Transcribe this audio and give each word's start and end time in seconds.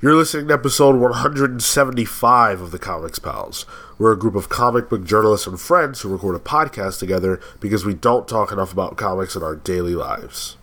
You're 0.00 0.14
listening 0.14 0.46
to 0.46 0.54
episode 0.54 0.94
175 0.94 2.60
of 2.60 2.70
the 2.70 2.78
Comics 2.78 3.18
Pals. 3.18 3.66
We're 3.98 4.12
a 4.12 4.18
group 4.18 4.36
of 4.36 4.48
comic 4.48 4.88
book 4.88 5.02
journalists 5.02 5.48
and 5.48 5.58
friends 5.58 6.00
who 6.02 6.08
record 6.08 6.36
a 6.36 6.38
podcast 6.38 7.00
together 7.00 7.40
because 7.58 7.84
we 7.84 7.94
don't 7.94 8.28
talk 8.28 8.52
enough 8.52 8.72
about 8.72 8.96
comics 8.96 9.34
in 9.34 9.42
our 9.42 9.56
daily 9.56 9.96
lives. 9.96 10.56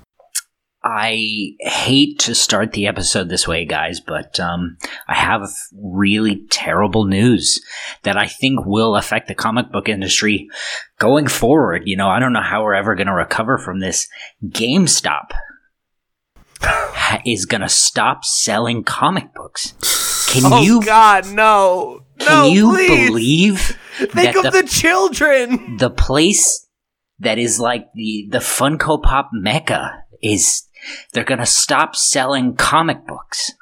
I 0.86 1.52
hate 1.60 2.18
to 2.20 2.34
start 2.34 2.72
the 2.72 2.88
episode 2.88 3.28
this 3.28 3.46
way, 3.46 3.66
guys, 3.66 4.00
but 4.00 4.40
um, 4.40 4.78
I 5.10 5.16
have 5.16 5.50
really 5.84 6.46
terrible 6.50 7.04
news 7.04 7.62
that 8.04 8.16
I 8.16 8.28
think 8.28 8.66
will 8.66 8.96
affect 8.96 9.28
the 9.28 9.36
comic 9.36 9.70
book 9.70 9.90
industry 9.90 10.48
going 10.98 11.28
forward. 11.28 11.82
You 11.86 11.98
know, 11.98 12.08
I 12.08 12.20
don't 12.20 12.32
know 12.32 12.42
how 12.42 12.64
we're 12.64 12.74
ever 12.74 12.96
going 12.96 13.08
to 13.08 13.14
recover 13.14 13.58
from 13.58 13.82
this. 13.82 14.08
GameStop 14.48 15.32
is 17.26 17.46
going 17.46 17.62
to 17.62 17.70
stop 17.70 18.26
selling 18.26 18.84
comic 18.84 19.34
books. 19.34 19.74
Can 20.32 20.44
you 20.44 20.50
oh 20.52 20.62
you 20.62 20.82
God, 20.84 21.32
no, 21.32 22.04
can 22.20 22.28
no, 22.28 22.48
you 22.48 22.72
please. 22.72 23.08
believe 23.10 23.60
Think 23.98 24.14
that 24.14 24.36
of 24.38 24.44
the, 24.54 24.62
the 24.62 24.68
children. 24.68 25.78
the 25.78 25.90
place 25.90 26.68
that 27.20 27.38
is 27.38 27.60
like 27.60 27.88
the 27.94 28.28
the 28.30 28.40
Funko 28.40 29.02
Pop 29.02 29.30
mecca 29.32 30.04
is 30.22 30.64
they're 31.14 31.24
going 31.24 31.40
to 31.40 31.46
stop 31.46 31.96
selling 31.96 32.56
comic 32.56 33.06
books. 33.08 33.54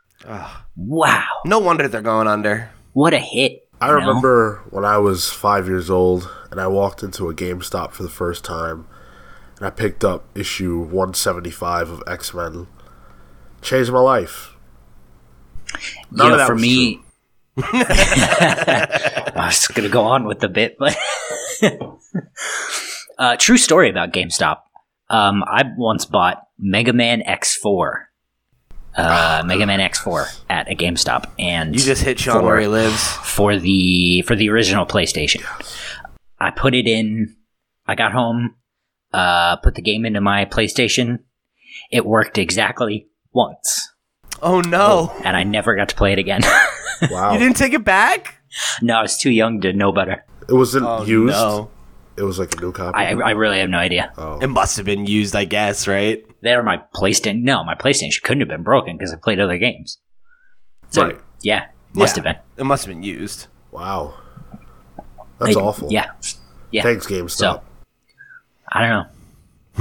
Wow. 0.75 1.27
No 1.45 1.59
wonder 1.59 1.87
they're 1.87 2.01
going 2.01 2.27
under. 2.27 2.69
What 2.93 3.13
a 3.13 3.19
hit. 3.19 3.67
I 3.79 3.87
you 3.87 3.93
know? 3.93 4.07
remember 4.07 4.63
when 4.69 4.85
I 4.85 4.97
was 4.97 5.29
five 5.29 5.67
years 5.67 5.89
old 5.89 6.29
and 6.49 6.59
I 6.59 6.67
walked 6.67 7.03
into 7.03 7.29
a 7.29 7.33
GameStop 7.33 7.91
for 7.91 8.03
the 8.03 8.09
first 8.09 8.43
time 8.43 8.87
and 9.57 9.65
I 9.67 9.69
picked 9.69 10.03
up 10.03 10.25
issue 10.35 10.79
175 10.79 11.89
of 11.89 12.03
X 12.07 12.33
Men. 12.33 12.67
Changed 13.63 13.91
my 13.91 13.99
life. 13.99 14.55
None 16.11 16.27
you 16.27 16.33
of 16.33 16.37
know, 16.37 16.37
that 16.37 16.47
for 16.47 16.53
was 16.53 16.61
me, 16.61 17.01
I 17.57 19.45
was 19.47 19.67
going 19.67 19.87
to 19.87 19.91
go 19.93 20.03
on 20.03 20.25
with 20.25 20.39
the 20.39 20.49
bit, 20.49 20.75
but 20.77 20.95
uh, 23.17 23.35
true 23.37 23.57
story 23.57 23.89
about 23.89 24.11
GameStop. 24.11 24.57
Um, 25.09 25.43
I 25.43 25.63
once 25.77 26.05
bought 26.05 26.43
Mega 26.59 26.93
Man 26.93 27.21
X4, 27.21 28.05
uh, 28.95 29.43
Mega 29.45 29.65
Man 29.65 29.79
X4 29.79 30.41
at 30.49 30.71
a 30.71 30.75
GameStop, 30.75 31.29
and 31.39 31.75
You 31.75 31.81
just 31.81 32.03
hit 32.03 32.19
Sean 32.19 32.41
for- 32.41 32.43
where 32.45 32.59
he 32.59 32.67
lives. 32.67 33.01
for 33.07 33.57
the 33.57 34.21
for 34.23 34.35
the 34.35 34.49
original 34.49 34.85
PlayStation. 34.85 35.43
I 36.39 36.51
put 36.51 36.73
it 36.75 36.87
in. 36.87 37.35
I 37.85 37.95
got 37.95 38.11
home, 38.13 38.55
uh, 39.13 39.57
put 39.57 39.75
the 39.75 39.81
game 39.81 40.05
into 40.05 40.21
my 40.21 40.45
PlayStation. 40.45 41.19
It 41.91 42.05
worked 42.05 42.37
exactly 42.37 43.07
once, 43.33 43.89
Oh 44.41 44.61
no! 44.61 45.11
Oh, 45.13 45.21
and 45.23 45.35
I 45.37 45.43
never 45.43 45.75
got 45.75 45.89
to 45.89 45.95
play 45.95 46.13
it 46.13 46.19
again. 46.19 46.41
Wow. 47.11 47.33
You 47.33 47.39
didn't 47.39 47.57
take 47.57 47.73
it 47.73 47.83
back? 47.83 48.35
no, 48.81 48.95
I 48.95 49.01
was 49.01 49.17
too 49.17 49.31
young 49.31 49.59
to 49.61 49.73
know 49.73 49.91
better. 49.91 50.23
it 50.47 50.53
wasn't 50.53 50.85
Oh 50.85 51.03
used. 51.03 51.33
no! 51.33 51.69
It 52.15 52.21
was 52.23 52.39
like 52.39 52.55
a 52.55 52.61
new 52.61 52.71
copy. 52.71 52.95
I, 52.97 53.11
I 53.11 53.31
really 53.31 53.59
have 53.59 53.69
no 53.69 53.77
idea. 53.79 54.13
oh. 54.17 54.39
It 54.39 54.47
must 54.47 54.77
have 54.77 54.85
been 54.85 55.05
used, 55.05 55.35
I 55.35 55.43
guess, 55.43 55.85
right? 55.87 56.23
They 56.41 56.55
were 56.55 56.63
my 56.63 56.81
PlayStation. 56.95 57.41
No, 57.41 57.61
my 57.65 57.75
PlayStation 57.75 58.21
couldn't 58.21 58.39
have 58.41 58.47
been 58.47 58.63
broken 58.63 58.95
because 58.95 59.11
I 59.11 59.17
played 59.17 59.39
other 59.41 59.57
games. 59.57 59.97
So 60.91 61.03
Right. 61.07 61.19
yeah, 61.41 61.65
must 61.93 62.15
Yeah. 62.15 62.23
have 62.23 62.35
been. 62.35 62.43
It 62.57 62.63
must 62.65 62.85
have 62.85 62.93
been 62.95 63.03
used. 63.03 63.47
Wow. 63.71 64.13
That's 65.39 65.55
Like, 65.55 65.57
awful. 65.65 65.91
Yeah, 65.91 66.11
yeah. 66.71 66.83
Thanks, 66.83 67.05
GameStop. 67.07 67.31
So 67.31 67.61
I 68.71 68.79
don't 68.87 68.89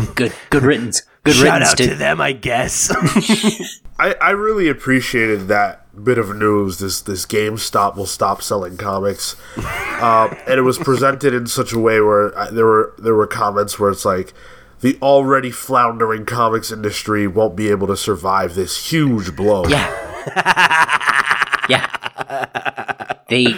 know. 0.06 0.12
Good, 0.14 0.32
good 0.50 0.62
riddance. 0.64 1.02
Good 1.24 1.34
Shout 1.36 1.44
riddance 1.44 1.70
out 1.70 1.76
to, 1.78 1.86
to 1.88 1.94
them, 1.94 2.20
I 2.20 2.32
guess. 2.32 2.90
I, 3.98 4.14
I 4.20 4.30
really 4.30 4.68
appreciated 4.68 5.46
that 5.48 5.86
bit 6.04 6.18
of 6.18 6.34
news. 6.34 6.78
This 6.78 7.00
this 7.00 7.26
GameStop 7.26 7.94
will 7.96 8.06
stop 8.06 8.42
selling 8.42 8.76
comics, 8.76 9.36
uh, 9.56 10.34
and 10.48 10.58
it 10.58 10.62
was 10.62 10.78
presented 10.78 11.32
in 11.32 11.46
such 11.46 11.72
a 11.72 11.78
way 11.78 12.00
where 12.00 12.36
uh, 12.36 12.50
there 12.50 12.66
were 12.66 12.94
there 12.98 13.14
were 13.14 13.28
comments 13.28 13.78
where 13.78 13.90
it's 13.90 14.04
like 14.04 14.34
the 14.80 14.98
already 15.00 15.52
floundering 15.52 16.26
comics 16.26 16.72
industry 16.72 17.28
won't 17.28 17.54
be 17.54 17.68
able 17.68 17.86
to 17.86 17.96
survive 17.96 18.56
this 18.56 18.90
huge 18.90 19.36
blow. 19.36 19.64
Yeah. 19.68 19.88
yeah. 21.68 23.12
They. 23.28 23.54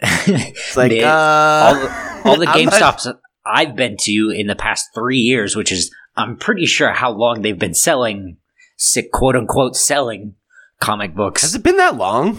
it's 0.00 0.76
like, 0.76 0.90
they- 0.90 1.02
uh, 1.02 1.10
all 1.10 1.74
the, 1.74 2.22
all 2.24 2.36
the 2.38 2.46
I'm 2.46 2.66
not- 2.66 2.74
GameStops 2.74 3.18
I've 3.44 3.74
been 3.74 3.96
to 4.02 4.30
in 4.30 4.46
the 4.46 4.54
past 4.54 4.90
three 4.94 5.18
years, 5.18 5.56
which 5.56 5.72
is 5.72 5.90
I'm 6.18 6.36
pretty 6.36 6.66
sure 6.66 6.92
how 6.92 7.10
long 7.12 7.40
they've 7.42 7.58
been 7.58 7.74
selling, 7.74 8.36
si- 8.76 9.08
quote 9.12 9.36
unquote, 9.36 9.76
selling 9.76 10.34
comic 10.80 11.14
books. 11.14 11.42
has 11.42 11.54
it 11.54 11.62
been 11.62 11.76
that 11.78 11.96
long? 11.96 12.38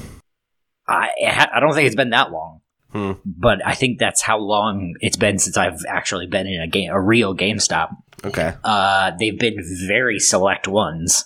I 0.87 1.09
I 1.53 1.59
don't 1.59 1.73
think 1.73 1.87
it's 1.87 1.95
been 1.95 2.09
that 2.11 2.31
long, 2.31 2.61
Hmm. 2.91 3.11
but 3.25 3.65
I 3.65 3.73
think 3.75 3.99
that's 3.99 4.21
how 4.21 4.37
long 4.39 4.95
it's 5.01 5.17
been 5.17 5.37
since 5.39 5.55
I've 5.57 5.79
actually 5.87 6.27
been 6.27 6.45
in 6.47 6.61
a 6.61 6.67
game, 6.67 6.91
a 6.91 6.99
real 6.99 7.35
GameStop. 7.35 7.89
Okay. 8.25 8.53
Uh, 8.63 9.11
they've 9.19 9.37
been 9.39 9.55
very 9.87 10.19
select 10.19 10.67
ones. 10.67 11.25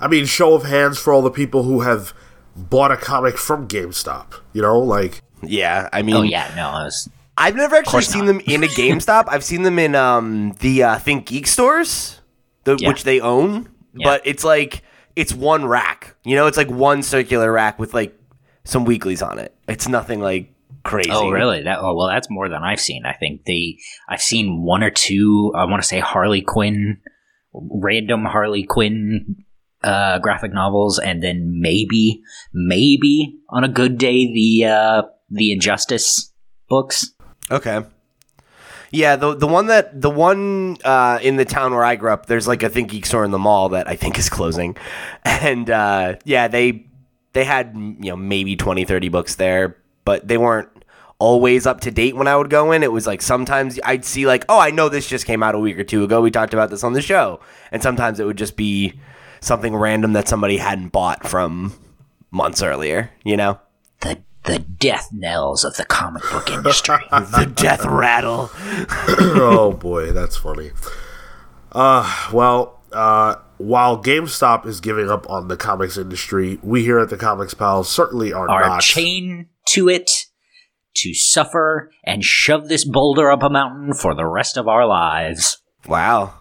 I 0.00 0.08
mean, 0.08 0.26
show 0.26 0.54
of 0.54 0.64
hands 0.64 0.98
for 0.98 1.12
all 1.12 1.22
the 1.22 1.30
people 1.30 1.62
who 1.62 1.80
have 1.82 2.12
bought 2.56 2.90
a 2.90 2.96
comic 2.96 3.36
from 3.38 3.68
GameStop. 3.68 4.34
You 4.52 4.62
know, 4.62 4.78
like 4.78 5.22
Yeah, 5.42 5.88
I 5.92 6.02
mean, 6.02 6.16
Oh 6.16 6.22
yeah, 6.22 6.52
no, 6.56 6.68
I 6.68 6.84
was 6.84 7.08
I've 7.38 7.54
never 7.56 7.76
actually 7.76 8.02
seen 8.02 8.26
not. 8.26 8.32
them 8.32 8.40
in 8.46 8.64
a 8.64 8.66
GameStop. 8.66 9.26
I've 9.28 9.44
seen 9.44 9.62
them 9.62 9.78
in 9.78 9.94
um, 9.94 10.52
the 10.60 10.82
uh, 10.82 10.96
ThinkGeek 10.96 11.46
stores, 11.46 12.20
the, 12.64 12.76
Yeah. 12.78 12.88
which 12.88 13.04
they 13.04 13.20
own. 13.20 13.68
Yeah. 13.94 14.04
But 14.04 14.22
it's 14.26 14.44
like 14.44 14.82
it's 15.16 15.32
one 15.32 15.64
rack. 15.64 16.16
You 16.24 16.36
know, 16.36 16.46
it's 16.46 16.56
like 16.56 16.70
one 16.70 17.02
circular 17.02 17.50
rack 17.52 17.78
with 17.78 17.94
like 17.94 18.18
some 18.64 18.84
weeklies 18.84 19.22
on 19.22 19.38
it. 19.38 19.54
It's 19.68 19.88
nothing 19.88 20.20
like 20.20 20.52
crazy. 20.84 21.10
Oh, 21.12 21.30
really? 21.30 21.62
That 21.62 21.78
oh, 21.80 21.94
well, 21.94 22.08
that's 22.08 22.28
more 22.28 22.48
than 22.48 22.62
I've 22.62 22.80
seen. 22.80 23.06
I 23.06 23.12
think 23.14 23.44
the 23.44 23.78
I've 24.08 24.20
seen 24.22 24.62
one 24.62 24.82
or 24.82 24.90
two. 24.90 25.52
I 25.56 25.64
want 25.64 25.82
to 25.82 25.88
say 25.88 26.00
Harley 26.00 26.42
Quinn, 26.42 26.98
random 27.52 28.24
Harley 28.24 28.64
Quinn 28.64 29.44
uh, 29.82 30.18
graphic 30.18 30.52
novels, 30.52 30.98
and 30.98 31.22
then 31.22 31.60
maybe, 31.60 32.20
maybe 32.52 33.38
on 33.48 33.64
a 33.64 33.68
good 33.68 33.96
day, 33.98 34.32
the 34.32 34.66
uh, 34.66 35.02
the 35.30 35.52
Injustice 35.52 36.32
books. 36.68 37.12
Okay. 37.50 37.84
Yeah, 38.90 39.16
the 39.16 39.34
the 39.34 39.46
one 39.46 39.66
that 39.66 40.00
the 40.00 40.10
one 40.10 40.78
uh, 40.82 41.18
in 41.20 41.36
the 41.36 41.44
town 41.44 41.74
where 41.74 41.84
I 41.84 41.96
grew 41.96 42.10
up, 42.10 42.26
there's 42.26 42.48
like 42.48 42.62
a 42.62 42.70
ThinkGeek 42.70 43.04
store 43.04 43.24
in 43.24 43.30
the 43.30 43.38
mall 43.38 43.68
that 43.70 43.86
I 43.86 43.96
think 43.96 44.18
is 44.18 44.30
closing, 44.30 44.76
and 45.24 45.68
uh, 45.68 46.16
yeah, 46.24 46.48
they 46.48 46.86
they 47.34 47.44
had 47.44 47.74
you 47.76 48.10
know 48.10 48.16
maybe 48.16 48.56
20, 48.56 48.84
30 48.84 49.08
books 49.10 49.34
there, 49.34 49.76
but 50.04 50.26
they 50.26 50.38
weren't 50.38 50.70
always 51.18 51.66
up 51.66 51.80
to 51.80 51.90
date 51.90 52.16
when 52.16 52.28
I 52.28 52.36
would 52.36 52.48
go 52.48 52.72
in. 52.72 52.82
It 52.82 52.92
was 52.92 53.06
like 53.06 53.20
sometimes 53.20 53.78
I'd 53.84 54.04
see 54.04 54.26
like, 54.26 54.44
oh, 54.48 54.58
I 54.58 54.70
know 54.70 54.88
this 54.88 55.06
just 55.06 55.26
came 55.26 55.42
out 55.42 55.54
a 55.54 55.58
week 55.58 55.78
or 55.78 55.84
two 55.84 56.04
ago. 56.04 56.22
We 56.22 56.30
talked 56.30 56.54
about 56.54 56.70
this 56.70 56.84
on 56.84 56.94
the 56.94 57.02
show, 57.02 57.40
and 57.70 57.82
sometimes 57.82 58.20
it 58.20 58.24
would 58.24 58.38
just 58.38 58.56
be 58.56 58.98
something 59.40 59.76
random 59.76 60.14
that 60.14 60.28
somebody 60.28 60.56
hadn't 60.56 60.88
bought 60.88 61.26
from 61.26 61.74
months 62.30 62.62
earlier. 62.62 63.10
You 63.22 63.36
know, 63.36 63.60
The 64.48 64.54
the 64.54 64.58
death 64.60 65.08
knells 65.12 65.64
of 65.64 65.76
the 65.76 65.84
comic 65.84 66.22
book 66.32 66.50
industry. 66.52 66.96
the 67.10 67.50
death 67.54 67.84
rattle. 67.84 68.50
oh 68.56 69.72
boy, 69.78 70.12
that's 70.12 70.36
funny. 70.36 70.70
Uh, 71.72 72.28
well, 72.32 72.80
uh, 72.92 73.36
while 73.58 74.02
GameStop 74.02 74.66
is 74.66 74.80
giving 74.80 75.10
up 75.10 75.28
on 75.28 75.48
the 75.48 75.56
comics 75.56 75.96
industry, 75.98 76.58
we 76.62 76.82
here 76.82 76.98
at 76.98 77.10
the 77.10 77.16
Comics 77.18 77.52
Pals 77.54 77.90
certainly 77.90 78.32
are 78.32 78.48
Are 78.48 78.66
not. 78.68 78.80
chained 78.80 79.46
to 79.70 79.88
it 79.88 80.10
to 80.96 81.12
suffer 81.14 81.90
and 82.04 82.24
shove 82.24 82.68
this 82.68 82.84
boulder 82.84 83.30
up 83.30 83.42
a 83.42 83.50
mountain 83.50 83.92
for 83.92 84.14
the 84.14 84.24
rest 84.26 84.56
of 84.56 84.66
our 84.66 84.86
lives. 84.86 85.58
Wow. 85.86 86.40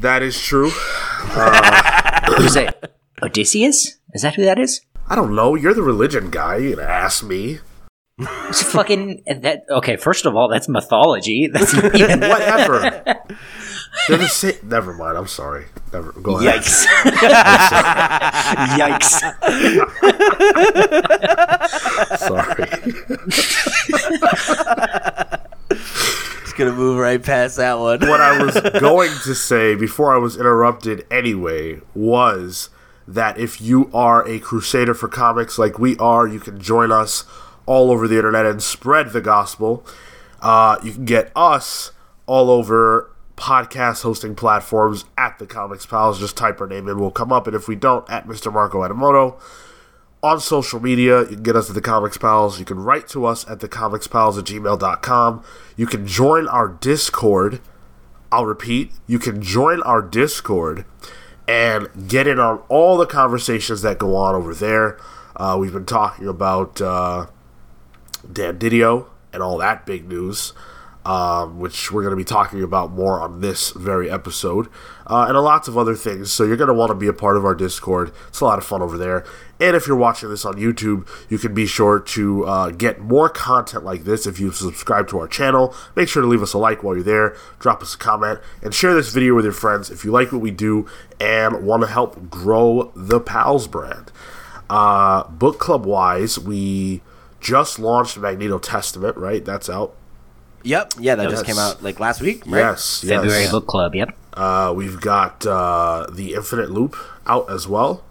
that 0.00 0.22
is 0.22 0.40
true. 0.40 0.70
Who's 0.70 2.56
it? 2.56 2.94
Odysseus? 3.22 3.98
Is 4.14 4.22
that 4.22 4.36
who 4.36 4.44
that 4.44 4.58
is? 4.58 4.80
I 5.10 5.16
don't 5.16 5.34
know. 5.34 5.56
You're 5.56 5.74
the 5.74 5.82
religion 5.82 6.30
guy. 6.30 6.58
You 6.58 6.76
gonna 6.76 6.86
ask 6.88 7.24
me? 7.24 7.58
It's 8.48 8.62
fucking 8.62 9.24
that. 9.26 9.62
Okay, 9.68 9.96
first 9.96 10.24
of 10.24 10.36
all, 10.36 10.48
that's 10.48 10.68
mythology. 10.68 11.48
That's 11.52 11.74
even 11.74 12.20
Whatever. 12.28 13.02
They're 14.06 14.18
the 14.18 14.28
same. 14.28 14.54
Never 14.62 14.94
mind. 14.94 15.18
I'm 15.18 15.26
sorry. 15.26 15.64
Never. 15.92 16.12
Go 16.12 16.38
ahead. 16.38 16.60
yikes. 16.60 16.86
yikes. 18.78 19.20
Sorry. 22.18 22.66
Just 26.42 26.56
gonna 26.56 26.72
move 26.72 26.98
right 26.98 27.22
past 27.22 27.56
that 27.56 27.80
one. 27.80 28.00
what 28.00 28.20
I 28.20 28.40
was 28.42 28.54
going 28.80 29.10
to 29.24 29.34
say 29.34 29.74
before 29.74 30.14
I 30.14 30.18
was 30.18 30.36
interrupted 30.36 31.04
anyway 31.10 31.80
was 31.94 32.68
that 33.14 33.38
if 33.38 33.60
you 33.60 33.90
are 33.92 34.26
a 34.26 34.38
crusader 34.38 34.94
for 34.94 35.08
comics 35.08 35.58
like 35.58 35.78
we 35.78 35.96
are, 35.98 36.26
you 36.26 36.38
can 36.38 36.60
join 36.60 36.92
us 36.92 37.24
all 37.66 37.90
over 37.90 38.06
the 38.06 38.16
internet 38.16 38.46
and 38.46 38.62
spread 38.62 39.10
the 39.10 39.20
gospel. 39.20 39.84
Uh, 40.40 40.78
you 40.82 40.92
can 40.92 41.04
get 41.04 41.32
us 41.34 41.92
all 42.26 42.50
over 42.50 43.10
podcast 43.36 44.02
hosting 44.02 44.34
platforms 44.34 45.04
at 45.18 45.38
the 45.38 45.46
Comics 45.46 45.86
Pals. 45.86 46.20
Just 46.20 46.36
type 46.36 46.60
our 46.60 46.66
name 46.66 46.88
in, 46.88 47.00
we'll 47.00 47.10
come 47.10 47.32
up. 47.32 47.46
And 47.46 47.56
if 47.56 47.66
we 47.66 47.74
don't, 47.74 48.08
at 48.08 48.26
Mr. 48.26 48.52
Marco 48.52 48.78
Adamoto. 48.80 49.40
On 50.22 50.38
social 50.38 50.80
media, 50.80 51.22
you 51.22 51.28
can 51.28 51.42
get 51.42 51.56
us 51.56 51.70
at 51.70 51.74
the 51.74 51.80
Comics 51.80 52.18
Pals. 52.18 52.58
You 52.58 52.66
can 52.66 52.78
write 52.78 53.08
to 53.08 53.24
us 53.24 53.48
at 53.48 53.60
the 53.60 53.68
thecomicspals 53.68 54.38
at 54.38 54.44
gmail.com. 54.44 55.42
You 55.76 55.86
can 55.86 56.06
join 56.06 56.46
our 56.46 56.68
Discord. 56.68 57.60
I'll 58.30 58.46
repeat, 58.46 58.92
you 59.06 59.18
can 59.18 59.42
join 59.42 59.82
our 59.82 60.02
Discord 60.02 60.84
and 61.50 61.88
get 62.08 62.28
in 62.28 62.38
on 62.38 62.62
all 62.68 62.96
the 62.96 63.06
conversations 63.06 63.82
that 63.82 63.98
go 63.98 64.14
on 64.14 64.36
over 64.36 64.54
there. 64.54 64.96
Uh, 65.34 65.56
we've 65.58 65.72
been 65.72 65.84
talking 65.84 66.28
about 66.28 66.80
uh, 66.80 67.26
Dan 68.32 68.56
Didio 68.56 69.06
and 69.32 69.42
all 69.42 69.58
that 69.58 69.84
big 69.84 70.08
news, 70.08 70.52
um, 71.04 71.58
which 71.58 71.90
we're 71.90 72.02
going 72.02 72.12
to 72.12 72.16
be 72.16 72.24
talking 72.24 72.62
about 72.62 72.90
more 72.90 73.20
on 73.20 73.40
this 73.40 73.70
very 73.70 74.10
episode, 74.10 74.68
uh, 75.06 75.26
and 75.28 75.38
lots 75.38 75.66
of 75.68 75.78
other 75.78 75.94
things. 75.94 76.32
So 76.32 76.44
you're 76.44 76.56
going 76.56 76.68
to 76.68 76.74
want 76.74 76.90
to 76.90 76.94
be 76.94 77.06
a 77.06 77.12
part 77.12 77.36
of 77.36 77.44
our 77.44 77.54
Discord. 77.54 78.12
It's 78.28 78.40
a 78.40 78.44
lot 78.44 78.58
of 78.58 78.64
fun 78.64 78.82
over 78.82 78.98
there. 78.98 79.24
And 79.58 79.76
if 79.76 79.86
you're 79.86 79.96
watching 79.96 80.30
this 80.30 80.44
on 80.44 80.54
YouTube, 80.54 81.06
you 81.28 81.38
can 81.38 81.52
be 81.52 81.66
sure 81.66 82.00
to 82.00 82.44
uh, 82.46 82.70
get 82.70 83.00
more 83.00 83.28
content 83.28 83.84
like 83.84 84.04
this 84.04 84.26
if 84.26 84.40
you 84.40 84.52
subscribe 84.52 85.08
to 85.08 85.18
our 85.18 85.28
channel. 85.28 85.74
Make 85.94 86.08
sure 86.08 86.22
to 86.22 86.28
leave 86.28 86.42
us 86.42 86.54
a 86.54 86.58
like 86.58 86.82
while 86.82 86.94
you're 86.94 87.04
there, 87.04 87.36
drop 87.58 87.82
us 87.82 87.94
a 87.94 87.98
comment, 87.98 88.40
and 88.62 88.74
share 88.74 88.94
this 88.94 89.12
video 89.12 89.34
with 89.34 89.44
your 89.44 89.52
friends 89.52 89.90
if 89.90 90.04
you 90.04 90.10
like 90.10 90.32
what 90.32 90.40
we 90.40 90.50
do 90.50 90.86
and 91.18 91.66
want 91.66 91.82
to 91.82 91.88
help 91.88 92.30
grow 92.30 92.92
the 92.94 93.20
Pals 93.20 93.68
brand. 93.68 94.12
Uh, 94.70 95.24
book 95.28 95.58
club 95.58 95.84
wise, 95.84 96.38
we 96.38 97.02
just 97.40 97.78
launched 97.78 98.16
Magneto 98.16 98.58
Testament, 98.58 99.16
right? 99.16 99.44
That's 99.44 99.68
out. 99.68 99.94
Yep. 100.62 100.94
Yeah, 100.98 101.14
that 101.14 101.30
just 101.30 101.46
came 101.46 101.58
out 101.58 101.82
like 101.82 102.00
last 102.00 102.20
week. 102.20 102.44
Right? 102.46 102.60
Yes, 102.60 103.00
February 103.00 103.42
yes. 103.42 103.50
book 103.50 103.66
club. 103.66 103.94
Yep. 103.94 104.16
Uh, 104.34 104.72
we've 104.76 105.00
got 105.00 105.44
uh, 105.46 106.06
the 106.10 106.34
Infinite 106.34 106.70
Loop 106.70 106.96
out 107.26 107.50
as 107.50 107.66
well, 107.66 108.04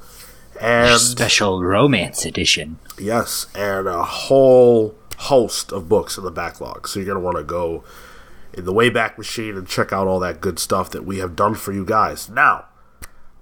and 0.59 0.99
Special 0.99 1.63
romance 1.63 2.25
edition. 2.25 2.79
yes, 2.97 3.47
and 3.55 3.87
a 3.87 4.03
whole 4.03 4.95
host 5.17 5.71
of 5.71 5.87
books 5.87 6.17
in 6.17 6.23
the 6.23 6.31
backlog. 6.31 6.87
So 6.87 6.99
you're 6.99 7.07
gonna 7.07 7.19
want 7.19 7.37
to 7.37 7.43
go 7.43 7.83
in 8.53 8.65
the 8.65 8.73
Wayback 8.73 9.17
Machine 9.17 9.55
and 9.55 9.67
check 9.67 9.93
out 9.93 10.07
all 10.07 10.19
that 10.19 10.41
good 10.41 10.59
stuff 10.59 10.89
that 10.91 11.05
we 11.05 11.19
have 11.19 11.35
done 11.35 11.55
for 11.55 11.71
you 11.71 11.85
guys. 11.85 12.29
Now, 12.29 12.65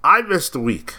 I 0.04 0.22
missed 0.22 0.54
a 0.54 0.60
week, 0.60 0.94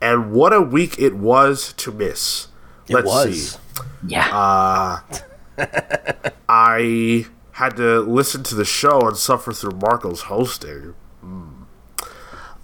and 0.00 0.32
what 0.32 0.52
a 0.52 0.60
week 0.60 0.98
it 0.98 1.14
was 1.14 1.72
to 1.74 1.92
miss. 1.92 2.48
Let's 2.88 3.06
was. 3.06 3.52
see. 3.52 3.58
Yeah. 4.06 4.28
Uh, 4.32 5.00
I 6.48 7.26
had 7.52 7.76
to 7.76 8.00
listen 8.00 8.42
to 8.44 8.54
the 8.54 8.64
show 8.64 9.00
and 9.08 9.16
suffer 9.16 9.52
through 9.52 9.72
Marco's 9.78 10.22
hosting. 10.22 10.94
Hmm. 11.20 11.48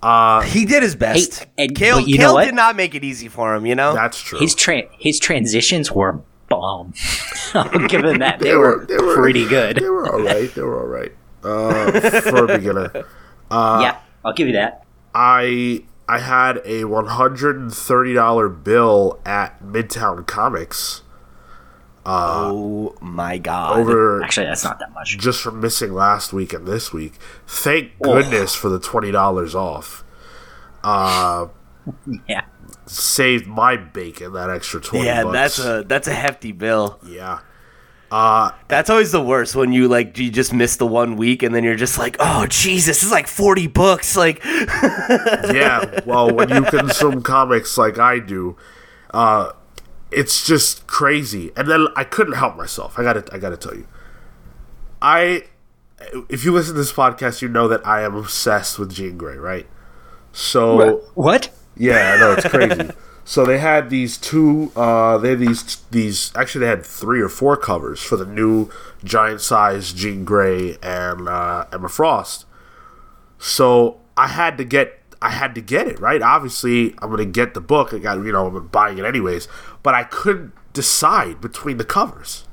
Uh, 0.02 0.40
he 0.42 0.64
did 0.64 0.82
his 0.82 0.96
best. 0.96 1.40
Hey, 1.56 1.66
and- 1.66 1.76
Cale, 1.76 1.98
but 2.00 2.08
you 2.08 2.18
know 2.18 2.34
what? 2.34 2.44
did 2.44 2.54
not 2.54 2.74
make 2.76 2.94
it 2.94 3.04
easy 3.04 3.28
for 3.28 3.54
him. 3.54 3.66
You 3.66 3.74
know. 3.74 3.94
That's 3.94 4.20
true. 4.20 4.38
his 4.38 4.54
tra- 4.54 4.88
his 4.98 5.18
transitions 5.18 5.92
were 5.92 6.20
bomb. 6.48 6.92
I'll 7.54 7.86
give 7.88 8.04
him 8.04 8.18
that. 8.18 8.38
They, 8.40 8.48
They 8.50 8.54
were, 8.56 8.78
were- 8.78 8.86
they 8.86 8.96
were- 8.96 9.14
pretty 9.14 9.46
good. 9.46 9.76
They 9.76 9.88
were 9.88 10.12
all 10.12 10.20
right. 10.22 10.52
They 10.54 10.62
were 10.62 10.80
all 10.80 10.86
right 10.86 11.12
uh, 11.44 12.20
for 12.22 12.44
a 12.44 12.58
beginner. 12.58 13.04
Uh, 13.50 13.78
yeah, 13.82 14.00
I'll 14.24 14.32
give 14.32 14.46
you 14.48 14.54
that. 14.54 14.84
I 15.14 15.84
I 16.08 16.18
had 16.18 16.60
a 16.64 16.84
one 16.84 17.06
hundred 17.06 17.56
and 17.56 17.72
thirty 17.72 18.12
dollar 18.14 18.48
bill 18.48 19.20
at 19.24 19.62
Midtown 19.62 20.26
Comics 20.26 21.02
oh 22.04 22.94
my 23.00 23.38
god. 23.38 23.78
over 23.80 24.22
Actually, 24.22 24.46
that's 24.46 24.64
not 24.64 24.78
that 24.80 24.92
much. 24.92 25.16
just 25.18 25.40
from 25.42 25.60
missing 25.60 25.92
last 25.92 26.32
week 26.32 26.52
and 26.52 26.66
this 26.66 26.92
week. 26.92 27.14
Thank 27.46 27.92
Oh. 28.04 28.14
goodness 28.14 28.54
for 28.54 28.68
the 28.68 28.80
twenty 28.80 29.10
dollars 29.12 29.54
off. 29.54 30.04
Uh, 30.82 31.46
Yeah. 32.28 32.42
saved 32.86 33.46
my 33.46 33.76
bacon 33.76 34.32
that 34.34 34.50
extra 34.50 34.80
twenty. 34.80 35.06
Yeah, 35.06 35.24
bucks. 35.24 35.32
that's 35.34 35.58
a 35.60 35.84
that's 35.86 36.08
a 36.08 36.14
hefty 36.14 36.52
bill. 36.52 36.98
yeah. 37.06 37.40
That's 38.68 38.90
always 38.90 39.10
the 39.10 39.22
worst 39.22 39.54
when 39.56 39.72
you 39.72 39.88
like 39.88 40.18
you 40.18 40.30
just 40.30 40.52
miss 40.52 40.76
the 40.76 40.86
one 40.86 41.16
week 41.16 41.42
and 41.42 41.54
then 41.54 41.64
you're 41.64 41.76
just 41.76 41.98
like, 41.98 42.16
oh 42.20 42.46
Jesus, 42.46 43.02
is 43.02 43.10
like 43.10 43.26
forty 43.26 43.66
books. 43.66 44.16
Like, 44.16 44.44
yeah, 44.44 46.00
well, 46.04 46.30
when 46.34 46.48
you 46.50 46.62
consume 46.62 47.22
comics 47.22 47.78
like 47.78 47.98
I 47.98 48.18
do, 48.18 48.56
uh, 49.14 49.52
it's 50.12 50.46
just 50.46 50.86
crazy. 50.86 51.52
And 51.56 51.68
then 51.68 51.88
I 51.96 52.04
couldn't 52.04 52.34
help 52.34 52.56
myself. 52.56 52.98
I 52.98 53.02
got 53.02 53.14
to 53.14 53.34
I 53.34 53.38
got 53.38 53.50
to 53.50 53.56
tell 53.56 53.74
you. 53.76 53.86
I 55.00 55.44
if 56.28 56.44
you 56.44 56.52
listen 56.52 56.74
to 56.74 56.80
this 56.80 56.92
podcast, 56.92 57.42
you 57.42 57.48
know 57.48 57.68
that 57.68 57.86
I 57.86 58.02
am 58.02 58.14
obsessed 58.14 58.78
with 58.78 58.92
Jean 58.92 59.16
Grey, 59.16 59.36
right? 59.36 59.66
So, 60.32 61.02
What? 61.14 61.50
yeah, 61.76 62.14
I 62.14 62.18
know 62.18 62.32
it's 62.32 62.48
crazy. 62.48 62.90
so 63.24 63.44
they 63.44 63.58
had 63.58 63.88
these 63.90 64.16
two 64.18 64.72
uh 64.74 65.16
they 65.18 65.30
had 65.30 65.38
these 65.38 65.76
these 65.90 66.32
actually 66.34 66.60
they 66.62 66.66
had 66.70 66.84
three 66.84 67.20
or 67.20 67.28
four 67.28 67.56
covers 67.56 68.00
for 68.02 68.16
the 68.16 68.26
new 68.26 68.68
giant 69.04 69.40
size 69.40 69.92
Jean 69.92 70.24
Grey 70.24 70.76
and 70.82 71.28
uh 71.28 71.66
Emma 71.72 71.88
Frost. 71.88 72.46
So 73.38 74.00
I 74.16 74.28
had 74.28 74.56
to 74.58 74.64
get 74.64 75.01
I 75.22 75.30
had 75.30 75.54
to 75.54 75.60
get 75.60 75.86
it, 75.86 75.98
right? 76.00 76.20
Obviously, 76.20 76.94
I'm 77.00 77.10
gonna 77.10 77.24
get 77.24 77.54
the 77.54 77.60
book. 77.60 77.94
I 77.94 77.98
got 77.98 78.16
you 78.18 78.32
know, 78.32 78.46
I'm 78.48 78.66
buying 78.68 78.98
it 78.98 79.04
anyways. 79.04 79.48
But 79.82 79.94
I 79.94 80.04
couldn't 80.04 80.52
decide 80.72 81.40
between 81.40 81.76
the 81.78 81.84
covers. 81.84 82.46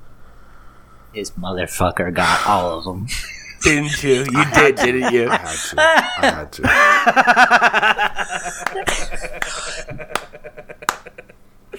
This 1.14 1.32
motherfucker 1.32 2.14
got 2.14 2.46
all 2.48 2.78
of 2.78 2.84
them. 2.86 3.08
didn't 3.64 4.02
you? 4.04 4.26
You 4.32 4.46
did, 4.54 4.76
didn't 4.76 5.12
you? 5.14 5.28
I 5.30 5.36
had 5.38 5.58
to. 5.72 5.76
I 5.82 6.26
had 6.26 6.52
to. 6.54 6.64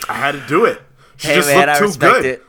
I 0.09 0.15
had 0.15 0.33
to 0.33 0.47
do 0.47 0.65
it. 0.65 0.81
She 1.17 1.29
Hey 1.29 1.35
just 1.37 1.49
man, 1.49 1.67
looked 1.69 1.69
I 1.71 1.79
too 1.87 1.99
good. 1.99 2.25
it. 2.25 2.43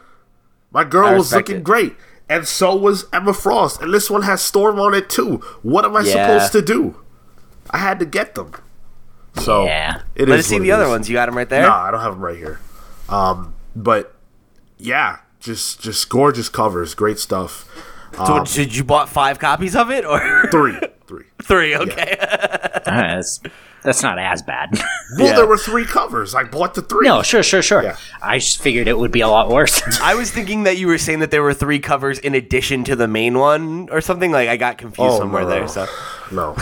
My 0.71 0.83
girl 0.83 1.07
I 1.07 1.13
was 1.15 1.33
looking 1.33 1.57
it. 1.57 1.63
great, 1.63 1.95
and 2.29 2.47
so 2.47 2.75
was 2.75 3.05
Emma 3.11 3.33
Frost. 3.33 3.81
And 3.81 3.93
this 3.93 4.09
one 4.09 4.21
has 4.23 4.41
Storm 4.41 4.79
on 4.79 4.93
it 4.93 5.09
too. 5.09 5.37
What 5.61 5.83
am 5.85 5.95
I 5.95 6.01
Yeah. 6.01 6.39
supposed 6.39 6.51
to 6.53 6.61
do? 6.61 7.00
I 7.71 7.77
had 7.77 7.99
to 7.99 8.05
get 8.05 8.35
them. 8.35 8.51
So 9.37 9.65
Yeah. 9.65 10.01
it 10.15 10.27
Let 10.27 10.39
is 10.39 10.45
us 10.45 10.49
see 10.49 10.59
the 10.59 10.71
other 10.71 10.83
is. 10.85 10.89
ones. 10.89 11.09
You 11.09 11.15
got 11.15 11.25
them 11.27 11.37
right 11.37 11.47
there. 11.49 11.63
No, 11.63 11.71
I 11.73 11.89
don't 11.91 12.01
have 12.01 12.13
them 12.13 12.21
right 12.23 12.37
here. 12.37 12.59
Um, 13.09 13.53
but 13.75 14.13
yeah, 14.77 15.17
just 15.39 15.81
just 15.81 16.09
gorgeous 16.09 16.49
covers, 16.49 16.93
great 16.95 17.17
stuff. 17.19 17.65
so 18.15 18.43
did 18.43 18.75
you 18.75 18.83
bought 18.83 19.07
five 19.09 19.39
copies 19.39 19.75
of 19.75 19.89
it 19.89 20.05
or 20.05 20.47
Three, 20.51 20.77
three. 21.07 21.25
three? 21.43 21.75
Okay. 21.75 22.17
All 22.87 22.93
right, 22.93 23.23
that's, 23.83 24.01
that's 24.01 24.03
not 24.03 24.17
as 24.19 24.41
bad. 24.41 24.69
Well, 25.17 25.27
Yeah. 25.27 25.35
there 25.35 25.45
were 25.47 25.57
three 25.57 25.83
covers. 25.85 26.33
I 26.33 26.43
bought 26.45 26.73
the 26.73 26.81
three. 26.81 27.05
no, 27.05 27.21
sure, 27.21 27.43
sure, 27.43 27.61
sure. 27.61 27.83
Yeah. 27.83 27.97
I 28.23 28.37
just 28.37 28.61
figured 28.61 28.87
it 28.87 28.97
would 28.97 29.11
be 29.11 29.19
a 29.19 29.27
lot 29.27 29.49
worse. 29.49 29.81
I 30.01 30.15
was 30.15 30.31
thinking 30.31 30.63
that 30.63 30.77
you 30.77 30.87
were 30.87 30.97
saying 30.97 31.19
that 31.19 31.31
there 31.31 31.43
were 31.43 31.53
three 31.53 31.79
covers 31.79 32.17
in 32.17 32.33
addition 32.33 32.85
to 32.85 32.95
the 32.95 33.09
main 33.09 33.37
one 33.37 33.89
or 33.91 33.99
something. 33.99 34.31
Like 34.31 34.47
I 34.47 34.55
got 34.55 34.77
confused 34.77 35.15
Oh, 35.15 35.17
somewhere 35.19 35.43
no, 35.43 35.49
there. 35.49 35.61
no. 35.61 35.67
So 35.67 35.85
No. 36.31 36.55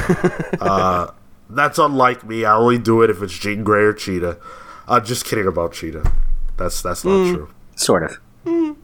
uh, 0.60 1.12
that's 1.52 1.78
unlike 1.78 2.26
me. 2.26 2.44
I 2.44 2.56
only 2.56 2.80
do 2.80 3.04
it 3.04 3.12
if 3.12 3.22
it's 3.22 3.38
Jean 3.38 3.64
Grey 3.64 3.84
or 3.84 3.94
Cheetah. 3.94 4.40
Uh, 4.88 5.00
just 5.00 5.26
kidding 5.26 5.46
about 5.46 5.74
Cheetah. 5.74 6.12
That's 6.58 6.82
that's 6.82 7.06
not 7.06 7.28
Hmm. 7.28 7.34
true. 7.36 7.50
sort 7.76 8.04
of. 8.04 8.18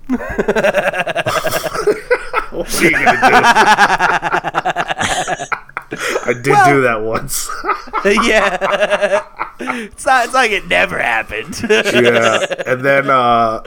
What 2.51 2.73
are 2.81 2.83
you 2.83 2.91
gonna 2.91 3.19
do? 5.49 5.55
I 5.91 6.33
did 6.33 6.45
do 6.65 6.81
that 6.81 7.01
once. 7.03 7.49
yeah, 8.05 9.25
it's 9.59 10.05
not. 10.05 10.25
It's 10.25 10.33
like 10.33 10.51
it 10.51 10.67
never 10.67 10.97
happened. 10.99 11.59
yeah, 11.69 12.45
and 12.65 12.81
then 12.83 13.09
uh, 13.09 13.61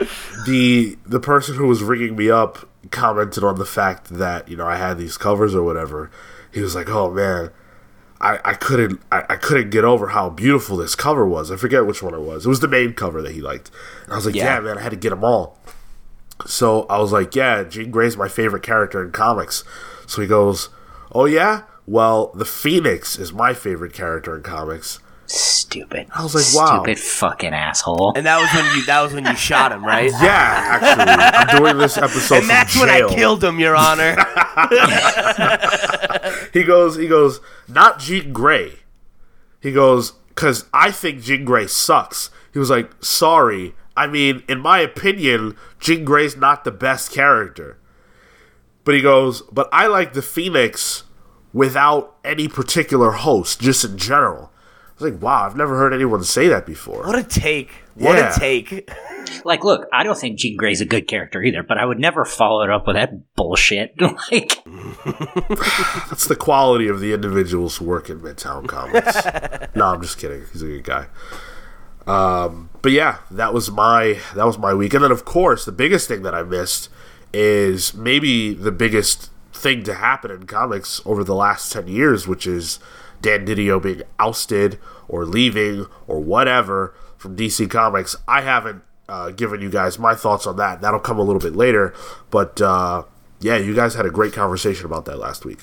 the 0.45 0.97
the 1.05 1.19
person 1.19 1.55
who 1.55 1.67
was 1.67 1.81
ringing 1.83 2.15
me 2.15 2.29
up 2.29 2.67
commented 2.91 3.43
on 3.43 3.57
the 3.57 3.65
fact 3.65 4.09
that 4.09 4.47
you 4.49 4.57
know 4.57 4.65
I 4.67 4.75
had 4.77 4.97
these 4.97 5.17
covers 5.17 5.55
or 5.55 5.63
whatever. 5.63 6.11
He 6.51 6.61
was 6.61 6.75
like, 6.75 6.89
"Oh 6.89 7.11
man, 7.11 7.51
I, 8.21 8.39
I 8.43 8.53
couldn't 8.53 9.01
I, 9.11 9.23
I 9.29 9.35
couldn't 9.37 9.69
get 9.69 9.83
over 9.85 10.09
how 10.09 10.29
beautiful 10.29 10.77
this 10.77 10.95
cover 10.95 11.25
was. 11.25 11.51
I 11.51 11.55
forget 11.55 11.85
which 11.85 12.03
one 12.03 12.13
it 12.13 12.21
was. 12.21 12.45
It 12.45 12.49
was 12.49 12.59
the 12.59 12.67
main 12.67 12.93
cover 12.93 13.21
that 13.21 13.31
he 13.31 13.41
liked. 13.41 13.71
And 14.05 14.13
I 14.13 14.15
was 14.17 14.25
like, 14.25 14.35
Yeah. 14.35 14.55
yeah, 14.55 14.59
man, 14.59 14.77
I 14.77 14.81
had 14.81 14.89
to 14.91 14.95
get 14.97 15.11
them 15.11 15.23
all. 15.23 15.57
So 16.45 16.83
I 16.83 16.99
was 16.99 17.11
like, 17.11 17.35
yeah, 17.35 17.63
Jean 17.63 17.91
Grey's 17.91 18.15
my 18.17 18.27
favorite 18.29 18.63
character 18.63 19.03
in 19.03 19.11
comics. 19.11 19.63
So 20.07 20.21
he 20.21 20.27
goes, 20.27 20.69
oh 21.11 21.25
yeah, 21.25 21.63
well 21.89 22.31
the 22.35 22.45
Phoenix 22.45 23.17
is 23.17 23.33
my 23.33 23.53
favorite 23.53 23.93
character 23.93 24.35
in 24.35 24.43
comics. 24.43 24.99
Stupid. 25.25 26.07
I 26.15 26.23
was 26.23 26.33
like, 26.33 26.45
wow. 26.55 26.81
Stupid 26.81 26.97
fucking 26.99 27.53
asshole. 27.53 28.13
and 28.15 28.25
that 28.25 28.39
was 28.39 28.49
when 28.51 28.65
you. 28.75 28.83
That 28.87 29.01
was 29.01 29.13
when 29.13 29.25
you 29.25 29.35
shot 29.35 29.71
him, 29.71 29.85
right? 29.85 30.11
Yeah, 30.21 30.79
actually, 30.81 31.13
I'm 31.13 31.57
doing 31.63 31.77
this 31.77 31.97
episode 31.99 32.35
And 32.37 32.45
from 32.45 32.47
that's 32.47 32.73
jail. 32.73 32.81
when 32.87 32.89
I 32.89 33.13
killed 33.15 33.43
him, 33.43 33.59
Your 33.59 33.75
Honor. 33.75 34.15
He 36.53 36.63
goes, 36.63 36.95
he 36.95 37.07
goes, 37.07 37.39
not 37.67 37.99
Jean 37.99 38.33
Grey. 38.33 38.79
He 39.61 39.71
goes, 39.71 40.11
because 40.29 40.65
I 40.73 40.89
think 40.91 41.21
Jean 41.21 41.45
Grey 41.45 41.67
sucks. 41.67 42.31
He 42.51 42.57
was 42.59 42.69
like, 42.71 42.91
sorry. 43.03 43.75
I 43.95 44.07
mean, 44.07 44.43
in 44.47 44.59
my 44.59 44.79
opinion, 44.79 45.55
Jean 45.79 46.05
Grey's 46.05 46.35
not 46.35 46.63
the 46.63 46.71
best 46.71 47.11
character. 47.11 47.77
But 48.83 48.95
he 48.95 49.01
goes, 49.01 49.43
but 49.51 49.69
I 49.71 49.85
like 49.87 50.13
the 50.13 50.21
Phoenix 50.23 51.03
without 51.53 52.15
any 52.23 52.47
particular 52.47 53.11
host, 53.11 53.59
just 53.61 53.83
in 53.83 53.97
general. 53.97 54.51
I 54.99 55.03
was 55.03 55.13
like, 55.13 55.21
wow, 55.21 55.45
I've 55.45 55.55
never 55.55 55.77
heard 55.77 55.93
anyone 55.93 56.23
say 56.23 56.47
that 56.49 56.65
before. 56.65 57.05
What 57.07 57.17
a 57.17 57.23
take! 57.23 57.71
What 57.95 58.17
Yeah. 58.17 58.35
a 58.35 58.39
take! 58.39 58.89
Like, 59.45 59.63
look, 59.63 59.87
I 59.93 60.03
don't 60.03 60.17
think 60.17 60.39
Jean 60.39 60.57
Grey's 60.57 60.81
a 60.81 60.85
good 60.85 61.07
character 61.07 61.43
either, 61.43 61.61
but 61.61 61.77
I 61.77 61.85
would 61.85 61.99
never 61.99 62.25
follow 62.25 62.63
it 62.63 62.71
up 62.71 62.87
with 62.87 62.95
that 62.95 63.11
bullshit. 63.35 63.93
like, 64.31 64.57
That's 66.09 66.25
the 66.27 66.35
quality 66.35 66.87
of 66.87 66.99
the 66.99 67.13
individuals 67.13 67.77
who 67.77 67.85
work 67.85 68.09
in 68.09 68.21
Midtown 68.21 68.67
Comics. 68.67 69.75
no, 69.75 69.85
I'm 69.85 70.01
just 70.01 70.17
kidding. 70.17 70.43
He's 70.51 70.63
a 70.63 70.65
good 70.67 70.83
guy. 70.83 71.07
Um, 72.07 72.69
but 72.81 72.91
yeah, 72.91 73.19
that 73.29 73.53
was 73.53 73.69
my 73.69 74.19
that 74.33 74.45
was 74.47 74.57
my 74.57 74.73
week, 74.73 74.93
and 74.95 75.03
then 75.03 75.11
of 75.11 75.25
course 75.25 75.63
the 75.63 75.71
biggest 75.71 76.07
thing 76.07 76.23
that 76.23 76.33
I 76.33 76.41
missed 76.41 76.89
is 77.31 77.93
maybe 77.93 78.53
the 78.55 78.71
biggest 78.71 79.29
thing 79.59 79.83
to 79.83 79.93
happen 79.95 80.31
in 80.31 80.45
comics 80.45 81.01
over 81.05 81.23
the 81.23 81.35
last 81.35 81.71
ten 81.71 81.87
years, 81.87 82.27
which 82.27 82.47
is 82.47 82.79
Dan 83.21 83.45
Didio 83.45 83.81
being 83.81 84.03
ousted 84.19 84.79
or 85.07 85.25
leaving 85.25 85.87
or 86.07 86.19
whatever 86.19 86.93
from 87.17 87.35
DC 87.35 87.69
Comics. 87.69 88.15
I 88.27 88.41
haven't 88.41 88.83
uh, 89.07 89.31
given 89.31 89.61
you 89.61 89.69
guys 89.69 89.99
my 89.99 90.15
thoughts 90.15 90.47
on 90.47 90.55
that. 90.57 90.81
That'll 90.81 90.99
come 90.99 91.19
a 91.19 91.23
little 91.23 91.41
bit 91.41 91.55
later, 91.55 91.93
but 92.29 92.61
uh, 92.61 93.03
yeah, 93.39 93.57
you 93.57 93.75
guys 93.75 93.95
had 93.95 94.05
a 94.05 94.11
great 94.11 94.33
conversation 94.33 94.85
about 94.85 95.05
that 95.05 95.17
last 95.17 95.45
week. 95.45 95.59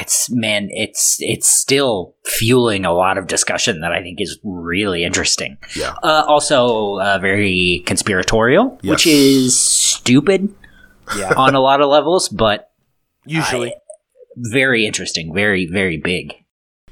it's 0.00 0.30
man, 0.30 0.68
it's 0.70 1.18
it's 1.20 1.48
still 1.48 2.14
fueling 2.24 2.84
a 2.84 2.92
lot 2.92 3.18
of 3.18 3.26
discussion 3.26 3.80
that 3.80 3.92
I 3.92 4.02
think 4.02 4.20
is 4.20 4.38
really 4.42 5.04
interesting. 5.04 5.58
Yeah. 5.76 5.94
Uh, 6.02 6.24
also, 6.26 6.98
uh, 6.98 7.18
very 7.20 7.82
conspiratorial, 7.86 8.78
which 8.82 9.06
is 9.06 9.58
stupid 9.58 10.54
Yeah, 11.16 11.32
on 11.36 11.54
a 11.54 11.60
lot 11.60 11.80
of 11.80 11.88
levels, 11.88 12.28
but 12.28 12.70
usually. 13.24 13.74
very 14.36 14.86
interesting, 14.86 15.34
very 15.34 15.66
very 15.66 15.96
big. 15.96 16.34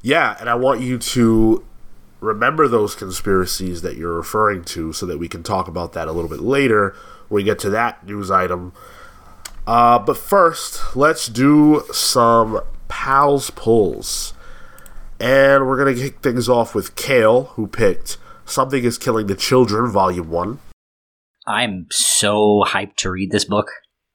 Yeah, 0.02 0.36
and 0.40 0.48
I 0.48 0.54
want 0.54 0.80
you 0.80 0.98
to 0.98 1.64
remember 2.20 2.66
those 2.68 2.94
conspiracies 2.94 3.82
that 3.82 3.96
you're 3.96 4.14
referring 4.14 4.64
to 4.64 4.92
so 4.92 5.06
that 5.06 5.18
we 5.18 5.28
can 5.28 5.42
talk 5.42 5.68
about 5.68 5.92
that 5.92 6.08
a 6.08 6.12
little 6.12 6.30
bit 6.30 6.40
later 6.40 6.94
when 7.28 7.36
we 7.36 7.44
get 7.44 7.58
to 7.60 7.70
that 7.70 8.04
news 8.06 8.30
item. 8.30 8.72
Uh, 9.66 9.98
but 9.98 10.16
first, 10.16 10.96
let's 10.96 11.26
do 11.26 11.84
some 11.92 12.60
pals 12.88 13.50
pulls. 13.50 14.32
And 15.20 15.66
we're 15.66 15.76
going 15.76 15.94
to 15.94 16.00
kick 16.00 16.20
things 16.20 16.48
off 16.48 16.74
with 16.74 16.96
Cale, 16.96 17.44
who 17.54 17.66
picked 17.66 18.18
Something 18.44 18.84
is 18.84 18.96
Killing 18.96 19.26
the 19.26 19.34
Children, 19.34 19.90
Volume 19.90 20.30
1. 20.30 20.58
I'm 21.46 21.86
so 21.90 22.64
hyped 22.66 22.96
to 22.98 23.10
read 23.10 23.30
this 23.30 23.44
book. 23.44 23.68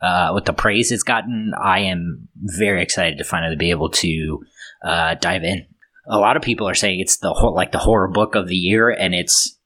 Uh, 0.04 0.32
with 0.34 0.44
the 0.46 0.52
praise 0.54 0.92
it's 0.92 1.04
gotten, 1.04 1.54
I 1.60 1.80
am 1.80 2.28
very 2.36 2.82
excited 2.82 3.18
to 3.20 3.24
finally 3.24 3.56
be 3.56 3.72
able 3.72 3.90
to 3.90 4.40
uh, 4.84 5.16
dive 5.16 5.44
in. 5.44 5.66
A 6.10 6.18
lot 6.18 6.36
of 6.36 6.44
people 6.44 6.68
are 6.68 6.74
saying 6.76 7.00
it's 7.00 7.18
the 7.18 7.32
whole, 7.34 7.56
like 7.56 7.72
the 7.72 7.78
horror 7.78 8.10
book 8.10 8.36
of 8.36 8.50
the 8.50 8.56
year, 8.56 8.90
and 8.90 9.16
it's 9.16 9.58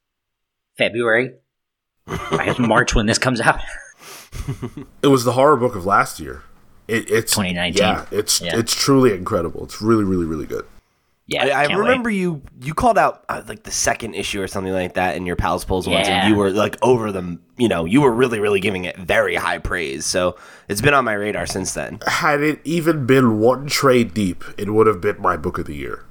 February, 0.78 1.32
I 2.08 2.46
guess 2.46 2.60
March 2.60 2.94
when 2.94 3.08
this 3.08 3.18
comes 3.18 3.42
out. 3.42 3.60
It 5.02 5.08
was 5.08 5.24
the 5.24 5.32
horror 5.32 5.58
book 5.58 5.76
of 5.76 5.86
last 5.86 6.20
year. 6.20 6.44
It, 6.88 7.10
it's 7.10 7.32
2019. 7.34 7.82
Yeah, 7.82 8.06
it's 8.12 8.40
Yeah. 8.40 8.58
it's 8.58 8.76
truly 8.76 9.14
incredible. 9.14 9.64
It's 9.64 9.82
really, 9.82 10.04
really, 10.04 10.26
really 10.26 10.46
good. 10.46 10.66
Yeah, 11.30 11.44
I, 11.44 11.64
I 11.64 11.68
can't 11.68 11.80
wait. 11.80 11.88
remember 11.88 12.10
you 12.10 12.42
you 12.62 12.74
called 12.74 12.98
out 12.98 13.26
uh, 13.28 13.44
like 13.48 13.64
the 13.64 13.72
second 13.72 14.14
issue 14.14 14.42
or 14.42 14.48
something 14.48 14.72
like 14.72 14.94
that 14.94 15.18
in 15.18 15.26
your 15.26 15.36
pals 15.36 15.66
polls 15.66 15.88
once, 15.88 16.08
and 16.08 16.30
you 16.30 16.36
were 16.36 16.52
like 16.52 16.78
over 16.82 17.12
them. 17.12 17.42
You 17.58 17.68
know, 17.68 17.84
you 17.86 18.02
were 18.02 18.12
really 18.12 18.40
really 18.40 18.60
giving 18.62 18.86
it 18.86 18.98
very 18.98 19.36
high 19.36 19.58
praise. 19.58 20.06
So 20.06 20.38
it's 20.70 20.80
been 20.80 20.94
on 20.94 21.04
my 21.04 21.14
radar 21.14 21.46
since 21.46 21.74
then. 21.74 22.00
had 22.08 22.42
it 22.42 22.62
even 22.64 23.06
been 23.06 23.40
one 23.40 23.68
trade 23.68 24.14
deep, 24.14 24.44
it 24.58 24.70
would 24.72 24.88
have 24.88 25.02
been 25.02 25.22
my 25.22 25.36
book 25.36 25.58
of 25.58 25.66
the 25.66 25.76
year. 25.76 26.06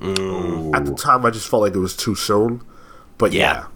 At 0.00 0.84
the 0.86 0.94
time, 0.96 1.24
I 1.26 1.30
just 1.30 1.48
felt 1.48 1.62
like 1.62 1.74
it 1.74 1.78
was 1.78 1.96
too 1.96 2.14
soon. 2.14 2.62
But 3.16 3.32
yeah, 3.32 3.66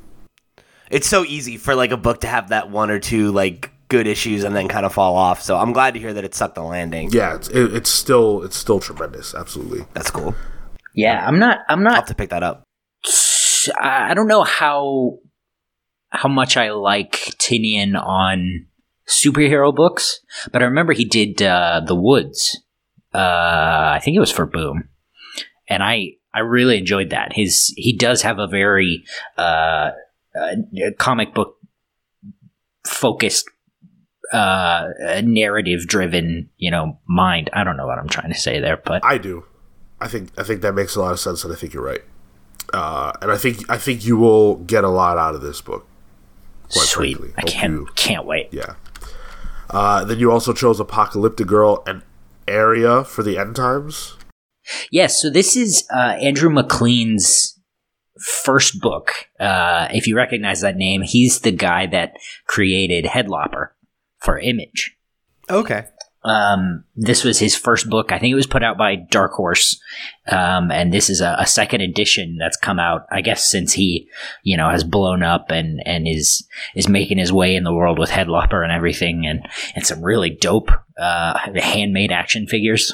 Yeah. 0.57 0.63
It's 0.91 1.09
so 1.09 1.25
easy 1.25 1.57
for 1.57 1.75
like 1.75 1.91
a 1.91 1.97
book 1.97 2.21
to 2.21 2.27
have 2.27 2.49
that 2.51 2.71
one 2.71 2.91
or 2.91 2.99
two 2.99 3.33
like 3.33 3.71
good 3.89 4.07
issues 4.07 4.45
and 4.45 4.55
then 4.55 4.69
kind 4.69 4.85
of 4.87 4.93
fall 4.93 5.17
off. 5.17 5.43
So 5.43 5.57
I'm 5.59 5.73
glad 5.73 5.95
to 5.95 6.01
hear 6.01 6.13
that 6.13 6.25
it 6.25 6.35
stuck 6.35 6.55
the 6.55 6.63
landing. 6.63 7.11
yeah, 7.13 7.35
it's, 7.37 7.49
it, 7.49 7.75
it's 7.75 7.91
still 7.91 8.43
it's 8.43 8.57
still 8.57 8.79
tremendous. 8.81 9.35
Absolutely. 9.35 9.85
That's 9.95 10.11
cool. 10.11 10.35
Yeah, 10.95 11.27
I'm 11.27 11.39
not. 11.39 11.61
I'm 11.69 11.79
I'll 11.79 11.85
not 11.85 11.95
have 11.95 12.07
to 12.07 12.15
pick 12.15 12.31
that 12.31 12.43
up. 12.43 12.65
I 13.79 14.11
I 14.11 14.15
don't 14.15 14.29
know 14.29 14.43
how 14.43 15.19
how 16.11 16.29
much 16.29 16.57
I 16.57 16.71
like 16.73 17.13
Tynion 17.39 17.97
on 17.97 18.67
superhero 19.09 19.75
books, 19.75 20.21
but 20.51 20.63
I 20.63 20.67
remember 20.67 20.93
he 20.93 21.05
did 21.05 21.43
uh, 21.43 21.81
The 21.87 21.95
Woods. 21.95 22.61
Uh, 23.15 23.93
I 23.95 24.01
think 24.03 24.17
it 24.17 24.21
was 24.21 24.33
for 24.33 24.47
Boom, 24.47 24.89
and 25.69 25.83
I 25.83 26.15
I 26.35 26.41
really 26.41 26.79
enjoyed 26.79 27.11
that. 27.11 27.33
His 27.33 27.73
he 27.77 27.97
does 27.97 28.23
have 28.23 28.39
a 28.39 28.47
very 28.47 29.05
uh, 29.39 29.93
uh, 30.39 30.57
comic 30.99 31.35
book 31.35 31.57
focused 32.87 33.49
uh 34.33 34.89
narrative 35.23 35.87
driven 35.87 36.49
you 36.57 36.71
know 36.71 36.99
mind 37.07 37.51
i 37.53 37.63
don't 37.63 37.77
know 37.77 37.87
what 37.87 37.99
i'm 37.99 38.09
trying 38.09 38.33
to 38.33 38.39
say 38.39 38.61
there 38.61 38.79
but 38.79 39.05
I 39.05 39.19
do. 39.19 39.45
I 40.03 40.09
think 40.09 40.31
I 40.37 40.43
think 40.43 40.61
that 40.63 40.75
makes 40.75 40.97
a 40.97 41.01
lot 41.01 41.13
of 41.13 41.21
sense, 41.21 41.45
and 41.45 41.53
I 41.53 41.57
think 41.57 41.73
you're 41.73 41.85
right. 41.85 42.03
Uh, 42.75 43.13
and 43.23 43.31
I 43.31 43.37
think 43.37 43.69
I 43.71 43.79
think 43.79 44.05
you 44.05 44.17
will 44.17 44.57
get 44.57 44.85
a 44.85 44.89
lot 44.89 45.17
out 45.19 45.35
of 45.35 45.41
this 45.43 45.61
book. 45.61 45.87
quite 46.73 46.87
sweet 46.87 47.17
frankly. 47.19 47.35
i 47.37 47.41
Hope 47.43 47.51
can't 47.51 47.73
you- 47.73 47.89
can't 47.97 48.27
wait 48.27 48.49
yeah. 48.51 48.75
Uh, 49.71 50.05
then 50.05 50.19
you 50.19 50.31
also 50.31 50.53
chose 50.53 50.79
ApocalyptiGirl 50.81 51.87
and 51.89 52.03
Aria 52.49 53.05
for 53.05 53.23
the 53.23 53.39
end 53.39 53.57
times. 53.57 54.17
Yes, 54.91 55.21
so 55.21 55.31
this 55.31 55.57
is 55.57 55.87
uh, 55.95 56.17
Andrew 56.21 56.51
MacLean's 56.51 57.59
first 58.45 58.81
book. 58.81 59.13
Uh, 59.41 59.89
if 59.93 60.07
you 60.07 60.15
recognize 60.17 60.61
that 60.61 60.77
name, 60.77 61.03
he's 61.03 61.41
the 61.41 61.53
guy 61.53 61.87
that 61.87 62.13
created 62.47 63.07
Headlopper 63.07 63.69
for 64.19 64.39
Image. 64.39 64.95
Okay. 65.51 65.87
Um, 66.25 66.85
this 66.95 67.25
was 67.25 67.41
his 67.41 67.57
first 67.57 67.91
book. 67.91 68.13
I 68.13 68.19
think 68.19 68.31
it 68.31 68.37
was 68.37 68.47
put 68.47 68.63
out 68.63 68.79
by 68.79 68.95
Dark 68.95 69.33
Horse, 69.33 69.81
um, 70.29 70.71
and 70.71 70.93
this 70.93 71.11
is 71.11 71.21
a, 71.21 71.37
a 71.39 71.47
second 71.47 71.81
edition 71.81 72.37
that's 72.39 72.57
come 72.57 72.79
out. 72.79 73.07
I 73.11 73.23
guess 73.23 73.51
since 73.51 73.73
he, 73.73 74.09
you 74.45 74.57
know, 74.57 74.71
has 74.71 74.85
blown 74.85 75.25
up 75.25 75.51
and 75.51 75.83
and 75.85 76.07
is 76.07 76.47
is 76.77 76.89
making 76.89 77.19
his 77.19 77.33
way 77.33 77.57
in 77.57 77.65
the 77.65 77.75
world 77.75 77.99
with 77.99 78.11
Headlopper 78.11 78.63
and 78.63 78.71
everything, 78.71 79.27
and 79.27 79.49
and 79.75 79.85
some 79.85 80.03
really 80.03 80.31
dope 80.31 80.71
uh, 80.97 81.39
handmade 81.57 82.13
action 82.13 82.47
figures 82.47 82.93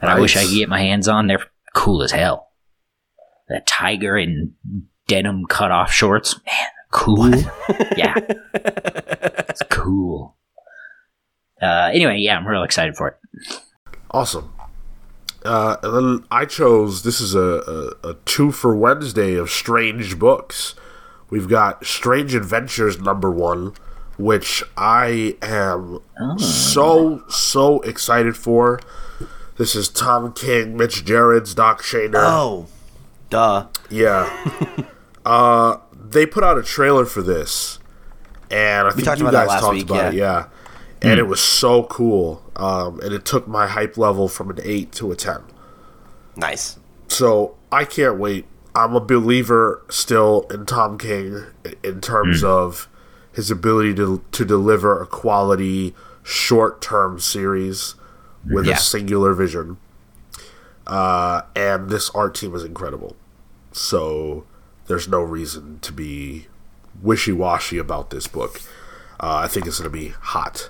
that 0.00 0.10
I 0.10 0.20
wish 0.20 0.36
I 0.36 0.44
could 0.44 0.54
get 0.54 0.68
my 0.68 0.80
hands 0.80 1.08
on. 1.08 1.28
They're 1.28 1.46
cool 1.74 2.02
as 2.02 2.12
hell. 2.12 2.48
That 3.48 3.66
tiger 3.66 4.18
in 4.18 4.54
denim 5.06 5.46
cut 5.46 5.70
off 5.70 5.92
shorts, 5.92 6.36
man, 6.44 6.68
cool. 6.90 7.30
yeah, 7.96 8.14
it's 8.54 9.62
cool. 9.70 10.36
Uh, 11.60 11.90
anyway, 11.92 12.18
yeah, 12.18 12.36
I'm 12.36 12.46
real 12.46 12.62
excited 12.62 12.96
for 12.96 13.08
it. 13.08 13.60
Awesome. 14.10 14.52
Uh, 15.44 15.76
and 15.82 15.94
then 15.94 16.26
I 16.30 16.44
chose 16.44 17.02
this 17.02 17.20
is 17.20 17.34
a, 17.34 17.94
a, 18.02 18.10
a 18.10 18.14
two 18.24 18.52
for 18.52 18.74
Wednesday 18.74 19.34
of 19.34 19.50
strange 19.50 20.18
books. 20.18 20.74
We've 21.30 21.48
got 21.48 21.86
Strange 21.86 22.34
Adventures 22.34 22.98
number 22.98 23.30
one, 23.30 23.74
which 24.18 24.62
I 24.76 25.36
am 25.40 26.00
so 26.38 27.22
so 27.28 27.80
excited 27.82 28.36
for. 28.36 28.80
This 29.56 29.74
is 29.74 29.88
Tom 29.88 30.32
King, 30.32 30.76
Mitch 30.76 31.04
Gerads, 31.04 31.54
Doc 31.54 31.82
Shaner. 31.82 32.14
Oh, 32.16 32.66
duh. 33.28 33.68
Yeah. 33.88 34.84
uh, 35.24 35.76
they 35.92 36.26
put 36.26 36.42
out 36.42 36.58
a 36.58 36.62
trailer 36.62 37.04
for 37.04 37.22
this, 37.22 37.78
and 38.50 38.88
I 38.88 38.90
think 38.90 39.04
talked 39.04 39.20
you 39.20 39.28
about 39.28 39.46
guys 39.46 39.60
talked 39.60 39.74
week, 39.74 39.84
about 39.84 39.96
yeah. 39.96 40.08
it. 40.08 40.14
Yeah, 40.14 40.46
and 41.02 41.18
it 41.18 41.24
was 41.26 41.40
so 41.40 41.84
cool. 41.84 42.42
Um, 42.56 43.00
and 43.00 43.12
it 43.12 43.24
took 43.24 43.46
my 43.48 43.66
hype 43.66 43.96
level 43.96 44.28
from 44.28 44.50
an 44.50 44.58
eight 44.62 44.92
to 44.92 45.10
a 45.12 45.16
ten. 45.16 45.40
Nice. 46.36 46.78
So 47.08 47.56
I 47.72 47.84
can't 47.84 48.18
wait. 48.18 48.46
I'm 48.74 48.94
a 48.94 49.00
believer 49.00 49.82
still 49.90 50.46
in 50.50 50.64
Tom 50.66 50.96
King 50.98 51.44
in 51.82 52.00
terms 52.00 52.44
of 52.44 52.88
his 53.32 53.50
ability 53.50 53.94
to 53.94 54.22
to 54.32 54.44
deliver 54.44 55.00
a 55.00 55.06
quality 55.06 55.94
short 56.22 56.80
term 56.80 57.18
series 57.18 57.94
with 58.48 58.66
Yeah. 58.66 58.74
a 58.74 58.78
singular 58.78 59.34
vision. 59.34 59.76
Uh, 60.86 61.42
and 61.54 61.88
this 61.90 62.10
art 62.10 62.34
team 62.34 62.54
is 62.54 62.64
incredible. 62.64 63.16
So 63.72 64.44
there's 64.86 65.06
no 65.08 65.20
reason 65.20 65.78
to 65.82 65.92
be 65.92 66.46
wishy 67.02 67.32
washy 67.32 67.78
about 67.78 68.10
this 68.10 68.26
book. 68.26 68.60
Uh, 69.20 69.42
I 69.44 69.48
think 69.48 69.66
it's 69.66 69.78
going 69.78 69.90
to 69.92 69.96
be 69.98 70.08
hot. 70.08 70.68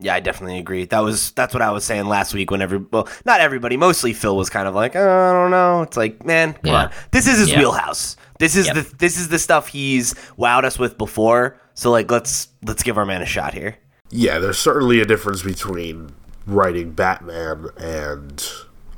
Yeah, 0.00 0.14
I 0.14 0.20
definitely 0.20 0.58
agree. 0.58 0.84
That 0.84 1.00
was 1.00 1.32
that's 1.32 1.52
what 1.52 1.60
I 1.62 1.72
was 1.72 1.84
saying 1.84 2.06
last 2.06 2.32
week. 2.32 2.52
When 2.52 2.62
every 2.62 2.78
well, 2.78 3.08
not 3.24 3.40
everybody, 3.40 3.76
mostly 3.76 4.12
Phil 4.12 4.36
was 4.36 4.48
kind 4.48 4.68
of 4.68 4.74
like, 4.74 4.94
oh, 4.94 5.00
I 5.00 5.32
don't 5.32 5.50
know. 5.50 5.82
It's 5.82 5.96
like, 5.96 6.24
man, 6.24 6.52
come 6.52 6.60
Yeah. 6.66 6.84
on. 6.84 6.90
This 7.10 7.26
is 7.26 7.38
his 7.38 7.50
Yeah. 7.50 7.58
wheelhouse. 7.58 8.16
This 8.38 8.54
is 8.54 8.66
Yep. 8.66 8.74
the 8.76 8.96
this 8.98 9.18
is 9.18 9.28
the 9.28 9.40
stuff 9.40 9.66
he's 9.68 10.14
wowed 10.38 10.62
us 10.64 10.78
with 10.78 10.98
before. 10.98 11.58
So 11.74 11.90
like, 11.90 12.10
let's 12.12 12.46
let's 12.64 12.84
give 12.84 12.96
our 12.96 13.04
man 13.06 13.22
a 13.22 13.26
shot 13.26 13.54
here. 13.54 13.76
Yeah, 14.10 14.38
there's 14.38 14.58
certainly 14.58 15.00
a 15.00 15.04
difference 15.04 15.42
between 15.42 16.10
writing 16.46 16.92
Batman 16.92 17.66
and 17.76 18.48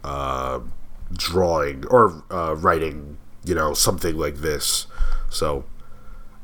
uh, 0.04 0.60
drawing 1.14 1.86
or 1.86 2.22
uh, 2.30 2.54
writing, 2.56 3.16
you 3.44 3.54
know, 3.54 3.72
something 3.72 4.16
like 4.18 4.36
this. 4.36 4.86
So 5.30 5.64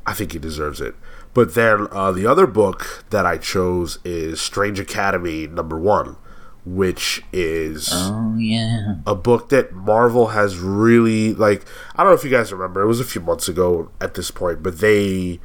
I 0.07 0.15
think 0.15 0.33
he 0.33 0.39
deserves 0.39 0.81
it. 0.81 0.95
But 1.37 1.53
then 1.55 1.87
uh, 1.93 2.13
the 2.13 2.27
other 2.27 2.47
book 2.47 3.05
that 3.11 3.27
I 3.27 3.37
chose 3.37 3.99
is 4.07 4.41
Strange 4.41 4.81
Academy 4.81 5.47
number 5.47 5.79
one, 5.79 6.17
which 6.65 7.23
is 7.31 7.91
Oh 7.93 8.35
yeah. 8.39 8.95
a 9.07 9.15
book 9.15 9.51
that 9.51 9.75
Marvel 9.75 10.29
has 10.29 10.57
really 10.59 11.35
like. 11.35 11.67
I 11.95 12.03
don't 12.03 12.13
know 12.13 12.17
if 12.17 12.25
you 12.25 12.31
guys 12.31 12.51
remember. 12.55 12.81
It 12.81 12.87
was 12.87 13.01
a 13.01 13.05
few 13.05 13.21
months 13.21 13.49
ago 13.49 13.91
at 14.01 14.15
this 14.15 14.31
point, 14.31 14.63
but 14.63 14.79
they 14.79 15.39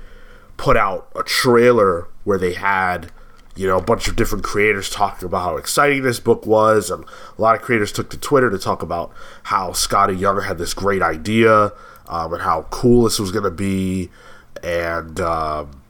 put 0.56 0.78
out 0.78 1.12
a 1.14 1.24
trailer 1.24 2.08
where 2.24 2.38
they 2.38 2.54
had 2.54 3.12
you 3.58 3.68
know 3.68 3.78
a 3.78 3.82
bunch 3.84 4.08
of 4.08 4.16
different 4.16 4.46
creators 4.46 4.90
talking 4.90 5.26
about 5.26 5.44
how 5.44 5.58
exciting 5.58 6.04
this 6.04 6.22
book 6.22 6.46
was, 6.46 6.90
and 6.90 7.04
a 7.38 7.42
lot 7.42 7.54
of 7.58 7.62
creators 7.62 7.92
took 7.92 8.10
to 8.12 8.18
Twitter 8.18 8.50
to 8.50 8.58
talk 8.58 8.82
about 8.82 9.12
how 9.44 9.72
Skottie 9.72 10.18
Young 10.18 10.42
had 10.42 10.58
this 10.58 10.74
great 10.74 11.02
idea 11.02 11.74
um, 12.08 12.32
and 12.32 12.44
how 12.44 12.62
cool 12.70 13.04
this 13.04 13.20
was 13.20 13.34
going 13.34 13.44
to 13.44 13.52
be, 13.52 14.10
and 14.64 15.20
um, 15.20 15.81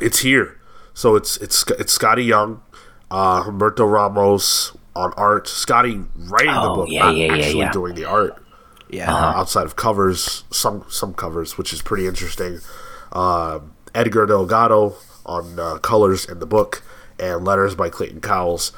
it's 0.00 0.20
here. 0.20 0.60
So 0.94 1.16
it's 1.16 1.36
it's 1.38 1.64
it's 1.78 1.96
Skottie 1.96 2.26
Young, 2.26 2.62
uh, 3.10 3.44
Humberto 3.44 3.90
Ramos 3.90 4.76
on 4.96 5.12
art, 5.16 5.46
Skottie 5.46 6.06
writing 6.16 6.52
the 6.54 6.60
Oh, 6.60 6.74
book, 6.74 6.88
yeah, 6.90 7.04
not 7.04 7.16
yeah, 7.16 7.26
yeah, 7.26 7.34
actually 7.34 7.58
yeah. 7.60 7.72
doing 7.72 7.94
the 7.94 8.04
art 8.04 8.42
Yeah. 8.90 9.12
uh, 9.14 9.32
outside 9.40 9.64
of 9.64 9.76
covers, 9.76 10.44
some 10.50 10.84
some 10.88 11.14
covers, 11.14 11.56
which 11.56 11.72
is 11.72 11.82
pretty 11.82 12.06
interesting. 12.06 12.60
Uh, 13.12 13.60
Edgar 13.94 14.26
Delgado 14.26 14.94
on 15.24 15.58
uh, 15.58 15.78
colors 15.78 16.24
in 16.24 16.40
the 16.40 16.46
book, 16.46 16.82
and 17.18 17.44
letters 17.44 17.74
by 17.76 17.88
Clayton 17.90 18.20
Cowles. 18.20 18.72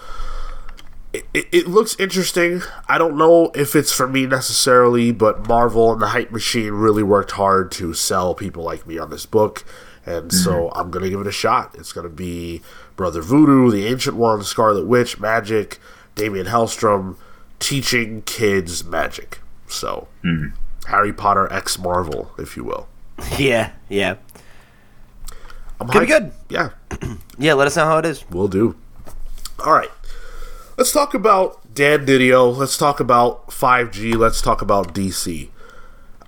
It, 1.12 1.24
it, 1.34 1.46
it 1.50 1.66
looks 1.66 1.96
interesting. 1.98 2.62
I 2.88 2.96
don't 2.96 3.16
know 3.16 3.50
if 3.54 3.74
it's 3.74 3.90
for 3.92 4.06
me 4.06 4.26
necessarily, 4.26 5.10
but 5.10 5.48
Marvel 5.48 5.92
and 5.92 6.00
the 6.00 6.08
Hype 6.08 6.30
Machine 6.30 6.72
really 6.72 7.02
worked 7.02 7.32
hard 7.32 7.72
to 7.72 7.94
sell 7.94 8.32
people 8.34 8.62
like 8.62 8.86
me 8.86 8.96
on 8.98 9.10
this 9.10 9.26
book, 9.26 9.64
and 10.10 10.30
mm-hmm. 10.30 10.36
so 10.36 10.70
I'm 10.74 10.90
gonna 10.90 11.08
give 11.08 11.20
it 11.20 11.26
a 11.26 11.32
shot. 11.32 11.74
It's 11.78 11.92
gonna 11.92 12.08
be 12.08 12.62
Brother 12.96 13.22
Voodoo, 13.22 13.70
the 13.70 13.86
Ancient 13.86 14.16
One, 14.16 14.42
Scarlet 14.42 14.86
Witch, 14.86 15.18
magic, 15.18 15.78
Damien 16.14 16.46
Hellstrom 16.46 17.16
teaching 17.58 18.22
kids 18.22 18.84
magic. 18.84 19.40
So 19.68 20.08
mm-hmm. 20.24 20.56
Harry 20.88 21.12
Potter 21.12 21.50
X 21.52 21.78
Marvel, 21.78 22.32
if 22.38 22.56
you 22.56 22.64
will. 22.64 22.88
yeah. 23.38 23.72
Yeah. 23.88 24.16
I'm 25.80 25.88
Could 25.88 26.00
be 26.00 26.06
good. 26.06 26.32
Yeah, 26.50 26.70
Yeah. 27.38 27.54
Let 27.54 27.66
us 27.66 27.76
know 27.76 27.86
how 27.86 27.98
it 27.98 28.04
is. 28.04 28.24
We'll 28.30 28.48
do. 28.48 28.76
All 29.64 29.72
right. 29.72 29.90
Let's 30.76 30.92
talk 30.92 31.14
about 31.14 31.74
Dan 31.74 32.06
Didio. 32.06 32.56
Let's 32.56 32.76
talk 32.76 33.00
about 33.00 33.48
5G. 33.48 34.16
Let's 34.16 34.40
talk 34.40 34.62
about 34.62 34.94
DC. 34.94 35.48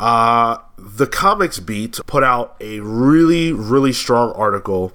Uh, 0.02 0.58
the 0.76 1.06
Comics 1.06 1.60
Beat 1.60 2.00
put 2.08 2.24
out 2.24 2.56
a 2.60 2.80
really, 2.80 3.52
really 3.52 3.92
strong 3.92 4.32
article 4.32 4.92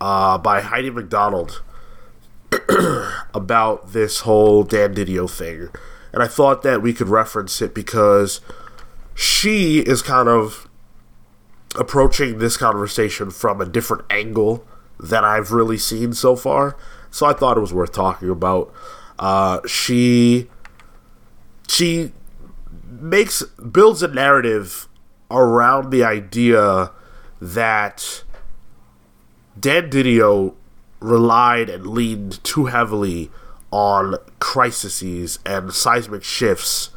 uh, 0.00 0.38
by 0.38 0.62
Heidi 0.62 0.88
MacDonald 0.88 1.60
about 3.34 3.92
this 3.92 4.20
whole 4.20 4.62
Dan 4.62 4.94
Didio 4.94 5.30
thing. 5.30 5.68
And 6.10 6.22
I 6.22 6.26
thought 6.26 6.62
that 6.62 6.80
we 6.80 6.94
could 6.94 7.10
reference 7.10 7.60
it 7.60 7.74
because 7.74 8.40
she 9.14 9.80
is 9.80 10.00
kind 10.00 10.26
of 10.26 10.66
approaching 11.78 12.38
this 12.38 12.56
conversation 12.56 13.30
from 13.30 13.60
a 13.60 13.66
different 13.66 14.04
angle 14.08 14.66
than 14.98 15.22
I've 15.22 15.52
really 15.52 15.76
seen 15.76 16.14
so 16.14 16.34
far. 16.34 16.78
So 17.10 17.26
I 17.26 17.34
thought 17.34 17.58
it 17.58 17.60
was 17.60 17.74
worth 17.74 17.92
talking 17.92 18.30
about. 18.30 18.72
Uh, 19.18 19.60
she 19.66 20.48
she 21.68 22.12
makes 22.88 23.42
builds 23.42 24.02
a 24.02 24.08
narrative 24.08 24.88
around 25.30 25.90
the 25.90 26.04
idea 26.04 26.90
that 27.40 28.24
Dan 29.58 29.90
Didio 29.90 30.54
relied 31.00 31.68
and 31.68 31.86
leaned 31.86 32.42
too 32.44 32.66
heavily 32.66 33.30
on 33.70 34.16
crises 34.38 35.38
and 35.44 35.72
seismic 35.72 36.22
shifts 36.22 36.90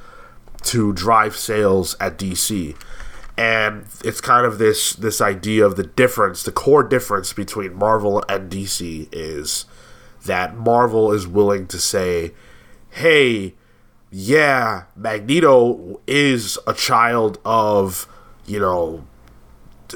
to 0.63 0.93
drive 0.93 1.35
sales 1.35 1.95
at 1.99 2.17
DC. 2.17 2.75
And 3.37 3.85
it's 4.03 4.21
kind 4.21 4.45
of 4.45 4.57
this 4.57 4.93
this 4.93 5.21
idea 5.21 5.65
of 5.65 5.77
the 5.77 5.83
difference, 5.83 6.43
the 6.43 6.51
core 6.51 6.83
difference 6.83 7.31
between 7.31 7.73
Marvel 7.73 8.23
and 8.27 8.51
DC 8.51 9.07
is 9.11 9.65
that 10.25 10.57
Marvel 10.57 11.13
is 11.13 11.25
willing 11.25 11.65
to 11.67 11.79
say, 11.79 12.33
"Hey, 12.89 13.55
yeah, 14.11 14.83
Magneto 14.95 15.99
is 16.07 16.57
a 16.65 16.73
child 16.73 17.39
of, 17.45 18.07
you 18.45 18.59
know, 18.59 19.05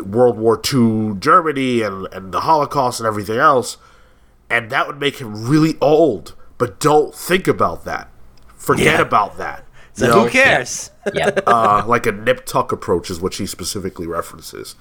World 0.03 0.37
War 0.37 0.59
II 0.73 1.15
Germany 1.19 1.81
and, 1.81 2.07
and 2.11 2.31
the 2.33 2.41
Holocaust 2.41 2.99
and 2.99 3.07
everything 3.07 3.37
else, 3.37 3.77
and 4.49 4.69
that 4.71 4.87
would 4.87 4.99
make 4.99 5.17
him 5.17 5.47
really 5.47 5.75
old. 5.81 6.35
But 6.57 6.79
don't 6.79 7.13
think 7.13 7.47
about 7.47 7.85
that. 7.85 8.09
Forget 8.55 8.85
Yeah. 8.99 9.01
about 9.01 9.37
that. 9.37 9.65
So 9.93 10.07
You 10.07 10.23
who 10.23 10.29
cares? 10.29 10.89
Yeah. 11.13 11.27
uh, 11.47 11.83
like 11.85 12.05
a 12.07 12.11
nip 12.11 12.45
tuck 12.45 12.71
approach 12.71 13.09
is 13.11 13.19
what 13.19 13.33
she 13.33 13.45
specifically 13.45 14.07
references, 14.07 14.73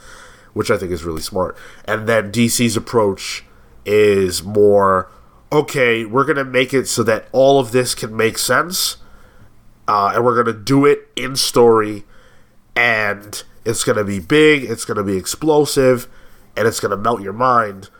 which 0.54 0.70
I 0.70 0.78
think 0.78 0.90
is 0.92 1.04
really 1.04 1.20
smart. 1.20 1.56
And 1.84 2.06
then 2.08 2.32
DC's 2.32 2.76
approach 2.76 3.44
is 3.84 4.42
more 4.42 5.10
okay. 5.50 6.04
We're 6.06 6.24
gonna 6.24 6.44
make 6.44 6.72
it 6.72 6.88
so 6.88 7.02
that 7.02 7.28
all 7.32 7.60
of 7.60 7.72
this 7.72 7.94
can 7.94 8.16
make 8.16 8.38
sense, 8.38 8.96
uh, 9.88 10.12
and 10.14 10.24
we're 10.24 10.42
gonna 10.42 10.56
do 10.56 10.86
it 10.86 11.08
in 11.16 11.36
story, 11.36 12.04
and 12.76 13.42
it's 13.64 13.84
gonna 13.84 14.04
be 14.04 14.20
big. 14.20 14.64
It's 14.64 14.84
gonna 14.84 15.04
be 15.04 15.16
explosive, 15.16 16.08
and 16.56 16.66
it's 16.66 16.80
gonna 16.80 16.96
melt 16.96 17.22
your 17.22 17.32
mind. 17.32 17.90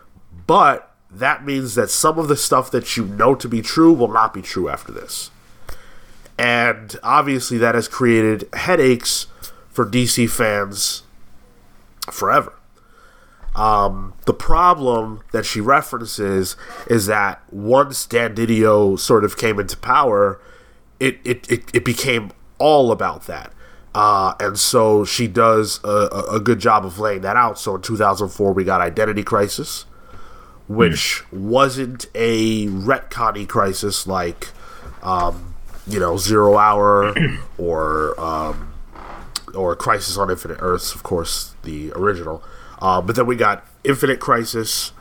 But 0.47 0.93
that 1.09 1.45
means 1.45 1.75
that 1.75 1.89
some 1.89 2.17
of 2.17 2.27
the 2.27 2.35
stuff 2.35 2.71
that 2.71 2.97
you 2.97 3.05
know 3.05 3.35
to 3.35 3.47
be 3.47 3.61
true 3.61 3.93
will 3.93 4.11
not 4.11 4.33
be 4.33 4.41
true 4.41 4.67
after 4.69 4.91
this 4.91 5.29
and 6.37 6.97
obviously 7.03 7.57
that 7.57 7.75
has 7.75 7.87
created 7.87 8.49
headaches 8.53 9.27
for 9.69 9.85
DC 9.85 10.29
fans 10.29 11.03
forever. 12.11 12.53
Um, 13.55 14.15
the 14.25 14.33
problem 14.33 15.21
that 15.31 15.45
she 15.45 15.61
references 15.61 16.55
is 16.87 17.05
that 17.05 17.41
once 17.51 18.05
Dan 18.05 18.35
Didio 18.35 18.97
sort 18.97 19.23
of 19.23 19.37
came 19.37 19.59
into 19.59 19.77
power, 19.77 20.39
it 21.03 21.19
it, 21.23 21.51
it, 21.51 21.63
it 21.75 21.85
became 21.85 22.31
all 22.57 22.91
about 22.91 23.27
that. 23.27 23.51
Uh, 23.95 24.33
and 24.39 24.57
so 24.57 25.05
she 25.05 25.27
does 25.27 25.79
a, 25.83 26.09
a- 26.31 26.39
good 26.39 26.57
job 26.59 26.83
of 26.83 26.97
laying 26.97 27.21
that 27.21 27.35
out. 27.35 27.59
So 27.59 27.75
in 27.75 27.81
2004, 27.83 28.51
we 28.51 28.63
got 28.63 28.81
Identity 28.81 29.21
Crisis, 29.21 29.85
which 30.67 31.21
wasn't 31.31 32.07
a 32.15 32.65
retconny 32.69 33.47
crisis 33.47 34.07
like 34.07 34.47
um, 35.03 35.53
you 35.85 35.99
know, 35.99 36.17
Zero 36.17 36.57
Hour 36.57 37.13
or 37.57 38.19
um, 38.19 38.73
or 39.53 39.75
Crisis 39.75 40.17
on 40.17 40.29
Infinite 40.31 40.57
Earths, 40.61 40.95
of 40.95 41.03
course, 41.03 41.53
the 41.63 41.91
original. 41.93 42.43
Uh, 42.81 43.01
but 43.01 43.15
then 43.15 43.25
we 43.25 43.35
got 43.35 43.65
Infinite 43.83 44.19
Crisis, 44.19 44.91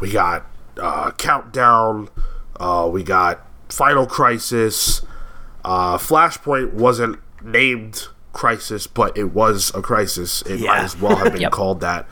we 0.00 0.10
got 0.10 0.44
uh, 0.78 1.12
Countdown, 1.12 2.08
uh, 2.58 2.88
we 2.90 3.02
got 3.02 3.46
Final 3.68 4.06
Crisis. 4.06 5.02
Uh, 5.64 5.96
Flashpoint 5.98 6.72
wasn't 6.72 7.18
named 7.42 8.08
Crisis, 8.32 8.86
but 8.86 9.16
it 9.16 9.32
was 9.32 9.70
a 9.74 9.82
crisis. 9.82 10.42
It 10.42 10.60
might 10.60 10.80
as 10.84 10.98
well 11.00 11.16
have 11.16 11.32
been 11.32 11.42
Yep. 11.42 11.52
called 11.52 11.80
that. 11.80 12.06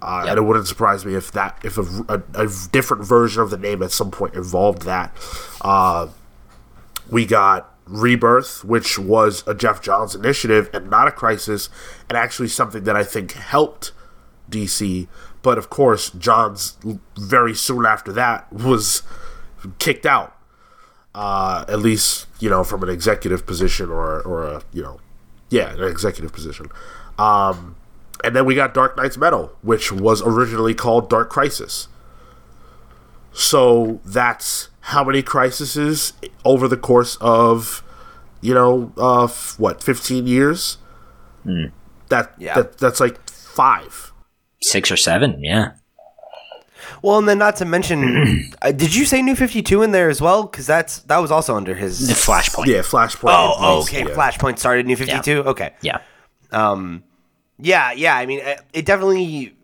Uh, 0.00 0.22
Yep. 0.24 0.30
And 0.30 0.38
it 0.38 0.42
wouldn't 0.42 0.66
surprise 0.66 1.04
me 1.04 1.14
if 1.14 1.32
that 1.32 1.58
if 1.64 1.76
a, 1.76 1.82
a, 2.08 2.22
a 2.44 2.48
different 2.72 3.04
version 3.04 3.42
of 3.42 3.50
the 3.50 3.58
name 3.58 3.82
at 3.82 3.90
some 3.92 4.10
point 4.10 4.34
involved 4.34 4.82
that. 4.82 5.14
Uh, 5.60 6.08
we 7.10 7.26
got 7.26 7.74
Rebirth, 7.86 8.64
which 8.64 8.98
was 8.98 9.42
a 9.46 9.54
Geoff 9.54 9.80
Johns 9.82 10.14
initiative 10.14 10.68
and 10.72 10.90
not 10.90 11.08
a 11.08 11.10
crisis, 11.12 11.68
and 12.08 12.16
actually 12.18 12.48
something 12.48 12.84
that 12.84 12.94
I 12.96 13.02
think 13.04 13.32
helped 13.32 13.92
DC. 14.50 15.08
But 15.42 15.58
of 15.58 15.70
course, 15.70 16.10
Johns 16.10 16.76
very 17.16 17.54
soon 17.54 17.84
after 17.86 18.12
that 18.12 18.52
was 18.52 19.02
kicked 19.78 20.04
out, 20.06 20.36
uh, 21.18 21.64
at 21.68 21.80
least 21.80 22.26
you 22.38 22.48
know 22.48 22.62
from 22.62 22.82
an 22.84 22.88
executive 22.88 23.44
position 23.44 23.90
or 23.90 24.20
or 24.22 24.44
a 24.44 24.62
you 24.72 24.82
know, 24.82 25.00
yeah, 25.50 25.72
an 25.74 25.82
executive 25.82 26.32
position. 26.32 26.66
Um, 27.18 27.74
and 28.22 28.34
then 28.36 28.44
we 28.44 28.54
got 28.54 28.72
Dark 28.74 28.96
Nights 28.96 29.16
Metal, 29.16 29.50
which 29.62 29.90
was 29.90 30.22
originally 30.22 30.74
called 30.74 31.10
Dark 31.10 31.28
Crisis. 31.30 31.88
So 33.32 34.00
that's 34.04 34.68
how 34.80 35.04
many 35.04 35.22
crises 35.22 36.12
over 36.44 36.66
the 36.68 36.76
course 36.76 37.16
of, 37.20 37.82
you 38.40 38.54
know, 38.54 38.92
uh, 38.96 39.24
f- 39.24 39.54
what, 39.58 39.82
15 39.82 40.26
years? 40.26 40.78
That, 42.08 42.32
Yeah. 42.38 42.54
that 42.54 42.78
That's 42.78 43.00
like 43.00 43.28
five. 43.28 44.12
Six 44.62 44.90
or 44.90 44.96
seven, 44.96 45.42
yeah. 45.42 45.72
Well, 47.02 47.18
and 47.18 47.28
then 47.28 47.38
not 47.38 47.56
to 47.56 47.64
mention, 47.64 48.52
uh, 48.62 48.72
did 48.72 48.94
you 48.94 49.04
say 49.04 49.22
New 49.22 49.36
Fifty 49.36 49.62
Two 49.62 49.82
in 49.82 49.92
there 49.92 50.08
as 50.08 50.20
well? 50.20 50.44
Because 50.44 50.66
that's 50.66 51.00
that 51.00 51.18
was 51.18 51.30
also 51.30 51.56
under 51.56 51.74
his 51.74 52.06
The 52.08 52.14
Flashpoint. 52.14 52.66
Yeah, 52.66 52.80
Flashpoint. 52.80 53.32
Oh, 53.32 53.54
oh, 53.58 53.82
okay. 53.82 54.00
yeah. 54.00 54.14
Flashpoint 54.14 54.58
started 54.58 54.86
New 54.86 54.96
Fifty 54.96 55.20
Two. 55.20 55.42
Okay. 55.44 55.72
Yeah. 55.82 56.00
Um. 56.52 57.02
Yeah, 57.58 57.92
yeah. 57.92 58.16
I 58.16 58.26
mean, 58.26 58.40
it- 58.40 58.60
it 58.72 58.86
definitely. 58.86 59.54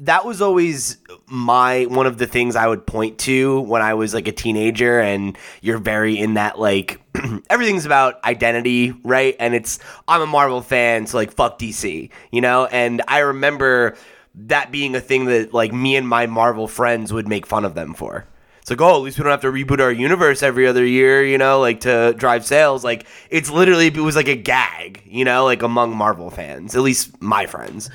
That 0.00 0.26
was 0.26 0.42
always 0.42 0.98
my 1.26 1.84
one 1.86 2.06
of 2.06 2.18
the 2.18 2.26
things 2.26 2.54
I 2.54 2.66
would 2.66 2.86
point 2.86 3.16
to 3.20 3.60
when 3.62 3.80
I 3.80 3.94
was 3.94 4.12
like 4.12 4.28
a 4.28 4.32
teenager, 4.32 5.00
and 5.00 5.38
you're 5.62 5.78
very 5.78 6.18
in 6.18 6.34
that 6.34 6.58
like 6.58 7.00
everything's 7.50 7.86
about 7.86 8.22
identity, 8.22 8.92
right? 9.04 9.34
And 9.40 9.54
it's 9.54 9.78
I'm 10.06 10.20
a 10.20 10.26
Marvel 10.26 10.60
fan, 10.60 11.06
so 11.06 11.16
like 11.16 11.32
fuck 11.32 11.58
DC, 11.58 12.10
you 12.30 12.40
know. 12.42 12.66
And 12.66 13.00
I 13.08 13.20
remember 13.20 13.96
that 14.36 14.70
being 14.70 14.94
a 14.94 15.00
thing 15.00 15.26
that 15.26 15.54
like 15.54 15.72
me 15.72 15.96
and 15.96 16.06
my 16.06 16.26
Marvel 16.26 16.68
friends 16.68 17.12
would 17.12 17.28
make 17.28 17.46
fun 17.46 17.64
of 17.64 17.74
them 17.74 17.94
for. 17.94 18.26
It's 18.66 18.70
like, 18.72 18.80
oh, 18.80 18.96
at 18.96 19.02
least 19.02 19.16
we 19.16 19.22
don't 19.22 19.30
have 19.30 19.42
to 19.42 19.52
reboot 19.52 19.78
our 19.78 19.92
universe 19.92 20.42
every 20.42 20.66
other 20.66 20.84
year, 20.84 21.24
you 21.24 21.38
know, 21.38 21.60
like 21.60 21.82
to 21.82 22.14
drive 22.14 22.44
sales. 22.44 22.82
Like, 22.82 23.06
it's 23.30 23.48
literally, 23.48 23.86
it 23.86 23.96
was 23.96 24.16
like 24.16 24.26
a 24.26 24.34
gag, 24.34 25.04
you 25.06 25.24
know, 25.24 25.44
like 25.44 25.62
among 25.62 25.96
Marvel 25.96 26.30
fans, 26.30 26.74
at 26.74 26.82
least 26.82 27.22
my 27.22 27.46
friends. 27.46 27.90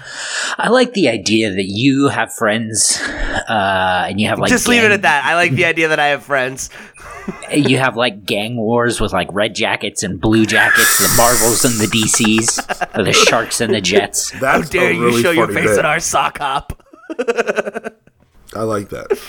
I 0.57 0.69
like 0.69 0.93
the 0.93 1.09
idea 1.09 1.51
that 1.51 1.65
you 1.65 2.07
have 2.07 2.33
friends, 2.33 3.01
uh, 3.01 4.05
and 4.07 4.21
you 4.21 4.29
have 4.29 4.39
like 4.39 4.49
Just 4.49 4.69
leave 4.69 4.85
it 4.85 4.91
at 4.91 5.01
that. 5.01 5.25
I 5.25 5.35
like 5.35 5.51
the 5.51 5.65
idea 5.73 5.89
that 5.89 5.99
I 5.99 6.07
have 6.07 6.23
friends. 6.23 6.69
You 7.51 7.77
have 7.77 7.95
like 7.97 8.25
gang 8.25 8.55
wars 8.57 8.99
with 9.01 9.11
like 9.13 9.27
red 9.31 9.55
jackets 9.55 10.03
and 10.03 10.19
blue 10.19 10.45
jackets, 10.45 10.97
the 10.97 11.13
Marvels 11.17 11.65
and 11.65 11.73
the 11.79 11.85
DCs, 11.87 12.97
or 12.97 13.03
the 13.03 13.13
Sharks 13.13 13.59
and 13.61 13.73
the 13.73 13.81
Jets. 13.81 14.31
That's 14.39 14.67
How 14.67 14.71
dare 14.71 14.91
a 14.91 14.95
you 14.95 15.21
show 15.21 15.31
your 15.31 15.47
face 15.47 15.69
bit. 15.71 15.79
at 15.79 15.85
our 15.85 15.99
sock 15.99 16.37
hop? 16.39 16.81
I 18.55 18.63
like 18.63 18.89
that. 18.89 19.19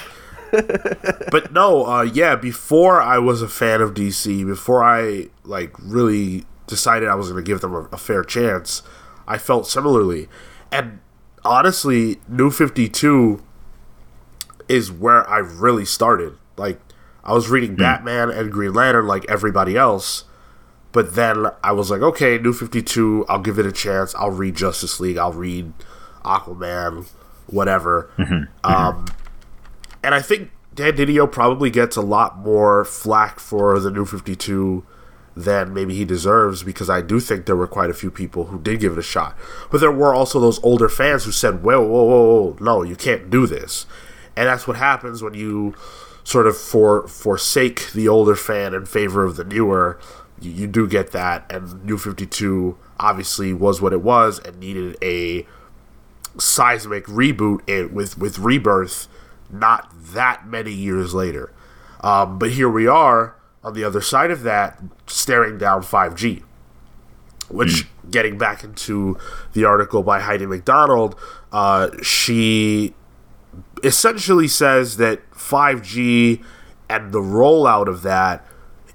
but 1.31 1.53
no, 1.53 1.87
uh, 1.87 2.03
yeah. 2.03 2.37
Before 2.37 3.01
I 3.01 3.19
was 3.19 3.43
a 3.43 3.49
fan 3.49 3.81
of 3.81 3.95
DC, 3.95 4.47
before 4.47 4.85
I 4.85 5.29
like 5.45 5.73
really 5.81 6.45
decided 6.67 7.09
I 7.09 7.15
was 7.15 7.31
going 7.31 7.43
to 7.43 7.47
give 7.49 7.61
them 7.61 7.75
a, 7.75 7.83
a 7.93 7.97
fair 7.99 8.23
chance, 8.23 8.83
I 9.27 9.39
felt 9.39 9.67
similarly. 9.67 10.29
And 10.71 11.01
honestly, 11.45 12.21
New 12.29 12.51
Fifty 12.51 12.89
Two 12.89 13.43
is 14.69 14.93
where 14.93 15.29
I 15.29 15.39
really 15.39 15.85
started. 15.85 16.35
Like 16.57 16.81
I 17.25 17.33
was 17.33 17.49
reading 17.49 17.73
hmm. 17.73 17.77
Batman 17.77 18.31
and 18.31 18.53
Green 18.53 18.75
Lantern 18.75 19.07
like 19.07 19.25
everybody 19.29 19.77
else, 19.77 20.25
but 20.93 21.15
then 21.15 21.47
I 21.63 21.73
was 21.73 21.91
like, 21.91 22.03
okay, 22.03 22.39
New 22.39 22.53
Fifty 22.53 22.83
Two, 22.83 23.25
I'll 23.29 23.41
give 23.41 23.59
it 23.59 23.67
a 23.67 23.73
chance. 23.73 24.15
I'll 24.15 24.31
read 24.31 24.57
Justice 24.57 25.01
League. 25.01 25.19
I'll 25.19 25.33
read 25.33 25.73
Aquaman, 26.25 27.09
whatever. 27.47 28.11
Mm-hmm. 28.19 28.35
Mm-hmm. 28.35 28.67
Um, 28.67 29.07
and 30.03 30.15
I 30.15 30.21
think 30.21 30.51
Dan 30.75 30.95
Didio 30.95 31.31
probably 31.31 31.71
gets 31.71 31.97
a 31.97 32.03
lot 32.03 32.39
more 32.39 32.85
flack 32.85 33.41
for 33.41 33.79
the 33.79 33.91
New 33.91 34.05
Fifty 34.05 34.37
Two 34.37 34.85
than 35.35 35.73
maybe 35.73 35.95
he 35.95 36.05
deserves 36.05 36.63
because 36.63 36.91
I 36.91 37.01
do 37.01 37.19
think 37.19 37.47
there 37.47 37.57
were 37.57 37.67
quite 37.67 37.89
a 37.89 37.95
few 37.95 38.11
people 38.11 38.47
who 38.47 38.61
did 38.61 38.81
give 38.81 38.93
it 38.93 38.99
a 38.99 39.03
shot. 39.03 39.35
But 39.71 39.81
there 39.81 39.91
were 39.91 40.15
also 40.15 40.39
those 40.39 40.63
older 40.63 40.89
fans 40.89 41.25
who 41.25 41.33
said, 41.33 41.63
"Whoa, 41.63 41.81
whoa, 41.81 42.05
whoa, 42.05 42.23
whoa, 42.25 42.57
no, 42.61 42.83
you 42.83 42.97
can't 42.97 43.31
do 43.31 43.47
this." 43.47 43.87
And 44.37 44.47
that's 44.49 44.67
what 44.67 44.77
happens 44.77 45.23
when 45.23 45.35
you 45.35 45.75
sort 46.25 46.47
of 46.47 46.57
for 46.57 47.07
forsake 47.09 47.93
the 47.93 48.09
older 48.09 48.37
fan 48.37 48.75
in 48.75 48.87
favor 48.87 49.25
of 49.25 49.37
the 49.37 49.45
newer. 49.45 49.99
You, 50.41 50.51
you 50.51 50.67
do 50.67 50.89
get 50.89 51.13
that, 51.13 51.51
and 51.51 51.85
New 51.85 51.99
Fifty 51.99 52.27
Two 52.27 52.79
obviously 52.99 53.53
was 53.53 53.81
what 53.83 53.93
it 53.93 54.01
was 54.01 54.39
and 54.39 54.59
needed 54.59 54.97
a 55.03 55.47
seismic 56.39 57.05
reboot 57.07 57.61
it, 57.69 57.93
with 57.93 58.17
with 58.17 58.39
rebirth 58.39 59.09
not 59.51 59.91
that 59.93 60.47
many 60.47 60.73
years 60.73 61.13
later 61.13 61.53
um, 62.01 62.39
but 62.39 62.53
here 62.53 62.71
we 62.71 62.87
are 62.87 63.37
on 63.63 63.75
the 63.75 63.85
other 63.85 64.01
side 64.01 64.31
of 64.31 64.43
that 64.43 64.81
staring 65.07 65.59
down 65.59 65.83
5g 65.83 66.43
which 67.49 67.87
getting 68.11 68.39
back 68.39 68.65
into 68.65 69.19
the 69.53 69.65
article 69.65 70.03
by 70.03 70.21
Heidi 70.21 70.47
MacDonald 70.47 71.17
uh, 71.53 71.91
she 72.03 72.95
essentially 73.83 74.49
says 74.49 74.97
that 74.99 75.29
5g 75.33 76.43
and 76.89 77.13
the 77.13 77.21
rollout 77.21 77.89
of 77.89 78.03
that 78.03 78.45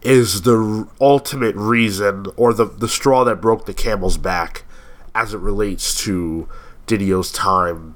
is 0.01 0.43
the 0.43 0.87
ultimate 1.01 1.55
reason 1.55 2.27
or 2.37 2.53
the, 2.53 2.65
the 2.65 2.87
straw 2.87 3.23
that 3.23 3.41
broke 3.41 3.65
the 3.65 3.73
camel's 3.73 4.17
back 4.17 4.63
as 5.15 5.33
it 5.33 5.39
relates 5.39 6.03
to 6.03 6.47
Didio's 6.85 7.31
time 7.31 7.95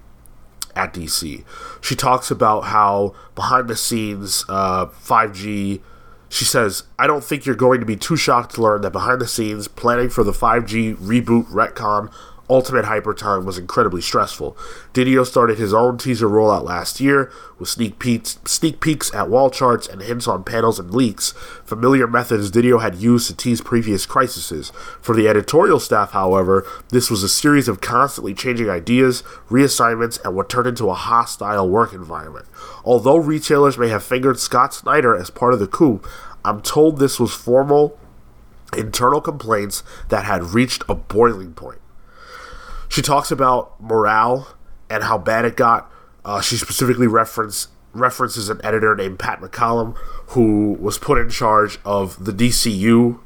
at 0.75 0.93
DC. 0.93 1.43
She 1.82 1.95
talks 1.95 2.32
about 2.32 2.62
how 2.65 3.13
behind 3.36 3.67
the 3.67 3.75
scenes, 3.75 4.45
uh, 4.49 4.88
5G. 4.88 5.82
She 6.30 6.45
says, 6.45 6.84
I 6.97 7.08
don't 7.08 7.23
think 7.23 7.45
you're 7.45 7.56
going 7.56 7.82
to 7.82 7.86
be 7.86 7.97
too 7.97 8.15
shocked 8.15 8.56
to 8.56 8.62
learn 8.62 8.82
that 8.82 8.91
behind 8.91 9.19
the 9.19 9.27
scenes, 9.27 9.67
planning 9.67 10.10
for 10.10 10.23
the 10.23 10.32
5G 10.32 10.95
reboot 10.95 11.45
retcon 11.47 12.12
Ultimate 12.52 12.84
Hyper 12.84 13.14
Time 13.14 13.46
was 13.46 13.58
incredibly 13.58 14.02
stressful. 14.02 14.58
Didio 14.94 15.26
started 15.26 15.58
his 15.58 15.74
own 15.74 15.98
teaser 15.98 16.28
rollout 16.28 16.66
last 16.66 17.00
year 17.00 17.32
with 17.58 17.70
sneak 17.70 17.98
peeks, 17.98 18.40
sneak 18.44 18.82
peeks 18.82 19.14
at 19.14 19.30
wall 19.30 19.50
charts 19.50 19.88
and 19.88 20.02
hints 20.02 20.28
on 20.28 20.44
panels 20.44 20.78
and 20.78 20.94
leaks, 20.94 21.32
familiar 21.64 22.08
methods 22.08 22.52
Didio 22.52 22.82
had 22.82 22.96
used 22.96 23.28
to 23.28 23.36
tease 23.38 23.62
previous 23.62 24.06
crises. 24.06 24.72
For 25.02 25.16
the 25.16 25.30
editorial 25.30 25.80
staff, 25.80 26.12
however, 26.12 26.68
this 26.90 27.10
was 27.10 27.24
a 27.24 27.30
series 27.30 27.70
of 27.70 27.80
constantly 27.80 28.34
changing 28.34 28.70
ideas, 28.70 29.24
reassignments, 29.50 30.22
and 30.26 30.36
what 30.36 30.50
turned 30.50 30.68
into 30.68 30.90
a 30.90 30.94
hostile 30.94 31.70
work 31.70 31.94
environment. 31.94 32.48
Although 32.84 33.18
retailers 33.18 33.78
may 33.78 33.88
have 33.88 34.04
fingered 34.04 34.40
Scott 34.40 34.74
Snyder 34.74 35.16
as 35.16 35.30
part 35.30 35.54
of 35.54 35.62
the 35.62 35.68
coup, 35.68 36.02
I'm 36.44 36.62
told 36.62 36.98
this 36.98 37.18
was 37.18 37.34
formal 37.34 37.98
internal 38.76 39.22
complaints 39.22 39.84
that 40.10 40.26
had 40.26 40.54
reached 40.54 40.84
a 40.90 40.96
boiling 40.96 41.54
point. 41.54 41.81
She 42.91 43.01
talks 43.01 43.32
about 43.32 43.82
morale 43.82 44.58
and 44.89 45.04
how 45.04 45.17
bad 45.17 45.45
it 45.45 45.56
got. 45.56 45.89
Uh, 46.25 46.41
she 46.41 46.58
specifically 46.58 47.08
reference, 47.08 47.69
references 47.93 48.49
an 48.49 48.60
editor 48.65 48.93
named 48.97 49.17
Pat 49.17 49.39
McCallum 49.39 49.95
who 50.27 50.73
was 50.73 50.97
put 50.97 51.17
in 51.17 51.30
charge 51.30 51.80
of 51.86 52.25
the 52.25 52.34
DCU 52.34 53.17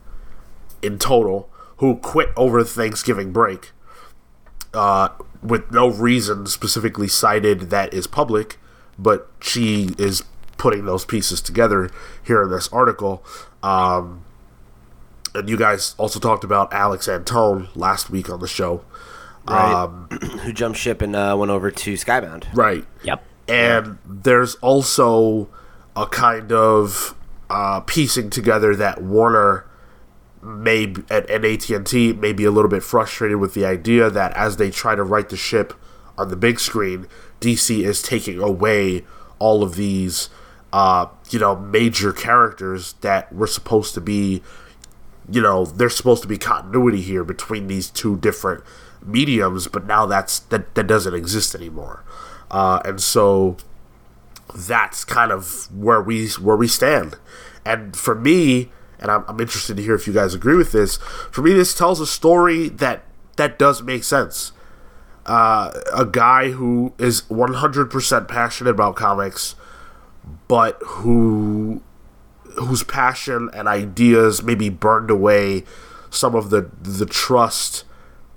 in 0.83 0.99
total, 0.99 1.49
who 1.77 1.95
quit 1.95 2.29
over 2.37 2.63
Thanksgiving 2.63 3.31
break 3.33 3.71
uh, 4.75 5.09
with 5.41 5.71
no 5.71 5.89
reason 5.89 6.45
specifically 6.45 7.07
cited 7.07 7.71
that 7.71 7.91
is 7.91 8.05
public, 8.05 8.59
but 8.99 9.31
she 9.41 9.89
is 9.97 10.23
putting 10.57 10.85
those 10.85 11.05
pieces 11.05 11.41
together 11.41 11.89
here 12.23 12.43
in 12.43 12.51
this 12.51 12.67
article. 12.67 13.25
Um, 13.63 14.25
and 15.33 15.49
you 15.49 15.57
guys 15.57 15.95
also 15.97 16.19
talked 16.19 16.43
about 16.43 16.71
Alex 16.71 17.07
Antone 17.07 17.69
last 17.73 18.11
week 18.11 18.29
on 18.29 18.39
the 18.39 18.47
show. 18.47 18.85
Right. 19.47 20.07
Who 20.41 20.53
jumped 20.53 20.79
ship 20.79 21.01
and 21.01 21.15
uh, 21.15 21.35
went 21.37 21.51
over 21.51 21.71
to 21.71 21.93
Skybound. 21.93 22.45
Right. 22.53 22.85
Yep. 23.03 23.23
And 23.47 23.97
there's 24.05 24.55
also 24.55 25.49
a 25.95 26.07
kind 26.07 26.51
of 26.51 27.15
uh, 27.49 27.81
piecing 27.81 28.29
together 28.31 28.75
that 28.75 29.01
Warner 29.01 29.65
may 30.41 30.87
b- 30.87 31.03
and, 31.09 31.29
and 31.29 31.45
AT&T 31.45 32.13
may 32.13 32.33
be 32.33 32.43
a 32.43 32.51
little 32.51 32.69
bit 32.69 32.83
frustrated 32.83 33.37
with 33.37 33.53
the 33.53 33.65
idea 33.65 34.09
that 34.09 34.33
as 34.33 34.57
they 34.57 34.69
try 34.69 34.95
to 34.95 35.03
right 35.03 35.27
the 35.29 35.37
ship 35.37 35.73
on 36.17 36.29
the 36.29 36.35
big 36.35 36.59
screen, 36.59 37.07
DC 37.41 37.83
is 37.83 38.01
taking 38.01 38.39
away 38.39 39.03
all 39.39 39.63
of 39.63 39.75
these, 39.75 40.29
uh, 40.73 41.07
you 41.29 41.39
know, 41.39 41.55
major 41.55 42.13
characters 42.13 42.93
that 43.01 43.31
were 43.33 43.47
supposed 43.47 43.93
to 43.93 44.01
be, 44.01 44.41
you 45.29 45.41
know, 45.41 45.65
there's 45.65 45.95
supposed 45.95 46.21
to 46.21 46.27
be 46.27 46.37
continuity 46.37 47.01
here 47.01 47.23
between 47.23 47.67
these 47.67 47.89
two 47.89 48.17
different 48.17 48.63
mediums, 49.05 49.67
but 49.67 49.85
now 49.85 50.05
that's 50.05 50.39
that 50.39 50.75
that 50.75 50.87
doesn't 50.87 51.13
exist 51.13 51.55
anymore, 51.55 52.03
uh, 52.51 52.81
and 52.85 53.01
so 53.01 53.57
that's 54.55 55.03
kind 55.03 55.31
of 55.31 55.73
where 55.75 56.01
we 56.01 56.29
where 56.29 56.55
we 56.55 56.67
stand. 56.67 57.15
And 57.65 57.95
for 57.95 58.15
me, 58.15 58.71
and 58.99 59.11
I'm, 59.11 59.25
I'm 59.27 59.39
interested 59.39 59.77
to 59.77 59.83
hear 59.83 59.95
if 59.95 60.07
you 60.07 60.13
guys 60.13 60.33
agree 60.33 60.55
with 60.55 60.71
this. 60.71 60.97
For 61.31 61.41
me, 61.41 61.53
this 61.53 61.73
tells 61.73 61.99
a 61.99 62.07
story 62.07 62.69
that 62.69 63.03
that 63.37 63.59
does 63.59 63.81
make 63.81 64.03
sense. 64.03 64.51
Uh, 65.25 65.71
a 65.93 66.05
guy 66.05 66.51
who 66.51 66.93
is 66.99 67.23
100% 67.23 68.27
passionate 68.27 68.69
about 68.69 68.95
comics, 68.95 69.55
but 70.47 70.77
who 70.85 71.81
whose 72.57 72.83
passion 72.83 73.49
and 73.53 73.67
ideas 73.67 74.41
maybe 74.41 74.69
burned 74.69 75.09
away 75.09 75.63
some 76.09 76.35
of 76.35 76.49
the 76.49 76.69
the 76.81 77.05
trust 77.05 77.83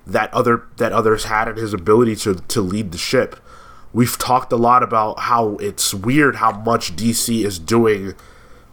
that 0.09 0.33
other 0.33 0.66
that 0.79 0.92
others 0.92 1.25
had 1.25 1.49
in 1.49 1.57
his 1.57 1.73
ability 1.73 2.16
to 2.16 2.35
to 2.35 2.61
lead 2.61 2.92
the 2.92 2.99
ship. 2.99 3.37
We've 3.92 4.18
talked 4.18 4.53
a 4.53 4.57
lot 4.57 4.83
about 4.83 5.21
how 5.21 5.57
it's 5.57 5.94
weird 5.94 6.37
how 6.37 6.53
much 6.53 6.97
DC 6.97 7.44
is 7.44 7.59
doing 7.59 8.14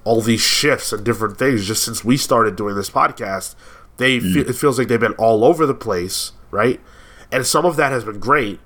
all 0.04 0.22
these 0.22 0.42
shifts 0.42 0.92
and 0.92 1.04
different 1.04 1.38
things 1.38 1.68
just 1.68 1.84
since 1.84 2.04
we 2.04 2.18
started 2.18 2.56
doing 2.56 2.76
this 2.76 2.90
podcast. 2.90 3.56
They 3.98 4.20
mm. 4.20 4.34
fe- 4.34 4.50
it 4.50 4.54
feels 4.54 4.78
like 4.78 4.88
they've 4.88 5.00
been 5.00 5.14
all 5.14 5.44
over 5.44 5.66
the 5.66 5.74
place, 5.74 6.32
right? 6.52 6.80
And 7.32 7.46
some 7.46 7.66
of 7.66 7.76
that 7.76 7.92
has 7.92 8.04
been 8.04 8.20
great, 8.20 8.60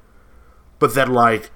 but 0.80 0.96
then 0.96 1.14
like 1.14 1.52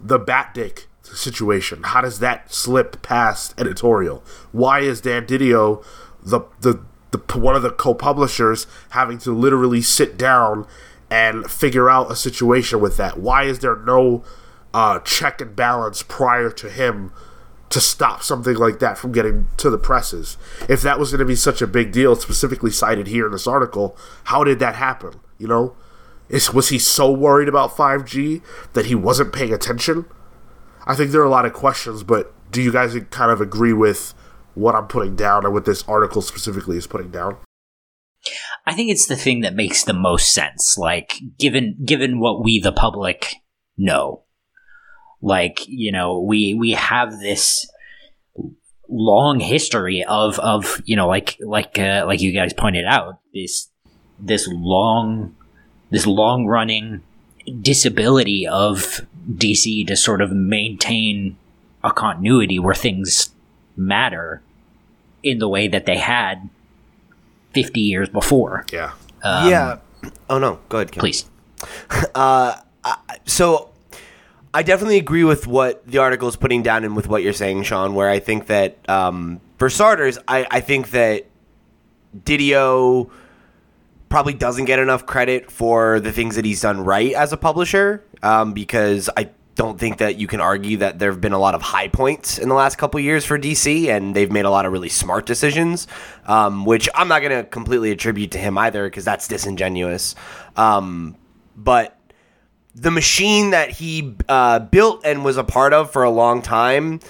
the 0.00 0.18
Bat 0.18 0.54
Dick 0.54 0.88
situation? 1.02 1.82
How 1.82 2.00
does 2.00 2.18
that 2.20 2.52
slip 2.52 3.02
past 3.02 3.54
editorial? 3.58 4.22
Why 4.52 4.80
is 4.80 5.00
Dan 5.00 5.26
Didio 5.26 5.84
the 6.22 6.40
the, 6.60 6.80
the 7.14 7.38
one 7.38 7.54
of 7.54 7.62
the 7.62 7.70
co-publishers 7.70 8.66
having 8.90 9.18
to 9.18 9.32
literally 9.32 9.80
sit 9.80 10.16
down 10.16 10.66
and 11.10 11.50
figure 11.50 11.88
out 11.88 12.10
a 12.10 12.16
situation 12.16 12.80
with 12.80 12.96
that? 12.96 13.18
Why 13.18 13.44
is 13.44 13.60
there 13.60 13.76
no 13.76 14.24
uh, 14.72 14.98
check 15.00 15.40
and 15.40 15.54
balance 15.54 16.02
prior 16.02 16.50
to 16.50 16.68
him 16.68 17.12
to 17.70 17.80
stop 17.80 18.22
something 18.22 18.56
like 18.56 18.78
that 18.80 18.98
from 18.98 19.12
getting 19.12 19.48
to 19.58 19.70
the 19.70 19.78
presses? 19.78 20.36
If 20.68 20.82
that 20.82 20.98
was 20.98 21.10
going 21.10 21.20
to 21.20 21.24
be 21.24 21.36
such 21.36 21.62
a 21.62 21.66
big 21.66 21.92
deal, 21.92 22.16
specifically 22.16 22.70
cited 22.70 23.06
here 23.06 23.26
in 23.26 23.32
this 23.32 23.46
article, 23.46 23.96
how 24.24 24.44
did 24.44 24.58
that 24.58 24.74
happen? 24.74 25.20
You 25.38 25.48
know, 25.48 25.76
is 26.28 26.52
was 26.52 26.70
he 26.70 26.78
so 26.78 27.12
worried 27.12 27.48
about 27.48 27.76
5G 27.76 28.42
that 28.72 28.86
he 28.86 28.94
wasn't 28.94 29.32
paying 29.32 29.52
attention? 29.52 30.06
I 30.86 30.94
think 30.94 31.12
there 31.12 31.20
are 31.20 31.26
a 31.26 31.30
lot 31.30 31.46
of 31.46 31.52
questions, 31.52 32.02
but 32.02 32.32
do 32.50 32.60
you 32.60 32.72
guys 32.72 32.96
kind 33.10 33.30
of 33.30 33.40
agree 33.40 33.72
with 33.72 34.14
what 34.54 34.74
I'm 34.74 34.86
putting 34.86 35.16
down 35.16 35.44
or 35.44 35.50
what 35.50 35.64
this 35.64 35.84
article 35.88 36.22
specifically 36.22 36.76
is 36.76 36.86
putting 36.86 37.10
down? 37.10 37.36
I 38.66 38.74
think 38.74 38.90
it's 38.90 39.06
the 39.06 39.16
thing 39.16 39.40
that 39.40 39.54
makes 39.54 39.84
the 39.84 39.92
most 39.92 40.32
sense. 40.32 40.78
Like, 40.78 41.20
given 41.38 41.76
given 41.84 42.20
what 42.20 42.42
we 42.42 42.60
the 42.60 42.72
public 42.72 43.36
know, 43.76 44.22
like 45.20 45.60
you 45.66 45.92
know, 45.92 46.20
we 46.20 46.54
we 46.54 46.72
have 46.72 47.20
this 47.20 47.68
long 48.88 49.40
history 49.40 50.04
of 50.04 50.38
of 50.38 50.80
you 50.84 50.96
know, 50.96 51.06
like 51.06 51.36
like 51.40 51.78
uh, 51.78 52.04
like 52.06 52.20
you 52.20 52.32
guys 52.32 52.52
pointed 52.52 52.84
out, 52.86 53.20
this 53.34 53.68
this 54.18 54.48
long 54.50 55.36
this 55.90 56.06
long 56.06 56.46
running 56.46 57.02
disability 57.60 58.46
of 58.46 59.02
DC 59.30 59.86
to 59.86 59.96
sort 59.96 60.22
of 60.22 60.32
maintain 60.32 61.36
a 61.82 61.92
continuity 61.92 62.58
where 62.58 62.74
things 62.74 63.30
matter 63.76 64.42
in 65.24 65.38
the 65.38 65.48
way 65.48 65.66
that 65.66 65.86
they 65.86 65.96
had 65.96 66.48
50 67.52 67.80
years 67.80 68.08
before. 68.08 68.66
Yeah. 68.72 68.92
Um, 69.22 69.50
yeah. 69.50 69.78
Oh 70.28 70.38
no. 70.38 70.60
Go 70.68 70.78
ahead. 70.78 70.92
Kim. 70.92 71.00
Please. 71.00 71.28
Uh, 72.14 72.54
I, 72.84 72.96
so 73.24 73.70
I 74.52 74.62
definitely 74.62 74.98
agree 74.98 75.24
with 75.24 75.46
what 75.46 75.84
the 75.86 75.98
article 75.98 76.28
is 76.28 76.36
putting 76.36 76.62
down 76.62 76.84
and 76.84 76.94
with 76.94 77.08
what 77.08 77.22
you're 77.22 77.32
saying, 77.32 77.62
Sean. 77.64 77.94
Where 77.94 78.08
I 78.08 78.20
think 78.20 78.46
that 78.46 78.78
um, 78.88 79.40
for 79.58 79.70
starters, 79.70 80.18
I, 80.28 80.46
I 80.50 80.60
think 80.60 80.90
that 80.90 81.26
Didio 82.16 83.10
probably 84.08 84.34
doesn't 84.34 84.66
get 84.66 84.78
enough 84.78 85.06
credit 85.06 85.50
for 85.50 85.98
the 85.98 86.12
things 86.12 86.36
that 86.36 86.44
he's 86.44 86.60
done 86.60 86.84
right 86.84 87.14
as 87.14 87.32
a 87.32 87.36
publisher 87.36 88.04
um, 88.22 88.52
because 88.52 89.10
I 89.16 89.30
don't 89.54 89.78
think 89.78 89.98
that 89.98 90.16
you 90.16 90.26
can 90.26 90.40
argue 90.40 90.78
that 90.78 90.98
there 90.98 91.10
have 91.10 91.20
been 91.20 91.32
a 91.32 91.38
lot 91.38 91.54
of 91.54 91.62
high 91.62 91.88
points 91.88 92.38
in 92.38 92.48
the 92.48 92.54
last 92.54 92.76
couple 92.76 92.98
years 92.98 93.24
for 93.24 93.38
DC, 93.38 93.88
and 93.88 94.14
they've 94.14 94.30
made 94.30 94.44
a 94.44 94.50
lot 94.50 94.66
of 94.66 94.72
really 94.72 94.88
smart 94.88 95.26
decisions, 95.26 95.86
um, 96.26 96.64
which 96.64 96.88
I'm 96.94 97.08
not 97.08 97.20
going 97.20 97.36
to 97.36 97.44
completely 97.44 97.90
attribute 97.90 98.32
to 98.32 98.38
him 98.38 98.58
either 98.58 98.84
because 98.84 99.04
that's 99.04 99.28
disingenuous. 99.28 100.14
Um, 100.56 101.16
but 101.56 101.96
the 102.74 102.90
machine 102.90 103.50
that 103.50 103.70
he 103.70 104.16
uh, 104.28 104.58
built 104.58 105.02
and 105.04 105.24
was 105.24 105.36
a 105.36 105.44
part 105.44 105.72
of 105.72 105.92
for 105.92 106.02
a 106.02 106.10
long 106.10 106.42
time 106.42 107.00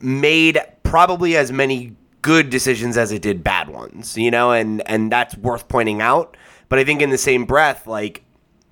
made 0.00 0.58
probably 0.82 1.36
as 1.36 1.52
many 1.52 1.94
good 2.22 2.50
decisions 2.50 2.96
as 2.96 3.12
it 3.12 3.22
did 3.22 3.44
bad 3.44 3.68
ones, 3.68 4.18
you 4.18 4.30
know, 4.30 4.50
and 4.50 4.82
and 4.86 5.12
that's 5.12 5.36
worth 5.36 5.68
pointing 5.68 6.00
out. 6.00 6.36
But 6.68 6.78
I 6.80 6.84
think 6.84 7.00
in 7.00 7.10
the 7.10 7.18
same 7.18 7.44
breath, 7.44 7.86
like 7.86 8.24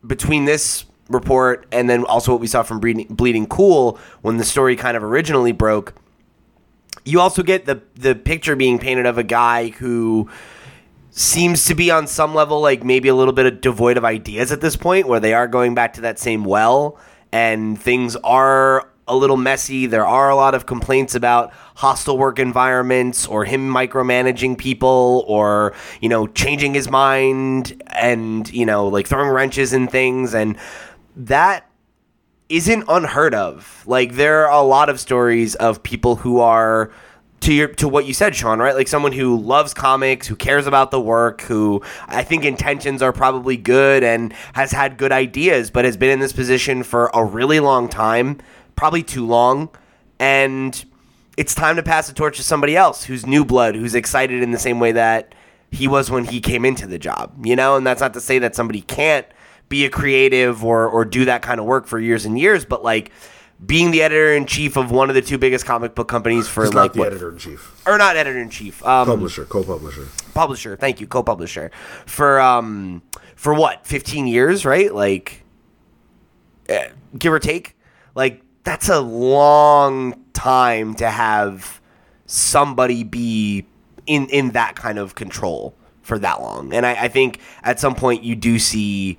between 0.04 0.44
this 0.44 0.85
report 1.08 1.66
and 1.72 1.88
then 1.88 2.04
also 2.04 2.32
what 2.32 2.40
we 2.40 2.46
saw 2.46 2.62
from 2.62 2.80
Bleeding, 2.80 3.06
Bleeding 3.08 3.46
Cool 3.46 3.98
when 4.22 4.36
the 4.36 4.44
story 4.44 4.76
kind 4.76 4.96
of 4.96 5.02
originally 5.04 5.52
broke, 5.52 5.94
you 7.04 7.20
also 7.20 7.42
get 7.42 7.66
the 7.66 7.82
the 7.94 8.14
picture 8.14 8.56
being 8.56 8.78
painted 8.78 9.06
of 9.06 9.18
a 9.18 9.22
guy 9.22 9.68
who 9.68 10.28
seems 11.10 11.64
to 11.64 11.74
be 11.74 11.90
on 11.90 12.06
some 12.06 12.34
level 12.34 12.60
like 12.60 12.84
maybe 12.84 13.08
a 13.08 13.14
little 13.14 13.32
bit 13.32 13.46
of 13.46 13.60
devoid 13.60 13.96
of 13.96 14.04
ideas 14.04 14.52
at 14.52 14.60
this 14.60 14.76
point 14.76 15.08
where 15.08 15.20
they 15.20 15.32
are 15.32 15.48
going 15.48 15.74
back 15.74 15.94
to 15.94 16.02
that 16.02 16.18
same 16.18 16.44
well 16.44 16.98
and 17.32 17.80
things 17.80 18.16
are 18.16 18.88
a 19.08 19.16
little 19.16 19.36
messy. 19.36 19.86
There 19.86 20.06
are 20.06 20.30
a 20.30 20.36
lot 20.36 20.54
of 20.54 20.66
complaints 20.66 21.14
about 21.14 21.52
hostile 21.76 22.18
work 22.18 22.38
environments 22.38 23.26
or 23.26 23.44
him 23.44 23.70
micromanaging 23.70 24.58
people 24.58 25.24
or, 25.28 25.74
you 26.00 26.08
know, 26.08 26.26
changing 26.26 26.74
his 26.74 26.90
mind 26.90 27.80
and, 27.86 28.52
you 28.52 28.66
know, 28.66 28.88
like 28.88 29.06
throwing 29.06 29.30
wrenches 29.30 29.72
and 29.72 29.90
things. 29.90 30.34
And 30.34 30.56
that 31.16 31.68
isn't 32.48 32.84
unheard 32.88 33.34
of. 33.34 33.82
Like, 33.86 34.14
there 34.14 34.46
are 34.46 34.60
a 34.60 34.62
lot 34.62 34.88
of 34.88 35.00
stories 35.00 35.54
of 35.56 35.82
people 35.82 36.16
who 36.16 36.40
are 36.40 36.92
to 37.40 37.52
your 37.52 37.68
to 37.68 37.88
what 37.88 38.06
you 38.06 38.14
said, 38.14 38.34
Sean, 38.34 38.58
right? 38.58 38.74
Like 38.74 38.88
someone 38.88 39.12
who 39.12 39.38
loves 39.38 39.74
comics, 39.74 40.26
who 40.26 40.36
cares 40.36 40.66
about 40.66 40.90
the 40.90 41.00
work, 41.00 41.42
who 41.42 41.82
I 42.06 42.22
think 42.22 42.44
intentions 42.44 43.02
are 43.02 43.12
probably 43.12 43.56
good 43.56 44.02
and 44.02 44.32
has 44.54 44.72
had 44.72 44.96
good 44.96 45.12
ideas, 45.12 45.70
but 45.70 45.84
has 45.84 45.96
been 45.96 46.10
in 46.10 46.18
this 46.18 46.32
position 46.32 46.82
for 46.82 47.10
a 47.12 47.24
really 47.24 47.60
long 47.60 47.88
time 47.88 48.38
probably 48.74 49.02
too 49.02 49.26
long, 49.26 49.68
and 50.18 50.84
it's 51.36 51.54
time 51.54 51.76
to 51.76 51.82
pass 51.82 52.08
the 52.08 52.14
torch 52.14 52.36
to 52.36 52.42
somebody 52.42 52.76
else 52.76 53.04
who's 53.04 53.26
new 53.26 53.44
blood, 53.44 53.74
who's 53.74 53.94
excited 53.94 54.42
in 54.42 54.50
the 54.50 54.58
same 54.58 54.78
way 54.78 54.92
that 54.92 55.34
he 55.70 55.88
was 55.88 56.10
when 56.10 56.24
he 56.24 56.40
came 56.40 56.64
into 56.64 56.86
the 56.86 56.98
job, 56.98 57.32
you 57.44 57.56
know? 57.56 57.76
And 57.76 57.86
that's 57.86 58.00
not 58.00 58.14
to 58.14 58.20
say 58.20 58.38
that 58.38 58.54
somebody 58.54 58.82
can't 58.82 59.26
be 59.68 59.84
a 59.84 59.90
creative 59.90 60.64
or 60.64 60.88
or 60.88 61.04
do 61.04 61.24
that 61.24 61.42
kind 61.42 61.60
of 61.60 61.66
work 61.66 61.86
for 61.86 61.98
years 61.98 62.24
and 62.24 62.38
years, 62.38 62.64
but 62.64 62.84
like 62.84 63.10
being 63.64 63.90
the 63.90 64.02
editor 64.02 64.34
in 64.34 64.44
chief 64.46 64.76
of 64.76 64.90
one 64.90 65.08
of 65.08 65.14
the 65.14 65.22
two 65.22 65.38
biggest 65.38 65.64
comic 65.64 65.94
book 65.94 66.08
companies 66.08 66.46
for 66.46 66.64
He's 66.64 66.74
like 66.74 66.92
the 66.92 67.02
editor 67.02 67.30
in 67.30 67.38
chief, 67.38 67.82
or 67.86 67.96
not 67.96 68.16
editor 68.16 68.38
in 68.38 68.50
chief, 68.50 68.84
um, 68.84 69.06
publisher, 69.06 69.44
co-publisher. 69.44 70.06
publisher. 70.34 70.76
Thank 70.76 71.00
you, 71.00 71.06
co-publisher 71.06 71.70
for 72.04 72.40
um 72.40 73.02
for 73.34 73.54
what 73.54 73.86
fifteen 73.86 74.26
years, 74.26 74.64
right? 74.64 74.94
Like, 74.94 75.42
eh, 76.68 76.88
give 77.18 77.32
or 77.32 77.38
take. 77.38 77.76
Like 78.14 78.42
that's 78.64 78.88
a 78.88 79.00
long 79.00 80.24
time 80.32 80.94
to 80.94 81.08
have 81.08 81.80
somebody 82.26 83.04
be 83.04 83.66
in 84.06 84.28
in 84.28 84.50
that 84.50 84.76
kind 84.76 84.98
of 84.98 85.14
control 85.14 85.74
for 86.02 86.18
that 86.18 86.40
long. 86.40 86.72
And 86.72 86.86
I, 86.86 87.04
I 87.04 87.08
think 87.08 87.40
at 87.62 87.80
some 87.80 87.94
point 87.94 88.22
you 88.22 88.36
do 88.36 88.58
see 88.58 89.18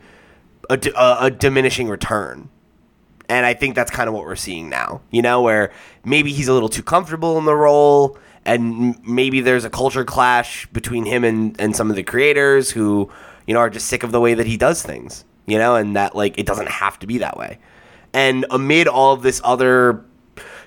a, 0.69 0.79
a, 0.95 1.17
a 1.25 1.31
diminishing 1.31 1.87
return. 1.87 2.49
And 3.29 3.45
I 3.45 3.53
think 3.53 3.75
that's 3.75 3.91
kind 3.91 4.07
of 4.07 4.13
what 4.13 4.23
we're 4.23 4.35
seeing 4.35 4.69
now, 4.69 5.01
you 5.11 5.21
know, 5.21 5.41
where 5.41 5.71
maybe 6.05 6.31
he's 6.31 6.47
a 6.47 6.53
little 6.53 6.69
too 6.69 6.83
comfortable 6.83 7.37
in 7.37 7.45
the 7.45 7.55
role, 7.55 8.17
and 8.45 8.97
maybe 9.05 9.41
there's 9.41 9.65
a 9.65 9.69
culture 9.69 10.05
clash 10.05 10.65
between 10.67 11.05
him 11.05 11.25
and, 11.25 11.59
and 11.59 11.75
some 11.75 11.89
of 11.89 11.97
the 11.97 12.03
creators 12.03 12.71
who, 12.71 13.11
you 13.45 13.53
know, 13.53 13.59
are 13.59 13.69
just 13.69 13.87
sick 13.87 14.03
of 14.03 14.13
the 14.13 14.21
way 14.21 14.33
that 14.33 14.47
he 14.47 14.55
does 14.55 14.81
things, 14.81 15.25
you 15.45 15.57
know, 15.57 15.75
and 15.75 15.97
that, 15.97 16.15
like, 16.15 16.37
it 16.39 16.45
doesn't 16.45 16.69
have 16.69 16.97
to 16.99 17.07
be 17.07 17.17
that 17.17 17.35
way. 17.35 17.59
And 18.13 18.45
amid 18.49 18.87
all 18.87 19.13
of 19.13 19.23
this 19.23 19.41
other 19.43 20.05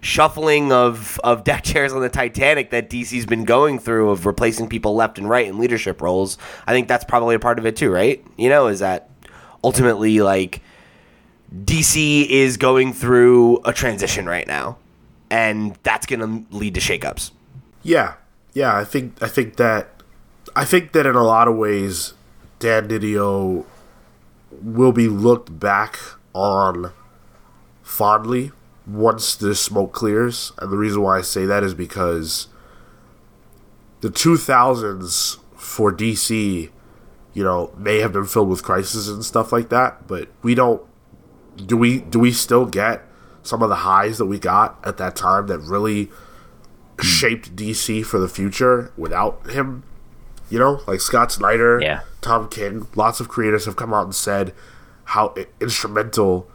shuffling 0.02 0.72
of, 0.72 1.18
of 1.24 1.44
deck 1.44 1.64
chairs 1.64 1.94
on 1.94 2.02
the 2.02 2.10
Titanic 2.10 2.70
that 2.70 2.90
DC's 2.90 3.24
been 3.24 3.44
going 3.44 3.78
through 3.78 4.10
of 4.10 4.26
replacing 4.26 4.68
people 4.68 4.94
left 4.94 5.18
and 5.18 5.28
right 5.28 5.46
in 5.46 5.58
leadership 5.58 6.02
roles, 6.02 6.36
I 6.66 6.72
think 6.72 6.88
that's 6.88 7.04
probably 7.04 7.34
a 7.34 7.40
part 7.40 7.58
of 7.58 7.64
it 7.64 7.76
too, 7.76 7.90
right? 7.90 8.22
You 8.36 8.50
know, 8.50 8.66
is 8.66 8.80
that 8.80 9.09
ultimately 9.62 10.20
like 10.20 10.62
DC 11.54 12.26
is 12.28 12.56
going 12.56 12.92
through 12.92 13.60
a 13.64 13.72
transition 13.72 14.26
right 14.26 14.46
now, 14.46 14.78
and 15.30 15.76
that's 15.82 16.06
going 16.06 16.20
to 16.20 16.56
lead 16.56 16.74
to 16.74 16.80
shakeups. 16.80 17.30
Yeah, 17.82 18.14
yeah. 18.52 18.76
I 18.76 18.84
think 18.84 19.22
I 19.22 19.28
think 19.28 19.56
that 19.56 20.02
I 20.54 20.64
think 20.64 20.92
that 20.92 21.06
in 21.06 21.14
a 21.14 21.24
lot 21.24 21.48
of 21.48 21.56
ways, 21.56 22.14
Dan 22.58 22.88
Didio 22.88 23.64
will 24.62 24.92
be 24.92 25.08
looked 25.08 25.58
back 25.58 25.98
on 26.32 26.92
fondly 27.82 28.52
once 28.86 29.36
the 29.36 29.54
smoke 29.54 29.92
clears, 29.92 30.52
and 30.58 30.72
the 30.72 30.76
reason 30.76 31.02
why 31.02 31.18
I 31.18 31.22
say 31.22 31.46
that 31.46 31.62
is 31.62 31.74
because 31.74 32.48
the 34.00 34.08
2000s 34.08 35.38
for 35.56 35.92
DC, 35.92 36.70
you 37.32 37.44
know, 37.44 37.72
may 37.76 37.98
have 38.00 38.12
been 38.12 38.24
filled 38.26 38.48
with 38.48 38.62
crises 38.62 39.08
and 39.08 39.24
stuff 39.24 39.52
like 39.52 39.68
that, 39.70 40.06
but 40.06 40.28
we 40.42 40.54
don't. 40.54 40.82
Do 41.56 41.76
we 41.76 42.00
do 42.00 42.18
we 42.18 42.32
still 42.32 42.64
get 42.66 43.02
some 43.42 43.62
of 43.62 43.68
the 43.68 43.76
highs 43.76 44.18
that 44.18 44.26
we 44.26 44.38
got 44.38 44.78
at 44.84 44.96
that 44.98 45.16
time 45.16 45.46
that 45.48 45.58
really 45.58 46.10
shaped 47.00 47.54
DC 47.56 48.04
for 48.04 48.18
the 48.18 48.28
future 48.28 48.92
without 48.96 49.50
him? 49.50 49.82
You 50.48 50.58
know, 50.58 50.80
like 50.86 51.00
Scott 51.00 51.30
Snyder, 51.30 51.80
Yeah. 51.80 52.00
Tom 52.20 52.48
King, 52.48 52.88
lots 52.96 53.20
of 53.20 53.28
creators 53.28 53.64
have 53.66 53.76
come 53.76 53.94
out 53.94 54.04
and 54.04 54.14
said 54.14 54.52
how 55.04 55.34
instrumental 55.60 56.50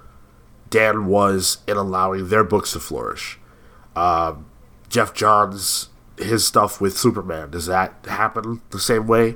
Dan 0.69 1.05
was 1.05 1.59
in 1.67 1.77
allowing 1.77 2.27
their 2.29 2.43
books 2.43 2.73
to 2.73 2.79
flourish. 2.79 3.39
Um, 3.95 4.47
Geoff 4.89 5.13
Johns, 5.13 5.89
his 6.17 6.45
stuff 6.45 6.81
with 6.81 6.97
Superman, 6.97 7.51
does 7.51 7.65
that 7.67 7.93
happen 8.07 8.61
the 8.71 8.79
same 8.79 9.07
way? 9.07 9.35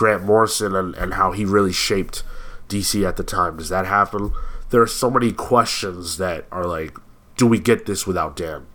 Grant 0.00 0.24
Morrison 0.24 0.74
and, 0.74 0.94
and 0.94 1.12
how 1.12 1.32
he 1.32 1.44
really 1.44 1.74
shaped 1.74 2.22
DC 2.70 3.06
at 3.06 3.18
the 3.18 3.22
time, 3.22 3.58
does 3.58 3.68
that 3.68 3.84
happen? 3.84 4.32
There 4.70 4.80
are 4.80 4.86
so 4.86 5.10
many 5.10 5.30
questions 5.30 6.16
that 6.16 6.46
are 6.50 6.64
like, 6.64 6.96
do 7.36 7.46
we 7.46 7.58
get 7.58 7.84
this 7.84 8.06
without 8.06 8.34
Dan? 8.34 8.66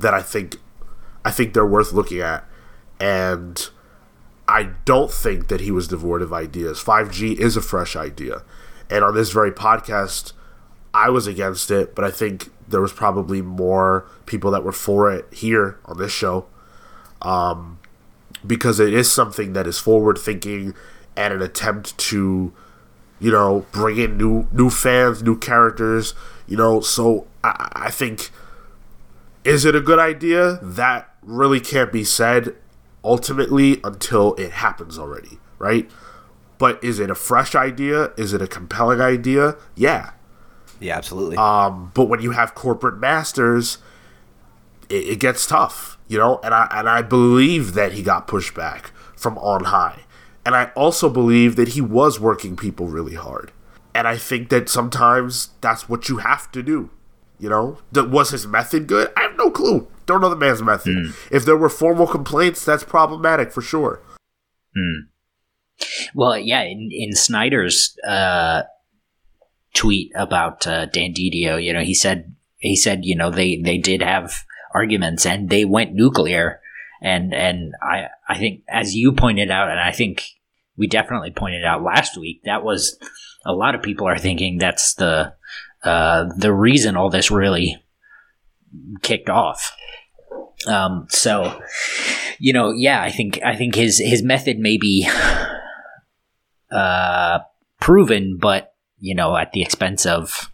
That 0.00 0.14
I 0.14 0.22
think 0.22 0.56
I 1.24 1.30
think 1.30 1.54
they're 1.54 1.64
worth 1.64 1.92
looking 1.92 2.20
at. 2.20 2.44
And 2.98 3.70
I 4.48 4.70
don't 4.84 5.12
think 5.12 5.46
that 5.46 5.60
he 5.60 5.70
was 5.70 5.86
devoid 5.86 6.20
of 6.20 6.32
ideas. 6.32 6.82
5G 6.82 7.38
is 7.38 7.56
a 7.56 7.62
fresh 7.62 7.94
idea. 7.94 8.42
And 8.90 9.04
on 9.04 9.14
this 9.14 9.30
very 9.30 9.52
podcast, 9.52 10.32
I 10.92 11.10
was 11.10 11.28
against 11.28 11.70
it, 11.70 11.94
but 11.94 12.04
I 12.04 12.10
think 12.10 12.50
there 12.66 12.80
was 12.80 12.92
probably 12.92 13.40
more 13.40 14.10
people 14.26 14.50
that 14.50 14.64
were 14.64 14.72
for 14.72 15.12
it 15.12 15.32
here 15.32 15.78
on 15.84 15.96
this 15.96 16.10
show. 16.10 16.46
Um, 17.22 17.77
because 18.46 18.80
it 18.80 18.94
is 18.94 19.10
something 19.10 19.52
that 19.52 19.66
is 19.66 19.78
forward 19.78 20.18
thinking 20.18 20.74
and 21.16 21.34
an 21.34 21.42
attempt 21.42 21.96
to, 21.98 22.52
you 23.20 23.30
know, 23.30 23.66
bring 23.72 23.98
in 23.98 24.16
new 24.16 24.46
new 24.52 24.70
fans, 24.70 25.22
new 25.22 25.36
characters, 25.36 26.14
you 26.46 26.56
know, 26.56 26.80
so 26.80 27.26
I, 27.42 27.68
I 27.72 27.90
think 27.90 28.30
is 29.44 29.64
it 29.64 29.74
a 29.74 29.80
good 29.80 29.98
idea? 29.98 30.58
That 30.62 31.14
really 31.22 31.60
can't 31.60 31.92
be 31.92 32.04
said 32.04 32.54
ultimately 33.04 33.80
until 33.84 34.34
it 34.34 34.52
happens 34.52 34.98
already, 34.98 35.38
right? 35.58 35.90
But 36.58 36.82
is 36.82 36.98
it 36.98 37.10
a 37.10 37.14
fresh 37.14 37.54
idea? 37.54 38.12
Is 38.16 38.32
it 38.32 38.42
a 38.42 38.46
compelling 38.46 39.00
idea? 39.00 39.56
Yeah. 39.74 40.10
Yeah, 40.80 40.96
absolutely. 40.96 41.36
Um, 41.36 41.92
but 41.94 42.06
when 42.06 42.20
you 42.20 42.32
have 42.32 42.54
corporate 42.54 42.98
masters, 42.98 43.78
it, 44.88 45.08
it 45.08 45.20
gets 45.20 45.46
tough, 45.46 45.97
you 46.08 46.18
know. 46.18 46.40
And 46.42 46.52
I 46.54 46.66
and 46.70 46.88
I 46.88 47.02
believe 47.02 47.74
that 47.74 47.92
he 47.92 48.02
got 48.02 48.26
pushed 48.26 48.54
back 48.54 48.90
from 49.16 49.38
on 49.38 49.64
high, 49.64 50.00
and 50.44 50.56
I 50.56 50.70
also 50.74 51.08
believe 51.08 51.56
that 51.56 51.68
he 51.68 51.80
was 51.80 52.18
working 52.18 52.56
people 52.56 52.86
really 52.86 53.14
hard. 53.14 53.52
And 53.94 54.06
I 54.06 54.16
think 54.16 54.48
that 54.50 54.68
sometimes 54.68 55.50
that's 55.60 55.88
what 55.88 56.08
you 56.08 56.18
have 56.18 56.50
to 56.52 56.62
do. 56.62 56.90
You 57.38 57.48
know, 57.48 57.78
was 57.94 58.30
his 58.30 58.46
method 58.46 58.86
good? 58.86 59.12
I 59.16 59.22
have 59.22 59.36
no 59.36 59.50
clue. 59.50 59.88
Don't 60.06 60.20
know 60.20 60.30
the 60.30 60.36
man's 60.36 60.62
method. 60.62 60.96
Mm. 60.96 61.14
If 61.30 61.44
there 61.44 61.56
were 61.56 61.68
formal 61.68 62.06
complaints, 62.06 62.64
that's 62.64 62.82
problematic 62.82 63.52
for 63.52 63.60
sure. 63.60 64.00
Mm. 64.76 65.08
Well, 66.14 66.38
yeah, 66.38 66.62
in, 66.62 66.88
in 66.90 67.14
Snyder's 67.14 67.96
uh, 68.06 68.62
tweet 69.74 70.10
about 70.16 70.66
uh, 70.66 70.86
Dan 70.86 71.12
Didio, 71.12 71.62
you 71.62 71.72
know, 71.72 71.82
he 71.82 71.94
said 71.94 72.34
he 72.56 72.74
said, 72.74 73.04
you 73.04 73.14
know, 73.14 73.30
they 73.30 73.56
they 73.56 73.78
did 73.78 74.02
have 74.02 74.44
arguments 74.78 75.26
and 75.26 75.50
they 75.50 75.64
went 75.64 75.94
nuclear, 75.94 76.60
and 77.02 77.34
and 77.34 77.74
I 77.82 78.08
I 78.28 78.38
think 78.38 78.62
as 78.68 78.94
you 78.94 79.12
pointed 79.12 79.50
out, 79.50 79.70
and 79.70 79.80
I 79.80 79.92
think 79.92 80.24
we 80.76 80.86
definitely 80.86 81.32
pointed 81.32 81.64
out 81.64 81.82
last 81.82 82.16
week, 82.16 82.42
that 82.44 82.62
was 82.62 82.98
a 83.44 83.52
lot 83.52 83.74
of 83.74 83.82
people 83.82 84.06
are 84.06 84.18
thinking 84.18 84.58
that's 84.58 84.94
the 84.94 85.34
uh, 85.82 86.26
the 86.36 86.52
reason 86.52 86.96
all 86.96 87.10
this 87.10 87.30
really 87.30 87.76
kicked 89.02 89.28
off. 89.28 89.72
Um, 90.66 91.06
so, 91.08 91.60
you 92.38 92.52
know, 92.52 92.72
yeah, 92.72 93.02
I 93.02 93.10
think 93.10 93.40
I 93.44 93.56
think 93.56 93.74
his 93.74 93.98
his 93.98 94.22
method 94.22 94.58
may 94.58 94.76
be 94.76 95.08
uh, 96.70 97.40
proven, 97.80 98.38
but 98.40 98.74
you 98.98 99.14
know, 99.14 99.36
at 99.36 99.52
the 99.52 99.62
expense 99.62 100.06
of 100.06 100.52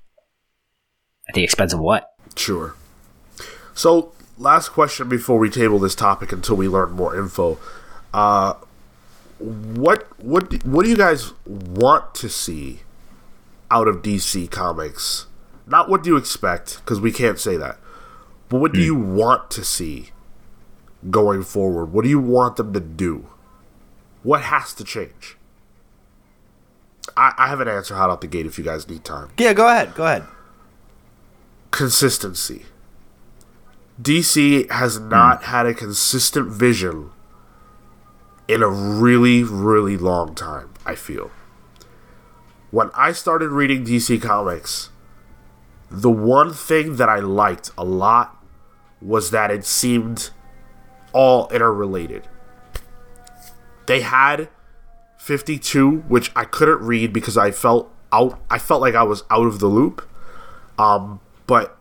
at 1.28 1.34
the 1.34 1.44
expense 1.44 1.72
of 1.72 1.80
what? 1.80 2.10
Sure. 2.36 2.74
So, 3.74 4.12
last 4.38 4.70
question 4.70 5.08
before 5.08 5.38
we 5.38 5.50
table 5.50 5.78
this 5.78 5.94
topic 5.94 6.32
until 6.32 6.56
we 6.56 6.68
learn 6.68 6.92
more 6.92 7.16
info. 7.16 7.58
Uh, 8.12 8.54
what 9.38 10.06
what 10.22 10.64
what 10.64 10.84
do 10.84 10.90
you 10.90 10.96
guys 10.96 11.32
want 11.44 12.14
to 12.14 12.28
see 12.28 12.80
out 13.70 13.88
of 13.88 14.02
DC 14.02 14.50
Comics? 14.50 15.26
Not 15.66 15.88
what 15.88 16.02
do 16.02 16.10
you 16.10 16.16
expect, 16.16 16.76
because 16.78 17.00
we 17.00 17.10
can't 17.10 17.38
say 17.38 17.56
that. 17.56 17.78
But 18.48 18.58
what 18.58 18.72
do 18.72 18.80
mm. 18.80 18.84
you 18.84 18.94
want 18.94 19.50
to 19.52 19.64
see 19.64 20.10
going 21.10 21.42
forward? 21.42 21.86
What 21.86 22.04
do 22.04 22.08
you 22.08 22.20
want 22.20 22.56
them 22.56 22.72
to 22.72 22.80
do? 22.80 23.26
What 24.22 24.42
has 24.42 24.72
to 24.74 24.84
change? 24.84 25.36
I, 27.16 27.32
I 27.36 27.48
have 27.48 27.60
an 27.60 27.68
answer 27.68 27.94
hot 27.94 28.10
out 28.10 28.20
the 28.20 28.26
gate 28.26 28.46
if 28.46 28.58
you 28.58 28.64
guys 28.64 28.88
need 28.88 29.04
time. 29.04 29.30
Yeah, 29.38 29.52
go 29.52 29.68
ahead. 29.68 29.94
Go 29.94 30.04
ahead. 30.04 30.24
Consistency. 31.70 32.66
DC 34.00 34.70
has 34.70 34.98
not 34.98 35.42
mm. 35.42 35.44
had 35.44 35.66
a 35.66 35.74
consistent 35.74 36.50
vision 36.50 37.10
in 38.46 38.62
a 38.62 38.68
really, 38.68 39.42
really 39.42 39.96
long 39.96 40.34
time, 40.34 40.74
I 40.84 40.94
feel 40.94 41.30
when 42.74 42.90
I 42.92 43.12
started 43.12 43.50
reading 43.50 43.84
DC 43.84 44.20
Comics, 44.20 44.90
the 45.88 46.10
one 46.10 46.52
thing 46.52 46.96
that 46.96 47.08
I 47.08 47.20
liked 47.20 47.70
a 47.78 47.84
lot 47.84 48.44
was 49.00 49.30
that 49.30 49.52
it 49.52 49.64
seemed 49.64 50.30
all 51.12 51.48
interrelated. 51.52 52.26
They 53.86 54.00
had 54.00 54.48
52, 55.18 55.98
which 56.08 56.32
I 56.34 56.44
couldn't 56.44 56.80
read 56.80 57.12
because 57.12 57.38
I 57.38 57.52
felt 57.52 57.94
out 58.10 58.40
I 58.50 58.58
felt 58.58 58.80
like 58.80 58.96
I 58.96 59.04
was 59.04 59.22
out 59.30 59.46
of 59.46 59.60
the 59.60 59.68
loop. 59.68 60.04
Um, 60.76 61.20
but 61.46 61.78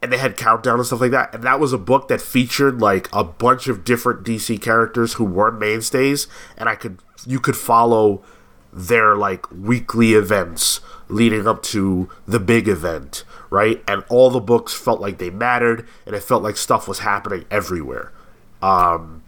and 0.00 0.12
they 0.12 0.18
had 0.18 0.36
countdown 0.36 0.78
and 0.78 0.86
stuff 0.86 1.00
like 1.00 1.10
that 1.10 1.34
and 1.34 1.42
that 1.44 1.58
was 1.58 1.72
a 1.72 1.78
book 1.78 2.08
that 2.08 2.20
featured 2.20 2.80
like 2.80 3.08
a 3.12 3.24
bunch 3.24 3.68
of 3.68 3.84
different 3.84 4.24
dc 4.24 4.60
characters 4.62 5.14
who 5.14 5.24
weren't 5.24 5.58
mainstays 5.58 6.26
and 6.56 6.68
i 6.68 6.74
could 6.74 6.98
you 7.26 7.40
could 7.40 7.56
follow 7.56 8.22
their 8.72 9.16
like 9.16 9.50
weekly 9.50 10.12
events 10.12 10.80
leading 11.08 11.46
up 11.46 11.62
to 11.62 12.08
the 12.26 12.38
big 12.38 12.68
event, 12.68 13.24
right? 13.50 13.82
And 13.88 14.04
all 14.08 14.30
the 14.30 14.40
books 14.40 14.74
felt 14.74 15.00
like 15.00 15.18
they 15.18 15.30
mattered 15.30 15.86
and 16.06 16.14
it 16.14 16.22
felt 16.22 16.42
like 16.42 16.56
stuff 16.56 16.86
was 16.86 17.00
happening 17.00 17.44
everywhere. 17.50 18.12
Um, 18.60 19.22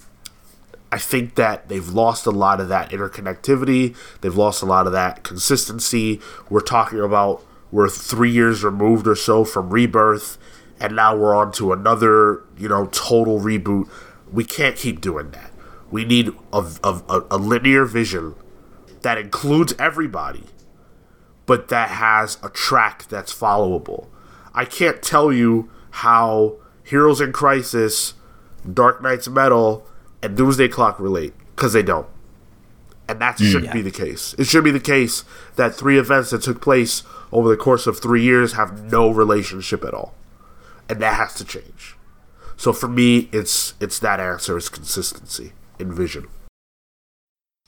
I 0.92 0.98
think 0.98 1.36
that 1.36 1.68
they've 1.68 1.88
lost 1.88 2.26
a 2.26 2.30
lot 2.30 2.60
of 2.60 2.68
that 2.68 2.90
interconnectivity. 2.90 3.96
They've 4.20 4.36
lost 4.36 4.62
a 4.62 4.66
lot 4.66 4.86
of 4.86 4.92
that 4.92 5.22
consistency. 5.22 6.20
We're 6.48 6.60
talking 6.60 7.00
about 7.00 7.44
we're 7.70 7.88
three 7.88 8.30
years 8.30 8.64
removed 8.64 9.06
or 9.06 9.14
so 9.14 9.44
from 9.44 9.70
rebirth, 9.70 10.36
and 10.80 10.96
now 10.96 11.14
we're 11.14 11.34
on 11.34 11.52
to 11.52 11.72
another, 11.72 12.42
you 12.56 12.68
know, 12.68 12.86
total 12.86 13.38
reboot. 13.38 13.88
We 14.32 14.44
can't 14.44 14.76
keep 14.76 15.00
doing 15.00 15.30
that. 15.32 15.52
We 15.90 16.04
need 16.04 16.28
a, 16.52 16.66
a, 16.82 17.22
a 17.30 17.36
linear 17.36 17.84
vision 17.84 18.34
that 19.02 19.18
includes 19.18 19.74
everybody, 19.78 20.44
but 21.46 21.68
that 21.68 21.90
has 21.90 22.38
a 22.42 22.48
track 22.48 23.06
that's 23.08 23.32
followable. 23.32 24.06
I 24.54 24.64
can't 24.64 25.02
tell 25.02 25.32
you 25.32 25.70
how 25.90 26.56
Heroes 26.84 27.20
in 27.20 27.32
Crisis, 27.32 28.14
Dark 28.72 29.02
Nights 29.02 29.28
Metal, 29.28 29.86
and 30.22 30.36
Doomsday 30.36 30.68
Clock 30.68 30.98
relate 30.98 31.34
because 31.54 31.72
they 31.72 31.82
don't. 31.82 32.06
And 33.08 33.20
that 33.20 33.38
mm, 33.38 33.46
shouldn't 33.46 33.66
yeah. 33.66 33.72
be 33.72 33.82
the 33.82 33.90
case. 33.90 34.34
It 34.38 34.46
should 34.46 34.64
be 34.64 34.70
the 34.70 34.80
case 34.80 35.24
that 35.56 35.74
three 35.74 35.98
events 35.98 36.30
that 36.30 36.42
took 36.42 36.60
place 36.60 37.02
over 37.32 37.48
the 37.48 37.56
course 37.56 37.86
of 37.86 37.98
three 37.98 38.22
years 38.22 38.52
have 38.52 38.84
no 38.84 39.10
relationship 39.10 39.84
at 39.84 39.94
all. 39.94 40.14
And 40.90 41.00
that 41.00 41.14
has 41.14 41.34
to 41.34 41.44
change. 41.44 41.96
So 42.56 42.72
for 42.72 42.88
me, 42.88 43.28
it's 43.32 43.74
it's 43.80 43.98
that 44.00 44.20
answer 44.20 44.56
is 44.58 44.68
consistency 44.68 45.52
in 45.78 45.94
vision. 45.94 46.26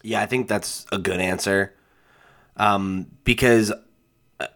Yeah, 0.03 0.21
I 0.21 0.27
think 0.27 0.49
that's 0.49 0.85
a 0.91 0.99
good 0.99 1.21
answer. 1.21 1.73
Um, 2.57 3.07
because 3.25 3.73
uh, 4.39 4.47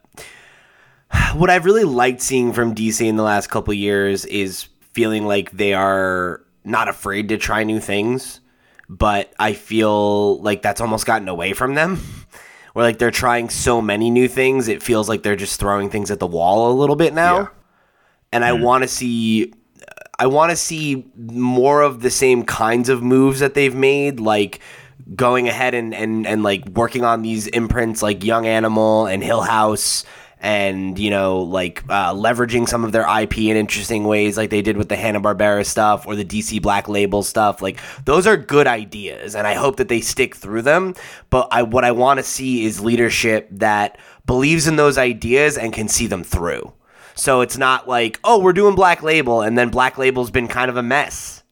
what 1.35 1.49
I've 1.49 1.65
really 1.65 1.85
liked 1.85 2.21
seeing 2.21 2.53
from 2.53 2.75
DC 2.75 3.07
in 3.07 3.17
the 3.17 3.23
last 3.23 3.47
couple 3.47 3.73
years 3.73 4.25
is 4.27 4.65
feeling 4.93 5.27
like 5.27 5.53
they 5.53 5.73
are 5.73 6.43
not 6.65 6.89
afraid 6.89 7.29
to 7.31 7.39
try 7.39 7.63
new 7.63 7.81
things, 7.81 8.41
but 8.89 9.33
I 9.39 9.53
feel 9.53 10.41
like 10.43 10.61
that's 10.61 10.81
almost 10.81 11.07
gotten 11.07 11.29
away 11.29 11.53
from 11.53 11.75
them. 11.75 11.97
Where 12.75 12.85
like 12.85 12.99
they're 12.99 13.11
trying 13.11 13.49
so 13.49 13.81
many 13.81 14.11
new 14.11 14.29
things, 14.29 14.69
it 14.69 14.83
feels 14.83 15.09
like 15.09 15.23
they're 15.23 15.35
just 15.35 15.59
throwing 15.59 15.89
things 15.89 16.11
at 16.11 16.19
the 16.19 16.27
wall 16.27 16.71
a 16.71 16.75
little 16.75 16.97
bit 16.97 17.15
now. 17.15 17.39
Yeah. 17.39 17.49
And 18.33 18.45
mm. 18.45 18.49
I 18.49 18.53
want 18.53 18.83
to 18.83 18.89
see 18.89 19.53
I 20.19 20.27
want 20.27 20.51
to 20.51 20.57
see 20.57 21.05
more 21.17 21.83
of 21.83 22.01
the 22.01 22.11
same 22.11 22.45
kinds 22.45 22.89
of 22.89 23.03
moves 23.03 23.41
that 23.41 23.55
they've 23.55 23.75
made 23.75 24.19
like 24.19 24.61
going 25.15 25.47
ahead 25.47 25.75
and, 25.75 25.95
and, 25.95 26.27
and 26.27 26.43
like 26.43 26.67
working 26.71 27.05
on 27.05 27.23
these 27.23 27.47
imprints 27.49 28.03
like 28.03 28.25
Young 28.25 28.47
Animal 28.47 29.07
and 29.07 29.23
Hill 29.23 29.43
House 29.43 30.05
and 30.39 30.99
you 30.99 31.09
know 31.09 31.41
like 31.41 31.83
uh, 31.89 32.13
leveraging 32.13 32.69
some 32.69 32.85
of 32.85 32.93
their 32.93 33.07
IP 33.21 33.39
in 33.39 33.57
interesting 33.57 34.05
ways 34.05 34.37
like 34.37 34.51
they 34.51 34.61
did 34.61 34.77
with 34.77 34.89
the 34.89 34.97
Hanna-Barbera 34.97 35.65
stuff 35.65 36.07
or 36.07 36.15
the 36.15 36.25
DC 36.25 36.61
Black 36.63 36.89
Label 36.89 37.23
stuff. 37.23 37.61
Like 37.61 37.79
those 38.05 38.27
are 38.27 38.37
good 38.37 38.67
ideas 38.67 39.35
and 39.35 39.47
I 39.47 39.55
hope 39.55 39.77
that 39.77 39.89
they 39.89 40.01
stick 40.01 40.35
through 40.35 40.63
them. 40.63 40.95
But 41.31 41.49
I 41.51 41.63
what 41.63 41.85
I 41.85 41.93
want 41.93 42.19
to 42.19 42.25
see 42.25 42.65
is 42.65 42.81
leadership 42.81 43.49
that 43.53 43.99
believes 44.25 44.67
in 44.67 44.77
those 44.77 44.99
ideas 44.99 45.59
and 45.59 45.73
can 45.73 45.89
see 45.89 46.07
them 46.07 46.25
through 46.25 46.73
so 47.17 47.41
it's 47.41 47.59
not 47.59 47.89
like 47.89 48.21
oh 48.23 48.39
we're 48.39 48.53
doing 48.53 48.77
Black 48.77 49.03
Label 49.03 49.43
and 49.43 49.59
then 49.59 49.71
Black 49.71 49.99
Label's 49.99 50.31
been 50.31 50.47
kind 50.47 50.71
of 50.71 50.77
a 50.77 50.83
mess. 50.83 51.43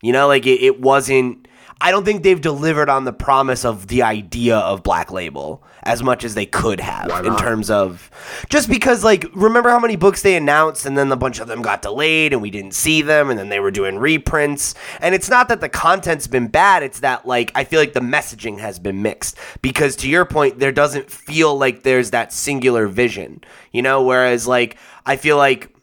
You 0.00 0.12
know 0.12 0.28
like 0.28 0.46
it, 0.46 0.62
it 0.62 0.80
wasn't 0.80 1.47
I 1.80 1.92
don't 1.92 2.04
think 2.04 2.22
they've 2.22 2.40
delivered 2.40 2.88
on 2.88 3.04
the 3.04 3.12
promise 3.12 3.64
of 3.64 3.86
the 3.86 4.02
idea 4.02 4.56
of 4.56 4.82
Black 4.82 5.12
Label 5.12 5.62
as 5.84 6.02
much 6.02 6.24
as 6.24 6.34
they 6.34 6.44
could 6.44 6.80
have 6.80 7.24
in 7.24 7.36
terms 7.36 7.70
of 7.70 8.10
just 8.48 8.68
because 8.68 9.04
like 9.04 9.24
remember 9.32 9.70
how 9.70 9.78
many 9.78 9.94
books 9.94 10.22
they 10.22 10.36
announced 10.36 10.86
and 10.86 10.98
then 10.98 11.10
a 11.12 11.16
bunch 11.16 11.38
of 11.38 11.46
them 11.46 11.62
got 11.62 11.82
delayed 11.82 12.32
and 12.32 12.42
we 12.42 12.50
didn't 12.50 12.74
see 12.74 13.00
them 13.00 13.30
and 13.30 13.38
then 13.38 13.48
they 13.48 13.60
were 13.60 13.70
doing 13.70 13.96
reprints? 13.96 14.74
And 15.00 15.14
it's 15.14 15.30
not 15.30 15.48
that 15.48 15.60
the 15.60 15.68
content's 15.68 16.26
been 16.26 16.48
bad 16.48 16.82
it's 16.82 17.00
that 17.00 17.26
like 17.26 17.52
I 17.54 17.64
feel 17.64 17.78
like 17.78 17.92
the 17.92 18.00
messaging 18.00 18.58
has 18.58 18.78
been 18.78 19.00
mixed 19.00 19.38
because 19.62 19.94
to 19.96 20.08
your 20.08 20.24
point 20.24 20.58
there 20.58 20.72
doesn't 20.72 21.10
feel 21.10 21.56
like 21.56 21.84
there's 21.84 22.10
that 22.10 22.32
singular 22.32 22.88
vision 22.88 23.42
you 23.72 23.82
know? 23.82 24.02
Whereas 24.02 24.46
like 24.46 24.76
I 25.06 25.16
feel 25.16 25.36
like 25.36 25.74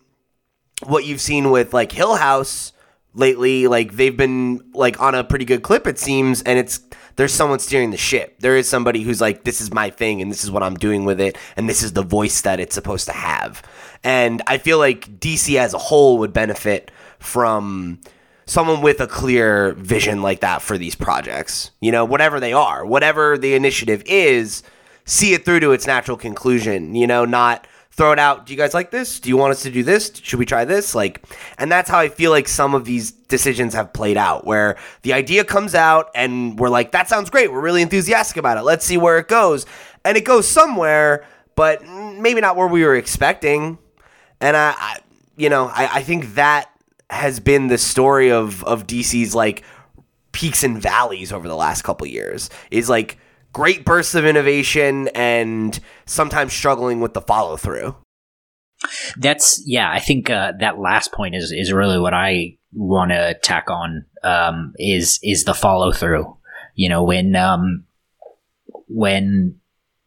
what 0.84 1.06
you've 1.06 1.22
seen 1.22 1.52
with 1.52 1.74
like 1.74 1.91
Hill 1.91 2.16
House 2.16 2.74
lately, 3.16 3.68
like 3.68 3.93
they've 3.93 4.16
been 4.16 4.61
like 4.74 4.99
on 5.01 5.16
a 5.16 5.24
pretty 5.24 5.45
good 5.45 5.63
clip, 5.63 5.88
it 5.88 5.97
seems, 5.97 6.41
and 6.43 6.59
it's 6.59 6.82
there's 7.16 7.34
someone 7.34 7.59
steering 7.59 7.91
the 7.91 7.97
ship. 7.97 8.36
There 8.39 8.57
is 8.57 8.68
somebody 8.68 9.01
who's 9.01 9.22
like, 9.22 9.43
this 9.45 9.61
is 9.61 9.74
my 9.74 9.89
thing, 9.89 10.22
and 10.22 10.30
this 10.30 10.43
is 10.43 10.51
what 10.51 10.63
I'm 10.63 10.76
doing 10.76 11.05
with 11.05 11.20
it, 11.20 11.38
and 11.55 11.70
this 11.70 11.82
is 11.82 11.93
the 11.93 12.03
voice 12.03 12.41
that 12.41 12.59
it's 12.59 12.76
supposed 12.76 13.05
to 13.05 13.13
have. 13.13 13.63
And 14.03 14.41
I 14.47 14.57
feel 14.57 14.78
like 14.78 15.20
DC 15.20 15.57
as 15.57 15.74
a 15.74 15.78
whole 15.78 16.18
would 16.20 16.34
benefit 16.34 16.91
from 17.20 17.99
someone 18.45 18.82
with 18.82 18.99
a 18.99 19.07
clear 19.07 19.74
vision 19.74 20.22
like 20.22 20.41
that 20.41 20.61
for 20.61 20.78
these 20.78 20.95
projects. 20.95 21.72
You 21.80 21.91
know, 21.91 22.05
whatever 22.05 22.39
they 22.39 22.53
are, 22.53 22.86
whatever 22.86 23.38
the 23.38 23.55
initiative 23.55 24.03
is, 24.05 24.61
see 25.05 25.34
it 25.34 25.45
through 25.45 25.61
to 25.61 25.72
its 25.72 25.88
natural 25.88 26.18
conclusion. 26.18 26.95
You 26.95 27.07
know, 27.07 27.26
not 27.26 27.66
throw 27.96 28.12
it 28.12 28.20
out. 28.20 28.46
Do 28.46 28.54
you 28.54 28.58
guys 28.58 28.74
like 28.74 28.91
this? 28.91 29.22
Do 29.22 29.30
you 29.30 29.38
want 29.38 29.52
us 29.52 29.64
to 29.64 29.72
do 29.72 29.82
this? 29.82 30.12
Should 30.22 30.38
we 30.38 30.46
try 30.46 30.66
this? 30.66 30.93
Like, 30.93 31.24
and 31.58 31.72
that's 31.72 31.89
how 31.89 31.98
I 31.98 32.10
feel 32.10 32.30
like 32.30 32.50
some 32.50 32.76
of 32.76 32.84
these 32.84 33.12
decisions 33.12 33.74
have 33.74 33.93
played 33.93 34.18
out, 34.18 34.46
where 34.46 34.76
the 35.04 35.14
idea 35.14 35.46
comes 35.46 35.74
out 35.74 36.12
and 36.14 36.60
we're 36.60 36.70
like, 36.70 36.91
that 36.91 37.08
sounds 37.08 37.30
great. 37.30 37.54
We're 37.54 37.62
really 37.62 37.82
enthusiastic 37.82 38.36
about 38.36 38.58
it. 38.58 38.64
Let's 38.64 38.86
see 38.86 38.98
where 38.98 39.18
it 39.18 39.30
goes. 39.30 39.66
And 40.04 40.18
it 40.18 40.26
goes 40.26 40.46
somewhere, 40.46 41.26
but 41.56 41.88
maybe 41.88 42.41
not 42.41 42.58
where 42.58 42.68
we 42.68 42.84
were 42.84 42.96
expecting. 42.96 43.78
And 44.41 44.58
I, 44.58 44.76
I 44.78 45.00
you 45.38 45.50
know, 45.50 45.68
I, 45.68 45.88
I 45.93 46.04
think 46.04 46.36
that 46.36 46.70
has 47.10 47.39
been 47.39 47.68
the 47.68 47.78
story 47.78 48.30
of 48.30 48.62
of 48.66 48.88
DC's 48.88 49.34
like 49.34 49.64
peaks 50.34 50.66
and 50.66 50.82
valleys 50.82 51.32
over 51.32 51.48
the 51.48 51.56
last 51.56 51.84
couple 51.84 52.06
years. 52.08 52.50
Is 52.72 52.89
like 52.89 53.18
great 53.56 53.86
bursts 53.86 54.16
of 54.16 54.26
innovation 54.26 55.08
and 55.16 55.80
sometimes 56.06 56.51
struggling 56.51 56.99
with 56.99 57.14
the 57.14 57.22
follow 57.22 57.56
through. 57.56 57.95
That's 59.18 59.64
yeah. 59.66 59.89
I 59.89 59.99
think 59.99 60.30
uh, 60.30 60.51
that 60.60 60.78
last 60.78 61.14
point 61.14 61.36
is 61.36 61.53
is 61.53 61.72
really 61.72 61.97
what 61.97 62.14
I 62.14 62.58
want 62.74 63.12
to 63.12 63.34
tack 63.41 63.70
on. 63.70 64.06
Um, 64.24 64.74
is 64.78 65.20
is 65.24 65.45
the 65.45 65.53
follow 65.53 65.93
through? 65.93 66.36
You 66.76 66.89
know, 66.89 67.03
when 67.03 67.34
um, 67.38 67.86
when 68.89 69.62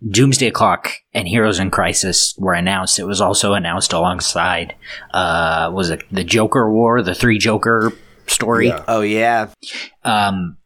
Doomsday 0.07 0.51
Clock 0.51 0.91
and 1.15 1.27
Heroes 1.27 1.59
in 1.59 1.71
Crisis 1.71 2.35
were 2.37 2.53
announced, 2.53 2.99
it 2.99 3.05
was 3.05 3.23
also 3.23 3.55
announced 3.55 3.95
alongside 3.95 4.75
uh, 5.15 5.71
was 5.73 5.89
it 5.89 6.03
the 6.13 6.23
Joker 6.23 6.71
War, 6.71 7.01
the 7.03 7.15
three 7.15 7.39
Joker 7.39 7.95
story. 8.27 8.69
Yeah. 8.69 8.85
Oh 8.87 9.01
yeah, 9.01 9.49
Um, 10.05 10.59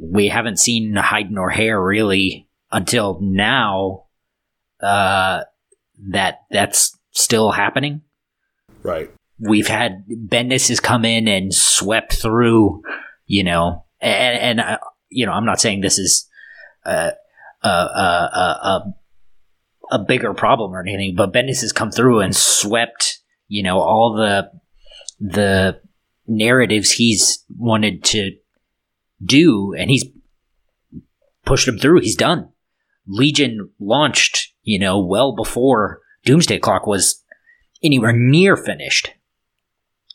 we 0.00 0.28
haven't 0.28 0.58
seen 0.58 0.94
hide 0.96 1.30
nor 1.30 1.50
hair 1.50 1.82
really 1.82 2.48
until 2.72 3.18
now. 3.20 4.04
Uh, 4.80 5.42
that 6.08 6.40
that's 6.50 6.98
still 7.10 7.50
happening. 7.50 8.00
Right. 8.82 9.10
We've 9.38 9.68
had 9.68 10.06
Bendis 10.08 10.68
has 10.68 10.80
come 10.80 11.04
in 11.04 11.28
and 11.28 11.52
swept 11.52 12.14
through, 12.14 12.82
you 13.26 13.44
know, 13.44 13.84
and, 14.00 14.58
and 14.58 14.60
uh, 14.60 14.78
you 15.10 15.26
know, 15.26 15.32
I'm 15.32 15.44
not 15.44 15.60
saying 15.60 15.80
this 15.80 15.98
is 15.98 16.28
uh, 16.86 17.10
a, 17.62 17.68
a, 17.68 17.70
a, 17.70 18.40
a, 18.62 18.94
a 19.92 19.98
bigger 19.98 20.32
problem 20.32 20.72
or 20.72 20.80
anything, 20.80 21.14
but 21.14 21.32
Bendis 21.32 21.60
has 21.60 21.72
come 21.72 21.90
through 21.90 22.20
and 22.20 22.34
swept, 22.34 23.18
you 23.48 23.62
know, 23.62 23.80
all 23.80 24.14
the 24.14 24.50
the 25.20 25.80
narratives 26.26 26.92
he's 26.92 27.44
wanted 27.54 28.04
to 28.04 28.32
do, 29.24 29.74
and 29.74 29.90
he's 29.90 30.04
pushed 31.44 31.68
him 31.68 31.78
through. 31.78 32.00
He's 32.00 32.16
done. 32.16 32.50
Legion 33.06 33.70
launched, 33.78 34.52
you 34.62 34.78
know, 34.78 35.04
well 35.04 35.34
before 35.34 36.00
Doomsday 36.24 36.58
Clock 36.58 36.86
was 36.86 37.24
anywhere 37.82 38.12
near 38.12 38.56
finished. 38.56 39.12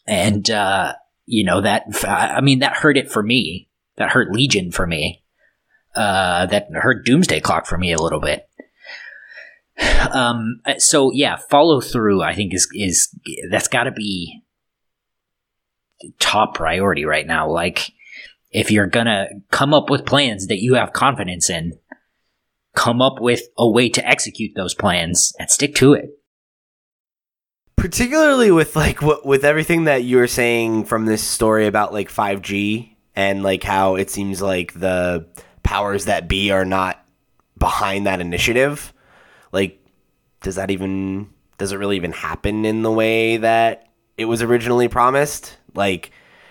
And, 0.08 0.50
uh, 0.50 0.94
you 1.26 1.44
know, 1.44 1.62
that, 1.62 1.84
I 2.08 2.42
mean, 2.42 2.60
that 2.60 2.78
hurt 2.78 2.98
it 2.98 3.12
for 3.12 3.24
me. 3.24 3.70
That 3.98 4.12
hurt 4.12 4.32
Legion 4.32 4.72
for 4.72 4.86
me. 4.86 5.24
Uh, 5.96 6.46
that 6.48 6.68
hurt 6.74 7.06
Doomsday 7.06 7.40
Clock 7.40 7.66
for 7.66 7.78
me 7.78 7.92
a 7.92 8.02
little 8.02 8.22
bit. 8.22 8.48
Um, 10.12 10.62
so 10.78 11.12
yeah, 11.12 11.36
follow 11.36 11.82
through, 11.82 12.22
I 12.22 12.34
think 12.34 12.54
is, 12.54 12.70
is, 12.74 13.10
that's 13.50 13.68
gotta 13.68 13.92
be 13.92 14.42
top 16.20 16.56
priority 16.56 17.04
right 17.04 17.26
now. 17.26 17.50
Like, 17.50 17.92
if 18.56 18.72
you're 18.72 18.88
gonna 18.88 19.28
come 19.52 19.74
up 19.74 19.90
with 19.90 20.06
plans 20.06 20.48
that 20.48 20.62
you 20.62 20.76
have 20.76 20.94
confidence 20.94 21.50
in, 21.50 21.78
come 22.74 23.02
up 23.02 23.20
with 23.20 23.42
a 23.58 23.70
way 23.70 23.90
to 23.90 24.08
execute 24.08 24.52
those 24.56 24.74
plans 24.74 25.34
and 25.38 25.50
stick 25.50 25.76
to 25.76 25.94
it. 25.94 26.10
particularly 27.86 28.50
with 28.50 28.76
like 28.76 29.00
what 29.02 29.24
with 29.26 29.44
everything 29.46 29.84
that 29.84 30.04
you 30.04 30.18
were 30.18 30.26
saying 30.26 30.86
from 30.86 31.06
this 31.06 31.22
story 31.24 31.68
about 31.68 31.94
like 31.94 32.10
5G 32.10 32.96
and 33.16 33.44
like 33.44 33.62
how 33.62 33.96
it 33.96 34.10
seems 34.10 34.42
like 34.42 34.74
the 34.74 35.28
powers 35.62 36.06
that 36.06 36.28
be 36.28 36.50
are 36.50 36.66
not 36.66 37.06
behind 37.60 38.08
that 38.08 38.22
initiative. 38.22 38.92
Like, 39.52 39.80
does 40.42 40.56
that 40.56 40.72
even 40.72 41.30
does 41.60 41.72
it 41.72 41.78
really 41.78 41.96
even 41.96 42.12
happen 42.12 42.66
in 42.66 42.82
the 42.82 42.92
way 42.92 43.38
that 43.38 43.88
it 44.18 44.26
was 44.26 44.42
originally 44.42 44.88
promised? 44.88 45.56
Like, 45.76 46.10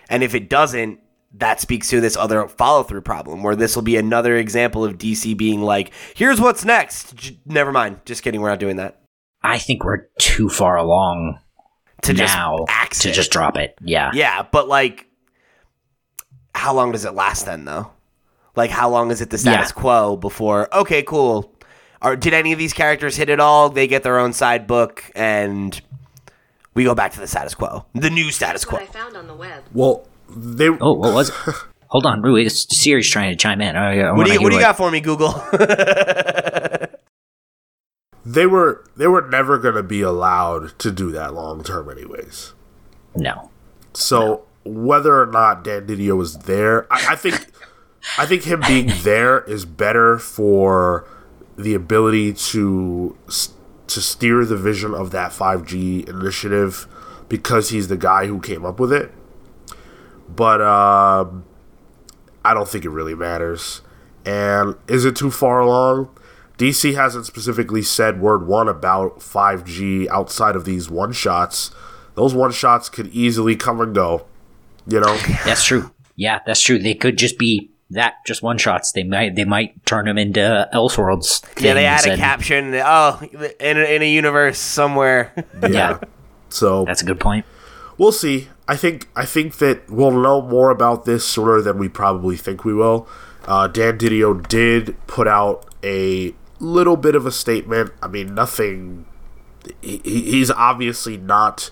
and 0.09 0.23
if 0.23 0.35
it 0.37 0.49
doesn't, 0.49 1.01
that 1.39 1.61
speaks 1.61 1.89
to 1.91 2.01
this 2.01 2.17
other 2.17 2.47
follow 2.49 2.83
through 2.85 3.01
problem 3.01 3.43
where 3.43 3.57
this 3.57 3.75
will 3.75 3.83
be 3.83 3.97
another 3.97 4.37
example 4.37 4.85
of 4.85 4.99
DC 4.99 5.37
being 5.37 5.63
like, 5.63 5.93
here's 6.15 6.41
what's 6.41 6.65
next. 6.65 7.15
J- 7.17 7.39
never 7.47 7.73
mind. 7.73 8.01
Just 8.05 8.23
kidding. 8.23 8.41
We're 8.41 8.51
not 8.51 8.61
doing 8.61 8.77
that. 8.77 9.01
I 9.43 9.59
think 9.59 9.85
we're 9.85 10.07
too 10.19 10.49
far 10.49 10.77
along 10.77 11.39
To 12.03 12.15
just 12.15 12.35
now 12.35 12.65
axe 12.69 13.01
to 13.01 13.11
it. 13.11 13.15
just 13.15 13.31
drop 13.31 13.57
it. 13.57 13.75
Yeah. 13.81 14.11
Yeah, 14.15 14.45
but 14.51 14.69
like, 14.69 15.07
how 16.55 16.73
long 16.75 16.93
does 16.93 17.05
it 17.05 17.15
last 17.15 17.47
then, 17.47 17.65
though? 17.65 17.91
Like, 18.57 18.71
how 18.71 18.89
long 18.89 19.11
is 19.11 19.21
it 19.21 19.31
the 19.31 19.39
status 19.39 19.73
Yeah. 19.75 19.81
quo 19.81 20.17
before? 20.17 20.73
Okay, 20.75 21.03
cool. 21.03 21.53
Or 22.01 22.15
did 22.17 22.33
any 22.33 22.53
of 22.53 22.59
these 22.59 22.73
characters 22.73 23.17
hit 23.17 23.29
it 23.29 23.41
all? 23.41 23.71
They 23.71 23.87
get 23.87 24.03
their 24.03 24.19
own 24.19 24.33
side 24.33 24.67
book, 24.67 25.11
and 25.17 25.79
we 26.75 26.85
go 26.85 26.95
back 26.95 27.13
to 27.15 27.21
the 27.21 27.27
status 27.27 27.55
quo, 27.55 27.87
the 27.95 28.11
new 28.11 28.31
status 28.31 28.65
quo. 28.65 28.79
what 28.79 28.89
I 28.89 28.93
found 28.93 29.17
on 29.17 29.27
the 29.27 29.35
web. 29.35 29.65
Well, 29.73 30.07
they. 30.35 30.69
Oh, 30.69 30.93
what 30.95 31.15
was 31.15 31.29
it? 31.31 31.35
Hold 31.89 32.07
on, 32.07 32.23
Rui. 32.23 32.45
It's 32.45 32.67
Siri's 32.77 33.09
trying 33.09 33.31
to 33.31 33.37
chime 33.37 33.61
in. 33.61 33.77
I, 33.77 34.01
I 34.01 34.13
What 34.13 34.27
do 34.27 34.33
you 34.33 34.39
hear 34.39 34.43
What 34.43 34.51
do 34.51 34.57
you 34.57 34.63
got 34.63 34.77
for 34.77 34.91
me, 34.91 35.01
Google? 35.01 35.31
they 38.25 38.47
were 38.47 38.85
they 38.97 39.07
were 39.07 39.27
never 39.29 39.59
going 39.59 39.75
to 39.75 39.83
be 39.83 40.01
allowed 40.01 40.79
to 40.79 40.91
do 40.91 41.13
that 41.13 41.35
long 41.35 41.63
term 41.63 41.91
anyways 41.91 42.55
No. 43.15 43.51
so 43.93 44.45
whether 44.65 45.21
or 45.21 45.27
not 45.27 45.63
dan 45.63 45.87
didio 45.87 46.17
was 46.17 46.39
there 46.39 46.91
I, 46.93 47.09
I 47.13 47.17
think 47.17 47.47
i 48.19 48.25
think 48.25 48.45
him 48.45 48.63
being 48.67 48.91
there 49.03 49.41
is 49.45 49.65
better 49.67 50.19
for 50.19 51.07
the 51.59 51.75
ability 51.75 52.33
to 52.33 53.17
to 53.87 54.01
steer 54.01 54.45
the 54.47 54.57
vision 54.57 54.95
of 54.95 55.11
that 55.11 55.31
5g 55.31 56.09
initiative 56.09 56.87
because 57.29 57.69
he's 57.69 57.89
the 57.89 57.97
guy 57.99 58.27
who 58.27 58.41
came 58.41 58.65
up 58.65 58.81
with 58.81 58.93
it 58.93 59.13
but 60.29 60.61
um 60.61 61.45
I 62.45 62.53
don't 62.55 62.69
think 62.69 62.85
it 62.85 62.91
really 62.91 63.15
matters. 63.15 63.81
And 64.27 64.77
is 64.89 65.05
it 65.05 65.17
too 65.17 65.31
far 65.31 65.61
along? 65.61 66.09
DC 66.59 66.95
hasn't 66.95 67.27
specifically 67.27 67.83
said 67.83 68.21
word 68.21 68.47
one 68.47 68.69
about 68.69 69.19
5G 69.21 70.09
outside 70.09 70.55
of 70.57 70.65
these 70.65 70.89
one 70.91 71.13
shots. 71.13 71.71
Those 72.15 72.33
one 72.35 72.53
shots 72.53 72.89
could 72.89 73.09
easily 73.09 73.57
come 73.57 73.81
and 73.81 73.95
go. 73.95 74.27
You 74.87 75.01
know? 75.01 75.17
That's 75.45 75.65
true. 75.65 75.91
Yeah, 76.17 76.41
that's 76.47 76.61
true. 76.61 76.79
They 76.79 76.95
could 76.95 77.19
just 77.19 77.39
be 77.39 77.71
that, 77.91 78.15
just 78.27 78.43
one 78.43 78.57
shots. 78.59 78.93
They 78.93 79.03
might 79.03 79.35
they 79.35 79.45
might 79.45 79.85
turn 79.85 80.05
them 80.05 80.17
into 80.19 80.69
Elseworlds. 80.73 81.45
yeah, 81.61 81.75
they 81.75 81.87
add 81.87 82.07
a 82.07 82.13
and- 82.13 82.21
caption. 82.21 82.75
Oh, 82.77 83.21
in 83.59 83.77
a, 83.79 83.95
in 83.97 84.03
a 84.03 84.11
universe 84.13 84.59
somewhere. 84.59 85.33
Yeah, 85.69 85.99
So 86.51 86.85
that's 86.85 87.03
a 87.03 87.05
good 87.07 87.19
point. 87.21 87.47
we'll 87.99 88.13
see. 88.13 88.49
I 88.67 88.77
think 88.77 89.09
I 89.15 89.25
think 89.27 89.59
that 89.59 89.91
we'll 89.91 90.11
know 90.11 90.41
more 90.41 90.71
about 90.71 91.05
this 91.05 91.27
sooner 91.27 91.61
than 91.61 91.79
we 91.79 91.89
probably 91.89 92.37
think 92.37 92.65
we 92.65 92.73
will. 92.75 93.07
Uh, 93.47 93.67
Dan 93.69 93.99
Didio 93.99 94.47
did 94.49 94.97
put 95.07 95.29
out 95.29 95.67
a 95.85 96.35
little 96.61 96.97
bit 96.97 97.15
of 97.15 97.27
a 97.27 97.31
statement. 97.33 97.93
I 98.03 98.09
mean, 98.09 98.35
nothing. 98.35 99.05
He, 99.83 100.01
he- 100.03 100.31
he's 100.31 100.51
obviously 100.51 101.17
not 101.19 101.71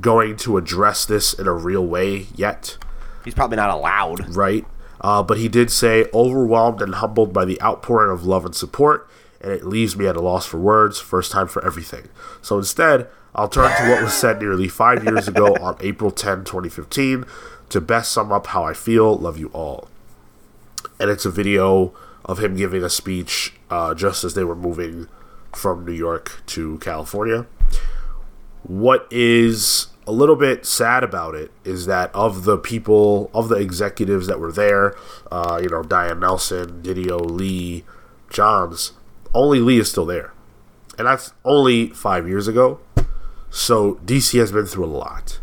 going 0.00 0.36
to 0.38 0.56
address 0.56 1.04
this 1.04 1.32
in 1.34 1.46
a 1.46 1.52
real 1.52 1.86
way 1.86 2.26
yet, 2.34 2.78
He's 3.24 3.34
probably 3.34 3.56
not 3.56 3.70
allowed. 3.70 4.34
right? 4.34 4.66
Uh, 5.00 5.22
but 5.22 5.38
he 5.38 5.46
did 5.48 5.70
say, 5.70 6.06
overwhelmed 6.12 6.82
and 6.82 6.96
humbled 6.96 7.32
by 7.32 7.44
the 7.44 7.60
outpouring 7.62 8.10
of 8.10 8.24
love 8.26 8.44
and 8.44 8.56
support, 8.56 9.08
and 9.40 9.52
it 9.52 9.64
leaves 9.64 9.96
me 9.96 10.06
at 10.08 10.16
a 10.16 10.20
loss 10.20 10.46
for 10.46 10.58
words, 10.58 10.98
first 10.98 11.30
time 11.30 11.46
for 11.46 11.64
everything. 11.64 12.08
So 12.42 12.58
instead, 12.58 13.06
I'll 13.34 13.48
turn 13.48 13.70
to 13.76 13.90
what 13.90 14.02
was 14.02 14.14
said 14.14 14.40
nearly 14.40 14.68
five 14.68 15.02
years 15.02 15.26
ago 15.26 15.56
on 15.60 15.76
April 15.80 16.10
10, 16.10 16.44
2015, 16.44 17.24
to 17.70 17.80
best 17.80 18.12
sum 18.12 18.30
up 18.30 18.48
how 18.48 18.64
I 18.64 18.74
feel. 18.74 19.16
Love 19.16 19.38
you 19.38 19.48
all. 19.48 19.88
And 21.00 21.10
it's 21.10 21.24
a 21.24 21.30
video 21.30 21.92
of 22.24 22.38
him 22.38 22.56
giving 22.56 22.84
a 22.84 22.90
speech 22.90 23.54
uh, 23.70 23.94
just 23.94 24.22
as 24.22 24.34
they 24.34 24.44
were 24.44 24.54
moving 24.54 25.08
from 25.52 25.84
New 25.84 25.92
York 25.92 26.42
to 26.46 26.78
California. 26.78 27.46
What 28.62 29.08
is 29.10 29.88
a 30.06 30.12
little 30.12 30.36
bit 30.36 30.64
sad 30.64 31.02
about 31.02 31.34
it 31.34 31.50
is 31.64 31.86
that 31.86 32.14
of 32.14 32.44
the 32.44 32.56
people, 32.56 33.30
of 33.34 33.48
the 33.48 33.56
executives 33.56 34.26
that 34.26 34.38
were 34.38 34.52
there, 34.52 34.94
uh, 35.30 35.58
you 35.62 35.68
know, 35.68 35.82
Diane 35.82 36.20
Nelson, 36.20 36.82
Didio, 36.82 37.18
Lee, 37.20 37.84
Johns, 38.30 38.92
only 39.34 39.58
Lee 39.58 39.80
is 39.80 39.90
still 39.90 40.06
there. 40.06 40.32
And 40.96 41.06
that's 41.08 41.32
only 41.44 41.88
five 41.88 42.28
years 42.28 42.46
ago. 42.46 42.80
So 43.54 44.00
DC 44.04 44.36
has 44.40 44.50
been 44.50 44.66
through 44.66 44.86
a 44.86 44.86
lot. 44.86 45.38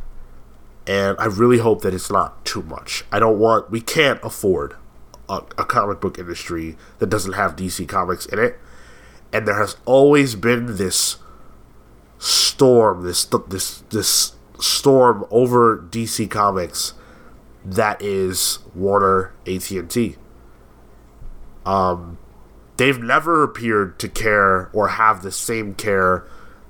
And 0.86 1.16
I 1.18 1.28
really 1.28 1.60
hope 1.60 1.82
that 1.84 1.94
it's 1.94 2.12
not 2.12 2.44
too 2.44 2.62
much. 2.62 3.06
I 3.10 3.20
don't 3.20 3.40
want, 3.40 3.72
we 3.72 3.80
can't 3.80 4.20
afford 4.22 4.76
a, 5.30 5.36
a 5.58 5.64
comic 5.64 6.02
book 6.02 6.20
industry 6.20 6.76
that 7.00 7.10
doesn't 7.10 7.32
have 7.34 7.56
DC 7.56 7.88
Comics 7.88 8.26
in 8.26 8.38
it. 8.38 8.60
And 9.32 9.48
there 9.48 9.58
has 9.58 9.78
always 9.86 10.36
been 10.36 10.76
this 10.76 11.20
storm, 12.20 13.04
this 13.04 13.24
this 13.24 13.78
this 13.92 14.34
storm 14.60 15.26
over 15.32 15.78
DC 15.78 16.30
Comics 16.30 16.94
that 17.64 18.02
is 18.02 18.60
Warner 18.76 19.32
AT 19.48 19.72
and 19.72 19.90
T. 19.90 20.18
Um, 21.66 22.18
they've 22.76 23.02
never 23.02 23.42
appeared 23.42 24.00
to 24.00 24.10
care 24.10 24.70
or 24.74 24.90
have 24.90 25.22
the 25.22 25.32
same 25.32 25.76
care 25.76 26.26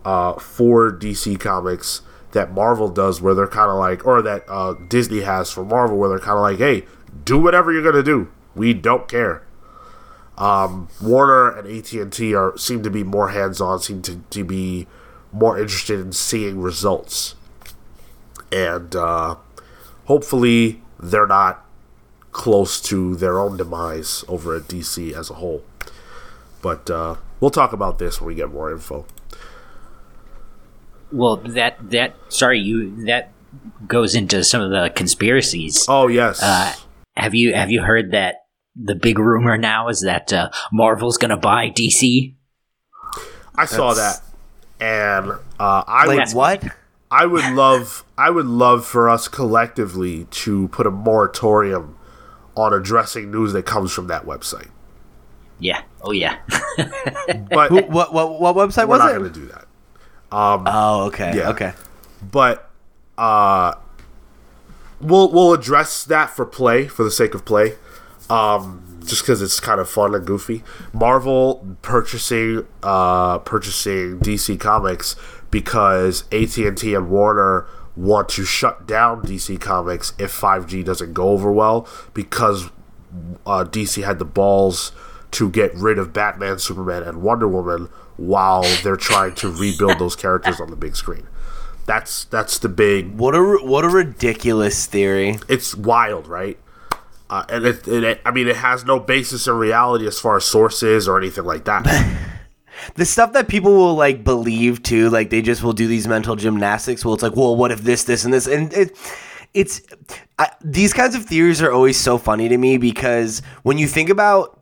uh, 0.06 0.34
for 0.34 0.91
DC 0.91 1.39
Comics 1.39 2.02
that 2.32 2.54
Marvel 2.54 2.89
does, 2.89 3.22
where 3.22 3.34
they're 3.34 3.47
kind 3.47 3.70
of 3.70 3.78
like, 3.78 4.06
or 4.06 4.22
that 4.22 4.43
uh, 4.47 4.74
Disney 4.88 5.22
has 5.22 5.52
for 5.52 5.66
Marvel, 5.66 5.97
where 5.97 6.10
they're 6.10 6.20
kind 6.20 6.38
of 6.38 6.41
like, 6.41 6.58
hey, 6.58 6.86
do 7.26 7.38
whatever 7.38 7.74
you're 7.74 7.84
gonna 7.84 8.04
do, 8.04 8.32
we 8.56 8.74
don't 8.74 9.08
care. 9.08 9.43
Um, 10.38 10.88
Warner 11.02 11.49
and 11.58 11.68
AT 11.68 11.91
and 11.93 12.12
T 12.12 12.34
are 12.34 12.58
seem 12.58 12.84
to 12.84 12.89
be 12.89 13.04
more 13.04 13.30
hands 13.30 13.60
on, 13.62 13.80
seem 13.80 14.02
to, 14.04 14.18
to 14.30 14.43
be 14.43 14.88
more 15.32 15.60
interested 15.60 15.99
in 15.99 16.12
seeing 16.14 16.60
results 16.60 17.36
and 18.52 18.95
uh, 18.95 19.36
hopefully 20.06 20.82
they're 20.99 21.28
not 21.28 21.66
close 22.32 22.82
to 22.82 23.16
their 23.16 23.39
own 23.39 23.58
demise 23.58 24.24
over 24.28 24.56
at 24.56 24.64
DC 24.64 25.14
as 25.14 25.30
a 25.30 25.36
whole. 25.36 25.64
But 26.62 26.89
uh, 26.89 27.16
we'll 27.39 27.52
talk 27.52 27.74
about 27.74 27.97
this 27.97 28.20
when 28.20 28.28
we 28.28 28.36
get 28.36 28.52
more 28.52 28.72
info. 28.72 29.06
Well, 31.12 31.38
that 31.38 31.78
that 31.91 32.16
sorry 32.30 32.59
you 32.59 33.05
that 33.05 33.32
goes 33.88 34.16
into 34.16 34.43
some 34.43 34.62
of 34.62 34.72
the 34.72 34.91
conspiracies. 34.95 35.86
Oh 35.89 36.07
yes. 36.07 36.41
Uh, 36.41 36.74
have 37.16 37.36
you 37.36 37.53
have 37.53 37.70
you 37.70 37.82
heard 37.82 38.12
that 38.12 38.45
the 38.76 38.95
big 38.95 39.20
rumor 39.20 39.57
now 39.57 39.89
is 39.89 40.01
that 40.01 40.32
uh, 40.32 40.49
Marvel's 40.72 41.18
going 41.18 41.30
to 41.32 41.38
buy 41.38 41.70
DC? 41.70 42.34
I 43.55 43.66
saw 43.66 43.93
that, 43.93 44.22
and 44.80 45.32
uh, 45.59 45.84
I 45.86 46.05
Like 46.05 46.28
would 46.28 46.36
what? 46.36 46.64
I 47.12 47.26
would 47.26 47.53
love 47.53 48.05
I 48.18 48.30
would 48.30 48.45
love 48.45 48.86
for 48.86 49.09
us 49.09 49.28
collectively 49.28 50.26
to 50.32 50.70
put 50.70 50.88
a 50.88 50.91
moratorium 50.91 51.97
on 52.55 52.74
addressing 52.74 53.30
news 53.30 53.51
that 53.53 53.64
comes 53.66 53.91
from 53.91 54.07
that 54.07 54.24
website. 54.26 54.70
Yeah. 55.59 55.84
Oh 56.01 56.12
yeah. 56.14 56.38
But 57.49 57.70
Who, 57.70 57.82
what, 57.84 58.14
what 58.14 58.39
what 58.39 58.55
website 58.55 58.84
we're 58.88 58.97
was 58.97 58.99
not 58.99 59.12
it? 59.12 59.20
going 59.20 59.34
to 59.34 59.39
do 59.39 59.45
that. 59.47 59.66
Oh, 60.68 61.06
okay. 61.08 61.34
Yeah. 61.36 61.50
Okay. 61.50 61.74
but 62.22 62.70
uh 63.18 63.74
we'll 65.00 65.32
we'll 65.32 65.54
address 65.54 66.04
that 66.06 66.30
for 66.30 66.46
play 66.46 66.88
for 66.88 67.04
the 67.04 67.12
sake 67.12 67.34
of 67.34 67.44
play 67.46 67.74
um 68.30 69.00
just 69.06 69.24
because 69.24 69.42
it's 69.42 69.60
kind 69.60 69.82
of 69.82 69.90
fun 69.90 70.16
and 70.16 70.26
goofy 70.26 70.64
marvel 70.94 71.76
purchasing 71.82 72.66
uh 72.84 73.38
purchasing 73.40 74.20
dc 74.20 74.60
comics 74.60 75.16
because 75.50 76.24
at&t 76.32 76.94
and 76.96 77.10
warner 77.10 77.68
want 77.96 78.30
to 78.30 78.46
shut 78.46 78.88
down 78.88 79.22
dc 79.24 79.60
comics 79.60 80.14
if 80.18 80.32
5g 80.32 80.86
doesn't 80.86 81.14
go 81.14 81.30
over 81.30 81.52
well 81.52 81.88
because 82.14 82.68
uh, 83.46 83.66
dc 83.66 84.02
had 84.04 84.20
the 84.20 84.26
balls 84.26 84.92
to 85.32 85.50
get 85.50 85.74
rid 85.76 85.98
of 86.00 86.14
batman 86.14 86.58
superman 86.60 87.04
and 87.04 87.22
wonder 87.22 87.48
woman 87.48 87.90
while 88.18 88.64
they're 88.84 88.95
trying 88.95 89.34
to 89.36 89.49
rebuild 89.49 89.99
those 89.99 90.16
characters 90.16 90.59
on 90.59 90.70
the 90.70 90.76
big 90.76 90.95
screen 90.95 91.28
that's 91.86 92.26
that's 92.26 92.59
the 92.59 92.70
big. 92.70 93.18
What 93.18 93.36
a 93.36 93.41
what 93.41 93.84
a 93.84 93.89
ridiculous 93.89 94.86
theory. 94.86 95.38
It's 95.49 95.76
wild, 95.76 96.28
right? 96.28 96.57
Uh, 97.30 97.45
and 97.49 97.66
it, 97.66 97.88
it, 97.88 98.03
it, 98.03 98.22
I 98.26 98.32
mean, 98.32 98.47
it 98.47 98.57
has 98.57 98.84
no 98.84 98.99
basis 98.99 99.47
in 99.47 99.55
reality 99.55 100.05
as 100.05 100.20
far 100.20 100.38
as 100.38 100.45
sources 100.45 101.07
or 101.07 101.18
anything 101.18 101.45
like 101.45 101.66
that. 101.66 101.86
The 102.95 103.05
stuff 103.05 103.34
that 103.34 103.47
people 103.47 103.74
will 103.76 103.93
like 103.93 104.24
believe 104.24 104.82
too, 104.82 105.12
like 105.12 105.30
they 105.30 105.43
just 105.43 105.62
will 105.62 105.74
do 105.74 105.86
these 105.88 106.07
mental 106.07 106.36
gymnastics. 106.36 107.05
Well, 107.05 107.14
it's 107.14 107.22
like, 107.22 107.36
well, 107.36 107.55
what 107.55 107.72
if 107.72 107.82
this, 107.82 108.05
this, 108.05 108.26
and 108.26 108.34
this, 108.34 108.47
and 108.47 108.74
it, 108.74 108.97
it's 109.53 109.82
I, 110.39 110.49
these 110.62 110.91
kinds 110.91 111.14
of 111.14 111.26
theories 111.26 111.62
are 111.62 111.72
always 111.72 111.99
so 111.99 112.18
funny 112.18 112.49
to 112.49 112.57
me 112.57 112.78
because 112.78 113.43
when 113.62 113.78
you 113.78 113.88
think 113.88 114.09
about 114.09 114.59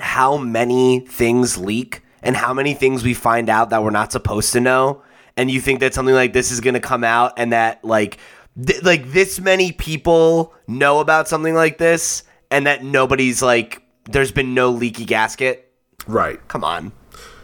how 0.00 0.38
many 0.38 1.06
things 1.06 1.56
leak 1.56 2.02
and 2.22 2.36
how 2.36 2.52
many 2.54 2.74
things 2.74 3.02
we 3.02 3.14
find 3.14 3.48
out 3.48 3.70
that 3.70 3.82
we're 3.82 3.90
not 3.90 4.12
supposed 4.12 4.52
to 4.52 4.60
know, 4.60 5.02
and 5.36 5.50
you 5.50 5.60
think 5.60 5.80
that 5.80 5.94
something 5.94 6.14
like 6.14 6.32
this 6.32 6.50
is 6.50 6.60
going 6.60 6.74
to 6.74 6.80
come 6.80 7.04
out 7.04 7.34
and 7.36 7.52
that 7.52 7.84
like 7.84 8.18
th- 8.64 8.82
like 8.82 9.10
this 9.12 9.40
many 9.40 9.72
people 9.72 10.54
know 10.66 11.00
about 11.00 11.28
something 11.28 11.54
like 11.54 11.78
this 11.78 12.24
and 12.50 12.66
that 12.66 12.84
nobody's 12.84 13.42
like 13.42 13.82
there's 14.04 14.32
been 14.32 14.54
no 14.54 14.70
leaky 14.70 15.04
gasket. 15.04 15.72
right. 16.06 16.46
Come 16.48 16.64
on. 16.64 16.92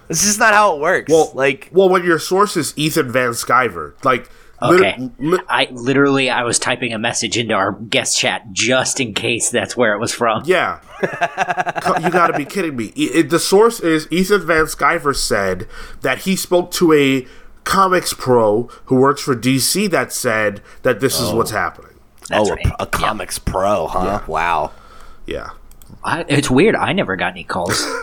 This 0.08 0.24
is 0.24 0.38
not 0.38 0.54
how 0.54 0.76
it 0.76 0.80
works. 0.80 1.10
Well, 1.10 1.32
like 1.34 1.68
well, 1.72 1.88
when 1.88 2.04
your 2.04 2.18
source 2.18 2.56
is 2.56 2.72
Ethan 2.76 3.10
Van 3.10 3.30
Sciver, 3.30 3.94
like, 4.04 4.30
lit- 4.62 4.80
Okay. 4.80 5.10
li- 5.18 5.38
I 5.48 5.68
literally 5.70 6.30
I 6.30 6.42
was 6.42 6.58
typing 6.58 6.92
a 6.92 6.98
message 6.98 7.36
into 7.36 7.54
our 7.54 7.72
guest 7.72 8.18
chat 8.18 8.52
just 8.52 9.00
in 9.00 9.14
case 9.14 9.50
that's 9.50 9.76
where 9.76 9.92
it 9.94 9.98
was 9.98 10.12
from. 10.12 10.42
yeah, 10.46 10.80
you 12.02 12.10
got 12.10 12.28
to 12.28 12.34
be 12.36 12.44
kidding 12.44 12.76
me. 12.76 12.92
E- 12.94 13.10
it- 13.12 13.30
the 13.30 13.38
source 13.38 13.80
is 13.80 14.06
Ethan 14.10 14.46
Van 14.46 14.64
Sciver 14.64 15.14
said 15.14 15.66
that 16.02 16.18
he 16.20 16.36
spoke 16.36 16.70
to 16.72 16.92
a 16.92 17.26
comics 17.64 18.12
pro 18.14 18.64
who 18.86 18.96
works 18.96 19.20
for 19.22 19.34
DC 19.34 19.90
that 19.90 20.12
said 20.12 20.62
that 20.82 21.00
this 21.00 21.20
is 21.20 21.32
what's 21.32 21.50
happening. 21.50 21.90
That's 22.28 22.48
oh, 22.48 22.54
right. 22.54 22.66
a, 22.66 22.82
a 22.82 22.86
comics 22.86 23.38
pro, 23.38 23.86
huh? 23.88 24.22
Wow. 24.26 24.72
Yeah. 25.26 25.50
I, 26.04 26.24
it's 26.28 26.50
weird. 26.50 26.74
I 26.76 26.92
never 26.92 27.16
got 27.16 27.32
any 27.32 27.44
calls. 27.44 27.84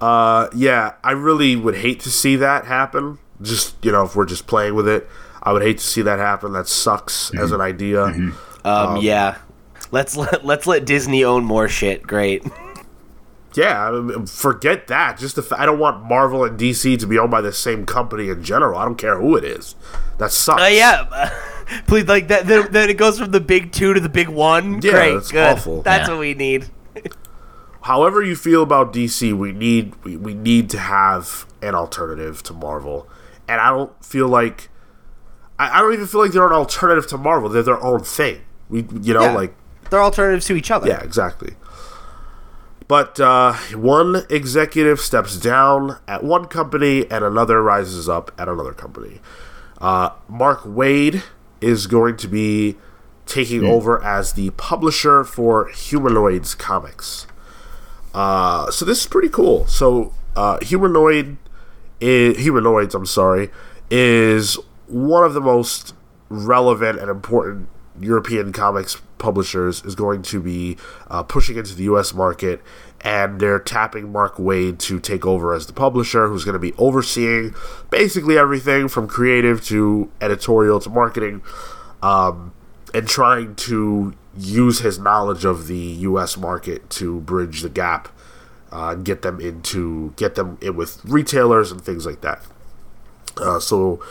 Uh, 0.00 0.48
yeah, 0.54 0.92
I 1.02 1.12
really 1.12 1.56
would 1.56 1.76
hate 1.76 2.00
to 2.00 2.10
see 2.10 2.36
that 2.36 2.66
happen. 2.66 3.18
Just 3.42 3.76
you 3.84 3.92
know, 3.92 4.04
if 4.04 4.16
we're 4.16 4.24
just 4.26 4.46
playing 4.46 4.74
with 4.74 4.88
it, 4.88 5.08
I 5.42 5.52
would 5.52 5.62
hate 5.62 5.78
to 5.78 5.84
see 5.84 6.02
that 6.02 6.18
happen. 6.18 6.52
That 6.52 6.68
sucks 6.68 7.34
as 7.34 7.52
an 7.52 7.60
idea. 7.60 8.04
Um, 8.64 8.96
yeah. 8.98 9.38
Let's 9.92 10.16
let, 10.16 10.44
let's 10.44 10.66
let 10.66 10.84
Disney 10.84 11.22
own 11.22 11.44
more 11.44 11.68
shit. 11.68 12.02
Great. 12.02 12.44
Yeah, 13.54 13.88
I 13.90 14.00
mean, 14.00 14.26
forget 14.26 14.86
that. 14.88 15.16
Just 15.18 15.36
the 15.36 15.42
fa- 15.42 15.58
I 15.60 15.64
don't 15.64 15.78
want 15.78 16.04
Marvel 16.04 16.44
and 16.44 16.58
DC 16.60 16.98
to 16.98 17.06
be 17.06 17.18
owned 17.18 17.30
by 17.30 17.40
the 17.40 17.52
same 17.52 17.86
company 17.86 18.28
in 18.28 18.42
general. 18.44 18.78
I 18.78 18.84
don't 18.84 18.96
care 18.98 19.18
who 19.18 19.34
it 19.36 19.44
is. 19.44 19.74
That 20.18 20.30
sucks. 20.32 20.60
Uh, 20.62 20.66
yeah. 20.66 21.30
Please, 21.86 22.06
like 22.06 22.28
that. 22.28 22.46
Then, 22.46 22.70
then 22.70 22.90
it 22.90 22.98
goes 22.98 23.18
from 23.18 23.30
the 23.30 23.40
big 23.40 23.72
two 23.72 23.94
to 23.94 24.00
the 24.00 24.08
big 24.10 24.28
one. 24.28 24.82
Yeah, 24.82 24.90
Great, 24.92 25.14
that's 25.14 25.30
good. 25.32 25.56
awful. 25.56 25.82
That's 25.82 26.06
Yeah. 26.08 26.14
what 26.14 26.20
we 26.20 26.34
need. 26.34 26.66
However 27.82 28.22
you 28.22 28.34
feel 28.36 28.62
about 28.62 28.92
DC, 28.92 29.32
we 29.36 29.52
need 29.52 29.94
we, 30.04 30.16
we 30.16 30.34
need 30.34 30.68
to 30.70 30.78
have 30.78 31.46
an 31.62 31.74
alternative 31.74 32.42
to 32.44 32.52
Marvel, 32.52 33.08
and 33.48 33.60
I 33.60 33.70
don't 33.70 34.04
feel 34.04 34.28
like 34.28 34.68
I, 35.58 35.78
I 35.78 35.80
don't 35.80 35.92
even 35.94 36.06
feel 36.06 36.20
like 36.20 36.32
they're 36.32 36.46
an 36.46 36.52
alternative 36.52 37.06
to 37.08 37.18
Marvel. 37.18 37.48
They're 37.48 37.62
their 37.62 37.82
own 37.82 38.00
thing. 38.04 38.42
We 38.68 38.86
you 39.02 39.14
know 39.14 39.22
Yeah. 39.22 39.32
like 39.32 39.54
They're 39.90 40.02
alternatives 40.02 40.46
to 40.46 40.54
each 40.56 40.70
other. 40.70 40.88
Yeah, 40.88 41.02
exactly. 41.02 41.54
But 42.88 43.18
uh, 43.18 43.54
one 43.74 44.22
executive 44.30 45.00
steps 45.00 45.36
down 45.38 45.98
at 46.06 46.22
one 46.22 46.44
company 46.46 47.10
and 47.10 47.24
another 47.24 47.60
rises 47.62 48.08
up 48.08 48.30
at 48.38 48.48
another 48.48 48.72
company. 48.72 49.20
Uh, 49.80 50.10
Mark 50.28 50.60
Waid 50.62 51.22
is 51.60 51.86
going 51.88 52.16
to 52.18 52.28
be 52.28 52.76
taking 53.26 53.64
over 53.64 54.00
as 54.04 54.34
the 54.34 54.50
publisher 54.50 55.24
for 55.24 55.68
Humanoids 55.68 56.54
Comics. 56.54 57.26
Uh, 58.14 58.70
so 58.70 58.84
this 58.84 59.00
is 59.00 59.06
pretty 59.08 59.28
cool. 59.30 59.66
So 59.66 60.12
uh, 60.36 60.58
Humanoid, 60.62 61.36
i 62.00 62.34
Humanoids, 62.36 62.94
I'm 62.94 63.06
sorry, 63.06 63.50
is 63.90 64.58
one 64.86 65.24
of 65.24 65.34
the 65.34 65.40
most 65.40 65.94
relevant 66.28 66.98
and 66.98 67.10
important 67.10 67.68
European 68.00 68.52
comics 68.52 69.00
publishers 69.18 69.82
is 69.84 69.94
going 69.94 70.22
to 70.22 70.40
be 70.40 70.76
uh, 71.08 71.22
pushing 71.22 71.56
into 71.56 71.74
the 71.74 71.84
U.S. 71.84 72.12
market, 72.12 72.60
and 73.00 73.40
they're 73.40 73.58
tapping 73.58 74.12
Mark 74.12 74.36
Waid 74.36 74.78
to 74.80 75.00
take 75.00 75.26
over 75.26 75.54
as 75.54 75.66
the 75.66 75.72
publisher, 75.72 76.28
who's 76.28 76.44
going 76.44 76.54
to 76.54 76.58
be 76.58 76.72
overseeing 76.74 77.54
basically 77.90 78.36
everything 78.36 78.88
from 78.88 79.08
creative 79.08 79.64
to 79.66 80.10
editorial 80.20 80.80
to 80.80 80.90
marketing, 80.90 81.42
um, 82.02 82.52
and 82.94 83.08
trying 83.08 83.54
to 83.56 84.14
use 84.36 84.80
his 84.80 84.98
knowledge 84.98 85.44
of 85.44 85.66
the 85.66 85.76
U.S. 85.76 86.36
market 86.36 86.88
to 86.90 87.20
bridge 87.20 87.62
the 87.62 87.70
gap, 87.70 88.08
uh, 88.76 88.94
get 88.94 89.22
them 89.22 89.40
into 89.40 90.12
get 90.16 90.34
them 90.34 90.58
in 90.60 90.76
with 90.76 91.02
retailers 91.06 91.72
and 91.72 91.80
things 91.80 92.04
like 92.04 92.20
that. 92.20 92.42
Uh, 93.38 93.58
so 93.58 94.02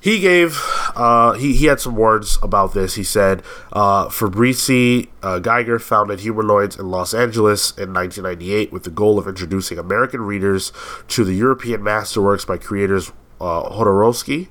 he 0.00 0.20
gave 0.20 0.62
uh, 0.94 1.32
he, 1.32 1.54
he 1.56 1.66
had 1.66 1.80
some 1.80 1.96
words 1.96 2.38
about 2.40 2.72
this 2.72 2.94
he 2.94 3.02
said 3.02 3.42
uh, 3.72 4.08
Fabrice 4.08 4.70
uh, 4.70 5.40
giger 5.40 5.80
founded 5.80 6.20
humanoids 6.20 6.78
in 6.78 6.88
los 6.88 7.12
angeles 7.12 7.72
in 7.76 7.92
1998 7.92 8.72
with 8.72 8.84
the 8.84 8.90
goal 8.90 9.18
of 9.18 9.26
introducing 9.26 9.76
american 9.76 10.22
readers 10.22 10.72
to 11.08 11.24
the 11.24 11.34
european 11.34 11.82
masterworks 11.82 12.46
by 12.46 12.56
creators 12.56 13.12
uh, 13.40 13.62
Jodorowsky, 13.70 14.48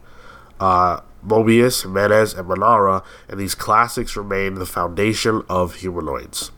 uh, 0.60 1.00
mobius 1.26 1.84
jimenez 1.84 2.34
and 2.34 2.48
manara 2.48 3.04
and 3.28 3.40
these 3.40 3.56
classics 3.56 4.16
remain 4.16 4.56
the 4.56 4.66
foundation 4.66 5.44
of 5.50 5.76
humanoids 5.76 6.52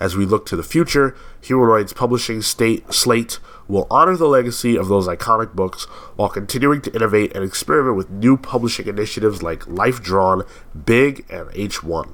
as 0.00 0.16
we 0.16 0.26
look 0.26 0.46
to 0.46 0.56
the 0.56 0.62
future, 0.62 1.16
Humanoid's 1.42 1.92
publishing 1.92 2.42
state 2.42 2.92
slate 2.92 3.38
will 3.68 3.86
honor 3.90 4.16
the 4.16 4.28
legacy 4.28 4.76
of 4.76 4.88
those 4.88 5.08
iconic 5.08 5.54
books 5.54 5.84
while 6.16 6.28
continuing 6.28 6.80
to 6.82 6.94
innovate 6.94 7.34
and 7.34 7.44
experiment 7.44 7.96
with 7.96 8.10
new 8.10 8.36
publishing 8.36 8.86
initiatives 8.86 9.42
like 9.42 9.66
Life 9.66 10.02
Drawn, 10.02 10.42
Big, 10.84 11.24
and 11.30 11.48
H1. 11.50 12.12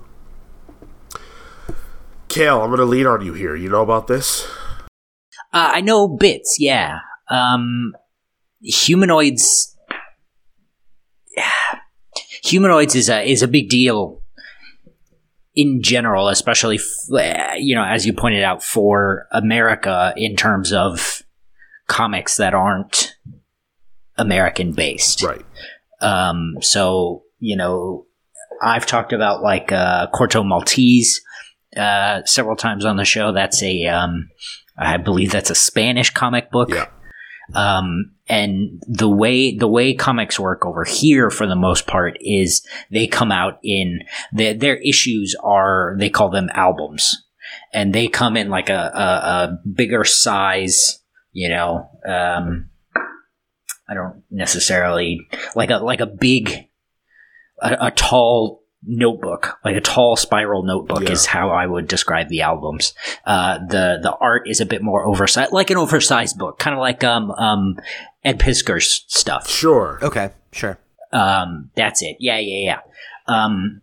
Cale, 2.28 2.62
I'm 2.62 2.68
going 2.68 2.78
to 2.78 2.84
lean 2.84 3.06
on 3.06 3.24
you 3.24 3.34
here. 3.34 3.56
You 3.56 3.68
know 3.68 3.82
about 3.82 4.06
this? 4.06 4.46
Uh, 5.52 5.72
I 5.74 5.80
know 5.80 6.06
bits, 6.06 6.56
yeah. 6.60 7.00
Um, 7.28 7.92
humanoids. 8.62 9.76
Humanoids 12.44 12.94
is 12.94 13.10
a 13.10 13.22
is 13.22 13.42
a 13.42 13.48
big 13.48 13.68
deal 13.68 14.19
in 15.54 15.82
general, 15.82 16.28
especially 16.28 16.78
you 17.58 17.74
know, 17.74 17.84
as 17.84 18.06
you 18.06 18.12
pointed 18.12 18.42
out, 18.42 18.62
for 18.62 19.26
America 19.32 20.12
in 20.16 20.36
terms 20.36 20.72
of 20.72 21.22
comics 21.88 22.36
that 22.36 22.54
aren't 22.54 23.16
American 24.16 24.72
based. 24.72 25.22
Right. 25.22 25.44
Um, 26.00 26.56
so 26.60 27.24
you 27.40 27.56
know, 27.56 28.06
I've 28.62 28.86
talked 28.86 29.12
about 29.12 29.42
like 29.42 29.72
uh, 29.72 30.08
Corto 30.12 30.46
Maltese 30.46 31.20
uh, 31.76 32.22
several 32.24 32.56
times 32.56 32.84
on 32.84 32.96
the 32.96 33.04
show. 33.04 33.32
That's 33.32 33.62
a, 33.62 33.86
um, 33.86 34.28
I 34.78 34.96
believe 34.98 35.32
that's 35.32 35.50
a 35.50 35.54
Spanish 35.54 36.10
comic 36.10 36.50
book. 36.50 36.70
Yeah. 36.70 36.88
Um, 37.54 38.12
and 38.28 38.82
the 38.86 39.08
way 39.08 39.56
the 39.56 39.68
way 39.68 39.94
comics 39.94 40.38
work 40.38 40.64
over 40.64 40.84
here, 40.84 41.30
for 41.30 41.46
the 41.46 41.56
most 41.56 41.86
part, 41.86 42.16
is 42.20 42.64
they 42.90 43.06
come 43.06 43.32
out 43.32 43.58
in 43.62 44.00
their, 44.32 44.54
their 44.54 44.76
issues 44.76 45.34
are 45.42 45.96
they 45.98 46.10
call 46.10 46.30
them 46.30 46.48
albums, 46.54 47.26
and 47.72 47.92
they 47.92 48.08
come 48.08 48.36
in 48.36 48.48
like 48.48 48.68
a, 48.68 48.92
a, 48.94 49.02
a 49.02 49.58
bigger 49.68 50.04
size. 50.04 50.98
You 51.32 51.48
know, 51.48 51.88
um, 52.06 52.70
I 53.88 53.94
don't 53.94 54.22
necessarily 54.30 55.28
like 55.56 55.70
a 55.70 55.78
like 55.78 56.00
a 56.00 56.06
big, 56.06 56.50
a, 57.60 57.76
a 57.80 57.90
tall 57.90 58.59
notebook, 58.82 59.58
like 59.64 59.76
a 59.76 59.80
tall 59.80 60.16
spiral 60.16 60.62
notebook, 60.62 61.02
Yeah. 61.02 61.10
is 61.12 61.26
how 61.26 61.50
I 61.50 61.66
would 61.66 61.86
describe 61.88 62.28
the 62.28 62.40
albums. 62.42 62.94
Uh, 63.26 63.58
the 63.58 63.98
the 64.02 64.14
art 64.20 64.48
is 64.48 64.60
a 64.60 64.66
bit 64.66 64.82
more 64.82 65.04
oversized, 65.06 65.52
like 65.52 65.70
an 65.70 65.76
oversized 65.76 66.38
book, 66.38 66.58
kind 66.58 66.74
of 66.74 66.80
like 66.80 67.04
um 67.04 67.30
um 67.32 67.78
Ed 68.24 68.38
Piskor's 68.38 69.04
stuff. 69.08 69.48
Sure. 69.48 69.98
Okay, 70.02 70.30
sure. 70.52 70.78
Um, 71.12 71.70
that's 71.74 72.02
it. 72.02 72.16
Yeah, 72.20 72.38
yeah, 72.38 72.64
yeah. 73.28 73.34
Um, 73.34 73.80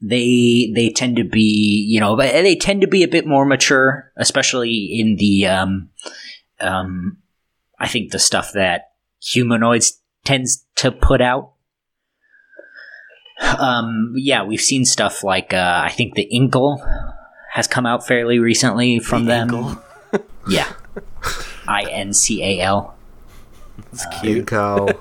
they 0.00 0.72
they 0.74 0.90
tend 0.90 1.16
to 1.16 1.24
be, 1.24 1.84
you 1.88 2.00
know, 2.00 2.16
they 2.16 2.56
tend 2.56 2.80
to 2.80 2.86
be 2.88 3.02
a 3.02 3.08
bit 3.08 3.26
more 3.26 3.44
mature, 3.44 4.10
especially 4.16 4.88
in 4.98 5.16
the 5.16 5.46
um, 5.46 5.90
um, 6.60 7.18
I 7.78 7.88
think 7.88 8.10
the 8.10 8.18
stuff 8.18 8.52
that 8.54 8.92
humanoids 9.20 10.00
tends 10.24 10.64
to 10.76 10.90
put 10.90 11.20
out. 11.20 11.52
Um, 13.40 14.14
yeah, 14.16 14.44
we've 14.44 14.60
seen 14.60 14.84
stuff 14.84 15.22
like 15.24 15.52
uh, 15.52 15.82
I 15.84 15.90
think 15.90 16.14
the 16.14 16.28
Incal 16.32 16.78
has 17.52 17.66
come 17.66 17.86
out 17.86 18.06
fairly 18.06 18.38
recently 18.38 18.98
from 18.98 19.24
The 19.24 19.46
them. 19.46 19.78
Yeah, 20.48 20.72
I 21.68 21.84
N 21.90 22.12
C 22.12 22.42
A 22.42 22.60
L, 22.62 22.96
It's 23.92 24.04
cute. 24.20 24.46
Incal, 24.46 24.98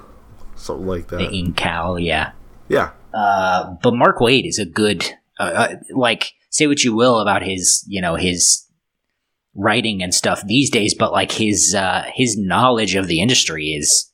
something 0.56 0.86
like 0.88 1.08
that. 1.08 1.18
the 1.18 1.26
that. 1.26 1.34
Incal. 1.34 2.04
Yeah. 2.04 2.32
Yeah. 2.70 2.92
Uh, 3.14 3.76
but 3.82 3.94
Mark 3.94 4.20
Waid 4.20 4.48
is 4.48 4.60
a 4.60 4.66
good, 4.66 5.04
uh, 5.40 5.44
uh, 5.44 5.76
like, 5.94 6.32
say 6.52 6.68
what 6.68 6.84
you 6.84 6.96
will 6.96 7.20
about 7.20 7.42
his, 7.44 7.84
you 7.88 8.02
know, 8.02 8.16
his 8.16 8.68
writing 9.56 10.02
and 10.02 10.14
stuff 10.14 10.44
these 10.46 10.70
days, 10.70 10.94
but 10.94 11.12
like 11.12 11.32
his 11.32 11.74
uh, 11.76 12.06
his 12.14 12.38
knowledge 12.38 12.96
of 12.96 13.08
the 13.08 13.20
industry 13.20 13.70
is, 13.70 14.11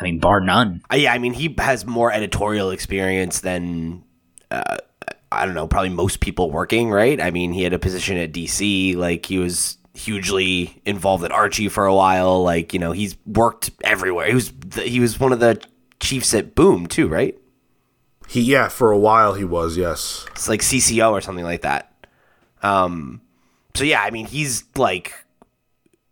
I 0.00 0.04
mean, 0.04 0.18
bar 0.18 0.40
none. 0.40 0.82
Uh, 0.90 0.96
yeah, 0.96 1.12
I 1.12 1.18
mean, 1.18 1.34
he 1.34 1.54
has 1.58 1.84
more 1.84 2.10
editorial 2.10 2.70
experience 2.70 3.40
than 3.40 4.02
uh, 4.50 4.78
I 5.30 5.44
don't 5.44 5.54
know, 5.54 5.66
probably 5.66 5.90
most 5.90 6.20
people 6.20 6.50
working. 6.50 6.90
Right? 6.90 7.20
I 7.20 7.30
mean, 7.30 7.52
he 7.52 7.62
had 7.62 7.72
a 7.72 7.78
position 7.78 8.16
at 8.16 8.32
DC. 8.32 8.96
Like 8.96 9.26
he 9.26 9.38
was 9.38 9.76
hugely 9.94 10.80
involved 10.86 11.24
at 11.24 11.32
Archie 11.32 11.68
for 11.68 11.84
a 11.84 11.94
while. 11.94 12.42
Like 12.42 12.72
you 12.72 12.78
know, 12.78 12.92
he's 12.92 13.16
worked 13.26 13.70
everywhere. 13.84 14.26
He 14.26 14.34
was 14.34 14.50
the, 14.52 14.82
he 14.82 15.00
was 15.00 15.20
one 15.20 15.32
of 15.32 15.40
the 15.40 15.62
chiefs 16.00 16.34
at 16.34 16.54
Boom 16.54 16.86
too, 16.86 17.06
right? 17.06 17.36
He 18.28 18.40
yeah, 18.42 18.68
for 18.68 18.90
a 18.92 18.98
while 18.98 19.34
he 19.34 19.44
was, 19.44 19.76
yes. 19.76 20.26
It's 20.30 20.48
like 20.48 20.60
CCO 20.60 21.10
or 21.10 21.20
something 21.20 21.44
like 21.44 21.62
that. 21.62 21.92
Um, 22.62 23.20
so 23.74 23.84
yeah, 23.84 24.02
I 24.02 24.10
mean, 24.10 24.26
he's 24.26 24.64
like, 24.76 25.14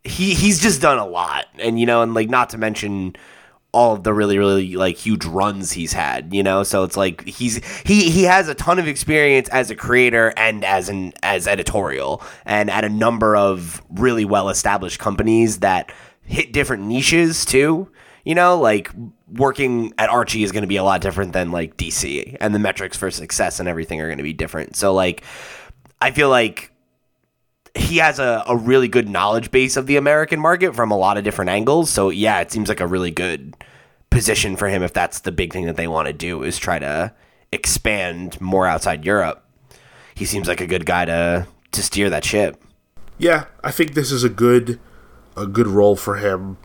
he 0.03 0.33
he's 0.33 0.61
just 0.61 0.81
done 0.81 0.97
a 0.97 1.05
lot, 1.05 1.45
and 1.57 1.79
you 1.79 1.85
know, 1.85 2.01
and 2.01 2.13
like 2.13 2.29
not 2.29 2.49
to 2.51 2.57
mention 2.57 3.15
all 3.71 3.93
of 3.93 4.03
the 4.03 4.13
really 4.13 4.37
really 4.37 4.75
like 4.75 4.97
huge 4.97 5.25
runs 5.25 5.71
he's 5.71 5.93
had, 5.93 6.33
you 6.33 6.41
know. 6.41 6.63
So 6.63 6.83
it's 6.83 6.97
like 6.97 7.25
he's 7.27 7.63
he 7.85 8.09
he 8.09 8.23
has 8.23 8.47
a 8.47 8.55
ton 8.55 8.79
of 8.79 8.87
experience 8.87 9.47
as 9.49 9.69
a 9.69 9.75
creator 9.75 10.33
and 10.37 10.63
as 10.65 10.89
an 10.89 11.13
as 11.21 11.47
editorial, 11.47 12.23
and 12.45 12.69
at 12.69 12.83
a 12.83 12.89
number 12.89 13.35
of 13.35 13.81
really 13.89 14.25
well 14.25 14.49
established 14.49 14.99
companies 14.99 15.59
that 15.59 15.91
hit 16.23 16.51
different 16.51 16.83
niches 16.83 17.45
too. 17.45 17.91
You 18.23 18.35
know, 18.35 18.59
like 18.59 18.91
working 19.31 19.93
at 19.97 20.09
Archie 20.09 20.43
is 20.43 20.51
going 20.51 20.63
to 20.63 20.67
be 20.67 20.77
a 20.77 20.83
lot 20.83 21.01
different 21.01 21.33
than 21.33 21.51
like 21.51 21.77
DC, 21.77 22.37
and 22.41 22.53
the 22.55 22.59
metrics 22.59 22.97
for 22.97 23.11
success 23.11 23.59
and 23.59 23.69
everything 23.69 24.01
are 24.01 24.07
going 24.07 24.17
to 24.17 24.23
be 24.23 24.33
different. 24.33 24.75
So 24.75 24.93
like, 24.93 25.23
I 26.01 26.11
feel 26.11 26.29
like 26.29 26.71
he 27.79 27.97
has 27.97 28.19
a, 28.19 28.43
a 28.47 28.55
really 28.55 28.87
good 28.87 29.09
knowledge 29.09 29.51
base 29.51 29.77
of 29.77 29.87
the 29.87 29.97
American 29.97 30.39
market 30.39 30.75
from 30.75 30.91
a 30.91 30.97
lot 30.97 31.17
of 31.17 31.23
different 31.23 31.49
angles. 31.49 31.89
So 31.89 32.09
yeah, 32.09 32.39
it 32.41 32.51
seems 32.51 32.69
like 32.69 32.79
a 32.79 32.87
really 32.87 33.11
good 33.11 33.55
position 34.09 34.55
for 34.55 34.67
him 34.67 34.83
if 34.83 34.93
that's 34.93 35.21
the 35.21 35.31
big 35.31 35.53
thing 35.53 35.65
that 35.65 35.75
they 35.75 35.87
want 35.87 36.07
to 36.07 36.13
do 36.13 36.43
is 36.43 36.57
try 36.57 36.79
to 36.79 37.13
expand 37.51 38.39
more 38.41 38.67
outside 38.67 39.05
Europe. 39.05 39.43
He 40.13 40.25
seems 40.25 40.47
like 40.47 40.61
a 40.61 40.67
good 40.67 40.85
guy 40.85 41.05
to 41.05 41.47
to 41.71 41.83
steer 41.83 42.09
that 42.09 42.25
ship. 42.25 42.61
Yeah, 43.17 43.45
I 43.63 43.71
think 43.71 43.93
this 43.93 44.11
is 44.11 44.23
a 44.23 44.29
good 44.29 44.79
a 45.37 45.47
good 45.47 45.67
role 45.67 45.95
for 45.95 46.17
him. 46.17 46.57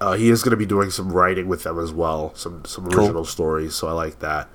Uh, 0.00 0.14
he 0.14 0.28
is 0.28 0.42
going 0.42 0.50
to 0.50 0.56
be 0.56 0.66
doing 0.66 0.90
some 0.90 1.10
writing 1.10 1.48
with 1.48 1.62
them 1.62 1.78
as 1.78 1.92
well, 1.92 2.34
some 2.34 2.64
some 2.64 2.86
original 2.86 3.24
stories. 3.24 3.74
So 3.74 3.88
I 3.88 3.92
like 3.92 4.18
that. 4.18 4.48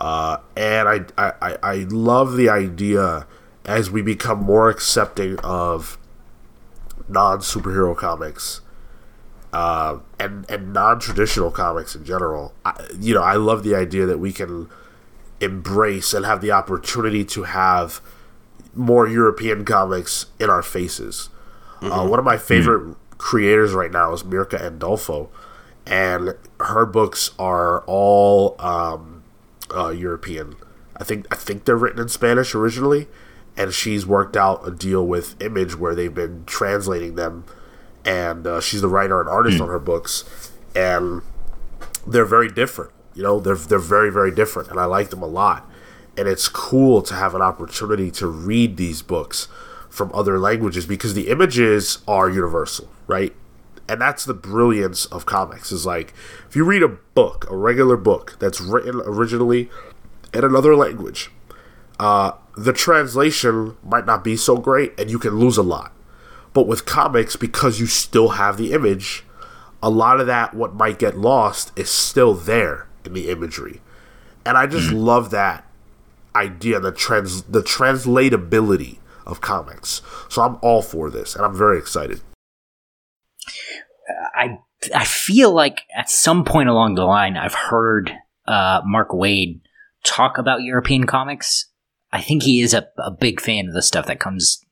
Uh, 0.00 0.38
and 0.56 0.88
I, 0.88 1.00
I 1.18 1.32
I 1.42 1.56
I 1.62 1.74
love 1.90 2.36
the 2.36 2.48
idea 2.48 3.26
as 3.70 3.90
we 3.90 4.02
become 4.02 4.42
more 4.42 4.68
accepting 4.68 5.38
of 5.40 5.96
non 7.08 7.38
superhero 7.38 7.96
comics. 7.96 8.60
Uh, 9.52 9.98
and 10.18 10.48
and 10.48 10.72
non 10.72 11.00
traditional 11.00 11.50
comics 11.50 11.94
in 11.94 12.04
general, 12.04 12.52
I, 12.64 12.86
you 12.98 13.14
know, 13.14 13.22
I 13.22 13.34
love 13.34 13.64
the 13.64 13.74
idea 13.74 14.06
that 14.06 14.18
we 14.18 14.32
can 14.32 14.68
embrace 15.40 16.12
and 16.14 16.24
have 16.24 16.40
the 16.40 16.52
opportunity 16.52 17.24
to 17.24 17.44
have 17.44 18.00
more 18.74 19.08
European 19.08 19.64
comics 19.64 20.26
in 20.38 20.50
our 20.50 20.62
faces. 20.62 21.30
Uh, 21.82 22.06
one 22.06 22.18
of 22.18 22.24
my 22.24 22.36
favorite 22.36 22.94
creators 23.18 23.72
right 23.72 23.90
now 23.90 24.12
is 24.12 24.22
Mirka 24.22 24.60
Andolfo, 24.60 25.28
and 25.86 26.34
her 26.60 26.84
books 26.86 27.30
are 27.38 27.80
all 27.86 28.54
um, 28.60 29.22
uh, 29.74 29.88
European. 29.88 30.56
I 30.96 31.04
think 31.04 31.26
I 31.32 31.36
think 31.36 31.64
they're 31.64 31.76
written 31.76 32.00
in 32.00 32.08
Spanish 32.08 32.54
originally, 32.54 33.08
and 33.56 33.72
she's 33.74 34.06
worked 34.06 34.36
out 34.36 34.66
a 34.66 34.70
deal 34.70 35.06
with 35.06 35.40
Image 35.42 35.76
where 35.76 35.94
they've 35.94 36.14
been 36.14 36.44
translating 36.46 37.14
them, 37.16 37.44
and 38.04 38.46
uh, 38.46 38.60
she's 38.60 38.80
the 38.80 38.88
writer 38.88 39.20
and 39.20 39.28
artist 39.28 39.60
on 39.60 39.68
her 39.68 39.78
books, 39.78 40.52
and 40.74 41.22
they're 42.06 42.24
very 42.24 42.50
different. 42.50 42.92
You 43.14 43.22
know, 43.22 43.40
they're 43.40 43.56
they're 43.56 43.78
very 43.78 44.10
very 44.10 44.30
different, 44.30 44.70
and 44.70 44.78
I 44.80 44.84
like 44.86 45.10
them 45.10 45.22
a 45.22 45.26
lot. 45.26 45.68
and 46.16 46.28
it's 46.28 46.48
cool 46.48 47.02
to 47.02 47.14
have 47.14 47.34
an 47.34 47.42
opportunity 47.42 48.10
to 48.10 48.26
read 48.26 48.76
these 48.76 49.00
books 49.02 49.48
from 49.88 50.10
other 50.14 50.38
languages 50.38 50.86
because 50.86 51.14
the 51.14 51.28
images 51.28 51.98
are 52.06 52.28
universal, 52.28 52.88
right? 53.06 53.34
And 53.88 54.00
that's 54.00 54.24
the 54.24 54.34
brilliance 54.34 55.06
of 55.06 55.26
comics 55.26 55.72
is 55.72 55.86
like 55.86 56.14
if 56.48 56.54
you 56.54 56.64
read 56.64 56.82
a 56.82 56.88
book, 56.88 57.46
a 57.50 57.56
regular 57.56 57.96
book 57.96 58.36
that's 58.38 58.60
written 58.60 59.00
originally 59.04 59.68
in 60.34 60.44
another 60.44 60.76
language, 60.76 61.30
uh, 62.00 62.32
the 62.56 62.72
translation 62.72 63.76
might 63.84 64.06
not 64.06 64.24
be 64.24 64.34
so 64.34 64.56
great 64.56 64.98
and 64.98 65.10
you 65.10 65.18
can 65.18 65.38
lose 65.38 65.58
a 65.58 65.62
lot. 65.62 65.92
But 66.54 66.66
with 66.66 66.86
comics, 66.86 67.36
because 67.36 67.78
you 67.78 67.84
still 67.86 68.30
have 68.30 68.56
the 68.56 68.72
image, 68.72 69.22
a 69.82 69.90
lot 69.90 70.18
of 70.18 70.26
that, 70.26 70.54
what 70.54 70.74
might 70.74 70.98
get 70.98 71.18
lost, 71.18 71.78
is 71.78 71.90
still 71.90 72.32
there 72.32 72.88
in 73.04 73.12
the 73.12 73.28
imagery. 73.28 73.82
And 74.46 74.56
I 74.56 74.66
just 74.66 74.88
mm. 74.88 75.04
love 75.04 75.30
that 75.30 75.66
idea, 76.34 76.80
the 76.80 76.90
trans 76.90 77.42
the 77.42 77.62
translatability 77.62 78.96
of 79.26 79.42
comics. 79.42 80.00
So 80.30 80.40
I'm 80.40 80.58
all 80.62 80.80
for 80.80 81.10
this, 81.10 81.36
and 81.36 81.44
I'm 81.44 81.56
very 81.56 81.78
excited. 81.78 82.22
I 84.34 84.58
I 84.94 85.04
feel 85.04 85.52
like 85.52 85.82
at 85.94 86.08
some 86.08 86.44
point 86.44 86.70
along 86.70 86.94
the 86.94 87.04
line, 87.04 87.36
I've 87.36 87.54
heard 87.54 88.10
uh, 88.48 88.80
Mark 88.86 89.10
Waid 89.10 89.60
talk 90.02 90.38
about 90.38 90.62
European 90.62 91.04
comics. 91.06 91.69
I 92.12 92.20
think 92.20 92.42
he 92.42 92.60
is 92.60 92.74
a, 92.74 92.88
a 92.98 93.10
big 93.10 93.40
fan 93.40 93.68
of 93.68 93.74
the 93.74 93.82
stuff 93.82 94.06
that 94.06 94.20
comes 94.20 94.64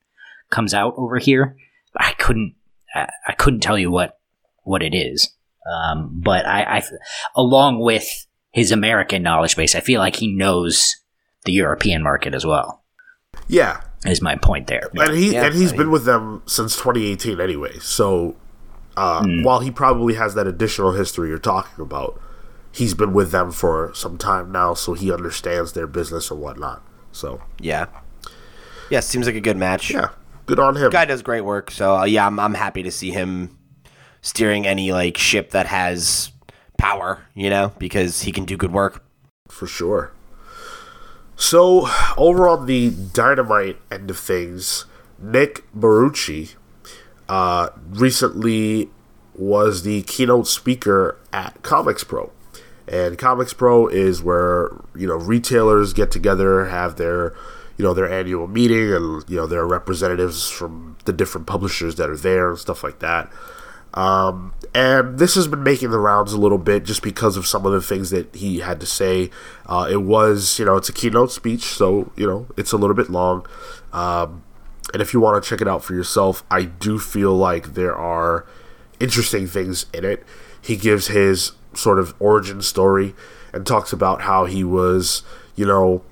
comes 0.50 0.74
out 0.74 0.94
over 0.96 1.18
here. 1.18 1.56
I 1.96 2.12
couldn't 2.12 2.54
I, 2.94 3.08
I 3.26 3.32
couldn't 3.32 3.60
tell 3.60 3.78
you 3.78 3.90
what 3.90 4.18
what 4.64 4.82
it 4.82 4.94
is. 4.94 5.34
Um, 5.68 6.10
but 6.12 6.46
I, 6.46 6.78
I, 6.78 6.82
along 7.36 7.80
with 7.80 8.08
his 8.52 8.72
American 8.72 9.22
knowledge 9.22 9.56
base, 9.56 9.74
I 9.74 9.80
feel 9.80 10.00
like 10.00 10.16
he 10.16 10.34
knows 10.34 10.96
the 11.44 11.52
European 11.52 12.02
market 12.02 12.34
as 12.34 12.46
well. 12.46 12.82
Yeah, 13.48 13.82
is 14.04 14.22
my 14.22 14.36
point 14.36 14.66
there. 14.66 14.90
And 14.94 15.16
he 15.16 15.32
yeah, 15.32 15.46
and 15.46 15.54
he's 15.54 15.70
I 15.70 15.72
mean, 15.72 15.78
been 15.78 15.90
with 15.90 16.04
them 16.04 16.42
since 16.46 16.76
2018 16.76 17.40
anyway. 17.40 17.78
So 17.80 18.36
uh, 18.96 19.22
mm. 19.22 19.44
while 19.44 19.60
he 19.60 19.70
probably 19.70 20.14
has 20.14 20.34
that 20.34 20.46
additional 20.46 20.92
history 20.92 21.28
you're 21.28 21.38
talking 21.38 21.82
about, 21.82 22.20
he's 22.72 22.94
been 22.94 23.12
with 23.12 23.30
them 23.30 23.50
for 23.50 23.92
some 23.94 24.18
time 24.18 24.50
now, 24.50 24.74
so 24.74 24.94
he 24.94 25.12
understands 25.12 25.72
their 25.72 25.86
business 25.86 26.30
and 26.30 26.40
whatnot. 26.40 26.82
So 27.18 27.42
yeah, 27.60 27.86
yeah, 28.90 29.00
seems 29.00 29.26
like 29.26 29.34
a 29.34 29.40
good 29.40 29.56
match. 29.56 29.90
Yeah, 29.90 30.10
good 30.46 30.60
on 30.60 30.76
him. 30.76 30.90
Guy 30.90 31.04
does 31.04 31.22
great 31.22 31.42
work. 31.42 31.70
So 31.72 31.96
uh, 31.96 32.04
yeah, 32.04 32.26
I'm 32.26 32.38
I'm 32.38 32.54
happy 32.54 32.84
to 32.84 32.92
see 32.92 33.10
him 33.10 33.58
steering 34.22 34.66
any 34.66 34.92
like 34.92 35.18
ship 35.18 35.50
that 35.50 35.66
has 35.66 36.30
power, 36.76 37.24
you 37.34 37.50
know, 37.50 37.72
because 37.78 38.22
he 38.22 38.30
can 38.30 38.44
do 38.44 38.56
good 38.56 38.72
work. 38.72 39.04
For 39.48 39.66
sure. 39.66 40.12
So, 41.40 41.88
over 42.16 42.48
on 42.48 42.66
the 42.66 42.90
dynamite 42.90 43.76
end 43.92 44.10
of 44.10 44.18
things, 44.18 44.86
Nick 45.20 45.64
Barrucci 45.72 46.56
uh, 47.28 47.68
recently 47.90 48.90
was 49.34 49.84
the 49.84 50.02
keynote 50.02 50.48
speaker 50.48 51.16
at 51.32 51.62
Comics 51.62 52.02
Pro. 52.02 52.32
And 52.88 53.18
Comics 53.18 53.52
Pro 53.52 53.86
is 53.86 54.22
where, 54.22 54.70
you 54.96 55.06
know, 55.06 55.16
retailers 55.16 55.92
get 55.92 56.10
together, 56.10 56.66
have 56.66 56.96
their, 56.96 57.34
you 57.76 57.84
know, 57.84 57.94
their 57.94 58.10
annual 58.10 58.46
meeting 58.46 58.92
and, 58.92 59.24
you 59.28 59.36
know, 59.36 59.46
their 59.46 59.66
representatives 59.66 60.48
from 60.48 60.96
the 61.04 61.12
different 61.12 61.46
publishers 61.46 61.96
that 61.96 62.08
are 62.08 62.16
there 62.16 62.50
and 62.50 62.58
stuff 62.58 62.82
like 62.82 63.00
that. 63.00 63.30
Um, 63.94 64.54
and 64.74 65.18
this 65.18 65.34
has 65.34 65.48
been 65.48 65.62
making 65.62 65.90
the 65.90 65.98
rounds 65.98 66.32
a 66.32 66.38
little 66.38 66.58
bit 66.58 66.84
just 66.84 67.02
because 67.02 67.36
of 67.36 67.46
some 67.46 67.66
of 67.66 67.72
the 67.72 67.80
things 67.80 68.10
that 68.10 68.34
he 68.34 68.60
had 68.60 68.80
to 68.80 68.86
say. 68.86 69.30
Uh, 69.66 69.88
it 69.90 70.02
was, 70.02 70.58
you 70.58 70.64
know, 70.64 70.76
it's 70.76 70.88
a 70.88 70.92
keynote 70.92 71.32
speech, 71.32 71.62
so, 71.62 72.12
you 72.16 72.26
know, 72.26 72.46
it's 72.56 72.72
a 72.72 72.76
little 72.76 72.96
bit 72.96 73.10
long. 73.10 73.46
Um, 73.92 74.44
and 74.92 75.02
if 75.02 75.12
you 75.12 75.20
want 75.20 75.42
to 75.42 75.48
check 75.48 75.60
it 75.60 75.68
out 75.68 75.82
for 75.82 75.94
yourself, 75.94 76.44
I 76.50 76.64
do 76.64 76.98
feel 76.98 77.34
like 77.34 77.74
there 77.74 77.94
are 77.94 78.46
interesting 79.00 79.46
things 79.46 79.86
in 79.92 80.04
it. 80.04 80.24
He 80.60 80.76
gives 80.76 81.08
his 81.08 81.52
sort 81.74 81.98
of 81.98 82.14
origin 82.18 82.62
story 82.62 83.14
and 83.52 83.66
talks 83.66 83.92
about 83.92 84.22
how 84.22 84.44
he 84.44 84.64
was, 84.64 85.22
you 85.56 85.66
know, 85.66 86.02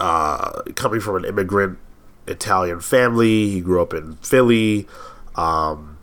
uh, 0.00 0.62
coming 0.74 1.00
from 1.00 1.16
an 1.16 1.24
immigrant 1.24 1.78
Italian 2.26 2.80
family. 2.80 3.50
He 3.50 3.60
grew 3.60 3.82
up 3.82 3.94
in 3.94 4.16
Philly. 4.16 4.86
Um, 5.34 5.98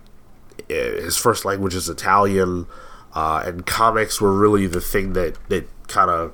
his 0.68 1.18
first 1.18 1.46
language 1.46 1.76
is 1.76 1.90
Italian, 1.90 2.68
uh, 3.14 3.44
and 3.46 3.66
comics 3.66 4.22
were 4.22 4.34
really 4.34 4.68
the 4.68 4.82
thing 4.82 5.14
that 5.14 5.38
that 5.50 5.68
kind 5.88 6.10
of 6.10 6.34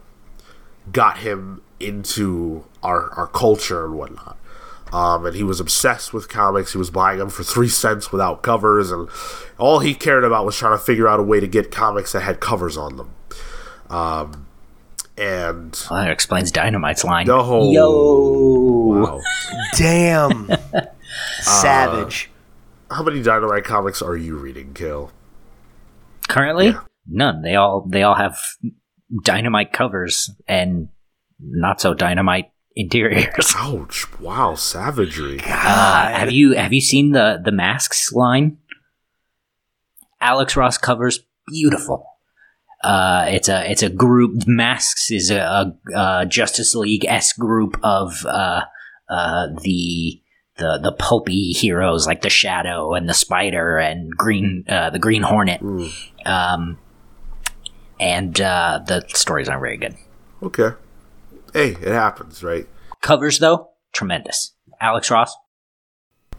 got 0.91 1.19
him 1.19 1.61
into 1.80 2.65
our 2.84 3.09
our 3.11 3.28
culture 3.28 3.86
and 3.86 3.95
whatnot. 3.95 4.38
Um, 4.93 5.25
and 5.25 5.36
he 5.36 5.43
was 5.43 5.59
obsessed 5.59 6.13
with 6.13 6.29
comics. 6.29 6.71
He 6.71 6.77
was 6.77 6.89
buying 6.89 7.19
them 7.19 7.29
for 7.29 7.43
three 7.43 7.67
cents 7.67 8.11
without 8.11 8.43
covers, 8.43 8.91
and 8.91 9.09
all 9.57 9.79
he 9.79 9.93
cared 9.93 10.23
about 10.23 10.45
was 10.45 10.57
trying 10.57 10.77
to 10.77 10.83
figure 10.83 11.07
out 11.07 11.19
a 11.19 11.23
way 11.23 11.39
to 11.39 11.47
get 11.47 11.71
comics 11.71 12.11
that 12.13 12.21
had 12.21 12.39
covers 12.39 12.77
on 12.77 12.95
them. 12.97 13.13
Um, 13.89 14.47
and 15.17 15.86
well, 15.89 16.01
that 16.01 16.11
explains 16.11 16.51
Dynamite's 16.51 17.03
line. 17.03 17.27
Oh, 17.29 17.71
Yo, 17.71 19.01
wow. 19.01 19.21
damn, 19.75 20.49
savage. 21.39 22.29
Uh, 22.89 22.95
how 22.95 23.03
many 23.03 23.21
Dynamite 23.21 23.63
comics 23.63 24.01
are 24.01 24.15
you 24.15 24.38
reading, 24.38 24.73
Cale? 24.73 25.11
Currently, 26.27 26.67
yeah. 26.67 26.81
none. 27.07 27.41
They 27.41 27.55
all 27.55 27.86
they 27.88 28.03
all 28.03 28.15
have 28.15 28.38
Dynamite 29.23 29.73
covers 29.73 30.29
and 30.47 30.89
not 31.39 31.81
so 31.81 31.93
Dynamite 31.93 32.51
interiors. 32.76 33.53
Ouch! 33.55 34.05
Wow, 34.19 34.55
savagery. 34.55 35.39
Uh, 35.43 36.09
have 36.09 36.32
you 36.32 36.53
have 36.53 36.73
you 36.73 36.82
seen 36.82 37.11
the 37.11 37.41
the 37.43 37.51
masks 37.51 38.11
line? 38.11 38.57
Alex 40.21 40.55
Ross 40.55 40.78
covers 40.78 41.19
beautiful. 41.47 42.05
Uh, 42.84 43.26
it's 43.30 43.49
a 43.49 43.69
it's 43.69 43.84
a 43.84 43.89
group. 43.89 44.47
Masks 44.47 45.11
is 45.11 45.32
a, 45.32 45.39
a, 45.39 45.76
a 45.95 46.26
Justice 46.26 46.76
League 46.76 47.05
s 47.05 47.34
group 47.34 47.78
of 47.84 48.26
uh, 48.26 48.61
uh, 49.09 49.47
the 49.61 50.21
the 50.57 50.80
the 50.82 50.91
pulpy 50.91 51.51
heroes 51.51 52.05
like 52.07 52.21
the 52.21 52.30
Shadow 52.30 52.93
and 52.93 53.09
the 53.09 53.13
Spider 53.13 53.78
and 53.78 54.11
Green 54.11 54.65
uh, 54.67 54.89
the 54.89 54.99
Green 54.99 55.23
Hornet. 55.23 55.61
Mm. 55.61 55.91
Um, 56.26 56.78
and 57.99 58.39
uh, 58.41 58.82
the 58.86 59.05
stories 59.09 59.47
aren't 59.47 59.61
very 59.61 59.78
good. 59.78 59.95
Okay. 60.43 60.71
Hey, 61.55 61.69
it 61.69 61.87
happens, 61.87 62.43
right? 62.43 62.67
Covers 63.01 63.39
though, 63.39 63.69
tremendous. 63.93 64.53
Alex 64.81 65.09
Ross. 65.09 65.33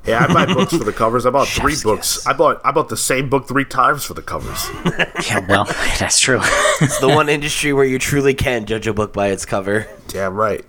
Yeah, 0.04 0.26
I 0.28 0.32
buy 0.32 0.44
books 0.52 0.76
for 0.76 0.84
the 0.84 0.92
covers. 0.92 1.24
I 1.24 1.30
bought 1.30 1.48
three 1.48 1.74
books. 1.82 2.16
Yes. 2.18 2.26
I 2.26 2.34
bought 2.34 2.60
I 2.66 2.70
bought 2.70 2.90
the 2.90 2.98
same 2.98 3.30
book 3.30 3.48
three 3.48 3.64
times 3.64 4.04
for 4.04 4.12
the 4.12 4.20
covers. 4.20 4.68
yeah, 5.26 5.38
well, 5.48 5.64
that's 5.98 6.20
true. 6.20 6.40
it's 6.82 6.98
the 6.98 7.08
one 7.08 7.30
industry 7.30 7.72
where 7.72 7.86
you 7.86 7.98
truly 7.98 8.34
can 8.34 8.66
judge 8.66 8.86
a 8.86 8.92
book 8.92 9.14
by 9.14 9.28
its 9.28 9.46
cover. 9.46 9.88
Damn 10.08 10.34
right. 10.34 10.66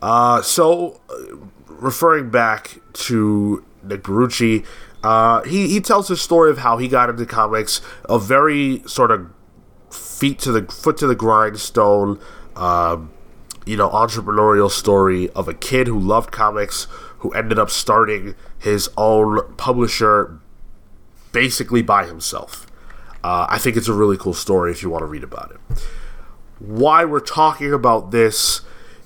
Uh, 0.00 0.40
so, 0.40 1.00
uh, 1.10 1.36
referring 1.66 2.30
back 2.30 2.78
to 2.92 3.64
Nick 3.82 4.04
Barrucci, 4.04 4.64
uh, 5.02 5.42
he 5.42 5.66
he 5.66 5.80
tells 5.80 6.06
his 6.06 6.22
story 6.22 6.52
of 6.52 6.58
how 6.58 6.78
he 6.78 6.86
got 6.86 7.10
into 7.10 7.26
comics, 7.26 7.80
a 8.08 8.20
very 8.20 8.84
sort 8.86 9.10
of 9.10 9.32
feet 9.90 10.38
to 10.38 10.52
the 10.52 10.62
foot 10.72 10.96
to 10.98 11.08
the 11.08 11.16
grindstone, 11.16 12.20
um, 12.54 13.10
you 13.66 13.76
know, 13.76 13.88
entrepreneurial 13.90 14.70
story 14.70 15.28
of 15.30 15.48
a 15.48 15.54
kid 15.54 15.86
who 15.86 15.98
loved 15.98 16.32
comics, 16.32 16.86
who 17.18 17.30
ended 17.32 17.58
up 17.58 17.70
starting 17.70 18.34
his 18.58 18.88
own 18.96 19.54
publisher, 19.56 20.38
basically 21.32 21.82
by 21.82 22.06
himself. 22.06 22.66
Uh, 23.22 23.46
I 23.48 23.58
think 23.58 23.76
it's 23.76 23.88
a 23.88 23.92
really 23.92 24.16
cool 24.16 24.34
story 24.34 24.70
if 24.72 24.82
you 24.82 24.90
want 24.90 25.02
to 25.02 25.06
read 25.06 25.24
about 25.24 25.52
it. 25.52 25.84
Why 26.58 27.04
we're 27.04 27.20
talking 27.20 27.72
about 27.72 28.10
this 28.10 28.62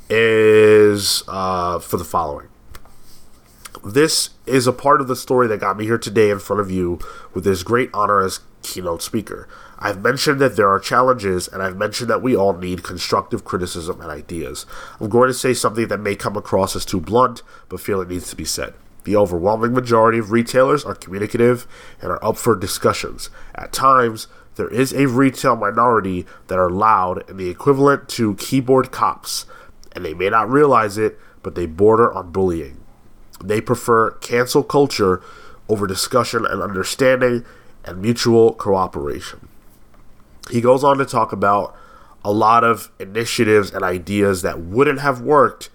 is 0.08 1.22
uh, 1.28 1.78
for 1.78 1.96
the 1.96 2.04
following 2.04 2.48
this 3.84 4.30
is 4.46 4.66
a 4.66 4.72
part 4.72 5.00
of 5.00 5.08
the 5.08 5.16
story 5.16 5.46
that 5.48 5.60
got 5.60 5.76
me 5.76 5.84
here 5.84 5.98
today 5.98 6.30
in 6.30 6.38
front 6.38 6.60
of 6.60 6.70
you 6.70 6.98
with 7.34 7.44
this 7.44 7.62
great 7.62 7.90
honor 7.92 8.22
as 8.22 8.40
keynote 8.64 9.02
speaker. 9.02 9.46
I've 9.78 10.02
mentioned 10.02 10.40
that 10.40 10.56
there 10.56 10.68
are 10.68 10.80
challenges, 10.80 11.46
and 11.46 11.62
I've 11.62 11.76
mentioned 11.76 12.10
that 12.10 12.22
we 12.22 12.34
all 12.34 12.54
need 12.54 12.82
constructive 12.82 13.44
criticism 13.44 14.00
and 14.00 14.10
ideas. 14.10 14.66
I'm 14.98 15.08
going 15.08 15.28
to 15.28 15.34
say 15.34 15.54
something 15.54 15.86
that 15.88 16.00
may 16.00 16.16
come 16.16 16.36
across 16.36 16.74
as 16.74 16.84
too 16.84 17.00
blunt, 17.00 17.42
but 17.68 17.80
feel 17.80 18.00
it 18.00 18.08
needs 18.08 18.30
to 18.30 18.36
be 18.36 18.44
said. 18.44 18.74
The 19.04 19.16
overwhelming 19.16 19.74
majority 19.74 20.18
of 20.18 20.32
retailers 20.32 20.84
are 20.84 20.94
communicative 20.94 21.66
and 22.00 22.10
are 22.10 22.24
up 22.24 22.38
for 22.38 22.56
discussions. 22.56 23.28
At 23.54 23.72
times, 23.72 24.26
there 24.56 24.68
is 24.68 24.92
a 24.92 25.06
retail 25.06 25.56
minority 25.56 26.26
that 26.46 26.58
are 26.58 26.70
loud 26.70 27.28
and 27.28 27.38
the 27.38 27.50
equivalent 27.50 28.08
to 28.10 28.34
keyboard 28.36 28.90
cops, 28.90 29.46
and 29.92 30.04
they 30.04 30.14
may 30.14 30.30
not 30.30 30.50
realize 30.50 30.96
it, 30.96 31.18
but 31.42 31.54
they 31.54 31.66
border 31.66 32.12
on 32.12 32.32
bullying. 32.32 32.80
They 33.44 33.60
prefer 33.60 34.12
cancel 34.12 34.62
culture 34.62 35.20
over 35.68 35.86
discussion 35.86 36.46
and 36.46 36.62
understanding 36.62 37.44
and 37.84 38.00
mutual 38.00 38.52
cooperation. 38.54 39.48
He 40.50 40.60
goes 40.60 40.84
on 40.84 40.98
to 40.98 41.04
talk 41.04 41.32
about 41.32 41.76
a 42.24 42.32
lot 42.32 42.64
of 42.64 42.90
initiatives 42.98 43.70
and 43.70 43.82
ideas 43.82 44.42
that 44.42 44.60
wouldn't 44.60 45.00
have 45.00 45.20
worked 45.20 45.70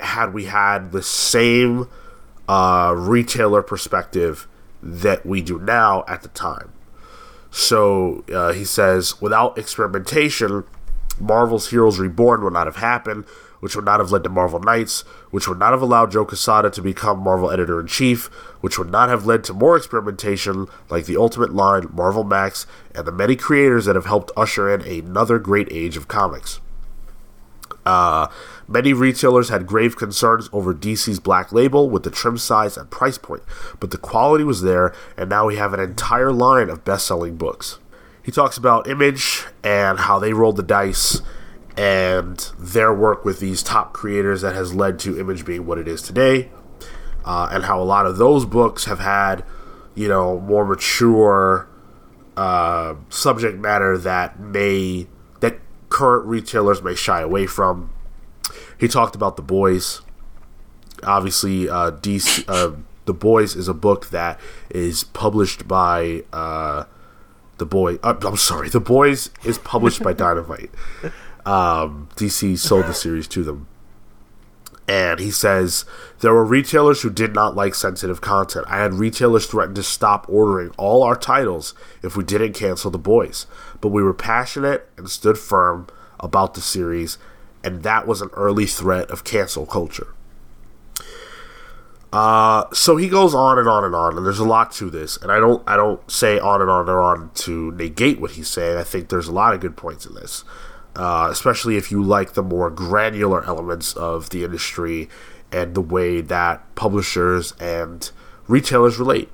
had 0.00 0.32
we 0.32 0.44
had 0.44 0.92
the 0.92 1.02
same 1.02 1.88
uh, 2.48 2.94
retailer 2.96 3.62
perspective 3.62 4.46
that 4.82 5.26
we 5.26 5.40
do 5.42 5.58
now 5.58 6.04
at 6.06 6.22
the 6.22 6.28
time. 6.28 6.72
So 7.50 8.24
uh, 8.32 8.52
he 8.52 8.64
says, 8.64 9.20
without 9.20 9.58
experimentation, 9.58 10.64
Marvel's 11.18 11.70
Heroes 11.70 11.98
Reborn 11.98 12.44
would 12.44 12.52
not 12.52 12.66
have 12.66 12.76
happened, 12.76 13.24
which 13.60 13.74
would 13.74 13.84
not 13.84 14.00
have 14.00 14.10
led 14.10 14.22
to 14.24 14.28
Marvel 14.28 14.60
Knights, 14.60 15.02
which 15.30 15.48
would 15.48 15.58
not 15.58 15.72
have 15.72 15.82
allowed 15.82 16.12
Joe 16.12 16.24
Quesada 16.24 16.70
to 16.70 16.82
become 16.82 17.18
Marvel 17.18 17.50
editor 17.50 17.80
in 17.80 17.86
chief, 17.86 18.26
which 18.60 18.78
would 18.78 18.90
not 18.90 19.08
have 19.08 19.26
led 19.26 19.44
to 19.44 19.52
more 19.52 19.76
experimentation 19.76 20.66
like 20.88 21.06
the 21.06 21.16
Ultimate 21.16 21.52
line, 21.52 21.88
Marvel 21.92 22.24
Max, 22.24 22.66
and 22.94 23.06
the 23.06 23.12
many 23.12 23.36
creators 23.36 23.84
that 23.86 23.96
have 23.96 24.06
helped 24.06 24.30
usher 24.36 24.72
in 24.72 24.82
another 24.82 25.38
great 25.38 25.68
age 25.70 25.96
of 25.96 26.08
comics. 26.08 26.60
Uh, 27.84 28.28
many 28.66 28.92
retailers 28.92 29.48
had 29.48 29.66
grave 29.66 29.96
concerns 29.96 30.50
over 30.52 30.74
DC's 30.74 31.20
Black 31.20 31.52
Label 31.52 31.88
with 31.88 32.02
the 32.02 32.10
trim 32.10 32.36
size 32.36 32.76
and 32.76 32.90
price 32.90 33.16
point, 33.16 33.42
but 33.80 33.90
the 33.90 33.96
quality 33.96 34.44
was 34.44 34.62
there, 34.62 34.94
and 35.16 35.30
now 35.30 35.46
we 35.46 35.56
have 35.56 35.72
an 35.72 35.80
entire 35.80 36.32
line 36.32 36.68
of 36.68 36.84
best 36.84 37.06
selling 37.06 37.36
books. 37.36 37.78
He 38.22 38.30
talks 38.30 38.58
about 38.58 38.86
Image 38.86 39.46
and 39.64 40.00
how 40.00 40.18
they 40.18 40.34
rolled 40.34 40.56
the 40.56 40.62
dice 40.62 41.22
and 41.78 42.50
their 42.58 42.92
work 42.92 43.24
with 43.24 43.38
these 43.38 43.62
top 43.62 43.92
creators 43.92 44.42
that 44.42 44.54
has 44.54 44.74
led 44.74 44.98
to 44.98 45.18
Image 45.18 45.44
being 45.44 45.64
what 45.64 45.78
it 45.78 45.86
is 45.86 46.02
today, 46.02 46.50
uh, 47.24 47.48
and 47.52 47.64
how 47.64 47.80
a 47.80 47.84
lot 47.84 48.04
of 48.04 48.16
those 48.16 48.44
books 48.44 48.86
have 48.86 48.98
had, 48.98 49.44
you 49.94 50.08
know, 50.08 50.40
more 50.40 50.64
mature 50.64 51.68
uh, 52.36 52.96
subject 53.08 53.58
matter 53.58 53.96
that 53.96 54.40
may 54.40 55.06
that 55.38 55.60
current 55.88 56.26
retailers 56.26 56.82
may 56.82 56.96
shy 56.96 57.20
away 57.20 57.46
from. 57.46 57.90
He 58.76 58.88
talked 58.88 59.14
about 59.14 59.36
the 59.36 59.42
boys. 59.42 60.02
Obviously, 61.04 61.68
uh, 61.68 61.92
DC, 61.92 62.44
uh, 62.48 62.76
the 63.04 63.14
boys 63.14 63.54
is 63.54 63.68
a 63.68 63.74
book 63.74 64.10
that 64.10 64.40
is 64.68 65.04
published 65.04 65.68
by 65.68 66.24
uh, 66.32 66.84
the 67.58 67.66
boy. 67.66 67.96
Uh, 68.02 68.14
I'm 68.22 68.36
sorry, 68.36 68.68
the 68.68 68.80
boys 68.80 69.30
is 69.44 69.58
published 69.58 70.02
by 70.02 70.12
Dynamite. 70.24 70.70
Um, 71.48 72.10
DC 72.16 72.58
sold 72.58 72.84
the 72.84 72.92
series 72.92 73.26
to 73.28 73.42
them. 73.42 73.66
And 74.86 75.18
he 75.18 75.30
says 75.30 75.86
there 76.20 76.34
were 76.34 76.44
retailers 76.44 77.00
who 77.00 77.08
did 77.08 77.34
not 77.34 77.56
like 77.56 77.74
sensitive 77.74 78.20
content. 78.20 78.66
I 78.68 78.78
had 78.78 78.92
retailers 78.92 79.46
threaten 79.46 79.74
to 79.76 79.82
stop 79.82 80.26
ordering 80.28 80.72
all 80.76 81.02
our 81.02 81.16
titles 81.16 81.72
if 82.02 82.18
we 82.18 82.24
didn't 82.24 82.52
cancel 82.52 82.90
the 82.90 82.98
boys. 82.98 83.46
But 83.80 83.88
we 83.88 84.02
were 84.02 84.12
passionate 84.12 84.90
and 84.98 85.08
stood 85.08 85.38
firm 85.38 85.86
about 86.20 86.52
the 86.52 86.60
series, 86.60 87.16
and 87.64 87.82
that 87.82 88.06
was 88.06 88.20
an 88.20 88.28
early 88.34 88.66
threat 88.66 89.10
of 89.10 89.24
cancel 89.24 89.64
culture. 89.64 90.08
Uh, 92.12 92.64
so 92.74 92.96
he 92.96 93.08
goes 93.08 93.34
on 93.34 93.58
and 93.58 93.68
on 93.68 93.84
and 93.84 93.94
on, 93.94 94.18
and 94.18 94.26
there's 94.26 94.38
a 94.38 94.44
lot 94.44 94.70
to 94.72 94.90
this. 94.90 95.16
And 95.18 95.32
I 95.32 95.38
don't, 95.38 95.62
I 95.66 95.76
don't 95.76 96.10
say 96.10 96.38
on 96.38 96.60
and 96.60 96.70
on 96.70 96.88
and 96.88 96.98
on 96.98 97.30
to 97.36 97.72
negate 97.72 98.20
what 98.20 98.32
he's 98.32 98.48
saying. 98.48 98.76
I 98.76 98.84
think 98.84 99.08
there's 99.08 99.28
a 99.28 99.32
lot 99.32 99.54
of 99.54 99.60
good 99.60 99.76
points 99.76 100.04
in 100.04 100.14
this, 100.14 100.44
uh, 100.96 101.28
especially 101.30 101.76
if 101.76 101.90
you 101.90 102.02
like 102.02 102.32
the 102.32 102.42
more 102.42 102.70
granular 102.70 103.44
elements 103.44 103.92
of 103.94 104.30
the 104.30 104.44
industry 104.44 105.08
and 105.52 105.74
the 105.74 105.80
way 105.80 106.20
that 106.20 106.74
publishers 106.74 107.52
and 107.60 108.10
retailers 108.46 108.98
relate. 108.98 109.30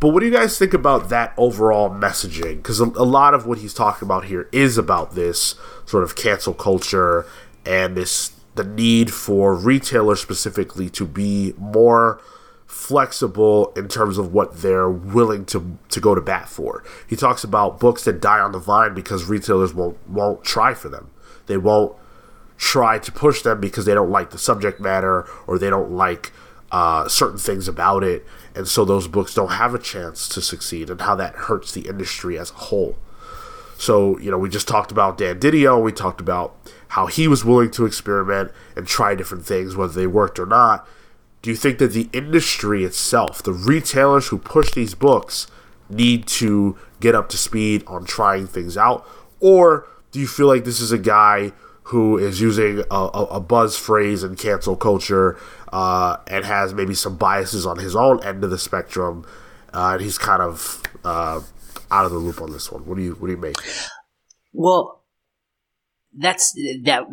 But 0.00 0.10
what 0.10 0.20
do 0.20 0.26
you 0.26 0.32
guys 0.32 0.58
think 0.58 0.74
about 0.74 1.08
that 1.08 1.34
overall 1.36 1.90
messaging? 1.90 2.56
Because 2.56 2.80
a, 2.80 2.84
a 2.84 3.04
lot 3.04 3.34
of 3.34 3.46
what 3.46 3.58
he's 3.58 3.74
talking 3.74 4.06
about 4.06 4.26
here 4.26 4.48
is 4.52 4.78
about 4.78 5.14
this 5.14 5.56
sort 5.86 6.04
of 6.04 6.14
cancel 6.14 6.54
culture 6.54 7.26
and 7.66 7.96
this 7.96 8.32
the 8.54 8.64
need 8.64 9.12
for 9.12 9.54
retailers 9.54 10.20
specifically 10.20 10.90
to 10.90 11.06
be 11.06 11.54
more 11.58 12.20
flexible 12.68 13.72
in 13.74 13.88
terms 13.88 14.18
of 14.18 14.32
what 14.32 14.58
they're 14.58 14.90
willing 14.90 15.44
to 15.46 15.78
to 15.88 16.00
go 16.00 16.14
to 16.14 16.20
bat 16.20 16.48
for. 16.48 16.84
He 17.08 17.16
talks 17.16 17.42
about 17.42 17.80
books 17.80 18.04
that 18.04 18.20
die 18.20 18.38
on 18.38 18.52
the 18.52 18.58
vine 18.58 18.94
because 18.94 19.24
retailers 19.24 19.74
won't 19.74 19.98
won't 20.08 20.44
try 20.44 20.74
for 20.74 20.88
them. 20.88 21.10
They 21.46 21.56
won't 21.56 21.96
try 22.58 22.98
to 22.98 23.10
push 23.10 23.42
them 23.42 23.60
because 23.60 23.86
they 23.86 23.94
don't 23.94 24.10
like 24.10 24.30
the 24.30 24.38
subject 24.38 24.80
matter 24.80 25.26
or 25.46 25.58
they 25.58 25.70
don't 25.70 25.92
like 25.92 26.30
uh, 26.70 27.08
certain 27.08 27.38
things 27.38 27.66
about 27.66 28.04
it, 28.04 28.26
and 28.54 28.68
so 28.68 28.84
those 28.84 29.08
books 29.08 29.32
don't 29.32 29.52
have 29.52 29.74
a 29.74 29.78
chance 29.78 30.28
to 30.28 30.42
succeed, 30.42 30.90
and 30.90 31.00
how 31.00 31.14
that 31.14 31.34
hurts 31.34 31.72
the 31.72 31.88
industry 31.88 32.38
as 32.38 32.50
a 32.50 32.54
whole. 32.54 32.96
So, 33.78 34.18
you 34.18 34.30
know, 34.30 34.36
we 34.36 34.50
just 34.50 34.68
talked 34.68 34.90
about 34.90 35.16
Dan 35.16 35.38
Didio, 35.38 35.82
we 35.82 35.92
talked 35.92 36.20
about 36.20 36.54
how 36.88 37.06
he 37.06 37.28
was 37.28 37.44
willing 37.44 37.70
to 37.70 37.86
experiment 37.86 38.50
and 38.76 38.86
try 38.86 39.14
different 39.14 39.46
things, 39.46 39.76
whether 39.76 39.92
they 39.92 40.06
worked 40.06 40.38
or 40.38 40.46
not. 40.46 40.86
Do 41.42 41.50
you 41.50 41.56
think 41.56 41.78
that 41.78 41.92
the 41.92 42.08
industry 42.12 42.84
itself, 42.84 43.42
the 43.42 43.52
retailers 43.52 44.28
who 44.28 44.38
push 44.38 44.72
these 44.72 44.94
books, 44.94 45.46
need 45.88 46.26
to 46.26 46.76
get 47.00 47.14
up 47.14 47.28
to 47.30 47.36
speed 47.38 47.84
on 47.86 48.04
trying 48.04 48.46
things 48.46 48.76
out? 48.76 49.06
Or 49.40 49.86
do 50.10 50.20
you 50.20 50.26
feel 50.26 50.46
like 50.46 50.64
this 50.64 50.80
is 50.80 50.92
a 50.92 50.98
guy 50.98 51.52
who 51.84 52.18
is 52.18 52.40
using 52.40 52.80
a, 52.90 52.94
a, 52.94 53.24
a 53.24 53.40
buzz 53.40 53.76
phrase 53.76 54.22
and 54.22 54.38
cancel 54.38 54.76
culture 54.76 55.38
uh, 55.72 56.18
and 56.26 56.44
has 56.44 56.74
maybe 56.74 56.94
some 56.94 57.16
biases 57.16 57.64
on 57.64 57.78
his 57.78 57.96
own 57.96 58.22
end 58.22 58.44
of 58.44 58.50
the 58.50 58.58
spectrum, 58.58 59.24
uh, 59.72 59.92
and 59.92 60.02
he's 60.02 60.18
kind 60.18 60.42
of 60.42 60.82
uh, 61.04 61.40
out 61.90 62.04
of 62.04 62.12
the 62.12 62.18
loop 62.18 62.42
on 62.42 62.52
this 62.52 62.70
one. 62.70 62.84
What 62.84 62.98
do 62.98 63.02
you 63.02 63.12
what 63.12 63.28
do 63.28 63.32
you 63.32 63.38
make? 63.38 63.56
Well, 64.52 65.02
that's 66.16 66.52
that 66.82 67.04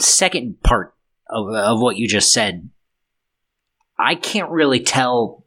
second 0.00 0.60
part 0.62 0.94
of, 1.28 1.48
of 1.54 1.80
what 1.80 1.96
you 1.96 2.08
just 2.08 2.32
said. 2.32 2.68
I 4.00 4.14
can't 4.14 4.50
really 4.50 4.80
tell 4.80 5.44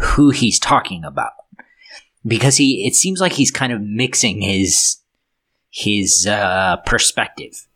who 0.00 0.30
he's 0.30 0.58
talking 0.58 1.04
about 1.04 1.32
because 2.26 2.56
he 2.56 2.86
it 2.86 2.94
seems 2.94 3.20
like 3.20 3.32
he's 3.32 3.50
kind 3.50 3.72
of 3.72 3.80
mixing 3.80 4.40
his 4.40 4.98
his 5.70 6.26
uh, 6.26 6.76
perspective. 6.84 7.66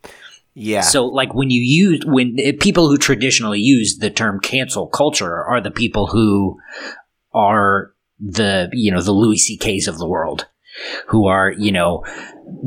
Yeah. 0.55 0.81
So, 0.81 1.07
like 1.07 1.35
when 1.35 1.51
you 1.51 1.61
use 1.61 2.01
when 2.07 2.37
uh, 2.41 2.53
people 2.61 2.89
who 2.89 2.97
traditionally 2.97 3.61
use 3.61 3.99
the 3.99 4.11
term 4.11 4.41
cancel 4.41 4.87
culture 4.87 5.45
are 5.45 5.61
the 5.61 5.70
people 5.70 6.07
who 6.07 6.59
are 7.35 7.93
the 8.18 8.70
you 8.72 8.91
know 8.91 9.03
the 9.03 9.12
Louis 9.12 9.37
C.K.'s 9.37 9.87
of 9.87 9.99
the 9.99 10.09
world, 10.09 10.47
who 11.09 11.27
are 11.27 11.53
you 11.53 11.72
know 11.72 12.05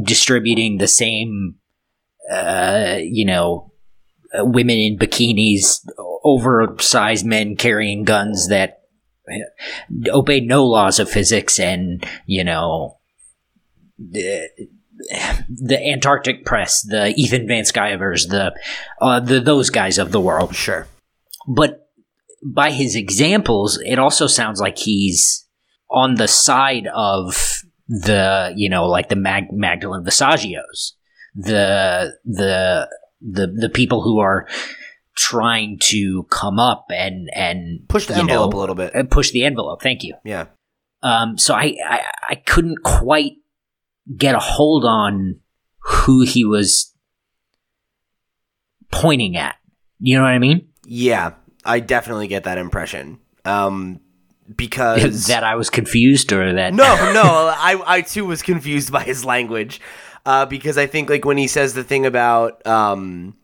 distributing 0.03 0.77
the 0.77 0.87
same 0.87 1.55
uh, 2.31 2.97
you 3.01 3.25
know 3.25 3.68
women 4.35 4.77
in 4.77 4.97
bikinis, 4.97 5.85
oversized 6.23 7.25
men 7.25 7.55
carrying 7.55 8.03
guns 8.03 8.47
that 8.49 8.81
uh, 9.29 10.11
obey 10.11 10.39
no 10.39 10.65
laws 10.65 10.99
of 10.99 11.09
physics, 11.09 11.59
and 11.59 12.05
you 12.25 12.43
know. 12.43 12.97
The, 13.97 14.47
the 15.49 15.79
Antarctic 15.91 16.45
Press, 16.45 16.81
the 16.81 17.13
Ethan 17.15 17.47
Van 17.47 17.65
Sciver's, 17.65 18.27
the 18.27 18.53
uh, 19.01 19.19
the 19.19 19.39
those 19.39 19.69
guys 19.69 19.97
of 19.97 20.11
the 20.11 20.21
world. 20.21 20.55
Sure. 20.55 20.87
But 21.47 21.89
by 22.43 22.71
his 22.71 22.95
examples, 22.95 23.79
it 23.85 23.99
also 23.99 24.27
sounds 24.27 24.61
like 24.61 24.77
he's 24.77 25.47
on 25.89 26.15
the 26.15 26.27
side 26.27 26.87
of 26.93 27.63
the 27.87 28.53
you 28.55 28.69
know 28.69 28.87
like 28.87 29.09
the 29.09 29.15
Mag- 29.15 29.51
Magdalene 29.51 30.03
Visaggios, 30.03 30.93
the 31.35 32.13
the 32.25 32.87
the 33.21 33.47
the 33.47 33.69
people 33.69 34.01
who 34.01 34.19
are 34.19 34.47
trying 35.15 35.77
to 35.79 36.23
come 36.29 36.59
up 36.59 36.85
and 36.89 37.29
and 37.33 37.87
Push 37.89 38.07
the 38.07 38.15
envelope 38.15 38.51
know, 38.53 38.57
a 38.57 38.61
little 38.61 38.75
bit. 38.75 38.95
uh, 38.95 39.03
push 39.03 39.31
the 39.31 39.43
envelope. 39.43 39.81
Thank 39.81 40.03
you. 40.03 40.15
Yeah. 40.23 40.45
Um, 41.01 41.37
so 41.37 41.53
I, 41.53 41.75
I 41.85 42.01
I 42.29 42.35
couldn't 42.35 42.83
quite 42.83 43.33
get 44.15 44.35
a 44.35 44.39
hold 44.39 44.85
on 44.85 45.39
who 45.79 46.23
he 46.23 46.45
was 46.45 46.93
pointing 48.91 49.37
at. 49.37 49.55
You 49.99 50.17
know 50.17 50.23
what 50.23 50.29
I 50.29 50.39
mean? 50.39 50.67
Yeah. 50.85 51.33
I 51.65 51.79
definitely 51.79 52.27
get 52.27 52.45
that 52.45 52.57
impression. 52.57 53.19
Um, 53.45 53.99
because 54.55 55.27
that 55.27 55.43
I 55.43 55.55
was 55.55 55.69
confused 55.69 56.31
or 56.31 56.53
that 56.53 56.73
no, 56.73 56.83
no, 57.13 57.23
I, 57.23 57.81
I 57.85 58.01
too 58.01 58.25
was 58.25 58.41
confused 58.41 58.91
by 58.91 59.03
his 59.03 59.23
language, 59.23 59.79
uh, 60.25 60.45
because 60.45 60.77
I 60.77 60.85
think 60.85 61.09
like 61.09 61.25
when 61.25 61.37
he 61.37 61.47
says 61.47 61.73
the 61.73 61.83
thing 61.83 62.05
about 62.05 62.65
um, 62.65 63.35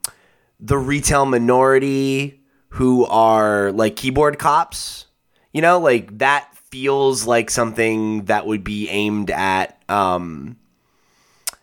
the 0.60 0.78
retail 0.78 1.26
minority 1.26 2.42
who 2.70 3.06
are 3.06 3.72
like 3.72 3.96
keyboard 3.96 4.40
cops, 4.40 5.06
you 5.54 5.62
know, 5.62 5.80
like 5.80 6.18
that 6.18 6.56
feels 6.70 7.26
like 7.26 7.50
something 7.50 8.26
that 8.26 8.46
would 8.46 8.64
be 8.64 8.90
aimed 8.90 9.32
at. 9.32 9.82
Um, 9.90 10.58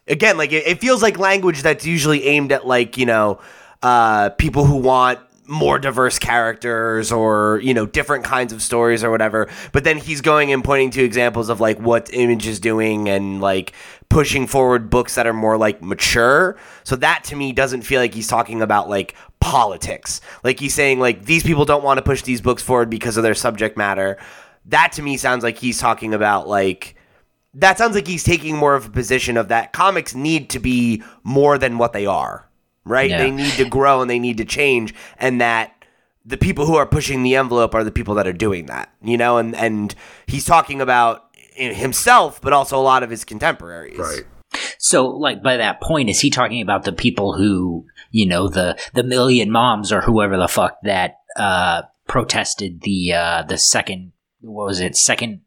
again, 0.08 0.38
like 0.38 0.52
it, 0.52 0.66
it 0.66 0.80
feels 0.80 1.02
like 1.02 1.18
language 1.18 1.62
that's 1.62 1.84
usually 1.84 2.24
aimed 2.26 2.52
at 2.52 2.66
like 2.66 2.96
you 2.96 3.06
know 3.06 3.40
uh, 3.82 4.30
people 4.30 4.64
who 4.64 4.76
want 4.76 5.20
more 5.47 5.78
diverse 5.78 6.18
characters 6.18 7.11
or 7.11 7.61
you 7.62 7.74
know 7.74 7.84
different 7.84 8.24
kinds 8.24 8.53
of 8.53 8.62
stories 8.62 9.03
or 9.03 9.11
whatever. 9.11 9.49
But 9.72 9.84
then 9.84 9.99
he's 9.99 10.20
going 10.20 10.53
and 10.53 10.62
pointing 10.62 10.90
to 10.93 11.03
examples 11.03 11.49
of 11.49 11.61
like 11.61 11.78
what 11.78 12.12
image 12.12 12.47
is 12.47 12.61
doing 12.61 13.09
and 13.09 13.40
like 13.40 13.72
pushing 14.09 14.47
forward 14.47 14.90
books 14.90 15.14
that 15.14 15.26
are 15.26 15.32
more 15.32 15.57
like 15.57 15.82
mature. 15.82 16.57
So 16.84 16.97
that 16.97 17.24
to 17.24 17.36
me 17.36 17.53
doesn't 17.53 17.82
feel 17.82 18.01
like 18.01 18.14
he's 18.14 18.28
talking 18.28 18.62
about 18.62 18.88
like 18.88 19.14
politics. 19.40 20.20
Like 20.45 20.61
he's 20.61 20.74
saying 20.74 21.01
like 21.01 21.24
these 21.24 21.43
people 21.43 21.64
don't 21.64 21.84
want 21.84 21.99
to 21.99 22.03
push 22.03 22.22
these 22.22 22.40
books 22.40 22.62
forward 22.62 22.90
because 22.90 23.16
of 23.16 23.22
their 23.22 23.34
subject 23.34 23.76
matter. 23.76 24.18
That 24.66 24.93
to 24.93 25.03
me 25.03 25.16
sounds 25.16 25.43
like 25.43 25.59
he's 25.59 25.80
talking 25.80 26.14
about 26.14 26.47
like 26.47 26.95
that 27.55 27.78
sounds 27.78 27.95
like 27.95 28.07
he's 28.07 28.24
taking 28.24 28.57
more 28.57 28.74
of 28.74 28.86
a 28.86 28.90
position 28.90 29.36
of 29.36 29.49
that 29.49 29.72
comics 29.72 30.14
need 30.14 30.51
to 30.51 30.59
be 30.59 31.03
more 31.22 31.59
than 31.59 31.78
what 31.78 31.93
they 31.93 32.07
are 32.07 32.49
right? 32.85 33.11
Yeah. 33.11 33.18
They 33.18 33.30
need 33.30 33.53
to 33.55 33.64
grow 33.68 34.01
and 34.01 34.11
they 34.11 34.18
need 34.18 34.39
to 34.39 34.45
change, 34.45 34.95
and 35.18 35.41
that 35.41 35.72
the 36.24 36.37
people 36.37 36.66
who 36.66 36.76
are 36.76 36.87
pushing 36.87 37.22
the 37.22 37.37
envelope 37.37 37.74
are 37.74 37.85
the 37.85 37.91
people 37.93 38.14
that 38.14 38.26
are 38.26 38.33
doing 38.33 38.66
that, 38.66 38.93
you 39.03 39.16
know. 39.16 39.39
And 39.39 39.55
and 39.55 39.95
he's 40.26 40.45
talking 40.45 40.80
about 40.80 41.24
himself, 41.55 42.41
but 42.41 42.53
also 42.53 42.78
a 42.78 42.83
lot 42.83 43.03
of 43.03 43.11
his 43.11 43.24
contemporaries. 43.24 43.99
Right. 43.99 44.24
So, 44.78 45.07
like 45.07 45.43
by 45.43 45.57
that 45.57 45.80
point, 45.80 46.11
is 46.11 46.20
he 46.20 46.30
talking 46.30 46.61
about 46.61 46.85
the 46.85 46.93
people 46.93 47.35
who, 47.35 47.87
you 48.11 48.26
know, 48.26 48.49
the 48.49 48.78
the 48.95 49.03
million 49.03 49.51
moms 49.51 49.93
or 49.93 50.03
whoever 50.03 50.37
the 50.37 50.49
fuck 50.49 50.76
that 50.83 51.16
uh, 51.37 51.83
protested 52.07 52.83
the 52.83 53.12
uh, 53.14 53.43
the 53.43 53.59
second 53.59 54.12
what 54.41 54.66
was 54.66 54.80
it 54.80 54.97
second 54.97 55.41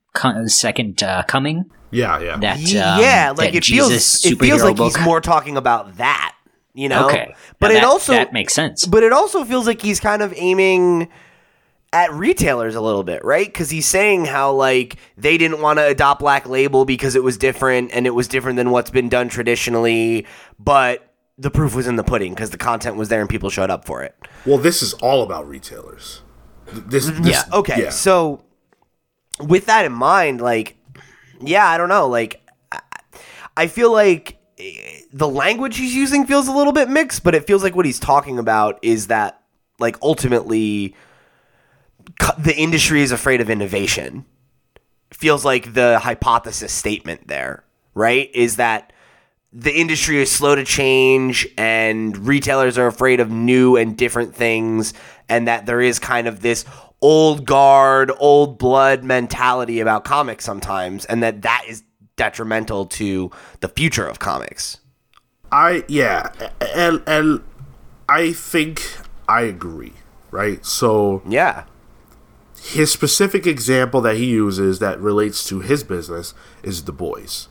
second 0.48 1.04
uh, 1.04 1.24
coming 1.28 1.66
Yeah, 1.92 2.20
yeah. 2.20 2.38
that 2.38 2.58
um, 2.58 3.02
yeah, 3.02 3.34
like 3.36 3.52
that 3.52 3.58
it 3.58 3.66
feels 3.66 4.26
it 4.26 4.40
feels 4.40 4.64
like 4.64 4.78
book? 4.78 4.96
he's 4.96 5.06
more 5.06 5.22
talking 5.22 5.58
about 5.58 5.98
that, 5.98 6.35
you 6.76 6.88
know. 6.90 7.08
okay, 7.08 7.34
but 7.60 7.70
Now 7.70 7.72
it 7.72 7.76
that- 7.80 7.86
also 7.86 8.12
that 8.14 8.34
makes 8.34 8.54
sense. 8.54 8.86
But 8.86 9.02
it 9.04 9.12
also 9.12 9.44
feels 9.44 9.66
like 9.66 9.82
he's 9.82 10.00
kind 10.00 10.22
of 10.22 10.32
aiming 10.36 11.08
at 11.94 12.12
retailers 12.12 12.76
a 12.76 12.82
little 12.82 13.04
bit, 13.04 13.24
right? 13.24 13.46
Because 13.48 13.70
he's 13.70 13.86
saying 13.88 14.26
how 14.26 14.52
like 14.52 14.98
they 15.18 15.38
didn't 15.38 15.62
want 15.62 15.80
to 15.80 15.86
adopt 15.88 16.20
Black 16.20 16.48
Label 16.48 16.84
because 16.86 17.16
it 17.16 17.24
was 17.24 17.38
different 17.38 17.92
and 17.94 18.06
it 18.06 18.10
was 18.14 18.28
different 18.28 18.58
than 18.58 18.70
what's 18.72 18.90
been 18.90 19.08
done 19.10 19.30
traditionally, 19.30 20.26
but 20.60 21.14
the 21.38 21.50
proof 21.50 21.74
was 21.76 21.88
in 21.88 21.96
the 21.96 22.04
pudding 22.04 22.34
because 22.34 22.50
the 22.50 22.58
content 22.58 22.98
was 22.98 23.10
there 23.10 23.22
and 23.22 23.30
people 23.30 23.50
showed 23.50 23.70
up 23.70 23.86
for 23.86 24.04
it. 24.04 24.16
Well, 24.46 24.58
this 24.58 24.82
is 24.82 24.94
all 24.96 25.24
about 25.24 25.48
retailers. 25.48 26.22
This, 26.68 27.08
this 27.08 27.28
Yeah. 27.28 27.44
Okay, 27.54 27.84
yeah. 27.84 27.90
so 27.92 28.44
with 29.40 29.66
that 29.68 29.86
in 29.86 29.92
mind, 29.94 30.42
like, 30.42 30.76
yeah, 31.42 31.68
I 31.68 31.78
don't 31.78 31.90
know. 31.90 32.08
Like, 32.08 32.42
I- 32.72 32.80
I 33.58 33.68
feel 33.68 33.92
like 33.92 34.38
eh, 34.58 35.02
the 35.16 35.30
language 35.30 35.78
he's 35.78 35.96
using 35.96 36.28
feels 36.28 36.50
a 36.50 36.52
little 36.52 36.74
bit 36.74 36.90
mixed, 36.90 37.24
but 37.24 37.34
it 37.34 37.48
feels 37.48 37.64
like 37.64 37.74
what 37.74 37.86
he's 37.86 38.00
talking 38.00 38.38
about 38.38 38.78
is 38.82 39.08
that, 39.08 39.42
like, 39.80 39.96
ultimately, 40.02 40.94
the 42.38 42.54
industry 42.54 43.02
is 43.02 43.14
afraid 43.14 43.40
of 43.40 43.50
innovation. 43.50 44.26
Feels 45.14 45.46
like 45.46 45.74
the 45.74 46.00
hypothesis 46.00 46.74
statement 46.74 47.30
there, 47.30 47.64
right? 47.94 48.30
Is 48.34 48.58
that 48.58 48.92
the 49.54 49.74
industry 49.74 50.22
is 50.22 50.30
slow 50.30 50.54
to 50.54 50.66
change 50.66 51.48
and 51.58 52.28
retailers 52.28 52.78
are 52.78 52.88
afraid 52.88 53.22
of 53.22 53.32
new 53.32 53.78
and 53.78 53.98
different 53.98 54.36
things 54.36 54.94
and 55.30 55.48
that 55.48 55.66
there 55.66 55.80
is 55.80 55.98
kind 55.98 56.28
of 56.28 56.42
this 56.42 56.66
old 57.00 57.46
guard 57.46 58.12
old 58.20 58.58
blood 58.58 59.06
mentality 59.06 59.80
about 59.80 60.04
comics 60.04 60.44
sometimes 60.44 61.06
and 61.06 61.24
that 61.24 61.44
that 61.44 61.64
is 61.70 61.84
detrimental 62.18 62.86
to 62.86 63.32
the 63.62 63.70
future 63.70 64.06
of 64.06 64.20
comics 64.20 64.80
I 65.52 65.84
yeah, 65.88 66.32
and 66.76 67.02
and 67.08 67.42
I 68.10 68.34
think 68.34 68.82
I 69.28 69.42
agree. 69.42 69.94
Right. 70.32 70.66
So 70.66 71.22
yeah 71.28 71.66
his 72.66 72.92
specific 72.92 73.46
example 73.46 74.02
that 74.02 74.16
he 74.16 74.26
uses 74.26 74.80
that 74.80 75.00
relates 75.00 75.48
to 75.48 75.60
his 75.60 75.84
business 75.84 76.34
is 76.64 76.86
the 76.86 76.92
boys. 76.92 77.48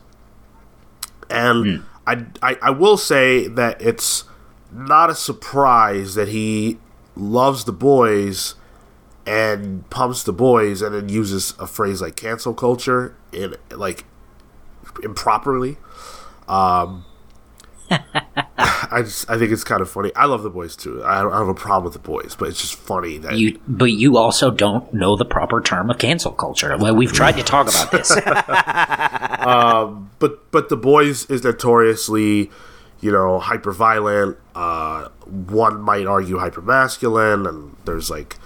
And 1.29 1.83
I, 2.05 2.25
I 2.41 2.57
I 2.61 2.69
will 2.71 2.97
say 2.97 3.47
that 3.47 3.81
it's 3.81 4.25
not 4.71 5.09
a 5.09 5.15
surprise 5.15 6.15
that 6.15 6.27
he 6.27 6.79
loves 7.15 7.63
the 7.63 7.71
boys 7.71 8.55
and 9.25 9.89
pumps 9.89 10.21
the 10.23 10.33
boys 10.33 10.81
and 10.81 10.93
then 10.93 11.07
uses 11.07 11.53
a 11.57 11.65
phrase 11.65 12.01
like 12.01 12.17
cancel 12.17 12.53
culture 12.53 13.15
in 13.31 13.55
like 13.71 14.03
improperly. 15.01 15.77
Um 16.47 17.05
I 18.57 19.01
just 19.03 19.29
I 19.29 19.37
think 19.37 19.51
it's 19.51 19.63
kind 19.63 19.81
of 19.81 19.89
funny. 19.89 20.11
I 20.15 20.25
love 20.25 20.43
the 20.43 20.49
boys 20.49 20.75
too. 20.75 21.03
I 21.03 21.21
don't 21.21 21.31
have 21.33 21.47
a 21.47 21.53
problem 21.53 21.83
with 21.85 21.93
the 21.93 21.99
boys, 21.99 22.35
but 22.37 22.49
it's 22.49 22.61
just 22.61 22.75
funny 22.75 23.17
that 23.19 23.37
You, 23.37 23.59
but 23.67 23.85
you 23.91 24.17
also 24.17 24.51
don't 24.51 24.91
know 24.93 25.15
the 25.15 25.25
proper 25.25 25.61
term 25.61 25.89
of 25.89 25.97
cancel 25.97 26.31
culture. 26.31 26.75
Well, 26.77 26.95
we've 26.95 27.11
tried 27.13 27.33
to 27.33 27.43
talk 27.43 27.67
about 27.67 27.91
this. 27.91 28.09
but 30.19 30.51
but 30.51 30.69
the 30.69 30.77
boys 30.77 31.25
is 31.29 31.43
notoriously, 31.43 32.49
you 33.01 33.11
know, 33.11 33.39
hyper 33.39 33.71
violent. 33.71 34.37
Uh, 34.53 35.09
one 35.25 35.81
might 35.81 36.05
argue 36.05 36.37
hyper 36.37 36.61
masculine, 36.61 37.45
and 37.45 37.75
there's 37.85 38.09
like, 38.09 38.37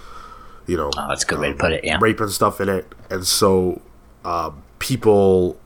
you 0.66 0.76
know, 0.76 0.90
Oh, 0.96 1.08
that's 1.08 1.22
a 1.22 1.26
good 1.26 1.38
way 1.40 1.52
to 1.52 1.58
put 1.58 1.72
it. 1.72 1.84
Yeah. 1.84 1.98
rape 2.00 2.20
and 2.20 2.30
stuff 2.30 2.60
in 2.60 2.68
it, 2.68 2.86
and 3.10 3.26
so 3.26 3.80
uh, 4.24 4.50
people 4.78 5.58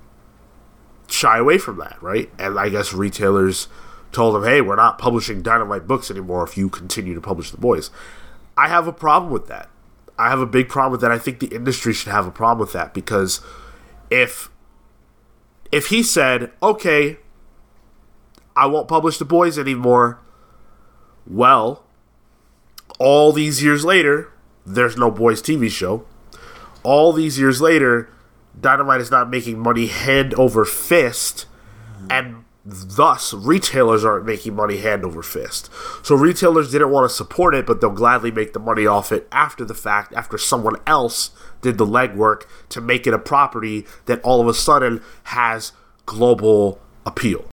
shy 1.14 1.38
away 1.38 1.58
from 1.58 1.78
that, 1.78 1.96
right? 2.02 2.30
And 2.38 2.58
I 2.58 2.68
guess 2.68 2.92
retailers 2.92 3.68
told 4.12 4.34
them, 4.34 4.44
"Hey, 4.44 4.60
we're 4.60 4.76
not 4.76 4.98
publishing 4.98 5.42
Dynamite 5.42 5.86
books 5.86 6.10
anymore 6.10 6.44
if 6.44 6.56
you 6.56 6.68
continue 6.68 7.14
to 7.14 7.20
publish 7.20 7.50
the 7.50 7.56
boys." 7.56 7.90
I 8.56 8.68
have 8.68 8.86
a 8.86 8.92
problem 8.92 9.32
with 9.32 9.46
that. 9.48 9.68
I 10.18 10.28
have 10.28 10.40
a 10.40 10.46
big 10.46 10.68
problem 10.68 10.92
with 10.92 11.00
that. 11.00 11.10
I 11.10 11.18
think 11.18 11.40
the 11.40 11.48
industry 11.48 11.92
should 11.92 12.12
have 12.12 12.26
a 12.26 12.30
problem 12.30 12.60
with 12.60 12.72
that 12.72 12.94
because 12.94 13.40
if 14.10 14.50
if 15.72 15.88
he 15.88 16.02
said, 16.02 16.52
"Okay, 16.62 17.18
I 18.54 18.66
won't 18.66 18.86
publish 18.86 19.18
the 19.18 19.24
boys 19.24 19.58
anymore," 19.58 20.20
well, 21.26 21.82
all 22.98 23.32
these 23.32 23.62
years 23.62 23.84
later, 23.84 24.28
there's 24.64 24.96
no 24.96 25.10
boys 25.10 25.42
TV 25.42 25.68
show. 25.68 26.04
All 26.84 27.12
these 27.12 27.38
years 27.38 27.60
later, 27.60 28.08
Dynamite 28.61 29.00
is 29.00 29.11
not 29.11 29.28
making 29.30 29.59
money 29.59 29.86
hand 29.86 30.34
over 30.34 30.64
fist, 30.64 31.46
and 32.09 32.44
thus 32.64 33.34
retailers 33.34 34.05
aren't 34.05 34.24
making 34.24 34.55
money 34.55 34.78
hand 34.78 35.05
over 35.05 35.22
fist. 35.22 35.70
So 36.02 36.14
retailers 36.14 36.70
didn't 36.72 36.90
want 36.90 37.09
to 37.11 37.14
support 37.14 37.55
it, 37.55 37.66
but 37.66 37.80
they'll 37.80 37.90
gladly 37.90 38.30
make 38.30 38.55
the 38.55 38.59
money 38.59 38.86
off 38.86 39.12
it 39.12 39.28
after 39.30 39.64
the 39.64 39.74
fact, 39.74 40.14
after 40.14 40.38
someone 40.38 40.76
else 40.86 41.30
did 41.61 41.76
the 41.76 41.86
legwork 41.86 42.44
to 42.70 42.80
make 42.80 43.07
it 43.07 43.12
a 43.12 43.18
property 43.18 43.84
that 44.07 44.22
all 44.22 44.40
of 44.40 44.48
a 44.48 44.55
sudden 44.55 45.02
has 45.24 45.72
global 46.07 46.80
appeal. 47.05 47.44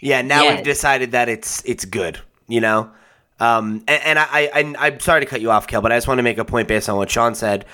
Yeah, 0.00 0.22
now 0.22 0.42
Yeah. 0.42 0.56
we've 0.56 0.64
decided 0.64 1.12
that 1.12 1.28
it's 1.28 1.62
it's 1.64 1.84
good, 1.84 2.18
you 2.48 2.60
know. 2.60 2.90
Um, 3.38 3.84
and, 3.88 4.02
and 4.04 4.18
I, 4.18 4.50
I 4.52 4.74
I'm 4.78 5.00
sorry 5.00 5.20
to 5.20 5.26
cut 5.26 5.40
you 5.40 5.50
off, 5.50 5.66
Kel, 5.66 5.80
but 5.80 5.92
I 5.92 5.96
just 5.96 6.08
want 6.08 6.18
to 6.18 6.22
make 6.22 6.38
a 6.38 6.44
point 6.44 6.68
based 6.68 6.88
on 6.88 6.96
what 6.96 7.08
Sean 7.10 7.34
said, 7.34 7.64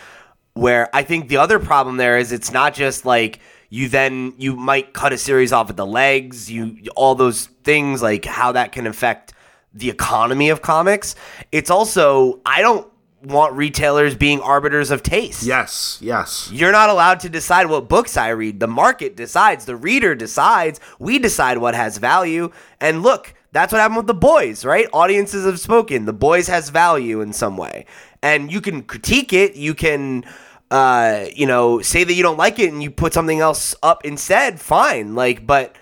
where 0.56 0.88
I 0.94 1.02
think 1.02 1.28
the 1.28 1.36
other 1.36 1.58
problem 1.58 1.98
there 1.98 2.16
is 2.18 2.32
it's 2.32 2.50
not 2.50 2.74
just 2.74 3.04
like 3.04 3.40
you 3.68 3.88
then 3.88 4.32
you 4.38 4.56
might 4.56 4.94
cut 4.94 5.12
a 5.12 5.18
series 5.18 5.52
off 5.52 5.68
at 5.68 5.76
the 5.76 5.86
legs, 5.86 6.50
you 6.50 6.78
all 6.96 7.14
those 7.14 7.46
things 7.62 8.02
like 8.02 8.24
how 8.24 8.52
that 8.52 8.72
can 8.72 8.86
affect 8.86 9.34
the 9.74 9.90
economy 9.90 10.48
of 10.48 10.62
comics. 10.62 11.14
It's 11.52 11.70
also 11.70 12.40
I 12.46 12.62
don't 12.62 12.90
want 13.22 13.52
retailers 13.54 14.14
being 14.14 14.40
arbiters 14.40 14.90
of 14.90 15.02
taste. 15.02 15.42
Yes, 15.42 15.98
yes. 16.00 16.48
You're 16.50 16.72
not 16.72 16.88
allowed 16.88 17.20
to 17.20 17.28
decide 17.28 17.66
what 17.66 17.88
books 17.88 18.16
I 18.16 18.28
read. 18.28 18.58
The 18.60 18.66
market 18.66 19.14
decides, 19.14 19.66
the 19.66 19.76
reader 19.76 20.14
decides, 20.14 20.80
we 20.98 21.18
decide 21.18 21.58
what 21.58 21.74
has 21.74 21.98
value. 21.98 22.50
And 22.80 23.02
look, 23.02 23.34
that's 23.52 23.72
what 23.72 23.80
happened 23.80 23.98
with 23.98 24.06
the 24.06 24.14
boys, 24.14 24.64
right? 24.64 24.86
Audiences 24.92 25.44
have 25.44 25.60
spoken. 25.60 26.04
The 26.04 26.12
boys 26.12 26.46
has 26.46 26.70
value 26.70 27.20
in 27.20 27.32
some 27.32 27.56
way. 27.56 27.86
And 28.22 28.50
you 28.50 28.60
can 28.60 28.82
critique 28.82 29.32
it, 29.32 29.56
you 29.56 29.74
can 29.74 30.24
uh, 30.70 31.26
you 31.34 31.46
know, 31.46 31.80
say 31.80 32.04
that 32.04 32.12
you 32.14 32.22
don't 32.22 32.36
like 32.38 32.58
it 32.58 32.72
and 32.72 32.82
you 32.82 32.90
put 32.90 33.12
something 33.12 33.40
else 33.40 33.74
up 33.82 34.04
instead, 34.04 34.60
fine. 34.60 35.14
Like, 35.14 35.46
but 35.46 35.76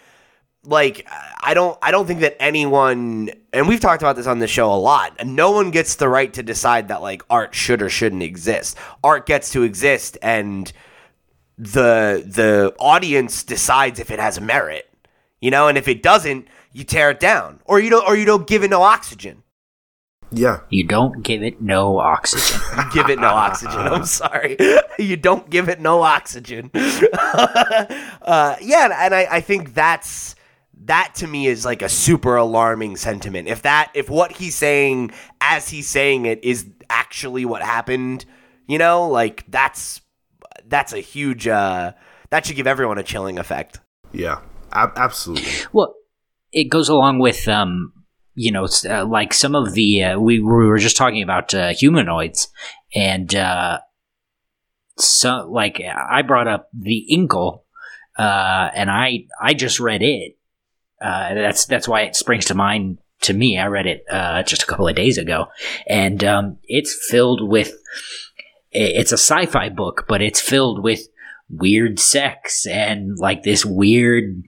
like 0.66 1.06
I 1.42 1.54
don't 1.54 1.78
I 1.82 1.90
don't 1.90 2.06
think 2.06 2.20
that 2.20 2.40
anyone 2.40 3.30
and 3.52 3.68
we've 3.68 3.80
talked 3.80 4.02
about 4.02 4.16
this 4.16 4.26
on 4.26 4.38
the 4.38 4.46
show 4.46 4.72
a 4.72 4.76
lot. 4.76 5.24
No 5.26 5.50
one 5.50 5.70
gets 5.70 5.96
the 5.96 6.08
right 6.08 6.32
to 6.34 6.42
decide 6.42 6.88
that 6.88 7.02
like 7.02 7.22
art 7.30 7.54
should 7.54 7.82
or 7.82 7.88
shouldn't 7.88 8.22
exist. 8.22 8.76
Art 9.02 9.26
gets 9.26 9.52
to 9.52 9.62
exist 9.62 10.18
and 10.22 10.72
the 11.56 12.24
the 12.26 12.74
audience 12.78 13.42
decides 13.42 14.00
if 14.00 14.10
it 14.10 14.18
has 14.18 14.40
merit. 14.40 14.88
You 15.40 15.50
know, 15.50 15.68
and 15.68 15.76
if 15.76 15.88
it 15.88 16.02
doesn't, 16.02 16.48
you 16.72 16.84
tear 16.84 17.10
it 17.10 17.20
down. 17.20 17.60
Or 17.66 17.78
you 17.78 17.90
don't 17.90 18.06
or 18.08 18.16
you 18.16 18.24
don't 18.24 18.46
give 18.46 18.64
it 18.64 18.70
no 18.70 18.82
oxygen. 18.82 19.43
Yeah. 20.36 20.60
You 20.68 20.84
don't 20.84 21.22
give 21.22 21.42
it 21.42 21.60
no 21.60 21.98
oxygen. 21.98 22.60
Give 22.92 23.08
it 23.08 23.18
no 23.18 23.28
oxygen. 23.28 23.78
I'm 23.78 24.04
sorry. 24.04 24.56
You 24.96 25.16
don't 25.16 25.50
give 25.50 25.68
it 25.68 25.80
no 25.80 26.02
oxygen. 26.02 26.70
uh, 26.74 28.56
yeah, 28.60 29.04
and 29.04 29.12
I, 29.12 29.26
I 29.28 29.40
think 29.40 29.74
that's 29.74 30.36
that 30.84 31.16
to 31.16 31.26
me 31.26 31.48
is 31.48 31.64
like 31.64 31.82
a 31.82 31.88
super 31.88 32.36
alarming 32.36 32.96
sentiment. 32.96 33.48
If 33.48 33.62
that 33.62 33.90
if 33.94 34.08
what 34.08 34.30
he's 34.30 34.54
saying 34.54 35.10
as 35.40 35.68
he's 35.68 35.88
saying 35.88 36.26
it 36.26 36.44
is 36.44 36.70
actually 36.88 37.44
what 37.44 37.62
happened, 37.62 38.24
you 38.68 38.78
know, 38.78 39.08
like 39.08 39.44
that's 39.50 40.00
that's 40.68 40.92
a 40.92 41.00
huge 41.00 41.48
uh 41.48 41.92
that 42.30 42.46
should 42.46 42.56
give 42.56 42.68
everyone 42.68 42.98
a 42.98 43.02
chilling 43.02 43.38
effect. 43.38 43.80
Yeah, 44.12 44.40
ab- 44.72 44.92
absolutely. 44.96 45.50
Well, 45.72 45.94
it 46.52 46.70
goes 46.70 46.88
along 46.88 47.18
with 47.18 47.48
um, 47.48 47.92
you 48.34 48.50
know, 48.50 48.66
uh, 48.88 49.04
like 49.04 49.32
some 49.32 49.54
of 49.54 49.74
the 49.74 50.02
uh, 50.02 50.18
we, 50.18 50.40
we 50.40 50.66
were 50.66 50.78
just 50.78 50.96
talking 50.96 51.22
about 51.22 51.54
uh, 51.54 51.72
humanoids, 51.72 52.48
and 52.94 53.34
uh, 53.34 53.78
so 54.98 55.48
like 55.50 55.80
I 55.80 56.22
brought 56.22 56.48
up 56.48 56.68
the 56.72 57.06
Incal, 57.12 57.60
uh, 58.18 58.70
and 58.74 58.90
I 58.90 59.26
I 59.40 59.54
just 59.54 59.80
read 59.80 60.02
it. 60.02 60.36
Uh, 61.00 61.34
that's 61.34 61.66
that's 61.66 61.88
why 61.88 62.02
it 62.02 62.16
springs 62.16 62.46
to 62.46 62.54
mind 62.54 62.98
to 63.22 63.32
me. 63.32 63.58
I 63.58 63.66
read 63.66 63.86
it 63.86 64.04
uh, 64.10 64.42
just 64.42 64.62
a 64.62 64.66
couple 64.66 64.88
of 64.88 64.96
days 64.96 65.18
ago, 65.18 65.46
and 65.88 66.22
um, 66.24 66.58
it's 66.64 67.08
filled 67.10 67.48
with. 67.48 67.72
It's 68.76 69.12
a 69.12 69.18
sci-fi 69.18 69.68
book, 69.68 70.06
but 70.08 70.20
it's 70.20 70.40
filled 70.40 70.82
with 70.82 71.06
weird 71.48 72.00
sex 72.00 72.66
and 72.66 73.16
like 73.18 73.44
this 73.44 73.64
weird 73.64 74.42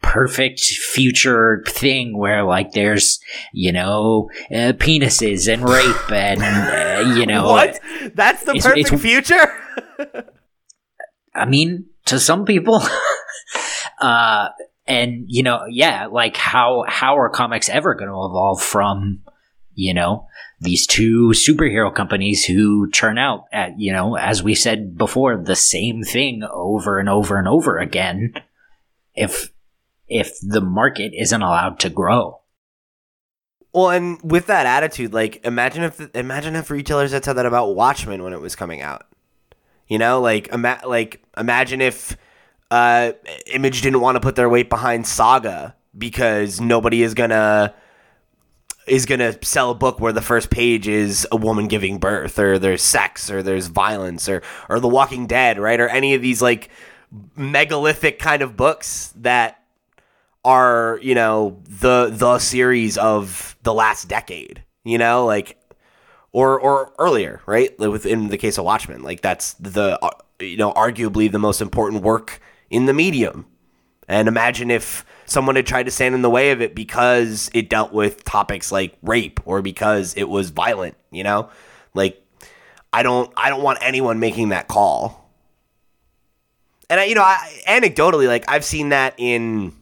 perfect 0.00 0.60
future 0.60 1.62
thing 1.66 2.16
where 2.16 2.44
like 2.44 2.72
there's 2.72 3.20
you 3.52 3.72
know 3.72 4.30
uh, 4.50 4.72
penises 4.72 5.52
and 5.52 5.68
rape 5.68 6.10
and 6.12 6.40
uh, 6.42 7.14
you 7.18 7.26
know 7.26 7.46
what 7.50 7.80
that's 8.14 8.44
the 8.44 8.52
it's- 8.52 8.64
perfect 8.64 8.86
it's- 8.92 9.00
future 9.00 9.52
I 11.34 11.44
mean, 11.44 11.86
to 12.06 12.18
some 12.18 12.44
people. 12.44 12.82
uh, 14.00 14.48
and 14.86 15.24
you 15.28 15.42
know, 15.42 15.66
yeah, 15.68 16.06
like 16.06 16.36
how 16.36 16.84
how 16.88 17.16
are 17.18 17.30
comics 17.30 17.68
ever 17.68 17.94
going 17.94 18.08
to 18.08 18.14
evolve 18.24 18.60
from, 18.62 19.20
you 19.74 19.94
know, 19.94 20.26
these 20.60 20.86
two 20.86 21.28
superhero 21.28 21.94
companies 21.94 22.44
who 22.44 22.90
churn 22.90 23.18
out 23.18 23.44
at 23.52 23.78
you 23.78 23.92
know, 23.92 24.16
as 24.16 24.42
we 24.42 24.54
said 24.54 24.96
before, 24.98 25.36
the 25.36 25.54
same 25.54 26.02
thing 26.02 26.42
over 26.50 26.98
and 26.98 27.08
over 27.08 27.38
and 27.38 27.46
over 27.46 27.78
again. 27.78 28.34
If 29.14 29.52
if 30.08 30.32
the 30.40 30.60
market 30.60 31.12
isn't 31.14 31.42
allowed 31.42 31.78
to 31.80 31.90
grow, 31.90 32.40
Well, 33.72 33.90
and 33.90 34.18
with 34.22 34.46
that 34.46 34.66
attitude, 34.66 35.12
like 35.12 35.44
imagine 35.44 35.84
if 35.84 36.14
imagine 36.14 36.56
if 36.56 36.70
retailers 36.70 37.12
had 37.12 37.24
said 37.24 37.34
that 37.34 37.46
about 37.46 37.74
Watchmen 37.74 38.22
when 38.22 38.32
it 38.32 38.40
was 38.40 38.56
coming 38.56 38.80
out. 38.80 39.06
You 39.86 39.98
know, 39.98 40.20
like 40.20 40.48
ima- 40.48 40.80
like 40.86 41.22
imagine 41.36 41.80
if 41.80 42.16
uh, 42.70 43.12
Image 43.46 43.82
didn't 43.82 44.00
want 44.00 44.16
to 44.16 44.20
put 44.20 44.36
their 44.36 44.48
weight 44.48 44.68
behind 44.68 45.06
Saga 45.06 45.74
because 45.96 46.60
nobody 46.60 47.02
is 47.02 47.14
gonna 47.14 47.74
is 48.86 49.06
gonna 49.06 49.36
sell 49.42 49.70
a 49.70 49.74
book 49.74 50.00
where 50.00 50.12
the 50.12 50.22
first 50.22 50.50
page 50.50 50.88
is 50.88 51.26
a 51.30 51.36
woman 51.36 51.68
giving 51.68 51.98
birth, 51.98 52.38
or 52.38 52.58
there's 52.58 52.82
sex, 52.82 53.30
or 53.30 53.42
there's 53.42 53.66
violence, 53.68 54.28
or 54.28 54.42
or 54.68 54.80
The 54.80 54.88
Walking 54.88 55.26
Dead, 55.26 55.58
right, 55.58 55.78
or 55.80 55.88
any 55.88 56.14
of 56.14 56.22
these 56.22 56.40
like 56.42 56.70
megalithic 57.36 58.18
kind 58.18 58.42
of 58.42 58.56
books 58.56 59.12
that 59.16 59.62
are 60.48 60.98
you 61.02 61.14
know 61.14 61.60
the 61.68 62.08
the 62.10 62.38
series 62.38 62.96
of 62.96 63.54
the 63.64 63.74
last 63.74 64.08
decade 64.08 64.64
you 64.82 64.96
know 64.96 65.26
like 65.26 65.58
or 66.32 66.58
or 66.58 66.94
earlier 66.98 67.42
right? 67.44 67.78
Like 67.78 67.90
within 67.90 68.28
the 68.28 68.38
case 68.38 68.56
of 68.56 68.64
watchmen 68.64 69.02
like 69.02 69.20
that's 69.20 69.52
the 69.54 69.98
uh, 70.02 70.10
you 70.40 70.56
know 70.56 70.72
arguably 70.72 71.30
the 71.30 71.38
most 71.38 71.60
important 71.60 72.02
work 72.02 72.40
in 72.70 72.86
the 72.86 72.94
medium. 72.94 73.46
And 74.10 74.26
imagine 74.26 74.70
if 74.70 75.04
someone 75.26 75.56
had 75.56 75.66
tried 75.66 75.82
to 75.82 75.90
stand 75.90 76.14
in 76.14 76.22
the 76.22 76.30
way 76.30 76.50
of 76.50 76.62
it 76.62 76.74
because 76.74 77.50
it 77.52 77.68
dealt 77.68 77.92
with 77.92 78.24
topics 78.24 78.72
like 78.72 78.96
rape 79.02 79.40
or 79.44 79.60
because 79.60 80.14
it 80.14 80.30
was 80.30 80.48
violent 80.48 80.96
you 81.10 81.24
know? 81.24 81.50
Like 81.92 82.24
i 82.90 83.02
don't 83.02 83.30
i 83.36 83.50
don't 83.50 83.62
want 83.62 83.80
anyone 83.82 84.18
making 84.18 84.48
that 84.48 84.66
call. 84.66 85.28
And 86.88 87.00
I, 87.00 87.04
you 87.04 87.14
know 87.14 87.22
I, 87.22 87.60
anecdotally 87.66 88.26
like 88.26 88.44
i've 88.48 88.64
seen 88.64 88.90
that 88.90 89.12
in 89.18 89.74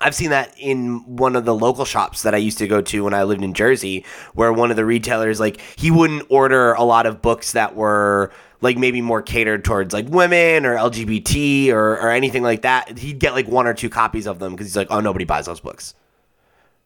I've 0.00 0.14
seen 0.14 0.30
that 0.30 0.54
in 0.58 1.16
one 1.16 1.36
of 1.36 1.44
the 1.44 1.54
local 1.54 1.84
shops 1.84 2.22
that 2.22 2.34
I 2.34 2.38
used 2.38 2.58
to 2.58 2.68
go 2.68 2.82
to 2.82 3.04
when 3.04 3.14
I 3.14 3.22
lived 3.22 3.42
in 3.42 3.54
Jersey, 3.54 4.04
where 4.34 4.52
one 4.52 4.70
of 4.70 4.76
the 4.76 4.84
retailers, 4.84 5.40
like, 5.40 5.60
he 5.76 5.90
wouldn't 5.90 6.26
order 6.28 6.74
a 6.74 6.82
lot 6.82 7.06
of 7.06 7.22
books 7.22 7.52
that 7.52 7.74
were 7.74 8.30
like 8.60 8.78
maybe 8.78 9.00
more 9.00 9.22
catered 9.22 9.64
towards 9.64 9.92
like 9.92 10.08
women 10.08 10.64
or 10.64 10.74
LGBT 10.76 11.68
or, 11.70 11.92
or 11.92 12.10
anything 12.10 12.42
like 12.42 12.62
that. 12.62 12.98
He'd 12.98 13.18
get 13.18 13.34
like 13.34 13.46
one 13.46 13.66
or 13.66 13.74
two 13.74 13.90
copies 13.90 14.26
of 14.26 14.38
them 14.38 14.52
because 14.52 14.66
he's 14.66 14.76
like, 14.76 14.88
oh, 14.90 15.00
nobody 15.00 15.24
buys 15.24 15.46
those 15.46 15.60
books. 15.60 15.94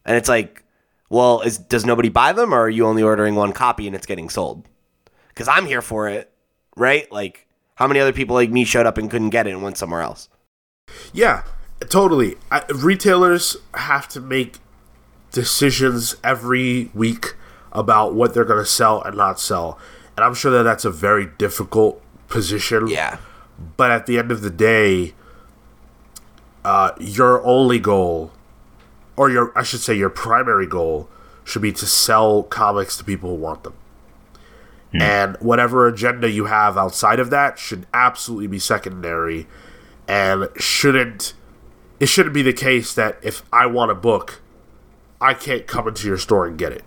And 0.04 0.16
it's 0.16 0.28
like, 0.28 0.64
well, 1.08 1.40
is 1.42 1.58
does 1.58 1.84
nobody 1.84 2.08
buy 2.08 2.32
them 2.32 2.52
or 2.52 2.62
are 2.62 2.70
you 2.70 2.86
only 2.86 3.02
ordering 3.02 3.34
one 3.34 3.52
copy 3.52 3.86
and 3.86 3.94
it's 3.94 4.06
getting 4.06 4.28
sold? 4.28 4.66
Because 5.28 5.48
I'm 5.48 5.66
here 5.66 5.82
for 5.82 6.08
it, 6.08 6.32
right? 6.76 7.10
Like, 7.12 7.46
how 7.76 7.86
many 7.86 8.00
other 8.00 8.12
people 8.12 8.34
like 8.34 8.50
me 8.50 8.64
showed 8.64 8.86
up 8.86 8.98
and 8.98 9.10
couldn't 9.10 9.30
get 9.30 9.46
it 9.46 9.50
and 9.50 9.62
went 9.62 9.78
somewhere 9.78 10.02
else? 10.02 10.28
Yeah, 11.12 11.44
totally. 11.88 12.36
I, 12.50 12.64
retailers 12.74 13.56
have 13.74 14.08
to 14.08 14.20
make 14.20 14.58
decisions 15.30 16.16
every 16.22 16.90
week 16.94 17.34
about 17.72 18.14
what 18.14 18.34
they're 18.34 18.44
going 18.44 18.62
to 18.62 18.70
sell 18.70 19.00
and 19.02 19.16
not 19.16 19.38
sell. 19.40 19.78
And 20.16 20.24
I'm 20.24 20.34
sure 20.34 20.50
that 20.52 20.64
that's 20.64 20.84
a 20.84 20.90
very 20.90 21.26
difficult 21.38 22.02
position. 22.28 22.88
Yeah. 22.88 23.18
But 23.76 23.90
at 23.90 24.06
the 24.06 24.18
end 24.18 24.30
of 24.32 24.42
the 24.42 24.50
day, 24.50 25.14
uh, 26.64 26.92
your 26.98 27.44
only 27.44 27.78
goal, 27.78 28.32
or 29.16 29.30
your, 29.30 29.56
I 29.56 29.62
should 29.62 29.80
say, 29.80 29.94
your 29.94 30.10
primary 30.10 30.66
goal, 30.66 31.08
should 31.44 31.62
be 31.62 31.72
to 31.72 31.86
sell 31.86 32.42
comics 32.42 32.96
to 32.98 33.04
people 33.04 33.30
who 33.30 33.36
want 33.36 33.64
them. 33.64 33.74
And 34.92 35.36
whatever 35.36 35.86
agenda 35.86 36.28
you 36.28 36.46
have 36.46 36.76
outside 36.76 37.20
of 37.20 37.30
that 37.30 37.58
should 37.58 37.86
absolutely 37.94 38.48
be 38.48 38.58
secondary 38.58 39.46
and 40.08 40.48
shouldn't 40.56 41.32
it 42.00 42.06
shouldn't 42.06 42.34
be 42.34 42.42
the 42.42 42.54
case 42.54 42.94
that 42.94 43.18
if 43.22 43.42
I 43.52 43.66
want 43.66 43.90
a 43.90 43.94
book, 43.94 44.40
I 45.20 45.34
can't 45.34 45.66
come 45.66 45.86
into 45.86 46.08
your 46.08 46.16
store 46.16 46.46
and 46.46 46.58
get 46.58 46.72
it. 46.72 46.82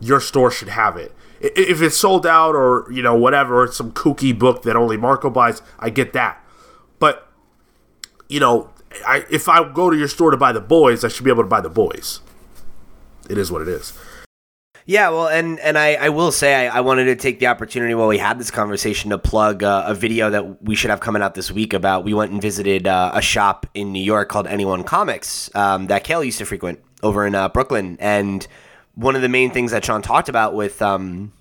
Your 0.00 0.20
store 0.20 0.50
should 0.50 0.70
have 0.70 0.96
it. 0.96 1.14
If 1.40 1.82
it's 1.82 1.96
sold 1.96 2.26
out 2.26 2.54
or, 2.54 2.86
you 2.90 3.02
know, 3.02 3.14
whatever, 3.14 3.64
it's 3.64 3.76
some 3.76 3.92
kooky 3.92 4.36
book 4.36 4.62
that 4.62 4.74
only 4.74 4.96
Marco 4.96 5.28
buys, 5.28 5.60
I 5.78 5.90
get 5.90 6.12
that. 6.14 6.42
But, 6.98 7.28
you 8.28 8.40
know, 8.40 8.70
I, 9.06 9.26
if 9.30 9.48
I 9.48 9.70
go 9.70 9.90
to 9.90 9.96
your 9.96 10.08
store 10.08 10.30
to 10.30 10.36
buy 10.36 10.52
the 10.52 10.60
boys, 10.60 11.04
I 11.04 11.08
should 11.08 11.24
be 11.24 11.30
able 11.30 11.42
to 11.42 11.48
buy 11.48 11.60
the 11.60 11.68
boys. 11.68 12.20
It 13.28 13.38
is 13.38 13.50
what 13.50 13.60
it 13.60 13.68
is. 13.68 13.92
Yeah, 14.84 15.10
well, 15.10 15.28
and 15.28 15.60
and 15.60 15.78
I, 15.78 15.94
I 15.94 16.08
will 16.08 16.32
say 16.32 16.66
I, 16.66 16.78
I 16.78 16.80
wanted 16.80 17.04
to 17.04 17.16
take 17.16 17.38
the 17.38 17.46
opportunity 17.46 17.94
while 17.94 18.08
we 18.08 18.18
had 18.18 18.38
this 18.38 18.50
conversation 18.50 19.10
to 19.10 19.18
plug 19.18 19.62
uh, 19.62 19.84
a 19.86 19.94
video 19.94 20.30
that 20.30 20.62
we 20.62 20.74
should 20.74 20.90
have 20.90 21.00
coming 21.00 21.22
out 21.22 21.34
this 21.34 21.52
week 21.52 21.72
about. 21.72 22.04
We 22.04 22.14
went 22.14 22.32
and 22.32 22.42
visited 22.42 22.86
uh, 22.86 23.12
a 23.14 23.22
shop 23.22 23.66
in 23.74 23.92
New 23.92 24.02
York 24.02 24.28
called 24.28 24.46
Anyone 24.46 24.82
Comics 24.82 25.54
um, 25.54 25.86
that 25.86 26.02
Cale 26.02 26.24
used 26.24 26.38
to 26.38 26.44
frequent 26.44 26.80
over 27.02 27.26
in 27.26 27.34
uh, 27.34 27.48
Brooklyn, 27.48 27.96
and 28.00 28.46
one 28.94 29.16
of 29.16 29.22
the 29.22 29.28
main 29.28 29.50
things 29.50 29.70
that 29.70 29.84
Sean 29.84 30.02
talked 30.02 30.28
about 30.28 30.54
with 30.54 30.82
um 30.82 31.32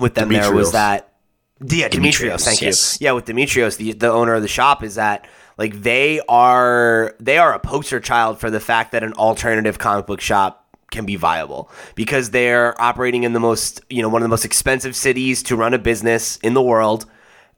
with 0.00 0.14
them 0.14 0.28
there 0.28 0.52
was 0.52 0.72
that 0.72 1.12
yeah, 1.60 1.88
Demetrios, 1.88 2.36
Demetrios, 2.36 2.44
thank 2.44 2.62
yes. 2.62 3.00
you. 3.00 3.06
Yeah, 3.06 3.12
with 3.12 3.24
Demetrios, 3.24 3.76
the 3.76 3.92
the 3.92 4.10
owner 4.10 4.34
of 4.34 4.42
the 4.42 4.48
shop, 4.48 4.84
is 4.84 4.94
that 4.94 5.26
like 5.56 5.82
they 5.82 6.20
are 6.28 7.16
they 7.18 7.38
are 7.38 7.52
a 7.52 7.58
poster 7.58 7.98
child 7.98 8.38
for 8.38 8.50
the 8.50 8.60
fact 8.60 8.92
that 8.92 9.02
an 9.02 9.12
alternative 9.14 9.78
comic 9.78 10.06
book 10.06 10.20
shop 10.20 10.67
can 10.90 11.04
be 11.04 11.16
viable 11.16 11.70
because 11.94 12.30
they're 12.30 12.80
operating 12.80 13.24
in 13.24 13.32
the 13.32 13.40
most 13.40 13.80
you 13.90 14.02
know 14.02 14.08
one 14.08 14.22
of 14.22 14.24
the 14.24 14.30
most 14.30 14.44
expensive 14.44 14.96
cities 14.96 15.42
to 15.44 15.56
run 15.56 15.74
a 15.74 15.78
business 15.78 16.38
in 16.38 16.54
the 16.54 16.62
world, 16.62 17.06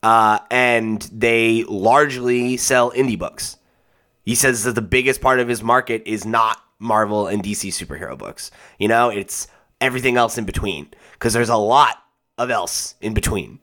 uh, 0.02 0.38
and 0.50 1.02
they 1.12 1.64
largely 1.64 2.56
sell 2.56 2.90
indie 2.92 3.18
books. 3.18 3.56
He 4.24 4.34
says 4.34 4.64
that 4.64 4.74
the 4.74 4.82
biggest 4.82 5.20
part 5.20 5.40
of 5.40 5.48
his 5.48 5.62
market 5.62 6.02
is 6.06 6.24
not 6.24 6.62
Marvel 6.78 7.26
and 7.26 7.42
DC 7.42 7.68
superhero 7.68 8.16
books. 8.16 8.50
You 8.78 8.88
know, 8.88 9.10
it's 9.10 9.48
everything 9.80 10.16
else 10.16 10.38
in 10.38 10.44
between 10.44 10.88
because 11.12 11.32
there's 11.32 11.48
a 11.48 11.56
lot 11.56 11.96
of 12.38 12.50
else 12.50 12.94
in 13.00 13.14
between. 13.14 13.60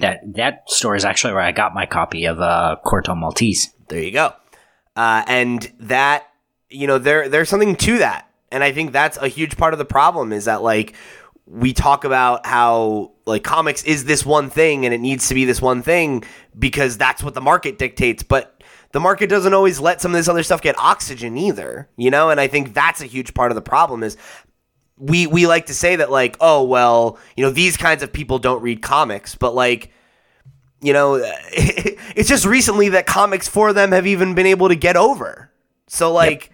that 0.00 0.20
that 0.34 0.62
store 0.68 0.96
is 0.96 1.04
actually 1.04 1.32
where 1.34 1.42
I 1.42 1.52
got 1.52 1.74
my 1.74 1.86
copy 1.86 2.24
of 2.24 2.40
uh, 2.40 2.76
Corto 2.84 3.16
Maltese. 3.16 3.70
There 3.88 4.02
you 4.02 4.12
go. 4.12 4.32
Uh, 4.96 5.24
and 5.26 5.72
that, 5.80 6.28
you 6.68 6.86
know, 6.86 6.98
there 6.98 7.28
there's 7.28 7.48
something 7.48 7.76
to 7.76 7.98
that. 7.98 8.29
And 8.52 8.64
I 8.64 8.72
think 8.72 8.92
that's 8.92 9.16
a 9.16 9.28
huge 9.28 9.56
part 9.56 9.74
of 9.74 9.78
the 9.78 9.84
problem 9.84 10.32
is 10.32 10.46
that 10.46 10.62
like 10.62 10.94
we 11.46 11.72
talk 11.72 12.04
about 12.04 12.46
how 12.46 13.12
like 13.26 13.42
comics 13.42 13.82
is 13.84 14.04
this 14.04 14.24
one 14.24 14.50
thing 14.50 14.84
and 14.84 14.94
it 14.94 15.00
needs 15.00 15.28
to 15.28 15.34
be 15.34 15.44
this 15.44 15.60
one 15.60 15.82
thing 15.82 16.24
because 16.58 16.96
that's 16.96 17.22
what 17.22 17.34
the 17.34 17.40
market 17.40 17.78
dictates, 17.78 18.22
but 18.22 18.62
the 18.92 19.00
market 19.00 19.28
doesn't 19.28 19.54
always 19.54 19.80
let 19.80 20.00
some 20.00 20.12
of 20.12 20.18
this 20.18 20.28
other 20.28 20.42
stuff 20.42 20.62
get 20.62 20.78
oxygen 20.78 21.36
either, 21.36 21.88
you 21.96 22.10
know? 22.10 22.30
And 22.30 22.40
I 22.40 22.48
think 22.48 22.74
that's 22.74 23.00
a 23.00 23.06
huge 23.06 23.34
part 23.34 23.50
of 23.50 23.54
the 23.54 23.62
problem 23.62 24.02
is 24.02 24.16
we 24.96 25.26
we 25.26 25.46
like 25.46 25.66
to 25.66 25.74
say 25.74 25.96
that 25.96 26.10
like, 26.10 26.36
oh, 26.40 26.62
well, 26.62 27.18
you 27.36 27.44
know, 27.44 27.50
these 27.50 27.76
kinds 27.76 28.02
of 28.02 28.12
people 28.12 28.38
don't 28.38 28.62
read 28.62 28.82
comics, 28.82 29.34
but 29.34 29.54
like 29.54 29.90
you 30.82 30.92
know, 30.92 31.16
it's 31.52 32.28
just 32.28 32.46
recently 32.46 32.90
that 32.90 33.06
comics 33.06 33.48
for 33.48 33.72
them 33.72 33.92
have 33.92 34.06
even 34.06 34.34
been 34.34 34.46
able 34.46 34.68
to 34.68 34.74
get 34.74 34.96
over. 34.96 35.50
So 35.88 36.12
like 36.12 36.52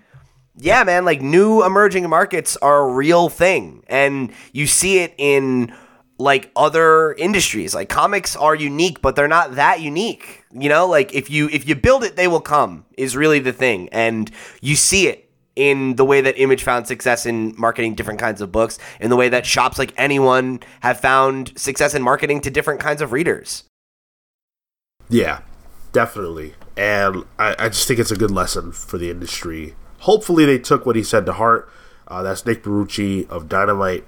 yeah, 0.58 0.84
man, 0.84 1.04
like 1.04 1.20
new 1.20 1.64
emerging 1.64 2.08
markets 2.08 2.56
are 2.58 2.88
a 2.88 2.92
real 2.92 3.28
thing 3.28 3.84
and 3.88 4.32
you 4.52 4.66
see 4.66 4.98
it 5.00 5.14
in 5.18 5.74
like 6.18 6.50
other 6.56 7.12
industries. 7.14 7.74
Like 7.74 7.88
comics 7.88 8.36
are 8.36 8.54
unique, 8.54 9.02
but 9.02 9.16
they're 9.16 9.28
not 9.28 9.56
that 9.56 9.80
unique. 9.80 10.44
You 10.52 10.68
know, 10.68 10.86
like 10.86 11.14
if 11.14 11.30
you 11.30 11.48
if 11.50 11.68
you 11.68 11.74
build 11.74 12.04
it, 12.04 12.16
they 12.16 12.28
will 12.28 12.40
come 12.40 12.86
is 12.96 13.16
really 13.16 13.38
the 13.38 13.52
thing. 13.52 13.88
And 13.90 14.30
you 14.60 14.76
see 14.76 15.08
it 15.08 15.30
in 15.56 15.96
the 15.96 16.04
way 16.04 16.20
that 16.20 16.38
Image 16.38 16.62
found 16.62 16.86
success 16.86 17.26
in 17.26 17.54
marketing 17.58 17.94
different 17.94 18.20
kinds 18.20 18.40
of 18.40 18.52
books, 18.52 18.78
in 19.00 19.10
the 19.10 19.16
way 19.16 19.28
that 19.28 19.46
shops 19.46 19.78
like 19.78 19.92
anyone 19.96 20.60
have 20.80 21.00
found 21.00 21.58
success 21.58 21.94
in 21.94 22.02
marketing 22.02 22.40
to 22.42 22.50
different 22.50 22.80
kinds 22.80 23.00
of 23.00 23.12
readers. 23.12 23.64
Yeah, 25.08 25.40
definitely. 25.92 26.54
And 26.76 27.24
I, 27.38 27.56
I 27.58 27.68
just 27.68 27.88
think 27.88 28.00
it's 28.00 28.10
a 28.10 28.16
good 28.16 28.30
lesson 28.30 28.72
for 28.72 28.98
the 28.98 29.10
industry. 29.10 29.74
Hopefully, 30.06 30.44
they 30.44 30.58
took 30.58 30.86
what 30.86 30.94
he 30.94 31.02
said 31.02 31.26
to 31.26 31.32
heart. 31.32 31.68
Uh, 32.06 32.22
that's 32.22 32.46
Nick 32.46 32.62
Barrucci 32.62 33.28
of 33.28 33.48
Dynamite. 33.48 34.04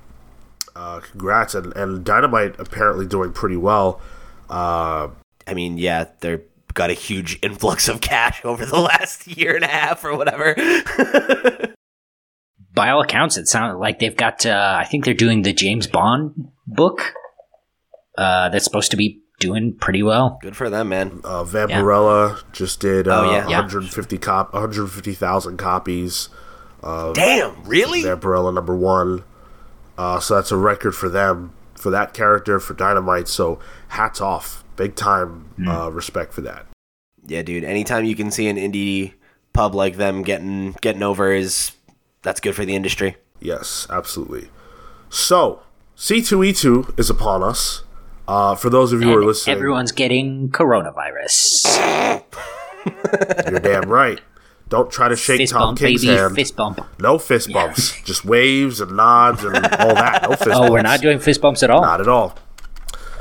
Uh, 0.76 1.00
congrats. 1.00 1.56
And, 1.56 1.74
and 1.76 2.04
Dynamite 2.04 2.54
apparently 2.60 3.04
doing 3.04 3.32
pretty 3.32 3.56
well. 3.56 4.00
Uh, 4.48 5.08
I 5.44 5.54
mean, 5.54 5.76
yeah, 5.76 6.04
they're 6.20 6.42
got 6.72 6.90
a 6.90 6.94
huge 6.94 7.40
influx 7.42 7.88
of 7.88 8.00
cash 8.00 8.40
over 8.44 8.64
the 8.64 8.78
last 8.78 9.26
year 9.26 9.56
and 9.56 9.64
a 9.64 9.68
half 9.68 10.04
or 10.04 10.16
whatever. 10.16 10.54
By 12.72 12.90
all 12.90 13.02
accounts, 13.02 13.36
it 13.36 13.48
sounds 13.48 13.80
like 13.80 13.98
they've 13.98 14.16
got. 14.16 14.46
Uh, 14.46 14.76
I 14.80 14.84
think 14.84 15.04
they're 15.04 15.14
doing 15.14 15.42
the 15.42 15.52
James 15.52 15.88
Bond 15.88 16.52
book. 16.64 17.12
Uh, 18.16 18.50
that's 18.50 18.64
supposed 18.64 18.92
to 18.92 18.96
be 18.96 19.20
doing 19.40 19.72
pretty 19.74 20.02
well. 20.02 20.38
Good 20.42 20.56
for 20.56 20.68
them, 20.70 20.88
man. 20.90 21.20
uh, 21.24 21.44
Vampirella 21.44 22.42
just 22.52 22.80
did 22.80 23.06
uh, 23.08 23.20
Oh, 23.20 23.30
yeah. 23.30 23.48
Yeah. 23.48 23.58
150 23.58 24.18
cop 24.18 24.52
150,000 24.52 25.56
copies. 25.56 26.28
Damn, 26.82 27.64
really? 27.64 28.02
Vampirella 28.02 28.52
number 28.54 28.76
one. 28.76 29.24
Uh, 29.96 30.20
so 30.20 30.36
that's 30.36 30.52
a 30.52 30.56
record 30.56 30.92
for 30.94 31.08
them 31.08 31.52
for 31.74 31.90
that 31.90 32.14
character 32.14 32.60
for 32.60 32.74
Dynamite. 32.74 33.28
So 33.28 33.58
hats 33.88 34.20
off, 34.20 34.64
big 34.76 34.94
time 34.94 35.50
uh, 35.66 35.90
respect 35.92 36.32
for 36.32 36.40
that. 36.42 36.66
Yeah, 37.26 37.42
dude. 37.42 37.64
Anytime 37.64 38.04
you 38.04 38.14
can 38.14 38.30
see 38.30 38.48
an 38.48 38.56
indie 38.56 39.14
pub 39.52 39.74
like 39.74 39.96
them 39.96 40.22
getting 40.22 40.72
getting 40.80 41.02
over 41.02 41.32
is 41.32 41.72
that's 42.22 42.40
good 42.40 42.54
for 42.54 42.64
the 42.64 42.74
industry. 42.76 43.16
Yes, 43.40 43.86
absolutely. 43.90 44.48
So 45.10 45.62
C2E2 45.96 46.98
is 46.98 47.10
upon 47.10 47.42
us. 47.42 47.82
Uh, 48.28 48.54
for 48.54 48.68
those 48.70 48.92
of 48.92 49.00
you 49.00 49.08
who 49.08 49.16
are 49.16 49.24
listening, 49.24 49.56
everyone's 49.56 49.90
getting 49.90 50.50
coronavirus. 50.50 52.22
you're 53.50 53.60
damn 53.60 53.88
right. 53.88 54.20
Don't 54.68 54.90
try 54.90 55.08
to 55.08 55.16
shake 55.16 55.38
Fist 55.38 55.52
Tom 55.54 55.60
bump, 55.70 55.78
King's 55.78 56.04
baby. 56.04 56.14
hand. 56.18 56.34
Fist 56.34 56.54
bump. 56.54 56.78
No 57.00 57.18
fist 57.18 57.50
bumps, 57.52 58.00
just 58.02 58.26
waves 58.26 58.82
and 58.82 58.92
nods 58.96 59.42
and 59.44 59.56
all 59.56 59.94
that. 59.94 60.22
No 60.24 60.28
fist 60.36 60.44
bumps. 60.44 60.58
Oh, 60.68 60.70
we're 60.72 60.82
not 60.82 61.00
doing 61.00 61.18
fist 61.18 61.40
bumps 61.40 61.62
at 61.62 61.70
all. 61.70 61.80
Not 61.80 62.02
at 62.02 62.08
all. 62.08 62.36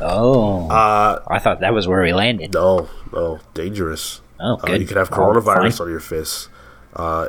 Oh, 0.02 0.70
Uh, 0.70 1.24
I 1.28 1.40
thought 1.40 1.62
that 1.62 1.74
was 1.74 1.88
where 1.88 2.04
we 2.04 2.12
landed. 2.14 2.54
no, 2.54 2.90
no, 3.14 3.40
dangerous. 3.54 4.20
Oh, 4.42 4.58
Uh, 4.68 4.74
you 4.74 4.86
could 4.86 4.98
have 4.98 5.12
Oh, 5.12 5.16
coronavirus 5.16 5.78
fine. 5.78 5.86
on 5.88 5.90
your 5.92 6.00
fists. 6.02 6.50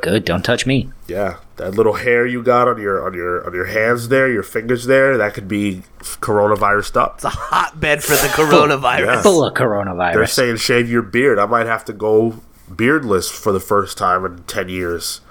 Good. 0.01 0.25
Don't 0.25 0.43
touch 0.43 0.65
me. 0.65 0.89
Yeah, 1.07 1.37
that 1.57 1.75
little 1.75 1.93
hair 1.93 2.25
you 2.25 2.41
got 2.41 2.67
on 2.67 2.81
your 2.81 3.05
on 3.05 3.13
your 3.13 3.45
on 3.45 3.53
your 3.53 3.65
hands 3.65 4.07
there, 4.09 4.31
your 4.31 4.43
fingers 4.43 4.85
there, 4.85 5.17
that 5.17 5.33
could 5.35 5.47
be 5.47 5.83
coronavirus 5.99 6.95
up. 6.97 7.15
It's 7.15 7.25
a 7.25 7.29
hotbed 7.29 8.03
for 8.03 8.13
the 8.13 8.27
coronavirus. 8.33 9.05
Yeah. 9.05 9.21
Full 9.21 9.43
of 9.45 9.53
coronavirus. 9.53 10.13
They're 10.13 10.27
saying 10.27 10.55
shave 10.57 10.89
your 10.89 11.01
beard. 11.03 11.37
I 11.39 11.45
might 11.45 11.67
have 11.67 11.85
to 11.85 11.93
go 11.93 12.41
beardless 12.75 13.29
for 13.29 13.51
the 13.51 13.59
first 13.59 13.97
time 13.97 14.25
in 14.25 14.43
ten 14.43 14.69
years. 14.69 15.21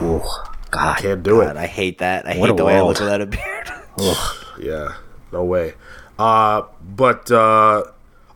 Ooh, 0.00 0.22
God. 0.70 0.98
Can't 0.98 1.22
do 1.22 1.40
God, 1.40 1.56
it. 1.56 1.56
I 1.56 1.66
hate 1.66 1.98
that. 1.98 2.26
I 2.26 2.38
What 2.38 2.50
hate 2.50 2.54
a 2.54 2.56
the 2.56 2.64
way 2.64 2.74
I 2.74 2.82
world. 2.82 2.88
look 2.98 3.00
without 3.00 3.20
a 3.20 3.26
beard. 3.26 3.72
Yeah, 4.60 4.94
no 5.32 5.44
way. 5.44 5.74
Uh, 6.18 6.62
but 6.82 7.30
uh, 7.30 7.84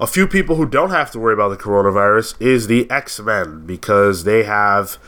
a 0.03 0.07
few 0.07 0.27
people 0.27 0.57
who 0.57 0.67
don't 0.67 0.91
have 0.91 1.11
to 1.13 1.19
worry 1.19 1.33
about 1.33 1.49
the 1.51 1.57
coronavirus 1.57 2.35
is 2.41 2.67
the 2.67 2.91
X 2.91 3.21
Men 3.21 3.65
because 3.67 4.25
they 4.25 4.43
have 4.43 4.99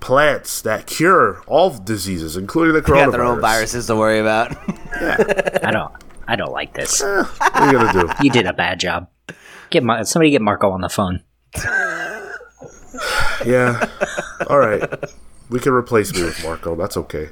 plants 0.00 0.60
that 0.62 0.86
cure 0.86 1.42
all 1.46 1.70
diseases, 1.70 2.36
including 2.36 2.74
the 2.74 2.80
They 2.82 2.86
coronavirus. 2.92 3.04
got 3.06 3.12
their 3.12 3.24
own 3.24 3.40
viruses 3.40 3.86
to 3.86 3.96
worry 3.96 4.18
about. 4.18 4.54
I 5.64 5.70
don't. 5.72 5.92
I 6.28 6.36
don't 6.36 6.52
like 6.52 6.74
this. 6.74 7.02
Eh, 7.02 7.22
what 7.24 7.54
are 7.56 7.66
you 7.66 7.78
gonna 7.78 7.92
do? 8.06 8.08
You 8.22 8.30
did 8.30 8.46
a 8.46 8.52
bad 8.52 8.78
job. 8.78 9.08
Get 9.70 9.82
Mar- 9.82 10.04
somebody 10.04 10.30
get 10.30 10.42
Marco 10.42 10.70
on 10.70 10.80
the 10.82 10.88
phone. 10.88 11.22
Yeah. 13.44 13.88
All 14.48 14.58
right. 14.58 14.82
We 15.50 15.58
can 15.58 15.72
replace 15.72 16.12
me 16.14 16.22
with 16.22 16.40
Marco. 16.44 16.76
That's 16.76 16.96
okay. 16.96 17.30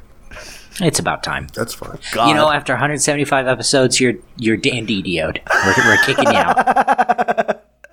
It's 0.80 0.98
about 0.98 1.22
time. 1.22 1.48
That's 1.54 1.74
fine. 1.74 1.98
God. 2.12 2.28
You 2.28 2.34
know, 2.34 2.50
after 2.50 2.72
175 2.72 3.46
episodes, 3.46 4.00
you're 4.00 4.14
you're 4.36 4.56
Dan 4.56 4.86
We're, 4.86 5.74
we're 5.76 6.02
kicking 6.04 6.24
you 6.24 6.38
out. 6.38 7.62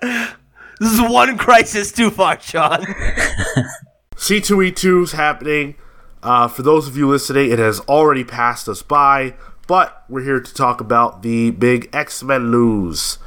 this 0.80 0.92
is 0.92 1.00
one 1.00 1.36
crisis 1.36 1.92
too 1.92 2.10
far, 2.10 2.40
Sean. 2.40 2.84
C2E2 4.16 5.04
is 5.04 5.12
happening. 5.12 5.76
Uh, 6.22 6.48
for 6.48 6.62
those 6.62 6.88
of 6.88 6.96
you 6.96 7.08
listening, 7.08 7.50
it 7.50 7.58
has 7.58 7.80
already 7.80 8.24
passed 8.24 8.68
us 8.68 8.82
by, 8.82 9.34
but 9.66 10.04
we're 10.08 10.24
here 10.24 10.40
to 10.40 10.54
talk 10.54 10.80
about 10.80 11.22
the 11.22 11.50
big 11.52 11.88
X 11.92 12.22
Men 12.22 12.50
news 12.50 13.18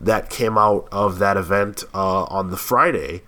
that 0.00 0.30
came 0.30 0.56
out 0.56 0.88
of 0.90 1.18
that 1.18 1.36
event 1.36 1.84
uh, 1.94 2.24
on 2.24 2.50
the 2.50 2.56
Friday 2.56 3.22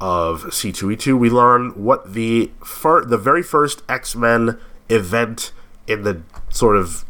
of 0.00 0.42
C2E2. 0.42 1.16
We 1.16 1.30
learned 1.30 1.76
what 1.76 2.12
the 2.12 2.50
fir- 2.64 3.04
the 3.04 3.16
very 3.16 3.42
first 3.42 3.82
X 3.88 4.16
Men 4.16 4.58
event 4.88 5.52
in 5.86 6.02
the 6.02 6.22
sort 6.50 6.76
of 6.76 7.04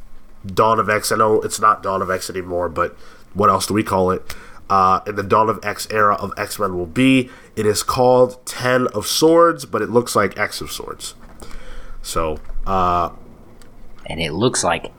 Dawn 0.47 0.79
of 0.79 0.89
X. 0.89 1.13
I 1.13 1.17
know 1.17 1.41
it's 1.41 1.61
not 1.61 1.83
Dawn 1.83 2.03
of 2.03 2.11
X 2.11 2.29
anymore, 2.31 2.69
but 2.69 2.97
what 3.35 3.49
else 3.51 3.67
do 3.67 3.75
we 3.75 3.83
call 3.83 4.11
it? 4.11 4.35
Uh, 4.71 5.01
in 5.07 5.17
the 5.17 5.23
Dawn 5.23 5.49
of 5.51 5.59
X 5.63 5.87
era 5.91 6.15
of 6.15 6.33
X 6.39 6.59
Men 6.59 6.77
will 6.79 6.87
be. 6.87 7.29
It 7.57 7.67
is 7.67 7.83
called 7.83 8.45
Ten 8.47 8.87
of 8.89 9.07
Swords, 9.07 9.65
but 9.67 9.83
it 9.83 9.91
looks 9.91 10.17
like 10.17 10.39
X 10.39 10.61
of 10.61 10.71
Swords. 10.73 11.15
So, 12.01 12.39
uh, 12.67 13.11
And 14.07 14.21
it 14.21 14.33
looks 14.33 14.65
like 14.65 14.91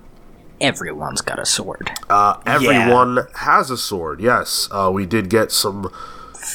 everyone's 0.61 1.21
got 1.21 1.39
a 1.39 1.45
sword. 1.45 1.91
uh, 2.09 2.39
everyone 2.45 3.27
has 3.35 3.69
a 3.71 3.77
sword. 3.77 4.21
Yes, 4.21 4.69
uh, 4.71 4.91
we 4.93 5.05
did 5.05 5.29
get 5.29 5.51
some. 5.51 5.91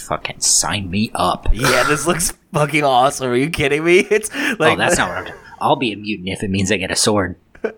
Fucking 0.07 0.41
sign 0.41 0.91
me 0.91 1.11
up. 1.15 1.49
yeah, 1.53 1.83
this 1.85 2.07
looks 2.07 2.33
fucking 2.53 2.85
awesome. 2.85 3.31
Are 3.31 3.35
you 3.37 3.51
kidding 3.51 3.85
me? 3.85 3.99
It's 4.11 4.33
like 4.59 4.75
oh, 4.75 4.77
that's 4.77 4.97
not 4.99 5.09
what 5.09 5.19
I'm 5.19 5.25
doing. 5.27 5.39
I'll 5.61 5.77
be 5.77 5.93
a 5.93 5.97
mutant 5.97 6.29
if 6.29 6.43
it 6.43 6.51
means 6.51 6.71
I 6.73 6.77
get 6.77 6.91
a 6.91 6.97
sword. 6.97 7.37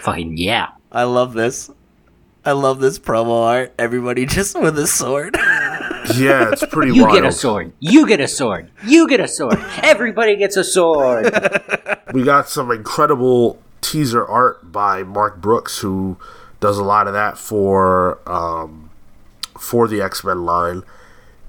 Fucking 0.00 0.36
yeah. 0.36 0.68
I 0.90 1.04
love 1.04 1.34
this. 1.34 1.70
I 2.44 2.52
love 2.52 2.80
this 2.80 2.98
promo 2.98 3.42
art. 3.46 3.74
Everybody 3.78 4.24
just 4.26 4.58
with 4.60 4.78
a 4.78 4.86
sword. 4.86 5.36
Yeah, 6.16 6.50
it's 6.52 6.64
pretty 6.64 6.94
You 6.94 7.02
wild. 7.02 7.16
get 7.16 7.24
a 7.26 7.32
sword. 7.32 7.72
You 7.80 8.06
get 8.06 8.18
a 8.18 8.28
sword. 8.28 8.70
You 8.86 9.06
get 9.08 9.20
a 9.20 9.28
sword. 9.28 9.58
Everybody 9.82 10.36
gets 10.36 10.56
a 10.56 10.64
sword. 10.64 11.30
we 12.14 12.22
got 12.22 12.48
some 12.48 12.70
incredible 12.70 13.60
teaser 13.82 14.26
art 14.26 14.72
by 14.72 15.02
Mark 15.02 15.38
Brooks, 15.42 15.80
who 15.80 16.16
does 16.60 16.78
a 16.78 16.82
lot 16.84 17.08
of 17.08 17.12
that 17.12 17.36
for 17.36 18.20
um, 18.26 18.88
for 19.58 19.86
the 19.86 20.00
X 20.00 20.24
Men 20.24 20.46
line. 20.46 20.82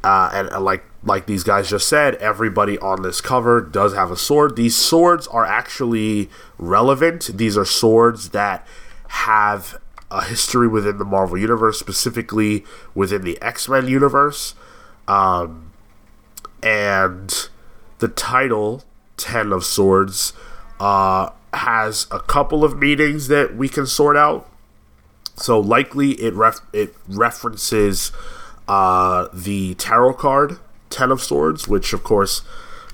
Uh, 0.03 0.29
and 0.33 0.49
uh, 0.49 0.59
like 0.59 0.83
like 1.03 1.25
these 1.25 1.43
guys 1.43 1.69
just 1.69 1.87
said, 1.87 2.15
everybody 2.15 2.77
on 2.79 3.01
this 3.01 3.21
cover 3.21 3.61
does 3.61 3.93
have 3.93 4.11
a 4.11 4.17
sword. 4.17 4.55
These 4.55 4.75
swords 4.75 5.27
are 5.27 5.45
actually 5.45 6.29
relevant. 6.57 7.37
These 7.37 7.57
are 7.57 7.65
swords 7.65 8.29
that 8.29 8.67
have 9.09 9.79
a 10.11 10.23
history 10.23 10.67
within 10.67 10.97
the 10.97 11.05
Marvel 11.05 11.37
universe, 11.37 11.79
specifically 11.79 12.65
within 12.93 13.23
the 13.23 13.41
X 13.41 13.69
Men 13.69 13.87
universe. 13.87 14.55
Um, 15.07 15.71
and 16.61 17.49
the 17.99 18.09
title 18.09 18.83
Ten 19.17 19.53
of 19.53 19.63
Swords 19.63 20.33
uh, 20.79 21.29
has 21.53 22.07
a 22.11 22.19
couple 22.19 22.63
of 22.63 22.77
meanings 22.77 23.27
that 23.29 23.55
we 23.55 23.69
can 23.69 23.85
sort 23.85 24.17
out. 24.17 24.49
So 25.35 25.59
likely 25.59 26.11
it 26.21 26.33
ref- 26.33 26.61
it 26.73 26.93
references 27.07 28.11
uh, 28.67 29.29
the 29.33 29.75
tarot 29.75 30.13
card 30.15 30.59
Ten 30.89 31.11
of 31.11 31.21
Swords, 31.21 31.67
which 31.67 31.93
of 31.93 32.03
course 32.03 32.41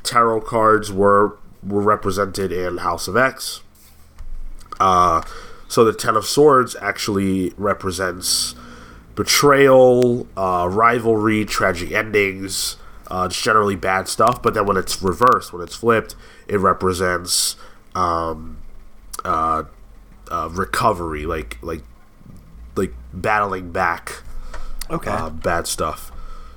tarot 0.03 0.41
cards 0.41 0.91
were 0.91 1.37
were 1.63 1.81
represented 1.81 2.51
in 2.51 2.77
House 2.77 3.07
of 3.07 3.17
X. 3.17 3.61
Uh, 4.79 5.21
so 5.67 5.83
the 5.83 5.93
Ten 5.93 6.15
of 6.15 6.25
Swords 6.25 6.75
actually 6.81 7.51
represents 7.57 8.55
betrayal, 9.15 10.27
uh, 10.37 10.67
rivalry, 10.71 11.45
tragic 11.45 11.91
endings. 11.91 12.77
Uh, 13.09 13.27
it's 13.29 13.41
generally 13.41 13.75
bad 13.75 14.07
stuff, 14.07 14.41
but 14.41 14.53
then 14.53 14.65
when 14.65 14.77
it's 14.77 15.01
reversed, 15.01 15.53
when 15.53 15.61
it's 15.61 15.75
flipped, 15.75 16.15
it 16.47 16.57
represents 16.57 17.55
um, 17.93 18.57
uh, 19.23 19.63
uh, 20.29 20.49
recovery, 20.51 21.25
like 21.25 21.57
like 21.61 21.83
like 22.75 22.93
battling 23.13 23.71
back 23.71 24.21
Okay. 24.89 25.09
uh, 25.09 25.29
bad 25.29 25.65
stuff. 25.67 26.11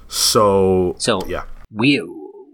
So, 0.09 0.97
So 0.98 1.20
yeah, 1.26 1.44
we 1.70 2.02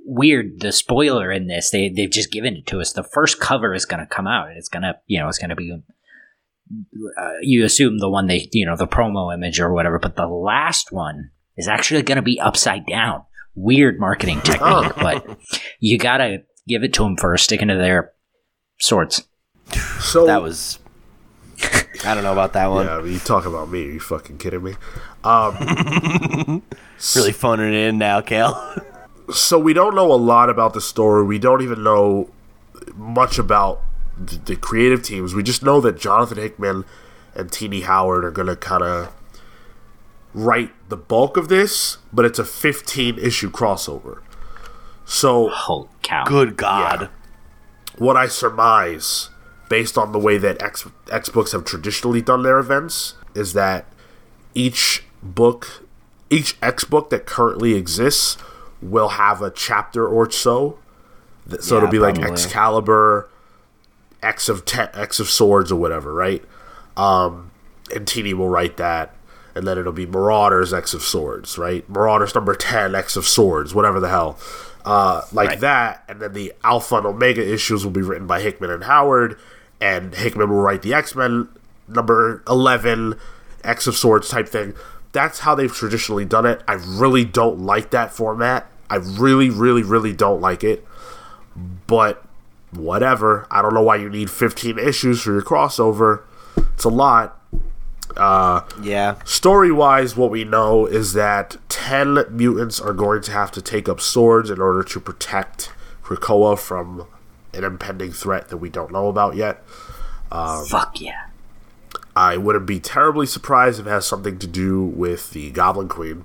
weird. 0.05 0.61
The 0.61 0.73
spoiler 0.73 1.31
in 1.33 1.47
this, 1.47 1.71
they 1.71 1.89
they've 1.89 2.11
just 2.11 2.31
given 2.31 2.57
it 2.57 2.67
to 2.67 2.81
us. 2.81 2.93
The 2.93 3.03
first 3.05 3.41
cover 3.41 3.75
is 3.75 3.85
going 3.87 4.01
to 4.01 4.07
come 4.07 4.27
out. 4.27 4.49
It's 4.57 4.69
going 4.69 4.83
to, 4.83 4.95
you 5.07 5.21
know, 5.21 5.29
it's 5.29 5.39
going 5.39 5.51
to 5.51 5.57
be. 5.57 5.73
Uh, 5.73 7.31
you 7.43 7.65
assume 7.65 7.99
the 7.99 8.09
one 8.09 8.27
they, 8.27 8.49
you 8.53 8.67
know, 8.67 8.77
the 8.77 8.87
promo 8.87 9.33
image 9.33 9.61
or 9.61 9.73
whatever, 9.73 9.99
but 9.99 10.17
the 10.17 10.27
last 10.27 10.91
one 10.91 11.31
is 11.57 11.69
actually 11.69 12.03
going 12.03 12.17
to 12.17 12.23
be 12.23 12.41
upside 12.41 12.87
down. 12.87 13.23
Weird 13.55 14.01
marketing 14.01 14.41
technique, 14.41 14.93
but 14.97 15.39
you 15.79 15.99
got 15.99 16.17
to 16.19 16.39
give 16.67 16.83
it 16.83 16.93
to 16.95 17.05
them 17.05 17.17
for 17.17 17.37
sticking 17.37 17.69
to 17.69 17.77
their 17.77 18.13
swords. 18.81 19.23
So 20.01 20.27
That 20.27 20.43
was. 20.43 20.79
I 22.05 22.15
don't 22.15 22.25
know 22.25 22.33
about 22.33 22.53
that 22.55 22.67
one. 22.67 22.87
yeah. 22.87 23.03
You 23.05 23.19
talk 23.21 23.47
about 23.47 23.71
me? 23.71 23.87
Are 23.89 23.93
you 23.93 24.01
fucking 24.01 24.39
kidding 24.39 24.63
me? 24.63 24.75
Um, 25.25 26.63
Really 27.17 27.33
phoning 27.33 27.75
it 27.75 27.89
in 27.89 27.99
now, 27.99 28.21
Cal. 28.21 28.77
so 29.33 29.59
we 29.59 29.73
don't 29.75 29.95
know 29.95 30.11
a 30.13 30.15
lot 30.15 30.49
about 30.49 30.73
the 30.75 30.81
story. 30.81 31.25
We 31.25 31.39
don't 31.39 31.61
even 31.61 31.83
know 31.83 32.31
much 32.95 33.39
about 33.39 33.83
the, 34.17 34.37
the 34.37 34.57
creative 34.57 35.03
teams. 35.03 35.35
We 35.35 35.43
just 35.43 35.63
know 35.63 35.81
that 35.81 35.99
Jonathan 35.99 36.39
Hickman 36.39 36.85
and 37.35 37.51
Tini 37.51 37.81
Howard 37.83 38.25
are 38.25 38.31
going 38.31 38.47
to 38.49 38.57
kind 38.57 38.83
of 38.83 39.13
write 40.33 40.71
the 40.89 40.97
bulk 40.97 41.37
of 41.37 41.49
this, 41.49 41.99
but 42.13 42.25
it's 42.25 42.39
a 42.39 42.45
15 42.45 43.19
issue 43.19 43.51
crossover. 43.51 44.23
So 45.05 45.49
Holy 45.51 45.89
cow! 46.03 46.25
Good 46.25 46.57
God. 46.57 47.11
what 47.99 48.17
I 48.17 48.29
surmise, 48.29 49.29
based 49.69 49.99
on 49.99 50.13
the 50.13 50.19
way 50.19 50.39
that 50.39 50.63
X 50.63 50.87
X 51.11 51.29
books 51.29 51.53
have 51.53 51.65
traditionally 51.65 52.23
done 52.23 52.43
their 52.43 52.59
events, 52.59 53.15
is 53.35 53.53
that 53.53 53.85
each 54.55 55.03
book, 55.25 55.87
each 56.31 56.57
X 56.63 56.85
book 56.85 57.11
that 57.11 57.27
currently 57.27 57.75
exists, 57.75 58.37
will 58.83 59.11
have 59.11 59.41
a 59.43 59.51
chapter 59.51 60.07
or 60.07 60.31
so. 60.31 60.79
So 61.61 61.75
Yeah, 61.75 61.79
it'll 61.79 61.91
be 61.91 61.99
like. 61.99 62.19
Excalibur, 62.19 63.29
X 64.23 64.49
of 64.49 64.65
te- 64.65 64.81
X 64.95 65.21
of 65.21 65.29
Swords 65.29 65.71
or 65.73 65.77
whatever, 65.77 66.13
right? 66.15 66.43
Um, 66.97 67.51
and 67.95 68.07
Tini 68.07 68.33
will 68.35 68.49
write 68.49 68.77
that, 68.79 69.15
and 69.55 69.67
then 69.67 69.77
it'll 69.79 69.93
be 69.93 70.07
Marauders 70.07 70.73
X 70.73 70.95
of 70.95 71.03
Swords, 71.03 71.59
right? 71.59 71.89
Marauders 71.89 72.35
number 72.35 72.55
ten 72.55 72.95
X 72.95 73.17
of 73.17 73.27
Swords, 73.27 73.75
whatever 73.75 74.01
the 74.01 74.09
hell, 74.09 74.39
uh, 74.85 75.23
like 75.33 75.61
that. 75.61 76.05
And 76.09 76.21
then 76.21 76.33
the 76.33 76.53
Alpha 76.63 76.97
and 76.97 77.07
Omega 77.07 77.47
issues 77.53 77.85
will 77.85 77.93
be 77.93 78.01
written 78.01 78.27
by 78.27 78.41
Hickman 78.41 78.71
and 78.71 78.85
Howard, 78.85 79.39
and 79.81 80.15
Hickman 80.15 80.49
will 80.49 80.63
write 80.63 80.83
the 80.83 80.95
X 80.95 81.15
Men 81.15 81.49
number 81.87 82.43
eleven 82.49 83.17
X 83.63 83.87
of 83.87 83.97
Swords 83.97 84.29
type 84.31 84.49
thing. 84.49 84.75
That's 85.15 85.39
how 85.39 85.55
they've 85.55 85.73
traditionally 85.73 86.27
done 86.27 86.45
it. 86.45 86.63
I 86.69 86.75
really 86.75 87.25
don't 87.25 87.61
like 87.61 87.91
that 87.91 88.13
format. 88.13 88.71
I 88.91 88.97
really, 88.97 89.49
really, 89.49 89.83
really 89.83 90.13
don't 90.13 90.43
like 90.43 90.63
it. 90.63 90.87
But 91.87 92.23
whatever. 92.73 93.47
I 93.51 93.63
don't 93.63 93.73
know 93.73 93.83
why 93.83 93.97
you 93.97 94.11
need 94.11 94.29
15 94.29 94.79
issues 94.79 95.23
for 95.23 95.33
your 95.33 95.43
crossover. 95.43 96.23
It's 96.75 96.85
a 96.85 96.89
lot. 96.89 97.41
Uh, 98.17 98.63
Yeah. 98.83 99.17
Story 99.25 99.73
wise, 99.73 100.17
what 100.17 100.31
we 100.31 100.45
know 100.45 100.87
is 100.87 101.15
that 101.15 101.57
10 101.69 102.27
mutants 102.31 102.81
are 102.81 102.93
going 102.93 103.23
to 103.23 103.33
have 103.33 103.51
to 103.53 103.63
take 103.63 103.89
up 103.89 104.01
swords 104.01 104.51
in 104.51 104.61
order 104.61 104.83
to 104.83 105.01
protect 105.01 105.73
Krakoa 106.03 106.59
from 106.59 107.07
an 107.53 107.65
impending 107.65 108.13
threat 108.13 108.49
that 108.49 108.59
we 108.59 108.69
don't 108.69 108.93
know 108.93 109.09
about 109.09 109.37
yet. 109.37 109.65
Fuck 110.69 111.01
yeah! 111.01 111.27
I 112.17 112.37
wouldn't 112.37 112.67
be 112.67 112.79
terribly 112.81 113.27
surprised 113.27 113.81
if 113.81 113.87
it 113.87 113.91
has 113.91 114.07
something 114.07 114.39
to 114.39 114.47
do 114.47 114.83
with 114.85 115.31
the 115.33 115.51
Goblin 115.51 115.89
Queen, 115.89 116.25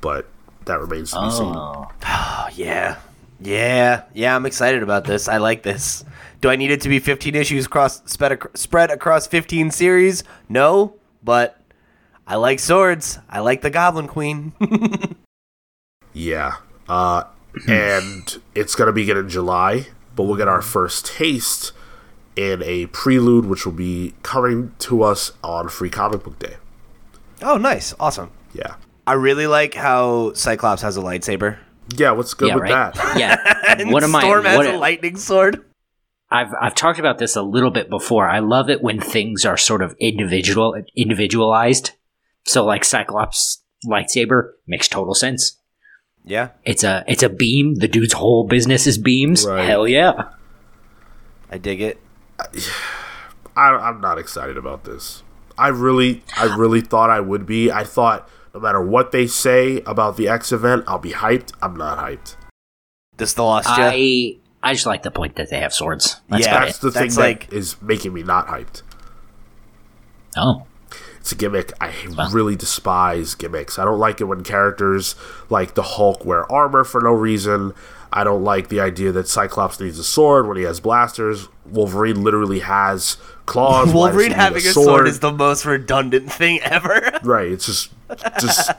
but 0.00 0.26
that 0.66 0.78
remains 0.80 1.10
to 1.12 1.20
be 1.22 1.30
seen. 1.30 1.52
Oh, 1.56 1.90
Oh, 2.06 2.48
yeah. 2.54 2.98
Yeah. 3.40 4.02
Yeah, 4.14 4.34
I'm 4.36 4.46
excited 4.46 4.82
about 4.82 5.04
this. 5.04 5.28
I 5.28 5.36
like 5.38 5.62
this. 5.62 6.04
Do 6.40 6.50
I 6.50 6.56
need 6.56 6.70
it 6.70 6.80
to 6.82 6.88
be 6.88 6.98
15 7.00 7.34
issues 7.34 7.66
across 7.66 8.00
spread, 8.10 8.32
ac- 8.32 8.48
spread 8.54 8.90
across 8.90 9.26
15 9.26 9.70
series? 9.72 10.22
No, 10.48 10.94
but 11.22 11.60
I 12.26 12.36
like 12.36 12.58
swords. 12.60 13.18
I 13.28 13.40
like 13.40 13.60
the 13.62 13.70
Goblin 13.70 14.06
Queen. 14.08 14.52
Yeah. 16.14 16.56
Uh, 16.88 17.24
and 17.68 18.38
it's 18.54 18.74
going 18.74 18.86
to 18.86 18.92
begin 18.92 19.16
in 19.16 19.28
July, 19.28 19.86
but 20.16 20.24
we'll 20.24 20.36
get 20.36 20.48
our 20.48 20.62
first 20.62 21.06
taste 21.06 21.72
in 22.38 22.62
a 22.62 22.86
prelude, 22.86 23.46
which 23.46 23.66
will 23.66 23.72
be 23.72 24.14
coming 24.22 24.72
to 24.78 25.02
us 25.02 25.32
on 25.42 25.68
Free 25.68 25.90
Comic 25.90 26.22
Book 26.22 26.38
Day. 26.38 26.56
oh, 27.42 27.56
nice. 27.56 27.94
Awesome. 27.98 28.30
Yeah. 28.52 28.76
I 29.06 29.14
really 29.14 29.46
like 29.48 29.74
how 29.74 30.32
Cyclops 30.34 30.82
has 30.82 30.96
a 30.96 31.00
lightsaber. 31.00 31.58
Yeah, 31.96 32.12
what's 32.12 32.34
good 32.34 32.48
yeah, 32.48 32.54
with 32.54 32.62
right. 32.64 32.94
that? 32.94 33.18
Yeah. 33.18 33.54
And 33.78 33.92
what 33.92 34.02
am 34.02 34.14
I? 34.16 34.20
Storm 34.20 34.44
has 34.44 34.56
What, 34.56 34.66
a 34.66 34.78
lightning 34.78 35.16
sword. 35.16 35.64
I've 36.30 36.52
I've 36.60 36.74
talked 36.74 36.98
about 36.98 37.18
this 37.18 37.36
a 37.36 37.42
little 37.42 37.70
bit 37.70 37.88
before. 37.90 38.28
I 38.28 38.38
love 38.40 38.68
it 38.70 38.82
when 38.82 38.98
things 39.00 39.44
are 39.44 39.56
sort 39.56 39.82
of 39.82 39.94
individual 40.00 40.74
individualized. 40.96 41.92
So 42.46 42.64
like 42.64 42.84
Cyclops 42.84 43.62
lightsaber 43.86 44.52
makes 44.66 44.88
total 44.88 45.14
sense. 45.14 45.58
Yeah, 46.24 46.50
It's 46.64 46.82
a 46.82 47.04
it's 47.06 47.22
a 47.22 47.28
beam. 47.28 47.76
The 47.76 47.88
dude's 47.88 48.14
whole 48.14 48.46
business 48.46 48.86
is 48.86 48.98
beams. 48.98 49.46
Right. 49.46 49.64
Hell 49.64 49.86
yeah. 49.86 50.30
I 51.50 51.58
dig 51.58 51.80
it. 51.80 52.00
I, 53.56 53.70
I'm 53.70 54.00
not 54.00 54.18
excited 54.18 54.56
about 54.56 54.84
this. 54.84 55.22
I 55.56 55.68
really, 55.68 56.22
I 56.36 56.44
really 56.56 56.80
thought 56.80 57.10
I 57.10 57.20
would 57.20 57.44
be. 57.46 57.70
I 57.70 57.82
thought 57.84 58.28
no 58.54 58.60
matter 58.60 58.80
what 58.80 59.10
they 59.12 59.26
say 59.26 59.80
about 59.82 60.16
the 60.16 60.28
X 60.28 60.52
event, 60.52 60.84
I'll 60.86 60.98
be 60.98 61.12
hyped. 61.12 61.52
I'm 61.60 61.74
not 61.76 61.98
hyped. 61.98 62.36
This 63.16 63.32
the 63.34 63.42
lost 63.42 63.68
ya? 63.68 63.74
I 63.92 64.36
I 64.62 64.74
just 64.74 64.86
like 64.86 65.02
the 65.02 65.10
point 65.10 65.34
that 65.36 65.50
they 65.50 65.58
have 65.58 65.72
swords. 65.74 66.20
That's 66.28 66.46
Yeah. 66.46 66.60
That's 66.64 66.78
it. 66.78 66.80
the 66.82 66.90
thing 66.92 67.02
That's 67.02 67.16
that 67.16 67.22
like- 67.22 67.52
is 67.52 67.80
making 67.82 68.12
me 68.14 68.22
not 68.22 68.46
hyped. 68.46 68.82
Oh. 70.36 70.64
It's 71.18 71.32
a 71.32 71.34
gimmick. 71.34 71.72
I 71.80 71.92
really 72.30 72.54
despise 72.56 73.34
gimmicks. 73.34 73.78
I 73.78 73.84
don't 73.84 73.98
like 73.98 74.20
it 74.20 74.24
when 74.24 74.44
characters 74.44 75.14
like 75.50 75.74
the 75.74 75.82
Hulk 75.82 76.24
wear 76.24 76.50
armor 76.50 76.84
for 76.84 77.00
no 77.00 77.10
reason. 77.10 77.74
I 78.12 78.24
don't 78.24 78.42
like 78.44 78.68
the 78.68 78.80
idea 78.80 79.12
that 79.12 79.28
Cyclops 79.28 79.78
needs 79.80 79.98
a 79.98 80.04
sword 80.04 80.46
when 80.48 80.56
he 80.56 80.62
has 80.62 80.80
blasters. 80.80 81.48
Wolverine 81.66 82.22
literally 82.22 82.60
has 82.60 83.16
claws. 83.46 83.70
Why 83.70 83.82
does 83.84 83.92
he 83.92 83.96
Wolverine 83.98 84.30
having 84.32 84.58
a 84.66 84.72
sword 84.72 85.06
is 85.08 85.20
the 85.20 85.32
most 85.32 85.64
redundant 85.66 86.32
thing 86.32 86.60
ever. 86.60 87.18
right. 87.22 87.50
It's 87.50 87.66
just, 87.66 87.90
just 88.40 88.70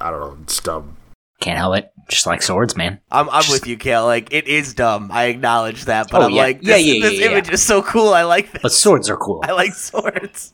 I 0.00 0.10
don't 0.10 0.20
know. 0.20 0.38
It's 0.42 0.60
dumb. 0.60 0.96
Can't 1.40 1.58
help 1.58 1.76
it. 1.76 1.92
Just 2.08 2.26
like 2.26 2.42
swords, 2.42 2.76
man. 2.76 3.00
I'm, 3.10 3.28
I'm 3.30 3.44
with 3.50 3.66
you, 3.66 3.76
Cale. 3.76 4.04
Like 4.04 4.32
it 4.32 4.46
is 4.48 4.74
dumb. 4.74 5.10
I 5.12 5.24
acknowledge 5.24 5.84
that, 5.84 6.08
but 6.10 6.22
Oh, 6.22 6.24
I'm 6.26 6.30
yeah. 6.32 6.42
like, 6.42 6.58
Yeah, 6.62 6.74
this, 6.76 6.84
yeah, 6.86 7.08
this 7.08 7.20
yeah, 7.20 7.26
image 7.26 7.48
yeah. 7.48 7.54
is 7.54 7.62
so 7.62 7.82
cool. 7.82 8.12
I 8.12 8.22
like 8.24 8.50
this. 8.52 8.62
But 8.62 8.72
swords 8.72 9.08
are 9.08 9.16
cool. 9.16 9.40
I 9.46 9.52
like 9.52 9.74
swords. 9.74 10.52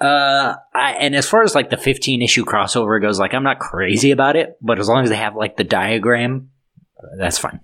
Uh, 0.00 0.54
I, 0.74 0.92
and 0.92 1.14
as 1.14 1.28
far 1.28 1.42
as 1.42 1.54
like 1.54 1.70
the 1.70 1.76
15 1.76 2.22
issue 2.22 2.44
crossover 2.44 3.00
goes, 3.00 3.18
like 3.18 3.34
I'm 3.34 3.42
not 3.42 3.58
crazy 3.58 4.10
about 4.10 4.36
it, 4.36 4.56
but 4.62 4.78
as 4.78 4.88
long 4.88 5.04
as 5.04 5.10
they 5.10 5.16
have 5.16 5.36
like 5.36 5.56
the 5.56 5.64
diagram, 5.64 6.50
uh, 6.98 7.16
that's 7.18 7.38
fine. 7.38 7.60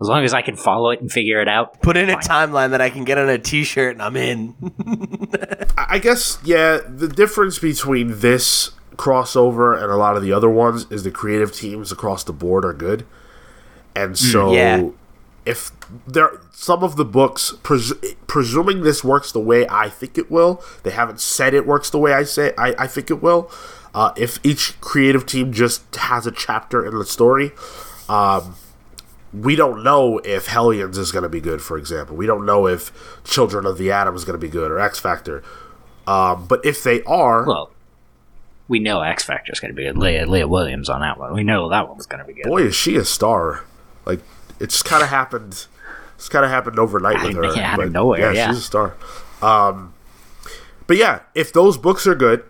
As 0.00 0.08
long 0.08 0.24
as 0.24 0.32
I 0.32 0.40
can 0.40 0.56
follow 0.56 0.90
it 0.90 1.00
and 1.00 1.12
figure 1.12 1.42
it 1.42 1.48
out. 1.48 1.82
Put 1.82 1.98
in 1.98 2.08
a 2.08 2.16
timeline 2.16 2.70
that 2.70 2.80
I 2.80 2.88
can 2.88 3.04
get 3.04 3.18
on 3.18 3.28
a 3.28 3.38
T-shirt, 3.38 3.92
and 3.92 4.02
I'm 4.02 4.16
in. 4.16 4.54
I 5.76 5.86
I 5.90 5.98
guess 5.98 6.38
yeah. 6.42 6.80
The 6.86 7.08
difference 7.08 7.58
between 7.58 8.20
this 8.20 8.70
crossover 8.96 9.74
and 9.74 9.90
a 9.90 9.96
lot 9.96 10.16
of 10.16 10.22
the 10.22 10.32
other 10.32 10.48
ones 10.48 10.86
is 10.90 11.02
the 11.02 11.10
creative 11.10 11.52
teams 11.52 11.92
across 11.92 12.24
the 12.24 12.32
board 12.32 12.64
are 12.64 12.72
good, 12.72 13.06
and 13.94 14.16
so 14.16 14.54
yeah. 14.54 14.88
If 15.46 15.70
there 16.06 16.40
some 16.52 16.82
of 16.84 16.96
the 16.96 17.04
books, 17.04 17.54
pres- 17.62 17.94
presuming 18.26 18.82
this 18.82 19.02
works 19.02 19.32
the 19.32 19.40
way 19.40 19.66
I 19.68 19.88
think 19.88 20.18
it 20.18 20.30
will, 20.30 20.62
they 20.82 20.90
haven't 20.90 21.20
said 21.20 21.54
it 21.54 21.66
works 21.66 21.90
the 21.90 21.98
way 21.98 22.12
I 22.12 22.24
say 22.24 22.52
I, 22.58 22.74
I 22.78 22.86
think 22.86 23.10
it 23.10 23.22
will. 23.22 23.50
Uh, 23.94 24.12
if 24.16 24.38
each 24.44 24.80
creative 24.80 25.26
team 25.26 25.52
just 25.52 25.94
has 25.96 26.26
a 26.26 26.30
chapter 26.30 26.86
in 26.86 26.96
the 26.96 27.04
story, 27.04 27.50
um, 28.08 28.54
we 29.32 29.56
don't 29.56 29.82
know 29.82 30.18
if 30.18 30.46
Hellions 30.46 30.96
is 30.98 31.10
going 31.10 31.22
to 31.24 31.28
be 31.28 31.40
good, 31.40 31.60
for 31.62 31.76
example. 31.78 32.14
We 32.16 32.26
don't 32.26 32.44
know 32.46 32.66
if 32.66 32.92
Children 33.24 33.66
of 33.66 33.78
the 33.78 33.90
Atom 33.90 34.14
is 34.14 34.24
going 34.24 34.38
to 34.38 34.44
be 34.44 34.48
good 34.50 34.70
or 34.70 34.78
X 34.78 34.98
Factor. 35.00 35.42
Um, 36.06 36.46
but 36.46 36.64
if 36.64 36.82
they 36.82 37.02
are, 37.04 37.44
Well, 37.46 37.70
we 38.68 38.78
know 38.78 39.00
X 39.00 39.24
Factor 39.24 39.52
is 39.52 39.58
going 39.60 39.72
to 39.72 39.76
be 39.76 39.84
good. 39.84 39.96
Leah, 39.98 40.26
Leah 40.26 40.46
Williams 40.48 40.88
on 40.88 41.00
that 41.00 41.18
one. 41.18 41.32
We 41.32 41.42
know 41.42 41.68
that 41.68 41.88
one's 41.88 42.06
going 42.06 42.20
to 42.20 42.26
be 42.26 42.34
good. 42.34 42.44
boy, 42.48 42.62
is 42.62 42.74
she 42.74 42.96
a 42.96 43.04
star! 43.04 43.64
Like 44.06 44.20
it 44.60 44.70
just 44.70 44.84
kind 44.84 45.02
of 45.02 45.08
happened. 45.08 45.66
It's 46.16 46.28
kind 46.28 46.44
of 46.44 46.50
happened 46.50 46.78
overnight 46.78 47.22
with 47.22 47.34
her. 47.36 47.56
Yeah, 47.56 47.72
out 47.72 47.82
of 47.82 47.92
nowhere, 47.92 48.32
yeah. 48.34 48.48
she's 48.48 48.58
a 48.58 48.62
star. 48.62 48.94
Um, 49.40 49.94
but 50.86 50.96
yeah, 50.96 51.20
if 51.34 51.52
those 51.52 51.78
books 51.78 52.06
are 52.06 52.14
good, 52.14 52.44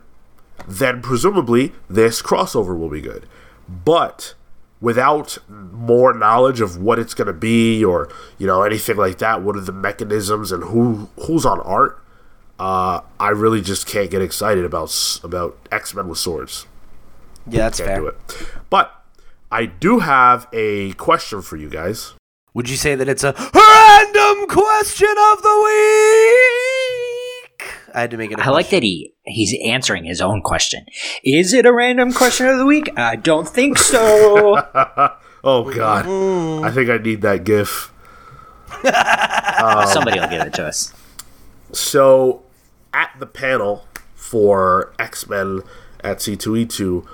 then 0.67 1.03
presumably 1.03 1.73
this 1.89 2.21
crossover 2.21 2.77
will 2.79 2.89
be 2.89 3.01
good. 3.01 3.27
But 3.69 4.35
without 4.81 5.39
more 5.49 6.13
knowledge 6.13 6.61
of 6.61 6.81
what 6.81 6.99
it's 6.99 7.15
going 7.15 7.27
to 7.27 7.33
be, 7.33 7.85
or 7.85 8.09
you 8.39 8.47
know 8.47 8.63
anything 8.63 8.97
like 8.97 9.19
that, 9.19 9.43
what 9.43 9.57
are 9.57 9.61
the 9.61 9.73
mechanisms 9.73 10.51
and 10.53 10.65
who 10.65 11.09
who's 11.27 11.47
on 11.47 11.61
art? 11.61 12.03
Uh, 12.59 13.01
I 13.19 13.29
really 13.29 13.63
just 13.63 13.87
can't 13.87 14.11
get 14.11 14.21
excited 14.21 14.65
about 14.65 15.21
about 15.23 15.57
X 15.71 15.95
Men 15.95 16.09
with 16.09 16.19
swords. 16.19 16.67
Yeah, 17.47 17.61
that's 17.65 17.79
fair. 17.79 17.97
do 17.97 18.07
it. 18.09 18.17
But 18.69 19.00
I 19.53 19.67
do 19.67 19.99
have 19.99 20.47
a 20.53 20.93
question 20.93 21.43
for 21.43 21.57
you 21.57 21.69
guys. 21.69 22.15
Would 22.55 22.71
you 22.71 22.77
say 22.77 22.95
that 22.95 23.09
it's 23.09 23.25
a 23.25 23.33
random 23.35 24.47
question 24.47 25.09
of 25.09 25.43
the 25.43 25.63
week? 25.65 25.73
I 27.93 28.03
had 28.03 28.13
to 28.13 28.17
make 28.17 28.31
it. 28.31 28.39
a 28.39 28.45
I 28.45 28.51
like 28.51 28.71
that 28.71 28.85
he 28.85 29.13
he's 29.25 29.53
answering 29.65 30.05
his 30.05 30.21
own 30.21 30.43
question. 30.43 30.87
Is 31.25 31.53
it 31.53 31.67
a 31.67 31.73
random 31.73 32.13
question 32.13 32.47
of 32.47 32.59
the 32.59 32.67
week? 32.67 32.97
I 32.97 33.17
don't 33.17 33.49
think 33.49 33.79
so. 33.79 34.63
oh 35.45 35.73
God, 35.75 36.07
I 36.65 36.71
think 36.71 36.89
I 36.89 36.99
need 36.99 37.23
that 37.23 37.43
GIF. 37.43 37.93
Somebody 39.93 40.21
will 40.21 40.27
um, 40.27 40.31
give 40.31 40.47
it 40.47 40.55
to 40.55 40.67
us. 40.67 40.95
So, 41.73 42.45
at 42.95 43.11
the 43.19 43.27
panel 43.27 43.89
for 44.15 44.93
X 44.99 45.29
Men 45.29 45.63
at 46.05 46.19
C2E2, 46.19 47.05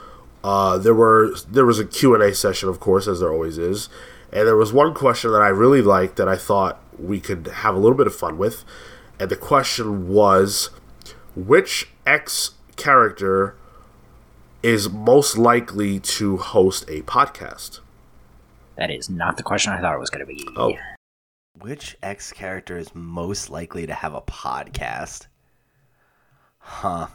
uh, 0.46 0.78
there 0.78 0.94
were 0.94 1.34
there 1.50 1.66
was 1.66 1.80
a 1.80 1.84
Q 1.84 2.14
and 2.14 2.22
A 2.22 2.32
session, 2.32 2.68
of 2.68 2.78
course, 2.78 3.08
as 3.08 3.18
there 3.18 3.32
always 3.32 3.58
is, 3.58 3.88
and 4.32 4.46
there 4.46 4.56
was 4.56 4.72
one 4.72 4.94
question 4.94 5.32
that 5.32 5.42
I 5.42 5.48
really 5.48 5.82
liked 5.82 6.14
that 6.18 6.28
I 6.28 6.36
thought 6.36 6.80
we 6.96 7.18
could 7.18 7.48
have 7.48 7.74
a 7.74 7.78
little 7.78 7.96
bit 7.98 8.06
of 8.06 8.14
fun 8.14 8.38
with, 8.38 8.64
and 9.18 9.28
the 9.28 9.34
question 9.34 10.06
was, 10.06 10.70
which 11.34 11.88
X 12.06 12.52
character 12.76 13.56
is 14.62 14.88
most 14.88 15.36
likely 15.36 15.98
to 15.98 16.36
host 16.36 16.84
a 16.88 17.02
podcast? 17.02 17.80
That 18.76 18.92
is 18.92 19.10
not 19.10 19.38
the 19.38 19.42
question 19.42 19.72
I 19.72 19.80
thought 19.80 19.96
it 19.96 19.98
was 19.98 20.10
going 20.10 20.24
to 20.24 20.32
be. 20.32 20.46
Oh. 20.56 20.74
Which 21.60 21.96
X 22.04 22.32
character 22.32 22.78
is 22.78 22.94
most 22.94 23.50
likely 23.50 23.84
to 23.88 23.94
have 23.94 24.14
a 24.14 24.20
podcast? 24.20 25.26
Huh. 26.58 27.08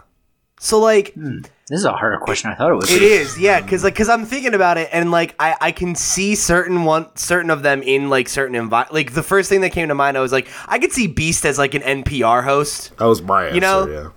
So 0.64 0.80
like 0.80 1.16
This 1.16 1.80
is 1.80 1.86
a 1.86 1.92
harder 1.92 2.20
question 2.20 2.52
I 2.52 2.56
thought 2.56 2.70
it 2.72 2.76
was. 2.76 2.92
it 2.92 3.02
is, 3.02 3.40
yeah, 3.40 3.62
because 3.62 3.84
like 3.84 3.96
because 3.96 4.10
I'm 4.10 4.26
thinking 4.26 4.54
about 4.54 4.78
it 4.78 4.90
and 4.94 5.10
like 5.10 5.34
I 5.40 5.56
I 5.60 5.72
can 5.72 5.96
see 5.96 6.36
certain 6.36 6.84
one 6.84 7.08
certain 7.16 7.50
of 7.50 7.64
them 7.64 7.82
in 7.82 8.10
like 8.12 8.30
certain 8.30 8.56
envi- 8.56 8.92
like 8.92 9.14
the 9.14 9.24
first 9.24 9.50
thing 9.50 9.62
that 9.62 9.72
came 9.72 9.88
to 9.88 9.96
mind 9.96 10.18
I 10.18 10.22
was 10.22 10.32
like 10.32 10.48
I 10.68 10.78
could 10.78 10.92
see 10.92 11.08
Beast 11.08 11.46
as 11.46 11.58
like 11.58 11.74
an 11.74 11.82
NPR 11.82 12.44
host. 12.44 12.96
That 12.98 13.06
was 13.06 13.24
my 13.24 13.46
answer. 13.46 13.56
You 13.56 13.62
know, 13.62 13.88
yeah. 13.88 14.10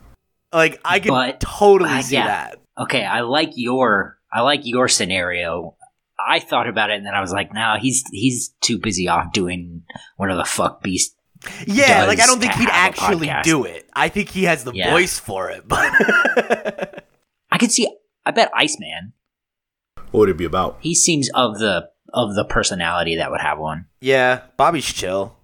Like 0.53 0.81
I 0.85 1.01
could 1.01 1.09
But- 1.11 1.41
totally 1.41 1.91
uh, 1.91 2.03
see 2.03 2.17
yeah. 2.17 2.27
that. 2.27 2.61
Okay, 2.79 3.05
I 3.07 3.21
like 3.23 3.53
your 3.55 4.19
I 4.31 4.43
like 4.43 4.61
your 4.65 4.87
scenario. 4.89 5.77
I 6.27 6.41
thought 6.41 6.69
about 6.69 6.91
it 6.91 6.95
and 6.99 7.07
then 7.07 7.15
I 7.15 7.21
was 7.23 7.33
like, 7.33 7.55
no, 7.55 7.77
he's 7.81 8.05
he's 8.13 8.51
too 8.61 8.79
busy 8.79 9.09
off 9.09 9.33
doing 9.33 9.83
whatever 10.19 10.37
the 10.39 10.45
fuck 10.45 10.83
Beast. 10.83 11.17
Yeah, 11.67 12.01
does 12.01 12.09
like 12.09 12.21
I 12.21 12.27
don't 12.27 12.41
think 12.41 12.53
he'd 12.55 12.69
actually 12.71 13.31
do 13.43 13.65
it. 13.65 13.89
I 13.95 14.09
think 14.09 14.29
he 14.31 14.45
has 14.45 14.65
the 14.65 14.73
Yeah. 14.73 14.91
voice 14.91 15.19
for 15.19 15.51
it, 15.51 15.67
but 15.67 15.91
I 17.51 17.59
could 17.59 17.73
see. 17.73 17.89
I 18.27 18.31
bet 18.31 18.51
Iceman. 18.55 19.13
What 20.11 20.21
would 20.21 20.29
it 20.31 20.37
be 20.37 20.45
about? 20.45 20.79
He 20.81 20.95
seems 20.95 21.29
of 21.35 21.59
the 21.59 21.91
of 22.13 22.35
the 22.35 22.45
personality 22.45 23.17
that 23.17 23.31
would 23.31 23.41
have 23.41 23.59
one. 23.59 23.87
yeah, 24.01 24.43
Bobby's 24.57 24.87
chill. 24.93 25.37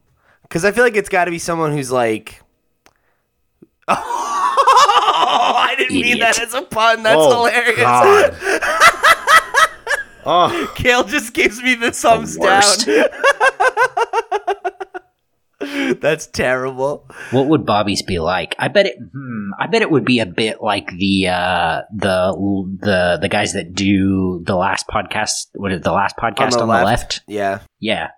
Because 0.42 0.64
I 0.64 0.72
feel 0.72 0.84
like 0.84 0.96
it's 0.96 1.08
got 1.08 1.24
to 1.26 1.30
be 1.30 1.38
someone 1.38 1.72
who's 1.72 1.90
like. 1.92 2.40
Oh, 5.22 5.54
I 5.56 5.74
didn't 5.76 5.94
mean 6.00 6.18
that 6.20 6.40
as 6.40 6.54
a 6.54 6.62
pun. 6.62 7.02
That's 7.02 7.16
oh, 7.18 7.44
hilarious. 7.46 7.76
God. 7.76 8.36
oh, 10.26 10.72
Cale 10.76 11.04
just 11.04 11.34
gives 11.34 11.62
me 11.62 11.74
the 11.74 11.92
thumbs 11.92 12.36
worst. 12.38 12.86
down. 12.86 13.04
That's 16.00 16.26
terrible. 16.26 17.06
What 17.30 17.48
would 17.48 17.66
Bobby's 17.66 18.02
be 18.02 18.18
like? 18.18 18.56
I 18.58 18.68
bet 18.68 18.86
it. 18.86 18.96
Hmm, 18.96 19.50
I 19.58 19.66
bet 19.66 19.82
it 19.82 19.90
would 19.90 20.04
be 20.04 20.20
a 20.20 20.26
bit 20.26 20.62
like 20.62 20.88
the 20.96 21.28
uh, 21.28 21.82
the 21.94 22.32
the 22.80 23.18
the 23.20 23.28
guys 23.28 23.52
that 23.52 23.74
do 23.74 24.42
the 24.44 24.56
last 24.56 24.86
podcast. 24.88 25.48
What 25.54 25.72
is 25.72 25.82
the 25.82 25.92
last 25.92 26.16
podcast 26.16 26.60
on 26.60 26.68
the, 26.68 26.84
left? 26.84 27.20
Yeah. 27.28 27.60
Yeah, 27.78 28.10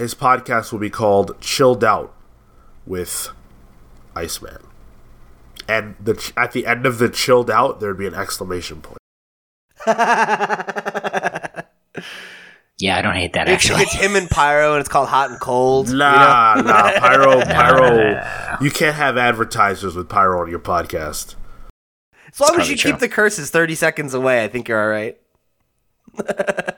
his 0.00 0.14
podcast 0.14 0.72
will 0.72 0.78
be 0.78 0.88
called 0.88 1.38
Chilled 1.42 1.84
Out 1.84 2.14
with 2.86 3.28
Iceman. 4.16 4.66
And 5.68 5.94
the 6.00 6.32
at 6.38 6.52
the 6.52 6.66
end 6.66 6.86
of 6.86 6.96
the 6.98 7.10
chilled 7.10 7.50
out, 7.50 7.80
there'd 7.80 7.98
be 7.98 8.06
an 8.06 8.14
exclamation 8.14 8.80
point. 8.80 8.96
yeah. 12.80 12.98
I 12.98 13.02
don't 13.02 13.14
hate 13.14 13.32
that 13.34 13.48
It's, 13.48 13.64
actually. 13.68 13.82
it's 13.82 13.92
him 13.94 14.16
and 14.16 14.28
Pyro, 14.30 14.72
and 14.72 14.80
it's 14.80 14.88
called 14.88 15.08
Hot 15.08 15.30
and 15.30 15.40
Cold. 15.40 15.88
you 15.88 15.96
know? 15.96 16.10
Nah, 16.10 16.54
nah, 16.64 16.98
Pyro, 16.98 17.40
Pyro. 17.44 18.58
You 18.60 18.70
can't 18.70 18.96
have 18.96 19.16
advertisers 19.16 19.94
with 19.96 20.08
Pyro 20.08 20.40
on 20.42 20.50
your 20.50 20.58
podcast. 20.60 21.36
As 22.32 22.38
long 22.40 22.50
as 22.50 22.54
probably 22.56 22.70
you 22.70 22.76
true. 22.76 22.90
keep 22.92 23.00
the 23.00 23.08
curses 23.08 23.50
30 23.50 23.74
seconds 23.74 24.14
away, 24.14 24.44
I 24.44 24.48
think 24.48 24.68
you're 24.68 24.80
all 24.80 24.88
right. 24.88 25.18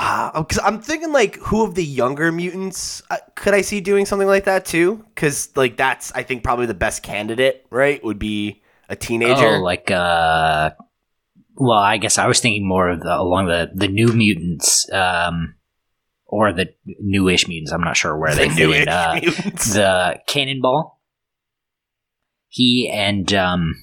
Ah, 0.00 0.30
because 0.32 0.60
I'm 0.62 0.80
thinking 0.80 1.10
like, 1.12 1.38
who 1.38 1.64
of 1.64 1.74
the 1.74 1.84
younger 1.84 2.30
mutants 2.30 3.02
uh, 3.10 3.16
could 3.34 3.52
I 3.52 3.62
see 3.62 3.80
doing 3.80 4.06
something 4.06 4.28
like 4.28 4.44
that 4.44 4.64
too? 4.64 5.04
Because 5.12 5.50
like 5.56 5.76
that's 5.76 6.12
I 6.12 6.22
think 6.22 6.44
probably 6.44 6.66
the 6.66 6.74
best 6.74 7.02
candidate, 7.02 7.66
right? 7.70 8.02
Would 8.04 8.20
be 8.20 8.62
a 8.88 8.94
teenager. 8.94 9.56
Oh, 9.56 9.60
like 9.60 9.90
uh, 9.90 10.70
well, 11.58 11.78
I 11.78 11.96
guess 11.98 12.16
I 12.18 12.26
was 12.26 12.40
thinking 12.40 12.66
more 12.66 12.88
of 12.88 13.00
the 13.00 13.14
along 13.18 13.46
the 13.46 13.70
the 13.74 13.88
new 13.88 14.08
mutants, 14.12 14.90
um, 14.92 15.54
or 16.26 16.52
the 16.52 16.72
newish 17.00 17.46
mutants. 17.48 17.72
I'm 17.72 17.80
not 17.82 17.96
sure 17.96 18.16
where 18.16 18.34
they 18.34 18.48
The 18.48 18.54
fit 18.54 18.58
newish. 18.68 18.86
Uh, 18.88 19.20
the 19.74 20.20
Cannonball. 20.26 21.00
He 22.48 22.88
and 22.92 23.32
um, 23.34 23.74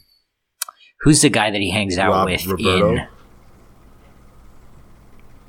who's 1.02 1.22
the 1.22 1.30
guy 1.30 1.52
that 1.52 1.62
he 1.62 1.70
hangs 1.72 1.98
out 1.98 2.12
Rob 2.12 2.26
with 2.30 2.46
Roberto, 2.48 2.96
in? 2.96 3.08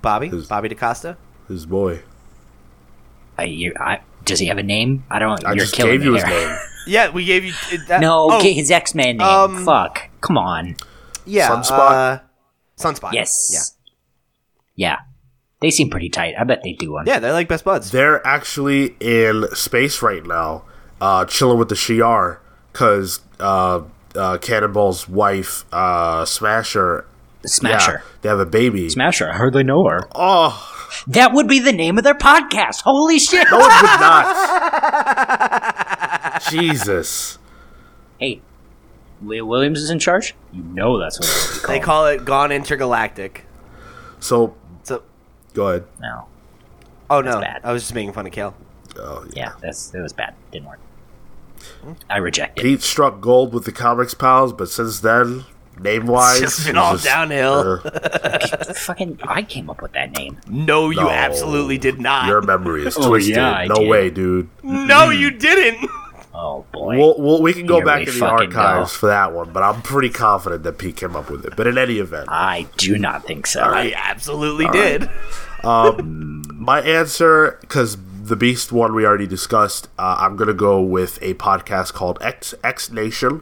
Bobby, 0.02 0.28
Who's- 0.28 0.46
Bobby 0.46 0.68
DaCosta. 0.68 1.16
his 1.48 1.66
boy. 1.66 2.02
I, 3.38 3.44
you, 3.44 3.74
I, 3.78 4.00
does 4.24 4.38
he 4.38 4.46
have 4.46 4.56
a 4.58 4.62
name? 4.62 5.04
I 5.10 5.18
don't. 5.18 5.44
I 5.44 5.50
you're 5.50 5.60
just 5.60 5.74
killing 5.74 5.92
gave 5.92 6.04
you 6.04 6.12
me 6.12 6.20
his 6.20 6.28
name. 6.28 6.58
Yeah, 6.88 7.10
we 7.10 7.24
gave 7.24 7.44
you 7.44 7.52
that. 7.88 8.00
No, 8.00 8.30
oh, 8.30 8.38
okay, 8.38 8.52
his 8.52 8.70
X 8.70 8.94
Man 8.94 9.16
name. 9.16 9.20
um, 9.26 9.64
Fuck, 9.64 10.08
come 10.20 10.38
on. 10.38 10.76
Yeah, 11.26 11.48
Sunspot? 11.50 11.90
Uh, 11.90 12.18
Sunspot. 12.78 13.12
Yes. 13.12 13.50
Yeah. 13.52 13.60
Yeah. 14.88 14.98
They 15.60 15.70
seem 15.70 15.88
pretty 15.90 16.10
tight. 16.10 16.34
I 16.38 16.44
bet 16.44 16.60
they 16.62 16.74
do 16.74 16.92
one. 16.92 17.06
Yeah, 17.06 17.18
they're 17.18 17.32
like 17.32 17.48
best 17.48 17.64
buds. 17.64 17.90
They're 17.90 18.24
actually 18.26 18.94
in 19.00 19.46
space 19.54 20.02
right 20.02 20.24
now, 20.24 20.64
uh, 21.00 21.24
chilling 21.24 21.58
with 21.58 21.70
the 21.70 21.74
Shi'ar, 21.74 22.38
because 22.72 23.20
uh, 23.40 23.80
uh, 24.14 24.36
Cannonball's 24.38 25.08
wife, 25.08 25.64
uh, 25.72 26.26
Smasher, 26.26 27.06
Smasher. 27.46 28.02
yeah, 28.04 28.10
they 28.20 28.28
have 28.28 28.38
a 28.38 28.44
baby. 28.46 28.90
Smasher. 28.90 29.30
I 29.30 29.36
hardly 29.36 29.64
know 29.64 29.86
her. 29.88 30.06
oh, 30.14 30.72
That 31.06 31.32
would 31.32 31.48
be 31.48 31.58
the 31.58 31.72
name 31.72 31.96
of 31.96 32.04
their 32.04 32.14
podcast. 32.14 32.82
Holy 32.82 33.18
shit. 33.18 33.48
no, 33.50 33.56
it 33.58 33.62
would 33.62 34.00
not. 34.00 34.36
Jesus. 36.50 37.38
hey, 38.18 38.42
Leah 39.22 39.44
Williams 39.44 39.80
is 39.82 39.90
in 39.90 39.98
charge? 39.98 40.34
You 40.52 40.62
know 40.62 40.98
that's 40.98 41.18
what 41.18 41.28
it 41.28 41.62
would 41.62 41.68
be 41.68 41.78
They 41.78 41.84
call 41.84 42.06
it 42.06 42.24
Gone 42.24 42.52
Intergalactic. 42.52 43.44
So, 44.20 44.54
So, 44.82 45.02
go 45.54 45.68
ahead. 45.68 45.84
No. 46.00 46.26
oh 47.10 47.20
no, 47.20 47.40
bad. 47.40 47.60
I 47.64 47.72
was 47.72 47.82
just 47.82 47.94
making 47.94 48.12
fun 48.12 48.26
of 48.26 48.32
Cale. 48.32 48.54
Oh, 48.98 49.24
yeah. 49.32 49.44
Yeah, 49.48 49.52
that's 49.60 49.88
that 49.88 50.02
was 50.02 50.12
bad. 50.12 50.34
Didn't 50.52 50.66
work. 50.68 50.80
Mm-hmm. 51.58 51.92
I 52.10 52.18
reject 52.18 52.58
it. 52.58 52.62
Pete 52.62 52.82
struck 52.82 53.20
gold 53.20 53.52
with 53.54 53.64
the 53.64 53.72
Comics 53.72 54.14
Pals, 54.14 54.52
but 54.52 54.68
since 54.68 55.00
then, 55.00 55.44
name 55.78 56.06
wise, 56.06 56.40
It's 56.42 56.56
just 56.56 56.66
been 56.66 56.76
all 56.78 56.96
downhill. 56.96 57.80
Fucking, 58.76 59.18
I 59.26 59.42
came 59.42 59.68
up 59.70 59.82
with 59.82 59.92
that 59.92 60.12
name. 60.12 60.38
No, 60.48 60.90
you 60.90 60.96
No. 61.00 61.10
absolutely 61.10 61.76
did 61.78 62.00
not. 62.00 62.26
your 62.26 62.40
memory 62.42 62.86
is 62.86 62.96
Oh, 63.00 63.08
twisted. 63.08 63.36
yeah, 63.36 63.64
no 63.68 63.76
did. 63.76 63.88
way, 63.88 64.10
dude. 64.10 64.48
no, 64.62 65.10
you 65.10 65.30
didn't. 65.30 65.90
Oh 66.38 66.66
boy. 66.70 66.98
We'll, 66.98 67.18
we'll, 67.18 67.42
we 67.42 67.54
can 67.54 67.64
go 67.64 67.76
Here 67.76 67.84
back 67.86 68.04
to 68.04 68.12
the 68.12 68.26
archives 68.26 68.92
go. 68.92 68.98
for 68.98 69.06
that 69.06 69.32
one, 69.32 69.52
but 69.52 69.62
I'm 69.62 69.80
pretty 69.80 70.10
confident 70.10 70.64
that 70.64 70.76
Pete 70.76 70.96
came 70.96 71.16
up 71.16 71.30
with 71.30 71.46
it. 71.46 71.56
But 71.56 71.66
in 71.66 71.78
any 71.78 71.98
event, 71.98 72.28
I 72.28 72.68
do 72.76 72.98
not 72.98 73.24
think 73.24 73.46
so. 73.46 73.62
I 73.62 73.94
absolutely 73.96 74.66
did. 74.68 75.08
my 75.64 76.82
answer, 76.82 77.56
because 77.62 77.96
the 78.22 78.36
Beast 78.36 78.70
one 78.70 78.94
we 78.94 79.06
already 79.06 79.26
discussed, 79.26 79.88
uh, 79.98 80.16
I'm 80.18 80.36
going 80.36 80.48
to 80.48 80.54
go 80.54 80.82
with 80.82 81.18
a 81.22 81.34
podcast 81.34 81.94
called 81.94 82.18
X, 82.20 82.54
X 82.62 82.90
Nation, 82.90 83.40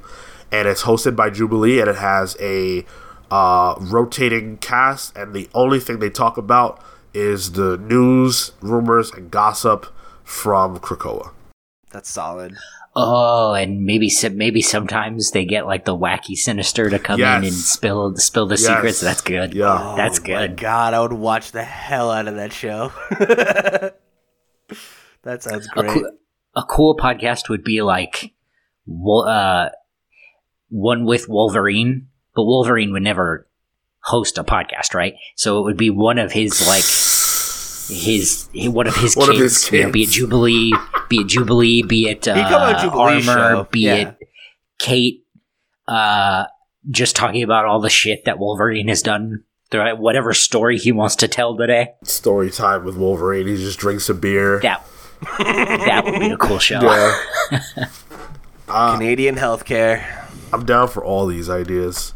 and 0.52 0.68
it's 0.68 0.84
hosted 0.84 1.16
by 1.16 1.30
Jubilee, 1.30 1.80
and 1.80 1.90
it 1.90 1.96
has 1.96 2.36
a 2.38 2.86
uh, 3.28 3.74
rotating 3.80 4.58
cast, 4.58 5.16
and 5.16 5.34
the 5.34 5.48
only 5.52 5.80
thing 5.80 5.98
they 5.98 6.10
talk 6.10 6.36
about 6.36 6.80
is 7.12 7.52
the 7.52 7.76
news, 7.76 8.52
rumors, 8.60 9.10
and 9.10 9.32
gossip 9.32 9.86
from 10.22 10.78
Krakoa. 10.78 11.32
That's 11.94 12.10
solid. 12.10 12.56
Oh, 12.96 13.54
and 13.54 13.84
maybe 13.84 14.08
maybe 14.34 14.62
sometimes 14.62 15.32
they 15.32 15.44
get 15.44 15.66
like 15.66 15.84
the 15.84 15.96
wacky 15.96 16.36
sinister 16.36 16.88
to 16.90 16.98
come 17.00 17.20
in 17.20 17.26
and 17.26 17.52
spill 17.52 18.14
spill 18.16 18.46
the 18.46 18.54
Yes. 18.54 18.66
secrets. 18.66 19.00
That's 19.00 19.20
good. 19.20 19.52
Yeah. 19.52 19.94
that's 19.96 20.20
Oh 20.20 20.22
my 20.22 20.26
good. 20.46 20.56
God, 20.58 20.94
I 20.94 21.00
would 21.00 21.12
watch 21.12 21.50
the 21.50 21.64
hell 21.64 22.10
out 22.12 22.28
of 22.28 22.36
that 22.36 22.52
show. 22.52 22.92
that 25.22 25.42
sounds 25.42 25.66
A, 25.76 25.82
great. 25.82 25.90
cool, 25.92 26.10
a 26.54 26.62
cool 26.62 26.96
podcast 26.96 27.48
would 27.48 27.64
be 27.64 27.82
like, 27.82 28.32
uh, 28.88 29.70
one 30.68 31.04
with 31.04 31.28
Wolverine, 31.28 32.08
but 32.34 32.44
Wolverine 32.44 32.92
would 32.92 33.02
never 33.02 33.48
host 34.04 34.38
a 34.38 34.44
podcast, 34.44 34.94
right? 34.94 35.14
So 35.36 35.58
it 35.58 35.62
would 35.62 35.76
be 35.76 35.90
one 35.90 36.18
of 36.18 36.32
his 36.32 36.66
like 36.66 36.84
his 37.88 38.48
one 38.54 38.86
of 38.86 38.96
his 38.96 39.16
One 39.16 39.30
of 39.30 39.36
kids, 39.36 39.70
you 39.70 39.84
know, 39.84 39.90
be 39.90 40.02
it. 40.04 40.10
Jubilee, 40.10 40.72
be 41.08 41.18
it 41.18 41.26
Jubilee, 41.26 41.82
be 41.82 42.08
it 42.08 42.26
uh, 42.26 42.34
He'd 42.34 42.42
come 42.44 42.62
on 42.62 42.80
Jubilee's 42.80 43.28
Armor, 43.28 43.50
show, 43.64 43.68
be 43.70 43.80
yeah. 43.80 43.94
it 43.94 44.18
Kate, 44.78 45.24
uh, 45.86 46.44
just 46.90 47.16
talking 47.16 47.42
about 47.42 47.64
all 47.64 47.80
the 47.80 47.90
shit 47.90 48.24
that 48.24 48.38
Wolverine 48.38 48.88
has 48.88 49.02
done. 49.02 49.44
throughout 49.70 49.98
Whatever 49.98 50.32
story 50.34 50.78
he 50.78 50.92
wants 50.92 51.16
to 51.16 51.28
tell 51.28 51.56
today, 51.56 51.88
Story 52.02 52.50
time 52.50 52.84
with 52.84 52.96
Wolverine. 52.96 53.46
He 53.46 53.56
just 53.56 53.78
drinks 53.78 54.08
a 54.08 54.14
beer. 54.14 54.60
that 54.62 54.84
that 55.38 56.04
would 56.04 56.20
be 56.20 56.30
a 56.30 56.36
cool 56.36 56.58
show. 56.58 56.80
Yeah. 56.82 57.88
Canadian 58.96 59.36
healthcare. 59.36 60.26
I'm 60.52 60.64
down 60.64 60.88
for 60.88 61.04
all 61.04 61.26
these 61.26 61.48
ideas. 61.50 62.14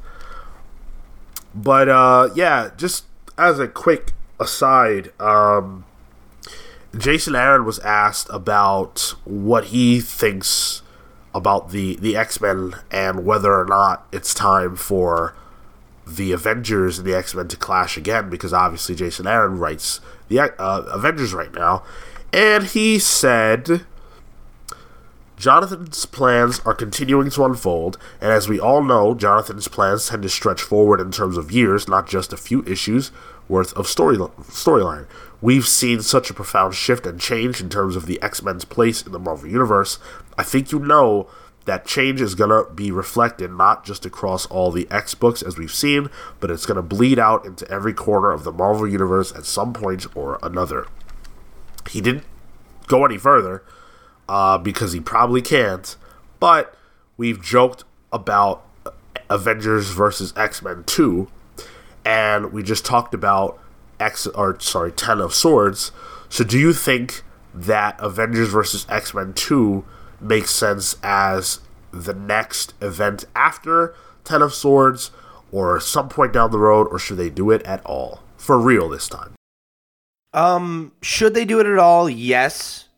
But 1.54 1.88
uh 1.88 2.30
yeah, 2.34 2.70
just 2.76 3.04
as 3.36 3.58
a 3.58 3.68
quick 3.68 4.12
aside, 4.40 5.12
um 5.20 5.85
Jason 6.97 7.35
Aaron 7.35 7.65
was 7.65 7.78
asked 7.81 8.28
about 8.31 9.15
what 9.24 9.66
he 9.66 10.01
thinks 10.01 10.82
about 11.35 11.70
the 11.70 11.97
the 11.97 12.16
X-Men 12.16 12.74
and 12.90 13.24
whether 13.24 13.55
or 13.55 13.66
not 13.66 14.06
it's 14.12 14.32
time 14.32 14.74
for 14.77 15.35
the 16.06 16.32
Avengers 16.32 16.98
and 16.98 17.06
the 17.06 17.15
X-Men 17.15 17.48
to 17.48 17.56
clash 17.56 17.97
again 17.98 18.31
because 18.31 18.52
obviously 18.52 18.94
Jason 18.94 19.27
Aaron 19.27 19.59
writes 19.59 20.01
the 20.28 20.40
uh, 20.40 20.82
Avengers 20.89 21.35
right 21.35 21.52
now. 21.52 21.82
And 22.32 22.65
he 22.65 22.98
said 22.98 23.85
Jonathan's 25.36 26.06
plans 26.06 26.60
are 26.60 26.74
continuing 26.74 27.31
to 27.31 27.44
unfold, 27.44 27.98
and 28.20 28.32
as 28.32 28.48
we 28.48 28.59
all 28.59 28.82
know, 28.82 29.15
Jonathan's 29.15 29.69
plans 29.69 30.09
tend 30.09 30.23
to 30.23 30.28
stretch 30.28 30.60
forward 30.60 31.01
in 31.01 31.12
terms 31.12 31.36
of 31.36 31.52
years, 31.52 31.86
not 31.86 32.09
just 32.09 32.32
a 32.32 32.36
few 32.36 32.65
issues 32.65 33.12
worth 33.48 33.72
of 33.74 33.86
story 33.86 34.16
storyline. 34.16 35.06
We've 35.40 35.66
seen 35.66 36.02
such 36.02 36.30
a 36.30 36.34
profound 36.34 36.74
shift 36.74 37.06
and 37.06 37.20
change 37.20 37.60
in 37.60 37.68
terms 37.68 37.96
of 37.96 38.06
the 38.06 38.20
X 38.20 38.42
Men's 38.42 38.64
place 38.64 39.02
in 39.02 39.12
the 39.12 39.18
Marvel 39.18 39.48
Universe. 39.48 39.98
I 40.36 40.42
think 40.42 40.72
you 40.72 40.78
know 40.78 41.28
that 41.64 41.86
change 41.86 42.20
is 42.20 42.34
going 42.34 42.50
to 42.50 42.70
be 42.72 42.90
reflected 42.90 43.52
not 43.52 43.84
just 43.84 44.06
across 44.06 44.46
all 44.46 44.70
the 44.70 44.88
X 44.90 45.14
books 45.14 45.42
as 45.42 45.58
we've 45.58 45.72
seen, 45.72 46.08
but 46.40 46.50
it's 46.50 46.66
going 46.66 46.76
to 46.76 46.82
bleed 46.82 47.18
out 47.18 47.44
into 47.44 47.70
every 47.70 47.92
corner 47.92 48.30
of 48.30 48.44
the 48.44 48.52
Marvel 48.52 48.88
Universe 48.88 49.32
at 49.32 49.44
some 49.44 49.72
point 49.72 50.06
or 50.16 50.38
another. 50.42 50.86
He 51.90 52.00
didn't 52.00 52.24
go 52.86 53.04
any 53.04 53.18
further 53.18 53.62
uh, 54.28 54.58
because 54.58 54.92
he 54.92 55.00
probably 55.00 55.42
can't. 55.42 55.96
But 56.40 56.74
we've 57.16 57.42
joked 57.42 57.84
about 58.12 58.64
Avengers 59.30 59.90
versus 59.90 60.32
X 60.36 60.62
Men 60.62 60.84
2, 60.86 61.28
and 62.09 62.55
we 62.55 62.62
just 62.62 62.86
talked 62.86 63.12
about 63.12 63.60
X 64.01 64.26
or 64.28 64.59
sorry, 64.60 64.90
Ten 64.90 65.20
of 65.20 65.35
Swords. 65.35 65.93
So, 66.30 66.43
do 66.43 66.59
you 66.59 66.72
think 66.72 67.22
that 67.52 67.97
Avengers 68.01 68.48
versus 68.48 68.86
X 68.89 69.12
Men 69.12 69.35
2 69.35 69.85
makes 70.18 70.51
sense 70.51 70.97
as 71.02 71.60
the 71.90 72.14
next 72.14 72.72
event 72.80 73.26
after 73.36 73.94
Ten 74.24 74.40
of 74.40 74.55
Swords, 74.55 75.10
or 75.52 75.78
some 75.80 76.09
point 76.09 76.32
down 76.32 76.51
the 76.51 76.59
road, 76.59 76.86
or 76.90 76.98
should 76.98 77.18
they 77.18 77.28
do 77.28 77.51
it 77.51 77.62
at 77.64 77.85
all 77.85 78.20
for 78.39 78.59
real 78.59 78.89
this 78.89 79.06
time? 79.06 79.35
Um, 80.32 80.93
should 81.02 81.35
they 81.35 81.44
do 81.44 81.60
it 81.60 81.66
at 81.66 81.78
all? 81.78 82.09
Yes. 82.09 82.89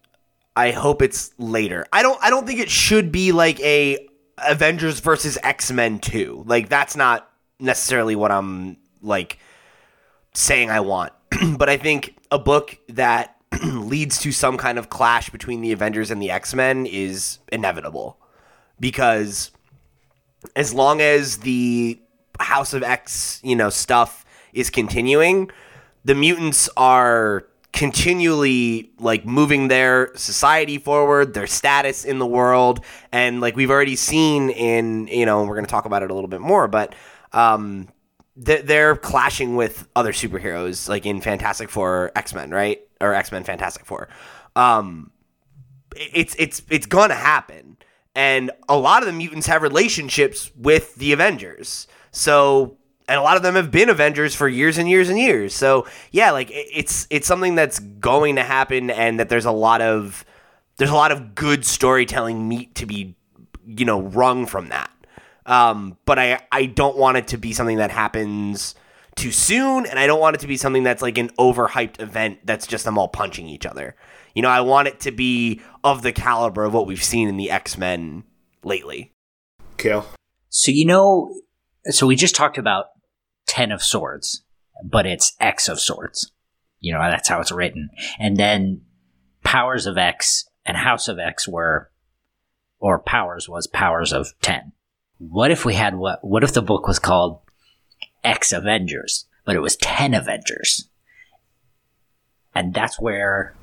I 0.54 0.70
hope 0.70 1.02
it's 1.02 1.32
later. 1.36 1.84
I 1.92 2.02
don't. 2.02 2.22
I 2.22 2.30
don't 2.30 2.46
think 2.46 2.60
it 2.60 2.70
should 2.70 3.10
be 3.10 3.32
like 3.32 3.58
a 3.60 4.06
Avengers 4.38 5.00
versus 5.00 5.36
X 5.42 5.72
Men 5.72 5.98
two. 5.98 6.44
Like 6.46 6.68
that's 6.68 6.94
not 6.94 7.28
necessarily 7.58 8.14
what 8.14 8.30
I'm 8.30 8.76
like 9.02 9.38
saying 10.32 10.70
I 10.70 10.80
want. 10.80 11.12
but 11.56 11.68
I 11.68 11.76
think 11.76 12.16
a 12.30 12.38
book 12.38 12.78
that 12.88 13.36
leads 13.64 14.18
to 14.20 14.32
some 14.32 14.56
kind 14.56 14.78
of 14.78 14.90
clash 14.90 15.30
between 15.30 15.60
the 15.60 15.72
Avengers 15.72 16.10
and 16.10 16.20
the 16.22 16.30
X 16.30 16.54
Men 16.54 16.86
is 16.86 17.38
inevitable 17.52 18.18
because 18.78 19.50
as 20.56 20.72
long 20.72 21.00
as 21.00 21.38
the 21.38 22.00
House 22.38 22.72
of 22.72 22.82
X, 22.82 23.40
you 23.42 23.54
know, 23.54 23.70
stuff 23.70 24.24
is 24.52 24.70
continuing, 24.70 25.50
the 26.04 26.14
mutants 26.14 26.68
are 26.76 27.46
continually 27.72 28.90
like 28.98 29.24
moving 29.24 29.68
their 29.68 30.10
society 30.16 30.78
forward, 30.78 31.34
their 31.34 31.46
status 31.46 32.04
in 32.04 32.18
the 32.18 32.26
world, 32.26 32.80
and 33.12 33.40
like 33.40 33.56
we've 33.56 33.70
already 33.70 33.96
seen 33.96 34.50
in, 34.50 35.06
you 35.08 35.26
know, 35.26 35.44
we're 35.44 35.54
going 35.54 35.66
to 35.66 35.70
talk 35.70 35.84
about 35.84 36.02
it 36.02 36.10
a 36.10 36.14
little 36.14 36.28
bit 36.28 36.40
more, 36.40 36.66
but 36.68 36.94
um 37.32 37.88
they're 38.42 38.96
clashing 38.96 39.54
with 39.54 39.86
other 39.94 40.12
superheroes 40.12 40.88
like 40.88 41.04
in 41.04 41.20
Fantastic 41.20 41.68
Four, 41.68 42.10
X-Men, 42.16 42.50
right? 42.50 42.80
Or 43.00 43.12
X-Men 43.14 43.44
Fantastic 43.44 43.84
Four. 43.84 44.08
Um 44.56 45.10
it's 45.96 46.34
it's 46.38 46.62
it's 46.70 46.86
gonna 46.86 47.14
happen 47.14 47.76
and 48.14 48.50
a 48.68 48.76
lot 48.76 49.02
of 49.02 49.06
the 49.06 49.12
mutants 49.12 49.46
have 49.46 49.62
relationships 49.62 50.50
with 50.56 50.94
the 50.96 51.12
avengers 51.12 51.86
so 52.12 52.76
and 53.08 53.18
a 53.18 53.22
lot 53.22 53.36
of 53.36 53.42
them 53.42 53.56
have 53.56 53.70
been 53.70 53.88
avengers 53.88 54.34
for 54.34 54.48
years 54.48 54.78
and 54.78 54.88
years 54.88 55.08
and 55.08 55.18
years 55.18 55.54
so 55.54 55.86
yeah 56.12 56.30
like 56.30 56.48
it's 56.52 57.06
it's 57.10 57.26
something 57.26 57.54
that's 57.54 57.78
going 57.78 58.36
to 58.36 58.42
happen 58.42 58.90
and 58.90 59.18
that 59.18 59.28
there's 59.28 59.44
a 59.44 59.52
lot 59.52 59.80
of 59.80 60.24
there's 60.76 60.90
a 60.90 60.94
lot 60.94 61.12
of 61.12 61.34
good 61.34 61.64
storytelling 61.64 62.48
meat 62.48 62.74
to 62.74 62.86
be 62.86 63.16
you 63.66 63.84
know 63.84 64.00
wrung 64.00 64.46
from 64.46 64.68
that 64.68 64.90
um, 65.50 65.96
but 66.06 66.18
i 66.18 66.40
i 66.50 66.64
don't 66.64 66.96
want 66.96 67.16
it 67.16 67.28
to 67.28 67.36
be 67.36 67.52
something 67.52 67.76
that 67.76 67.90
happens 67.90 68.74
too 69.16 69.32
soon 69.32 69.84
and 69.86 69.98
i 69.98 70.06
don't 70.06 70.20
want 70.20 70.34
it 70.34 70.40
to 70.40 70.46
be 70.46 70.56
something 70.56 70.82
that's 70.82 71.02
like 71.02 71.18
an 71.18 71.28
overhyped 71.30 72.00
event 72.00 72.38
that's 72.44 72.66
just 72.66 72.84
them 72.84 72.96
all 72.96 73.08
punching 73.08 73.48
each 73.48 73.66
other 73.66 73.94
you 74.34 74.40
know 74.40 74.48
i 74.48 74.60
want 74.60 74.88
it 74.88 75.00
to 75.00 75.10
be 75.10 75.60
of 75.84 76.02
the 76.02 76.12
caliber 76.12 76.64
of 76.64 76.72
what 76.72 76.86
we've 76.86 77.04
seen 77.04 77.28
in 77.28 77.36
the 77.36 77.50
x-men 77.50 78.24
lately 78.62 79.12
Cale? 79.80 80.06
So 80.50 80.70
you 80.70 80.84
know, 80.84 81.34
so 81.86 82.06
we 82.06 82.14
just 82.14 82.36
talked 82.36 82.58
about 82.58 82.86
Ten 83.46 83.72
of 83.72 83.82
Swords, 83.82 84.44
but 84.84 85.06
it's 85.06 85.34
X 85.40 85.68
of 85.68 85.80
Swords. 85.80 86.32
You 86.80 86.92
know, 86.92 87.00
that's 87.00 87.28
how 87.28 87.40
it's 87.40 87.52
written. 87.52 87.90
And 88.18 88.36
then 88.36 88.82
Powers 89.42 89.86
of 89.86 89.96
X 89.96 90.44
and 90.64 90.76
House 90.76 91.08
of 91.08 91.18
X 91.18 91.48
were, 91.48 91.90
or 92.78 92.98
Powers 92.98 93.48
was 93.48 93.66
Powers 93.66 94.12
of 94.12 94.28
Ten. 94.42 94.72
What 95.20 95.50
if 95.50 95.64
we 95.64 95.74
had 95.74 95.94
what? 95.96 96.24
What 96.24 96.42
if 96.42 96.52
the 96.54 96.62
book 96.62 96.86
was 96.88 96.98
called 96.98 97.40
X 98.24 98.52
Avengers, 98.52 99.26
but 99.44 99.54
it 99.54 99.60
was 99.60 99.76
Ten 99.76 100.14
Avengers? 100.14 100.88
And 102.54 102.72
that's 102.74 102.98
where 102.98 103.54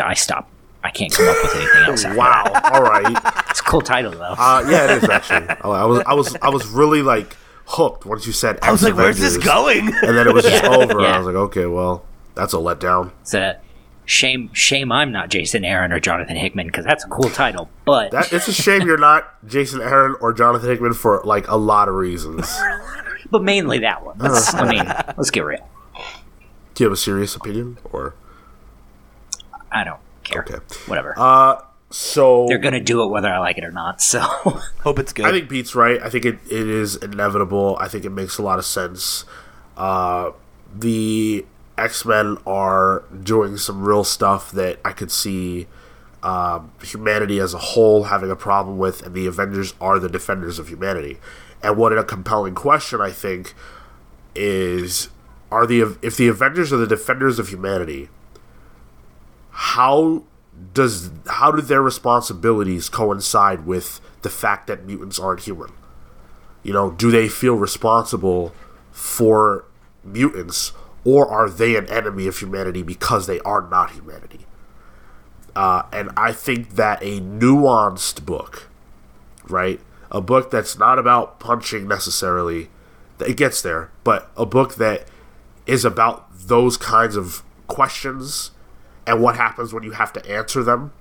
I 0.00 0.14
stop. 0.14 0.48
I 0.84 0.90
can't 0.90 1.12
come 1.12 1.26
up 1.28 1.36
with 1.42 1.56
anything 1.56 1.82
else. 1.84 2.04
Wow. 2.16 2.44
All 2.72 2.82
right. 2.82 3.16
It's 3.50 3.58
a 3.60 3.64
cool 3.64 3.80
title 3.80 4.12
though. 4.12 4.34
Uh, 4.38 4.64
yeah, 4.68 4.84
it 4.96 5.02
is 5.02 5.08
actually. 5.08 5.48
I 5.48 5.54
I 5.68 5.84
was, 5.84 6.02
I 6.06 6.14
was, 6.14 6.36
I 6.40 6.48
was 6.50 6.66
really 6.68 7.02
like 7.02 7.36
hooked 7.66 8.06
once 8.06 8.24
you 8.26 8.32
said. 8.32 8.58
i 8.62 8.70
was 8.70 8.82
like 8.82 8.94
where's 8.94 9.18
this 9.18 9.36
going 9.38 9.88
And 9.88 10.16
then 10.16 10.28
it 10.28 10.32
was 10.34 10.44
just 10.44 10.62
Yeah, 10.62 10.70
over. 10.70 11.00
yeah. 11.00 11.14
I 11.16 11.18
was 11.18 11.26
like, 11.26 11.34
okay, 11.36 11.66
well, 11.66 12.04
that's 12.36 12.52
a 12.52 12.58
letdown. 12.58 13.10
It's 13.22 13.34
a 13.34 13.58
shame. 14.10 14.50
Shame 14.52 14.90
I'm 14.90 15.12
not 15.12 15.30
Jason 15.30 15.64
Aaron 15.64 15.92
or 15.92 16.00
Jonathan 16.00 16.36
Hickman 16.36 16.66
because 16.66 16.84
that's 16.84 17.04
a 17.04 17.08
cool 17.08 17.30
title. 17.30 17.70
But 17.84 18.10
That 18.10 18.32
it's 18.32 18.48
a 18.48 18.52
shame 18.52 18.82
you're 18.82 18.98
not 18.98 19.46
Jason 19.46 19.80
Aaron 19.80 20.16
or 20.20 20.32
Jonathan 20.32 20.68
Hickman 20.68 20.94
for 20.94 21.22
like 21.24 21.48
a 21.48 21.56
lot 21.56 21.88
of 21.88 21.94
reasons. 21.94 22.52
but 23.30 23.42
mainly 23.42 23.78
that 23.78 24.04
one. 24.04 24.18
Let's, 24.18 24.52
I 24.52 24.68
mean, 24.68 24.84
let's 25.16 25.30
get 25.30 25.44
real. 25.44 25.66
Do 26.74 26.84
you 26.84 26.86
have 26.86 26.92
a 26.92 26.96
serious 26.96 27.36
opinion 27.36 27.78
or 27.84 28.14
I 29.70 29.84
don't 29.84 30.00
care. 30.24 30.42
okay? 30.42 30.58
Whatever. 30.86 31.14
Uh, 31.16 31.60
so 31.90 32.46
They're 32.48 32.58
gonna 32.58 32.80
do 32.80 33.02
it 33.04 33.08
whether 33.08 33.28
I 33.28 33.38
like 33.38 33.58
it 33.58 33.64
or 33.64 33.70
not. 33.72 34.02
So 34.02 34.20
hope 34.80 34.98
it's 34.98 35.12
good 35.12 35.26
I 35.26 35.30
think 35.30 35.48
Pete's 35.48 35.74
right. 35.74 36.02
I 36.02 36.10
think 36.10 36.24
it, 36.24 36.38
it 36.46 36.68
is 36.68 36.96
inevitable. 36.96 37.76
I 37.80 37.88
think 37.88 38.04
it 38.04 38.10
makes 38.10 38.38
a 38.38 38.42
lot 38.42 38.58
of 38.58 38.64
sense. 38.64 39.24
Uh, 39.76 40.32
the 40.74 41.44
X 41.78 42.04
Men 42.04 42.36
are 42.46 43.04
doing 43.22 43.56
some 43.56 43.82
real 43.82 44.04
stuff 44.04 44.50
that 44.52 44.78
I 44.84 44.92
could 44.92 45.10
see 45.10 45.66
um, 46.22 46.72
humanity 46.82 47.38
as 47.38 47.54
a 47.54 47.58
whole 47.58 48.04
having 48.04 48.30
a 48.30 48.36
problem 48.36 48.78
with, 48.78 49.02
and 49.02 49.14
the 49.14 49.26
Avengers 49.26 49.74
are 49.80 49.98
the 49.98 50.08
defenders 50.08 50.58
of 50.58 50.68
humanity. 50.68 51.18
And 51.62 51.76
what 51.76 51.96
a 51.96 52.04
compelling 52.04 52.54
question 52.54 53.00
I 53.00 53.10
think 53.10 53.54
is: 54.34 55.08
Are 55.50 55.66
the 55.66 55.96
if 56.02 56.16
the 56.16 56.28
Avengers 56.28 56.72
are 56.72 56.78
the 56.78 56.86
defenders 56.86 57.38
of 57.38 57.48
humanity? 57.48 58.08
How 59.50 60.24
does 60.74 61.10
how 61.26 61.50
do 61.50 61.62
their 61.62 61.82
responsibilities 61.82 62.88
coincide 62.88 63.66
with 63.66 64.00
the 64.22 64.30
fact 64.30 64.66
that 64.66 64.84
mutants 64.84 65.18
aren't 65.18 65.40
human? 65.40 65.72
You 66.62 66.74
know, 66.74 66.90
do 66.90 67.10
they 67.10 67.28
feel 67.28 67.54
responsible 67.54 68.52
for 68.90 69.64
mutants, 70.04 70.72
or 71.04 71.28
are 71.28 71.48
they 71.48 71.76
an 71.76 71.86
enemy 71.88 72.26
of 72.26 72.38
humanity 72.38 72.82
because 72.82 73.26
they 73.26 73.40
are 73.40 73.62
not 73.62 73.92
humanity? 73.92 74.46
Uh, 75.56 75.82
and 75.92 76.10
I 76.16 76.32
think 76.32 76.76
that 76.76 77.02
a 77.02 77.20
nuanced 77.20 78.24
book, 78.24 78.68
right, 79.48 79.80
a 80.10 80.20
book 80.20 80.50
that's 80.50 80.78
not 80.78 80.98
about 80.98 81.40
punching 81.40 81.88
necessarily, 81.88 82.68
It 83.20 83.36
gets 83.36 83.60
there, 83.60 83.90
but 84.04 84.30
a 84.36 84.46
book 84.46 84.76
that 84.76 85.06
is 85.66 85.84
about 85.84 86.26
those 86.32 86.76
kinds 86.76 87.16
of 87.16 87.42
questions 87.66 88.50
and 89.06 89.20
what 89.22 89.36
happens 89.36 89.72
when 89.72 89.82
you 89.82 89.92
have 89.92 90.12
to 90.14 90.30
answer 90.30 90.62
them. 90.62 90.92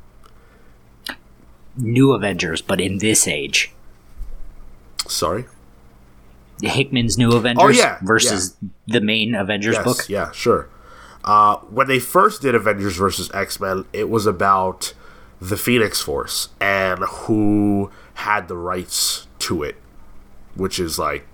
New 1.77 2.11
Avengers, 2.13 2.61
but 2.61 2.81
in 2.81 2.97
this 2.97 3.27
age. 3.27 3.71
Sorry. 5.07 5.45
Hickman's 6.61 7.18
New 7.18 7.31
Avengers 7.31 7.64
Oh, 7.64 7.69
yeah, 7.69 7.98
versus 8.02 8.56
the 8.88 9.02
main 9.02 9.36
Avengers 9.36 9.76
Yes, 9.76 9.84
book. 9.84 10.10
yeah, 10.10 10.31
sure. 10.31 10.68
Uh, 11.23 11.57
when 11.69 11.88
they 11.88 11.99
first 11.99 12.41
did 12.41 12.56
Avengers 12.56 12.95
versus 12.95 13.30
X 13.34 13.60
Men, 13.60 13.86
it 13.94 14.10
was 14.10 14.26
about 14.26 14.94
the 15.41 15.57
Phoenix 15.57 16.02
Force 16.02 16.49
and 16.60 16.99
who 16.99 17.91
had 18.15 18.48
the 18.48 18.57
rights 18.57 19.27
to 19.40 19.64
it, 19.64 19.76
which 20.56 20.80
is 20.80 20.98
like, 20.99 21.26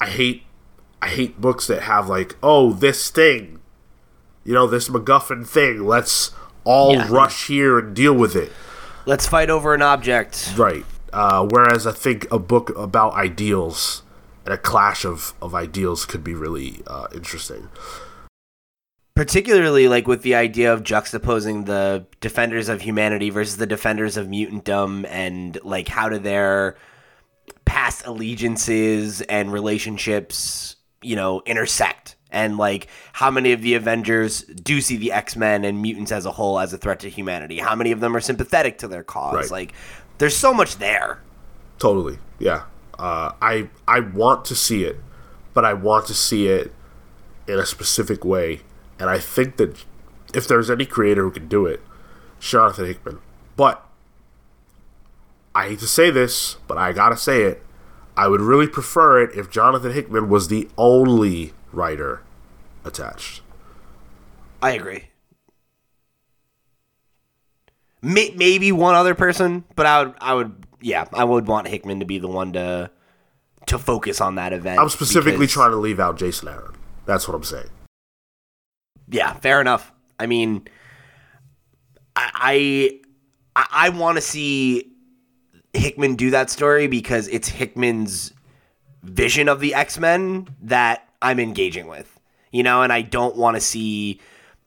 I 0.00 0.06
hate, 0.06 0.42
I 1.00 1.08
hate 1.08 1.40
books 1.40 1.66
that 1.68 1.82
have 1.82 2.08
like, 2.08 2.36
oh, 2.42 2.72
this 2.72 3.10
thing, 3.10 3.60
you 4.44 4.54
know, 4.54 4.66
this 4.66 4.88
MacGuffin 4.88 5.46
thing. 5.46 5.84
Let's 5.86 6.32
all 6.64 6.94
Yeah. 6.94 7.06
rush 7.10 7.46
here 7.46 7.78
and 7.78 7.94
deal 7.94 8.12
with 8.14 8.34
it. 8.34 8.50
Let's 9.04 9.26
fight 9.28 9.50
over 9.50 9.72
an 9.74 9.82
object. 9.82 10.54
Right. 10.56 10.84
Uh, 11.12 11.46
whereas 11.48 11.86
I 11.86 11.92
think 11.92 12.26
a 12.32 12.38
book 12.38 12.76
about 12.76 13.14
ideals 13.14 14.02
and 14.46 14.54
a 14.54 14.58
clash 14.58 15.04
of, 15.04 15.34
of 15.42 15.54
ideals 15.54 16.06
could 16.06 16.24
be 16.24 16.34
really 16.34 16.82
uh, 16.86 17.08
interesting. 17.14 17.68
particularly 19.14 19.88
like 19.88 20.06
with 20.06 20.22
the 20.22 20.34
idea 20.34 20.72
of 20.72 20.82
juxtaposing 20.82 21.66
the 21.66 22.06
defenders 22.20 22.68
of 22.68 22.80
humanity 22.82 23.30
versus 23.30 23.56
the 23.56 23.66
defenders 23.66 24.16
of 24.16 24.26
mutantdom 24.28 25.06
and 25.08 25.58
like 25.64 25.88
how 25.88 26.08
do 26.08 26.18
their 26.18 26.76
past 27.64 28.06
allegiances 28.06 29.22
and 29.22 29.52
relationships 29.52 30.76
you 31.02 31.16
know 31.16 31.42
intersect 31.46 32.14
and 32.30 32.56
like 32.58 32.88
how 33.12 33.30
many 33.30 33.52
of 33.52 33.62
the 33.62 33.74
avengers 33.74 34.42
do 34.42 34.80
see 34.80 34.96
the 34.96 35.12
x-men 35.12 35.64
and 35.64 35.80
mutants 35.80 36.12
as 36.12 36.26
a 36.26 36.30
whole 36.32 36.58
as 36.60 36.72
a 36.72 36.78
threat 36.78 37.00
to 37.00 37.08
humanity 37.08 37.58
how 37.58 37.74
many 37.74 37.92
of 37.92 38.00
them 38.00 38.14
are 38.14 38.20
sympathetic 38.20 38.78
to 38.78 38.86
their 38.88 39.02
cause 39.04 39.34
Right. 39.34 39.50
like 39.50 39.72
there's 40.18 40.36
so 40.36 40.52
much 40.54 40.76
there 40.76 41.20
Totally. 41.78 42.18
Yeah. 42.38 42.62
Uh, 42.98 43.32
I 43.42 43.68
I 43.86 44.00
want 44.00 44.44
to 44.46 44.54
see 44.54 44.84
it, 44.84 44.96
but 45.54 45.64
I 45.64 45.72
want 45.74 46.06
to 46.06 46.14
see 46.14 46.48
it 46.48 46.72
in 47.46 47.58
a 47.58 47.66
specific 47.66 48.24
way, 48.24 48.60
and 48.98 49.10
I 49.10 49.18
think 49.18 49.56
that 49.58 49.84
if 50.34 50.48
there's 50.48 50.70
any 50.70 50.86
creator 50.86 51.22
who 51.22 51.30
can 51.30 51.48
do 51.48 51.66
it, 51.66 51.80
Jonathan 52.40 52.86
Hickman. 52.86 53.18
But 53.56 53.86
I 55.54 55.68
hate 55.68 55.78
to 55.80 55.86
say 55.86 56.10
this, 56.10 56.56
but 56.66 56.76
I 56.78 56.92
gotta 56.92 57.16
say 57.16 57.42
it. 57.42 57.62
I 58.16 58.28
would 58.28 58.40
really 58.40 58.66
prefer 58.66 59.22
it 59.22 59.36
if 59.36 59.50
Jonathan 59.50 59.92
Hickman 59.92 60.28
was 60.28 60.48
the 60.48 60.68
only 60.78 61.52
writer 61.72 62.22
attached. 62.84 63.42
i 64.62 64.70
agree 64.70 65.08
maybe 68.02 68.70
one 68.72 68.94
other 68.94 69.14
person 69.14 69.64
but 69.74 69.86
i 69.86 70.02
would 70.02 70.14
i 70.20 70.34
would 70.34 70.65
yeah 70.86 71.04
i 71.12 71.24
would 71.24 71.46
want 71.48 71.66
hickman 71.66 71.98
to 72.00 72.06
be 72.06 72.18
the 72.18 72.28
one 72.28 72.52
to 72.52 72.90
to 73.66 73.78
focus 73.78 74.20
on 74.20 74.36
that 74.36 74.52
event 74.52 74.78
I'm 74.78 74.88
specifically 74.88 75.32
because- 75.40 75.52
trying 75.52 75.70
to 75.72 75.76
leave 75.76 75.98
out 75.98 76.16
Jason 76.18 76.46
Aaron. 76.48 76.76
That's 77.04 77.26
what 77.26 77.34
I'm 77.34 77.42
saying. 77.42 77.68
Yeah, 79.08 79.32
fair 79.34 79.60
enough. 79.60 79.92
I 80.20 80.26
mean, 80.26 80.68
I 82.14 83.00
I, 83.56 83.66
I 83.72 83.88
want 83.88 84.18
to 84.18 84.22
see 84.22 84.92
Hickman 85.72 86.14
do 86.16 86.30
that 86.30 86.48
story 86.50 86.86
because 86.86 87.26
it's 87.28 87.48
Hickman's 87.48 88.32
vision 89.02 89.48
of 89.48 89.60
the 89.60 89.74
X 89.74 89.98
Men 89.98 90.46
that 90.62 91.08
I'm 91.20 91.40
engaging 91.40 91.86
with, 91.88 92.20
you 92.52 92.62
know, 92.62 92.82
and 92.82 92.92
I 92.92 93.02
don't 93.02 93.36
want 93.36 93.56
to 93.56 93.60
see 93.60 94.20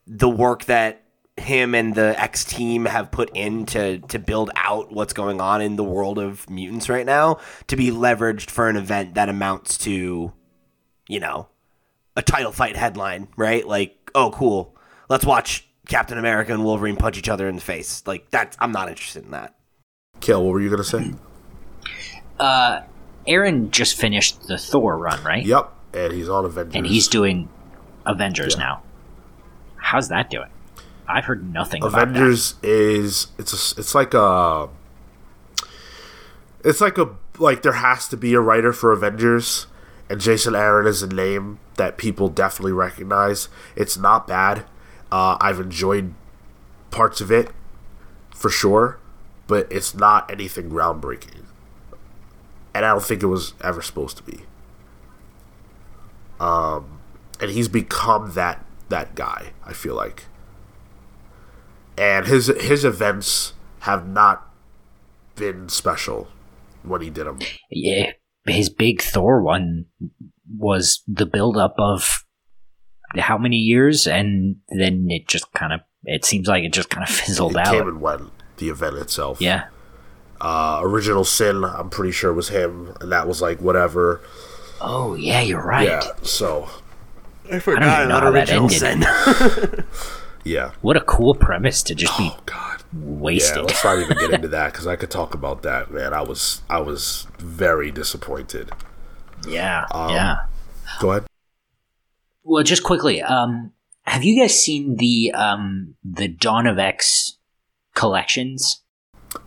the 0.08 0.30
work 0.30 0.66
that 0.66 1.04
him 1.40 1.74
and 1.76 1.96
the 1.96 2.20
X 2.20 2.44
team 2.44 2.86
have 2.86 3.12
put 3.12 3.30
in 3.36 3.66
to 3.68 4.00
to 4.00 4.20
build 4.20 4.52
out 4.56 4.92
what's 4.92 5.14
going 5.14 5.40
on 5.42 5.62
in 5.62 5.76
the 5.76 5.84
world 5.84 6.20
of 6.20 6.50
mutants 6.50 6.90
right 6.90 7.06
now 7.06 7.40
to 7.68 7.76
be 7.76 7.90
leveraged 7.92 8.50
for 8.50 8.70
an 8.70 8.76
event 8.76 9.16
that 9.16 9.30
amounts 9.30 9.78
to, 9.80 10.32
you 11.08 11.20
know, 11.20 11.48
a 12.16 12.22
title 12.22 12.52
fight 12.52 12.76
headline, 12.76 13.28
right? 13.38 13.66
Like, 13.68 14.12
oh, 14.16 14.32
cool. 14.32 14.76
Let's 15.10 15.26
watch 15.26 15.66
Captain 15.88 16.18
America 16.18 16.54
and 16.54 16.64
Wolverine 16.64 16.96
punch 16.96 17.18
each 17.18 17.30
other 17.30 17.48
in 17.48 17.56
the 17.56 17.62
face. 17.62 18.04
Like, 18.06 18.30
that's 18.30 18.56
I'm 18.60 18.72
not 18.72 18.90
interested 18.90 19.24
in 19.26 19.32
that. 19.32 19.56
Cale, 20.20 20.44
what 20.44 20.52
were 20.54 20.62
you 20.62 20.70
gonna 20.70 20.84
say? 20.84 21.14
Uh, 22.40 22.82
Aaron 23.28 23.72
just 23.72 23.98
finished 23.98 24.48
the 24.48 24.58
Thor 24.58 24.98
run, 24.98 25.24
right? 25.24 25.46
Yep, 25.46 25.74
and 25.94 26.14
he's 26.14 26.30
on 26.30 26.46
Avengers. 26.46 26.76
And 26.76 26.86
he's 26.86 27.08
doing 27.08 27.50
Avengers 28.06 28.56
Yeah. 28.58 28.64
now. 28.64 28.84
How's 29.78 30.10
that 30.10 30.30
doing? 30.30 30.50
I've 31.10 31.26
heard 31.26 31.52
nothing 31.52 31.84
about 31.84 32.04
Avengers 32.04 32.54
is 32.62 33.28
it's 33.40 33.52
a, 33.52 33.80
it's 33.80 33.96
like 33.96 34.14
a 34.14 34.70
it's 36.64 36.80
like 36.80 36.98
a 36.98 37.16
like 37.40 37.64
there 37.64 37.74
has 37.74 38.08
to 38.10 38.18
be 38.18 38.34
a 38.36 38.40
writer 38.40 38.72
for 38.72 38.92
Avengers, 38.92 39.66
and 40.10 40.22
Jason 40.22 40.56
Aaron 40.56 40.86
is 40.86 41.02
a 41.02 41.08
name 41.08 41.60
that 41.78 41.98
people 41.98 42.30
definitely 42.30 42.74
recognize. 42.74 43.50
It's 43.76 43.98
not 43.98 44.28
bad. 44.28 44.66
Uh, 45.12 45.38
I've 45.42 45.60
enjoyed 45.60 46.14
parts 46.92 47.22
of 47.22 47.32
it 47.32 47.50
for 48.30 48.50
sure, 48.50 49.00
but 49.48 49.68
it's 49.72 49.96
not 49.96 50.30
anything 50.32 50.70
groundbreaking, 50.70 51.46
and 52.74 52.86
I 52.86 52.92
don't 52.92 53.04
think 53.04 53.24
it 53.24 53.28
was 53.28 53.54
ever 53.62 53.82
supposed 53.82 54.18
to 54.18 54.24
be. 54.24 54.42
Um, 56.40 57.00
and 57.42 57.50
he's 57.50 57.68
become 57.68 58.34
that 58.34 58.64
that 58.90 59.16
guy. 59.16 59.54
I 59.66 59.74
feel 59.74 59.96
like 59.96 60.26
and 62.00 62.26
his 62.26 62.48
his 62.48 62.86
events 62.86 63.54
have 63.82 64.08
not 64.08 64.48
been 65.36 65.70
special 65.70 66.28
when 66.84 67.02
he 67.02 67.10
did 67.10 67.28
them. 67.28 67.40
Yeah, 67.70 68.12
his 68.46 68.70
big 68.70 69.02
Thor 69.02 69.42
one 69.42 69.86
was 70.58 71.04
the 71.08 71.26
buildup 71.26 71.76
of 71.78 72.24
how 73.18 73.38
many 73.38 73.58
years, 73.58 74.08
and 74.08 74.56
then 74.70 75.08
it 75.10 75.28
just 75.28 75.52
kind 75.54 75.74
of. 75.74 75.82
It 76.06 76.24
seems 76.24 76.48
like 76.48 76.64
it 76.64 76.72
just 76.74 76.90
kind 76.90 77.04
of 77.08 77.14
fizzled 77.14 77.52
It 77.56 77.68
out. 77.68 77.74
came 77.74 77.88
and 77.88 78.00
went. 78.02 78.32
The 78.58 78.70
event 78.70 78.96
itself. 78.98 79.40
yeah, 79.42 79.68
Uh, 80.42 80.80
Original 80.84 81.24
Sin, 81.24 81.64
I'm 81.64 81.90
pretty 81.90 82.12
sure 82.12 82.34
was 82.34 82.50
him, 82.50 82.94
and 83.00 83.10
that 83.12 83.26
was 83.28 83.42
like 83.42 83.60
whatever. 83.62 84.20
Oh 84.82 85.16
yeah, 85.16 85.40
you're 85.42 85.64
right. 85.66 85.88
Yeah. 85.88 86.12
So 86.24 86.68
I 87.52 87.56
I 87.56 87.60
don't 87.60 87.70
even 87.70 88.10
know 88.10 88.20
how 88.20 88.32
that 88.32 88.50
ended. 88.50 89.86
yeah. 90.50 90.72
What 90.82 90.98
a 90.98 91.02
cool 91.02 91.36
premise 91.36 91.84
to 91.84 91.96
just 91.96 92.18
be 92.18 92.30
Oh 92.32 92.40
God. 92.46 92.82
Yeah. 92.94 93.00
wasted. 93.02 93.64
Let's 93.66 93.84
not 93.84 94.00
even 94.00 94.18
get 94.18 94.32
into 94.34 94.48
that 94.58 94.72
because 94.74 94.88
I 94.88 94.96
could 94.96 95.12
talk 95.12 95.34
about 95.34 95.62
that, 95.64 95.92
man. 95.92 96.14
I 96.14 96.22
was 96.22 96.62
I 96.70 96.80
was 96.82 97.28
very 97.38 97.92
disappointed. 97.92 98.72
Yeah, 99.48 99.86
Um, 99.92 100.10
yeah. 100.10 100.38
Go 101.00 101.12
ahead. 101.12 101.26
Well, 102.44 102.64
just 102.64 102.84
quickly, 102.84 103.22
um, 103.22 103.72
have 104.02 104.24
you 104.24 104.42
guys 104.42 104.60
seen 104.62 104.96
the 104.98 105.32
um 105.34 105.96
the 106.04 106.28
Dawn 106.28 106.66
of 106.68 106.80
X 106.80 107.38
collections? 107.96 108.82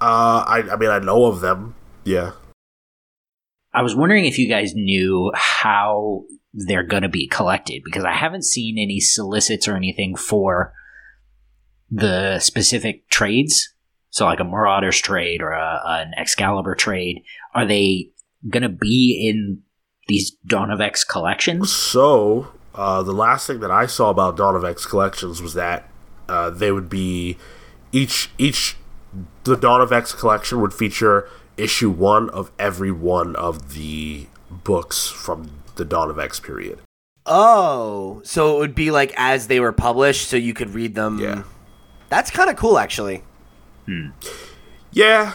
Uh, 0.01 0.45
I 0.47 0.63
I 0.73 0.77
mean 0.77 0.91
I 0.91 0.99
know 1.01 1.25
of 1.27 1.41
them. 1.41 1.75
Yeah. 2.05 2.33
I 3.75 3.83
was 3.83 3.97
wondering 3.97 4.27
if 4.27 4.39
you 4.39 4.49
guys 4.49 4.75
knew 4.75 5.33
how 5.35 6.25
they're 6.53 6.83
going 6.87 7.03
to 7.03 7.09
be 7.09 7.27
collected 7.27 7.81
because 7.85 8.05
I 8.05 8.13
haven't 8.13 8.45
seen 8.45 8.77
any 8.79 9.01
solicits 9.01 9.67
or 9.67 9.75
anything 9.77 10.15
for 10.15 10.75
the 11.93 12.41
specific 12.41 13.09
trades. 13.11 13.69
So, 14.11 14.25
like 14.25 14.41
a 14.41 14.45
Marauders 14.45 15.01
trade 15.01 15.41
or 15.41 15.53
a, 15.53 15.81
an 15.85 16.13
Excalibur 16.17 16.75
trade, 16.75 17.23
are 17.55 17.67
they 17.67 18.11
going 18.49 18.63
to 18.63 18.69
be 18.69 19.29
in 19.29 19.63
these 20.09 20.33
Dawn 20.47 20.71
of 20.71 20.81
X 20.81 21.05
collections? 21.05 21.71
So, 21.73 22.49
uh, 22.75 23.03
the 23.03 23.13
last 23.13 23.47
thing 23.47 23.61
that 23.61 23.71
I 23.71 23.87
saw 23.87 24.11
about 24.11 24.37
Dawn 24.37 24.57
of 24.57 24.65
X 24.65 24.87
collections 24.87 25.41
was 25.41 25.55
that 25.55 25.89
uh, 26.29 26.51
they 26.51 26.73
would 26.73 26.89
be 26.89 27.37
each 27.93 28.31
each 28.39 28.77
the 29.45 29.57
Dawn 29.57 29.81
of 29.81 29.93
X 29.93 30.13
collection 30.13 30.61
would 30.61 30.73
feature 30.73 31.29
issue 31.57 31.91
one 31.91 32.31
of 32.31 32.51
every 32.59 32.91
one 32.91 33.37
of 33.37 33.75
the 33.75 34.27
books 34.51 35.09
from 35.09 35.63
the 35.77 35.85
Dawn 35.85 36.11
of 36.11 36.19
X 36.19 36.41
period. 36.41 36.81
Oh, 37.25 38.21
so 38.25 38.57
it 38.57 38.59
would 38.59 38.75
be 38.75 38.91
like 38.91 39.13
as 39.17 39.47
they 39.47 39.61
were 39.61 39.73
published, 39.73 40.29
so 40.29 40.37
you 40.37 40.55
could 40.55 40.71
read 40.71 40.95
them. 40.95 41.19
Yeah. 41.19 41.45
That's 42.13 42.31
kind 42.31 42.51
of 42.51 42.57
cool, 42.57 42.79
actually. 42.79 43.25
Hmm. 43.87 44.09
Yeah, 44.91 45.33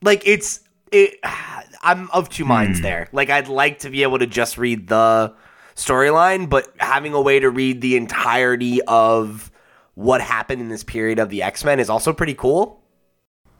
Like 0.00 0.26
it's 0.26 0.60
it. 0.90 1.18
I'm 1.82 2.10
of 2.12 2.30
two 2.30 2.46
minds 2.46 2.78
hmm. 2.78 2.84
there. 2.84 3.08
Like 3.12 3.28
I'd 3.28 3.48
like 3.48 3.80
to 3.80 3.90
be 3.90 4.04
able 4.04 4.18
to 4.20 4.26
just 4.26 4.56
read 4.56 4.88
the 4.88 5.34
storyline, 5.76 6.48
but 6.48 6.72
having 6.78 7.12
a 7.12 7.20
way 7.20 7.40
to 7.40 7.50
read 7.50 7.82
the 7.82 7.94
entirety 7.98 8.80
of 8.84 9.52
what 9.96 10.22
happened 10.22 10.62
in 10.62 10.70
this 10.70 10.82
period 10.82 11.18
of 11.18 11.28
the 11.28 11.42
X 11.42 11.62
Men 11.62 11.78
is 11.78 11.90
also 11.90 12.14
pretty 12.14 12.32
cool. 12.32 12.80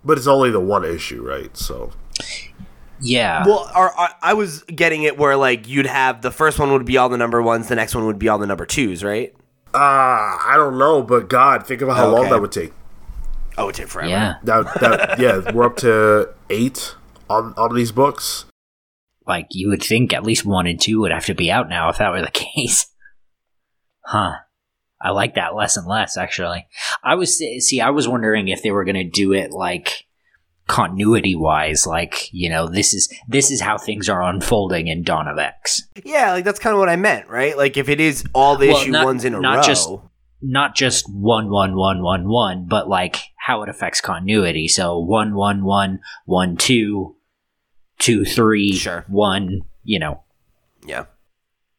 but 0.02 0.16
it's 0.16 0.26
only 0.26 0.50
the 0.50 0.60
one 0.60 0.86
issue, 0.86 1.22
right? 1.22 1.54
So 1.54 1.92
Yeah. 2.98 3.44
Well, 3.46 3.70
or, 3.76 3.90
or- 3.90 4.08
I 4.22 4.32
was 4.32 4.62
getting 4.62 5.02
it 5.02 5.18
where 5.18 5.36
like 5.36 5.68
you'd 5.68 5.84
have 5.84 6.22
the 6.22 6.30
first 6.30 6.58
one 6.58 6.72
would 6.72 6.86
be 6.86 6.96
all 6.96 7.10
the 7.10 7.18
number 7.18 7.42
ones, 7.42 7.68
the 7.68 7.76
next 7.76 7.94
one 7.94 8.06
would 8.06 8.18
be 8.18 8.30
all 8.30 8.38
the 8.38 8.46
number 8.46 8.64
twos, 8.64 9.04
right? 9.04 9.34
Uh, 9.74 10.38
I 10.46 10.52
don't 10.54 10.78
know, 10.78 11.02
but 11.02 11.28
God, 11.28 11.66
think 11.66 11.82
about 11.82 11.96
how 11.96 12.08
long 12.08 12.30
that 12.30 12.40
would 12.40 12.52
take. 12.52 12.72
Oh, 13.58 13.68
it 13.68 13.74
took 13.76 13.88
forever. 13.88 14.08
yeah. 14.08 14.34
That, 14.44 14.64
that 14.80 15.18
yeah, 15.18 15.52
we're 15.52 15.64
up 15.64 15.76
to 15.78 16.30
eight 16.50 16.94
on 17.28 17.54
on 17.56 17.74
these 17.74 17.92
books. 17.92 18.44
Like 19.26 19.48
you 19.50 19.68
would 19.70 19.82
think 19.82 20.12
at 20.12 20.24
least 20.24 20.44
one 20.44 20.66
and 20.66 20.80
two 20.80 21.00
would 21.00 21.12
have 21.12 21.26
to 21.26 21.34
be 21.34 21.50
out 21.50 21.68
now 21.68 21.88
if 21.88 21.98
that 21.98 22.10
were 22.10 22.20
the 22.22 22.30
case. 22.32 22.86
Huh. 24.04 24.34
I 25.00 25.10
like 25.10 25.34
that 25.34 25.54
less 25.54 25.76
and 25.76 25.86
less 25.86 26.16
actually. 26.16 26.66
I 27.02 27.14
was 27.14 27.36
see 27.36 27.80
I 27.80 27.90
was 27.90 28.08
wondering 28.08 28.48
if 28.48 28.62
they 28.62 28.70
were 28.70 28.84
going 28.84 28.94
to 28.96 29.04
do 29.04 29.32
it 29.32 29.50
like 29.50 30.06
continuity 30.66 31.36
wise 31.36 31.86
like, 31.86 32.32
you 32.32 32.48
know, 32.48 32.66
this 32.68 32.94
is 32.94 33.12
this 33.28 33.50
is 33.50 33.60
how 33.60 33.76
things 33.78 34.08
are 34.08 34.22
unfolding 34.22 34.86
in 34.88 35.02
Dawn 35.02 35.28
of 35.28 35.38
X. 35.38 35.82
Yeah, 36.04 36.32
like 36.32 36.44
that's 36.44 36.58
kind 36.58 36.74
of 36.74 36.80
what 36.80 36.88
I 36.88 36.96
meant, 36.96 37.28
right? 37.28 37.56
Like 37.56 37.76
if 37.76 37.88
it 37.88 38.00
is 38.00 38.24
all 38.34 38.56
the 38.56 38.68
Well, 38.68 38.78
issue 38.80 38.90
not- 38.90 39.04
ones 39.04 39.24
in 39.24 39.34
a 39.34 39.40
not 39.40 39.56
row. 39.58 39.62
just- 39.62 39.90
Not 40.46 40.74
just 40.74 41.06
one 41.10 41.48
one 41.48 41.74
one 41.74 42.02
one 42.02 42.28
one, 42.28 42.66
but 42.66 42.86
like 42.86 43.16
how 43.38 43.62
it 43.62 43.70
affects 43.70 44.02
continuity. 44.02 44.68
So 44.68 44.98
one 44.98 45.34
one 45.34 45.64
one 45.64 46.00
one 46.26 46.56
two 46.58 47.16
two 47.98 48.24
three 48.26 48.72
Sure. 48.74 49.04
one, 49.08 49.62
you 49.84 49.98
know, 49.98 50.20
yeah. 50.86 51.04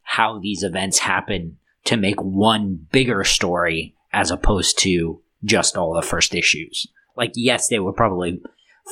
how 0.01 0.39
these 0.39 0.63
events 0.63 0.99
happen 0.99 1.57
to 1.83 1.95
make 1.97 2.19
one 2.21 2.87
bigger 2.91 3.23
story 3.23 3.93
as 4.11 4.31
opposed 4.31 4.79
to 4.79 5.21
just 5.43 5.77
all 5.77 5.93
the 5.93 6.01
first 6.01 6.33
issues. 6.33 6.87
Like, 7.15 7.33
yes, 7.35 7.67
they 7.67 7.77
would 7.79 7.95
probably 7.95 8.41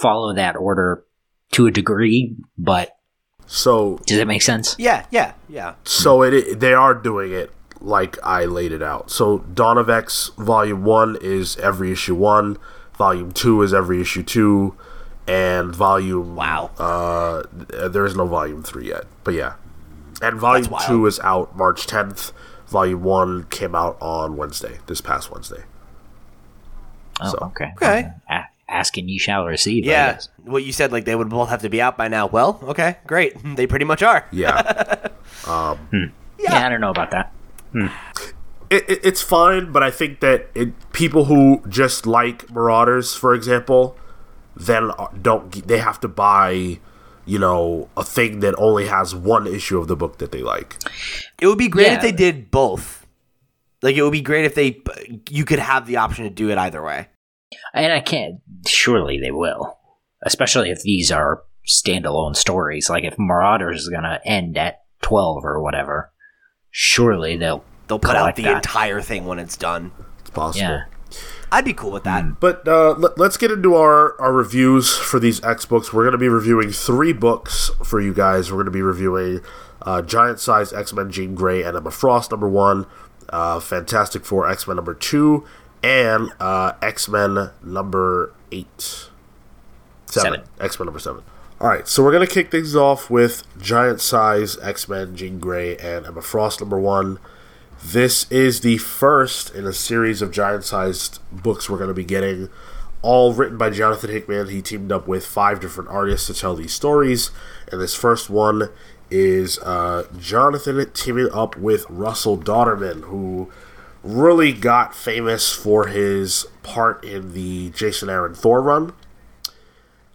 follow 0.02 0.34
that 0.36 0.56
order 0.56 1.03
to 1.52 1.68
a 1.68 1.72
degree, 1.72 2.36
but 2.57 2.95
So 3.45 3.99
does 4.07 4.18
it 4.18 4.28
make 4.28 4.41
sense? 4.41 4.76
Yeah, 4.80 5.06
yeah, 5.11 5.34
yeah. 5.49 5.76
so 5.84 6.24
it 6.24 6.60
they 6.60 6.74
are 6.74 6.94
doing 6.94 7.32
it 7.32 7.52
like 7.80 8.18
I 8.24 8.45
laid 8.45 8.72
it 8.72 8.82
out. 8.82 9.11
So 9.11 9.40
Dawn 9.40 9.78
of 9.78 9.90
X 9.90 10.32
Volume 10.38 10.84
One 10.84 11.18
is 11.22 11.57
every 11.57 11.91
issue 11.91 12.15
one, 12.15 12.57
Volume 12.98 13.32
Two 13.32 13.61
is 13.61 13.74
every 13.74 13.99
issue 14.02 14.24
two, 14.24 14.76
and 15.28 15.76
Volume 15.76 16.36
Wow. 16.36 16.72
Uh, 16.78 17.44
there 17.90 18.06
is 18.06 18.15
no 18.15 18.26
Volume 18.26 18.64
Three 18.64 18.88
yet, 18.88 19.03
but 19.24 19.34
yeah, 19.34 19.56
and 20.22 20.40
Volume. 20.40 20.74
Two 20.88 21.06
is 21.06 21.20
out 21.20 21.56
March 21.56 21.86
tenth. 21.86 22.32
Volume 22.68 23.03
One 23.03 23.44
came 23.52 23.76
out 23.76 23.98
on 24.02 24.36
Wednesday, 24.38 24.80
this 24.88 25.02
past 25.02 25.30
Wednesday. 25.30 25.64
Oh, 27.22 27.30
So- 27.32 27.38
okay. 27.56 27.72
Okay. 27.76 28.10
A- 28.30 28.45
ask 28.74 28.98
and 28.98 29.10
you 29.10 29.20
shall 29.20 29.45
receive. 29.45 29.86
Yeah. 29.86 30.20
What 30.44 30.64
you 30.64 30.72
said, 30.74 30.91
like 30.91 31.06
they 31.06 31.16
would 31.16 31.30
both 31.30 31.50
have 31.50 31.62
to 31.62 31.70
be 31.70 31.82
out 31.82 31.98
by 31.98 32.08
now. 32.08 32.28
Well, 32.28 32.60
okay, 32.64 32.98
great. 33.08 33.34
They 33.56 33.68
pretty 33.68 33.86
much 33.86 34.02
are. 34.04 34.26
Um, 35.48 35.78
hmm. 35.91 36.04
Yeah. 36.40 36.54
yeah. 36.54 36.66
I 36.66 36.70
don't 36.70 36.80
know 36.82 36.90
about 36.91 37.12
that. 37.12 37.34
Hmm. 37.74 37.88
it, 38.70 38.90
it, 38.90 39.00
it's 39.04 39.22
fine, 39.22 39.72
but 39.72 39.84
I 39.84 39.91
think 39.91 40.20
that 40.22 40.48
it, 40.56 40.70
people 40.94 41.26
who 41.26 41.62
just 41.68 42.06
like 42.06 42.50
Marauders, 42.52 43.14
for 43.16 43.34
example, 43.34 43.98
then 44.56 44.91
uh, 44.98 45.08
don't 45.22 45.52
they 45.68 45.80
have 45.80 46.00
to 46.02 46.08
buy, 46.08 46.80
you 47.26 47.40
know, 47.40 47.90
a 47.98 48.04
thing 48.04 48.40
that 48.40 48.54
only 48.58 48.88
has 48.88 49.14
one 49.16 49.48
issue 49.48 49.78
of 49.80 49.88
the 49.88 49.95
book 49.95 50.18
that 50.20 50.32
they 50.32 50.41
like. 50.44 50.76
It 51.41 51.48
would 51.48 51.58
be 51.58 51.68
great 51.68 51.88
Yeah. 51.88 51.95
if 51.95 52.02
they 52.02 52.12
did 52.14 52.52
both. 52.52 53.06
Like 53.82 53.95
it 53.98 54.02
would 54.04 54.12
be 54.14 54.22
great 54.22 54.45
if 54.45 54.56
they 54.56 54.82
you 55.30 55.44
could 55.44 55.60
have 55.60 55.88
the 55.88 55.98
option 55.98 56.24
to 56.24 56.30
do 56.30 56.50
it 56.52 56.58
either 56.58 56.82
way. 56.82 57.10
And 57.73 57.91
I 57.93 57.99
can't. 57.99 58.41
Surely 58.67 59.19
they 59.19 59.31
will, 59.31 59.77
especially 60.23 60.69
if 60.71 60.81
these 60.81 61.11
are 61.11 61.43
standalone 61.67 62.35
stories. 62.35 62.89
Like 62.89 63.03
if 63.03 63.15
Marauders 63.17 63.81
is 63.81 63.89
going 63.89 64.03
to 64.03 64.19
end 64.25 64.57
at 64.57 64.81
twelve 65.01 65.45
or 65.45 65.61
whatever, 65.61 66.11
surely 66.71 67.38
they'll 67.38 67.63
They'll 67.88 67.99
put 67.99 68.15
out 68.15 68.35
the 68.38 68.43
that. 68.43 68.55
entire 68.55 69.01
thing 69.01 69.25
when 69.25 69.39
it's 69.39 69.57
done. 69.57 69.91
It's 70.21 70.30
possible. 70.30 70.61
Yeah. 70.63 70.84
I'd 71.51 71.65
be 71.65 71.73
cool 71.73 71.91
with 71.91 72.05
that. 72.05 72.39
But 72.39 72.65
uh, 72.67 72.93
let, 72.93 73.17
let's 73.19 73.35
get 73.38 73.51
into 73.51 73.75
our, 73.75 74.19
our 74.19 74.31
reviews 74.34 74.95
for 74.97 75.19
these 75.19 75.43
X 75.43 75.65
books. 75.65 75.93
We're 75.93 76.03
going 76.03 76.13
to 76.13 76.17
be 76.17 76.30
reviewing 76.30 76.71
three 76.71 77.13
books 77.13 77.69
for 77.84 77.99
you 77.99 78.13
guys. 78.13 78.49
We're 78.49 78.55
going 78.55 78.65
to 78.65 78.71
be 78.71 78.81
reviewing 78.81 79.41
uh, 79.84 80.01
Giant 80.01 80.39
Size 80.39 80.71
X 80.73 80.93
Men 80.93 81.11
Jean 81.11 81.35
Grey 81.35 81.61
and 81.61 81.75
Emma 81.77 81.91
Frost 81.91 82.31
number 82.31 82.47
one, 82.49 82.88
uh, 83.30 83.59
Fantastic 83.59 84.25
Four 84.25 84.49
X 84.49 84.65
Men 84.65 84.77
number 84.77 84.93
two, 84.95 85.45
and 85.84 86.31
uh, 86.39 86.73
X 86.81 87.07
Men 87.07 87.51
number 87.61 88.34
eight. 88.51 89.10
Seven. 90.05 90.31
Seven. 90.31 90.41
X 90.60 90.80
Men 90.80 90.85
number 90.88 90.99
seven. 90.99 91.23
All 91.60 91.69
right, 91.69 91.88
so 91.88 92.03
we're 92.03 92.11
going 92.11 92.27
to 92.27 92.34
kick 92.34 92.51
things 92.51 92.76
off 92.76 93.10
with 93.10 93.43
Giant 93.61 94.01
Size 94.01 94.57
X 94.60 94.89
Men 94.89 95.15
Jean 95.15 95.39
Grey 95.39 95.77
and 95.77 96.05
Emma 96.05 96.22
Frost 96.22 96.61
number 96.61 96.80
one. 96.80 97.19
This 97.85 98.30
is 98.31 98.61
the 98.61 98.77
first 98.77 99.53
in 99.53 99.65
a 99.65 99.73
series 99.73 100.22
of 100.22 100.31
giant 100.31 100.64
sized 100.64 101.19
books 101.31 101.69
we're 101.69 101.77
going 101.77 101.89
to 101.89 101.93
be 101.93 102.05
getting, 102.05 102.49
all 103.01 103.34
written 103.34 103.57
by 103.57 103.69
Jonathan 103.69 104.10
Hickman. 104.10 104.47
He 104.47 104.61
teamed 104.61 104.91
up 104.91 105.05
with 105.05 105.26
five 105.26 105.60
different 105.60 105.89
artists 105.89 106.27
to 106.27 106.34
tell 106.34 106.55
these 106.55 106.73
stories. 106.73 107.31
And 107.72 107.81
this 107.81 107.93
first 107.93 108.30
one 108.30 108.69
is 109.11 109.60
uh, 109.60 110.07
Jonathan 110.18 110.89
teaming 110.91 111.30
up 111.34 111.57
with 111.57 111.85
Russell 111.89 112.38
Dauterman, 112.38 113.01
who 113.01 113.51
really 114.03 114.51
got 114.51 114.93
famous 114.93 115.51
for 115.51 115.88
his 115.88 116.45
part 116.61 117.03
in 117.03 117.34
the 117.34 117.69
Jason 117.71 118.09
Aaron 118.09 118.35
Thor 118.35 118.61
run. 118.61 118.93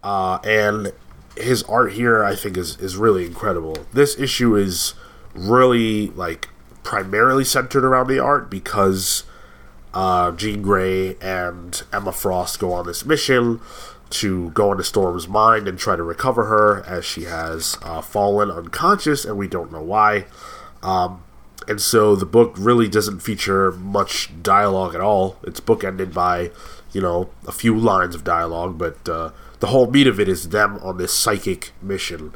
Uh, 0.03 0.39
and 0.43 0.93
his 1.35 1.63
art 1.63 1.93
here, 1.93 2.23
I 2.23 2.35
think, 2.35 2.55
is, 2.55 2.77
is 2.79 2.95
really 2.95 3.25
incredible. 3.25 3.75
This 3.91 4.17
issue 4.19 4.55
is 4.55 4.93
really 5.33 6.07
like 6.11 6.49
primarily 6.83 7.43
centered 7.43 7.83
around 7.83 8.07
the 8.07 8.19
art 8.19 8.49
because 8.49 9.23
uh, 9.93 10.31
Jean 10.31 10.61
Grey 10.61 11.15
and 11.15 11.81
Emma 11.91 12.11
Frost 12.11 12.59
go 12.59 12.73
on 12.73 12.85
this 12.85 13.05
mission 13.05 13.59
to 14.11 14.49
go 14.51 14.71
into 14.71 14.83
Storm's 14.83 15.27
mind 15.27 15.67
and 15.67 15.77
try 15.77 15.95
to 15.95 16.03
recover 16.03 16.45
her 16.45 16.83
as 16.85 17.05
she 17.05 17.23
has 17.23 17.77
uh, 17.83 18.01
fallen 18.01 18.49
unconscious 18.49 19.25
and 19.25 19.37
we 19.37 19.47
don't 19.47 19.71
know 19.71 19.81
why. 19.81 20.25
Um, 20.81 21.23
and 21.69 21.79
so 21.79 22.15
the 22.15 22.25
book 22.25 22.55
really 22.57 22.87
doesn't 22.87 23.19
feature 23.19 23.71
much 23.71 24.31
dialogue 24.41 24.95
at 24.95 25.01
all. 25.01 25.37
It's 25.43 25.59
bookended 25.59 26.15
by, 26.15 26.49
you 26.91 26.99
know, 26.99 27.29
a 27.47 27.51
few 27.51 27.77
lines 27.77 28.15
of 28.15 28.23
dialogue, 28.23 28.79
but 28.79 29.07
uh, 29.07 29.29
the 29.59 29.67
whole 29.67 29.89
meat 29.89 30.07
of 30.07 30.19
it 30.19 30.27
is 30.27 30.49
them 30.49 30.79
on 30.81 30.97
this 30.97 31.13
psychic 31.13 31.71
mission 31.79 32.33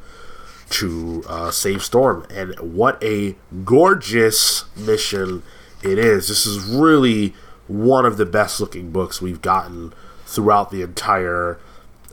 to 0.70 1.24
uh, 1.28 1.50
save 1.50 1.84
Storm. 1.84 2.28
And 2.30 2.54
what 2.60 3.04
a 3.04 3.36
gorgeous 3.66 4.66
mission 4.78 5.42
it 5.82 5.98
is. 5.98 6.28
This 6.28 6.46
is 6.46 6.64
really 6.64 7.34
one 7.68 8.06
of 8.06 8.18
the 8.18 8.28
best 8.28 8.62
looking 8.62 8.92
books 8.92 9.20
we've 9.20 9.42
gotten 9.42 9.94
throughout 10.28 10.70
the 10.70 10.84
entire 10.84 11.60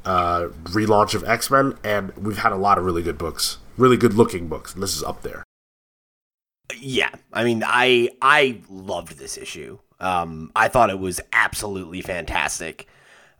uh, 0.06 0.48
relaunch 0.64 1.14
of 1.14 1.22
X 1.24 1.50
Men, 1.50 1.76
and 1.84 2.16
we've 2.16 2.38
had 2.38 2.52
a 2.52 2.56
lot 2.56 2.78
of 2.78 2.84
really 2.86 3.02
good 3.02 3.18
books, 3.18 3.58
really 3.76 3.98
good 3.98 4.14
looking 4.14 4.48
books, 4.48 4.72
and 4.72 4.82
this 4.82 4.96
is 4.96 5.02
up 5.02 5.20
there. 5.20 5.44
Yeah, 6.78 7.10
I 7.32 7.44
mean, 7.44 7.62
I 7.66 8.10
I 8.20 8.60
loved 8.68 9.18
this 9.18 9.36
issue. 9.38 9.78
Um, 9.98 10.50
I 10.56 10.68
thought 10.68 10.90
it 10.90 10.98
was 10.98 11.20
absolutely 11.32 12.00
fantastic. 12.00 12.86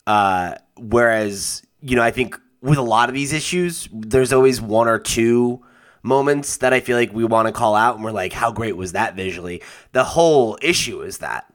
Uh, 0.06 0.54
whereas, 0.76 1.62
you 1.80 1.96
know, 1.96 2.02
I 2.02 2.10
think 2.10 2.38
with 2.60 2.78
a 2.78 2.82
lot 2.82 3.08
of 3.08 3.14
these 3.14 3.32
issues, 3.32 3.88
there's 3.92 4.32
always 4.32 4.60
one 4.60 4.88
or 4.88 4.98
two 4.98 5.62
moments 6.02 6.58
that 6.58 6.72
I 6.72 6.80
feel 6.80 6.96
like 6.96 7.12
we 7.12 7.24
want 7.24 7.46
to 7.48 7.52
call 7.52 7.74
out, 7.74 7.96
and 7.96 8.04
we're 8.04 8.10
like, 8.10 8.32
how 8.32 8.52
great 8.52 8.76
was 8.76 8.92
that 8.92 9.14
visually? 9.16 9.62
The 9.92 10.04
whole 10.04 10.58
issue 10.62 11.02
is 11.02 11.18
that, 11.18 11.52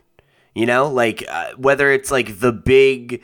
you 0.53 0.65
know, 0.65 0.87
like 0.87 1.23
uh, 1.29 1.51
whether 1.57 1.91
it's 1.91 2.11
like 2.11 2.39
the 2.39 2.51
big 2.51 3.21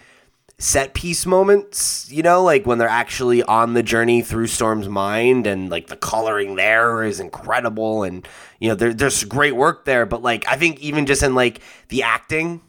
set 0.62 0.94
piece 0.94 1.26
moments, 1.26 2.08
you 2.12 2.22
know, 2.22 2.44
like 2.44 2.68
when 2.68 2.78
they're 2.78 2.88
actually 2.88 3.42
on 3.42 3.74
the 3.74 3.82
journey 3.82 4.22
through 4.22 4.46
Storm's 4.46 4.88
mind 4.88 5.48
and 5.48 5.72
like 5.72 5.88
the 5.88 5.96
coloring 5.96 6.54
there 6.54 7.04
is 7.04 7.20
incredible 7.20 8.04
and 8.04 8.28
you 8.60 8.70
know, 8.70 8.76
there, 8.76 8.94
there's 8.94 9.24
great 9.24 9.56
work 9.56 9.86
there, 9.86 10.06
but 10.06 10.22
like 10.22 10.48
I 10.48 10.58
think 10.58 10.80
even 10.80 11.08
just 11.08 11.24
in 11.24 11.34
like 11.34 11.62
the 11.88 12.04
acting, 12.04 12.62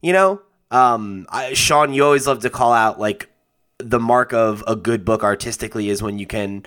you 0.00 0.12
know, 0.12 0.40
um 0.70 1.26
I, 1.28 1.54
Sean, 1.54 1.92
you 1.92 2.04
always 2.04 2.28
love 2.28 2.38
to 2.42 2.50
call 2.50 2.72
out 2.72 3.00
like 3.00 3.28
the 3.78 3.98
mark 3.98 4.32
of 4.32 4.62
a 4.68 4.76
good 4.76 5.04
book 5.04 5.24
artistically 5.24 5.88
is 5.88 6.00
when 6.00 6.20
you 6.20 6.26
can 6.26 6.66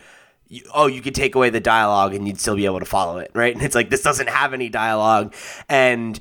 you, 0.49 0.69
oh, 0.73 0.87
you 0.87 1.01
could 1.01 1.15
take 1.15 1.33
away 1.33 1.49
the 1.49 1.61
dialogue 1.61 2.13
and 2.13 2.27
you'd 2.27 2.41
still 2.41 2.57
be 2.57 2.65
able 2.65 2.79
to 2.81 2.85
follow 2.85 3.19
it, 3.19 3.31
right? 3.33 3.53
And 3.55 3.63
it's 3.63 3.73
like 3.75 3.89
this 3.89 4.01
doesn't 4.01 4.27
have 4.27 4.53
any 4.53 4.67
dialogue 4.67 5.33
and 5.69 6.19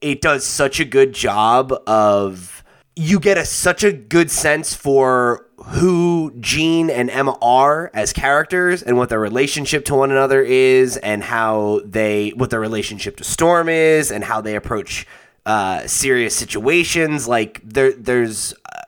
it 0.00 0.20
does 0.20 0.46
such 0.46 0.78
a 0.78 0.84
good 0.84 1.12
job 1.12 1.72
of 1.84 2.55
you 2.96 3.20
get 3.20 3.36
a 3.36 3.44
such 3.44 3.84
a 3.84 3.92
good 3.92 4.30
sense 4.30 4.74
for 4.74 5.46
who 5.66 6.32
Jean 6.40 6.88
and 6.88 7.10
Emma 7.10 7.36
are 7.42 7.90
as 7.92 8.12
characters 8.14 8.82
and 8.82 8.96
what 8.96 9.10
their 9.10 9.20
relationship 9.20 9.84
to 9.86 9.94
one 9.94 10.10
another 10.10 10.42
is 10.42 10.96
and 10.96 11.22
how 11.22 11.82
they 11.84 12.30
what 12.30 12.48
their 12.48 12.60
relationship 12.60 13.16
to 13.18 13.24
Storm 13.24 13.68
is 13.68 14.10
and 14.10 14.24
how 14.24 14.40
they 14.40 14.56
approach 14.56 15.06
uh, 15.44 15.86
serious 15.86 16.34
situations. 16.34 17.28
Like 17.28 17.60
there 17.62 17.92
there's 17.92 18.54
uh, 18.72 18.82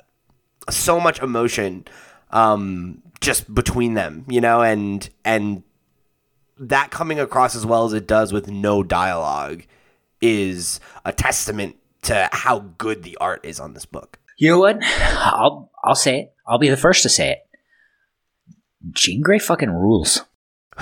so 0.70 0.98
much 0.98 1.20
emotion 1.20 1.84
um, 2.30 3.02
just 3.20 3.52
between 3.54 3.92
them, 3.92 4.24
you 4.28 4.40
know, 4.40 4.62
and 4.62 5.08
and 5.24 5.62
that 6.58 6.90
coming 6.90 7.20
across 7.20 7.54
as 7.54 7.66
well 7.66 7.84
as 7.84 7.92
it 7.92 8.06
does 8.06 8.32
with 8.32 8.48
no 8.48 8.82
dialogue 8.82 9.64
is 10.20 10.80
a 11.04 11.12
testament 11.12 11.76
to 12.02 12.28
how 12.32 12.60
good 12.78 13.02
the 13.02 13.16
art 13.20 13.44
is 13.44 13.60
on 13.60 13.74
this 13.74 13.86
book. 13.86 14.18
You 14.38 14.50
know 14.50 14.58
what? 14.60 14.78
I'll 14.82 15.70
I'll 15.82 15.94
say 15.94 16.20
it. 16.20 16.32
I'll 16.46 16.58
be 16.58 16.68
the 16.68 16.76
first 16.76 17.02
to 17.02 17.08
say 17.08 17.32
it. 17.32 17.38
Jean 18.92 19.20
Grey 19.20 19.38
fucking 19.38 19.70
rules. 19.70 20.22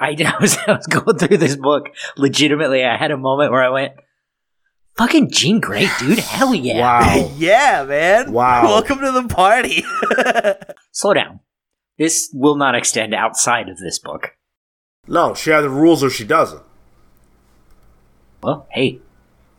I, 0.00 0.16
I 0.24 0.34
was 0.40 0.56
I 0.66 0.72
was 0.72 0.86
going 0.86 1.18
through 1.18 1.38
this 1.38 1.56
book. 1.56 1.88
Legitimately, 2.16 2.84
I 2.84 2.96
had 2.96 3.10
a 3.10 3.16
moment 3.16 3.52
where 3.52 3.62
I 3.62 3.70
went, 3.70 3.92
"Fucking 4.96 5.30
Jean 5.30 5.60
Grey, 5.60 5.88
dude! 5.98 6.18
Hell 6.18 6.54
yeah!" 6.54 6.80
Wow. 6.80 7.32
yeah, 7.36 7.84
man. 7.86 8.32
Wow. 8.32 8.64
Welcome 8.64 9.00
to 9.00 9.12
the 9.12 9.28
party. 9.28 9.84
Slow 10.92 11.14
down. 11.14 11.40
This 11.98 12.30
will 12.32 12.56
not 12.56 12.74
extend 12.74 13.14
outside 13.14 13.68
of 13.68 13.78
this 13.78 13.98
book. 13.98 14.36
No, 15.06 15.34
she 15.34 15.52
either 15.52 15.68
rules 15.68 16.04
or 16.04 16.10
she 16.10 16.24
doesn't. 16.24 16.62
Well, 18.42 18.66
hey, 18.70 19.00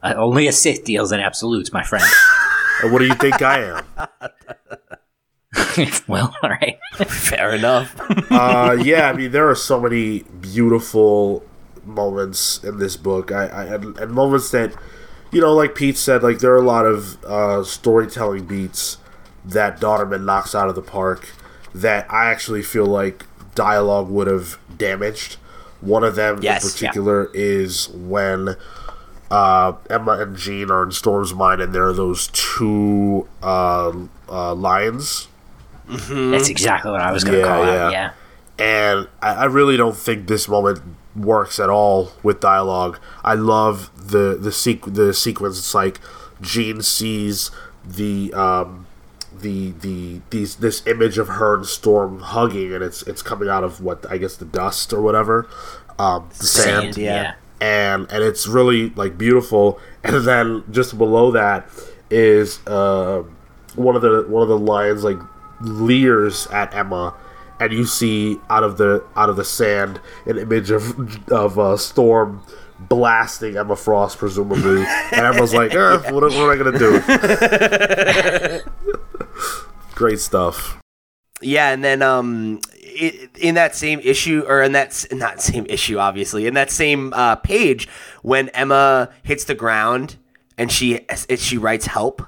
uh, 0.02 0.14
only 0.16 0.48
a 0.48 0.52
Sith 0.52 0.84
deals 0.84 1.12
in 1.12 1.20
absolutes, 1.20 1.74
my 1.74 1.84
friend. 1.84 2.06
And 2.82 2.94
what 2.94 3.00
do 3.00 3.08
you 3.08 3.16
think 3.16 3.42
I 3.42 3.60
am? 3.60 3.84
well, 6.08 6.34
all 6.42 6.50
right. 6.50 6.80
Fair 6.96 7.54
enough. 7.54 7.94
uh, 8.32 8.78
yeah, 8.82 9.10
I 9.10 9.14
mean, 9.14 9.32
there 9.32 9.50
are 9.50 9.56
so 9.56 9.82
many 9.82 10.20
beautiful 10.40 11.44
moments 11.84 12.64
in 12.64 12.78
this 12.78 12.96
book. 12.96 13.34
I, 13.34 13.48
I 13.48 13.64
and, 13.66 13.98
and 13.98 14.12
moments 14.12 14.52
that, 14.52 14.74
you 15.32 15.42
know, 15.42 15.54
like 15.54 15.76
Pete 15.76 15.98
said, 15.98 16.24
like 16.24 16.40
there 16.40 16.54
are 16.54 16.58
a 16.58 16.62
lot 16.62 16.86
of 16.86 17.22
uh, 17.26 17.64
storytelling 17.66 18.46
beats 18.46 18.98
that 19.44 19.82
Dauterman 19.82 20.24
knocks 20.24 20.56
out 20.56 20.70
of 20.70 20.76
the 20.76 20.82
park 20.82 21.34
that 21.74 22.10
I 22.12 22.32
actually 22.32 22.64
feel 22.64 22.86
like 22.86 23.26
dialogue 23.56 24.10
would 24.10 24.28
have 24.28 24.58
damaged. 24.78 25.38
One 25.82 26.04
of 26.04 26.16
them 26.16 26.40
Yes, 26.42 26.64
in 26.64 26.72
particular 26.72 27.30
is 27.34 27.90
when 27.90 28.56
uh, 29.32 29.74
Emma 29.90 30.14
and 30.20 30.36
Jean 30.36 30.70
are 30.72 30.84
in 30.84 30.92
Storm's 30.92 31.34
mind, 31.34 31.62
and 31.62 31.74
there 31.74 31.86
are 31.88 31.94
those 31.94 32.28
two 32.34 33.28
uh, 33.44 33.92
uh, 34.28 34.54
lions 34.56 35.28
That's 35.88 36.50
exactly 36.50 36.92
what 36.92 37.02
I 37.02 37.12
was 37.12 37.24
going 37.24 37.36
to 37.36 37.40
Yeah, 37.42 37.48
call 37.48 37.66
yeah. 37.66 37.86
out. 37.86 37.92
Yeah. 37.92 38.12
and 38.60 39.08
I, 39.22 39.34
I 39.36 39.46
really 39.46 39.78
don't 39.78 39.96
think 39.96 40.28
this 40.28 40.48
moment 40.48 40.82
works 41.16 41.60
at 41.60 41.70
all 41.70 42.12
with 42.24 42.40
dialogue. 42.40 43.00
I 43.24 43.34
love 43.36 43.90
the 43.96 44.38
the 44.40 44.50
sequ- 44.52 44.94
the 44.94 45.14
sequence. 45.14 45.58
It's 45.58 45.74
like 45.74 46.00
Jean 46.42 46.82
sees 46.82 47.52
the 47.86 48.34
um, 48.34 48.86
the 49.42 49.72
the 49.72 50.22
these 50.30 50.58
this 50.58 50.86
image 50.88 51.18
of 51.18 51.28
her 51.28 51.56
and 51.56 51.66
Storm 51.66 52.20
hugging, 52.20 52.74
and 52.74 52.84
it's 52.84 53.02
it's 53.04 53.22
coming 53.22 53.50
out 53.50 53.64
of 53.64 53.82
what 53.82 54.06
I 54.10 54.18
guess 54.18 54.36
the 54.36 54.46
dust 54.46 54.94
or 54.94 55.02
whatever, 55.02 55.48
um, 55.98 56.30
the 56.38 56.46
sand, 56.46 56.96
Sand, 56.96 56.98
yeah. 56.98 57.36
and 57.62 58.12
and 58.12 58.24
it's 58.24 58.48
really 58.48 58.90
like 58.92 59.18
beautiful. 59.18 59.80
And 60.04 60.26
then 60.26 60.64
just 60.72 60.98
below 60.98 61.32
that 61.32 61.70
is 62.10 62.66
uh, 62.68 63.24
one 63.76 63.96
of 63.96 64.02
the 64.02 64.26
one 64.28 64.42
of 64.42 64.50
the 64.50 64.58
lions 64.58 65.04
like 65.04 65.20
leers 65.62 66.48
at 66.48 66.74
Emma, 66.74 67.14
and 67.60 67.74
you 67.74 67.86
see 67.86 68.38
out 68.50 68.64
of 68.64 68.78
the 68.78 69.04
out 69.16 69.30
of 69.30 69.36
the 69.36 69.46
sand 69.46 70.00
an 70.26 70.38
image 70.38 70.72
of 70.72 71.30
of 71.32 71.60
uh, 71.60 71.78
Storm 71.78 72.44
blasting 72.80 73.58
Emma 73.58 73.76
Frost 73.76 74.18
presumably, 74.18 74.86
and 75.12 75.36
Emma's 75.36 75.54
like, 75.54 75.74
eh, 75.74 75.98
what, 76.12 76.24
what 76.24 76.34
am 76.34 76.50
I 76.50 76.56
gonna 76.56 76.80
do? 76.80 77.02
Great 80.00 80.22
stuff. 80.22 80.80
Yeah, 81.42 81.72
and 81.72 81.84
then 81.84 82.02
um, 82.02 82.62
i 82.74 83.28
in 83.38 83.56
that 83.56 83.76
same 83.76 84.00
issue, 84.00 84.46
or 84.48 84.62
in 84.62 84.72
that 84.72 85.06
not 85.12 85.42
same 85.42 85.66
issue, 85.66 85.98
obviously, 85.98 86.48
in 86.48 86.54
that 86.54 86.72
same 86.72 87.12
uh, 87.14 87.36
page, 87.36 87.90
when 88.22 88.48
Emma 88.50 89.10
hits 89.24 89.44
the 89.44 89.56
ground 89.56 90.16
and 90.58 90.72
she 90.72 91.06
she 91.36 91.58
writes 91.58 91.86
help. 91.86 92.22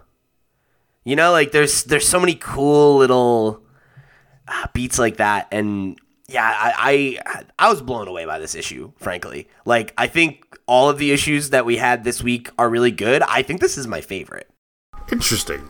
You 1.06 1.16
know, 1.16 1.32
like 1.32 1.54
there's 1.54 1.86
there's 1.86 2.06
so 2.06 2.20
many 2.20 2.36
cool 2.36 2.98
little 2.98 3.64
uh, 4.50 4.68
beats 4.74 5.00
like 5.00 5.16
that, 5.18 5.48
and 5.50 5.98
yeah, 6.28 6.44
I, 6.44 7.18
I 7.28 7.44
I 7.58 7.70
was 7.70 7.82
blown 7.82 8.10
away 8.10 8.26
by 8.26 8.38
this 8.38 8.54
issue. 8.54 8.92
Frankly, 8.98 9.48
like 9.64 9.94
I 9.98 10.08
think 10.08 10.58
all 10.66 10.90
of 10.90 10.98
the 10.98 11.14
issues 11.14 11.52
that 11.52 11.66
we 11.66 11.78
had 11.78 12.04
this 12.04 12.22
week 12.22 12.50
are 12.60 12.70
really 12.70 12.92
good. 12.92 13.22
I 13.22 13.44
think 13.44 13.62
this 13.62 13.78
is 13.78 13.88
my 13.88 14.02
favorite. 14.02 14.50
Interesting. 15.10 15.70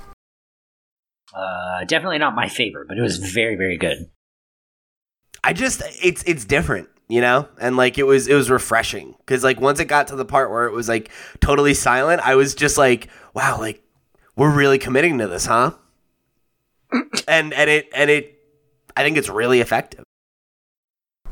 Uh, 1.33 1.83
definitely 1.85 2.17
not 2.17 2.35
my 2.35 2.47
favorite, 2.47 2.87
but 2.87 2.97
it 2.97 3.01
was 3.01 3.17
very, 3.17 3.55
very 3.55 3.77
good. 3.77 4.09
I 5.43 5.53
just 5.53 5.81
it's 6.01 6.23
it's 6.27 6.45
different, 6.45 6.89
you 7.07 7.21
know, 7.21 7.47
and 7.59 7.77
like 7.77 7.97
it 7.97 8.03
was 8.03 8.27
it 8.27 8.35
was 8.35 8.49
refreshing 8.49 9.15
because 9.19 9.43
like 9.43 9.59
once 9.59 9.79
it 9.79 9.85
got 9.85 10.07
to 10.07 10.15
the 10.15 10.25
part 10.25 10.51
where 10.51 10.65
it 10.65 10.71
was 10.71 10.87
like 10.87 11.09
totally 11.39 11.73
silent, 11.73 12.21
I 12.21 12.35
was 12.35 12.53
just 12.53 12.77
like, 12.77 13.07
wow, 13.33 13.57
like 13.59 13.83
we're 14.35 14.53
really 14.53 14.77
committing 14.77 15.17
to 15.17 15.27
this, 15.27 15.45
huh? 15.45 15.71
and 17.27 17.53
and 17.53 17.69
it 17.69 17.89
and 17.95 18.09
it, 18.09 18.37
I 18.95 19.03
think 19.03 19.17
it's 19.17 19.29
really 19.29 19.61
effective. 19.61 20.03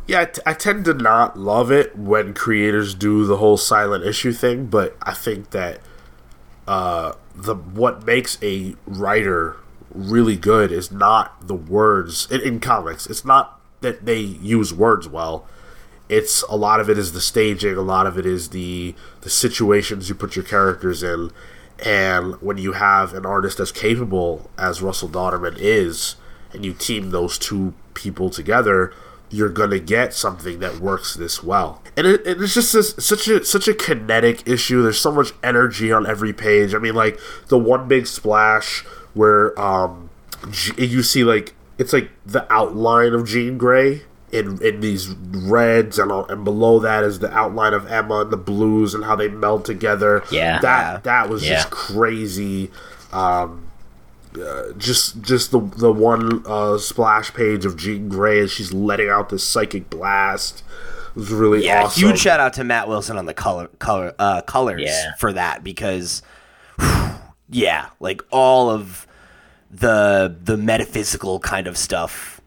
Yeah, 0.08 0.22
I, 0.22 0.26
t- 0.26 0.42
I 0.44 0.54
tend 0.54 0.86
to 0.86 0.96
not 0.96 1.38
love 1.38 1.72
it 1.72 1.96
when 1.96 2.34
creators 2.34 2.96
do 2.96 3.28
the 3.28 3.38
whole 3.38 3.58
silent 3.58 4.04
issue 4.04 4.34
thing, 4.34 4.66
but 4.66 4.98
I 5.04 5.14
think 5.14 5.52
that 5.52 5.82
uh, 6.68 7.14
the 7.36 7.54
what 7.54 8.08
makes 8.08 8.40
a 8.42 8.76
writer 8.88 9.58
really 10.00 10.36
good 10.36 10.72
is 10.72 10.92
not 10.92 11.48
the 11.48 11.56
words 11.56 12.30
in, 12.32 12.42
in 12.42 12.60
comics. 12.60 13.06
It's 13.08 13.26
not 13.26 13.60
that 13.82 14.06
they 14.06 14.20
use 14.20 14.74
words 14.74 15.08
well. 15.08 15.46
It's 16.08 16.42
a 16.44 16.56
lot 16.56 16.80
of 16.80 16.90
it 16.90 16.98
is 16.98 17.12
the 17.12 17.22
staging, 17.22 17.78
a 17.78 17.82
lot 17.82 18.08
of 18.08 18.18
it 18.18 18.26
is 18.26 18.50
the 18.50 18.96
the 19.22 19.30
situations 19.30 20.10
you 20.10 20.16
put 20.16 20.36
your 20.36 20.46
characters 20.46 21.04
in, 21.04 21.32
and 21.86 22.42
when 22.42 22.58
you 22.58 22.74
have 22.74 23.14
an 23.14 23.26
artist 23.26 23.60
as 23.60 23.72
capable 23.72 24.50
as 24.58 24.82
Russell 24.82 25.10
Dauterman 25.10 25.56
is, 25.58 26.16
and 26.52 26.66
you 26.66 26.74
team 26.74 27.12
those 27.12 27.38
two 27.38 27.76
people 27.94 28.32
together, 28.32 28.92
you're 29.30 29.50
gonna 29.50 29.78
get 29.78 30.16
something 30.16 30.60
that 30.60 30.80
works 30.80 31.14
this 31.14 31.44
well. 31.44 31.84
And 31.96 32.08
it, 32.08 32.22
it's 32.26 32.56
just 32.56 32.74
this, 32.74 32.96
such 32.98 33.28
a 33.28 33.46
such 33.46 33.68
a 33.68 33.76
kinetic 33.76 34.48
issue. 34.48 34.82
There's 34.82 35.00
so 35.00 35.12
much 35.12 35.34
energy 35.44 35.92
on 35.92 36.08
every 36.08 36.34
page. 36.34 36.74
I 36.74 36.80
mean, 36.80 36.96
like 36.96 37.20
the 37.50 37.60
one 37.60 37.88
big 37.88 38.08
splash 38.08 38.84
where 39.14 39.60
um, 39.60 40.10
you 40.78 41.04
see 41.04 41.24
like 41.24 41.54
it's 41.78 41.94
like 41.94 42.10
the 42.26 42.52
outline 42.52 43.14
of 43.14 43.28
Jean 43.28 43.58
Grey 43.58 44.04
in 44.32 44.62
in 44.64 44.80
these 44.82 45.10
reds, 45.10 45.98
and 45.98 46.12
all- 46.12 46.26
and 46.28 46.44
below 46.44 46.80
that 46.80 47.04
is 47.04 47.20
the 47.20 47.32
outline 47.36 47.74
of 47.74 47.88
Emma 47.92 48.22
and 48.22 48.32
the 48.32 48.38
blues 48.38 48.94
and 48.94 49.04
how 49.06 49.16
they 49.16 49.28
meld 49.28 49.66
together. 49.66 50.24
Yeah. 50.32 50.60
that 50.60 51.04
that 51.06 51.30
was 51.30 51.44
Yeah. 51.48 51.56
just 51.56 51.72
crazy. 51.72 52.70
Um, 53.12 53.66
uh, 54.40 54.74
just 54.78 55.22
just 55.22 55.50
the 55.52 55.60
the 55.78 55.92
one 55.92 56.44
uh, 56.46 56.78
splash 56.78 57.34
page 57.34 57.66
of 57.66 57.76
Jean 57.78 58.08
Grey 58.10 58.40
as 58.40 58.52
she's 58.52 58.72
letting 58.72 59.10
out 59.10 59.30
this 59.30 59.44
psychic 59.44 59.90
blast 59.90 60.62
it 61.10 61.16
was 61.16 61.32
really 61.32 61.66
Yeah, 61.66 61.86
awesome. 61.86 62.04
huge 62.10 62.20
shout 62.20 62.40
out 62.40 62.54
to 62.54 62.64
Matt 62.64 62.88
Wilson 62.88 63.18
on 63.18 63.26
the 63.26 63.34
color 63.34 63.68
color 63.80 64.14
uh, 64.20 64.42
colors 64.44 64.84
Yeah. 64.86 65.16
for 65.18 65.34
that 65.34 65.64
because, 65.64 66.22
yeah, 67.50 67.90
like 68.00 68.22
all 68.32 68.70
of 68.70 69.08
the 69.72 70.36
the 70.44 70.58
metaphysical 70.58 71.40
kind 71.40 71.68
of 71.68 71.78
stuff, 71.78 72.42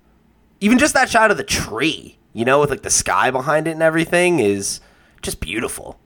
even 0.60 0.78
just 0.78 0.94
that 0.94 1.08
shot 1.08 1.30
of 1.30 1.36
the 1.36 1.44
tree, 1.44 2.18
you 2.32 2.44
know, 2.44 2.60
with 2.60 2.70
like 2.70 2.82
the 2.82 2.90
sky 2.90 3.30
behind 3.30 3.66
it 3.66 3.72
and 3.72 3.82
everything, 3.82 4.38
is 4.38 4.80
just 5.22 5.40
beautiful. 5.40 5.98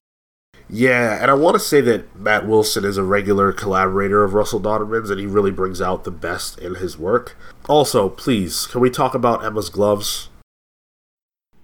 Yeah, 0.69 1.23
and 1.23 1.31
I 1.31 1.35
want 1.35 1.55
to 1.55 1.61
say 1.61 1.81
that 1.83 2.17
Matt 2.17 2.47
Wilson 2.49 2.85
is 2.85 2.97
a 2.97 3.05
regular 3.05 3.53
collaborator 3.53 4.25
of 4.25 4.35
Russell 4.35 4.61
Dauterman's, 4.61 5.11
and 5.11 5.21
he 5.21 5.27
really 5.27 5.53
brings 5.53 5.81
out 5.81 6.03
the 6.03 6.11
best 6.11 6.59
in 6.59 6.77
his 6.77 6.99
work. 6.99 7.37
Also, 7.69 8.09
please, 8.09 8.67
can 8.67 8.81
we 8.81 8.91
talk 8.91 9.15
about 9.15 9.45
Emma's 9.45 9.69
gloves? 9.69 10.29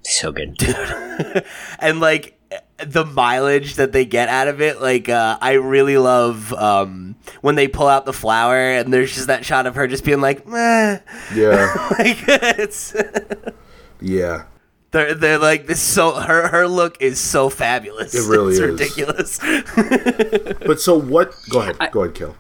So 0.05 0.31
good. 0.31 0.57
Dude. 0.57 1.45
and 1.81 2.01
like 2.01 2.39
the 2.87 3.05
mileage 3.05 3.75
that 3.77 3.93
they 3.93 4.05
get 4.05 4.29
out 4.29 4.49
of 4.49 4.61
it 4.61 4.81
like 4.81 5.09
uh, 5.09 5.39
i 5.41 5.53
really 5.53 5.97
love 5.99 6.53
um, 6.55 7.17
when 7.41 7.55
they 7.55 7.69
pull 7.69 7.87
out 7.89 8.05
the 8.07 8.13
flower 8.13 8.57
and 8.57 8.93
there's 8.93 9.15
just 9.15 9.27
that 9.29 9.45
shot 9.45 9.67
of 9.67 9.75
her 9.75 9.87
just 9.87 10.05
being 10.05 10.21
like 10.21 10.47
Meh. 10.47 10.99
Yeah, 11.35 11.89
like 11.99 12.19
it's 12.29 12.95
yeah. 14.01 14.45
they're, 14.91 15.15
they're 15.15 15.39
like 15.39 15.67
this 15.67 15.81
so 15.81 16.13
her 16.13 16.49
her 16.49 16.67
look 16.69 17.01
is 17.01 17.19
so 17.21 17.49
fabulous 17.49 18.15
It 18.15 18.29
really 18.29 18.53
it's 18.57 18.61
is. 18.61 19.43
ridiculous 19.43 20.59
But 20.67 20.81
so 20.81 20.99
what? 20.99 21.35
Go 21.51 21.61
ahead. 21.61 21.77
Go 21.93 22.03
ahead, 22.05 22.15
Kill. 22.15 22.37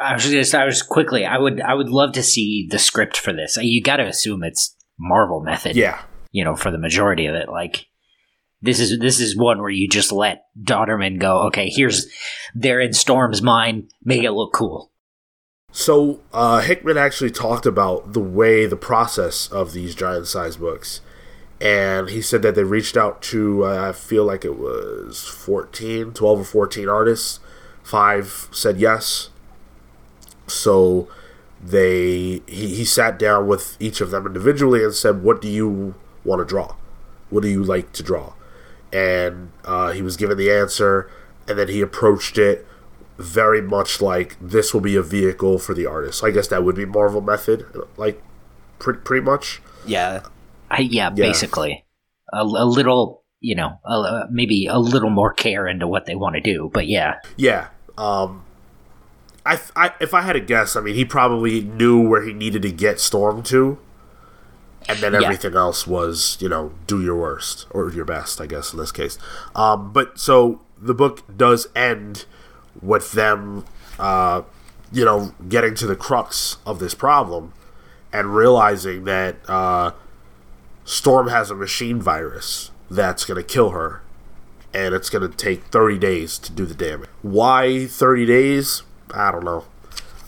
I 0.00 0.14
was 0.14 0.24
just, 0.24 0.54
I 0.54 0.64
was 0.64 0.82
quickly. 0.82 1.24
I 1.24 1.38
would, 1.38 1.60
I 1.60 1.74
would 1.74 1.88
love 1.88 2.12
to 2.14 2.22
see 2.22 2.66
the 2.68 2.78
script 2.80 3.16
for 3.16 3.32
this. 3.32 3.56
You 3.56 3.80
got 3.80 3.96
to 3.98 4.04
assume 4.06 4.42
it's 4.42 4.74
Marvel 4.98 5.40
method. 5.40 5.76
Yeah, 5.76 6.02
You 6.32 6.44
know, 6.44 6.56
for 6.56 6.70
the 6.72 6.78
majority 6.78 7.26
of 7.26 7.34
it, 7.36 7.48
like 7.48 7.86
this 8.64 8.80
is 8.80 8.98
this 8.98 9.20
is 9.20 9.36
one 9.36 9.60
where 9.60 9.70
you 9.70 9.88
just 9.88 10.10
let 10.10 10.46
Dauterman 10.60 11.20
go. 11.20 11.42
Okay, 11.48 11.68
here's 11.68 12.06
they're 12.54 12.80
in 12.80 12.94
Storm's 12.94 13.42
mind. 13.42 13.90
Make 14.02 14.22
it 14.22 14.32
look 14.32 14.52
cool. 14.52 14.90
So 15.70 16.20
uh, 16.32 16.60
Hickman 16.60 16.96
actually 16.96 17.30
talked 17.30 17.66
about 17.66 18.12
the 18.12 18.20
way 18.20 18.64
the 18.66 18.76
process 18.76 19.48
of 19.48 19.72
these 19.72 19.94
giant 19.94 20.28
size 20.28 20.56
books, 20.56 21.00
and 21.60 22.08
he 22.08 22.22
said 22.22 22.42
that 22.42 22.54
they 22.54 22.64
reached 22.64 22.96
out 22.96 23.20
to 23.22 23.64
uh, 23.64 23.88
I 23.88 23.92
feel 23.92 24.24
like 24.24 24.44
it 24.44 24.58
was 24.58 25.26
14, 25.26 26.12
12 26.12 26.40
or 26.40 26.44
fourteen 26.44 26.88
artists. 26.88 27.40
Five 27.82 28.48
said 28.50 28.78
yes. 28.78 29.30
So 30.46 31.08
they 31.62 32.40
he, 32.46 32.76
he 32.76 32.84
sat 32.84 33.18
down 33.18 33.46
with 33.46 33.76
each 33.80 34.00
of 34.00 34.10
them 34.10 34.26
individually 34.26 34.84
and 34.84 34.94
said, 34.94 35.22
"What 35.22 35.42
do 35.42 35.48
you 35.48 35.94
want 36.24 36.40
to 36.40 36.44
draw? 36.46 36.76
What 37.30 37.42
do 37.42 37.48
you 37.48 37.64
like 37.64 37.92
to 37.92 38.02
draw?" 38.02 38.33
And 38.94 39.50
uh, 39.64 39.90
he 39.90 40.02
was 40.02 40.16
given 40.16 40.38
the 40.38 40.50
answer, 40.52 41.10
and 41.48 41.58
then 41.58 41.68
he 41.68 41.80
approached 41.80 42.38
it 42.38 42.64
very 43.18 43.60
much 43.60 44.00
like 44.00 44.36
this 44.40 44.72
will 44.72 44.80
be 44.80 44.96
a 44.96 45.02
vehicle 45.02 45.58
for 45.58 45.74
the 45.74 45.86
artist. 45.86 46.20
So 46.20 46.26
I 46.26 46.30
guess 46.30 46.48
that 46.48 46.64
would 46.64 46.76
be 46.76 46.84
Marvel 46.84 47.20
method, 47.20 47.66
like 47.96 48.22
pretty 48.78 49.00
pretty 49.00 49.24
much. 49.24 49.60
Yeah. 49.86 50.22
I, 50.70 50.80
yeah, 50.80 51.10
basically, 51.10 51.84
a, 52.32 52.42
a 52.42 52.66
little, 52.66 53.22
you 53.40 53.54
know, 53.54 53.78
a, 53.84 54.24
maybe 54.30 54.66
a 54.66 54.78
little 54.78 55.10
more 55.10 55.32
care 55.32 55.66
into 55.66 55.86
what 55.86 56.06
they 56.06 56.14
want 56.14 56.34
to 56.34 56.40
do, 56.40 56.70
but 56.72 56.86
yeah, 56.86 57.16
Yeah. 57.36 57.68
Um, 57.96 58.44
I, 59.46 59.60
I 59.76 59.92
if 60.00 60.14
I 60.14 60.22
had 60.22 60.36
a 60.36 60.40
guess, 60.40 60.74
I 60.74 60.80
mean, 60.80 60.94
he 60.94 61.04
probably 61.04 61.60
knew 61.60 62.08
where 62.08 62.22
he 62.22 62.32
needed 62.32 62.62
to 62.62 62.72
get 62.72 62.98
Storm 62.98 63.42
to, 63.44 63.78
and 64.88 64.98
then 64.98 65.12
Yeah. 65.14 65.22
everything 65.24 65.54
else 65.56 65.86
was, 65.86 66.36
you 66.40 66.48
know, 66.48 66.72
do 66.86 67.02
your 67.02 67.16
worst 67.16 67.66
or 67.70 67.90
your 67.90 68.04
best, 68.04 68.40
I 68.40 68.46
guess 68.46 68.72
in 68.72 68.78
this 68.78 68.92
case. 68.92 69.18
Um, 69.54 69.92
but 69.92 70.18
so 70.18 70.60
the 70.80 70.94
book 70.94 71.22
does 71.36 71.66
end 71.74 72.24
with 72.82 73.12
them, 73.12 73.64
uh, 73.98 74.42
you 74.92 75.04
know, 75.04 75.34
getting 75.48 75.74
to 75.76 75.86
the 75.86 75.96
crux 75.96 76.58
of 76.66 76.78
this 76.78 76.94
problem 76.94 77.52
and 78.12 78.34
realizing 78.34 79.04
that 79.04 79.36
uh, 79.48 79.92
Storm 80.84 81.28
has 81.28 81.50
a 81.50 81.54
machine 81.54 82.00
virus 82.00 82.70
that's 82.90 83.24
going 83.24 83.36
to 83.36 83.42
kill 83.42 83.70
her 83.70 84.02
and 84.74 84.94
it's 84.94 85.08
going 85.08 85.28
to 85.28 85.34
take 85.36 85.64
30 85.66 85.98
days 85.98 86.38
to 86.38 86.52
do 86.52 86.66
the 86.66 86.74
damage. 86.74 87.08
Why 87.22 87.86
30 87.86 88.26
days? 88.26 88.82
I 89.12 89.30
don't 89.32 89.44
know. 89.44 89.64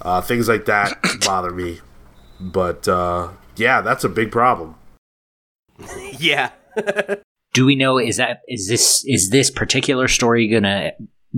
Uh, 0.00 0.20
things 0.20 0.48
like 0.48 0.64
that 0.66 0.96
bother 1.26 1.50
me. 1.50 1.80
But 2.40 2.86
uh, 2.86 3.30
yeah, 3.56 3.80
that's 3.80 4.04
a 4.04 4.08
big 4.08 4.30
problem. 4.30 4.74
Yeah. 6.18 6.50
do 7.52 7.66
we 7.66 7.74
know 7.74 7.98
is 7.98 8.16
that 8.16 8.40
is 8.48 8.68
this 8.68 9.04
is 9.06 9.30
this 9.30 9.50
particular 9.50 10.08
story 10.08 10.48
gonna 10.48 10.92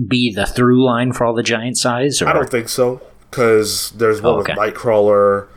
be 0.07 0.33
the 0.33 0.45
through 0.45 0.83
line 0.85 1.11
for 1.13 1.25
all 1.25 1.33
the 1.33 1.43
giant 1.43 1.77
size? 1.77 2.21
Or? 2.21 2.27
I 2.27 2.33
don't 2.33 2.49
think 2.49 2.69
so 2.69 3.01
because 3.29 3.91
there's 3.91 4.21
one 4.21 4.35
Oh, 4.35 4.39
okay. 4.39 4.53
with 4.57 4.73
Nightcrawler. 4.75 5.47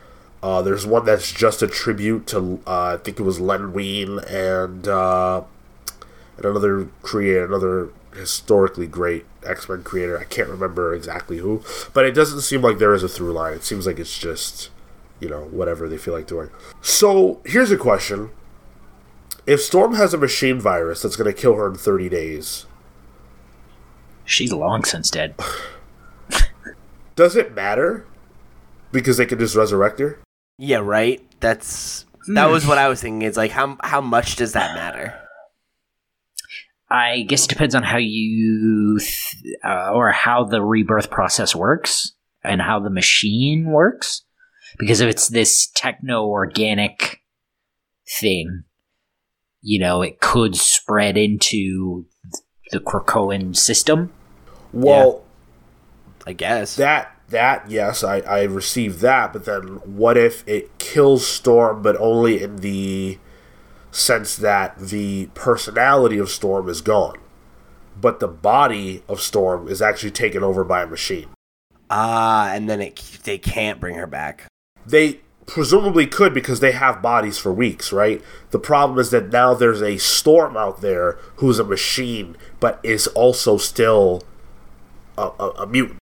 Uh, 0.41 0.61
there's 0.61 0.85
one 0.85 1.05
that's 1.05 1.31
just 1.31 1.61
a 1.61 1.67
tribute 1.67 2.27
to 2.27 2.59
uh, 2.67 2.95
I 2.95 2.97
think 2.97 3.19
it 3.19 3.23
was 3.23 3.39
Len 3.39 3.71
Wein 3.73 4.19
and 4.29 4.87
uh, 4.87 5.43
and 6.37 6.45
another 6.45 6.89
creator, 7.01 7.45
another 7.45 7.89
historically 8.15 8.87
great 8.87 9.25
X 9.45 9.69
Men 9.69 9.83
creator. 9.83 10.19
I 10.19 10.25
can't 10.25 10.49
remember 10.49 10.93
exactly 10.93 11.37
who, 11.37 11.63
but 11.93 12.05
it 12.05 12.11
doesn't 12.11 12.41
seem 12.41 12.61
like 12.61 12.77
there 12.79 12.93
is 12.93 13.03
a 13.03 13.09
through 13.09 13.31
line. 13.33 13.53
It 13.53 13.63
seems 13.63 13.87
like 13.87 13.99
it's 13.99 14.17
just 14.19 14.69
you 15.23 15.29
know 15.29 15.45
whatever 15.45 15.87
they 15.89 15.97
feel 15.97 16.13
like 16.13 16.27
doing. 16.27 16.49
So 16.81 17.41
here's 17.45 17.71
a 17.71 17.77
question: 17.77 18.29
If 19.47 19.61
Storm 19.61 19.95
has 19.95 20.13
a 20.13 20.17
machine 20.17 20.59
virus 20.59 21.01
that's 21.01 21.15
going 21.15 21.33
to 21.33 21.41
kill 21.41 21.55
her 21.55 21.67
in 21.67 21.75
30 21.75 22.09
days, 22.09 22.65
She's 24.25 24.53
long 24.53 24.83
since 24.83 25.09
dead. 25.09 25.35
does 27.15 27.35
it 27.35 27.53
matter? 27.55 28.05
Because 28.91 29.17
they 29.17 29.25
can 29.25 29.39
just 29.39 29.55
resurrect 29.55 29.99
her. 29.99 30.19
Yeah, 30.57 30.77
right. 30.77 31.21
That's 31.39 32.05
that 32.27 32.49
was 32.49 32.65
what 32.65 32.77
I 32.77 32.87
was 32.87 33.01
thinking. 33.01 33.23
It's 33.23 33.37
like 33.37 33.51
how 33.51 33.77
how 33.81 34.01
much 34.01 34.35
does 34.35 34.53
that 34.53 34.75
matter? 34.75 35.19
I 36.89 37.21
guess 37.27 37.45
it 37.45 37.49
depends 37.49 37.73
on 37.73 37.81
how 37.81 37.97
you 37.97 38.99
th- 38.99 39.55
uh, 39.65 39.91
or 39.91 40.11
how 40.11 40.43
the 40.43 40.61
rebirth 40.61 41.09
process 41.09 41.55
works 41.55 42.13
and 42.43 42.61
how 42.61 42.79
the 42.79 42.91
machine 42.91 43.65
works. 43.65 44.23
Because 44.83 44.99
if 44.99 45.09
it's 45.09 45.29
this 45.29 45.67
techno 45.73 46.25
organic 46.25 47.21
thing, 48.19 48.63
you 49.61 49.79
know, 49.79 50.01
it 50.01 50.19
could 50.19 50.57
spread 50.57 51.17
into 51.17 52.05
the 52.71 52.81
Krakoan 52.81 53.55
system. 53.55 54.11
Well, 54.73 55.23
I 56.27 56.33
guess. 56.33 56.75
that 56.75 57.15
that 57.29 57.71
yes, 57.71 58.03
I 58.03 58.19
I 58.19 58.43
received 58.43 58.99
that, 58.99 59.31
but 59.31 59.45
then 59.45 59.79
what 59.85 60.17
if 60.17 60.45
it 60.45 60.77
kills 60.79 61.25
Storm, 61.25 61.81
but 61.81 61.95
only 61.95 62.43
in 62.43 62.57
the 62.57 63.19
sense 63.89 64.35
that 64.35 64.77
the 64.77 65.27
personality 65.27 66.17
of 66.17 66.29
Storm 66.29 66.67
is 66.67 66.81
gone, 66.81 67.19
but 67.99 68.19
the 68.19 68.27
body 68.27 69.01
of 69.07 69.21
Storm 69.21 69.69
is 69.69 69.81
actually 69.81 70.11
taken 70.11 70.43
over 70.43 70.65
by 70.65 70.81
a 70.81 70.87
machine. 70.87 71.29
Ah, 71.89 72.51
and 72.51 72.69
then 72.69 72.81
it 72.81 73.19
they 73.23 73.37
can't 73.37 73.79
bring 73.79 73.95
her 73.95 74.07
back. 74.07 74.49
They 74.85 75.19
presumably 75.45 76.07
could 76.07 76.33
because 76.33 76.59
they 76.59 76.71
have 76.71 77.01
bodies 77.01 77.37
for 77.37 77.51
weeks, 77.51 77.91
right? 77.91 78.21
The 78.51 78.59
problem 78.59 78.99
is 78.99 79.11
that 79.11 79.29
now 79.29 79.53
there's 79.53 79.81
a 79.81 79.97
Storm 79.97 80.55
out 80.57 80.81
there 80.81 81.17
who's 81.37 81.59
a 81.59 81.63
machine, 81.63 82.37
but 82.59 82.79
is 82.83 83.07
also 83.07 83.57
still 83.57 84.23
a, 85.17 85.29
a, 85.39 85.49
a 85.59 85.67
mutant. 85.67 85.99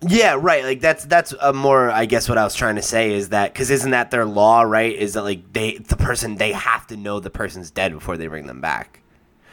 Yeah, 0.00 0.36
right. 0.38 0.62
Like 0.62 0.80
that's 0.80 1.04
that's 1.06 1.34
a 1.40 1.52
more 1.52 1.90
I 1.90 2.04
guess 2.04 2.28
what 2.28 2.38
I 2.38 2.44
was 2.44 2.54
trying 2.54 2.76
to 2.76 2.82
say 2.82 3.12
is 3.12 3.30
that 3.30 3.52
cuz 3.54 3.68
isn't 3.68 3.90
that 3.90 4.12
their 4.12 4.24
law, 4.24 4.62
right? 4.62 4.94
Is 4.94 5.14
that 5.14 5.24
like 5.24 5.52
they 5.52 5.78
the 5.78 5.96
person 5.96 6.36
they 6.36 6.52
have 6.52 6.86
to 6.88 6.96
know 6.96 7.18
the 7.18 7.30
person's 7.30 7.72
dead 7.72 7.92
before 7.92 8.16
they 8.16 8.28
bring 8.28 8.46
them 8.46 8.60
back. 8.60 9.00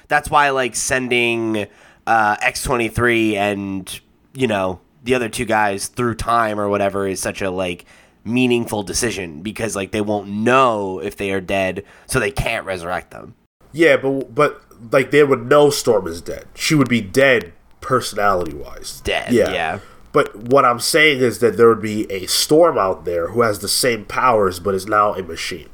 That's 0.08 0.30
why 0.30 0.52
like 0.52 0.76
sending 0.76 1.66
uh 2.06 2.36
X23 2.38 3.34
and 3.34 4.00
you 4.34 4.46
know, 4.46 4.82
the 5.04 5.16
other 5.16 5.30
two 5.30 5.46
guys 5.46 5.88
through 5.88 6.16
time 6.16 6.60
or 6.60 6.70
whatever 6.70 7.08
is 7.08 7.20
such 7.20 7.42
a 7.42 7.50
like 7.50 7.86
meaningful 8.26 8.84
decision 8.84 9.42
because 9.42 9.76
like 9.76 9.92
they 9.92 10.02
won't 10.02 10.28
know 10.28 11.00
if 11.00 11.16
they 11.16 11.32
are 11.32 11.40
dead 11.40 11.86
so 12.08 12.20
they 12.20 12.32
can't 12.32 12.66
resurrect 12.66 13.12
them. 13.12 13.36
Yeah, 13.72 13.98
but 13.98 14.34
but 14.34 14.62
like 14.92 15.12
they 15.12 15.24
would 15.24 15.48
know 15.48 15.70
Storm 15.70 16.08
is 16.08 16.22
dead. 16.22 16.46
She 16.56 16.74
would 16.76 16.90
be 16.90 17.02
dead 17.02 17.54
personality 17.82 18.54
wise. 18.56 19.02
Dead, 19.02 19.32
yeah. 19.32 19.52
yeah. 19.52 19.80
But 20.12 20.36
what 20.36 20.66
I'm 20.66 20.80
saying 20.80 21.20
is 21.20 21.40
that 21.40 21.58
there 21.58 21.68
would 21.70 21.82
be 21.82 22.10
a 22.12 22.26
Storm 22.26 22.78
out 22.78 23.06
there 23.06 23.28
who 23.30 23.42
has 23.42 23.60
the 23.60 23.68
same 23.68 24.06
powers 24.06 24.60
but 24.60 24.74
is 24.74 24.88
now 24.88 25.14
a 25.14 25.22
machine. 25.22 25.70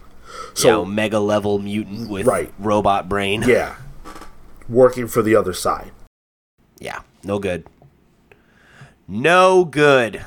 So 0.53 0.61
So 0.64 0.86
mega 0.86 1.19
level 1.19 1.60
mutant 1.60 2.10
with 2.10 2.26
Right. 2.26 2.52
robot 2.60 3.07
brain. 3.07 3.44
yeah, 3.44 3.76
working 4.68 5.07
for 5.07 5.22
the 5.22 5.36
other 5.36 5.53
side. 5.53 5.91
Yeah, 6.80 7.02
no 7.23 7.38
good. 7.40 7.65
No 9.07 9.65
good. 9.65 10.23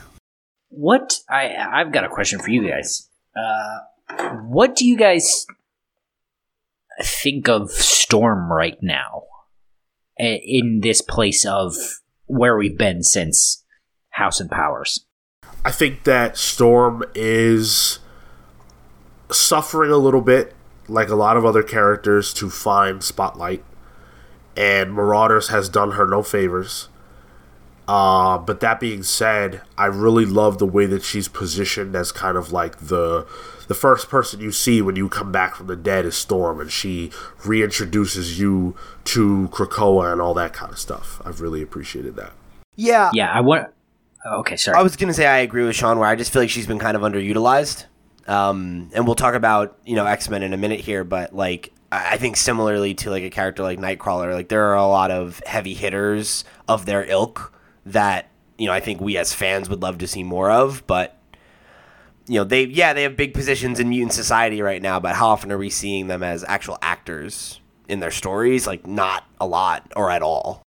What 0.77 1.21
I 1.29 1.55
I've 1.55 1.93
got 1.93 2.05
a 2.05 2.09
question 2.09 2.41
for 2.41 2.51
you 2.51 2.69
guys. 2.69 3.09
Uh, 3.37 3.79
what 4.47 4.75
do 4.75 4.85
you 4.85 4.97
guys 4.97 5.47
think 7.03 7.49
of 7.49 7.71
Storm 7.71 8.53
right 8.53 8.79
now? 8.83 9.23
In 10.19 10.81
this 10.81 11.01
place 11.01 11.45
of 11.45 11.75
where 12.27 12.57
we've 12.57 12.79
been 12.79 13.03
since 13.03 13.65
House 14.11 14.41
and 14.41 14.51
Powers. 14.51 15.07
I 15.65 15.71
think 15.71 16.05
that 16.05 16.37
Storm 16.37 17.03
is 17.15 17.99
suffering 19.31 19.91
a 19.91 19.97
little 19.97 20.21
bit, 20.21 20.55
like 20.89 21.09
a 21.09 21.17
lot 21.17 21.37
of 21.37 21.45
other 21.45 21.63
characters, 21.63 22.33
to 22.35 22.51
find 22.51 23.03
Spotlight. 23.03 23.65
And 24.57 24.93
Marauders 24.93 25.49
has 25.49 25.69
done 25.69 25.93
her 25.93 26.07
no 26.07 26.23
favors. 26.23 26.89
Uh, 27.87 28.39
but 28.39 28.61
that 28.61 28.81
being 28.81 29.03
said, 29.03 29.61
I 29.77 29.87
really 29.87 30.25
love 30.25 30.59
the 30.59 30.67
way 30.67 30.87
that 30.87 31.03
she's 31.03 31.29
positioned 31.29 31.95
as 31.95 32.13
kind 32.13 32.37
of 32.37 32.51
like 32.53 32.79
the 32.79 33.27
the 33.67 33.75
first 33.75 34.09
person 34.09 34.41
you 34.41 34.53
see 34.53 34.83
when 34.83 34.97
you 34.97 35.09
come 35.09 35.33
back 35.33 35.55
from 35.55 35.67
the 35.67 35.77
dead 35.77 36.05
is 36.05 36.15
Storm, 36.15 36.61
and 36.61 36.71
she 36.71 37.09
reintroduces 37.41 38.39
you 38.39 38.77
to 39.05 39.49
Krakoa 39.53 40.13
and 40.13 40.21
all 40.21 40.35
that 40.35 40.53
kind 40.53 40.73
of 40.73 40.79
stuff. 40.79 41.21
I've 41.25 41.41
really 41.41 41.63
appreciated 41.63 42.17
that. 42.17 42.33
Yeah, 42.77 43.11
Yeah, 43.13 43.31
I 43.31 43.41
want. 43.41 43.69
Okay, 44.27 44.57
sorry. 44.57 44.79
I 44.79 44.83
was 44.83 44.97
gonna 44.97 45.15
say 45.15 45.27
I 45.27 45.39
agree 45.39 45.65
with 45.65 45.77
Sean, 45.77 45.99
where 45.99 46.09
I 46.09 46.15
just 46.15 46.33
feel 46.33 46.43
like 46.43 46.51
she's 46.51 46.67
been 46.67 46.79
kind 46.79 46.97
of 46.97 47.03
underutilized. 47.03 47.85
Um, 48.27 48.91
and 48.95 49.05
we'll 49.05 49.15
talk 49.17 49.35
about 49.35 49.79
you 49.85 49.97
know 49.97 50.07
X 50.07 50.31
Men 50.31 50.43
in 50.43 50.55
a 50.55 50.57
minute 50.57 50.81
here, 50.81 51.05
but 51.05 51.35
like 51.35 51.73
I 51.93 52.15
I 52.15 52.17
think 52.17 52.39
similarly 52.39 52.95
to 52.95 53.11
like 53.11 53.25
a 53.25 53.31
character 53.31 53.63
like 53.63 53.79
Nightcrawler, 53.79 54.33
like 54.33 54.49
there 54.49 54.65
are 54.65 54.77
a 54.77 54.87
lot 54.87 55.11
of 55.11 55.43
heavy 55.45 55.75
hitters 55.75 56.45
of 56.67 56.87
their 56.87 57.05
ilk 57.05 57.53
that 57.87 58.31
you 58.59 58.67
know 58.67 58.73
I 58.73 58.81
think 58.81 59.01
we 59.01 59.17
as 59.17 59.35
fans 59.35 59.69
would 59.69 59.83
love 59.83 59.99
to 59.99 60.07
see 60.07 60.23
more 60.23 60.51
of, 60.51 60.87
but 60.87 61.19
you 62.27 62.37
know 62.37 62.45
they 62.45 62.65
yeah 62.65 62.93
they 62.93 63.03
have 63.03 63.17
big 63.17 63.35
positions 63.35 63.81
in 63.81 63.89
mutant 63.89 64.13
society 64.13 64.63
right 64.63 64.83
now, 64.83 65.01
but 65.01 65.17
how 65.17 65.29
often 65.29 65.53
are 65.53 65.59
we 65.59 65.71
seeing 65.71 66.07
them 66.07 66.23
as 66.23 66.45
actual 66.45 66.79
actors 66.83 67.61
in 67.89 68.01
their 68.01 68.11
stories? 68.11 68.67
Like 68.67 68.87
not 68.87 69.25
a 69.41 69.47
lot 69.47 69.93
or 69.97 70.11
at 70.11 70.23
all. 70.23 70.63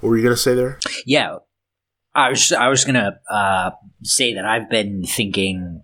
What 0.00 0.10
were 0.10 0.16
you 0.16 0.22
gonna 0.22 0.36
say 0.36 0.54
there? 0.54 0.78
yeah, 1.06 1.38
I 2.14 2.30
was 2.30 2.52
I 2.52 2.68
was 2.68 2.84
gonna 2.84 3.20
uh, 3.30 3.70
say 4.02 4.34
that 4.34 4.44
I've 4.44 4.70
been 4.70 5.04
thinking 5.04 5.82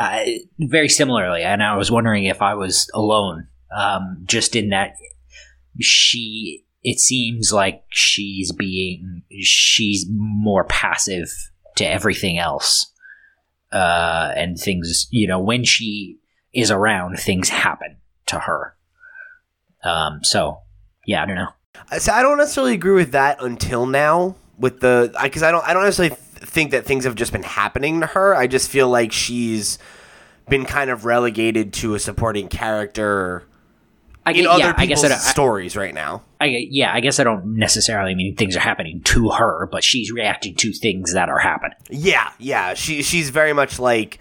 uh, 0.00 0.24
very 0.58 0.88
similarly, 0.88 1.42
and 1.42 1.62
I 1.62 1.76
was 1.76 1.90
wondering 1.90 2.24
if 2.24 2.40
I 2.40 2.54
was 2.54 2.90
alone. 2.94 3.48
Um, 3.74 4.24
just 4.24 4.56
in 4.56 4.70
that 4.70 4.94
she, 5.78 6.64
it 6.82 6.98
seems 6.98 7.52
like 7.52 7.84
she's 7.90 8.52
being 8.52 9.22
she's 9.40 10.06
more 10.08 10.64
passive 10.64 11.28
to 11.76 11.84
everything 11.84 12.38
else, 12.38 12.92
uh, 13.72 14.32
and 14.36 14.58
things. 14.58 15.06
You 15.10 15.28
know, 15.28 15.40
when 15.40 15.64
she 15.64 16.18
is 16.52 16.70
around, 16.70 17.18
things 17.18 17.48
happen 17.48 17.98
to 18.26 18.40
her. 18.40 18.76
Um, 19.84 20.20
so 20.22 20.60
yeah, 21.06 21.22
I 21.22 21.26
don't 21.26 21.36
know. 21.36 21.48
So 21.98 22.12
I 22.12 22.22
don't 22.22 22.38
necessarily 22.38 22.74
agree 22.74 22.94
with 22.94 23.12
that 23.12 23.42
until 23.42 23.86
now. 23.86 24.36
With 24.58 24.80
the 24.80 25.14
because 25.22 25.42
I 25.42 25.50
don't 25.50 25.66
I 25.66 25.72
don't 25.72 25.84
necessarily 25.84 26.14
th- 26.14 26.48
think 26.48 26.70
that 26.72 26.84
things 26.84 27.04
have 27.04 27.14
just 27.14 27.32
been 27.32 27.42
happening 27.42 28.00
to 28.00 28.06
her. 28.06 28.34
I 28.34 28.46
just 28.46 28.68
feel 28.68 28.88
like 28.88 29.12
she's 29.12 29.78
been 30.48 30.64
kind 30.64 30.90
of 30.90 31.04
relegated 31.04 31.72
to 31.74 31.94
a 31.94 31.98
supporting 31.98 32.48
character 32.48 33.44
I 34.26 34.32
in 34.32 34.46
other 34.46 34.58
yeah, 34.58 34.72
people's 34.74 35.04
I, 35.04 35.08
don't- 35.08 35.16
I, 35.16 35.20
stories 35.20 35.76
right 35.76 35.94
now. 35.94 36.22
I, 36.40 36.66
yeah, 36.70 36.92
I 36.92 37.00
guess 37.00 37.18
I 37.18 37.24
don't 37.24 37.56
necessarily 37.56 38.14
mean 38.14 38.36
things 38.36 38.56
are 38.56 38.60
happening 38.60 39.00
to 39.04 39.30
her, 39.30 39.66
but 39.72 39.82
she's 39.82 40.10
reacting 40.12 40.54
to 40.56 40.72
things 40.72 41.14
that 41.14 41.28
are 41.28 41.38
happening. 41.38 41.76
Yeah, 41.90 42.30
yeah. 42.38 42.74
She 42.74 43.02
she's 43.02 43.30
very 43.30 43.52
much 43.52 43.78
like, 43.78 44.18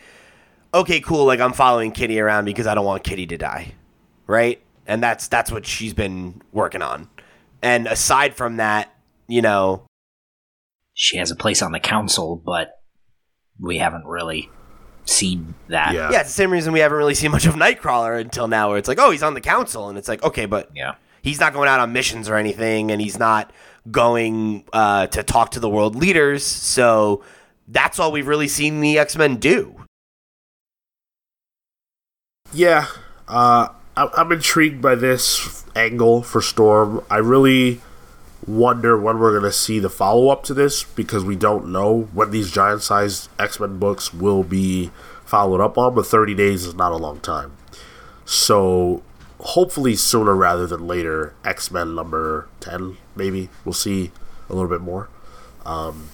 okay, 0.74 1.02
cool. 1.02 1.26
Like 1.26 1.40
I'm 1.40 1.54
following 1.54 1.92
Kitty 1.92 2.20
around 2.20 2.46
because 2.46 2.66
I 2.68 2.76
don't 2.76 2.86
want 2.86 3.04
Kitty 3.04 3.28
to 3.28 3.38
die, 3.38 3.74
right? 4.28 4.62
And 4.88 5.04
that's 5.04 5.28
that's 5.28 5.52
what 5.52 5.66
she's 5.66 5.94
been 5.94 6.42
working 6.52 6.82
on. 6.82 7.10
And 7.62 7.88
aside 7.88 8.36
from 8.36 8.58
that, 8.58 8.94
you 9.28 9.42
know, 9.42 9.84
She 10.94 11.18
has 11.18 11.30
a 11.32 11.36
place 11.36 11.62
on 11.62 11.72
the 11.74 11.80
council, 11.80 12.42
but 12.44 12.72
we 13.60 13.78
haven't 13.78 14.06
really 14.06 14.50
seen 15.10 15.53
that. 15.68 15.94
Yeah. 15.94 16.11
yeah, 16.11 16.19
it's 16.22 16.30
the 16.30 16.34
same 16.36 16.52
reason 16.52 16.72
we 16.73 16.80
haven't 16.80 16.98
really 16.98 17.15
seen 17.15 17.31
much 17.31 17.45
of 17.45 17.56
Nightcrawler 17.56 18.19
until 18.19 18.48
now. 18.48 18.69
Where 18.69 18.77
it's 18.77 18.88
like, 18.88 18.99
oh, 18.99 19.11
he's 19.11 19.23
on 19.23 19.34
the 19.34 19.41
council, 19.41 19.90
and 19.90 19.98
it's 19.98 20.07
like, 20.07 20.23
okay, 20.23 20.45
but 20.45 20.69
Yeah. 20.76 20.95
he's 21.22 21.40
not 21.40 21.53
going 21.53 21.68
out 21.69 21.80
on 21.80 21.91
missions 21.94 22.30
or 22.30 22.36
anything, 22.36 22.91
and 22.91 23.02
he's 23.02 23.18
not 23.19 23.52
going 23.91 24.64
uh, 24.73 25.07
to 25.07 25.23
talk 25.23 25.52
to 25.52 25.60
the 25.60 25.69
world 25.69 25.95
leaders. 25.95 26.44
So 26.45 27.23
that's 27.68 27.99
all 27.99 28.11
we've 28.11 28.27
really 28.27 28.48
seen 28.48 28.81
the 28.81 28.98
X 28.99 29.15
Men 29.15 29.38
do. 29.38 29.76
Yeah, 32.53 32.88
uh, 33.27 33.69
I- 33.95 34.10
I'm 34.18 34.31
intrigued 34.31 34.81
by 34.81 34.95
this 34.95 35.64
angle 35.76 36.23
for 36.23 36.41
Storm. 36.41 37.03
I 37.10 37.18
really 37.18 37.81
wonder 38.50 38.98
when 38.98 39.20
we're 39.20 39.32
going 39.32 39.44
to 39.44 39.52
see 39.52 39.80
the 39.80 39.90
follow 39.90 40.30
up 40.30 40.44
to 40.44 40.54
this 40.54 40.84
because 40.84 41.24
we 41.24 41.36
don't 41.36 41.72
know 41.72 42.10
when 42.14 42.32
these 42.32 42.52
giant 42.52 42.82
sized 42.82 43.30
X 43.38 43.60
Men 43.60 43.78
books 43.78 44.14
will 44.14 44.44
be 44.44 44.92
followed 45.26 45.62
up 45.62 45.78
on, 45.78 45.94
but 45.94 46.08
30 46.08 46.34
days 46.34 46.66
is 46.66 46.74
not 46.74 46.92
a 46.92 46.98
long 46.98 47.20
time. 47.20 47.52
So 48.26 49.04
hopefully 49.40 49.96
sooner 49.96 50.36
rather 50.36 50.66
than 50.66 50.88
later, 50.88 51.34
X 51.46 51.72
Men 51.72 51.94
number 51.96 52.48
10, 52.60 52.98
maybe. 53.16 53.50
We'll 53.64 53.74
see 53.74 54.12
a 54.50 54.54
little 54.54 54.70
bit 54.70 54.82
more. 54.82 55.10
Um, 55.66 56.10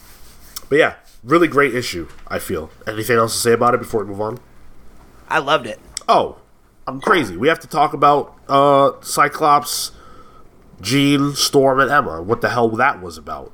but 0.70 0.78
yeah, 0.78 0.96
really 1.24 1.48
great 1.48 1.74
issue, 1.74 2.08
I 2.28 2.40
feel. 2.40 2.70
Anything 2.86 3.18
else 3.18 3.34
to 3.34 3.40
say 3.40 3.54
about 3.54 3.74
it 3.74 3.80
before 3.80 4.04
we 4.04 4.10
move 4.10 4.22
on? 4.22 4.40
I 5.30 5.40
loved 5.40 5.66
it. 5.66 5.80
Oh, 6.08 6.38
I'm 6.88 7.00
crazy. 7.02 7.38
We 7.38 7.48
have 7.48 7.60
to 7.62 7.68
talk 7.68 7.94
about 7.94 8.38
uh, 8.48 8.92
Cyclops, 9.02 9.92
Jean, 10.82 11.34
Storm, 11.34 11.80
and 11.80 11.92
Emma. 11.92 12.22
What 12.22 12.42
the 12.42 12.50
hell 12.50 12.70
that 12.70 13.02
was 13.02 13.18
about. 13.18 13.52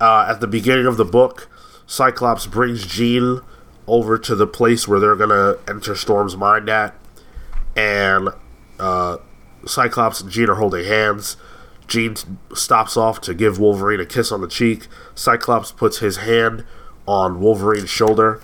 Uh, 0.00 0.26
at 0.28 0.40
the 0.40 0.46
beginning 0.46 0.86
of 0.86 0.96
the 0.96 1.04
book, 1.04 1.48
Cyclops 1.86 2.46
brings 2.46 2.86
Jean 2.86 3.40
over 3.86 4.18
to 4.18 4.34
the 4.34 4.46
place 4.46 4.88
where 4.88 4.98
they're 4.98 5.16
gonna 5.16 5.56
enter 5.68 5.94
Storm's 5.94 6.36
mind 6.36 6.68
at, 6.68 6.94
and 7.76 8.30
uh, 8.78 9.18
Cyclops 9.66 10.20
and 10.20 10.30
Jean 10.30 10.48
are 10.50 10.54
holding 10.54 10.84
hands. 10.84 11.36
Jean 11.86 12.16
stops 12.54 12.96
off 12.96 13.20
to 13.22 13.34
give 13.34 13.58
Wolverine 13.58 14.00
a 14.00 14.06
kiss 14.06 14.32
on 14.32 14.40
the 14.40 14.48
cheek. 14.48 14.88
Cyclops 15.14 15.70
puts 15.70 15.98
his 15.98 16.18
hand 16.18 16.64
on 17.06 17.40
Wolverine's 17.40 17.90
shoulder. 17.90 18.40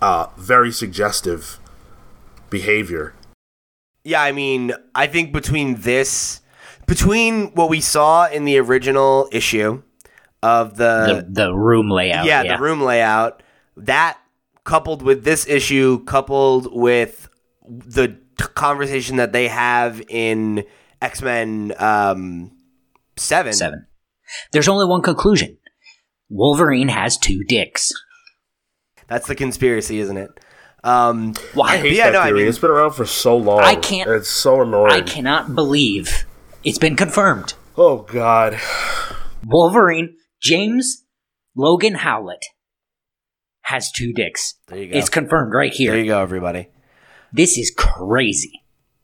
Uh, 0.00 0.26
very 0.36 0.72
suggestive 0.72 1.60
behavior. 2.50 3.14
Yeah, 4.04 4.22
I 4.22 4.32
mean, 4.32 4.72
I 4.94 5.06
think 5.06 5.32
between 5.32 5.82
this, 5.82 6.40
between 6.86 7.48
what 7.54 7.68
we 7.68 7.80
saw 7.80 8.28
in 8.28 8.44
the 8.44 8.58
original 8.58 9.28
issue 9.32 9.82
of 10.42 10.76
The, 10.76 11.24
the, 11.28 11.44
the 11.46 11.54
room 11.54 11.90
layout. 11.90 12.24
yeah, 12.26 12.42
Yeah, 12.42 12.56
the 12.56 12.62
room 12.62 12.80
layout, 12.82 13.42
that 13.76 14.18
coupled 14.64 15.02
with 15.02 15.24
this 15.24 15.46
issue, 15.48 16.04
coupled 16.04 16.68
with 16.72 17.28
the 17.68 18.08
t- 18.08 18.44
conversation 18.54 19.16
that 19.16 19.32
they 19.32 19.48
have 19.48 20.02
in 20.08 20.64
X 21.00 21.22
Men 21.22 21.72
um, 21.78 22.52
Seven, 23.16 23.52
Seven. 23.52 23.86
There's 24.52 24.68
only 24.68 24.86
one 24.86 25.02
conclusion 25.02 25.58
Wolverine 26.28 26.88
has 26.88 27.16
two 27.18 27.44
dicks. 27.44 27.92
that's 29.06 29.26
the 29.26 29.34
conspiracy, 29.34 29.98
isn't 30.00 30.16
it? 30.16 30.30
Um, 30.84 31.34
Why? 31.54 31.74
I 31.74 31.76
hate 31.76 31.92
Yeah, 31.92 32.06
that 32.10 32.12
no, 32.14 32.20
I 32.20 32.32
mean- 32.32 32.46
it's 32.48 32.58
been 32.58 32.70
around 32.70 32.92
for 32.92 33.04
so 33.06 33.36
long. 33.36 33.60
I 33.60 33.76
can't- 33.76 34.10
It's 34.10 34.28
so 34.28 34.62
annoying. 34.62 34.92
I 34.92 35.00
cannot 35.02 35.54
believe 35.54 36.24
it's 36.64 36.78
been 36.78 36.96
confirmed. 36.96 37.54
Oh 37.76 37.98
God. 37.98 38.58
Wolverine, 39.46 40.16
James 40.40 41.04
Logan 41.56 41.94
Howlett, 41.94 42.44
has 43.62 43.90
two 43.90 44.12
dicks. 44.12 44.54
there 44.68 44.78
you 44.78 44.92
go. 44.92 44.98
It's 44.98 45.08
confirmed 45.08 45.52
right 45.54 45.72
here. 45.72 45.90
there 45.92 45.96
here. 45.98 46.04
you 46.04 46.10
go, 46.12 46.20
everybody. 46.20 46.68
This 47.32 47.56
is 47.58 47.72
crazy. 47.76 48.62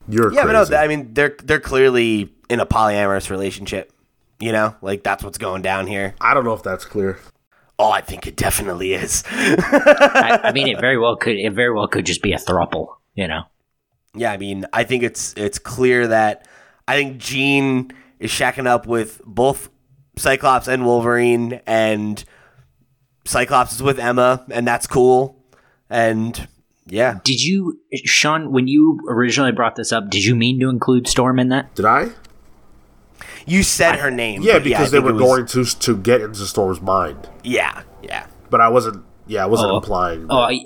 You're 0.09 0.33
Yeah, 0.33 0.43
crazy. 0.45 0.55
but 0.71 0.71
no, 0.71 0.77
I 0.79 0.89
mean 0.89 1.15
they're 1.15 1.37
they're 1.43 1.61
clearly 1.61 2.33
in 2.49 2.61
a 2.61 2.67
polyamorous 2.67 3.31
relationship. 3.31 3.93
You 4.41 4.53
know, 4.53 4.77
like 4.83 5.03
that's 5.03 5.25
what's 5.25 5.39
going 5.39 5.63
down 5.63 5.87
here. 5.87 6.15
I 6.21 6.35
don't 6.35 6.45
know 6.45 6.53
if 6.55 6.63
that's 6.63 6.85
clear. 6.85 7.19
Oh, 7.81 7.91
I 7.91 8.01
think 8.01 8.27
it 8.27 8.37
definitely 8.37 8.93
is. 8.93 9.23
I, 9.29 10.41
I 10.45 10.53
mean, 10.53 10.69
it 10.75 10.81
very 10.81 10.99
well 10.99 11.17
could. 11.17 11.37
It 11.37 11.53
very 11.53 11.73
well 11.73 11.89
could 11.89 12.07
just 12.07 12.23
be 12.23 12.33
a 12.33 12.39
thruple. 12.39 12.89
You 13.15 13.27
know. 13.29 13.43
yeah, 14.15 14.31
I 14.33 14.37
mean, 14.37 14.65
I 14.73 14.85
think 14.85 15.03
it's 15.03 15.35
it's 15.37 15.59
clear 15.59 16.07
that 16.09 16.47
I 16.89 16.97
think 16.97 17.19
Jean 17.19 17.93
is 18.19 18.31
shacking 18.33 18.67
up 18.67 18.87
with 18.87 19.21
both 19.25 19.69
Cyclops 20.17 20.67
and 20.67 20.85
Wolverine, 20.85 21.61
and 21.67 22.25
Cyclops 23.25 23.73
is 23.75 23.83
with 23.83 23.99
Emma, 23.99 24.45
and 24.51 24.67
that's 24.67 24.87
cool. 24.87 25.37
And 25.91 26.49
yeah, 26.87 27.21
Did 27.25 27.43
you, 27.43 27.79
Sean, 28.05 28.51
when 28.53 28.67
you 28.67 28.99
originally 29.09 29.53
brought 29.53 29.77
this 29.77 29.93
up, 29.93 30.09
did 30.11 30.25
you 30.25 30.35
mean 30.35 30.59
to 30.61 30.69
include 30.69 31.07
Storm 31.07 31.39
in 31.39 31.51
that? 31.51 31.75
Did 31.75 31.85
I? 31.85 32.09
you 33.47 33.63
said 33.63 33.97
her 33.97 34.11
name. 34.11 34.43
Yeah, 34.43 34.59
because 34.59 34.89
I 34.89 34.91
they 34.91 34.99
were 35.01 35.13
was- 35.15 35.23
going 35.23 35.47
to 35.47 35.65
to 35.81 35.97
get 35.97 36.21
into 36.21 36.41
Storm's 36.47 36.81
mind, 36.81 37.29
Yeah, 37.43 37.83
yeah. 38.03 38.27
but 38.51 38.61
I 38.61 38.69
wasn't. 38.69 39.05
Yeah, 39.27 39.43
I 39.43 39.47
wasn't 39.47 39.73
Oh. 39.73 39.77
implying. 39.77 40.27
Oh, 40.31 40.39
I, 40.39 40.59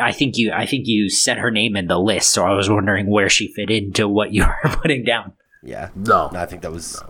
I 0.00 0.10
think 0.12 0.38
you. 0.38 0.50
I 0.52 0.64
think 0.64 0.86
you 0.86 1.10
said 1.10 1.36
her 1.38 1.50
name 1.50 1.76
in 1.76 1.86
the 1.86 1.98
list, 1.98 2.32
so 2.32 2.46
I 2.46 2.52
was 2.54 2.68
wondering 2.70 3.10
where 3.10 3.28
she 3.28 3.52
fit 3.52 3.70
into 3.70 4.08
what 4.08 4.32
you 4.32 4.42
were 4.64 4.70
putting 4.70 5.04
down. 5.04 5.32
Yeah. 5.66 5.90
no, 5.94 6.30
No, 6.32 6.38
I 6.40 6.46
think 6.46 6.62
that 6.62 6.72
was 6.72 7.02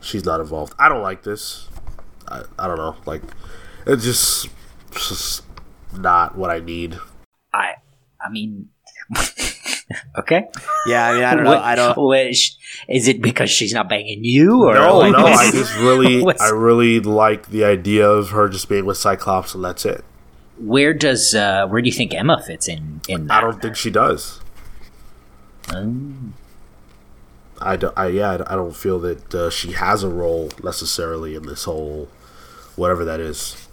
she's 0.00 0.24
not 0.24 0.38
involved. 0.40 0.74
I 0.78 0.88
don't 0.88 1.02
like 1.02 1.22
this. 1.24 1.68
I, 2.28 2.42
I 2.58 2.66
don't 2.68 2.76
know. 2.76 2.94
Like, 3.06 3.22
it's 3.86 4.04
just, 4.04 4.48
it's 4.92 5.08
just 5.08 5.42
not 5.96 6.36
what 6.38 6.50
I 6.50 6.60
need. 6.60 6.98
I. 7.52 7.72
I 8.24 8.28
mean. 8.30 8.68
okay. 10.18 10.44
Yeah, 10.86 11.08
I 11.08 11.12
mean, 11.14 11.24
I 11.24 11.34
don't 11.34 11.44
know. 11.44 11.50
What- 11.50 11.62
I 11.62 11.74
don't. 11.74 11.96
what- 11.96 12.34
sh- 12.36 12.52
is 12.88 13.08
it 13.08 13.20
because 13.20 13.50
she's 13.50 13.72
not 13.72 13.88
banging 13.88 14.22
you, 14.24 14.62
or 14.64 14.74
No, 14.74 14.98
like, 14.98 15.12
no. 15.12 15.22
what's- 15.24 15.38
I 15.40 15.50
just 15.52 15.74
really, 15.78 16.22
I 16.38 16.50
really 16.50 17.00
like 17.00 17.48
the 17.48 17.64
idea 17.64 18.08
of 18.08 18.30
her 18.30 18.48
just 18.48 18.68
being 18.68 18.84
with 18.86 18.96
Cyclops, 18.98 19.54
and 19.54 19.64
that's 19.64 19.84
it. 19.84 20.04
where 20.58 20.92
does 20.94 21.34
uh, 21.34 21.66
where 21.66 21.80
do 21.82 21.88
you 21.88 21.94
think 21.94 22.14
Emma 22.14 22.42
fits 22.46 22.68
in? 22.68 23.00
In 23.08 23.26
that? 23.26 23.38
I 23.38 23.40
don't 23.40 23.60
think 23.60 23.74
she 23.76 23.90
does. 23.90 24.40
Um, 25.74 26.34
I, 27.60 27.76
don't, 27.76 27.96
I 27.98 28.08
yeah, 28.08 28.32
I 28.46 28.54
don't 28.54 28.74
feel 28.74 28.98
that 29.00 29.34
uh, 29.34 29.50
she 29.50 29.72
has 29.72 30.02
a 30.02 30.08
role 30.08 30.50
necessarily 30.62 31.34
in 31.34 31.46
this 31.46 31.64
whole 31.64 32.08
whatever 32.76 33.04
that 33.04 33.20
is. 33.20 33.68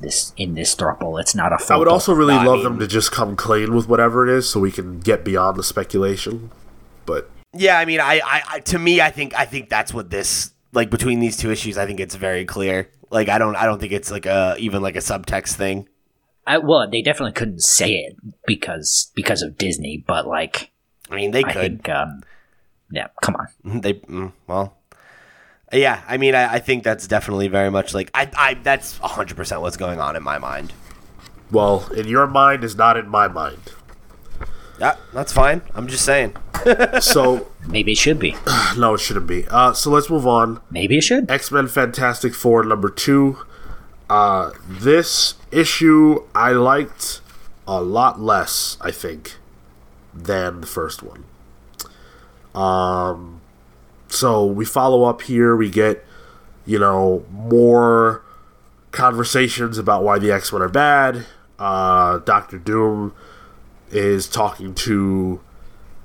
this 0.00 0.32
in 0.36 0.54
this 0.54 0.74
throuple, 0.74 1.20
it's 1.20 1.34
not 1.34 1.52
a. 1.52 1.58
Full 1.58 1.76
I 1.76 1.78
would 1.78 1.88
also 1.88 2.12
really 2.14 2.34
No, 2.34 2.40
I 2.40 2.44
love 2.44 2.54
mean- 2.56 2.64
them 2.64 2.78
to 2.80 2.86
just 2.86 3.10
come 3.12 3.34
clean 3.36 3.74
with 3.74 3.88
whatever 3.88 4.26
it 4.28 4.32
is, 4.32 4.48
so 4.48 4.60
we 4.60 4.70
can 4.70 5.00
get 5.00 5.24
beyond 5.24 5.56
the 5.56 5.64
speculation. 5.64 6.50
But 7.06 7.30
Yeah, 7.54 7.78
I 7.78 7.84
mean, 7.84 8.00
I, 8.00 8.20
I, 8.24 8.42
I, 8.50 8.60
to 8.60 8.78
me, 8.78 9.00
I 9.00 9.10
think, 9.10 9.34
I 9.34 9.44
think 9.46 9.68
that's 9.70 9.92
what 9.94 10.10
this 10.10 10.52
like 10.72 10.90
between 10.90 11.20
these 11.20 11.36
two 11.36 11.50
issues. 11.50 11.78
I 11.78 11.86
think 11.86 11.98
it's 12.00 12.14
very 12.14 12.44
clear. 12.44 12.90
Like, 13.10 13.28
I 13.30 13.38
don't, 13.38 13.56
I 13.56 13.64
don't 13.64 13.80
think 13.80 13.92
it's 13.92 14.10
like 14.10 14.26
a 14.26 14.54
even 14.58 14.82
like 14.82 14.94
a 14.96 15.00
subtext 15.00 15.54
thing. 15.54 15.88
I, 16.46 16.58
well, 16.58 16.88
they 16.88 17.02
definitely 17.02 17.32
couldn't 17.32 17.60
say 17.62 17.90
it 17.92 18.16
because 18.46 19.10
because 19.14 19.42
of 19.42 19.58
Disney, 19.58 20.02
but 20.06 20.26
like 20.26 20.70
I 21.10 21.16
mean, 21.16 21.30
they 21.30 21.44
I 21.44 21.52
could. 21.52 21.82
think, 21.84 21.88
um, 21.88 22.22
yeah, 22.90 23.08
come 23.22 23.36
on. 23.36 23.80
They 23.82 23.94
mm, 23.94 24.32
well, 24.46 24.76
Yeah, 25.72 26.02
I 26.08 26.16
mean, 26.16 26.34
I, 26.34 26.54
I 26.54 26.58
think 26.58 26.84
that's 26.84 27.06
definitely 27.06 27.48
very 27.48 27.70
much 27.70 27.94
like 27.94 28.10
I, 28.14 28.30
I 28.36 28.54
that's 28.54 28.98
hundred 28.98 29.36
percent 29.36 29.60
what's 29.60 29.76
going 29.76 30.00
on 30.00 30.16
in 30.16 30.22
my 30.22 30.38
mind. 30.38 30.72
Well, 31.50 31.88
in 31.96 32.06
your 32.08 32.26
mind 32.26 32.64
is 32.64 32.76
not 32.76 32.96
in 32.96 33.08
my 33.08 33.28
mind. 33.28 33.72
Yeah, 34.78 34.96
that's 35.12 35.32
fine. 35.32 35.62
I'm 35.74 35.86
just 35.88 36.04
saying. 36.04 36.36
So 37.00 37.46
Maybe 37.66 37.92
it 37.92 37.98
should 37.98 38.18
be. 38.18 38.34
no, 38.76 38.94
it 38.94 39.00
shouldn't 39.00 39.26
be. 39.26 39.46
Uh, 39.48 39.72
so 39.72 39.90
let's 39.90 40.10
move 40.10 40.26
on. 40.26 40.60
Maybe 40.70 40.98
it 40.98 41.02
should. 41.02 41.30
X 41.30 41.50
Men 41.52 41.68
Fantastic 41.68 42.34
Four 42.34 42.64
number 42.64 42.88
two. 42.90 43.38
Uh, 44.10 44.50
this 44.66 45.34
issue 45.52 46.24
I 46.34 46.52
liked 46.52 47.20
a 47.66 47.80
lot 47.80 48.20
less, 48.20 48.76
I 48.80 48.90
think, 48.90 49.36
than 50.14 50.60
the 50.60 50.66
first 50.66 51.02
one. 51.02 51.24
Um, 52.54 53.40
so 54.08 54.44
we 54.44 54.64
follow 54.64 55.04
up 55.04 55.22
here. 55.22 55.56
We 55.56 55.70
get, 55.70 56.04
you 56.66 56.78
know, 56.78 57.24
more 57.30 58.22
conversations 58.90 59.78
about 59.78 60.02
why 60.02 60.18
the 60.18 60.32
X 60.32 60.52
Men 60.52 60.62
are 60.62 60.68
bad. 60.68 61.26
Uh, 61.58 62.18
Doctor 62.18 62.58
Doom 62.58 63.14
is 63.90 64.28
talking 64.28 64.74
to 64.74 65.40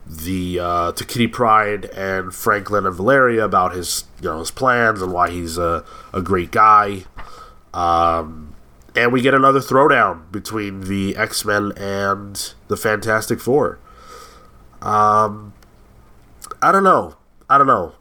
the 0.05 0.59
uh, 0.59 0.91
to 0.93 1.05
Kitty 1.05 1.27
Pryde 1.27 1.85
and 1.85 2.33
Franklin 2.33 2.85
and 2.85 2.95
Valeria 2.95 3.45
about 3.45 3.73
his 3.73 4.05
you 4.21 4.29
know 4.29 4.39
his 4.39 4.51
plans 4.51 5.01
and 5.01 5.13
why 5.13 5.29
he's 5.29 5.57
a, 5.57 5.83
a 6.13 6.21
great 6.21 6.51
guy. 6.51 7.05
Um, 7.73 8.55
and 8.95 9.11
we 9.11 9.21
get 9.21 9.33
another 9.33 9.59
throwdown 9.59 10.31
between 10.31 10.81
the 10.81 11.15
X 11.15 11.45
Men 11.45 11.71
and 11.77 12.53
the 12.67 12.77
Fantastic 12.77 13.39
Four. 13.39 13.79
Um, 14.83 15.53
I 16.61 16.73
don't 16.73 16.83
know. 16.83 17.15
I 17.49 17.57
don't 17.57 17.67
know. 17.67 17.93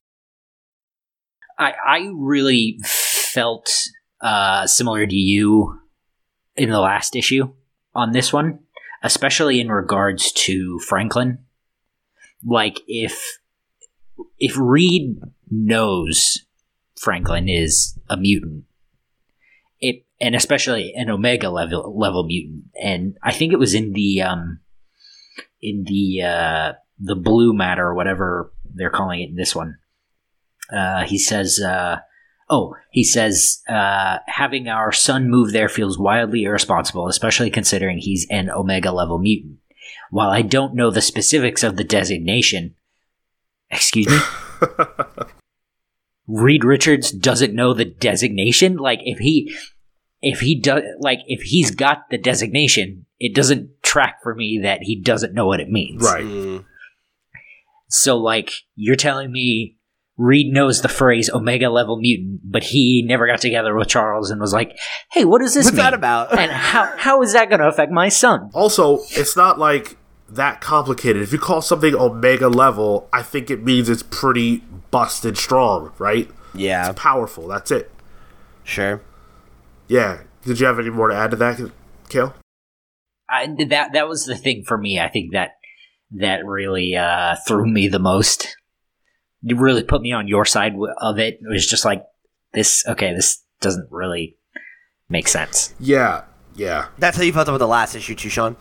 I 1.58 1.74
I 1.86 2.10
really 2.12 2.78
felt 2.84 3.70
uh, 4.20 4.66
similar 4.66 5.06
to 5.06 5.14
you 5.14 5.78
in 6.56 6.70
the 6.70 6.80
last 6.80 7.14
issue 7.14 7.54
on 7.94 8.12
this 8.12 8.32
one, 8.32 8.58
especially 9.02 9.60
in 9.60 9.70
regards 9.70 10.32
to 10.32 10.80
Franklin. 10.80 11.38
Like 12.44 12.80
if 12.88 13.38
if 14.38 14.56
Reed 14.58 15.20
knows 15.48 16.44
Franklin 16.98 17.48
is 17.48 17.96
a 18.10 18.16
mutant, 18.16 18.64
it 19.80 20.04
and 20.20 20.34
especially 20.34 20.94
an 20.96 21.10
Omega 21.10 21.48
level 21.48 21.96
level 21.96 22.24
mutant, 22.24 22.64
and 22.82 23.16
I 23.22 23.32
think 23.32 23.52
it 23.52 23.60
was 23.60 23.72
in 23.72 23.92
the 23.92 24.22
um 24.22 24.61
in 25.62 25.84
the 25.86 26.22
uh 26.22 26.72
the 26.98 27.16
blue 27.16 27.52
matter 27.52 27.86
or 27.86 27.94
whatever 27.94 28.52
they're 28.74 28.90
calling 28.90 29.20
it 29.20 29.30
in 29.30 29.36
this 29.36 29.54
one. 29.54 29.76
Uh, 30.72 31.04
he 31.04 31.18
says, 31.18 31.60
uh, 31.60 31.98
"Oh, 32.48 32.74
he 32.90 33.04
says 33.04 33.60
uh, 33.68 34.18
having 34.26 34.68
our 34.68 34.92
son 34.92 35.28
move 35.28 35.52
there 35.52 35.68
feels 35.68 35.98
wildly 35.98 36.44
irresponsible, 36.44 37.08
especially 37.08 37.50
considering 37.50 37.98
he's 37.98 38.26
an 38.30 38.50
Omega 38.50 38.92
level 38.92 39.18
mutant. 39.18 39.58
While 40.10 40.30
I 40.30 40.42
don't 40.42 40.74
know 40.74 40.90
the 40.90 41.02
specifics 41.02 41.62
of 41.62 41.76
the 41.76 41.84
designation, 41.84 42.74
excuse 43.70 44.06
me, 44.06 44.18
Reed 46.26 46.64
Richards 46.64 47.10
doesn't 47.10 47.54
know 47.54 47.74
the 47.74 47.84
designation. 47.84 48.76
Like 48.76 49.00
if 49.02 49.18
he." 49.18 49.54
If 50.24 50.38
he 50.38 50.60
does, 50.60 50.84
like, 51.00 51.18
if 51.26 51.42
he's 51.42 51.72
got 51.72 52.08
the 52.10 52.16
designation, 52.16 53.06
it 53.22 53.34
doesn't 53.34 53.70
track 53.82 54.16
for 54.22 54.34
me 54.34 54.60
that 54.62 54.80
he 54.82 55.00
doesn't 55.00 55.32
know 55.34 55.46
what 55.46 55.60
it 55.60 55.68
means. 55.68 56.02
Right. 56.02 56.24
Mm, 56.24 56.64
So, 57.88 58.16
like, 58.16 58.50
you're 58.74 58.96
telling 58.96 59.30
me 59.30 59.76
Reed 60.18 60.52
knows 60.52 60.82
the 60.82 60.88
phrase 60.88 61.30
Omega 61.30 61.68
level 61.70 61.98
mutant, 61.98 62.40
but 62.44 62.62
he 62.64 63.02
never 63.06 63.26
got 63.26 63.40
together 63.40 63.74
with 63.74 63.88
Charles 63.88 64.30
and 64.30 64.40
was 64.40 64.52
like, 64.52 64.76
"Hey, 65.10 65.24
what 65.24 65.40
does 65.40 65.54
this 65.54 65.66
What's 65.66 65.76
mean? 65.76 65.84
that 65.84 65.94
about? 65.94 66.38
and 66.38 66.50
how 66.52 66.92
how 66.98 67.22
is 67.22 67.32
that 67.32 67.48
going 67.48 67.60
to 67.60 67.66
affect 67.68 67.90
my 67.92 68.08
son?" 68.08 68.50
Also, 68.54 68.98
it's 69.10 69.36
not 69.36 69.58
like 69.58 69.96
that 70.28 70.60
complicated. 70.60 71.22
If 71.22 71.32
you 71.32 71.38
call 71.38 71.60
something 71.62 71.94
Omega 71.94 72.48
level, 72.48 73.08
I 73.12 73.22
think 73.22 73.50
it 73.50 73.62
means 73.62 73.88
it's 73.88 74.02
pretty 74.02 74.58
busted 74.90 75.36
strong, 75.38 75.92
right? 75.98 76.30
yeah, 76.54 76.92
Powerful. 76.94 77.48
That's 77.48 77.70
it. 77.70 77.90
sure. 78.64 79.00
Yeah. 79.88 80.20
Did 80.44 80.60
you 80.60 80.66
have 80.66 80.78
any 80.78 80.90
more 80.90 81.08
to 81.08 81.14
add 81.14 81.30
to 81.32 81.36
that, 81.36 81.70
Cale? 82.08 82.34
I, 83.32 83.46
that 83.70 83.94
that 83.94 84.08
was 84.08 84.26
the 84.26 84.36
thing 84.36 84.64
for 84.66 84.76
me. 84.78 85.00
I 85.00 85.08
think 85.08 85.32
that 85.32 85.52
that 86.12 86.44
really 86.44 86.94
uh, 86.94 87.36
threw 87.46 87.66
me 87.66 87.88
the 87.88 87.98
most. 87.98 88.56
It 89.44 89.56
really 89.56 89.82
put 89.82 90.02
me 90.02 90.12
on 90.12 90.28
your 90.28 90.44
side 90.44 90.74
of 90.98 91.18
it. 91.18 91.34
It 91.40 91.48
was 91.48 91.66
just 91.66 91.84
like 91.84 92.04
this. 92.52 92.84
Okay, 92.86 93.14
this 93.14 93.42
doesn't 93.60 93.88
really 93.90 94.36
make 95.08 95.26
sense. 95.28 95.74
Yeah. 95.80 96.24
Yeah. 96.54 96.88
That's 96.98 97.16
how 97.16 97.22
you 97.22 97.32
felt 97.32 97.48
about 97.48 97.58
the 97.58 97.66
last 97.66 97.94
issue, 97.94 98.14
too, 98.14 98.28
Sean. 98.28 98.56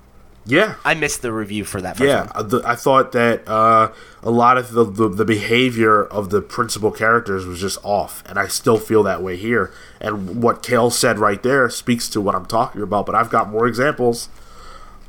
Yeah. 0.45 0.75
I 0.83 0.95
missed 0.95 1.21
the 1.21 1.31
review 1.31 1.65
for 1.65 1.81
that. 1.81 1.97
First 1.97 2.07
Yeah, 2.07 2.21
one. 2.21 2.31
uh, 2.33 2.43
the, 2.43 2.61
I 2.65 2.75
thought 2.75 3.11
that 3.11 3.47
uh, 3.47 3.91
a 4.23 4.31
lot 4.31 4.57
of 4.57 4.71
the, 4.71 4.85
the 4.85 5.07
the 5.07 5.25
behavior 5.25 6.03
of 6.03 6.29
the 6.31 6.41
principal 6.41 6.89
characters 6.89 7.45
was 7.45 7.59
just 7.59 7.77
off, 7.83 8.23
and 8.27 8.39
I 8.39 8.47
still 8.47 8.79
feel 8.79 9.03
that 9.03 9.21
way 9.21 9.35
here. 9.37 9.71
And 9.99 10.41
what 10.41 10.63
Cale 10.63 10.89
said 10.89 11.19
right 11.19 11.43
there 11.43 11.69
speaks 11.69 12.09
to 12.09 12.21
what 12.21 12.33
I'm 12.33 12.45
talking 12.45 12.81
about. 12.81 13.05
But 13.05 13.13
I've 13.13 13.29
got 13.29 13.49
more 13.49 13.67
examples. 13.67 14.29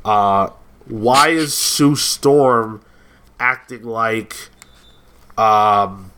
Uh, 0.03 0.49
why 0.87 1.29
is 1.29 1.53
Sue 1.53 1.95
Storm 1.95 2.81
acting 3.39 3.83
like 3.83 4.49
um, 5.37 6.11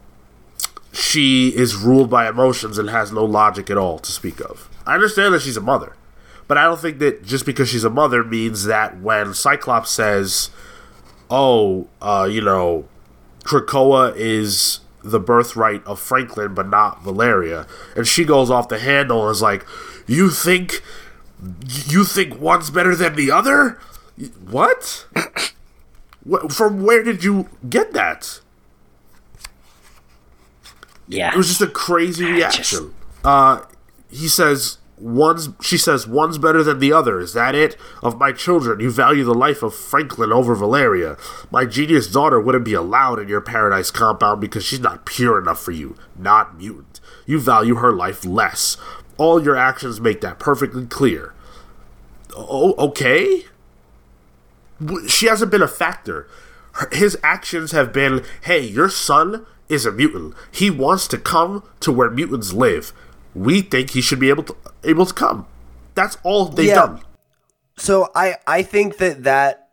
she 0.92 1.50
is 1.50 1.76
ruled 1.76 2.10
by 2.10 2.28
emotions 2.28 2.78
and 2.78 2.90
has 2.90 3.12
no 3.12 3.24
logic 3.24 3.70
at 3.70 3.78
all 3.78 4.00
to 4.00 4.12
speak 4.12 4.40
of? 4.40 4.70
I 4.86 4.94
understand 4.94 5.34
that 5.34 5.42
she's 5.42 5.58
a 5.58 5.62
mother. 5.62 5.96
But 6.48 6.58
I 6.58 6.64
don't 6.66 6.80
think 6.80 7.00
that 7.00 7.26
just 7.26 7.46
because 7.46 7.70
she's 7.70 7.84
a 7.84 7.90
mother 7.90 8.24
means 8.24 8.66
that 8.66 9.00
when 9.02 9.34
Cyclops 9.34 9.90
says, 9.90 10.50
"Oh, 11.30 11.88
uh, 12.02 12.28
you 12.30 12.42
know, 12.42 12.86
Krakoa 13.44 14.14
is 14.16 14.80
the 15.04 15.20
birthright 15.20 15.84
of 15.86 16.00
Franklin, 16.00 16.54
but 16.54 16.70
not 16.70 17.04
Valeria," 17.04 17.66
and 17.96 18.08
she 18.08 18.26
goes 18.26 18.52
off 18.52 18.70
the 18.70 18.78
handle 18.78 19.24
and 19.24 19.32
is 19.32 19.42
like, 19.42 19.66
"You 20.06 20.30
think, 20.30 20.84
you 21.88 22.04
think 22.04 22.40
one's 22.40 22.70
better 22.70 22.96
than 22.96 23.16
the 23.16 23.32
other? 23.32 23.80
What? 24.50 25.06
From 26.50 26.84
where 26.84 27.04
did 27.04 27.24
you 27.24 27.50
get 27.70 27.94
that?" 27.94 28.40
Yeah, 31.08 31.34
It 31.34 31.38
was 31.38 31.48
just 31.48 31.62
a 31.62 31.68
crazy 31.68 32.26
reaction. 32.26 32.94
Uh, 33.24 33.62
he 34.10 34.28
says 34.28 34.80
one's. 34.98 35.50
She 35.62 35.78
says 35.78 36.08
one's 36.08 36.38
better 36.40 36.64
than 36.64 36.80
the 36.80 36.94
other. 36.94 37.20
Is 37.20 37.34
that 37.34 37.54
it? 37.54 37.78
Of 38.02 38.18
my 38.18 38.32
children, 38.32 38.80
you 38.80 38.90
value 38.90 39.24
the 39.24 39.34
life 39.36 39.62
of 39.62 39.76
Franklin 39.76 40.32
over 40.32 40.56
Valeria. 40.56 41.18
My 41.52 41.66
genius 41.66 42.08
daughter 42.12 42.40
wouldn't 42.40 42.66
be 42.66 42.74
allowed 42.74 43.20
in 43.20 43.28
your 43.28 43.42
paradise 43.42 43.92
compound 43.92 44.42
because 44.42 44.64
she's 44.66 44.80
not 44.80 45.06
pure 45.06 45.38
enough 45.40 45.62
for 45.62 45.72
you. 45.72 45.96
Not 46.18 46.58
mutant. 46.58 47.00
You 47.28 47.40
value 47.40 47.76
her 47.76 47.92
life 47.92 48.26
less. 48.26 48.78
All 49.18 49.44
your 49.44 49.56
actions 49.56 50.02
make 50.02 50.22
that 50.22 50.40
perfectly 50.40 50.86
clear. 50.86 51.34
Oh, 52.36 52.74
okay. 52.78 53.46
She 55.08 55.28
hasn't 55.28 55.52
been 55.52 55.62
a 55.62 55.68
factor. 55.68 56.28
His 56.92 57.18
actions 57.24 57.72
have 57.72 57.94
been, 57.94 58.24
"Hey, 58.42 58.60
your 58.60 58.90
son 58.90 59.46
is 59.70 59.86
a 59.86 59.92
mutant. 59.92 60.34
He 60.52 60.70
wants 60.70 61.08
to 61.08 61.18
come 61.18 61.64
to 61.80 61.92
where 61.92 62.10
mutants 62.12 62.52
live. 62.52 62.92
We 63.34 63.62
think 63.62 63.92
he 63.92 64.02
should 64.02 64.20
be 64.20 64.30
able 64.30 64.44
to 64.44 64.56
able 64.84 65.06
to 65.06 65.14
come." 65.14 65.46
That's 65.94 66.18
all 66.24 66.46
they've 66.46 66.68
Yeah. 66.68 66.76
done. 66.76 67.02
So 67.78 68.10
I 68.14 68.36
I 68.46 68.64
think 68.64 68.98
that 68.98 69.24
that 69.24 69.65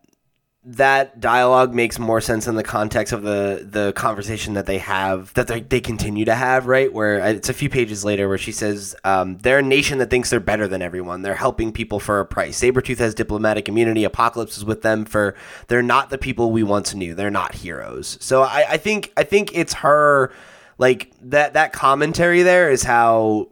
that 0.65 1.19
dialogue 1.19 1.75
makes 1.75 1.99
more 1.99 2.21
sense 2.21 2.47
in 2.47 2.55
the 2.55 2.63
context 2.63 3.13
of 3.13 3.23
the 3.23 3.67
the 3.69 3.93
conversation 3.95 4.55
that 4.55 4.67
they 4.67 4.79
have 4.79 5.35
that 5.35 5.49
they, 5.49 5.61
they 5.61 5.81
continue 5.81 6.25
to 6.25 6.37
have 6.37 6.67
right? 6.67 6.93
Where 6.93 7.21
uh, 7.21 7.31
it's 7.31 7.49
a 7.49 7.55
few 7.55 7.69
pages 7.69 8.05
later 8.05 8.29
where 8.29 8.39
she 8.39 8.53
says 8.53 8.95
um, 9.03 9.39
they're 9.39 9.59
a 9.59 9.63
nation 9.63 9.99
that 9.99 10.11
thinks 10.11 10.31
they're 10.31 10.39
better 10.39 10.69
than 10.69 10.81
everyone. 10.81 11.23
They're 11.23 11.35
helping 11.35 11.73
people 11.73 11.99
for 11.99 12.21
a 12.21 12.25
price. 12.25 12.61
Sabretooth 12.61 12.99
has 12.99 13.13
diplomatic 13.13 13.69
immunity. 13.69 14.05
Apocalypse 14.05 14.57
is 14.57 14.65
with 14.65 14.83
them 14.83 15.05
for 15.05 15.35
they're 15.67 15.83
not 15.83 16.11
the 16.11 16.19
people 16.19 16.53
we 16.53 16.63
once 16.63 16.95
knew. 16.95 17.15
They're 17.17 17.31
not 17.31 17.57
heroes. 17.57 18.17
So 18.21 18.43
I, 18.43 18.65
I 18.71 18.77
think 18.77 19.13
I 19.17 19.25
think 19.25 19.51
it's 19.55 19.75
her 19.75 20.33
like 20.79 21.13
that 21.23 21.55
that 21.55 21.73
commentary 21.73 22.43
there 22.43 22.71
is 22.71 22.85
how 22.85 23.49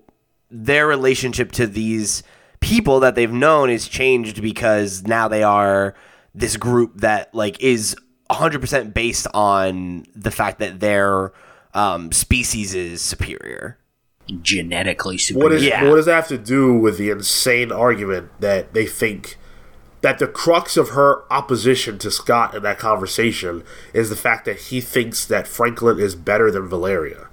their 0.48 0.86
relationship 0.86 1.50
to 1.52 1.66
these 1.66 2.22
people 2.60 3.00
that 3.00 3.16
they've 3.16 3.32
known 3.32 3.68
is 3.68 3.88
changed 3.88 4.40
because 4.42 5.02
now 5.08 5.26
they 5.26 5.42
are 5.42 5.96
this 6.34 6.56
group 6.56 7.00
that 7.00 7.34
like 7.34 7.60
is 7.62 7.96
100% 8.30 8.94
based 8.94 9.26
on 9.34 10.06
the 10.14 10.30
fact 10.30 10.60
that 10.60 10.80
their 10.80 11.32
um, 11.74 12.12
species 12.12 12.74
is 12.74 13.02
superior. 13.02 13.78
genetically 14.42 15.18
superior. 15.18 15.56
is 15.56 15.64
Yeah. 15.64 15.88
what 15.88 15.96
does 15.96 16.06
that 16.06 16.14
have 16.14 16.28
to 16.28 16.38
do 16.38 16.74
with 16.74 16.98
the 16.98 17.10
insane 17.10 17.72
argument 17.72 18.30
that 18.40 18.72
they 18.74 18.86
think 18.86 19.36
that 20.02 20.18
the 20.20 20.26
crux 20.28 20.76
of 20.76 20.90
her 20.90 21.24
opposition 21.32 21.98
to 21.98 22.10
Scott 22.10 22.54
in 22.54 22.62
that 22.62 22.78
conversation 22.78 23.64
is 23.92 24.08
the 24.08 24.16
fact 24.16 24.44
that 24.46 24.56
he 24.58 24.80
thinks 24.80 25.26
that 25.26 25.46
Franklin 25.48 25.98
is 25.98 26.14
better 26.14 26.50
than 26.50 26.68
Valeria? 26.68 27.28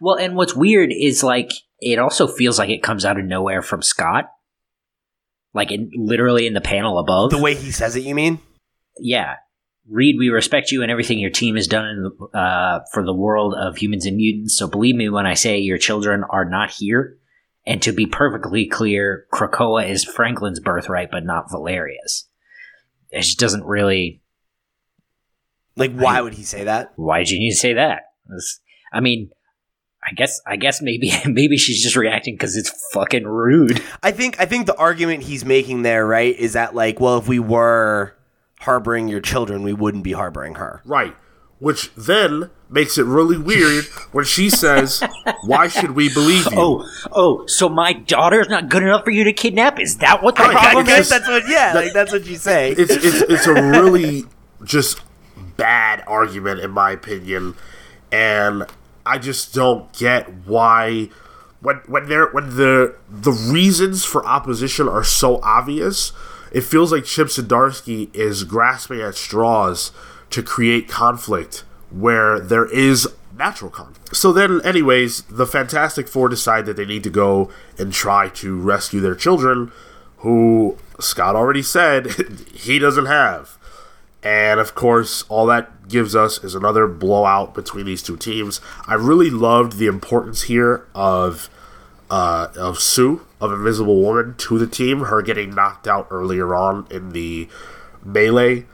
Well, 0.00 0.16
and 0.16 0.36
what's 0.36 0.54
weird 0.54 0.90
is 0.92 1.22
like 1.22 1.50
it 1.80 1.98
also 1.98 2.26
feels 2.26 2.58
like 2.58 2.68
it 2.70 2.82
comes 2.82 3.04
out 3.04 3.18
of 3.18 3.24
nowhere 3.24 3.62
from 3.62 3.82
Scott. 3.82 4.30
Like 5.56 5.72
in 5.72 5.90
literally 5.94 6.46
in 6.46 6.52
the 6.54 6.60
panel 6.60 6.98
above. 6.98 7.30
The 7.30 7.38
way 7.38 7.54
he 7.54 7.72
says 7.72 7.96
it, 7.96 8.04
you 8.04 8.14
mean? 8.14 8.38
yeah. 8.98 9.36
Reed, 9.88 10.16
we 10.18 10.30
respect 10.30 10.72
you 10.72 10.82
and 10.82 10.90
everything 10.90 11.20
your 11.20 11.30
team 11.30 11.54
has 11.54 11.68
done 11.68 11.86
in 11.86 12.02
the, 12.02 12.38
uh, 12.38 12.80
for 12.92 13.04
the 13.04 13.14
world 13.14 13.54
of 13.54 13.76
humans 13.76 14.04
and 14.04 14.16
mutants. 14.16 14.58
So 14.58 14.66
believe 14.66 14.96
me 14.96 15.08
when 15.08 15.26
I 15.26 15.34
say 15.34 15.58
your 15.58 15.78
children 15.78 16.24
are 16.28 16.44
not 16.44 16.70
here. 16.72 17.18
And 17.64 17.80
to 17.82 17.92
be 17.92 18.04
perfectly 18.06 18.66
clear, 18.66 19.26
Krakoa 19.32 19.88
is 19.88 20.04
Franklin's 20.04 20.58
birthright, 20.58 21.10
but 21.12 21.24
not 21.24 21.50
Valeria's. 21.52 22.28
It 23.10 23.22
just 23.22 23.38
doesn't 23.38 23.64
really. 23.64 24.22
Like, 25.76 25.92
why 25.92 26.20
would 26.20 26.34
he 26.34 26.42
say 26.42 26.64
that? 26.64 26.92
Why 26.96 27.18
did 27.18 27.30
you 27.30 27.38
need 27.38 27.50
to 27.50 27.56
say 27.56 27.74
that? 27.74 28.02
It's- 28.26 28.60
I 28.92 29.00
mean, 29.00 29.30
I 30.02 30.12
guess 30.14 30.40
I 30.46 30.56
guess 30.56 30.80
maybe 30.82 31.12
maybe 31.26 31.56
she's 31.56 31.82
just 31.82 31.96
reacting 31.96 32.34
because 32.34 32.56
it's 32.56 32.70
fucking 32.92 33.24
rude. 33.26 33.82
I 34.02 34.12
think 34.12 34.40
I 34.40 34.46
think 34.46 34.66
the 34.66 34.76
argument 34.76 35.24
he's 35.24 35.44
making 35.44 35.82
there, 35.82 36.06
right, 36.06 36.36
is 36.36 36.52
that 36.54 36.74
like, 36.74 37.00
well, 37.00 37.18
if 37.18 37.28
we 37.28 37.38
were 37.38 38.14
harboring 38.60 39.08
your 39.08 39.20
children, 39.20 39.62
we 39.62 39.72
wouldn't 39.72 40.04
be 40.04 40.12
harboring 40.12 40.54
her. 40.56 40.80
Right. 40.84 41.14
Which 41.58 41.90
then 41.94 42.50
makes 42.68 42.98
it 42.98 43.04
really 43.06 43.38
weird 43.38 43.86
when 44.12 44.26
she 44.26 44.50
says, 44.50 45.02
Why 45.44 45.68
should 45.68 45.92
we 45.92 46.12
believe 46.12 46.44
you? 46.52 46.58
Oh, 46.58 46.88
oh, 47.12 47.46
so 47.46 47.68
my 47.70 47.94
daughter's 47.94 48.48
not 48.48 48.68
good 48.68 48.82
enough 48.82 49.04
for 49.04 49.10
you 49.10 49.24
to 49.24 49.32
kidnap? 49.32 49.80
Is 49.80 49.96
that 49.98 50.22
what 50.22 50.36
the 50.36 50.42
Right, 50.42 50.52
problem 50.52 50.86
is? 50.88 51.08
that's 51.08 51.26
what, 51.26 51.48
yeah, 51.48 51.72
like 51.74 51.92
that's 51.94 52.12
what 52.12 52.26
you 52.26 52.36
say. 52.36 52.72
it's 52.72 52.92
it's 52.92 53.22
it's 53.22 53.46
a 53.46 53.54
really 53.54 54.24
just 54.64 55.00
bad 55.56 56.04
argument 56.06 56.60
in 56.60 56.70
my 56.72 56.90
opinion, 56.90 57.54
and 58.12 58.64
I 59.06 59.18
just 59.18 59.54
don't 59.54 59.92
get 59.92 60.28
why 60.46 61.08
when 61.60 61.76
when 61.86 62.08
there 62.08 62.26
when 62.28 62.56
the 62.56 62.96
the 63.08 63.32
reasons 63.32 64.04
for 64.04 64.24
opposition 64.26 64.88
are 64.88 65.04
so 65.04 65.40
obvious, 65.42 66.12
it 66.52 66.62
feels 66.62 66.92
like 66.92 67.04
Chip 67.04 67.28
Zdarsky 67.28 68.14
is 68.14 68.44
grasping 68.44 69.00
at 69.00 69.14
straws 69.14 69.92
to 70.30 70.42
create 70.42 70.88
conflict 70.88 71.64
where 71.90 72.40
there 72.40 72.66
is 72.66 73.08
natural 73.36 73.70
conflict. 73.70 74.16
So 74.16 74.32
then, 74.32 74.60
anyways, 74.64 75.22
the 75.22 75.46
Fantastic 75.46 76.08
Four 76.08 76.28
decide 76.28 76.66
that 76.66 76.76
they 76.76 76.86
need 76.86 77.04
to 77.04 77.10
go 77.10 77.50
and 77.78 77.92
try 77.92 78.28
to 78.30 78.58
rescue 78.58 79.00
their 79.00 79.14
children, 79.14 79.72
who 80.18 80.78
Scott 80.98 81.36
already 81.36 81.62
said 81.62 82.06
he 82.54 82.78
doesn't 82.78 83.06
have. 83.06 83.55
And 84.26 84.58
of 84.58 84.74
course, 84.74 85.22
all 85.28 85.46
that 85.46 85.86
gives 85.86 86.16
us 86.16 86.42
is 86.42 86.56
another 86.56 86.88
blowout 86.88 87.54
between 87.54 87.86
these 87.86 88.02
two 88.02 88.16
teams. 88.16 88.60
I 88.84 88.94
really 88.94 89.30
loved 89.30 89.78
the 89.78 89.86
importance 89.86 90.42
here 90.42 90.84
of 90.96 91.48
uh, 92.10 92.48
of 92.56 92.80
Sue, 92.80 93.24
of 93.40 93.52
Invisible 93.52 94.02
Woman, 94.02 94.34
to 94.38 94.58
the 94.58 94.66
team. 94.66 95.02
Her 95.02 95.22
getting 95.22 95.54
knocked 95.54 95.86
out 95.86 96.08
earlier 96.10 96.56
on 96.56 96.88
in 96.90 97.10
the 97.10 97.48
melee 98.04 98.66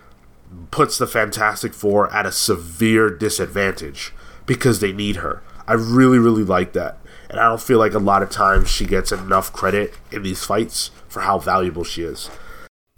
puts 0.70 0.96
the 0.96 1.06
Fantastic 1.06 1.74
Four 1.74 2.10
at 2.10 2.24
a 2.24 2.32
severe 2.32 3.10
disadvantage 3.10 4.14
because 4.46 4.80
they 4.80 4.92
need 4.92 5.16
her. 5.16 5.42
I 5.68 5.74
really, 5.74 6.18
really 6.18 6.44
like 6.44 6.72
that. 6.72 6.96
And 7.28 7.38
I 7.38 7.48
don't 7.50 7.60
feel 7.60 7.78
like 7.78 7.92
a 7.92 7.98
lot 7.98 8.22
of 8.22 8.30
times 8.30 8.70
she 8.70 8.86
gets 8.86 9.12
enough 9.12 9.52
credit 9.52 9.92
in 10.10 10.22
these 10.22 10.46
fights 10.46 10.92
for 11.08 11.20
how 11.20 11.38
valuable 11.38 11.84
she 11.84 12.04
is. 12.04 12.30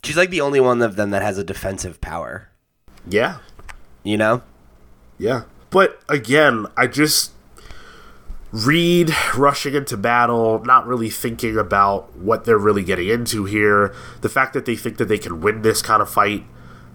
She's 0.05 0.17
like 0.17 0.31
the 0.31 0.41
only 0.41 0.61
one 0.61 0.83
of 0.83 0.97
them 0.97 1.11
that 1.11 1.23
has 1.23 1.39
a 1.39 1.45
defensive 1.45 2.01
power. 2.01 2.49
Yeah, 3.09 3.39
You 4.03 4.17
know? 4.17 4.43
Yeah. 5.19 5.43
But 5.71 6.01
again, 6.09 6.67
I 6.77 6.87
just 6.87 7.33
Reed 8.55 9.13
rushing 9.37 9.75
into 9.75 9.97
battle, 9.97 10.63
not 10.65 10.87
really 10.87 11.11
thinking 11.11 11.59
about 11.59 12.17
what 12.17 12.45
they're 12.45 12.57
really 12.57 12.85
getting 12.85 13.09
into 13.09 13.47
here. 13.47 13.93
The 14.21 14.29
fact 14.29 14.53
that 14.53 14.65
they 14.65 14.77
think 14.77 14.99
that 14.99 15.07
they 15.07 15.19
can 15.19 15.41
win 15.41 15.63
this 15.63 15.83
kind 15.83 16.01
of 16.01 16.09
fight, 16.09 16.45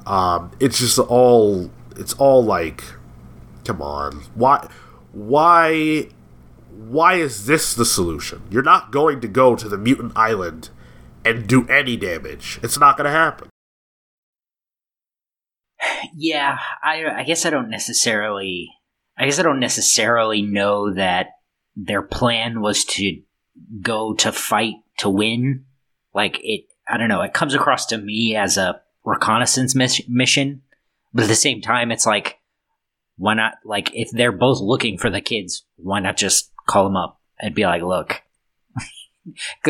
um, 0.05 0.51
it's 0.61 0.79
just 0.79 0.97
all 0.99 1.69
it's 1.97 2.13
all 2.13 2.45
like 2.45 2.85
come 3.65 3.81
on. 3.81 4.23
Why 4.35 4.69
why 5.11 6.07
why 6.69 7.15
is 7.15 7.45
this 7.45 7.73
the 7.73 7.83
solution? 7.83 8.43
You're 8.49 8.63
not 8.63 8.91
going 8.91 9.19
to 9.19 9.27
go 9.27 9.57
to 9.57 9.67
the 9.67 9.77
mutant 9.77 10.13
island 10.15 10.69
and 11.25 11.47
do 11.47 11.67
any 11.67 11.97
damage. 11.97 12.59
It's 12.63 12.79
not 12.79 12.97
going 12.97 13.05
to 13.05 13.11
happen. 13.11 13.49
Yeah, 16.15 16.59
I 16.83 17.05
I 17.05 17.23
guess 17.23 17.45
I 17.45 17.49
don't 17.49 17.69
necessarily 17.69 18.69
I 19.17 19.25
guess 19.25 19.39
I 19.39 19.43
don't 19.43 19.59
necessarily 19.59 20.41
know 20.41 20.93
that 20.93 21.27
their 21.75 22.01
plan 22.01 22.61
was 22.61 22.83
to 22.85 23.21
go 23.81 24.13
to 24.15 24.31
fight 24.31 24.75
to 24.97 25.09
win. 25.09 25.65
Like 26.13 26.39
it 26.41 26.65
I 26.87 26.97
don't 26.97 27.09
know, 27.09 27.21
it 27.21 27.33
comes 27.33 27.53
across 27.53 27.85
to 27.87 27.97
me 27.97 28.35
as 28.35 28.57
a 28.57 28.81
reconnaissance 29.05 29.75
mis- 29.75 30.07
mission, 30.07 30.63
but 31.13 31.23
at 31.23 31.29
the 31.29 31.35
same 31.35 31.61
time 31.61 31.91
it's 31.91 32.05
like 32.05 32.39
why 33.17 33.33
not 33.33 33.55
like 33.63 33.91
if 33.93 34.09
they're 34.11 34.31
both 34.31 34.59
looking 34.59 34.97
for 34.97 35.09
the 35.09 35.21
kids, 35.21 35.65
why 35.75 35.99
not 35.99 36.17
just 36.17 36.51
call 36.67 36.85
them 36.85 36.95
up 36.95 37.19
and 37.39 37.53
be 37.53 37.65
like, 37.65 37.81
"Look, 37.81 38.21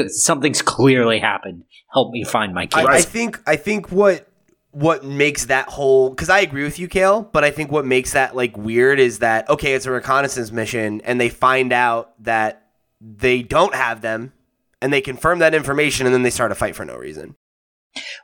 something's 0.08 0.62
clearly 0.62 1.20
happened. 1.20 1.64
Help 1.94 2.12
me 2.12 2.24
find 2.24 2.54
my 2.54 2.66
kids." 2.66 2.88
I, 2.88 2.96
I 2.96 3.02
think 3.02 3.42
I 3.48 3.56
think 3.56 3.92
what 3.92 4.28
what 4.72 5.04
makes 5.04 5.46
that 5.46 5.68
whole 5.68 6.10
because 6.10 6.30
I 6.30 6.40
agree 6.40 6.64
with 6.64 6.80
you, 6.80 6.88
Cale, 6.88 7.24
but 7.24 7.44
I 7.44 7.52
think 7.52 7.72
what 7.72 7.86
makes 7.86 8.14
that 8.14 8.36
like 8.36 8.58
weird 8.58 9.00
is 9.00 9.20
that 9.20 9.50
okay, 9.50 9.74
it's 9.74 9.86
a 9.86 9.92
reconnaissance 9.92 10.52
mission, 10.52 11.02
and 11.02 11.20
they 11.20 11.30
find 11.30 11.74
out 11.74 12.14
that 12.24 12.68
they 13.02 13.42
don't 13.42 13.74
have 13.74 14.02
them, 14.02 14.34
and 14.82 14.94
they 14.94 15.02
confirm 15.02 15.40
that 15.40 15.56
information, 15.56 16.06
and 16.06 16.14
then 16.14 16.24
they 16.24 16.30
start 16.30 16.52
a 16.52 16.56
fight 16.56 16.76
for 16.76 16.86
no 16.86 16.96
reason. 16.96 17.36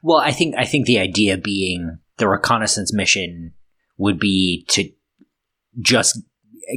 Well, 0.03 0.17
I 0.17 0.31
think 0.31 0.55
I 0.57 0.65
think 0.65 0.85
the 0.85 0.99
idea 0.99 1.37
being 1.37 1.99
the 2.17 2.27
reconnaissance 2.27 2.93
mission 2.93 3.53
would 3.97 4.19
be 4.19 4.65
to 4.69 4.89
just 5.81 6.21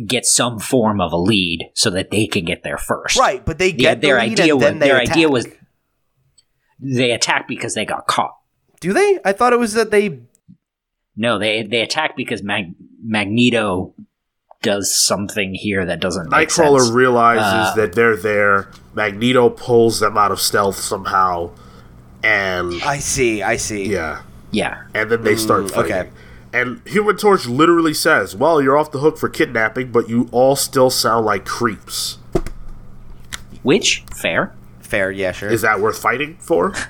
get 0.07 0.27
some 0.27 0.59
form 0.59 1.01
of 1.01 1.13
a 1.13 1.17
lead 1.17 1.71
so 1.75 1.91
that 1.91 2.11
they 2.11 2.27
can 2.27 2.45
get 2.45 2.63
there 2.63 2.79
first. 2.79 3.19
Right, 3.19 3.45
but 3.45 3.59
they 3.59 3.73
The- 3.73 3.79
get 3.79 4.01
their 4.01 4.17
the 4.21 4.27
lead 4.29 4.41
idea 4.41 4.53
and 4.55 4.63
was 4.63 4.73
they 4.73 4.79
their 4.79 4.97
attack. 4.99 5.13
idea 5.17 5.29
was 5.29 5.47
they 6.81 7.11
attack 7.11 7.49
because 7.49 7.75
they 7.75 7.85
got 7.85 8.07
caught. 8.07 8.35
Do 8.81 8.93
they? 8.93 9.19
I 9.25 9.33
thought 9.33 9.53
it 9.53 9.59
was 9.59 9.73
that 9.75 9.91
they. 9.91 10.21
No, 11.17 11.39
they 11.39 11.63
they 11.65 11.81
attack 11.81 12.17
because 12.17 12.43
Mag- 12.43 12.75
Magneto 13.05 13.95
does 14.63 14.95
something 14.95 15.55
here 15.55 15.85
that 15.87 16.01
doesn't 16.01 16.31
make 16.31 16.51
sense. 16.51 16.69
Nightcrawler 16.69 16.81
sense. 16.81 16.91
realizes 16.93 17.43
Uh, 17.73 17.75
that 17.77 17.93
they're 17.95 18.17
there. 18.17 18.69
Magneto 18.95 19.51
pulls 19.51 20.01
them 20.01 20.17
out 20.17 20.31
of 20.33 20.41
stealth 20.41 20.77
somehow, 20.77 21.51
and 22.23 22.75
I 22.85 22.99
see. 22.99 23.43
I 23.43 23.57
see. 23.57 23.87
yeah, 23.87 24.23
yeah, 24.53 24.83
and 24.95 25.11
then 25.11 25.23
they 25.23 25.35
start 25.37 25.65
Mm, 25.65 25.71
fighting. 25.73 25.93
okay. 25.93 26.11
And 26.53 26.81
Human 26.87 27.17
Torch 27.17 27.47
literally 27.47 27.95
says, 27.95 28.35
"Well, 28.35 28.63
you're 28.63 28.77
off 28.79 28.91
the 28.91 28.99
hook 29.01 29.19
for 29.19 29.29
kidnapping, 29.29 29.93
but 29.93 30.09
you 30.09 30.29
all 30.33 30.57
still 30.57 30.91
sound 30.91 31.27
like 31.27 31.45
creeps. 31.45 32.19
which 33.63 34.05
fair. 34.15 34.55
Fair. 34.81 35.11
Yeah. 35.11 35.33
Sure. 35.33 35.51
Is 35.51 35.63
that 35.63 35.81
worth 35.81 35.99
fighting 35.99 36.37
for?" 36.39 36.75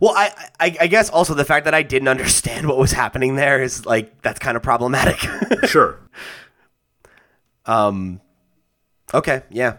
Well, 0.00 0.14
I, 0.16 0.30
I 0.58 0.76
I 0.80 0.86
guess 0.86 1.10
also 1.10 1.34
the 1.34 1.44
fact 1.44 1.66
that 1.66 1.74
I 1.74 1.82
didn't 1.82 2.08
understand 2.08 2.66
what 2.66 2.78
was 2.78 2.92
happening 2.92 3.36
there 3.36 3.62
is 3.62 3.84
like 3.84 4.22
that's 4.22 4.38
kind 4.38 4.56
of 4.56 4.62
problematic. 4.62 5.18
sure. 5.68 5.98
um. 7.66 8.18
Okay. 9.12 9.42
Yeah. 9.50 9.76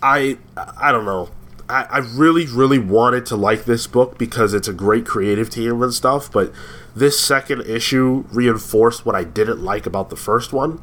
I 0.00 0.38
I 0.56 0.92
don't 0.92 1.04
know. 1.04 1.30
I, 1.70 1.82
I 1.84 1.98
really, 1.98 2.46
really 2.46 2.78
wanted 2.78 3.24
to 3.26 3.36
like 3.36 3.64
this 3.64 3.86
book 3.86 4.18
because 4.18 4.52
it's 4.52 4.68
a 4.68 4.72
great 4.72 5.06
creative 5.06 5.48
team 5.48 5.82
and 5.82 5.94
stuff, 5.94 6.30
but 6.30 6.52
this 6.94 7.18
second 7.18 7.62
issue 7.62 8.24
reinforced 8.32 9.06
what 9.06 9.14
I 9.14 9.24
didn't 9.24 9.62
like 9.62 9.86
about 9.86 10.10
the 10.10 10.16
first 10.16 10.52
one, 10.52 10.82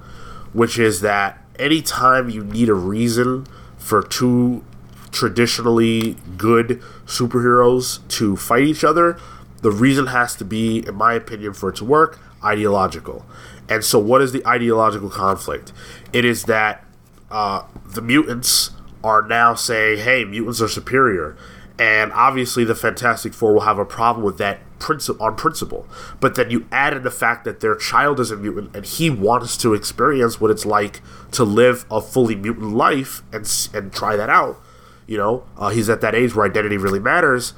which 0.54 0.80
is 0.80 1.02
that 1.02 1.44
anytime 1.60 2.30
you 2.30 2.44
need 2.44 2.70
a 2.70 2.74
reason 2.74 3.46
for 3.78 4.02
two 4.02 4.64
traditionally 5.12 6.18
good 6.38 6.82
superheroes 7.06 8.08
to 8.10 8.36
fight 8.38 8.64
each 8.64 8.84
other, 8.84 9.20
the 9.62 9.72
reason 9.72 10.08
has 10.08 10.36
to 10.36 10.46
be, 10.46 10.86
in 10.88 10.96
my 10.96 11.14
opinion, 11.14 11.54
for 11.54 11.70
it 11.70 11.76
to 11.78 11.86
work, 11.86 12.20
ideological. 12.44 13.26
And 13.68 13.84
so, 13.84 14.00
what 14.00 14.22
is 14.22 14.32
the 14.32 14.46
ideological 14.48 15.10
conflict? 15.10 15.74
It 16.14 16.24
is 16.24 16.44
that 16.44 16.86
uh, 17.30 17.64
the 17.86 18.02
mutants 18.02 18.72
are 19.04 19.22
now 19.28 19.54
saying, 19.56 20.00
hey, 20.00 20.26
mutants 20.26 20.62
are 20.62 20.68
superior. 20.68 21.38
And 21.80 22.12
obviously, 22.14 22.64
the 22.64 22.74
Fantastic 22.74 23.34
Four 23.34 23.54
will 23.54 23.62
have 23.62 23.78
a 23.78 23.86
problem 23.86 24.26
with 24.26 24.40
that 24.40 24.60
princi- 24.80 25.20
on 25.22 25.36
principle. 25.36 25.88
But 26.20 26.34
then 26.36 26.50
you 26.50 26.66
add 26.72 26.96
in 26.96 27.04
the 27.04 27.12
fact 27.12 27.46
that 27.46 27.60
their 27.60 27.76
child 27.76 28.20
is 28.20 28.32
a 28.32 28.36
mutant 28.36 28.76
and 28.76 28.84
he 28.84 29.10
wants 29.12 29.58
to 29.58 29.76
experience 29.76 30.42
what 30.42 30.50
it's 30.50 30.66
like 30.66 31.02
to 31.32 31.44
live 31.44 31.86
a 31.92 32.02
fully 32.02 32.36
mutant 32.36 32.74
life 32.74 33.22
and, 33.32 33.48
and 33.74 33.94
try 33.94 34.16
that 34.16 34.30
out. 34.30 34.60
You 35.06 35.18
know, 35.18 35.44
uh, 35.56 35.70
he's 35.70 35.88
at 35.90 36.02
that 36.02 36.16
age 36.16 36.36
where 36.36 36.46
identity 36.48 36.78
really 36.78 37.00
matters. 37.00 37.54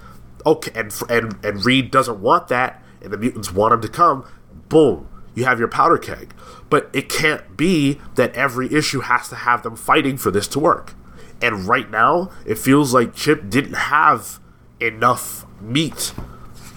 Okay, 0.46 0.72
and, 0.76 0.94
and, 1.10 1.36
and 1.44 1.66
Reed 1.66 1.90
doesn't 1.90 2.20
want 2.22 2.50
that, 2.50 2.84
and 3.02 3.12
the 3.12 3.18
mutants 3.18 3.52
want 3.52 3.74
him 3.74 3.82
to 3.82 3.88
come. 3.90 4.26
Boom. 4.68 5.08
you 5.34 5.46
have 5.46 5.60
your 5.60 5.68
powder 5.68 5.98
keg. 5.98 6.34
But 6.70 6.90
it 6.94 7.10
can't 7.10 7.56
be 7.58 8.00
that 8.16 8.34
every 8.36 8.72
issue 8.74 9.00
has 9.00 9.30
to 9.30 9.36
have 9.36 9.64
them 9.64 9.76
fighting 9.76 10.18
for 10.18 10.30
this 10.30 10.48
to 10.50 10.60
work. 10.60 10.94
And 11.42 11.66
right 11.68 11.90
now, 11.90 12.32
it 12.46 12.58
feels 12.58 12.94
like 12.94 13.16
Chip 13.16 13.50
didn't 13.50 13.74
have 13.74 14.40
enough 14.80 15.46
meat 15.62 16.14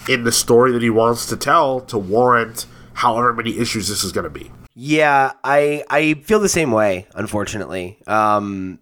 in 0.08 0.24
the 0.24 0.32
story 0.32 0.72
that 0.72 0.82
he 0.82 0.90
wants 0.90 1.26
to 1.26 1.36
tell 1.36 1.80
to 1.80 1.98
warrant 1.98 2.66
however 2.94 3.32
many 3.32 3.58
issues 3.58 3.88
this 3.88 4.04
is 4.04 4.12
going 4.12 4.24
to 4.24 4.30
be. 4.30 4.50
Yeah, 4.74 5.32
I 5.44 5.84
I 5.90 6.14
feel 6.14 6.40
the 6.40 6.48
same 6.48 6.72
way, 6.72 7.06
unfortunately. 7.14 7.98
Um, 8.06 8.78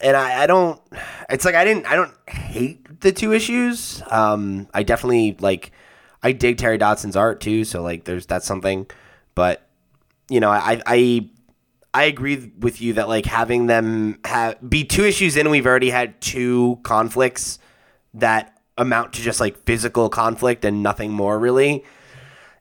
and 0.00 0.16
I, 0.16 0.42
I 0.42 0.46
don't. 0.46 0.80
It's 1.30 1.44
like 1.44 1.54
I 1.54 1.64
didn't. 1.64 1.86
I 1.86 1.94
don't 1.94 2.12
hate 2.28 3.00
the 3.00 3.12
two 3.12 3.32
issues. 3.32 4.02
Um, 4.10 4.68
I 4.74 4.82
definitely 4.82 5.36
like. 5.40 5.72
I 6.20 6.32
dig 6.32 6.58
Terry 6.58 6.78
Dodson's 6.78 7.14
art 7.14 7.40
too, 7.40 7.64
so 7.64 7.80
like, 7.82 8.02
there's 8.04 8.26
that's 8.26 8.46
something. 8.46 8.88
But 9.36 9.68
you 10.28 10.40
know, 10.40 10.50
I 10.50 10.82
I 10.84 11.30
I 11.94 12.04
agree 12.04 12.52
with 12.58 12.80
you 12.80 12.94
that 12.94 13.08
like 13.08 13.26
having 13.26 13.66
them 13.66 14.18
have 14.24 14.56
be 14.68 14.84
two 14.84 15.04
issues 15.04 15.36
in, 15.36 15.50
we've 15.50 15.66
already 15.66 15.90
had 15.90 16.20
two 16.20 16.78
conflicts 16.82 17.58
that 18.14 18.60
amount 18.76 19.14
to 19.14 19.22
just 19.22 19.40
like 19.40 19.64
physical 19.64 20.08
conflict 20.08 20.64
and 20.64 20.82
nothing 20.82 21.10
more 21.12 21.38
really. 21.38 21.84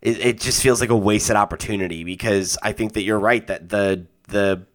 It, 0.01 0.19
it 0.19 0.39
just 0.39 0.61
feels 0.61 0.79
like 0.79 0.89
a 0.89 0.95
wasted 0.95 1.35
opportunity 1.35 2.03
because 2.03 2.57
I 2.61 2.71
think 2.71 2.93
that 2.93 3.01
you're 3.01 3.19
right 3.19 3.45
that 3.47 3.69
the 3.69 4.05
the 4.27 4.65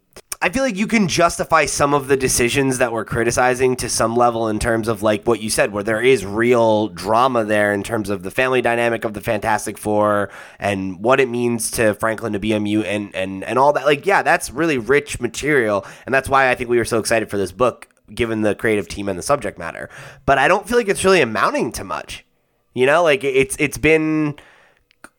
I 0.43 0.49
feel 0.49 0.65
like 0.65 0.77
you 0.77 0.89
can 0.89 1.07
justify 1.07 1.67
some 1.67 1.95
of 1.95 2.09
the 2.09 2.17
decisions 2.17 2.79
that 2.79 2.91
we're 2.91 3.05
criticizing 3.05 3.77
to 3.77 3.89
some 3.89 4.17
level 4.17 4.49
in 4.49 4.59
terms 4.59 4.89
of 4.89 5.01
like 5.01 5.25
what 5.25 5.41
you 5.41 5.49
said, 5.49 5.73
where 5.73 5.85
there 5.85 6.03
is 6.03 6.27
real 6.27 6.89
drama 6.89 7.45
there 7.45 7.73
in 7.73 7.85
terms 7.85 8.11
of 8.11 8.25
the 8.25 8.31
family 8.33 8.61
dynamic 8.61 9.05
of 9.05 9.15
the 9.15 9.21
Fantastic 9.21 9.79
Four 9.79 10.31
and 10.59 10.99
what 10.99 11.21
it 11.21 11.29
means 11.29 11.71
to 11.73 11.95
Franklin 11.95 12.33
to 12.33 12.41
be 12.41 12.53
a 12.55 12.59
mutant 12.59 13.15
and 13.15 13.45
and 13.45 13.57
all 13.57 13.73
that. 13.75 13.87
Like, 13.87 14.05
yeah, 14.05 14.23
that's 14.23 14.51
really 14.51 14.79
rich 14.79 15.21
material, 15.21 15.87
and 16.07 16.13
that's 16.13 16.29
why 16.29 16.51
I 16.51 16.57
think 16.57 16.69
we 16.69 16.77
were 16.77 16.85
so 16.85 16.99
excited 16.99 17.31
for 17.31 17.37
this 17.37 17.53
book, 17.53 17.89
given 18.13 18.43
the 18.43 18.57
creative 18.57 18.89
team 18.89 19.09
and 19.09 19.17
the 19.17 19.23
subject 19.23 19.61
matter. 19.61 19.89
But 20.27 20.39
I 20.39 20.49
don't 20.49 20.69
feel 20.69 20.77
like 20.77 20.89
it's 20.89 21.05
really 21.05 21.21
amounting 21.21 21.71
to 21.73 21.85
much. 21.85 22.27
You 22.75 22.87
know, 22.87 23.05
like 23.05 23.23
it's 23.23 23.55
it's 23.61 23.79
been 23.79 24.35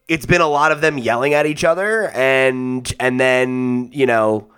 it's 0.09 0.25
been 0.25 0.41
a 0.41 0.49
lot 0.49 0.73
of 0.73 0.81
them 0.81 0.97
yelling 0.97 1.33
at 1.33 1.45
each 1.45 1.63
other 1.63 2.09
and 2.09 2.93
and 2.99 3.21
then 3.21 3.89
you 3.93 4.05
know 4.05 4.49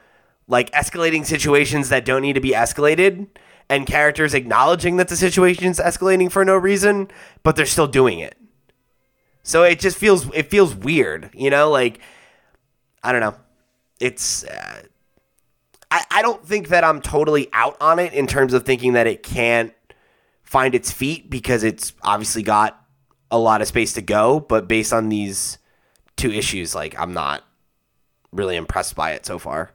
like 0.48 0.72
escalating 0.72 1.26
situations 1.26 1.90
that 1.90 2.06
don't 2.06 2.22
need 2.22 2.34
to 2.34 2.42
be 2.42 2.52
escalated 2.52 3.28
and 3.70 3.88
characters 3.88 4.34
acknowledging 4.34 4.98
that 4.98 5.08
the 5.08 5.16
situation's 5.16 5.80
escalating 5.80 6.32
for 6.32 6.46
no 6.46 6.56
reason 6.56 7.10
but 7.44 7.56
they're 7.56 7.66
still 7.66 7.88
doing 7.88 8.20
it. 8.20 8.38
So 9.44 9.64
it 9.64 9.80
just 9.80 9.98
feels 9.98 10.32
it 10.34 10.50
feels 10.50 10.76
weird 10.76 11.30
you 11.34 11.50
know? 11.50 11.70
Like 11.70 12.00
i 13.04 13.12
don't 13.12 13.22
know. 13.22 13.36
It's 14.00 14.44
uh, 14.44 14.82
I, 15.92 16.04
I 16.12 16.22
don't 16.22 16.46
think 16.46 16.70
that 16.70 16.84
i'm 16.84 17.02
totally 17.02 17.48
out 17.54 17.78
on 17.80 18.00
it 18.00 18.14
in 18.14 18.28
terms 18.28 18.54
of 18.54 18.66
thinking 18.66 18.94
that 18.94 19.08
it 19.08 19.24
can't 19.24 19.74
find 20.44 20.76
its 20.76 20.92
feet 20.92 21.30
because 21.30 21.64
it's 21.64 21.94
obviously 22.02 22.44
got 22.44 22.80
a 23.32 23.40
lot 23.40 23.62
of 23.62 23.68
space 23.68 23.94
to 23.94 24.02
go 24.02 24.40
but 24.40 24.68
based 24.68 24.94
on 24.94 25.10
these 25.10 25.58
two 26.18 26.32
issues 26.32 26.76
like 26.76 26.98
i'm 27.00 27.14
not 27.14 27.44
really 28.32 28.56
impressed 28.56 28.96
by 28.96 29.12
it 29.12 29.26
so 29.26 29.40
far 29.40 29.72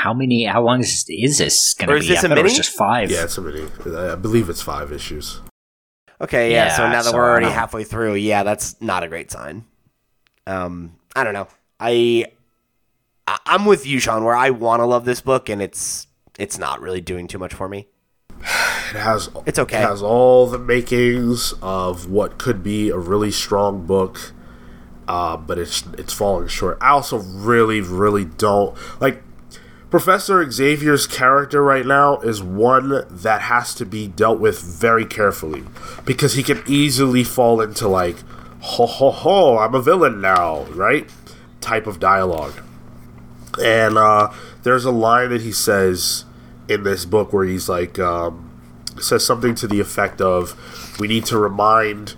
How 0.00 0.14
many? 0.14 0.44
How 0.44 0.62
long 0.62 0.80
is, 0.80 1.04
is 1.08 1.38
this 1.38 1.74
going 1.74 1.90
Or 1.90 1.94
to 1.94 1.98
is 2.00 2.06
be? 2.08 2.14
this 2.14 2.24
I 2.24 2.26
a 2.26 2.28
thought 2.30 2.38
it 2.38 2.42
was 2.42 2.52
mini? 2.52 2.62
just 2.62 2.76
five. 2.76 3.10
Yeah, 3.10 3.24
it's 3.24 3.36
a 3.38 3.40
mini. 3.42 3.66
I 3.96 4.14
believe 4.16 4.48
it's 4.48 4.62
five 4.62 4.90
issues. 4.90 5.40
Okay, 6.20 6.50
yeah. 6.52 6.74
so 6.76 6.84
now 6.86 7.02
that 7.02 7.10
so 7.10 7.12
we're 7.16 7.28
already 7.28 7.46
don't- 7.46 7.54
halfway 7.54 7.84
through, 7.84 8.14
yeah, 8.14 8.42
that's 8.42 8.80
not 8.80 9.02
a 9.02 9.08
great 9.08 9.30
sign. 9.30 9.64
Um, 10.46 10.96
I 11.14 11.24
don't 11.24 11.34
know. 11.34 11.46
I, 11.78 12.26
I 13.28 13.38
I'm 13.46 13.64
with 13.64 13.86
you, 13.86 13.98
Sean. 14.00 14.24
Where 14.24 14.34
I 14.34 14.50
want 14.50 14.80
to 14.80 14.86
love 14.86 15.04
this 15.04 15.20
book, 15.20 15.48
and 15.48 15.60
it's 15.60 16.06
it's 16.38 16.58
not 16.58 16.80
really 16.80 17.00
doing 17.00 17.28
too 17.28 17.38
much 17.38 17.52
for 17.54 17.68
me. 17.68 17.86
It 18.40 18.98
has 18.98 19.30
It's 19.46 19.58
okay. 19.58 19.78
It 19.78 19.86
has 19.88 20.02
all 20.02 20.46
the 20.46 20.58
makings 20.58 21.54
of 21.62 22.08
what 22.10 22.38
could 22.38 22.62
be 22.62 22.88
a 22.90 22.98
really 22.98 23.30
strong 23.30 23.86
book, 23.86 24.32
uh, 25.06 25.36
but 25.36 25.58
it's 25.58 25.84
it's 25.98 26.12
falling 26.12 26.48
short. 26.48 26.78
I 26.80 26.88
also 26.90 27.18
really, 27.18 27.80
really 27.80 28.24
don't 28.24 28.76
like 29.00 29.22
Professor 29.92 30.50
Xavier's 30.50 31.06
character 31.06 31.62
right 31.62 31.84
now 31.84 32.16
is 32.20 32.42
one 32.42 33.04
that 33.10 33.42
has 33.42 33.74
to 33.74 33.84
be 33.84 34.08
dealt 34.08 34.40
with 34.40 34.58
very 34.58 35.04
carefully 35.04 35.64
because 36.06 36.32
he 36.32 36.42
can 36.42 36.62
easily 36.66 37.22
fall 37.22 37.60
into 37.60 37.86
like 37.86 38.16
ho 38.60 38.86
ho 38.86 39.10
ho 39.10 39.58
I'm 39.58 39.74
a 39.74 39.82
villain 39.82 40.22
now 40.22 40.62
right 40.70 41.10
type 41.60 41.86
of 41.86 42.00
dialogue. 42.00 42.62
And 43.62 43.98
uh, 43.98 44.32
there's 44.62 44.86
a 44.86 44.90
line 44.90 45.28
that 45.28 45.42
he 45.42 45.52
says 45.52 46.24
in 46.70 46.84
this 46.84 47.04
book 47.04 47.34
where 47.34 47.44
he's 47.44 47.68
like, 47.68 47.98
um, 47.98 48.50
says 48.98 49.26
something 49.26 49.54
to 49.56 49.66
the 49.66 49.80
effect 49.80 50.22
of, 50.22 50.56
"We 50.98 51.06
need 51.06 51.26
to 51.26 51.36
remind 51.36 52.14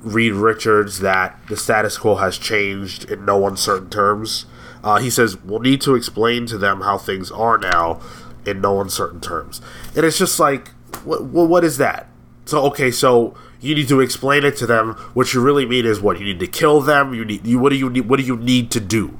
Reed 0.00 0.32
Richards 0.32 1.00
that 1.00 1.38
the 1.50 1.58
status 1.58 1.98
quo 1.98 2.14
has 2.14 2.38
changed 2.38 3.04
in 3.10 3.26
no 3.26 3.46
uncertain 3.46 3.90
terms." 3.90 4.46
Uh, 4.82 4.98
he 4.98 5.10
says, 5.10 5.36
"We'll 5.42 5.60
need 5.60 5.80
to 5.82 5.94
explain 5.94 6.46
to 6.46 6.58
them 6.58 6.82
how 6.82 6.98
things 6.98 7.30
are 7.30 7.58
now 7.58 8.00
in 8.44 8.60
no 8.60 8.80
uncertain 8.80 9.20
terms," 9.20 9.60
and 9.96 10.04
it's 10.04 10.18
just 10.18 10.38
like, 10.38 10.68
what, 11.04 11.24
what 11.24 11.64
is 11.64 11.78
that? 11.78 12.08
So 12.44 12.62
okay, 12.66 12.90
so 12.90 13.34
you 13.60 13.74
need 13.74 13.88
to 13.88 14.00
explain 14.00 14.44
it 14.44 14.56
to 14.56 14.66
them. 14.66 14.94
What 15.14 15.34
you 15.34 15.42
really 15.42 15.66
mean 15.66 15.84
is 15.84 16.00
what 16.00 16.18
you 16.18 16.24
need 16.24 16.40
to 16.40 16.46
kill 16.46 16.80
them. 16.80 17.12
You 17.12 17.24
need 17.24 17.46
you. 17.46 17.58
What 17.58 17.70
do 17.70 17.76
you 17.76 17.90
need? 17.90 18.08
What 18.08 18.18
do 18.18 18.24
you 18.24 18.36
need 18.36 18.70
to 18.72 18.80
do? 18.80 19.18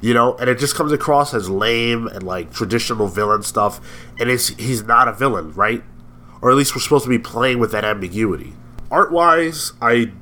You 0.00 0.14
know, 0.14 0.34
and 0.36 0.48
it 0.48 0.58
just 0.58 0.74
comes 0.74 0.92
across 0.92 1.34
as 1.34 1.50
lame 1.50 2.06
and 2.06 2.22
like 2.22 2.52
traditional 2.52 3.06
villain 3.08 3.42
stuff. 3.42 3.80
And 4.18 4.30
it's 4.30 4.48
he's 4.48 4.82
not 4.82 5.08
a 5.08 5.12
villain, 5.12 5.52
right? 5.52 5.82
Or 6.40 6.50
at 6.50 6.56
least 6.56 6.74
we're 6.74 6.80
supposed 6.80 7.04
to 7.04 7.10
be 7.10 7.18
playing 7.18 7.58
with 7.58 7.70
that 7.72 7.84
ambiguity. 7.84 8.54
Art 8.90 9.12
wise, 9.12 9.72
I 9.82 10.12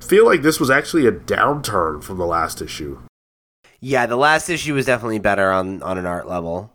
feel 0.00 0.24
like 0.24 0.42
this 0.42 0.60
was 0.60 0.70
actually 0.70 1.06
a 1.06 1.12
downturn 1.12 2.04
from 2.04 2.18
the 2.18 2.26
last 2.26 2.62
issue. 2.62 3.00
Yeah, 3.86 4.06
the 4.06 4.16
last 4.16 4.48
issue 4.50 4.74
was 4.74 4.86
definitely 4.86 5.20
better 5.20 5.52
on 5.52 5.80
on 5.80 5.96
an 5.96 6.06
art 6.06 6.26
level. 6.26 6.72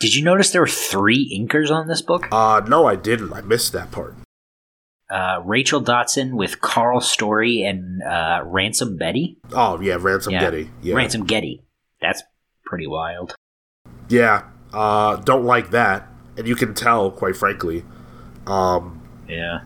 Did 0.00 0.14
you 0.14 0.24
notice 0.24 0.50
there 0.50 0.62
were 0.62 0.66
three 0.66 1.28
inkers 1.38 1.70
on 1.70 1.88
this 1.88 2.00
book? 2.00 2.26
Uh 2.32 2.62
no, 2.66 2.86
I 2.86 2.96
didn't. 2.96 3.34
I 3.34 3.42
missed 3.42 3.74
that 3.74 3.90
part. 3.90 4.14
Uh, 5.10 5.42
Rachel 5.44 5.80
Dodson 5.80 6.34
with 6.36 6.62
Karl 6.62 7.02
Story 7.02 7.62
and 7.62 8.02
uh, 8.02 8.40
Ransom 8.46 8.96
Getty. 8.96 9.36
Oh 9.52 9.78
yeah, 9.82 9.98
Ransom 10.00 10.32
Yeah. 10.32 10.40
Getty. 10.40 10.70
Yeah, 10.80 10.94
Ransom 10.94 11.26
Getty. 11.26 11.64
That's 12.00 12.22
pretty 12.64 12.86
wild. 12.86 13.34
yeah. 14.08 14.44
Uh, 14.72 15.16
don't 15.16 15.44
like 15.44 15.70
that, 15.72 16.08
and 16.38 16.48
you 16.48 16.56
can 16.56 16.72
tell, 16.72 17.10
quite 17.10 17.36
frankly. 17.36 17.84
Um, 18.46 19.02
Yeah. 19.28 19.64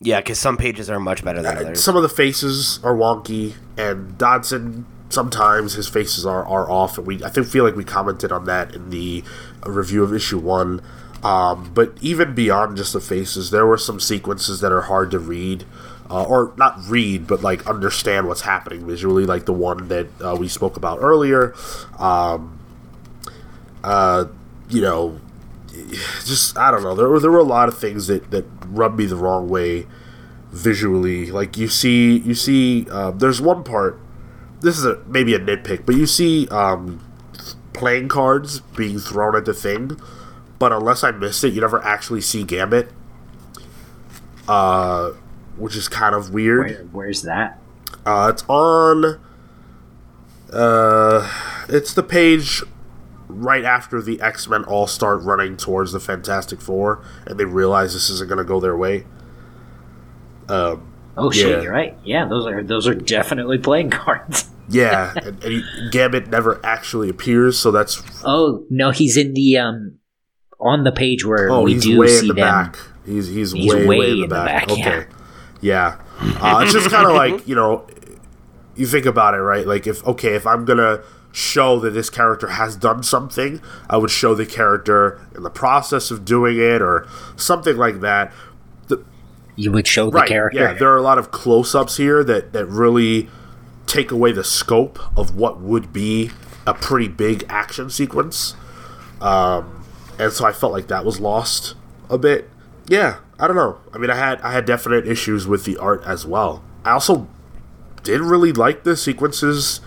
Yeah, 0.00 0.20
because 0.20 0.38
some 0.38 0.56
pages 0.56 0.90
are 0.90 1.00
much 1.00 1.24
better 1.24 1.40
than 1.40 1.56
others. 1.56 1.82
Some 1.82 1.96
of 1.96 2.02
the 2.02 2.08
faces 2.08 2.80
are 2.84 2.94
wonky, 2.94 3.54
and 3.78 4.18
Dodson 4.18 4.84
sometimes 5.08 5.74
his 5.74 5.88
faces 5.88 6.26
are, 6.26 6.44
are 6.46 6.70
off, 6.70 6.98
and 6.98 7.06
we 7.06 7.24
I 7.24 7.30
think 7.30 7.46
feel 7.46 7.64
like 7.64 7.76
we 7.76 7.84
commented 7.84 8.30
on 8.30 8.44
that 8.44 8.74
in 8.74 8.90
the 8.90 9.24
review 9.64 10.02
of 10.02 10.12
issue 10.12 10.38
one. 10.38 10.82
Um, 11.22 11.72
but 11.72 11.94
even 12.02 12.34
beyond 12.34 12.76
just 12.76 12.92
the 12.92 13.00
faces, 13.00 13.50
there 13.50 13.66
were 13.66 13.78
some 13.78 13.98
sequences 13.98 14.60
that 14.60 14.70
are 14.70 14.82
hard 14.82 15.10
to 15.12 15.18
read, 15.18 15.64
uh, 16.10 16.24
or 16.24 16.52
not 16.58 16.78
read, 16.86 17.26
but 17.26 17.42
like 17.42 17.66
understand 17.66 18.28
what's 18.28 18.42
happening 18.42 18.86
visually, 18.86 19.24
like 19.24 19.46
the 19.46 19.52
one 19.52 19.88
that 19.88 20.06
uh, 20.22 20.36
we 20.38 20.46
spoke 20.46 20.76
about 20.76 20.98
earlier. 21.00 21.54
Um, 21.98 22.58
uh, 23.82 24.26
you 24.68 24.82
know, 24.82 25.20
just 26.24 26.56
I 26.56 26.70
don't 26.70 26.82
know. 26.82 26.94
There 26.94 27.08
were 27.08 27.20
there 27.20 27.30
were 27.30 27.38
a 27.38 27.44
lot 27.44 27.68
of 27.68 27.78
things 27.78 28.06
that 28.06 28.30
that 28.30 28.44
rubbed 28.66 28.98
me 28.98 29.06
the 29.06 29.16
wrong 29.16 29.48
way 29.48 29.86
visually. 30.50 31.30
Like 31.30 31.56
you 31.56 31.68
see, 31.68 32.18
you 32.18 32.34
see. 32.34 32.86
Uh, 32.90 33.10
there's 33.10 33.40
one 33.40 33.64
part. 33.64 34.00
This 34.60 34.78
is 34.78 34.84
a 34.84 35.02
maybe 35.06 35.34
a 35.34 35.38
nitpick, 35.38 35.86
but 35.86 35.94
you 35.94 36.06
see 36.06 36.48
um, 36.48 37.04
playing 37.72 38.08
cards 38.08 38.60
being 38.60 38.98
thrown 38.98 39.36
at 39.36 39.44
the 39.44 39.54
thing, 39.54 40.00
but 40.58 40.72
unless 40.72 41.04
I 41.04 41.10
missed 41.10 41.44
it, 41.44 41.52
you 41.52 41.60
never 41.60 41.82
actually 41.82 42.20
see 42.20 42.42
Gambit. 42.42 42.90
Uh, 44.48 45.12
which 45.56 45.74
is 45.74 45.88
kind 45.88 46.14
of 46.14 46.32
weird. 46.32 46.70
Where, 46.70 46.84
where's 46.92 47.22
that? 47.22 47.58
Uh, 48.04 48.30
it's 48.32 48.44
on. 48.48 49.18
Uh, 50.52 51.64
it's 51.68 51.92
the 51.92 52.02
page 52.02 52.62
right 53.28 53.64
after 53.64 54.00
the 54.02 54.20
X 54.20 54.48
Men 54.48 54.64
all 54.64 54.86
start 54.86 55.22
running 55.22 55.56
towards 55.56 55.92
the 55.92 56.00
Fantastic 56.00 56.60
Four, 56.60 57.04
and 57.26 57.38
they 57.38 57.44
realize 57.44 57.92
this 57.94 58.08
isn't 58.10 58.28
going 58.28 58.38
to 58.38 58.44
go 58.44 58.60
their 58.60 58.76
way. 58.76 59.04
Um, 60.48 60.92
Oh 61.18 61.30
shit, 61.30 61.48
Yeah. 61.48 61.62
you're 61.62 61.72
right. 61.72 61.96
Yeah, 62.04 62.26
those 62.26 62.46
are 62.46 62.62
those 62.62 62.86
are 62.86 62.94
definitely 62.94 63.56
playing 63.56 63.88
cards. 64.04 64.50
yeah, 64.68 65.14
and, 65.16 65.42
and 65.42 65.52
he, 65.52 65.62
Gambit 65.90 66.28
never 66.28 66.60
actually 66.64 67.08
appears, 67.08 67.58
so 67.58 67.70
that's 67.70 68.02
Oh 68.24 68.66
no, 68.68 68.90
he's 68.90 69.16
in 69.16 69.32
the 69.32 69.56
um 69.56 69.98
on 70.60 70.84
the 70.84 70.92
page 70.92 71.24
where 71.24 71.50
oh, 71.50 71.62
we 71.62 71.72
he's 71.72 71.84
do 71.84 71.98
way 71.98 72.08
see 72.08 72.18
in 72.20 72.28
the 72.28 72.34
them. 72.34 72.42
back. 72.42 72.78
He's 73.06 73.28
he's, 73.28 73.52
He's 73.52 73.72
way, 73.72 73.86
way 73.86 73.98
way 73.98 74.10
in 74.10 74.16
the 74.18 74.22
in 74.24 74.28
the 74.28 74.34
back. 74.34 74.68
back, 74.68 74.70
okay, 74.78 75.06
yeah. 75.62 75.96
Uh, 76.20 76.60
it's 76.62 76.72
just 76.74 76.90
kind 76.90 77.06
of 77.06 77.14
like 77.14 77.48
you 77.48 77.54
know, 77.54 77.86
you 78.74 78.86
think 78.86 79.06
about 79.06 79.32
it, 79.32 79.38
right? 79.38 79.66
Like 79.66 79.86
if 79.86 80.04
okay, 80.06 80.34
if 80.34 80.46
I'm 80.46 80.66
gonna 80.66 81.00
show 81.36 81.78
that 81.78 81.90
this 81.90 82.08
character 82.08 82.48
has 82.48 82.76
done 82.76 83.02
something, 83.02 83.60
I 83.90 83.98
would 83.98 84.10
show 84.10 84.34
the 84.34 84.46
character 84.46 85.20
in 85.34 85.42
the 85.42 85.50
process 85.50 86.10
of 86.10 86.24
doing 86.24 86.56
it 86.56 86.80
or 86.80 87.06
something 87.36 87.76
like 87.76 88.00
that. 88.00 88.32
The, 88.88 89.04
You 89.54 89.70
would 89.72 89.86
show 89.86 90.08
the 90.08 90.22
character. 90.22 90.58
Yeah, 90.58 90.72
there 90.72 90.88
are 90.88 90.96
a 90.96 91.02
lot 91.02 91.18
of 91.18 91.30
close-ups 91.30 91.98
here 91.98 92.24
that 92.24 92.54
that 92.54 92.64
really 92.66 93.28
take 93.86 94.10
away 94.10 94.32
the 94.32 94.44
scope 94.44 94.98
of 95.16 95.36
what 95.36 95.60
would 95.60 95.92
be 95.92 96.30
a 96.66 96.72
pretty 96.72 97.08
big 97.08 97.44
action 97.50 97.90
sequence. 97.90 98.54
Um, 99.20 99.84
and 100.18 100.32
so 100.32 100.46
I 100.46 100.52
felt 100.52 100.72
like 100.72 100.88
that 100.88 101.04
was 101.04 101.20
lost 101.20 101.74
a 102.08 102.16
bit. 102.16 102.48
Yeah, 102.88 103.18
I 103.38 103.46
don't 103.46 103.56
know. 103.56 103.78
I 103.92 103.98
mean, 103.98 104.08
I 104.08 104.16
had 104.16 104.40
I 104.40 104.52
had 104.52 104.64
definite 104.64 105.06
issues 105.06 105.46
with 105.46 105.66
the 105.66 105.76
art 105.76 106.02
as 106.06 106.24
well. 106.24 106.64
I 106.82 106.92
also 106.92 107.28
didn't 108.02 108.28
really 108.28 108.52
like 108.52 108.84
the 108.84 108.96
sequences 108.96 109.80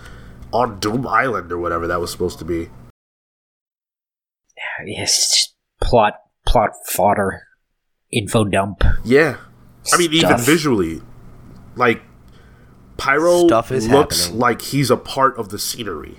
on 0.52 0.78
Doom 0.80 1.06
Island 1.06 1.52
or 1.52 1.58
whatever 1.58 1.86
that 1.86 2.00
was 2.00 2.10
supposed 2.10 2.38
to 2.40 2.44
be. 2.44 2.68
It's 4.84 5.30
just 5.34 5.54
plot 5.80 6.14
plot 6.46 6.70
fodder, 6.86 7.42
info 8.12 8.44
dump. 8.44 8.82
Yeah, 9.04 9.36
I 9.92 9.98
mean, 9.98 10.12
even 10.12 10.38
visually, 10.38 11.02
like 11.76 12.02
Pyro 12.96 13.46
Stuff 13.46 13.72
is 13.72 13.88
looks 13.88 14.24
happening. 14.24 14.40
like 14.40 14.62
he's 14.62 14.90
a 14.90 14.96
part 14.96 15.36
of 15.38 15.48
the 15.50 15.58
scenery. 15.58 16.16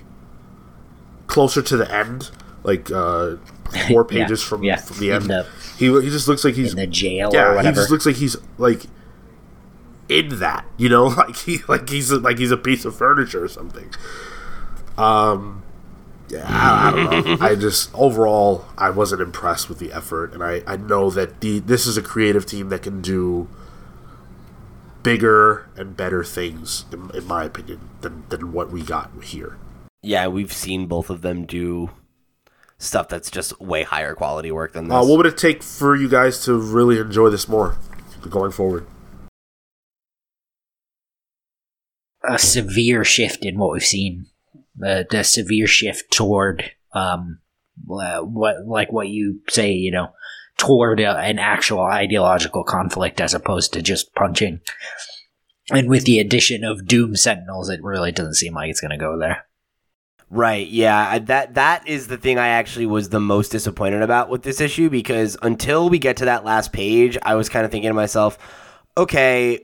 Closer 1.26 1.62
to 1.62 1.76
the 1.76 1.92
end, 1.92 2.30
like 2.62 2.90
uh, 2.90 3.36
four 3.88 4.06
Yeah, 4.10 4.24
pages 4.24 4.42
from, 4.42 4.62
yeah, 4.62 4.76
from 4.76 4.98
the 4.98 5.12
end, 5.12 5.24
the- 5.24 5.46
he 5.78 5.86
he 6.02 6.10
just 6.10 6.28
looks 6.28 6.44
like 6.44 6.54
he's 6.54 6.72
in 6.72 6.78
the 6.78 6.86
jail 6.86 7.30
yeah, 7.32 7.52
or 7.54 7.62
he 7.62 7.72
just 7.72 7.90
looks 7.90 8.06
like 8.06 8.16
he's 8.16 8.36
like 8.58 8.82
in 10.08 10.38
that, 10.40 10.64
you 10.76 10.88
know, 10.88 11.04
like 11.18 11.36
he 11.36 11.58
like 11.68 11.88
he's 11.88 12.10
a, 12.10 12.18
like 12.18 12.38
he's 12.38 12.50
a 12.50 12.56
piece 12.56 12.84
of 12.84 12.96
furniture 12.96 13.44
or 13.44 13.48
something. 13.48 13.92
Um, 14.98 15.62
yeah, 16.28 16.46
I, 16.46 16.88
I 16.88 16.90
don't 16.90 17.26
know. 17.26 17.36
I 17.46 17.54
just 17.54 17.90
overall 17.94 18.64
I 18.76 18.90
wasn't 18.90 19.22
impressed 19.22 19.68
with 19.68 19.78
the 19.78 19.92
effort, 19.92 20.32
and 20.32 20.42
I 20.42 20.62
I 20.66 20.76
know 20.76 21.10
that 21.10 21.40
the 21.40 21.58
this 21.60 21.86
is 21.86 21.96
a 21.96 22.02
creative 22.02 22.46
team 22.46 22.68
that 22.70 22.82
can 22.82 23.00
do 23.02 23.48
bigger 25.02 25.68
and 25.76 25.96
better 25.96 26.22
things, 26.22 26.84
in, 26.92 27.10
in 27.14 27.26
my 27.26 27.44
opinion, 27.44 27.90
than 28.00 28.24
than 28.28 28.52
what 28.52 28.70
we 28.70 28.82
got 28.82 29.10
here. 29.22 29.58
Yeah, 30.02 30.26
we've 30.26 30.52
seen 30.52 30.86
both 30.86 31.10
of 31.10 31.22
them 31.22 31.44
do 31.44 31.90
stuff 32.78 33.08
that's 33.08 33.30
just 33.30 33.60
way 33.60 33.84
higher 33.84 34.14
quality 34.14 34.50
work 34.50 34.72
than 34.72 34.88
this. 34.88 34.94
Uh, 34.94 35.04
what 35.04 35.16
would 35.16 35.26
it 35.26 35.38
take 35.38 35.62
for 35.62 35.94
you 35.94 36.08
guys 36.08 36.44
to 36.44 36.54
really 36.54 36.98
enjoy 36.98 37.30
this 37.30 37.48
more 37.48 37.76
going 38.28 38.50
forward? 38.50 38.86
A 42.24 42.38
severe 42.38 43.04
shift 43.04 43.44
in 43.44 43.58
what 43.58 43.72
we've 43.72 43.84
seen. 43.84 44.26
The 44.76 45.06
the 45.08 45.22
severe 45.22 45.66
shift 45.66 46.10
toward 46.10 46.72
um 46.92 47.38
uh, 47.90 48.20
what 48.20 48.66
like 48.66 48.92
what 48.92 49.08
you 49.08 49.40
say, 49.48 49.72
you 49.72 49.90
know, 49.90 50.12
toward 50.56 51.00
uh, 51.00 51.16
an 51.18 51.38
actual 51.38 51.80
ideological 51.80 52.64
conflict 52.64 53.20
as 53.20 53.34
opposed 53.34 53.72
to 53.72 53.82
just 53.82 54.14
punching. 54.14 54.60
And 55.70 55.88
with 55.88 56.04
the 56.04 56.18
addition 56.18 56.64
of 56.64 56.86
Doom 56.86 57.16
Sentinels, 57.16 57.68
it 57.68 57.82
really 57.82 58.12
doesn't 58.12 58.34
seem 58.34 58.54
like 58.54 58.70
it's 58.70 58.80
going 58.80 58.90
to 58.90 58.96
go 58.96 59.18
there. 59.18 59.46
Right. 60.28 60.66
Yeah. 60.66 61.18
That 61.18 61.54
that 61.54 61.86
is 61.86 62.06
the 62.06 62.16
thing 62.16 62.38
I 62.38 62.48
actually 62.48 62.86
was 62.86 63.10
the 63.10 63.20
most 63.20 63.50
disappointed 63.50 64.02
about 64.02 64.30
with 64.30 64.42
this 64.42 64.60
issue 64.60 64.88
because 64.88 65.36
until 65.42 65.90
we 65.90 65.98
get 65.98 66.16
to 66.18 66.24
that 66.24 66.44
last 66.44 66.72
page, 66.72 67.18
I 67.22 67.34
was 67.34 67.48
kind 67.48 67.64
of 67.64 67.70
thinking 67.70 67.90
to 67.90 67.94
myself, 67.94 68.38
okay, 68.96 69.60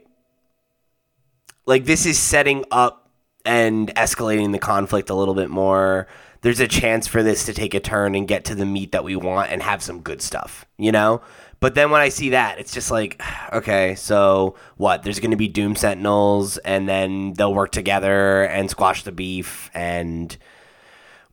like 1.68 1.84
this 1.84 2.06
is 2.06 2.18
setting 2.18 2.64
up 2.70 3.10
and 3.44 3.94
escalating 3.94 4.52
the 4.52 4.58
conflict 4.58 5.10
a 5.10 5.14
little 5.14 5.34
bit 5.34 5.50
more. 5.50 6.08
There's 6.40 6.60
a 6.60 6.66
chance 6.66 7.06
for 7.06 7.22
this 7.22 7.44
to 7.44 7.52
take 7.52 7.74
a 7.74 7.80
turn 7.80 8.14
and 8.14 8.26
get 8.26 8.46
to 8.46 8.54
the 8.54 8.64
meat 8.64 8.92
that 8.92 9.04
we 9.04 9.16
want 9.16 9.52
and 9.52 9.62
have 9.62 9.82
some 9.82 10.00
good 10.00 10.22
stuff, 10.22 10.64
you 10.78 10.90
know? 10.90 11.20
But 11.60 11.74
then 11.74 11.90
when 11.90 12.00
I 12.00 12.08
see 12.08 12.30
that, 12.30 12.58
it's 12.58 12.72
just 12.72 12.90
like, 12.90 13.20
okay, 13.52 13.94
so 13.96 14.54
what? 14.78 15.02
There's 15.02 15.20
going 15.20 15.32
to 15.32 15.36
be 15.36 15.46
Doom 15.46 15.76
Sentinels, 15.76 16.56
and 16.58 16.88
then 16.88 17.34
they'll 17.34 17.52
work 17.52 17.72
together 17.72 18.44
and 18.44 18.70
squash 18.70 19.02
the 19.02 19.12
beef, 19.12 19.70
and 19.74 20.34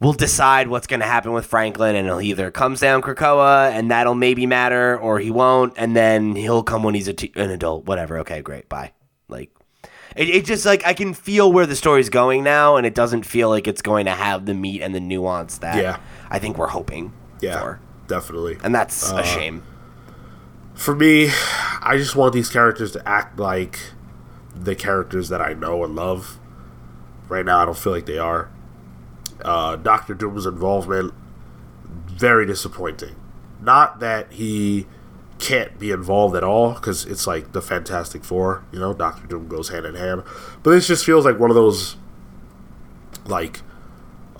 we'll 0.01 0.11
decide 0.13 0.67
what's 0.67 0.87
going 0.87 0.99
to 0.99 1.05
happen 1.05 1.31
with 1.31 1.45
Franklin, 1.45 1.95
and 1.95 2.07
he'll 2.07 2.19
either 2.19 2.51
comes 2.51 2.81
down 2.81 3.01
Krakoa, 3.01 3.71
and 3.71 3.89
that'll 3.89 4.15
maybe 4.15 4.45
matter, 4.45 4.99
or 4.99 5.19
he 5.19 5.31
won't, 5.31 5.73
and 5.77 5.95
then 5.95 6.35
he'll 6.35 6.63
come 6.63 6.83
when 6.83 6.93
he's 6.93 7.07
an 7.07 7.15
adult. 7.51 7.85
Whatever. 7.85 8.19
Okay, 8.19 8.41
great. 8.41 8.67
Bye. 8.67 8.91
Like, 9.29 9.54
it, 10.15 10.29
it 10.29 10.45
just 10.45 10.65
like 10.65 10.85
I 10.85 10.93
can 10.93 11.13
feel 11.13 11.51
where 11.51 11.65
the 11.65 11.75
story's 11.75 12.09
going 12.09 12.43
now, 12.43 12.75
and 12.77 12.85
it 12.85 12.93
doesn't 12.95 13.23
feel 13.23 13.49
like 13.49 13.67
it's 13.67 13.81
going 13.81 14.05
to 14.05 14.11
have 14.11 14.45
the 14.45 14.53
meat 14.53 14.81
and 14.81 14.93
the 14.95 14.99
nuance 14.99 15.57
that 15.59 15.77
Yeah. 15.81 15.97
I 16.29 16.39
think 16.39 16.57
we're 16.57 16.67
hoping 16.67 17.13
Yeah, 17.41 17.59
for, 17.59 17.79
definitely. 18.07 18.57
and 18.63 18.73
that's 18.73 19.11
a 19.11 19.23
shame. 19.23 19.63
For 20.73 20.93
me, 20.95 21.29
I 21.81 21.95
just 21.97 22.15
want 22.15 22.33
these 22.33 22.49
characters 22.49 22.91
to 22.93 23.07
act 23.07 23.39
like 23.39 23.79
the 24.53 24.75
characters 24.75 25.29
that 25.29 25.41
I 25.41 25.53
know 25.53 25.83
and 25.83 25.95
love. 25.95 26.37
Right 27.29 27.45
now, 27.45 27.59
I 27.59 27.65
don't 27.65 27.77
feel 27.77 27.93
like 27.93 28.05
they 28.05 28.17
are. 28.17 28.49
Uh, 29.43 29.75
Doctor 29.77 30.13
Doom's 30.13 30.45
involvement 30.45 31.13
very 32.07 32.45
disappointing. 32.45 33.15
Not 33.61 33.99
that 33.99 34.31
he 34.31 34.85
can't 35.39 35.77
be 35.77 35.91
involved 35.91 36.35
at 36.35 36.43
all, 36.43 36.73
because 36.73 37.05
it's 37.05 37.27
like 37.27 37.51
the 37.51 37.61
Fantastic 37.61 38.23
Four. 38.23 38.63
You 38.71 38.79
know, 38.79 38.93
Doctor 38.93 39.27
Doom 39.27 39.47
goes 39.47 39.69
hand 39.69 39.85
in 39.85 39.95
hand. 39.95 40.23
But 40.63 40.71
this 40.71 40.87
just 40.87 41.05
feels 41.05 41.25
like 41.25 41.39
one 41.39 41.49
of 41.49 41.55
those, 41.55 41.97
like, 43.25 43.61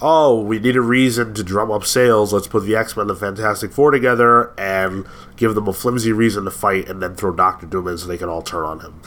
oh, 0.02 0.42
we 0.42 0.60
need 0.60 0.76
a 0.76 0.82
reason 0.82 1.34
to 1.34 1.44
drum 1.44 1.72
up 1.72 1.86
sales. 1.86 2.34
Let's 2.34 2.48
put 2.48 2.64
the 2.64 2.76
X 2.76 2.96
Men 2.96 3.04
and 3.04 3.10
the 3.12 3.16
Fantastic 3.16 3.72
Four 3.72 3.92
together 3.92 4.54
and 4.58 5.06
give 5.38 5.56
them 5.56 5.68
a 5.68 5.74
flimsy 5.74 6.12
reason 6.12 6.46
to 6.46 6.52
fight, 6.52 6.90
and 6.90 7.02
then 7.02 7.16
throw 7.16 7.32
Doctor 7.34 7.66
Doom 7.66 7.88
in 7.88 7.98
so 7.98 8.08
they 8.08 8.18
can 8.18 8.30
all 8.30 8.42
turn 8.42 8.64
on 8.64 8.80
him. 8.82 9.02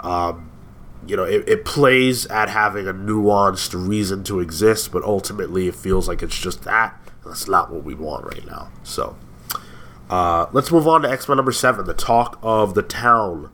Um, 0.00 0.50
you 1.06 1.16
know, 1.16 1.24
it, 1.24 1.48
it 1.48 1.64
plays 1.64 2.26
at 2.26 2.48
having 2.48 2.86
a 2.86 2.94
nuanced 2.94 3.74
reason 3.74 4.22
to 4.24 4.38
exist, 4.38 4.92
but 4.92 5.02
ultimately 5.02 5.66
it 5.66 5.74
feels 5.74 6.06
like 6.06 6.22
it's 6.22 6.38
just 6.38 6.62
that. 6.62 6.96
That's 7.24 7.48
not 7.48 7.72
what 7.72 7.84
we 7.84 7.94
want 7.94 8.24
right 8.24 8.46
now. 8.46 8.70
So, 8.82 9.16
uh, 10.12 10.46
let's 10.52 10.70
move 10.70 10.86
on 10.86 11.00
to 11.00 11.10
X 11.10 11.26
Men 11.26 11.38
number 11.38 11.52
seven, 11.52 11.86
the 11.86 11.94
talk 11.94 12.38
of 12.42 12.74
the 12.74 12.82
town. 12.82 13.50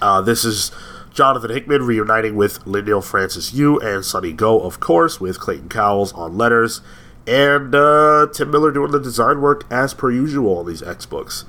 Uh, 0.00 0.20
this 0.20 0.44
is 0.44 0.72
Jonathan 1.14 1.50
Hickman 1.50 1.86
reuniting 1.86 2.34
with 2.34 2.58
Leinil 2.64 3.04
Francis 3.04 3.54
Yu 3.54 3.78
and 3.78 4.04
Sunny 4.04 4.32
Gho, 4.32 4.58
of 4.58 4.80
course, 4.80 5.20
with 5.20 5.38
Clayton 5.38 5.68
Cowles 5.68 6.12
on 6.14 6.36
letters, 6.36 6.80
and 7.24 7.72
uh, 7.72 8.26
Tom 8.34 8.50
Muller 8.50 8.72
doing 8.72 8.90
the 8.90 8.98
design 8.98 9.40
work 9.40 9.64
as 9.70 9.94
per 9.94 10.10
usual 10.10 10.58
on 10.58 10.66
these 10.66 10.82
X 10.82 11.06
books. 11.06 11.44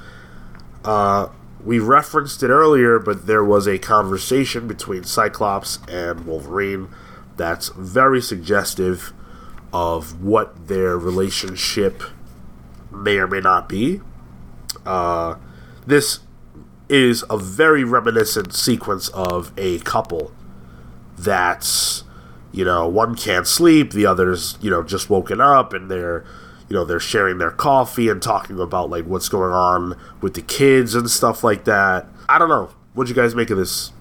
Uh, 0.86 1.30
we 1.66 1.80
referenced 1.80 2.44
it 2.44 2.50
earlier, 2.50 3.00
but 3.00 3.26
there 3.26 3.44
was 3.44 3.66
a 3.66 3.80
conversation 3.80 4.68
between 4.68 5.04
Cyclops 5.04 5.80
and 5.88 6.28
Wolverine 6.28 6.90
that's 7.38 7.70
very 7.70 8.22
suggestive 8.22 9.14
of 9.74 10.24
what 10.24 10.68
their 10.68 10.96
relationship 10.96 12.04
may 12.94 13.18
or 13.18 13.28
may 13.28 13.40
not 13.40 13.68
be. 13.68 14.02
Uh, 14.86 15.36
this 15.86 16.20
is 16.90 17.24
a 17.30 17.38
very 17.38 17.84
reminiscent 17.84 18.54
sequence 18.54 19.10
of 19.10 19.52
a 19.58 19.80
couple 19.80 20.32
that's 21.18 22.04
you 22.52 22.66
know 22.66 22.88
one 22.88 23.16
can't 23.16 23.48
sleep 23.48 23.92
the 23.92 24.06
other's 24.06 24.58
you 24.62 24.70
know 24.70 24.84
just 24.84 25.10
woken 25.10 25.40
up 25.40 25.74
and 25.74 25.90
they're 25.90 26.26
you 26.68 26.76
know 26.76 26.84
they're 26.84 27.00
sharing 27.00 27.38
their 27.38 27.52
coffee 27.52 28.10
and 28.10 28.22
talking 28.22 28.60
about 28.60 28.90
like 28.90 29.06
what's 29.06 29.30
going 29.30 29.54
on 29.54 29.98
with 30.22 30.34
the 30.34 30.42
kids 30.42 30.94
and 30.96 31.10
stuff 31.10 31.44
like 31.44 31.64
that 31.64 32.06
i 32.28 32.38
don't 32.38 32.50
know 32.50 32.70
what'd 32.94 33.10
you 33.10 33.16
guys 33.16 33.34
make 33.36 33.50
of 33.50 33.58
this 33.58 33.92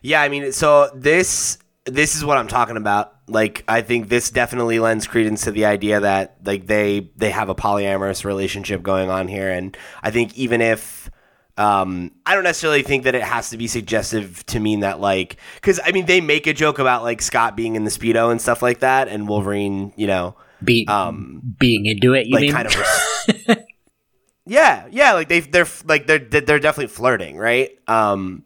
Yeah, 0.00 0.22
I 0.22 0.28
mean, 0.28 0.52
so 0.52 0.90
this 0.94 1.58
this 1.84 2.14
is 2.16 2.24
what 2.24 2.38
I'm 2.38 2.48
talking 2.48 2.76
about. 2.76 3.14
Like, 3.28 3.64
I 3.68 3.82
think 3.82 4.08
this 4.08 4.30
definitely 4.30 4.78
lends 4.78 5.06
credence 5.06 5.42
to 5.42 5.52
the 5.52 5.64
idea 5.64 6.00
that 6.00 6.36
like 6.44 6.66
they 6.66 7.10
they 7.16 7.30
have 7.30 7.48
a 7.48 7.54
polyamorous 7.54 8.24
relationship 8.24 8.82
going 8.82 9.10
on 9.10 9.28
here, 9.28 9.50
and 9.50 9.76
I 10.02 10.10
think 10.10 10.36
even 10.36 10.60
if 10.60 11.10
um, 11.58 12.12
I 12.24 12.34
don't 12.34 12.44
necessarily 12.44 12.82
think 12.82 13.04
that 13.04 13.14
it 13.14 13.22
has 13.22 13.50
to 13.50 13.58
be 13.58 13.66
suggestive 13.66 14.44
to 14.46 14.58
mean 14.58 14.80
that 14.80 15.00
like 15.00 15.36
because 15.56 15.78
I 15.84 15.92
mean 15.92 16.06
they 16.06 16.20
make 16.20 16.46
a 16.46 16.52
joke 16.52 16.78
about 16.78 17.02
like 17.02 17.20
Scott 17.20 17.56
being 17.56 17.76
in 17.76 17.84
the 17.84 17.90
speedo 17.90 18.30
and 18.30 18.40
stuff 18.40 18.62
like 18.62 18.80
that, 18.80 19.08
and 19.08 19.28
Wolverine, 19.28 19.92
you 19.96 20.06
know, 20.06 20.34
Be, 20.64 20.86
um, 20.88 21.42
being 21.58 21.86
into 21.86 22.14
it, 22.14 22.26
you 22.26 22.34
like 22.34 22.42
mean? 22.42 22.52
kind 22.52 22.66
of. 22.66 23.58
yeah, 24.46 24.86
yeah, 24.90 25.12
like 25.12 25.28
they 25.28 25.40
they're 25.40 25.68
like 25.84 26.06
they're 26.06 26.18
they're 26.18 26.58
definitely 26.58 26.92
flirting, 26.92 27.36
right? 27.36 27.70
Um, 27.86 28.44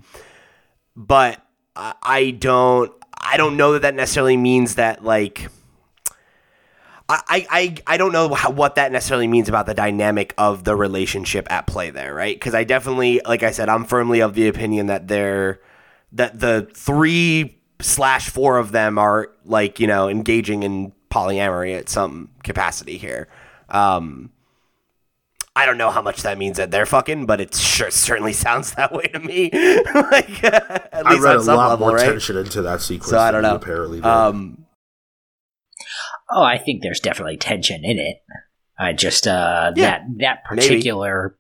but 0.96 1.40
I, 1.76 1.94
I 2.02 2.30
don't 2.32 2.92
I 3.18 3.36
don't 3.36 3.56
know 3.56 3.72
that 3.72 3.82
that 3.82 3.94
necessarily 3.94 4.36
means 4.36 4.76
that 4.76 5.05
like. 5.05 5.48
I, 7.09 7.47
I, 7.48 7.76
I 7.86 7.97
don't 7.98 8.10
know 8.10 8.34
how, 8.34 8.51
what 8.51 8.74
that 8.74 8.90
necessarily 8.90 9.28
means 9.28 9.48
about 9.48 9.66
the 9.66 9.74
dynamic 9.74 10.34
of 10.36 10.64
the 10.64 10.74
relationship 10.74 11.47
at 11.52 11.68
play 11.68 11.90
there, 11.90 12.12
right? 12.12 12.34
Because 12.34 12.52
I 12.52 12.64
definitely, 12.64 13.20
like 13.24 13.44
I 13.44 13.52
said, 13.52 13.68
I'm 13.68 13.84
firmly 13.84 14.18
of 14.18 14.34
the 14.34 14.48
opinion 14.48 14.86
that 14.86 15.06
they're 15.06 15.60
that 16.10 16.40
the 16.40 16.68
three 16.74 17.59
slash 17.80 18.28
four 18.28 18.59
of 18.59 18.72
them 18.72 18.98
are 18.98 19.30
like 19.44 19.78
you 19.78 19.86
know 19.86 20.09
engaging 20.09 20.62
in 20.62 20.93
polyamory 21.10 21.78
at 21.78 21.88
some 21.88 22.30
capacity 22.43 22.98
here. 22.98 23.28
Um, 23.68 24.30
I 25.56 25.64
don't 25.66 25.78
know 25.78 25.90
how 25.90 26.02
much 26.02 26.22
that 26.22 26.36
means 26.38 26.58
that 26.58 26.70
they're 26.70 26.84
fucking, 26.86 27.24
but 27.26 27.40
it 27.40 27.54
sure 27.54 27.90
certainly 27.90 28.32
sounds 28.44 28.72
that 28.74 28.92
way 28.92 29.04
to 29.08 29.18
me. 29.18 29.50
like 30.12 30.44
at 30.44 30.90
I 31.06 31.18
read 31.18 31.36
on 31.36 31.40
a 31.40 31.42
some 31.42 31.56
lot 31.56 31.70
level, 31.70 31.86
more 31.88 31.96
right? 31.96 32.10
tension 32.10 32.36
into 32.36 32.60
that 32.62 32.82
sequence. 32.82 33.10
So 33.10 33.18
I 33.18 33.30
don't 33.30 33.42
know. 33.42 33.54
Apparently, 33.56 33.98
did. 33.98 34.06
Um, 34.06 34.62
Oh, 36.30 36.42
I 36.42 36.58
think 36.58 36.82
there's 36.82 36.98
definitely 37.00 37.36
tension 37.36 37.82
in 37.84 37.98
it. 37.98 38.16
I 38.78 38.92
just 38.92 39.26
uh, 39.28 39.72
Yeah, 39.76 39.98
that 39.98 40.00
that 40.18 40.44
particular 40.44 41.38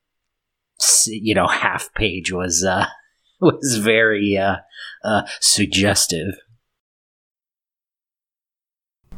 s- 0.80 1.08
you 1.08 1.34
know 1.34 1.46
half 1.48 1.92
page 1.94 2.30
was 2.32 2.64
uh, 2.64 2.86
was 3.40 3.78
very 3.82 4.38
uh, 4.38 4.56
uh, 5.04 5.22
suggestive. 5.40 6.34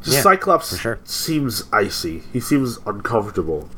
yeah, 0.05 0.21
Cyclops 0.21 0.77
sure. 0.77 0.99
seems 1.03 1.63
icy. 1.71 2.23
He 2.33 2.39
seems 2.39 2.79
uncomfortable. 2.85 3.69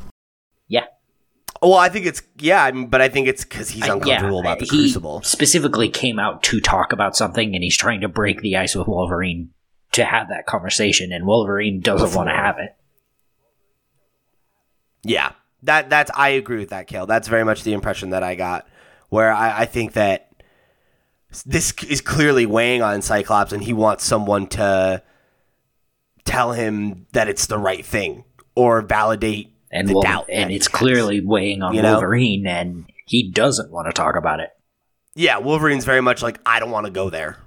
Well, 1.62 1.74
I 1.74 1.90
think 1.90 2.06
it's 2.06 2.22
yeah, 2.38 2.64
I 2.64 2.72
mean, 2.72 2.88
but 2.88 3.00
I 3.00 3.08
think 3.08 3.28
it's 3.28 3.44
because 3.44 3.70
he's 3.70 3.84
uncomfortable 3.84 4.42
yeah, 4.42 4.50
about 4.50 4.58
the 4.58 4.64
he 4.64 4.70
crucible. 4.78 5.22
specifically 5.22 5.88
came 5.88 6.18
out 6.18 6.42
to 6.44 6.60
talk 6.60 6.92
about 6.92 7.16
something, 7.16 7.54
and 7.54 7.62
he's 7.62 7.76
trying 7.76 8.00
to 8.00 8.08
break 8.08 8.40
the 8.40 8.56
ice 8.56 8.74
with 8.74 8.88
Wolverine 8.88 9.50
to 9.92 10.04
have 10.04 10.28
that 10.28 10.44
conversation, 10.46 11.12
and 11.12 11.24
Wolverine 11.24 11.80
doesn't 11.80 12.16
want 12.16 12.28
to 12.28 12.34
have 12.34 12.58
it. 12.58 12.74
Yeah, 15.04 15.32
that 15.62 15.88
that's 15.88 16.10
I 16.16 16.30
agree 16.30 16.58
with 16.58 16.70
that, 16.70 16.88
Cale. 16.88 17.06
That's 17.06 17.28
very 17.28 17.44
much 17.44 17.62
the 17.62 17.74
impression 17.74 18.10
that 18.10 18.24
I 18.24 18.34
got, 18.34 18.66
where 19.08 19.32
I, 19.32 19.60
I 19.60 19.64
think 19.66 19.92
that 19.92 20.32
this 21.46 21.72
is 21.84 22.00
clearly 22.00 22.44
weighing 22.44 22.82
on 22.82 23.02
Cyclops, 23.02 23.52
and 23.52 23.62
he 23.62 23.72
wants 23.72 24.02
someone 24.04 24.48
to 24.48 25.00
tell 26.24 26.52
him 26.52 27.06
that 27.12 27.28
it's 27.28 27.46
the 27.46 27.58
right 27.58 27.84
thing 27.84 28.24
or 28.56 28.82
validate 28.82 29.51
And 29.72 29.88
the 29.88 29.94
Wol- 29.94 30.02
doubt, 30.02 30.26
and 30.30 30.52
it's 30.52 30.66
has. 30.66 30.72
clearly 30.78 31.20
weighing 31.20 31.62
on 31.62 31.74
You 31.74 31.80
know? 31.82 31.92
Wolverine, 31.92 32.46
and 32.46 32.84
he 33.06 33.30
doesn't 33.30 33.70
want 33.70 33.86
to 33.88 33.92
talk 33.92 34.16
about 34.16 34.40
it. 34.40 34.50
yeah. 35.14 35.38
Wolverine's 35.38 35.84
very 35.86 36.02
much 36.02 36.22
like 36.22 36.38
I 36.44 36.60
don't 36.60 36.70
want 36.70 36.86
to 36.86 36.92
go 36.92 37.08
there. 37.10 37.38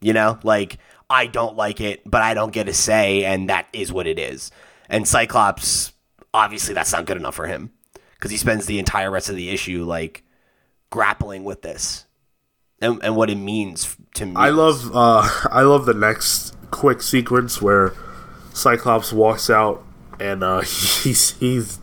You 0.00 0.12
know, 0.12 0.38
like 0.42 0.78
I 1.08 1.26
don't 1.26 1.56
like 1.56 1.80
it, 1.80 2.02
but 2.04 2.22
I 2.22 2.34
don't 2.34 2.52
get 2.52 2.68
a 2.68 2.74
say, 2.74 3.24
and 3.24 3.48
that 3.48 3.66
is 3.72 3.92
what 3.92 4.06
it 4.06 4.18
is. 4.18 4.50
And 4.88 5.06
Cyclops, 5.06 5.92
obviously, 6.34 6.74
that's 6.74 6.92
not 6.92 7.06
good 7.06 7.16
enough 7.16 7.34
for 7.36 7.46
him 7.46 7.70
because 8.14 8.30
he 8.32 8.36
spends 8.36 8.66
the 8.66 8.78
entire 8.80 9.10
rest 9.10 9.28
of 9.28 9.36
the 9.36 9.48
issue 9.50 9.84
like 9.84 10.22
grappling 10.90 11.44
with 11.44 11.62
this 11.62 12.04
and, 12.80 13.02
and 13.04 13.14
what 13.16 13.30
it 13.30 13.36
means 13.36 13.96
to 14.14 14.26
me. 14.26 14.32
I 14.36 14.50
love 14.50 14.90
uh, 14.94 15.28
I 15.52 15.62
love 15.62 15.86
the 15.86 15.94
next 15.94 16.54
quick 16.72 17.00
sequence 17.00 17.62
where 17.62 17.94
Cyclops 18.52 19.12
walks 19.12 19.48
out 19.48 19.84
and 20.20 20.42
uh, 20.44 20.60
he 21.02 21.12
sees 21.14 21.78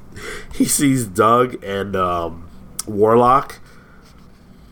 he 0.54 0.66
sees 0.66 1.06
Doug 1.06 1.64
and 1.64 1.96
um, 1.96 2.48
Warlock. 2.88 3.60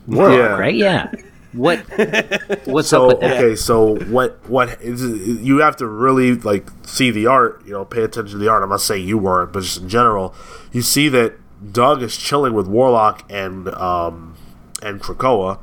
Warlock, 0.08 0.38
Yeah. 0.38 0.58
right? 0.58 0.76
Yeah. 0.76 1.12
What? 1.54 1.80
What's 2.66 2.90
So 2.90 3.10
up 3.10 3.10
with 3.10 3.20
that? 3.22 3.38
okay, 3.44 3.56
so 3.56 3.96
what 4.06 4.40
what 4.50 4.82
is 4.82 5.04
you 5.04 5.58
have 5.60 5.76
to 5.78 5.88
really 5.88 6.36
like 6.36 6.70
see 6.84 7.12
the 7.12 7.28
art, 7.28 7.62
you 7.66 7.72
know, 7.74 7.84
pay 7.86 8.04
attention 8.04 8.32
to 8.32 8.38
the 8.38 8.48
art. 8.50 8.64
I'm 8.64 8.70
not 8.70 8.82
saying 8.82 9.08
you 9.08 9.18
weren't, 9.18 9.52
but 9.52 9.64
just 9.64 9.82
in 9.82 9.90
general, 9.90 10.34
you 10.72 10.82
see 10.82 11.10
that 11.10 11.34
Doug 11.74 12.02
is 12.04 12.16
chilling 12.16 12.54
with 12.54 12.68
Warlock 12.68 13.30
and 13.30 13.68
um 13.70 14.36
and 14.82 15.02
Krakoa, 15.02 15.60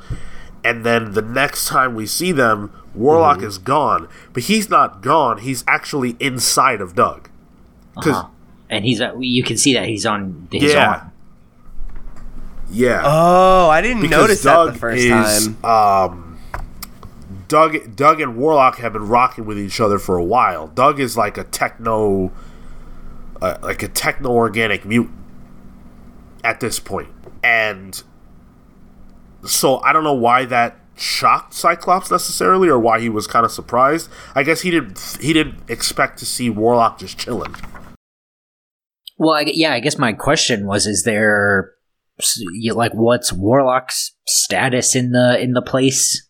and 0.63 0.85
then 0.85 1.13
the 1.13 1.23
next 1.23 1.67
time 1.69 1.95
we 1.95 2.07
see 2.07 2.33
them, 2.33 2.71
Warlock 2.95 3.39
Mm-hmm. 3.39 3.47
is 3.47 3.59
gone, 3.59 4.09
but 4.35 4.43
he's 4.45 4.69
not 4.69 5.01
gone. 5.01 5.39
He's 5.39 5.65
actually 5.67 6.17
inside 6.21 6.81
of 6.83 6.95
Doug. 6.95 7.31
Because 7.99 8.17
Uh-huh. 8.17 8.29
And 8.71 8.85
he's 8.85 9.01
uh, 9.01 9.17
you 9.19 9.43
can 9.43 9.57
see 9.57 9.73
that 9.75 9.87
he's 9.87 10.05
on 10.05 10.47
his 10.53 10.73
yeah, 10.75 10.89
arm. 10.91 11.13
yeah. 12.71 13.01
Oh, 13.03 13.69
I 13.71 13.81
didn't 13.81 14.03
because 14.03 14.21
notice 14.21 14.43
Doug 14.43 14.67
that 14.69 14.73
the 14.75 14.79
first 14.79 15.05
is, 15.05 15.47
time. 15.63 15.65
Um, 15.65 16.39
Doug, 17.49 17.97
Doug 17.97 18.21
and 18.21 18.37
Warlock 18.37 18.77
have 18.79 18.93
been 18.93 19.09
rocking 19.09 19.47
with 19.47 19.59
each 19.59 19.81
other 19.81 19.99
for 19.99 20.19
a 20.19 20.25
while. 20.25 20.67
Doug 20.67 21.01
is 21.01 21.17
like 21.17 21.39
a 21.39 21.45
techno, 21.45 22.31
uh, 23.41 23.57
like 23.63 23.83
a 23.83 23.89
techno 23.89 24.31
organic 24.33 24.85
mutant 24.85 25.17
at 26.45 26.61
this 26.61 26.79
point, 26.79 27.09
and 27.43 28.03
so 29.47 29.79
I 29.81 29.95
don't 29.95 30.05
know 30.05 30.13
why 30.13 30.45
that 30.45 30.77
shocked 30.95 31.55
Cyclops 31.55 32.11
necessarily, 32.11 32.69
or 32.69 32.79
why 32.79 33.01
he 33.01 33.09
was 33.09 33.27
kind 33.27 33.47
of 33.47 33.51
surprised. 33.53 34.11
I 34.35 34.43
guess 34.43 34.61
he 34.61 34.71
didn't 34.71 35.17
he 35.23 35.33
didn't 35.33 35.59
expect 35.69 36.19
to 36.19 36.27
see 36.27 36.51
Warlock 36.51 36.99
just 36.99 37.17
chilling. 37.19 37.55
Well, 39.19 39.35
I, 39.35 39.45
yeah, 39.53 39.73
I 39.73 39.81
guess 39.81 39.99
my 39.99 40.13
question 40.13 40.67
was: 40.67 40.87
Is 40.87 41.03
there 41.05 41.73
like 42.73 42.93
what's 42.95 43.33
Warlock's 43.33 44.13
status 44.27 44.95
in 44.97 45.13
the 45.13 45.39
in 45.41 45.53
the 45.53 45.63
place? 45.63 46.25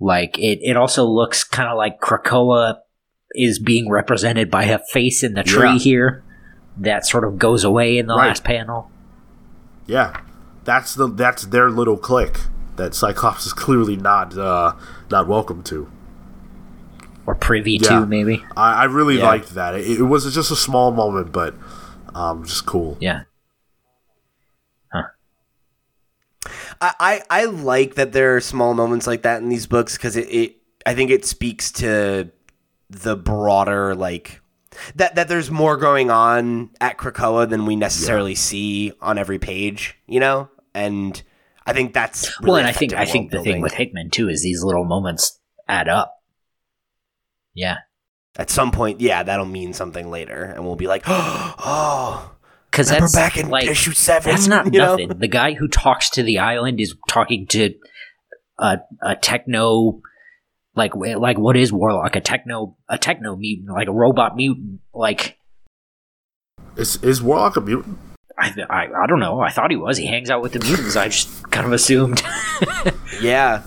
Like 0.00 0.38
it, 0.38 0.60
it 0.62 0.76
also 0.76 1.04
looks 1.04 1.42
kind 1.42 1.68
of 1.68 1.76
like 1.76 2.00
Krakoa 2.00 2.78
is 3.32 3.58
being 3.58 3.90
represented 3.90 4.50
by 4.50 4.64
a 4.64 4.78
face 4.78 5.22
in 5.24 5.34
the 5.34 5.42
tree 5.42 5.72
Yeah. 5.72 5.78
here. 5.78 6.24
That 6.76 7.04
sort 7.04 7.24
of 7.24 7.38
goes 7.38 7.64
away 7.64 7.98
in 7.98 8.06
the 8.06 8.14
Right. 8.14 8.28
last 8.28 8.44
panel. 8.44 8.90
Yeah, 9.86 10.20
that's 10.64 10.94
the 10.94 11.08
that's 11.08 11.46
their 11.46 11.70
little 11.70 11.96
clique 11.96 12.38
that 12.76 12.94
Cyclops 12.94 13.46
is 13.46 13.52
clearly 13.64 13.96
not 13.96 14.38
uh, 14.38 14.74
not 15.10 15.26
welcome 15.26 15.62
to. 15.64 15.90
Or 17.26 17.34
privy 17.34 17.72
Yeah. 17.72 18.00
to, 18.00 18.06
maybe. 18.06 18.44
I, 18.56 18.82
I 18.82 18.84
really 18.84 19.18
Yeah. 19.18 19.26
liked 19.26 19.54
that. 19.54 19.74
It, 19.74 19.98
it 19.98 20.02
was 20.04 20.32
just 20.32 20.50
a 20.52 20.56
small 20.56 20.92
moment, 20.92 21.32
but 21.32 21.54
um, 22.18 22.44
just 22.44 22.66
cool. 22.66 22.96
Yeah. 23.00 23.22
I, 26.80 26.94
I, 27.00 27.22
I 27.30 27.44
like 27.44 27.94
that 27.96 28.12
there 28.12 28.36
are 28.36 28.40
small 28.40 28.74
moments 28.74 29.06
like 29.06 29.22
that 29.22 29.42
in 29.42 29.48
these 29.48 29.66
books 29.66 29.96
because 29.96 30.16
it, 30.16 30.28
it 30.28 30.56
I 30.86 30.94
think 30.94 31.10
it 31.10 31.24
speaks 31.24 31.70
to 31.72 32.30
the 32.90 33.16
broader 33.16 33.94
like 33.94 34.40
that 34.94 35.16
that 35.16 35.28
there's 35.28 35.50
more 35.50 35.76
going 35.76 36.10
on 36.10 36.70
at 36.80 36.96
Krakoa 36.96 37.48
than 37.48 37.66
we 37.66 37.76
necessarily 37.76 38.34
see 38.34 38.92
on 39.00 39.18
every 39.18 39.38
page, 39.38 39.98
you 40.06 40.20
know? 40.20 40.48
And 40.74 41.20
I 41.66 41.72
think 41.72 41.92
that's 41.92 42.40
well, 42.40 42.56
and 42.56 42.66
I 42.66 42.72
think 42.72 42.94
I 42.94 43.04
think 43.04 43.30
the 43.30 43.38
world 43.38 43.46
thing 43.46 43.62
with 43.62 43.74
Hickman 43.74 44.10
too 44.10 44.28
is 44.28 44.42
these 44.42 44.62
little 44.62 44.84
moments 44.84 45.38
add 45.66 45.88
up. 45.88 46.14
Yeah, 47.54 47.78
at 48.38 48.48
some 48.50 48.70
point, 48.70 49.00
yeah, 49.00 49.22
that'll 49.24 49.44
mean 49.44 49.72
something 49.72 50.10
later, 50.10 50.44
and 50.44 50.64
we'll 50.64 50.76
be 50.76 50.86
like, 50.86 51.02
oh, 51.06 52.32
because 52.70 52.88
that's 52.88 53.14
back 53.14 53.36
in 53.36 53.48
like 53.50 53.66
issue 53.66 53.92
seven. 53.92 54.30
That's 54.30 54.46
not 54.54 54.72
you 54.72 54.78
know? 54.78 54.90
nothing. 54.92 55.08
The 55.18 55.28
guy 55.28 55.54
who 55.54 55.68
talks 55.68 56.08
to 56.10 56.22
the 56.22 56.38
island 56.38 56.80
is 56.80 56.94
talking 57.08 57.46
to 57.48 57.74
a 58.58 58.78
a 59.02 59.16
techno 59.16 60.00
like 60.76 60.94
like 60.94 61.38
what 61.38 61.56
is 61.56 61.72
Warlock? 61.72 62.14
A 62.16 62.20
techno 62.20 62.76
a 62.88 62.96
techno 62.98 63.34
mutant, 63.36 63.70
like 63.70 63.88
a 63.88 63.92
robot 63.92 64.36
mutant. 64.36 64.80
Like 64.94 65.38
Is 66.76 67.02
is 67.02 67.20
Warlock 67.22 67.56
a 67.56 67.60
mutant? 67.60 67.98
I 68.38 68.54
I, 68.70 68.86
I 69.02 69.06
don't 69.08 69.18
know. 69.18 69.40
I 69.40 69.50
thought 69.50 69.70
he 69.72 69.76
was. 69.76 69.96
He 69.98 70.06
hangs 70.06 70.30
out 70.30 70.42
with 70.42 70.52
the 70.52 70.60
mutants. 70.60 70.94
I 70.94 71.08
just 71.08 71.50
kind 71.50 71.66
of 71.66 71.72
assumed. 71.72 72.22
Yeah, 73.20 73.62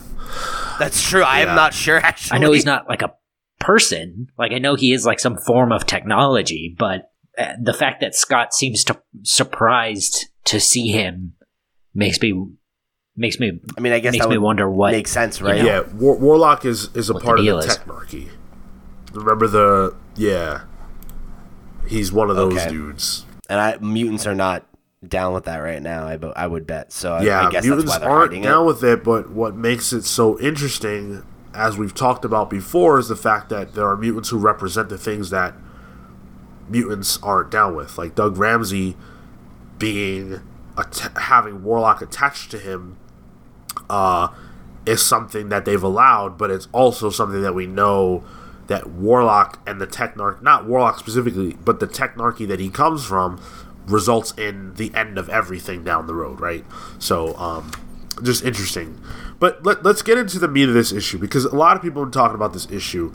that's 0.79 1.01
true. 1.09 1.23
I 1.23 1.41
Yeah. 1.41 1.49
am 1.49 1.55
not 1.57 1.73
sure. 1.73 1.97
Actually, 1.97 2.37
I 2.37 2.39
know 2.39 2.53
he's 2.53 2.65
not 2.65 2.87
like 2.87 3.01
a 3.01 3.13
person. 3.61 4.27
Like 4.37 4.51
I 4.51 4.57
know 4.59 4.75
he 4.75 4.91
is 4.93 5.05
like 5.05 5.19
some 5.19 5.37
form 5.37 5.71
of 5.71 5.85
technology, 5.85 6.75
but 6.77 7.11
uh, 7.37 7.53
the 7.61 7.73
fact 7.73 8.01
that 8.01 8.13
Scott 8.15 8.53
seems 8.53 8.83
to 8.85 9.01
surprised 9.23 10.27
to 10.45 10.59
see 10.59 10.89
him 10.89 11.33
makes 11.93 12.21
me 12.21 12.47
makes 13.15 13.39
me 13.39 13.59
I 13.77 13.81
mean, 13.81 13.93
I 13.93 13.99
guess 13.99 14.13
makes 14.13 14.25
that 14.25 14.29
me 14.29 14.37
would 14.37 14.43
wonder 14.45 14.69
what 14.69 14.91
makes 14.91 15.11
sense, 15.11 15.41
right? 15.41 15.59
know? 15.61 15.65
Yeah, 15.65 15.81
War- 15.93 16.17
Warlock 16.17 16.65
is 16.65 16.89
is 16.95 17.09
a 17.09 17.13
What 17.13 17.19
the 17.21 17.25
part 17.25 17.39
of 17.39 17.45
the 17.45 17.49
deal 17.51 17.59
is. 17.59 17.77
Technarchy. 17.77 18.29
Remember 19.13 19.47
the 19.47 19.95
yeah. 20.15 20.63
He's 21.87 22.11
one 22.11 22.29
of 22.29 22.35
those 22.35 22.53
Okay. 22.57 22.69
dudes. 22.69 23.25
And 23.49 23.59
I, 23.59 23.77
mutants 23.79 24.25
are 24.25 24.35
not 24.35 24.65
down 25.05 25.33
with 25.33 25.45
that 25.45 25.57
right 25.57 25.81
now. 25.81 26.05
I, 26.07 26.15
bo- 26.15 26.31
I 26.35 26.47
would 26.47 26.65
bet. 26.65 26.93
So 26.93 27.13
I, 27.15 27.23
Yeah, 27.23 27.47
I 27.47 27.51
guess 27.51 27.63
mutants 27.65 27.91
that's 27.91 28.01
why 28.03 28.07
they're 28.07 28.17
aren't 28.17 28.43
down 28.43 28.63
it. 28.63 28.67
with 28.67 28.83
it. 28.83 29.03
But 29.03 29.31
what 29.31 29.55
makes 29.55 29.91
it 29.91 30.03
so 30.03 30.39
interesting, 30.39 31.23
as 31.53 31.77
we've 31.77 31.93
talked 31.93 32.25
about 32.25 32.49
before, 32.49 32.99
is 32.99 33.07
the 33.07 33.15
fact 33.15 33.49
that 33.49 33.73
there 33.73 33.87
are 33.87 33.97
mutants 33.97 34.29
who 34.29 34.37
represent 34.37 34.89
the 34.89 34.97
things 34.97 35.29
that 35.29 35.53
mutants 36.69 37.21
aren't 37.21 37.51
down 37.51 37.75
with. 37.75 37.97
Like 37.97 38.15
Doug 38.15 38.37
Ramsey 38.37 38.95
being 39.77 40.41
att- 40.77 41.11
having 41.17 41.63
Warlock 41.63 42.01
attached 42.01 42.51
to 42.51 42.59
him 42.59 42.97
uh, 43.89 44.29
is 44.85 45.03
something 45.03 45.49
that 45.49 45.65
they've 45.65 45.81
allowed, 45.83 46.37
but 46.37 46.51
it's 46.51 46.67
also 46.71 47.09
something 47.09 47.41
that 47.41 47.53
we 47.53 47.67
know 47.67 48.23
that 48.67 48.89
Warlock 48.89 49.61
and 49.67 49.81
the 49.81 49.87
Technarch, 49.87 50.41
not 50.41 50.65
Warlock 50.65 50.97
specifically, 50.97 51.57
but 51.65 51.79
the 51.79 51.87
Technarchy 51.87 52.47
that 52.47 52.59
he 52.59 52.69
comes 52.69 53.05
from, 53.05 53.41
results 53.87 54.31
in 54.37 54.75
the 54.75 54.93
end 54.93 55.17
of 55.17 55.27
everything 55.29 55.83
down 55.83 56.07
the 56.07 56.13
road, 56.13 56.39
right? 56.39 56.63
So, 56.99 57.35
um, 57.35 57.71
just 58.23 58.43
interesting. 58.43 58.99
But 59.39 59.65
let, 59.65 59.83
let's 59.83 60.01
get 60.01 60.17
into 60.17 60.39
the 60.39 60.47
meat 60.47 60.67
of 60.67 60.73
this 60.73 60.91
issue 60.91 61.17
because 61.17 61.45
a 61.45 61.55
lot 61.55 61.75
of 61.75 61.81
people 61.81 62.01
have 62.03 62.11
been 62.11 62.19
talking 62.21 62.35
about 62.35 62.53
this 62.53 62.69
issue 62.71 63.13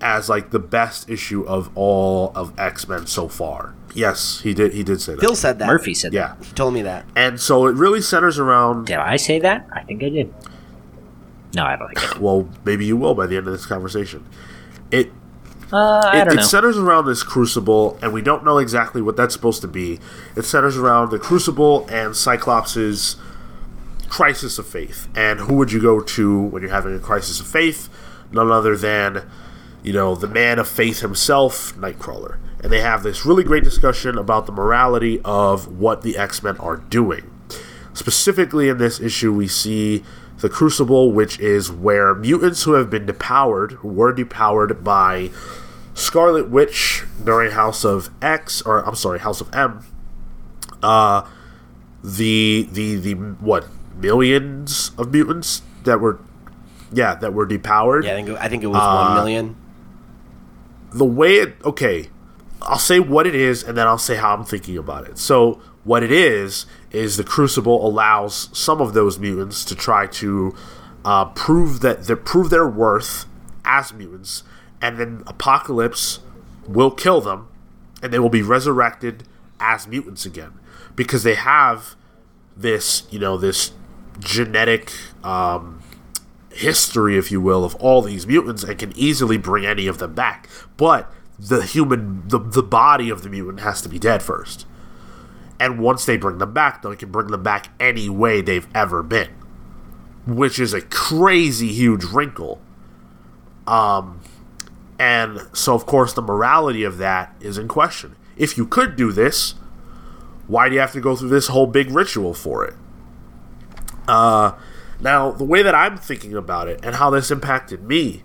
as 0.00 0.28
like 0.28 0.50
the 0.50 0.58
best 0.58 1.08
issue 1.08 1.44
of 1.46 1.70
all 1.76 2.32
of 2.34 2.58
X 2.58 2.88
Men 2.88 3.06
so 3.06 3.28
far. 3.28 3.74
Yes, 3.94 4.40
he 4.40 4.54
did. 4.54 4.72
He 4.72 4.82
did 4.82 5.00
say 5.00 5.14
that. 5.14 5.20
Phil 5.20 5.36
said 5.36 5.58
that. 5.58 5.66
Murphy 5.66 5.94
said 5.94 6.12
yeah, 6.12 6.34
He 6.42 6.52
told 6.54 6.74
me 6.74 6.82
that. 6.82 7.04
and 7.14 7.38
so 7.40 7.66
it 7.66 7.76
really 7.76 8.00
centers 8.00 8.38
around. 8.38 8.86
Did 8.86 8.96
I 8.96 9.16
say 9.16 9.38
that? 9.40 9.66
I 9.72 9.82
think 9.82 10.02
I 10.02 10.08
did. 10.08 10.34
No, 11.54 11.64
I 11.64 11.76
don't 11.76 11.88
think 11.88 12.02
I 12.02 12.12
did. 12.14 12.22
Well, 12.22 12.48
maybe 12.64 12.86
you 12.86 12.96
will 12.96 13.14
by 13.14 13.26
the 13.26 13.36
end 13.36 13.46
of 13.46 13.52
this 13.52 13.66
conversation. 13.66 14.24
It 14.90 15.12
Uh, 15.72 16.00
I 16.04 16.22
it, 16.22 16.24
don't 16.24 16.38
it 16.38 16.42
centers 16.44 16.78
around 16.78 17.06
this 17.06 17.22
crucible, 17.22 17.98
and 18.02 18.12
we 18.12 18.22
don't 18.22 18.44
know 18.44 18.58
exactly 18.58 19.02
what 19.02 19.16
that's 19.16 19.34
supposed 19.34 19.60
to 19.60 19.68
be. 19.68 20.00
It 20.36 20.42
centers 20.46 20.76
around 20.78 21.10
the 21.10 21.18
crucible 21.18 21.86
and 21.90 22.16
Cyclops' 22.16 23.16
crisis 24.12 24.58
of 24.58 24.66
faith. 24.66 25.08
And 25.16 25.40
who 25.40 25.54
would 25.54 25.72
you 25.72 25.80
go 25.80 25.98
to 25.98 26.42
when 26.42 26.60
you're 26.60 26.70
having 26.70 26.94
a 26.94 26.98
crisis 26.98 27.40
of 27.40 27.46
faith? 27.46 27.88
None 28.30 28.52
other 28.52 28.76
than, 28.76 29.26
you 29.82 29.94
know, 29.94 30.14
the 30.14 30.28
man 30.28 30.58
of 30.58 30.68
faith 30.68 31.00
himself, 31.00 31.74
Nightcrawler. 31.76 32.36
And 32.62 32.70
they 32.70 32.82
have 32.82 33.02
this 33.02 33.24
really 33.24 33.42
great 33.42 33.64
discussion 33.64 34.18
about 34.18 34.44
the 34.44 34.52
morality 34.52 35.18
of 35.24 35.78
what 35.78 36.02
the 36.02 36.18
X 36.18 36.42
Men 36.42 36.58
are 36.58 36.76
doing. 36.76 37.30
Specifically, 37.94 38.68
in 38.68 38.76
this 38.76 39.00
issue, 39.00 39.32
we 39.32 39.48
see 39.48 40.04
the 40.40 40.50
Crucible, 40.50 41.10
which 41.12 41.40
is 41.40 41.72
where 41.72 42.14
mutants 42.14 42.64
who 42.64 42.74
have 42.74 42.90
been 42.90 43.06
depowered, 43.06 43.72
who 43.72 43.88
were 43.88 44.14
depowered 44.14 44.84
by 44.84 45.30
Scarlet 45.94 46.50
Witch 46.50 47.04
during 47.24 47.52
House 47.52 47.82
of 47.82 48.10
X, 48.20 48.60
or 48.62 48.86
I'm 48.86 48.94
sorry, 48.94 49.20
House 49.20 49.40
of 49.40 49.52
M. 49.54 49.86
Uh, 50.82 51.26
the 52.04 52.68
the 52.72 52.96
the 52.96 53.14
what 53.14 53.66
millions 54.02 54.90
of 54.98 55.12
mutants 55.12 55.62
that 55.84 56.00
were, 56.00 56.18
yeah, 56.92 57.14
that 57.14 57.32
were 57.32 57.46
depowered. 57.46 58.04
Yeah, 58.04 58.12
I 58.12 58.14
think 58.16 58.28
it, 58.28 58.36
I 58.38 58.48
think 58.48 58.62
it 58.62 58.66
was 58.66 58.78
Uh, 58.80 59.04
one 59.06 59.14
million. 59.14 59.56
the 60.92 61.04
way 61.06 61.36
it 61.36 61.56
okay 61.64 62.10
i'll 62.60 62.78
say 62.78 63.00
what 63.00 63.26
it 63.26 63.34
is 63.34 63.62
and 63.64 63.76
then 63.78 63.86
i'll 63.86 63.96
say 63.98 64.14
how 64.16 64.34
i'm 64.34 64.44
thinking 64.44 64.76
about 64.76 65.08
it 65.08 65.16
so 65.18 65.58
what 65.84 66.02
it 66.02 66.12
is 66.12 66.66
is 66.90 67.16
the 67.16 67.24
crucible 67.24 67.84
allows 67.86 68.50
some 68.52 68.78
of 68.80 68.92
those 68.92 69.18
mutants 69.18 69.64
to 69.64 69.74
try 69.74 70.06
to 70.06 70.54
uh, 71.04 71.24
prove 71.24 71.80
that 71.80 72.04
they 72.04 72.14
prove 72.14 72.50
their 72.50 72.68
worth 72.68 73.24
as 73.64 73.92
mutants 73.94 74.44
and 74.82 74.98
then 74.98 75.22
apocalypse 75.26 76.20
will 76.68 76.90
kill 76.90 77.20
them 77.22 77.48
and 78.02 78.12
they 78.12 78.18
will 78.18 78.28
be 78.28 78.42
resurrected 78.42 79.24
as 79.58 79.88
mutants 79.88 80.24
again 80.26 80.52
because 80.94 81.22
they 81.24 81.34
have 81.34 81.96
this 82.56 83.04
you 83.10 83.18
know 83.18 83.36
this 83.38 83.72
genetic 84.18 84.92
um, 85.24 85.82
history, 86.52 87.16
if 87.16 87.30
you 87.30 87.40
will, 87.40 87.64
of 87.64 87.74
all 87.76 88.02
these 88.02 88.26
mutants 88.26 88.62
and 88.62 88.78
can 88.78 88.92
easily 88.96 89.36
bring 89.36 89.64
any 89.64 89.86
of 89.86 89.98
them 89.98 90.14
back. 90.14 90.48
But 90.76 91.10
the 91.38 91.62
human, 91.62 92.26
the, 92.28 92.38
the 92.38 92.62
body 92.62 93.10
of 93.10 93.22
the 93.22 93.28
mutant 93.28 93.60
has 93.60 93.82
to 93.82 93.88
be 93.88 93.98
dead 93.98 94.22
first. 94.22 94.66
And 95.58 95.78
once 95.78 96.04
they 96.04 96.16
bring 96.16 96.38
them 96.38 96.52
back, 96.52 96.82
they 96.82 96.96
can 96.96 97.10
bring 97.10 97.28
them 97.28 97.42
back 97.42 97.68
any 97.78 98.08
way 98.08 98.40
they've 98.40 98.66
ever 98.74 99.02
been, 99.02 99.30
which 100.26 100.58
is 100.58 100.74
a 100.74 100.80
crazy 100.80 101.72
huge 101.72 102.04
wrinkle. 102.04 102.60
Um, 103.66 104.20
and 104.98 105.48
so, 105.52 105.74
of 105.74 105.86
course, 105.86 106.12
the 106.12 106.22
morality 106.22 106.84
of 106.84 106.98
that 106.98 107.34
is 107.40 107.58
in 107.58 107.68
question. 107.68 108.16
If 108.36 108.56
you 108.56 108.66
could 108.66 108.96
do 108.96 109.12
this, 109.12 109.54
why 110.46 110.68
do 110.68 110.74
you 110.74 110.80
have 110.80 110.92
to 110.92 111.00
go 111.00 111.14
through 111.16 111.28
this 111.28 111.48
whole 111.48 111.66
big 111.66 111.90
ritual 111.90 112.34
for 112.34 112.64
it? 112.64 112.74
Uh, 114.08 114.52
now, 115.00 115.30
the 115.32 115.44
way 115.44 115.62
that 115.62 115.74
I'm 115.74 115.96
thinking 115.96 116.34
about 116.34 116.68
it 116.68 116.80
and 116.82 116.96
how 116.96 117.10
this 117.10 117.30
impacted 117.30 117.82
me 117.82 118.22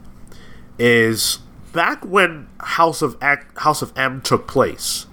is 0.77 1.39
back 1.73 2.05
when 2.05 2.47
House 2.59 3.01
of 3.01 3.17
X, 3.21 3.45
House 3.61 3.81
of 3.81 3.91
M 3.97 4.21
took 4.21 4.47
place, 4.47 5.07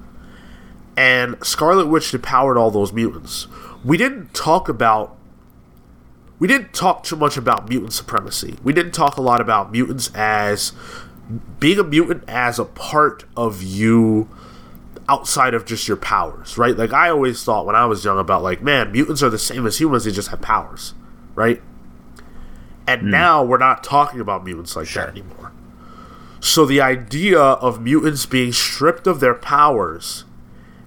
and 0.96 1.36
Scarlet 1.42 1.86
Witch 1.86 2.12
depowered 2.12 2.58
all 2.58 2.70
those 2.70 2.92
mutants. 2.92 3.46
We 3.84 3.96
didn't 3.96 4.34
talk 4.34 4.68
about. 4.68 5.16
We 6.38 6.48
didn't 6.48 6.74
talk 6.74 7.04
too 7.04 7.16
much 7.16 7.36
about 7.36 7.68
mutant 7.68 7.92
supremacy. 7.92 8.56
We 8.62 8.72
didn't 8.72 8.92
talk 8.92 9.16
a 9.16 9.22
lot 9.22 9.40
about 9.40 9.72
mutants 9.72 10.10
as 10.14 10.72
being 11.58 11.78
a 11.78 11.84
mutant 11.84 12.24
as 12.28 12.58
a 12.58 12.64
part 12.64 13.24
of 13.36 13.62
you 13.62 14.28
outside 15.08 15.54
of 15.54 15.66
just 15.66 15.86
your 15.86 15.96
powers, 15.96 16.56
right? 16.56 16.76
Like 16.76 16.92
I 16.92 17.10
always 17.10 17.42
thought 17.44 17.66
when 17.66 17.76
I 17.76 17.84
was 17.86 18.04
young 18.04 18.18
about 18.18 18.42
like, 18.42 18.62
man, 18.62 18.92
mutants 18.92 19.22
are 19.22 19.30
the 19.30 19.38
same 19.38 19.66
as 19.66 19.78
humans, 19.78 20.04
they 20.04 20.12
just 20.12 20.28
have 20.28 20.40
powers, 20.40 20.94
right? 21.34 21.62
And 22.86 23.02
hmm. 23.02 23.10
now 23.10 23.42
we're 23.42 23.58
not 23.58 23.84
talking 23.84 24.20
about 24.20 24.44
mutants 24.44 24.76
like 24.76 24.88
that 24.94 25.08
anymore. 25.08 25.52
So 26.40 26.66
the 26.66 26.80
idea 26.80 27.40
of 27.40 27.80
mutants 27.80 28.26
being 28.26 28.52
stripped 28.52 29.06
of 29.06 29.20
their 29.20 29.34
powers 29.34 30.24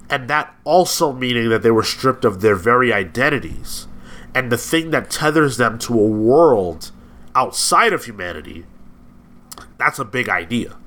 and 0.10 0.30
that 0.30 0.56
also 0.64 1.12
meaning 1.12 1.50
that 1.50 1.64
they 1.64 1.72
were 1.72 1.84
stripped 1.84 2.24
of 2.24 2.42
their 2.42 2.56
very 2.56 2.94
identities 2.94 3.88
and 4.34 4.52
the 4.52 4.58
thing 4.58 4.92
that 4.92 5.10
tethers 5.10 5.58
them 5.58 5.80
to 5.80 6.00
a 6.00 6.08
world 6.08 6.92
outside 7.36 7.92
of 7.92 8.06
humanity 8.06 8.66
that's 9.78 10.00
a 10.00 10.06
big 10.06 10.30
idea 10.30 10.78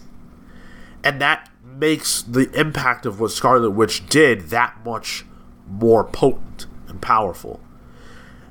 and 1.02 1.20
that 1.20 1.49
makes 1.80 2.22
the 2.22 2.50
impact 2.52 3.06
of 3.06 3.18
what 3.18 3.32
Scarlet 3.32 3.70
Witch 3.70 4.06
did 4.08 4.50
that 4.50 4.84
much 4.84 5.24
more 5.66 6.04
potent 6.04 6.66
and 6.86 7.00
powerful. 7.00 7.60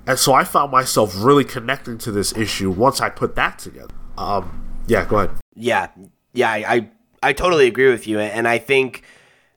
And 0.06 0.18
so 0.18 0.34
I 0.34 0.44
found 0.44 0.72
myself 0.72 1.14
really 1.16 1.46
connecting 1.46 1.98
to 2.00 2.12
this 2.12 2.36
issue 2.36 2.72
once 2.72 3.00
I 3.00 3.10
put 3.10 3.36
that 3.36 3.60
together. 3.60 3.94
Um, 4.18 4.66
yeah, 4.88 5.06
go 5.06 5.20
ahead. 5.20 5.38
Yeah, 5.54 5.88
yeah, 6.34 6.50
I, 6.50 6.90
I 7.22 7.34
totally 7.34 7.68
agree 7.68 7.90
with 7.90 8.08
you, 8.08 8.20
and 8.20 8.48
I 8.48 8.58
think 8.58 9.04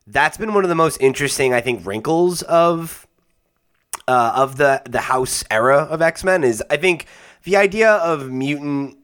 that's 0.07 0.37
been 0.37 0.53
one 0.53 0.65
of 0.65 0.69
the 0.69 0.75
most 0.75 0.99
interesting, 1.01 1.55
I 1.55 1.61
think, 1.61 1.87
wrinkles 1.87 2.43
of 2.43 3.07
uh, 4.09 4.33
of 4.37 4.57
the 4.57 4.83
the 4.85 5.01
House 5.01 5.45
era 5.51 5.79
of 5.79 6.03
X 6.03 6.25
Men 6.25 6.45
is 6.45 6.63
I 6.69 6.77
think 6.77 7.07
the 7.45 7.57
idea 7.57 7.91
of 7.93 8.31
mutant 8.31 8.99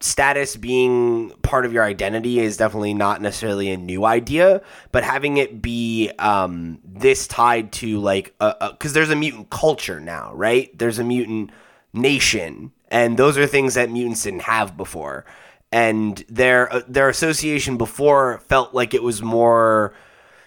status 0.00 0.56
being 0.56 1.30
part 1.42 1.66
of 1.66 1.72
your 1.72 1.82
identity 1.82 2.38
is 2.38 2.56
definitely 2.56 2.94
not 2.94 3.20
necessarily 3.20 3.70
a 3.70 3.76
new 3.76 4.04
idea, 4.04 4.62
but 4.92 5.02
having 5.02 5.36
it 5.38 5.60
be 5.60 6.10
um, 6.18 6.78
this 6.84 7.26
tied 7.26 7.72
to 7.72 7.98
like 7.98 8.34
because 8.38 8.92
there's 8.92 9.10
a 9.10 9.16
mutant 9.16 9.50
culture 9.50 10.00
now, 10.00 10.32
right? 10.34 10.76
There's 10.78 10.98
a 10.98 11.04
mutant 11.04 11.50
nation, 11.92 12.72
and 12.88 13.16
those 13.16 13.36
are 13.36 13.46
things 13.46 13.74
that 13.74 13.90
mutants 13.90 14.22
didn't 14.22 14.42
have 14.42 14.76
before, 14.76 15.24
and 15.72 16.24
their 16.28 16.72
uh, 16.72 16.82
their 16.86 17.08
association 17.08 17.76
before 17.76 18.38
felt 18.46 18.74
like 18.74 18.94
it 18.94 19.02
was 19.02 19.20
more 19.20 19.94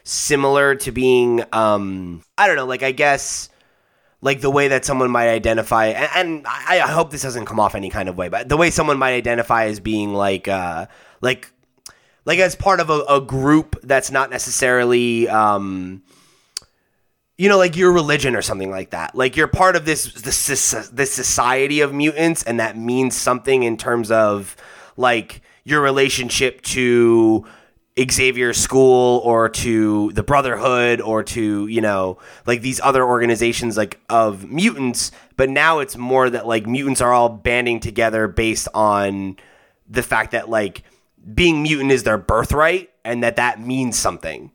similar 0.04 0.76
to 0.76 0.92
being 0.92 1.44
um, 1.52 2.24
I 2.38 2.48
don't 2.48 2.56
know, 2.56 2.66
like 2.66 2.84
I 2.84 2.94
guess 2.94 3.50
like 4.22 4.42
the 4.42 4.52
way 4.52 4.68
that 4.68 4.86
someone 4.86 5.10
might 5.10 5.30
identify 5.30 5.88
and, 5.88 6.10
and 6.16 6.48
I, 6.48 6.82
I 6.82 6.92
hope 6.92 7.12
this 7.12 7.24
doesn't 7.24 7.46
come 7.46 7.60
off 7.60 7.76
any 7.76 7.90
kind 7.90 8.08
of 8.08 8.18
way 8.18 8.30
but 8.30 8.50
the 8.50 8.58
way 8.58 8.70
someone 8.70 8.98
might 8.98 9.14
identify 9.14 9.66
as 9.66 9.80
being 9.80 10.14
like 10.14 10.48
uh 10.48 10.88
like 11.22 11.52
like 12.26 12.40
as 12.40 12.56
part 12.56 12.80
of 12.80 12.90
a, 12.90 13.02
a 13.10 13.22
group 13.22 13.80
that's 13.84 14.12
not 14.12 14.30
necessarily 14.30 15.28
um 15.28 16.04
you 17.42 17.50
know 17.50 17.58
like 17.58 17.76
your 17.76 17.92
religion 17.92 18.36
or 18.36 18.44
something 18.44 18.70
like 18.70 18.92
that. 18.92 19.16
Like 19.16 19.36
you're 19.36 19.48
part 19.48 19.76
of 19.76 19.84
this 19.84 20.14
this 20.14 20.46
this 20.92 21.12
society 21.12 21.82
of 21.82 21.92
mutants 21.92 22.44
and 22.44 22.60
that 22.60 22.78
means 22.78 23.18
something 23.18 23.64
in 23.64 23.78
terms 23.78 24.12
of 24.12 24.56
like 24.96 25.42
your 25.64 25.82
relationship 25.82 26.62
to 26.62 27.44
Xavier 28.00 28.54
School 28.54 29.20
or 29.20 29.50
to 29.50 30.12
the 30.14 30.24
Brotherhood 30.24 31.02
or 31.02 31.24
to, 31.24 31.68
you 31.68 31.82
know, 31.82 32.20
like 32.46 32.62
these 32.62 32.80
other 32.82 33.04
organizations 33.04 33.76
like 33.76 34.00
of 34.10 34.50
mutants, 34.50 35.12
but 35.36 35.50
now 35.50 35.80
it's 35.80 35.98
more 35.98 36.30
that 36.30 36.48
like 36.48 36.66
mutants 36.66 37.02
are 37.02 37.12
all 37.12 37.30
banding 37.30 37.80
together 37.80 38.28
based 38.28 38.70
on 38.74 39.36
the 39.90 40.04
fact 40.04 40.32
that 40.32 40.50
like 40.50 40.84
being 41.34 41.62
mutant 41.64 41.92
is 41.92 42.04
their 42.04 42.18
birthright 42.18 42.90
and 43.04 43.24
that 43.24 43.36
that 43.36 43.60
means 43.60 43.98
something. 43.98 44.52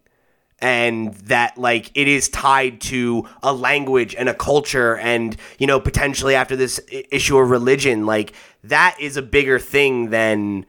And 0.59 1.13
that 1.15 1.59
like 1.59 1.91
it 1.95 2.09
is 2.09 2.31
tied 2.31 2.81
to 2.83 3.29
a 3.43 3.53
language 3.53 4.15
and 4.15 4.31
a 4.31 4.35
culture 4.35 4.97
and 4.97 5.37
you 5.59 5.67
know 5.67 5.79
potentially 5.79 6.35
after 6.35 6.57
this 6.57 6.81
issue 6.89 7.37
of 7.37 7.51
religion 7.51 8.07
like 8.07 8.33
that 8.65 8.97
is 8.99 9.19
a 9.19 9.23
bigger 9.23 9.59
thing 9.59 10.09
than 10.09 10.65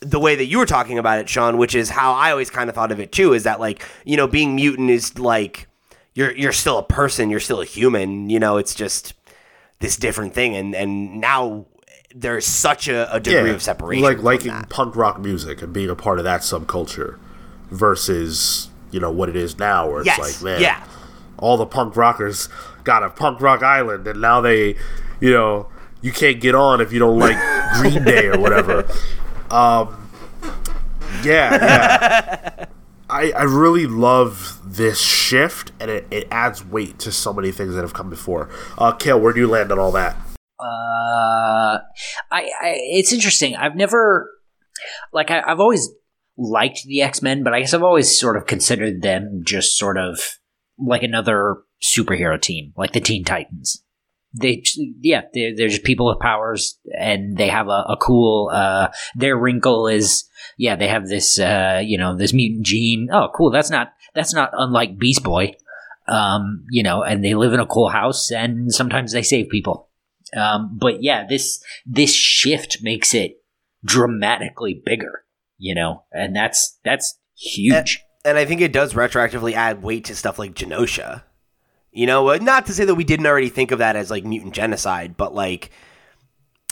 the 0.00 0.20
way 0.20 0.34
that 0.36 0.46
you 0.46 0.58
were 0.58 0.66
talking 0.66 0.98
about 0.98 1.18
it, 1.18 1.28
Sean, 1.28 1.56
which 1.58 1.74
is 1.74 1.90
how 1.90 2.12
I 2.12 2.30
always 2.30 2.50
kind 2.50 2.68
of 2.68 2.74
thought 2.74 2.92
of 2.92 3.00
it 3.00 3.12
too, 3.12 3.32
is 3.32 3.44
that 3.44 3.60
like, 3.60 3.82
you 4.04 4.16
know, 4.16 4.26
being 4.26 4.54
mutant 4.54 4.90
is 4.90 5.18
like 5.18 5.66
you're 6.14 6.32
you're 6.36 6.52
still 6.52 6.78
a 6.78 6.82
person, 6.82 7.30
you're 7.30 7.40
still 7.40 7.60
a 7.60 7.64
human, 7.64 8.28
you 8.30 8.38
know, 8.38 8.56
it's 8.58 8.74
just 8.74 9.14
this 9.80 9.96
different 9.96 10.32
thing 10.34 10.54
and 10.56 10.74
and 10.74 11.20
now 11.20 11.66
there's 12.14 12.46
such 12.46 12.88
a, 12.88 13.12
a 13.14 13.20
degree 13.20 13.50
of 13.50 13.60
separation. 13.62 14.02
like 14.02 14.22
liking 14.22 14.48
that. 14.52 14.70
punk 14.70 14.96
rock 14.96 15.18
music 15.20 15.60
and 15.60 15.72
being 15.74 15.90
a 15.90 15.94
part 15.96 16.18
of 16.18 16.24
that 16.24 16.40
subculture 16.40 17.18
versus 17.70 18.68
you 18.90 19.00
know 19.00 19.10
what 19.10 19.28
it 19.28 19.36
is 19.36 19.58
now, 19.58 19.88
where 19.90 20.00
it's 20.00 20.06
Yes. 20.06 20.18
like, 20.18 20.42
man, 20.42 20.60
yeah. 20.62 20.84
all 21.38 21.56
the 21.56 21.66
punk 21.66 21.96
rockers 21.96 22.48
got 22.84 23.02
a 23.02 23.10
punk 23.10 23.40
rock 23.40 23.62
island, 23.62 24.06
and 24.06 24.20
now 24.20 24.40
they, 24.40 24.76
you 25.20 25.30
know, 25.32 25.68
you 26.00 26.12
can't 26.12 26.40
get 26.40 26.54
on 26.54 26.80
if 26.80 26.92
you 26.92 26.98
don't 26.98 27.18
like 27.18 27.36
Green 27.80 28.04
Day 28.04 28.26
or 28.28 28.38
whatever. 28.38 28.88
Um, 29.50 30.10
yeah, 31.22 31.54
yeah. 31.54 32.64
I, 33.08 33.30
I 33.32 33.42
really 33.44 33.86
love 33.86 34.60
this 34.64 35.00
shift, 35.00 35.70
and 35.78 35.90
it, 35.90 36.06
it 36.10 36.26
adds 36.30 36.64
weight 36.64 36.98
to 37.00 37.12
so 37.12 37.32
many 37.32 37.52
things 37.52 37.74
that 37.74 37.82
have 37.82 37.94
come 37.94 38.10
before. 38.10 38.48
Uh, 38.76 38.92
Cale, 38.92 39.20
where 39.20 39.32
do 39.32 39.38
you 39.38 39.46
land 39.46 39.70
on 39.70 39.78
all 39.78 39.92
that? 39.92 40.16
Uh, 40.58 41.78
I, 42.30 42.50
I 42.60 42.74
it's 42.74 43.12
interesting. 43.12 43.54
I've 43.54 43.76
never 43.76 44.30
like 45.12 45.30
I, 45.30 45.42
I've 45.46 45.60
always 45.60 45.88
liked 46.36 46.82
the 46.84 47.02
X 47.02 47.22
Men, 47.22 47.44
but 47.44 47.54
I 47.54 47.60
guess 47.60 47.74
I've 47.74 47.82
always 47.82 48.18
sort 48.18 48.36
of 48.36 48.46
considered 48.46 49.02
them 49.02 49.42
just 49.44 49.76
sort 49.76 49.98
of 49.98 50.18
like 50.78 51.02
another 51.02 51.58
superhero 51.82 52.40
team, 52.40 52.72
like 52.76 52.92
the 52.92 53.00
Teen 53.00 53.24
Titans. 53.24 53.84
They, 54.40 54.62
yeah, 55.00 55.22
they're, 55.32 55.54
they're 55.56 55.68
just 55.68 55.84
people 55.84 56.06
with 56.06 56.18
powers, 56.18 56.78
and 56.98 57.36
they 57.36 57.48
have 57.48 57.68
a, 57.68 57.84
a 57.88 57.96
cool. 58.00 58.50
Uh, 58.52 58.88
their 59.14 59.36
wrinkle 59.36 59.88
is, 59.88 60.24
yeah, 60.58 60.76
they 60.76 60.88
have 60.88 61.08
this, 61.08 61.38
uh, 61.38 61.80
you 61.84 61.96
know, 61.98 62.16
this 62.16 62.32
mutant 62.32 62.66
gene. 62.66 63.08
Oh, 63.12 63.28
cool. 63.34 63.50
That's 63.50 63.70
not 63.70 63.92
that's 64.14 64.34
not 64.34 64.50
unlike 64.52 64.98
Beast 64.98 65.22
Boy. 65.22 65.54
Um, 66.08 66.64
you 66.70 66.82
know, 66.82 67.02
and 67.02 67.24
they 67.24 67.34
live 67.34 67.52
in 67.52 67.60
a 67.60 67.66
cool 67.66 67.88
house, 67.88 68.30
and 68.30 68.72
sometimes 68.72 69.12
they 69.12 69.22
save 69.22 69.48
people. 69.48 69.88
Um, 70.36 70.76
but 70.78 71.02
yeah, 71.02 71.26
this 71.26 71.62
this 71.84 72.12
shift 72.12 72.78
makes 72.82 73.14
it 73.14 73.42
dramatically 73.84 74.82
bigger, 74.84 75.24
you 75.58 75.74
know, 75.74 76.04
and 76.12 76.34
that's 76.34 76.78
that's 76.84 77.18
huge. 77.36 78.04
And, 78.24 78.36
and 78.36 78.38
I 78.38 78.44
think 78.44 78.60
it 78.60 78.72
does 78.72 78.94
retroactively 78.94 79.52
add 79.52 79.82
weight 79.82 80.04
to 80.06 80.16
stuff 80.16 80.38
like 80.38 80.54
Genosha. 80.54 81.22
You 81.96 82.04
know, 82.04 82.28
uh, 82.28 82.36
not 82.36 82.66
to 82.66 82.74
say 82.74 82.84
that 82.84 82.94
we 82.94 83.04
didn't 83.04 83.26
already 83.26 83.48
think 83.48 83.70
of 83.70 83.78
that 83.78 83.96
as 83.96 84.10
like 84.10 84.22
mutant 84.22 84.52
genocide, 84.52 85.16
but 85.16 85.34
like 85.34 85.70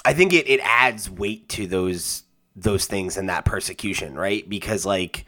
I 0.05 0.13
think 0.13 0.35
it, 0.35 0.47
it 0.47 0.61
adds 0.63 1.09
weight 1.09 1.49
to 1.51 1.67
those 1.67 2.25
those 2.55 2.85
things 2.85 3.17
and 3.17 3.31
that 3.31 3.47
persecution, 3.47 4.17
right? 4.17 4.47
Because 4.47 4.85
like 4.85 5.25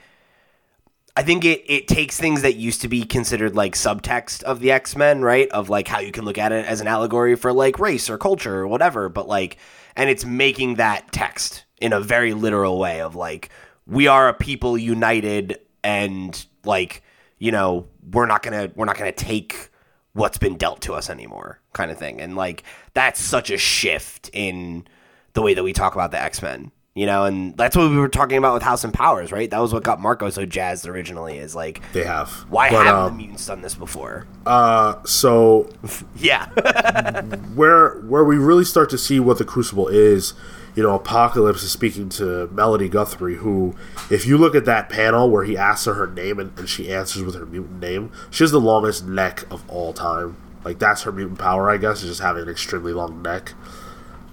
I 1.17 1.23
think 1.23 1.47
it, 1.47 1.65
it 1.67 1.89
takes 1.89 2.21
things 2.21 2.43
that 2.43 2.57
used 2.57 2.83
to 2.83 2.89
be 2.89 3.05
considered 3.05 3.57
like 3.57 3.73
subtext 3.73 4.43
of 4.43 4.61
the 4.61 4.71
X 4.71 4.97
Men, 4.97 5.23
right? 5.23 5.49
Of 5.49 5.71
like 5.71 5.89
how 5.89 6.01
you 6.01 6.13
can 6.13 6.27
look 6.27 6.37
at 6.37 6.53
it 6.53 6.67
as 6.67 6.83
an 6.83 6.89
allegory 6.89 7.35
for 7.35 7.55
like 7.55 7.79
race 7.79 8.11
or 8.11 8.19
culture 8.19 8.57
or 8.57 8.69
whatever, 8.69 9.09
but 9.09 9.27
like, 9.27 9.57
and 9.97 10.11
it's 10.11 10.27
making 10.27 10.75
that 10.75 11.11
text 11.11 11.65
in 11.81 11.95
a 11.95 12.01
very 12.01 12.35
literal 12.35 12.79
way 12.79 13.01
of 13.01 13.15
like, 13.17 13.49
we 13.87 14.09
are 14.09 14.29
a 14.29 14.35
people 14.35 14.77
united 14.77 15.59
and 15.83 16.45
like, 16.67 17.03
you 17.39 17.51
know, 17.51 17.89
we're 18.13 18.27
not 18.27 18.43
gonna, 18.43 18.71
we're 18.75 18.85
not 18.85 18.99
gonna 18.99 19.11
take 19.11 19.71
what's 20.17 20.39
been 20.39 20.57
dealt 20.57 20.81
to 20.83 20.95
us 20.95 21.09
anymore 21.11 21.61
kind 21.73 21.91
of 21.91 21.99
thing. 21.99 22.21
And 22.21 22.37
like, 22.37 22.65
that's 22.95 23.21
such 23.21 23.51
a 23.51 23.59
shift 23.59 24.31
in 24.33 24.87
the 25.35 25.43
way 25.43 25.55
that 25.55 25.63
we 25.63 25.73
talk 25.73 25.95
about 25.95 26.11
the 26.11 26.21
X 26.21 26.43
Men 26.43 26.73
you 26.97 27.05
know, 27.05 27.25
and 27.25 27.55
that's 27.59 27.77
what 27.77 27.91
we 27.91 27.99
were 27.99 28.09
talking 28.09 28.39
about 28.39 28.55
with 28.55 28.63
House 28.63 28.83
and 28.83 28.93
Powers, 28.93 29.31
right? 29.31 29.51
That 29.51 29.59
was 29.59 29.71
what 29.71 29.83
got 29.83 30.01
Marco 30.01 30.31
so 30.31 30.47
jazzed 30.47 30.89
originally. 30.89 31.37
Is 31.37 31.55
like 31.55 31.83
they 31.93 32.05
have 32.05 32.31
why 32.49 32.71
but, 32.71 32.87
haven't 32.87 33.03
um, 33.03 33.13
the 33.13 33.19
mutants 33.19 33.47
done 33.47 33.61
this 33.61 33.75
before? 33.75 34.27
Uh, 34.47 35.05
so 35.05 35.69
yeah, 36.17 36.47
where 37.55 38.01
where 38.01 38.25
we 38.25 38.39
really 38.39 38.65
start 38.65 38.89
to 38.91 38.99
see 38.99 39.21
what 39.21 39.37
the 39.37 39.45
Crucible 39.45 39.89
is, 39.89 40.33
you 40.77 40.83
know, 40.83 40.95
Apocalypse 40.95 41.63
is 41.63 41.73
speaking 41.73 42.11
to 42.11 42.49
Melody 42.49 42.89
Guthrie, 42.89 43.37
who, 43.37 43.75
if 44.11 44.27
you 44.27 44.37
look 44.37 44.55
at 44.55 44.67
that 44.67 44.91
panel 44.91 45.31
where 45.31 45.45
he 45.45 45.57
asks 45.57 45.87
her 45.87 45.95
her 45.95 46.07
name 46.07 46.39
and, 46.39 46.57
and 46.59 46.69
she 46.69 46.93
answers 46.93 47.23
with 47.23 47.35
her 47.35 47.47
mutant 47.47 47.81
name, 47.81 48.13
she 48.31 48.45
has 48.45 48.51
the 48.51 48.61
longest 48.61 49.07
neck 49.07 49.51
of 49.51 49.69
all 49.71 49.95
time. 49.95 50.37
Like 50.65 50.79
that's 50.79 51.03
her 51.03 51.13
mutant 51.13 51.39
power, 51.39 51.71
I 51.71 51.79
guess, 51.79 52.03
is 52.03 52.11
just 52.11 52.21
having 52.21 52.43
an 52.43 52.51
extremely 52.51 52.93
long 52.93 53.23
neck. 53.23 53.55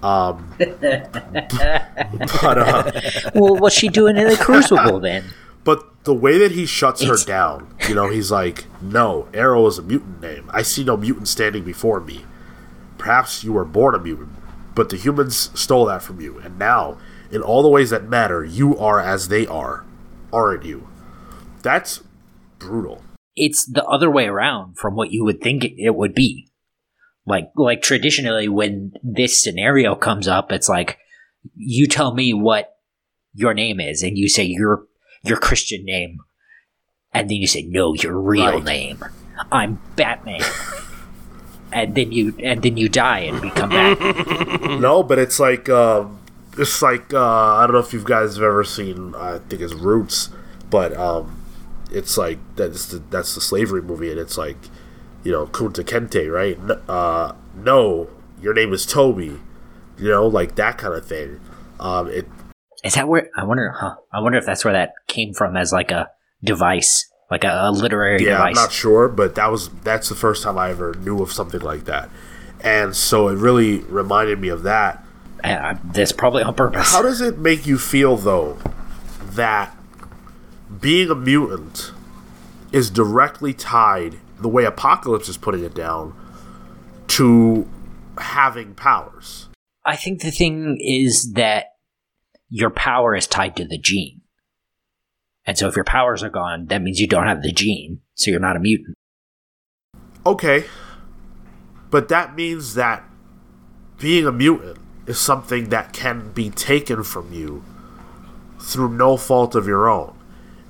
Um, 0.04 0.54
but 0.58 2.58
uh, 2.58 2.92
well, 3.34 3.56
what's 3.56 3.76
she 3.76 3.88
doing 3.88 4.18
in 4.18 4.28
the 4.28 4.36
Crucible 4.36 5.00
then? 5.00 5.24
But 5.64 6.04
the 6.04 6.14
way 6.14 6.38
that 6.40 6.52
he 6.52 6.66
shuts 6.66 7.02
it's... 7.02 7.10
her 7.10 7.26
down, 7.26 7.74
you 7.88 7.96
know, 7.96 8.10
he's 8.10 8.30
like, 8.30 8.66
"No, 8.82 9.30
Aero 9.34 9.66
is 9.68 9.78
a 9.78 9.82
mutant 9.82 10.22
name. 10.22 10.50
I 10.52 10.62
see 10.62 10.84
no 10.84 10.98
mutant 10.98 11.30
standing 11.30 11.64
before 11.64 12.02
me. 12.02 12.26
Perhaps 12.98 13.46
you 13.46 13.54
were 13.54 13.64
born 13.64 13.96
a 13.96 14.00
mutant, 14.00 14.32
but 14.76 14.90
the 14.90 14.98
humans 14.98 15.50
stole 15.60 15.86
that 15.86 16.02
from 16.02 16.20
you, 16.22 16.40
and 16.40 16.58
now, 16.58 16.98
in 17.32 17.42
all 17.42 17.62
the 17.62 17.70
ways 17.70 17.90
that 17.90 18.10
matter, 18.10 18.44
you 18.44 18.78
are 18.78 19.00
as 19.00 19.28
they 19.28 19.46
are, 19.48 19.84
aren't 20.32 20.66
you?" 20.66 20.88
That's 21.62 22.02
brutal. 22.60 23.04
It's 23.36 23.66
the 23.66 23.84
other 23.86 24.12
way 24.12 24.28
around 24.28 24.78
from 24.78 24.96
what 24.96 25.12
you 25.12 25.24
would 25.24 25.42
think 25.42 25.66
it 25.78 25.96
would 25.96 26.14
be. 26.14 26.50
Like 27.26 27.52
like 27.56 27.82
traditionally 27.82 28.48
when 28.50 28.94
this 29.02 29.42
scenario 29.42 29.96
comes 29.96 30.28
up, 30.28 30.52
it's 30.52 30.70
like 30.70 30.98
you 31.56 31.88
tell 31.88 32.14
me 32.14 32.34
what 32.34 32.76
your 33.34 33.54
name 33.54 33.80
is 33.80 34.04
and 34.04 34.18
you 34.18 34.30
say 34.30 34.44
your 34.44 34.86
your 35.24 35.38
Christian 35.38 35.86
name 35.86 36.20
and 37.14 37.30
then 37.30 37.38
you 37.38 37.48
say 37.48 37.64
no 37.64 37.94
your 37.94 38.20
real 38.20 38.54
right. 38.54 38.64
name. 38.64 39.04
I'm 39.52 39.80
Batman. 39.96 40.42
and 41.74 41.96
then 41.96 42.12
you 42.12 42.36
and 42.40 42.62
then 42.62 42.78
you 42.78 42.90
die 42.90 43.20
and 43.20 43.42
become 43.42 43.70
Batman. 43.70 44.82
no, 44.82 45.04
but 45.04 45.20
it's 45.20 45.40
like 45.40 45.70
um, 45.70 46.20
it's 46.58 46.82
like 46.82 47.14
uh, 47.14 47.56
I 47.56 47.66
don't 47.66 47.74
know 47.74 47.80
if 47.80 47.94
you 47.94 48.04
guys 48.04 48.36
have 48.36 48.44
ever 48.44 48.64
seen 48.64 49.16
I 49.16 49.40
think 49.40 49.62
it's 49.62 49.74
Roots, 49.74 50.30
but 50.70 50.96
um, 50.98 51.42
it's 51.92 52.18
like 52.18 52.40
that's 52.56 52.88
the 52.88 53.00
that's 53.10 53.36
the 53.36 53.42
slavery 53.42 53.82
movie 53.82 54.12
and 54.12 54.20
it's 54.20 54.38
like 54.38 54.58
you 55.24 55.32
know, 55.32 55.48
Kunta 55.48 55.84
Kinte, 55.84 56.32
right? 56.32 56.58
Uh, 56.90 57.34
no, 57.56 58.10
your 58.42 58.54
name 58.54 58.74
is 58.74 58.86
Toby. 58.86 59.40
You 59.98 60.10
know, 60.10 60.28
like 60.28 60.56
that 60.56 60.78
kind 60.78 60.94
of 60.94 61.06
thing. 61.06 61.40
Um, 61.80 62.10
it 62.10 62.28
is 62.84 62.96
that 62.96 63.08
where 63.08 63.30
I 63.38 63.44
wonder. 63.46 63.72
Huh? 63.72 63.96
I 64.12 64.20
wonder 64.20 64.38
if 64.38 64.46
that's 64.46 64.66
where 64.66 64.74
that 64.74 64.94
came 65.08 65.34
from 65.34 65.56
as 65.56 65.72
like 65.72 65.92
a 65.92 66.10
device, 66.44 67.10
like 67.34 67.44
a, 67.44 67.70
a 67.70 67.72
literary 67.72 68.24
yeah, 68.24 68.32
device. 68.32 68.58
I'm 68.58 68.64
not 68.64 68.72
sure, 68.72 69.08
but 69.08 69.36
that 69.36 69.52
was 69.52 69.70
that's 69.84 70.10
the 70.10 70.16
first 70.16 70.44
time 70.44 70.58
I 70.58 70.70
ever 70.70 70.94
knew 70.96 71.22
of 71.22 71.32
something 71.32 71.62
like 71.62 71.86
that, 71.86 72.10
and 72.62 72.96
so 72.96 73.28
it 73.28 73.38
really 73.38 73.80
reminded 73.80 74.40
me 74.40 74.50
of 74.50 74.64
that. 74.64 75.04
And 75.44 75.78
uh, 75.78 75.80
that's 75.92 76.12
probably 76.12 76.44
on 76.44 76.54
purpose. 76.54 76.92
How 76.92 77.02
does 77.02 77.20
it 77.20 77.38
make 77.38 77.66
you 77.66 77.78
feel 77.78 78.16
though 78.16 78.58
that 79.32 79.76
being 80.80 81.10
a 81.10 81.16
mutant 81.16 81.92
is 82.72 82.90
directly 82.90 83.54
tied 83.54 84.20
the 84.40 84.50
way 84.50 84.66
Apocalypse 84.66 85.30
is 85.30 85.38
putting 85.38 85.64
it 85.64 85.74
down, 85.74 86.16
to 87.08 87.68
having 88.18 88.76
powers. 88.76 89.48
I 89.86 89.96
think 89.96 90.22
the 90.22 90.32
thing 90.32 90.78
is 90.80 91.34
that 91.34 91.68
your 92.50 92.70
power 92.70 93.16
is 93.16 93.28
tied 93.28 93.56
to 93.58 93.66
the 93.66 93.80
gene. 93.80 94.22
And 95.46 95.58
so 95.58 95.68
if 95.68 95.76
your 95.76 95.86
powers 95.86 96.24
are 96.24 96.30
gone, 96.30 96.68
that 96.68 96.82
means 96.82 97.00
you 97.00 97.08
don't 97.08 97.28
have 97.28 97.42
the 97.42 97.52
gene, 97.52 98.00
so 98.16 98.32
you're 98.32 98.40
not 98.40 98.56
a 98.56 98.60
mutant. 98.60 98.98
Okay. 100.26 100.66
But 101.90 102.08
that 102.08 102.36
means 102.36 102.76
that 102.76 103.04
being 104.00 104.26
a 104.26 104.32
mutant 104.32 104.80
is 105.06 105.20
something 105.20 105.70
that 105.70 105.94
can 105.94 106.32
be 106.32 106.50
taken 106.50 107.04
from 107.04 107.34
you 107.34 107.64
through 108.60 108.90
no 108.90 109.18
fault 109.18 109.54
of 109.54 109.68
your 109.68 109.90
own. 109.90 110.18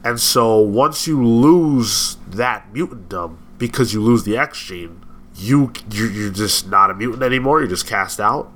And 0.03 0.19
so 0.19 0.59
once 0.59 1.07
you 1.07 1.23
lose 1.25 2.17
that 2.27 2.73
mutantdom, 2.73 3.37
because 3.57 3.93
you 3.93 4.01
lose 4.01 4.23
the 4.23 4.37
X 4.37 4.59
gene, 4.59 5.05
you 5.35 5.71
you're, 5.91 6.11
you're 6.11 6.31
just 6.31 6.67
not 6.67 6.91
a 6.91 6.93
mutant 6.93 7.23
anymore. 7.23 7.59
You're 7.59 7.69
just 7.69 7.87
cast 7.87 8.19
out. 8.19 8.51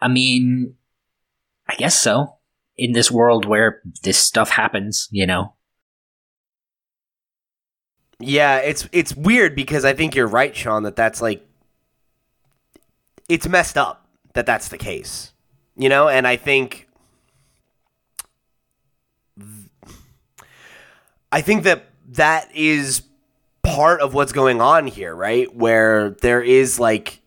I 0.00 0.08
mean, 0.08 0.74
I 1.68 1.76
guess 1.76 2.00
so. 2.00 2.39
In 2.80 2.92
this 2.92 3.10
world 3.10 3.44
where 3.44 3.82
this 4.04 4.16
stuff 4.16 4.48
happens, 4.48 5.06
you 5.10 5.26
know. 5.26 5.52
Yeah, 8.18 8.56
it's 8.56 8.88
it's 8.90 9.14
weird 9.14 9.54
because 9.54 9.84
I 9.84 9.92
think 9.92 10.14
you're 10.14 10.26
right, 10.26 10.56
Sean. 10.56 10.84
That 10.84 10.96
that's 10.96 11.20
like 11.20 11.46
it's 13.28 13.46
messed 13.46 13.76
up 13.76 14.06
that 14.32 14.46
that's 14.46 14.68
the 14.68 14.78
case, 14.78 15.32
you 15.76 15.90
know. 15.90 16.08
And 16.08 16.26
I 16.26 16.36
think 16.36 16.88
I 21.30 21.42
think 21.42 21.64
that 21.64 21.84
that 22.12 22.48
is 22.54 23.02
part 23.62 24.00
of 24.00 24.14
what's 24.14 24.32
going 24.32 24.62
on 24.62 24.86
here, 24.86 25.14
right? 25.14 25.54
Where 25.54 26.16
there 26.22 26.42
is 26.42 26.80
like 26.80 27.19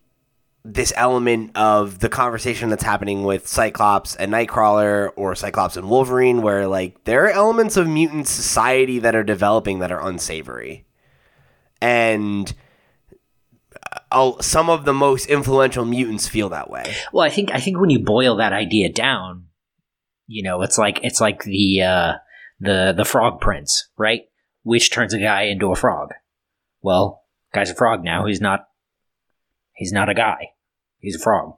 this 0.66 0.94
element 0.96 1.52
of 1.56 2.00
the 2.00 2.10
conversation 2.10 2.70
that's 2.70 2.84
happening 2.84 3.24
with 3.24 3.48
Cyclops 3.48 4.16
and 4.16 4.32
Nightcrawler 4.32 5.12
or 5.16 5.36
Cyclops 5.36 5.76
and 5.76 5.90
Wolverine, 5.90 6.42
where 6.42 6.68
like 6.68 7.04
there 7.04 7.26
are 7.26 7.30
elements 7.30 7.76
of 7.76 7.88
mutant 7.88 8.28
society 8.28 9.00
that 9.00 9.16
are 9.16 9.24
developing 9.24 9.80
that 9.80 9.92
are 9.92 10.06
unsavory. 10.06 10.86
And 11.82 12.54
uh, 14.12 14.42
some 14.42 14.70
of 14.70 14.86
the 14.86 14.94
most 14.94 15.26
influential 15.26 15.84
mutants 15.84 16.28
feel 16.28 16.50
that 16.50 16.70
way. 16.70 16.94
Well, 17.12 17.26
I 17.26 17.30
think 17.30 17.52
I 17.52 17.60
think 17.60 17.80
when 17.80 17.90
you 17.90 18.00
boil 18.00 18.38
that 18.38 18.54
idea 18.54 18.90
down, 18.92 19.48
you 20.28 20.44
know, 20.44 20.62
it's 20.62 20.78
like 20.78 21.00
it's 21.04 21.20
like 21.20 21.44
the 21.44 21.82
uh, 21.82 22.14
the 22.60 22.94
the 22.96 23.06
frog 23.06 23.42
prince, 23.42 23.90
right? 23.98 24.22
Which 24.64 24.92
turns 24.92 25.14
a 25.14 25.20
guy 25.20 25.44
into 25.44 25.72
a 25.72 25.76
frog. 25.76 26.14
Well, 26.82 27.24
Guy's 27.54 27.70
a 27.70 27.76
frog 27.76 28.04
now. 28.04 28.26
He's 28.26 28.42
not. 28.42 28.68
He's 29.76 29.92
not 29.92 30.10
a 30.10 30.14
guy. 30.14 30.52
He's 31.00 31.16
a 31.16 31.20
frog. 31.20 31.58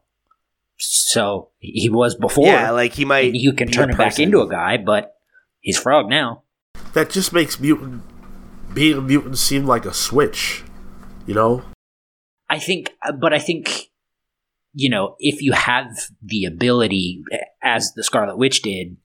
So 0.78 1.50
he 1.60 1.90
was 1.90 2.16
before. 2.16 2.48
Yeah, 2.48 2.72
like 2.72 2.94
he 2.94 3.06
might. 3.06 3.34
you 3.34 3.54
can 3.54 3.70
turn 3.70 3.90
a 3.90 3.92
him 3.94 3.98
back 3.98 4.20
into 4.20 4.42
a 4.42 4.50
guy, 4.50 4.78
but 4.78 5.16
he's 5.62 5.78
frog 5.78 6.10
now. 6.10 6.44
That 6.94 7.10
just 7.10 7.32
makes 7.32 7.60
mutant 7.60 8.04
being 8.74 8.98
a 8.98 9.02
mutant 9.02 9.38
seem 9.38 9.66
like 9.66 9.86
a 9.86 9.94
switch. 9.94 10.64
You 11.26 11.34
know? 11.34 11.64
I 12.50 12.60
think, 12.60 12.92
but 13.20 13.34
I 13.34 13.40
think, 13.40 13.90
you 14.74 14.90
know, 14.90 15.16
if 15.20 15.42
you 15.42 15.54
have 15.54 15.90
the 16.22 16.46
ability, 16.46 17.24
as 17.64 17.94
the 17.94 18.04
Scarlet 18.04 18.38
Witch 18.38 18.62
did, 18.62 18.98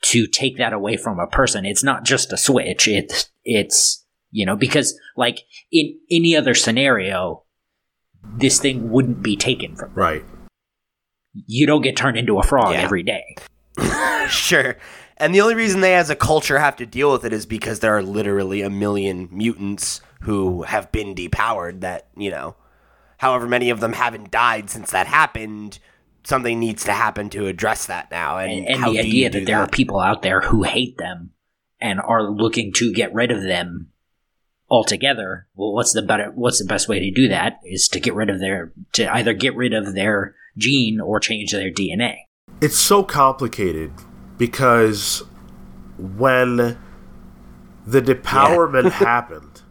to 0.00 0.26
take 0.26 0.56
that 0.56 0.72
away 0.72 0.96
from 0.96 1.18
a 1.18 1.26
person, 1.26 1.66
it's 1.66 1.82
not 1.82 2.04
just 2.04 2.32
a 2.32 2.36
switch. 2.36 2.86
It's 2.88 3.28
it's 3.44 4.04
you 4.30 4.46
know 4.46 4.56
because 4.56 4.98
like 5.16 5.40
in 5.72 5.98
any 6.10 6.36
other 6.36 6.54
scenario, 6.54 7.42
this 8.22 8.58
thing 8.60 8.90
wouldn't 8.90 9.22
be 9.22 9.36
taken 9.36 9.76
from. 9.76 9.92
Right. 9.94 10.24
You 11.46 11.66
don't 11.66 11.82
get 11.82 11.96
turned 11.96 12.16
into 12.16 12.38
a 12.38 12.42
frog 12.42 12.72
Yeah. 12.72 12.80
every 12.82 13.02
day. 13.02 13.36
Sure. 14.28 14.76
And 15.16 15.34
the 15.34 15.40
only 15.40 15.54
reason 15.54 15.80
they, 15.80 15.94
as 15.94 16.10
a 16.10 16.16
culture, 16.16 16.58
have 16.58 16.76
to 16.76 16.86
deal 16.86 17.10
with 17.10 17.24
it 17.24 17.32
is 17.32 17.46
because 17.46 17.80
there 17.80 17.96
are 17.96 18.02
literally 18.02 18.60
a 18.60 18.68
million 18.68 19.28
mutants 19.32 20.00
who 20.20 20.62
have 20.64 20.92
been 20.92 21.14
depowered. 21.14 21.80
That 21.80 22.08
you 22.16 22.30
know, 22.30 22.54
however 23.16 23.46
many 23.48 23.70
of 23.70 23.80
them 23.80 23.94
haven't 23.94 24.30
died 24.30 24.68
since 24.68 24.90
that 24.90 25.06
happened. 25.06 25.78
Something 26.24 26.60
needs 26.60 26.84
to 26.84 26.92
happen 26.92 27.30
to 27.30 27.46
address 27.46 27.86
that 27.86 28.10
now. 28.10 28.36
And, 28.36 28.52
And, 28.52 28.66
and 28.68 28.80
how 28.80 28.92
the 28.92 28.98
idea 28.98 29.30
that 29.30 29.38
do 29.40 29.44
there 29.46 29.60
are 29.60 29.66
people 29.68 29.98
out 29.98 30.20
there 30.20 30.42
who 30.42 30.62
hate 30.64 30.98
them 30.98 31.30
and 31.80 32.00
are 32.00 32.30
looking 32.30 32.72
to 32.74 32.92
get 32.92 33.14
rid 33.14 33.30
of 33.30 33.42
them 33.42 33.88
altogether. 34.70 35.46
Well, 35.54 35.72
what's 35.72 35.92
the 35.92 36.02
better? 36.02 36.30
What's 36.34 36.58
the 36.58 36.64
best 36.66 36.88
way 36.88 36.98
to 37.00 37.10
do 37.10 37.28
that? 37.28 37.58
Is 37.64 37.88
to 37.88 38.00
get 38.00 38.14
rid 38.14 38.30
of 38.30 38.40
their 38.40 38.72
to 38.92 39.12
either 39.14 39.32
get 39.32 39.54
rid 39.56 39.72
of 39.74 39.94
their 39.94 40.34
gene 40.56 41.00
or 41.00 41.20
change 41.20 41.52
their 41.52 41.70
DNA. 41.70 42.16
It's 42.60 42.78
so 42.78 43.02
complicated 43.02 43.92
because 44.36 45.22
when 45.96 46.76
the 47.86 48.02
depowerment 48.02 48.90
happened 48.92 49.62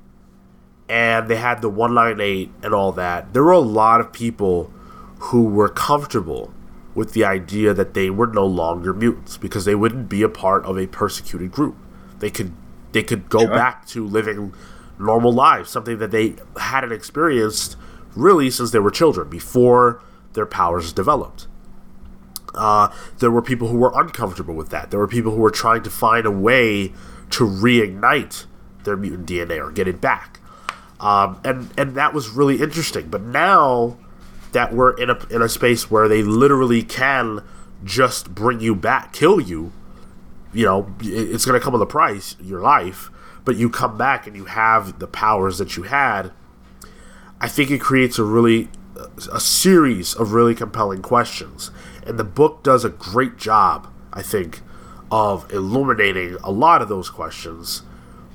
and 0.89 1.27
they 1.27 1.35
had 1.35 1.61
the 1.61 1.69
198 1.69 2.49
and 2.63 2.73
all 2.73 2.91
that, 2.93 3.33
there 3.33 3.43
were 3.43 3.51
a 3.51 3.59
lot 3.59 3.99
of 3.99 4.13
people 4.13 4.71
who 5.19 5.43
were 5.43 5.69
comfortable 5.69 6.53
with 6.95 7.13
the 7.13 7.23
idea 7.25 7.73
that 7.73 7.93
they 7.93 8.09
were 8.09 8.27
no 8.27 8.45
longer 8.45 8.93
mutants 8.93 9.37
because 9.37 9.65
they 9.65 9.75
wouldn't 9.75 10.09
be 10.09 10.21
a 10.23 10.29
part 10.29 10.63
of 10.65 10.77
a 10.79 10.87
persecuted 10.87 11.51
group. 11.51 11.75
They 12.19 12.29
could 12.29 12.53
they 12.93 13.03
could 13.03 13.29
go 13.29 13.39
Sure. 13.41 13.49
back 13.49 13.85
to 13.87 14.07
living 14.07 14.53
normal 14.99 15.31
lives, 15.31 15.69
something 15.69 15.97
that 15.99 16.11
they 16.11 16.35
hadn't 16.59 16.91
experienced 16.91 17.75
really 18.15 18.49
since 18.49 18.71
they 18.71 18.79
were 18.79 18.91
children 18.91 19.29
before 19.29 20.01
their 20.33 20.45
powers 20.45 20.91
developed. 20.91 21.47
Uh, 22.55 22.89
there 23.19 23.29
were 23.29 23.41
people 23.41 23.67
who 23.67 23.77
were 23.77 23.91
uncomfortable 23.95 24.55
with 24.55 24.69
that. 24.69 24.89
There 24.89 24.99
were 24.99 25.07
people 25.07 25.33
who 25.33 25.41
were 25.41 25.51
trying 25.51 25.83
to 25.83 25.89
find 25.89 26.25
a 26.25 26.31
way 26.31 26.93
to 27.31 27.45
reignite 27.45 28.45
their 28.83 28.97
mutant 28.97 29.27
DNA 29.27 29.63
or 29.63 29.71
get 29.71 29.87
it 29.87 30.01
back. 30.01 30.39
Um, 30.99 31.39
and 31.43 31.71
and 31.77 31.95
that 31.95 32.13
was 32.13 32.29
really 32.29 32.59
interesting. 32.61 33.09
But 33.09 33.21
now 33.21 33.97
that 34.53 34.73
we're 34.73 34.93
in 34.97 35.11
a 35.11 35.19
in 35.29 35.41
a 35.41 35.49
space 35.49 35.91
where 35.91 36.07
they 36.07 36.23
literally 36.23 36.81
can 36.81 37.43
just 37.83 38.33
bring 38.33 38.59
you 38.59 38.73
back, 38.73 39.13
kill 39.13 39.39
you, 39.39 39.71
you 40.53 40.65
know, 40.65 40.91
it's 41.01 41.45
going 41.45 41.59
to 41.59 41.63
come 41.63 41.73
with 41.73 41.81
a 41.81 41.87
price, 41.87 42.35
your 42.41 42.61
life. 42.61 43.11
But 43.47 43.55
you 43.55 43.69
come 43.69 43.97
back 43.97 44.27
and 44.27 44.35
you 44.35 44.43
have 44.43 44.99
the 44.99 45.07
powers 45.07 45.57
that 45.57 45.77
you 45.77 45.83
had. 45.83 46.33
I 47.39 47.47
think 47.47 47.71
it 47.71 47.79
creates 47.79 48.19
a 48.19 48.25
really 48.25 48.67
a 49.31 49.39
series 49.39 50.13
of 50.13 50.33
really 50.33 50.53
compelling 50.53 51.01
questions, 51.01 51.71
and 52.05 52.19
the 52.19 52.25
book 52.25 52.61
does 52.61 52.83
a 52.83 52.89
great 52.89 53.37
job, 53.37 53.87
I 54.11 54.21
think, 54.21 54.59
of 55.09 55.49
illuminating 55.53 56.35
a 56.43 56.51
lot 56.51 56.81
of 56.81 56.89
those 56.89 57.09
questions 57.09 57.83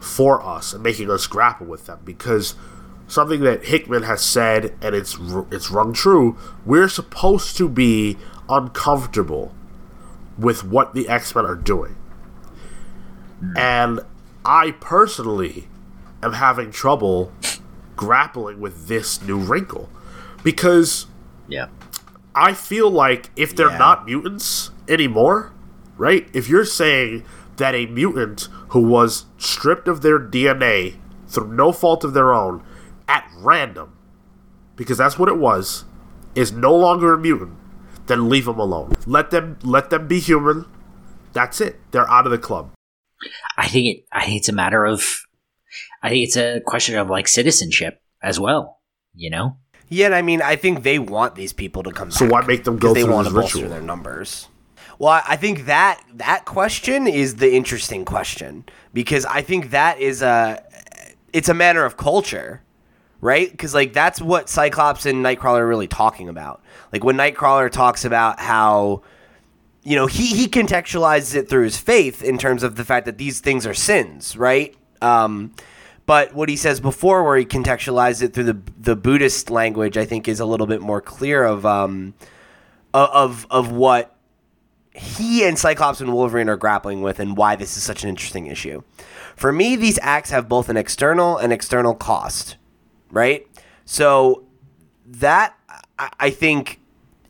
for 0.01 0.43
us 0.43 0.73
and 0.73 0.83
making 0.83 1.11
us 1.11 1.27
grapple 1.27 1.67
with 1.67 1.85
them. 1.85 1.99
Because 2.07 2.55
something 3.07 3.43
that 3.43 3.67
Hickman 3.67 4.05
has 4.05 4.23
said, 4.23 4.75
and 4.81 4.95
it's 4.95 5.19
it's 5.51 5.71
rung 5.71 5.93
true, 5.93 6.39
we're 6.65 6.89
supposed 6.89 7.59
to 7.59 7.69
be 7.69 8.17
uncomfortable 8.49 9.55
with 10.39 10.65
what 10.65 10.95
the 10.95 11.07
X 11.07 11.35
Men 11.35 11.45
are 11.45 11.55
doing, 11.55 11.97
and 13.59 14.01
I 14.45 14.73
personally 14.73 15.69
am 16.23 16.35
having 16.35 16.71
trouble 16.71 17.33
grappling 17.97 18.61
with 18.61 18.89
this 18.89 19.23
new 19.23 19.39
wrinkle 19.39 19.89
because 20.43 21.07
Yeah. 21.49 21.67
I 22.35 22.55
feel 22.55 22.91
like 22.91 23.31
if 23.37 23.55
they're 23.55 23.71
Yeah. 23.71 23.79
not 23.79 24.07
mutants 24.07 24.71
anymore, 24.89 25.53
right? 25.99 26.29
If 26.33 26.49
you're 26.49 26.65
saying 26.65 27.25
that 27.59 27.75
a 27.75 27.87
mutant 27.87 28.49
who 28.69 28.81
was 28.81 29.27
stripped 29.39 29.87
of 29.87 30.01
their 30.03 30.19
DNA 30.19 30.97
through 31.29 31.49
no 31.53 31.73
fault 31.73 32.03
of 32.05 32.15
their 32.15 32.33
own 32.33 32.63
at 33.09 33.25
random, 33.39 33.91
because 34.77 34.99
that's 34.99 35.19
what 35.19 35.29
it 35.29 35.37
was, 35.39 35.85
is 36.35 36.51
no 36.53 36.75
longer 36.75 37.13
a 37.13 37.19
mutant, 37.19 37.53
then 38.07 38.29
leave 38.29 38.47
them 38.47 38.59
alone. 38.59 38.93
Let 39.07 39.31
them 39.31 39.59
let 39.63 39.91
them 39.91 40.09
be 40.09 40.19
human. 40.19 40.65
That's 41.35 41.61
it. 41.61 41.79
They're 41.93 42.11
out 42.11 42.25
of 42.27 42.33
the 42.33 42.39
club. 42.39 42.71
I 43.63 43.69
think 43.69 43.87
it. 43.99 44.05
I 44.13 44.25
think 44.25 44.39
it's 44.39 44.49
a 44.49 44.53
matter 44.53 44.85
of. 44.85 45.05
I 46.03 46.09
think 46.11 46.27
it's 46.27 46.37
a 46.37 46.61
question 46.67 46.97
of 46.99 47.09
like 47.09 47.29
citizenship 47.29 48.03
as 48.23 48.39
well. 48.41 48.81
You 49.15 49.31
know. 49.31 49.57
Yeah, 49.89 50.07
and 50.07 50.15
I 50.15 50.23
mean, 50.23 50.41
I 50.43 50.57
think 50.57 50.83
they 50.83 50.99
want 50.99 51.35
these 51.35 51.53
people 51.53 51.83
to 51.83 51.93
come 51.93 52.11
So 52.11 52.25
back. 52.25 52.33
why 52.33 52.47
make 52.47 52.65
them 52.65 52.79
go 52.79 52.93
because 52.95 52.95
they 53.07 53.11
want 53.11 53.29
to 53.29 53.35
bolster 53.35 53.59
ritual? 53.59 53.71
their 53.71 53.83
numbers. 53.83 54.49
Well, 54.99 55.11
I- 55.11 55.23
I 55.29 55.37
think 55.37 55.67
that 55.67 56.03
that 56.15 56.45
question 56.47 57.07
is 57.07 57.37
the 57.37 57.55
interesting 57.55 58.05
question 58.05 58.65
because 58.95 59.25
I 59.27 59.43
think 59.43 59.71
that 59.71 59.99
is 60.01 60.23
a 60.23 60.63
it's 61.33 61.49
a 61.49 61.55
matter 61.55 61.85
of 61.85 61.97
culture, 61.97 62.63
right? 63.21 63.51
Because 63.51 63.75
like 63.75 63.93
that's 63.93 64.21
what 64.21 64.49
Cyclops 64.49 65.07
and 65.07 65.25
Nightcrawler 65.25 65.61
are 65.61 65.69
really 65.69 65.89
talking 65.89 66.29
about. 66.29 66.63
Like 66.93 67.05
when 67.05 67.17
Nightcrawler 67.17 67.71
talks 67.71 68.05
about 68.05 68.41
how 68.41 69.03
you 69.83 69.97
know 69.97 70.07
he 70.07 70.27
he 70.27 70.49
contextualizes 70.49 71.35
it 71.35 71.49
through 71.49 71.65
his 71.65 71.77
faith 71.79 72.23
in 72.23 72.39
terms 72.39 72.63
of 72.63 72.77
the 72.77 72.85
fact 72.85 73.07
that 73.07 73.19
these 73.19 73.41
things 73.41 73.67
are 73.67 73.75
sins, 73.75 74.37
right? 74.37 74.77
Um, 75.01 75.55
but 76.07 76.35
what 76.35 76.49
he 76.49 76.57
says 76.57 76.81
before, 76.81 77.25
where 77.25 77.37
he 77.37 77.45
contextualizes 77.45 78.23
it 78.23 78.35
through 78.35 78.45
the 78.45 78.59
the 78.79 78.97
Buddhist 78.97 79.51
language, 79.51 79.97
I 79.97 80.05
think 80.05 80.29
is 80.29 80.41
a 80.41 80.47
little 80.47 80.67
bit 80.67 80.81
more 80.81 81.01
clear 81.01 81.45
of 81.45 81.65
um, 81.67 82.15
of 82.95 83.47
of 83.51 83.71
what 83.73 84.17
he 84.95 85.45
and 85.45 85.59
Cyclops 85.59 86.01
and 86.01 86.13
Wolverine 86.13 86.49
are 86.51 86.57
grappling 86.57 87.01
with, 87.03 87.19
and 87.19 87.37
why 87.37 87.57
this 87.57 87.77
is 87.77 87.83
such 87.83 88.03
an 88.03 88.11
interesting 88.11 88.47
issue. 88.47 88.83
For 89.37 89.51
me, 89.51 89.75
these 89.75 89.99
acts 90.03 90.31
have 90.31 90.49
both 90.49 90.69
an 90.69 90.77
external 90.77 91.39
and 91.39 91.53
external 91.53 91.95
cost, 91.95 92.57
right? 93.11 93.47
So 93.87 94.45
that 95.07 95.55
I- 95.99 96.11
I 96.21 96.31
think 96.31 96.79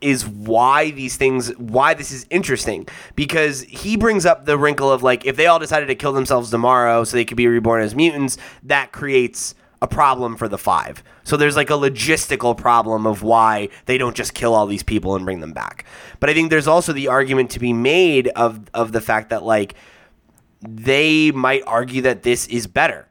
is 0.03 0.27
why 0.27 0.91
these 0.91 1.15
things 1.17 1.49
why 1.57 1.93
this 1.93 2.11
is 2.11 2.25
interesting. 2.29 2.87
Because 3.15 3.61
he 3.63 3.97
brings 3.97 4.25
up 4.25 4.45
the 4.45 4.57
wrinkle 4.57 4.91
of 4.91 5.01
like 5.01 5.25
if 5.25 5.35
they 5.35 5.47
all 5.47 5.59
decided 5.59 5.87
to 5.87 5.95
kill 5.95 6.13
themselves 6.13 6.49
tomorrow 6.49 7.03
so 7.03 7.17
they 7.17 7.25
could 7.25 7.37
be 7.37 7.47
reborn 7.47 7.81
as 7.81 7.95
mutants 7.95 8.37
that 8.63 8.91
creates 8.91 9.55
a 9.81 9.87
problem 9.87 10.37
for 10.37 10.47
the 10.47 10.57
five. 10.57 11.03
So 11.23 11.35
there's 11.35 11.57
like 11.57 11.69
a 11.69 11.73
logistical 11.73 12.57
problem 12.57 13.05
of 13.05 13.21
why 13.21 13.67
they 13.85 13.97
don't 13.97 14.15
just 14.15 14.33
kill 14.33 14.53
all 14.55 14.65
these 14.65 14.83
people 14.83 15.15
and 15.15 15.25
bring 15.25 15.41
them 15.41 15.51
back. 15.51 15.85
But 16.19 16.29
i 16.29 16.33
think 16.33 16.49
there's 16.49 16.67
also 16.67 16.93
the 16.93 17.09
argument 17.09 17.51
to 17.51 17.59
be 17.59 17.73
made 17.73 18.29
of 18.29 18.69
of 18.73 18.91
the 18.91 19.01
fact 19.01 19.29
that 19.29 19.43
like 19.43 19.75
they 20.61 21.31
might 21.31 21.63
argue 21.67 22.01
that 22.03 22.23
this 22.23 22.47
is 22.47 22.67
better. 22.67 23.07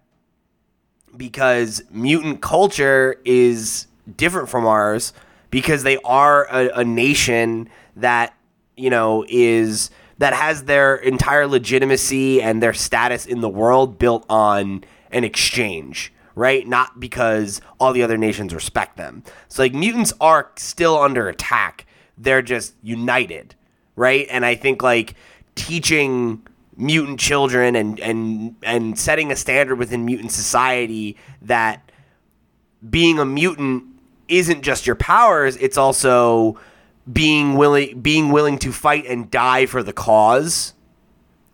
Because 1.15 1.83
mutant 1.91 2.41
culture 2.41 3.21
is 3.25 3.87
different 4.17 4.49
from 4.49 4.67
ours 4.67 5.13
because 5.53 5.85
they 5.85 5.99
are 5.99 6.49
a, 6.51 6.81
a 6.81 6.85
nation 6.85 7.69
that 7.95 8.35
you 8.77 8.91
know 8.91 9.25
is 9.29 9.91
that 10.19 10.33
has 10.33 10.65
their 10.65 10.97
entire 10.97 11.47
legitimacy 11.47 12.43
and 12.43 12.61
their 12.61 12.75
status 12.75 13.25
in 13.25 13.41
the 13.41 13.49
world 13.49 13.97
built 13.99 14.27
on 14.29 14.83
an 15.13 15.23
exchange 15.23 16.13
right? 16.35 16.67
Not 16.67 16.99
because 16.99 17.61
all 17.79 17.93
the 17.93 18.03
other 18.03 18.17
nations 18.17 18.55
respect 18.55 18.97
them. 18.97 19.23
So 19.49 19.65
like 19.65 19.75
mutants 19.75 20.15
are 20.19 20.51
still 20.57 20.99
under 20.99 21.29
attack. 21.29 21.85
They're 22.17 22.41
just 22.41 22.73
united 22.83 23.55
right? 23.97 24.27
And 24.31 24.45
i 24.45 24.55
think 24.55 24.83
like 24.83 25.15
teaching 25.55 26.47
mutant 26.77 27.21
children 27.21 27.77
and 27.77 28.01
and 28.01 28.57
and 28.63 28.99
setting 28.99 29.31
a 29.31 29.37
standard 29.37 29.77
within 29.77 30.05
mutant 30.05 30.33
society 30.33 31.17
that 31.43 31.91
being 32.89 33.19
a 33.19 33.25
mutant 33.25 33.85
isn't 34.33 34.63
just 34.63 34.87
your 34.87 34.97
powers 34.97 35.57
it's 35.57 35.77
also 35.77 36.59
being 37.13 37.55
willing 37.55 38.01
being 38.01 38.31
willing 38.33 38.59
to 38.59 38.73
fight 38.73 39.05
and 39.07 39.31
die 39.31 39.67
for 39.67 39.83
the 39.83 39.93
cause 39.93 40.75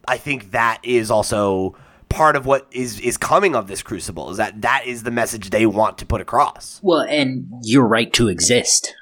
i 0.06 0.16
think 0.16 0.50
that 0.52 0.78
is 0.82 1.10
also 1.10 1.74
part 2.08 2.36
of 2.36 2.46
what 2.46 2.66
is 2.70 3.00
is 3.00 3.16
coming 3.18 3.54
of 3.54 3.66
this 3.68 3.82
crucible 3.82 4.30
is 4.30 4.36
that 4.38 4.62
that 4.62 4.86
is 4.86 5.02
the 5.02 5.10
message 5.10 5.50
they 5.50 5.66
want 5.66 5.98
to 5.98 6.06
put 6.06 6.22
across. 6.22 6.80
Well, 6.82 7.00
and 7.00 7.46
your 7.62 7.86
right 7.86 8.10
to 8.14 8.28
exist 8.28 8.94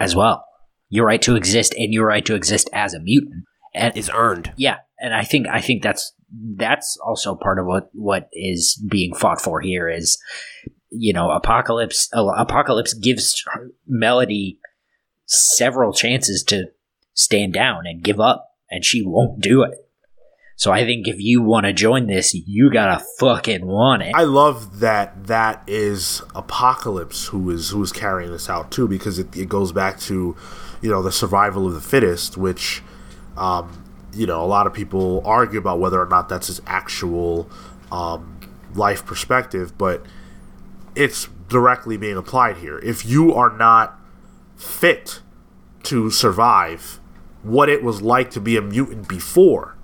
as 0.00 0.16
well. 0.16 0.44
Your 0.88 1.06
right 1.06 1.22
to 1.22 1.36
exist 1.36 1.72
and 1.78 1.92
your 1.94 2.06
right 2.06 2.26
to 2.26 2.34
exist 2.34 2.68
as 2.72 2.94
a 2.94 2.98
mutant 3.00 3.44
and 3.74 3.96
Is 3.96 4.10
earned. 4.12 4.52
yeah, 4.56 4.78
and 4.98 5.14
I 5.14 5.22
think 5.22 5.46
I 5.46 5.60
think 5.60 5.84
that's 5.84 6.12
that's 6.56 6.98
also 7.06 7.36
part 7.36 7.60
of 7.60 7.66
what 7.66 7.90
what 7.92 8.28
is 8.32 8.82
being 8.90 9.14
fought 9.14 9.40
for 9.40 9.60
here 9.60 9.88
is 9.88 10.18
you 10.90 11.12
know 11.12 11.30
apocalypse 11.30 12.08
apocalypse 12.12 12.94
gives 12.94 13.44
melody 13.86 14.58
several 15.26 15.92
chances 15.92 16.42
to 16.42 16.64
stand 17.14 17.52
down 17.52 17.86
and 17.86 18.02
give 18.02 18.20
up 18.20 18.56
and 18.70 18.84
she 18.84 19.02
won't 19.02 19.40
do 19.40 19.62
it. 19.62 19.74
So 20.56 20.72
i 20.72 20.84
think 20.84 21.06
if 21.06 21.20
you 21.20 21.42
want 21.42 21.66
to 21.66 21.72
join 21.72 22.06
this 22.06 22.34
you 22.34 22.70
gotta 22.70 23.04
fucking 23.18 23.66
want 23.66 24.02
it. 24.02 24.14
I 24.14 24.24
love 24.24 24.80
that 24.80 25.26
that 25.26 25.62
is 25.66 26.22
Apocalypse 26.34 27.26
who 27.26 27.50
is 27.50 27.70
who 27.70 27.82
is 27.82 27.92
carrying 27.92 28.30
this 28.30 28.48
out 28.48 28.70
too, 28.70 28.88
because 28.88 29.18
it, 29.18 29.36
it 29.36 29.48
goes 29.48 29.72
back 29.72 30.00
to, 30.00 30.36
you 30.80 30.90
know, 30.90 31.02
the 31.02 31.12
survival 31.12 31.66
of 31.66 31.74
the 31.74 31.80
fittest, 31.80 32.36
which, 32.36 32.82
um, 33.36 33.84
you 34.12 34.26
know, 34.26 34.42
a 34.42 34.46
lot 34.46 34.66
of 34.66 34.72
people 34.72 35.22
argue 35.24 35.58
about 35.58 35.78
whether 35.78 36.00
or 36.00 36.06
not 36.06 36.28
that's 36.28 36.48
his 36.48 36.60
actual 36.66 37.48
um, 37.92 38.40
life 38.74 39.04
perspective, 39.06 39.76
but 39.78 40.04
it's 40.98 41.28
directly 41.48 41.96
being 41.96 42.16
applied 42.16 42.56
here. 42.56 42.78
If 42.80 43.06
you 43.06 43.32
are 43.32 43.56
not 43.56 43.96
fit 44.56 45.20
to 45.84 46.10
survive 46.10 46.98
what 47.44 47.68
it 47.68 47.84
was 47.84 48.02
like 48.02 48.32
to 48.32 48.40
be 48.40 48.56
a 48.56 48.60
mutant 48.60 49.08
before, 49.08 49.76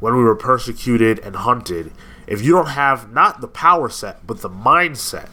when 0.00 0.16
we 0.16 0.24
were 0.24 0.34
persecuted 0.34 1.18
and 1.18 1.36
hunted, 1.36 1.92
if 2.26 2.42
you 2.42 2.52
don't 2.52 2.70
have 2.70 3.12
not 3.12 3.42
the 3.42 3.48
power 3.48 3.90
set, 3.90 4.26
but 4.26 4.40
the 4.40 4.48
mindset 4.48 5.28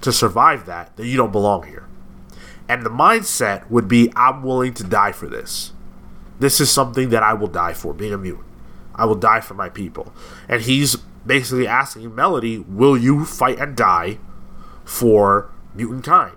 to 0.00 0.12
survive 0.12 0.64
that, 0.66 0.96
then 0.96 1.06
you 1.06 1.16
don't 1.16 1.32
belong 1.32 1.66
here. 1.66 1.86
And 2.68 2.84
the 2.84 2.90
mindset 2.90 3.68
would 3.68 3.88
be 3.88 4.12
I'm 4.14 4.44
willing 4.44 4.74
to 4.74 4.84
die 4.84 5.10
for 5.10 5.26
this. 5.26 5.72
This 6.38 6.60
is 6.60 6.70
something 6.70 7.08
that 7.08 7.24
I 7.24 7.34
will 7.34 7.48
die 7.48 7.72
for, 7.72 7.92
being 7.92 8.12
a 8.12 8.18
mutant. 8.18 8.46
I 8.94 9.06
will 9.06 9.16
die 9.16 9.40
for 9.40 9.54
my 9.54 9.70
people. 9.70 10.12
And 10.48 10.62
he's 10.62 10.94
basically 11.26 11.66
asking 11.66 12.14
Melody, 12.14 12.58
Will 12.60 12.96
you 12.96 13.24
fight 13.24 13.58
and 13.58 13.76
die 13.76 14.18
for 14.88 15.50
mutant 15.74 16.04
kind? 16.04 16.36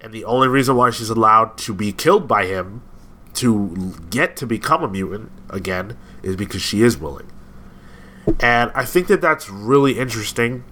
And 0.00 0.12
the 0.12 0.24
only 0.24 0.48
reason 0.48 0.76
why 0.76 0.90
she's 0.90 1.10
allowed 1.10 1.58
to 1.58 1.74
be 1.74 1.92
killed 1.92 2.26
by 2.26 2.46
him 2.46 2.82
to 3.34 3.94
get 4.08 4.36
to 4.36 4.46
become 4.46 4.82
a 4.82 4.88
mutant 4.88 5.30
again 5.50 5.96
is 6.22 6.34
because 6.34 6.62
she 6.62 6.82
is 6.82 6.96
willing. 6.96 7.30
And 8.40 8.72
I 8.74 8.84
think 8.84 9.08
that 9.08 9.20
that's 9.20 9.50
really 9.50 9.98
interesting. 9.98 10.64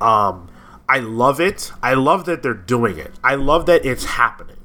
Um, 0.00 0.48
I 0.88 0.98
love 1.00 1.40
it. 1.40 1.72
I 1.82 1.94
love 1.94 2.24
that 2.24 2.42
they're 2.42 2.54
doing 2.54 2.98
it. 2.98 3.12
I 3.22 3.34
love 3.34 3.66
that 3.66 3.84
it's 3.84 4.04
happening. 4.04 4.56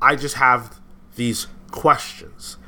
I 0.00 0.14
just 0.14 0.36
have 0.36 0.78
these 1.16 1.46
questions. 1.70 2.58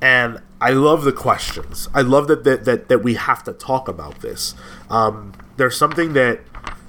And 0.00 0.42
I 0.60 0.70
love 0.70 1.04
the 1.04 1.12
questions. 1.12 1.88
I 1.94 2.02
love 2.02 2.28
that 2.28 2.44
that, 2.44 2.64
that, 2.66 2.88
that 2.88 3.02
we 3.02 3.14
have 3.14 3.42
to 3.44 3.54
talk 3.54 3.88
about 3.88 4.20
this. 4.20 4.54
Um, 4.90 5.32
there's 5.56 5.76
something 5.76 6.12
that 6.12 6.40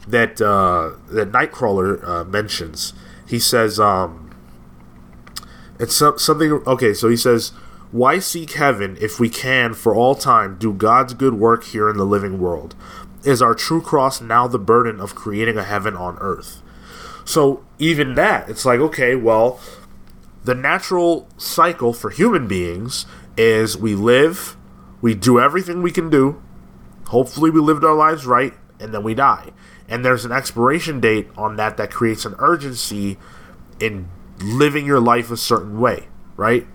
that 0.08 0.42
uh, 0.42 0.92
that 1.10 1.32
Nightcrawler 1.32 2.03
uh, 2.08 2.24
mentions. 2.24 2.94
He 3.27 3.40
says, 3.40 3.80
um, 3.80 4.34
it's 5.80 5.95
some, 5.95 6.18
something. 6.18 6.52
Okay, 6.66 6.94
so 6.94 7.10
he 7.10 7.18
says, 7.18 7.50
"Why 7.92 8.19
seek 8.19 8.53
heaven 8.53 8.98
if 9.02 9.19
we 9.19 9.30
can, 9.30 9.74
for 9.74 9.94
all 9.94 10.16
time, 10.16 10.58
do 10.58 10.74
God's 10.74 11.14
good 11.14 11.34
work 11.36 11.66
here 11.66 11.90
in 11.90 11.98
the 11.98 12.06
living 12.06 12.40
world? 12.40 12.76
Is 13.24 13.42
our 13.42 13.53
true 13.53 13.82
cross 13.82 14.22
now 14.22 14.48
the 14.48 14.60
burden 14.60 15.00
of 15.00 15.16
creating 15.16 15.58
a 15.58 15.64
heaven 15.64 15.95
on 15.95 16.18
earth?" 16.19 16.61
So 17.26 17.66
even 17.77 18.16
that, 18.16 18.50
it's 18.50 18.64
like, 18.64 18.80
okay, 18.80 19.14
well, 19.14 19.60
the 20.45 20.56
natural 20.56 21.27
cycle 21.36 21.92
for 21.92 22.10
human 22.10 22.48
beings 22.48 23.06
is 23.36 23.77
we 23.77 23.95
live, 23.95 24.56
we 25.02 25.14
do 25.14 25.38
everything 25.38 25.82
we 25.82 25.92
can 25.92 26.10
do. 26.10 26.42
Hopefully, 27.08 27.52
we 27.52 27.60
lived 27.60 27.84
our 27.84 27.94
lives 27.94 28.26
right, 28.26 28.53
and 28.80 28.94
then 28.94 29.03
we 29.03 29.14
die. 29.14 29.52
And 29.90 30.03
there's 30.03 30.25
an 30.25 30.32
expiration 30.32 30.99
date 30.99 31.27
on 31.38 31.56
that 31.56 31.77
that 31.77 31.91
creates 31.91 32.25
an 32.25 32.35
urgency 32.40 33.17
in 33.80 34.09
living 34.40 34.85
your 34.85 34.99
life 34.99 35.32
a 35.32 35.38
certain 35.38 35.80
way, 35.80 36.07
right? 36.35 36.67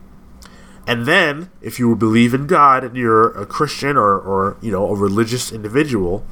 And 0.87 1.07
then, 1.07 1.51
if 1.61 1.79
you 1.79 1.95
believe 1.95 2.35
in 2.35 2.47
God 2.47 2.83
and 2.83 2.97
you're 2.97 3.31
a 3.41 3.47
Christian 3.47 3.97
or, 3.97 4.19
or 4.19 4.57
you 4.61 4.73
know, 4.73 4.89
a 4.89 4.97
religious 4.97 5.53
individual, 5.53 6.27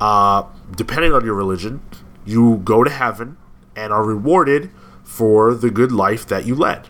uh, 0.00 0.44
depending 0.74 1.12
on 1.12 1.24
your 1.24 1.34
religion, 1.34 1.80
you 2.24 2.60
go 2.64 2.82
to 2.82 2.90
heaven 2.90 3.36
and 3.76 3.92
are 3.92 4.04
rewarded 4.04 4.70
for 5.04 5.54
the 5.54 5.70
good 5.70 5.92
life 5.92 6.26
that 6.26 6.44
you 6.44 6.54
led. 6.54 6.88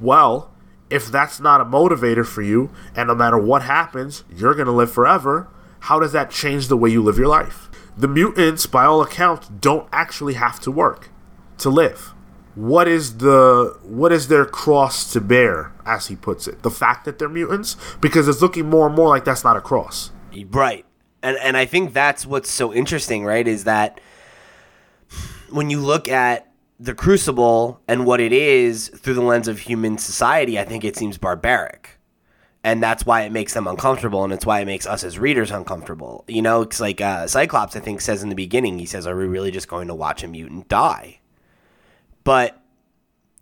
Well, 0.00 0.52
if 0.90 1.06
that's 1.10 1.40
not 1.40 1.60
a 1.60 1.64
motivator 1.64 2.24
for 2.26 2.42
you, 2.42 2.70
and 2.94 3.08
no 3.08 3.14
matter 3.14 3.38
what 3.38 3.62
happens, 3.62 4.22
you're 4.34 4.54
going 4.54 4.66
to 4.66 4.72
live 4.72 4.92
forever, 4.92 5.48
how 5.80 5.98
does 5.98 6.12
that 6.12 6.30
change 6.30 6.68
the 6.68 6.76
way 6.76 6.90
you 6.90 7.02
live 7.02 7.18
your 7.18 7.28
life? 7.28 7.63
The 7.96 8.08
mutants, 8.08 8.66
by 8.66 8.84
all 8.84 9.02
accounts, 9.02 9.48
don't 9.48 9.88
actually 9.92 10.34
have 10.34 10.58
to 10.60 10.70
work 10.70 11.10
to 11.58 11.70
live. 11.70 12.12
What 12.54 12.86
is 12.86 13.18
the 13.18 13.78
what 13.82 14.12
is 14.12 14.28
their 14.28 14.44
cross 14.44 15.12
to 15.12 15.20
bear, 15.20 15.72
as 15.84 16.06
he 16.06 16.16
puts 16.16 16.46
it? 16.46 16.62
The 16.62 16.70
fact 16.70 17.04
that 17.04 17.18
they're 17.18 17.28
mutants, 17.28 17.76
because 18.00 18.28
it's 18.28 18.40
looking 18.40 18.70
more 18.70 18.86
and 18.86 18.94
more 18.94 19.08
like 19.08 19.24
that's 19.24 19.44
not 19.44 19.56
a 19.56 19.60
cross. 19.60 20.10
Right. 20.50 20.84
And 21.22 21.36
and 21.38 21.56
I 21.56 21.64
think 21.66 21.92
that's 21.92 22.26
what's 22.26 22.50
so 22.50 22.72
interesting, 22.72 23.24
right? 23.24 23.46
Is 23.46 23.64
that 23.64 24.00
when 25.50 25.70
you 25.70 25.80
look 25.80 26.08
at 26.08 26.52
the 26.78 26.94
crucible 26.94 27.80
and 27.88 28.04
what 28.04 28.20
it 28.20 28.32
is 28.32 28.88
through 28.88 29.14
the 29.14 29.22
lens 29.22 29.48
of 29.48 29.60
human 29.60 29.98
society, 29.98 30.58
I 30.58 30.64
think 30.64 30.84
it 30.84 30.96
seems 30.96 31.18
barbaric. 31.18 31.98
And 32.64 32.82
that's 32.82 33.04
why 33.04 33.22
it 33.22 33.30
makes 33.30 33.52
them 33.52 33.66
uncomfortable, 33.66 34.24
and 34.24 34.32
it's 34.32 34.46
why 34.46 34.60
it 34.60 34.64
makes 34.64 34.86
us 34.86 35.04
as 35.04 35.18
readers 35.18 35.50
uncomfortable. 35.50 36.24
You 36.26 36.40
know, 36.40 36.62
it's 36.62 36.80
like 36.80 37.00
uh, 37.00 37.26
Cyclops, 37.26 37.76
I 37.76 37.80
think, 37.80 38.00
says 38.00 38.22
in 38.22 38.30
the 38.30 38.34
beginning, 38.34 38.78
he 38.78 38.86
says, 38.86 39.06
Are 39.06 39.14
we 39.14 39.26
really 39.26 39.50
just 39.50 39.68
going 39.68 39.86
to 39.88 39.94
watch 39.94 40.24
a 40.24 40.28
mutant 40.28 40.68
die? 40.68 41.20
But 42.24 42.58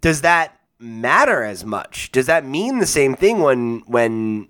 does 0.01 0.23
that 0.23 0.59
matter 0.81 1.45
as 1.45 1.65
much? 1.65 2.11
Does 2.13 2.27
that 2.27 2.45
mean 2.45 2.81
the 2.81 2.87
same 2.87 3.15
thing 3.15 3.39
when 3.39 3.85
when 3.87 4.49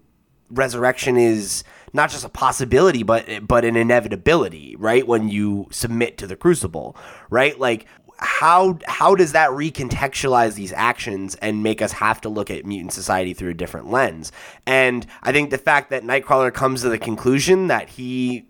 resurrection 0.51 1.17
is 1.17 1.65
not 1.93 2.11
just 2.11 2.25
a 2.25 2.29
possibility 2.29 3.03
but 3.03 3.47
but 3.47 3.65
an 3.65 3.77
inevitability, 3.77 4.75
right? 4.77 5.07
When 5.07 5.29
you 5.29 5.69
submit 5.71 6.17
to 6.19 6.27
the 6.27 6.37
crucible, 6.37 6.97
right? 7.31 7.59
Like 7.59 7.87
how 8.23 8.79
how 8.87 9.15
does 9.15 9.33
that 9.33 9.51
recontextualize 9.51 10.55
these 10.55 10.73
actions 10.73 11.35
and 11.37 11.63
make 11.63 11.83
us 11.83 11.93
have 11.93 12.21
to 12.23 12.29
look 12.29 12.51
at 12.51 12.65
mutant 12.65 12.93
society 12.93 13.35
through 13.35 13.51
a 13.51 13.55
different 13.55 13.91
lens? 13.91 14.33
And 14.67 15.07
I 15.23 15.33
think 15.33 15.51
the 15.51 15.59
fact 15.59 15.91
that 15.91 16.05
Nightcrawler 16.05 16.53
comes 16.53 16.83
to 16.83 16.89
the 16.89 16.99
conclusion 16.99 17.67
that 17.67 17.91
he 17.91 18.47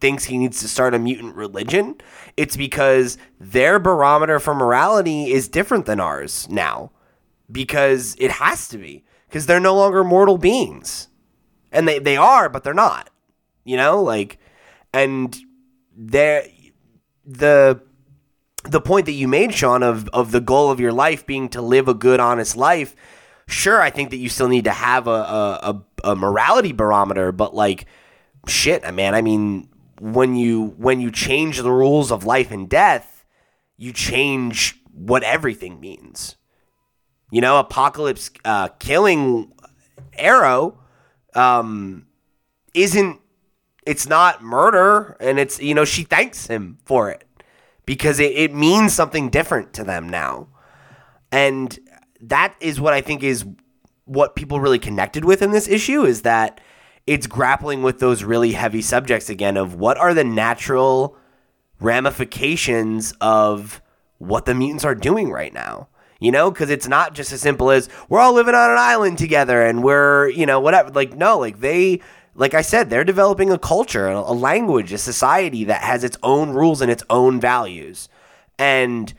thinks 0.00 0.24
he 0.24 0.38
needs 0.38 0.60
to 0.60 0.68
start 0.68 0.94
a 0.94 0.98
mutant 0.98 1.36
religion, 1.36 1.96
it's 2.36 2.56
because 2.56 3.18
their 3.38 3.78
barometer 3.78 4.40
for 4.40 4.54
morality 4.54 5.30
is 5.30 5.48
different 5.48 5.86
than 5.86 6.00
ours 6.00 6.48
now. 6.48 6.90
Because 7.50 8.16
it 8.18 8.30
has 8.30 8.66
to 8.68 8.78
be. 8.78 9.04
Because 9.28 9.46
they're 9.46 9.60
no 9.60 9.76
longer 9.76 10.02
mortal 10.02 10.38
beings. 10.38 11.08
And 11.70 11.86
they, 11.86 11.98
they 11.98 12.16
are, 12.16 12.48
but 12.48 12.64
they're 12.64 12.72
not. 12.72 13.10
You 13.64 13.76
know, 13.76 14.02
like 14.02 14.38
and 14.92 15.36
they're 15.96 16.46
the 17.24 17.80
the 18.64 18.80
point 18.80 19.06
that 19.06 19.12
you 19.12 19.28
made, 19.28 19.54
Sean, 19.54 19.82
of 19.82 20.08
of 20.10 20.30
the 20.30 20.40
goal 20.40 20.70
of 20.70 20.80
your 20.80 20.92
life 20.92 21.26
being 21.26 21.48
to 21.50 21.62
live 21.62 21.88
a 21.88 21.94
good, 21.94 22.20
honest 22.20 22.56
life. 22.56 22.94
Sure, 23.48 23.80
I 23.80 23.90
think 23.90 24.10
that 24.10 24.18
you 24.18 24.28
still 24.28 24.48
need 24.48 24.64
to 24.64 24.70
have 24.72 25.06
a 25.06 25.10
a, 25.10 25.82
a, 26.04 26.16
morality 26.16 26.72
barometer, 26.72 27.32
but 27.32 27.54
like 27.54 27.86
shit, 28.46 28.82
man. 28.94 29.14
I 29.14 29.22
mean, 29.22 29.68
when 30.00 30.36
you 30.36 30.74
when 30.78 31.00
you 31.00 31.10
change 31.10 31.60
the 31.60 31.72
rules 31.72 32.12
of 32.12 32.24
life 32.24 32.50
and 32.50 32.68
death, 32.68 33.24
you 33.76 33.92
change 33.92 34.80
what 34.92 35.22
everything 35.22 35.80
means. 35.80 36.36
You 37.30 37.40
know, 37.40 37.58
Apocalypse 37.58 38.30
uh, 38.44 38.68
killing 38.78 39.52
Aero 40.14 40.78
um, 41.34 42.06
isn't. 42.74 43.20
It's 43.84 44.06
not 44.06 44.44
murder, 44.44 45.16
and 45.18 45.40
it's 45.40 45.60
you 45.60 45.74
know 45.74 45.84
she 45.84 46.04
thanks 46.04 46.46
him 46.46 46.78
for 46.84 47.10
it 47.10 47.24
because 47.86 48.20
it, 48.20 48.32
it 48.32 48.54
means 48.54 48.92
something 48.92 49.30
different 49.30 49.72
to 49.74 49.84
them 49.84 50.08
now, 50.08 50.48
and 51.30 51.78
that 52.20 52.54
is 52.60 52.80
what 52.80 52.92
I 52.92 53.00
think 53.00 53.22
is 53.22 53.44
what 54.04 54.36
people 54.36 54.60
really 54.60 54.78
connected 54.78 55.24
with 55.24 55.42
in 55.42 55.50
this 55.50 55.68
issue 55.68 56.04
is 56.04 56.22
that 56.22 56.60
it's 57.06 57.26
grappling 57.26 57.82
with 57.82 57.98
those 57.98 58.22
really 58.22 58.52
heavy 58.52 58.82
subjects 58.82 59.28
again 59.28 59.56
of 59.56 59.74
what 59.74 59.96
are 59.98 60.14
the 60.14 60.24
natural 60.24 61.16
ramifications 61.80 63.12
of 63.20 63.82
what 64.18 64.44
the 64.44 64.54
mutants 64.54 64.84
are 64.84 64.94
doing 64.94 65.30
right 65.30 65.52
now. 65.52 65.88
You 66.20 66.30
know, 66.30 66.52
because 66.52 66.70
it's 66.70 66.86
not 66.86 67.14
just 67.14 67.32
as 67.32 67.40
simple 67.40 67.72
as 67.72 67.88
we're 68.08 68.20
all 68.20 68.32
living 68.32 68.54
on 68.54 68.70
an 68.70 68.78
island 68.78 69.18
together 69.18 69.60
and 69.60 69.82
we're, 69.82 70.28
you 70.28 70.46
know, 70.46 70.60
whatever. 70.60 70.90
Like, 70.90 71.16
no, 71.16 71.36
like 71.36 71.58
they 71.58 72.00
like 72.34 72.54
I 72.54 72.62
said, 72.62 72.88
they're 72.88 73.04
developing 73.04 73.50
a 73.50 73.58
culture, 73.58 74.08
a 74.08 74.32
language, 74.32 74.92
a 74.92 74.98
society 74.98 75.64
that 75.64 75.82
has 75.82 76.02
its 76.04 76.16
own 76.22 76.50
rules 76.50 76.80
and 76.80 76.90
its 76.90 77.04
own 77.10 77.40
values. 77.40 78.08
And 78.58 79.12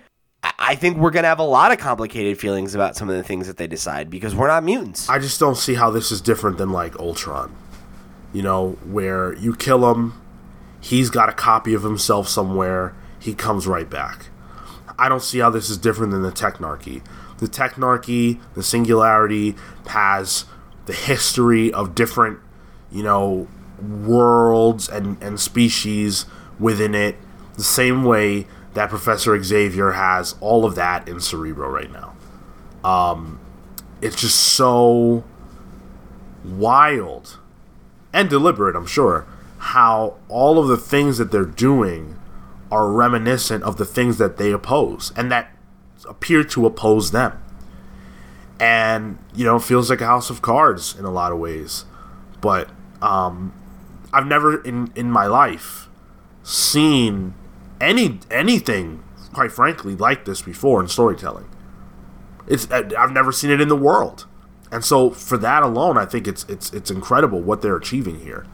I 0.43 0.75
think 0.75 0.97
we're 0.97 1.11
going 1.11 1.23
to 1.23 1.29
have 1.29 1.39
a 1.39 1.43
lot 1.43 1.71
of 1.71 1.77
complicated 1.77 2.39
feelings 2.39 2.75
about 2.75 2.95
some 2.95 3.09
of 3.09 3.15
the 3.15 3.23
things 3.23 3.47
that 3.47 3.57
they 3.57 3.67
decide 3.67 4.09
because 4.09 4.35
we're 4.35 4.47
not 4.47 4.63
mutants. 4.63 5.07
I 5.09 5.19
just 5.19 5.39
don't 5.39 5.57
see 5.57 5.75
how 5.75 5.89
this 5.89 6.11
is 6.11 6.21
different 6.21 6.57
than 6.57 6.71
like 6.71 6.97
Ultron. 6.99 7.55
You 8.33 8.41
know, 8.41 8.71
where 8.83 9.35
you 9.35 9.55
kill 9.55 9.93
him, 9.93 10.19
he's 10.81 11.09
got 11.09 11.29
a 11.29 11.33
copy 11.33 11.73
of 11.73 11.83
himself 11.83 12.27
somewhere, 12.27 12.95
he 13.19 13.33
comes 13.33 13.67
right 13.67 13.89
back. 13.89 14.27
I 14.97 15.07
don't 15.07 15.21
see 15.21 15.39
how 15.39 15.49
this 15.49 15.69
is 15.69 15.77
different 15.77 16.11
than 16.11 16.23
the 16.23 16.31
Technarchy. 16.31 17.03
The 17.39 17.47
Technarchy, 17.47 18.39
the 18.53 18.63
Singularity, 18.63 19.55
has 19.87 20.45
the 20.85 20.93
history 20.93 21.71
of 21.71 21.95
different, 21.95 22.39
you 22.93 23.03
know, 23.03 23.47
worlds 23.81 24.87
and, 24.87 25.21
and 25.21 25.39
species 25.39 26.25
within 26.59 26.95
it, 26.95 27.17
the 27.55 27.63
same 27.63 28.03
way 28.03 28.47
that 28.73 28.89
Professor 28.89 29.41
Xavier 29.41 29.91
has 29.91 30.35
all 30.39 30.65
of 30.65 30.75
that 30.75 31.07
in 31.07 31.19
Cerebro 31.19 31.69
right 31.69 31.91
now. 31.91 32.15
Um, 32.87 33.39
it's 34.01 34.19
just 34.19 34.37
so 34.37 35.23
wild 36.43 37.37
and 38.11 38.29
deliberate, 38.29 38.75
I'm 38.75 38.85
sure, 38.85 39.25
how 39.57 40.17
all 40.27 40.59
of 40.59 40.67
the 40.67 40.77
things 40.77 41.17
that 41.17 41.31
they're 41.31 41.45
doing 41.45 42.19
are 42.71 42.89
reminiscent 42.89 43.63
of 43.63 43.77
the 43.77 43.85
things 43.85 44.17
that 44.17 44.37
they 44.37 44.51
oppose 44.51 45.11
and 45.15 45.31
that 45.31 45.51
appear 46.07 46.43
to 46.43 46.65
oppose 46.65 47.11
them. 47.11 47.39
And, 48.59 49.17
you 49.33 49.45
know, 49.45 49.57
it 49.57 49.63
feels 49.63 49.89
like 49.89 50.01
a 50.01 50.05
house 50.05 50.29
of 50.29 50.41
cards 50.41 50.95
in 50.97 51.05
a 51.05 51.11
lot 51.11 51.31
of 51.31 51.39
ways. 51.39 51.85
But 52.41 52.69
um, 53.03 53.53
I've 54.13 54.25
never 54.25 54.61
in, 54.63 54.91
in 54.95 55.11
my 55.11 55.27
life 55.27 55.89
seen 56.41 57.35
any 57.81 58.19
anything, 58.31 59.03
quite 59.33 59.51
frankly, 59.51 59.95
like 59.95 60.25
this 60.25 60.41
before 60.41 60.81
in 60.81 60.87
storytelling. 60.87 61.49
It's 62.47 62.69
I've 62.71 63.11
never 63.11 63.31
seen 63.31 63.51
it 63.51 63.61
in 63.61 63.67
the 63.67 63.75
world. 63.75 64.25
And 64.71 64.83
so 64.83 65.11
for 65.11 65.37
that 65.37 65.61
alone, 65.61 65.97
I 65.97 66.05
think 66.05 66.27
it's 66.27 66.45
it's 66.49 66.71
it's 66.73 66.89
incredible 66.89 67.41
what 67.41 67.61
they're 67.61 67.77
achieving 67.77 68.21
here. 68.21 68.45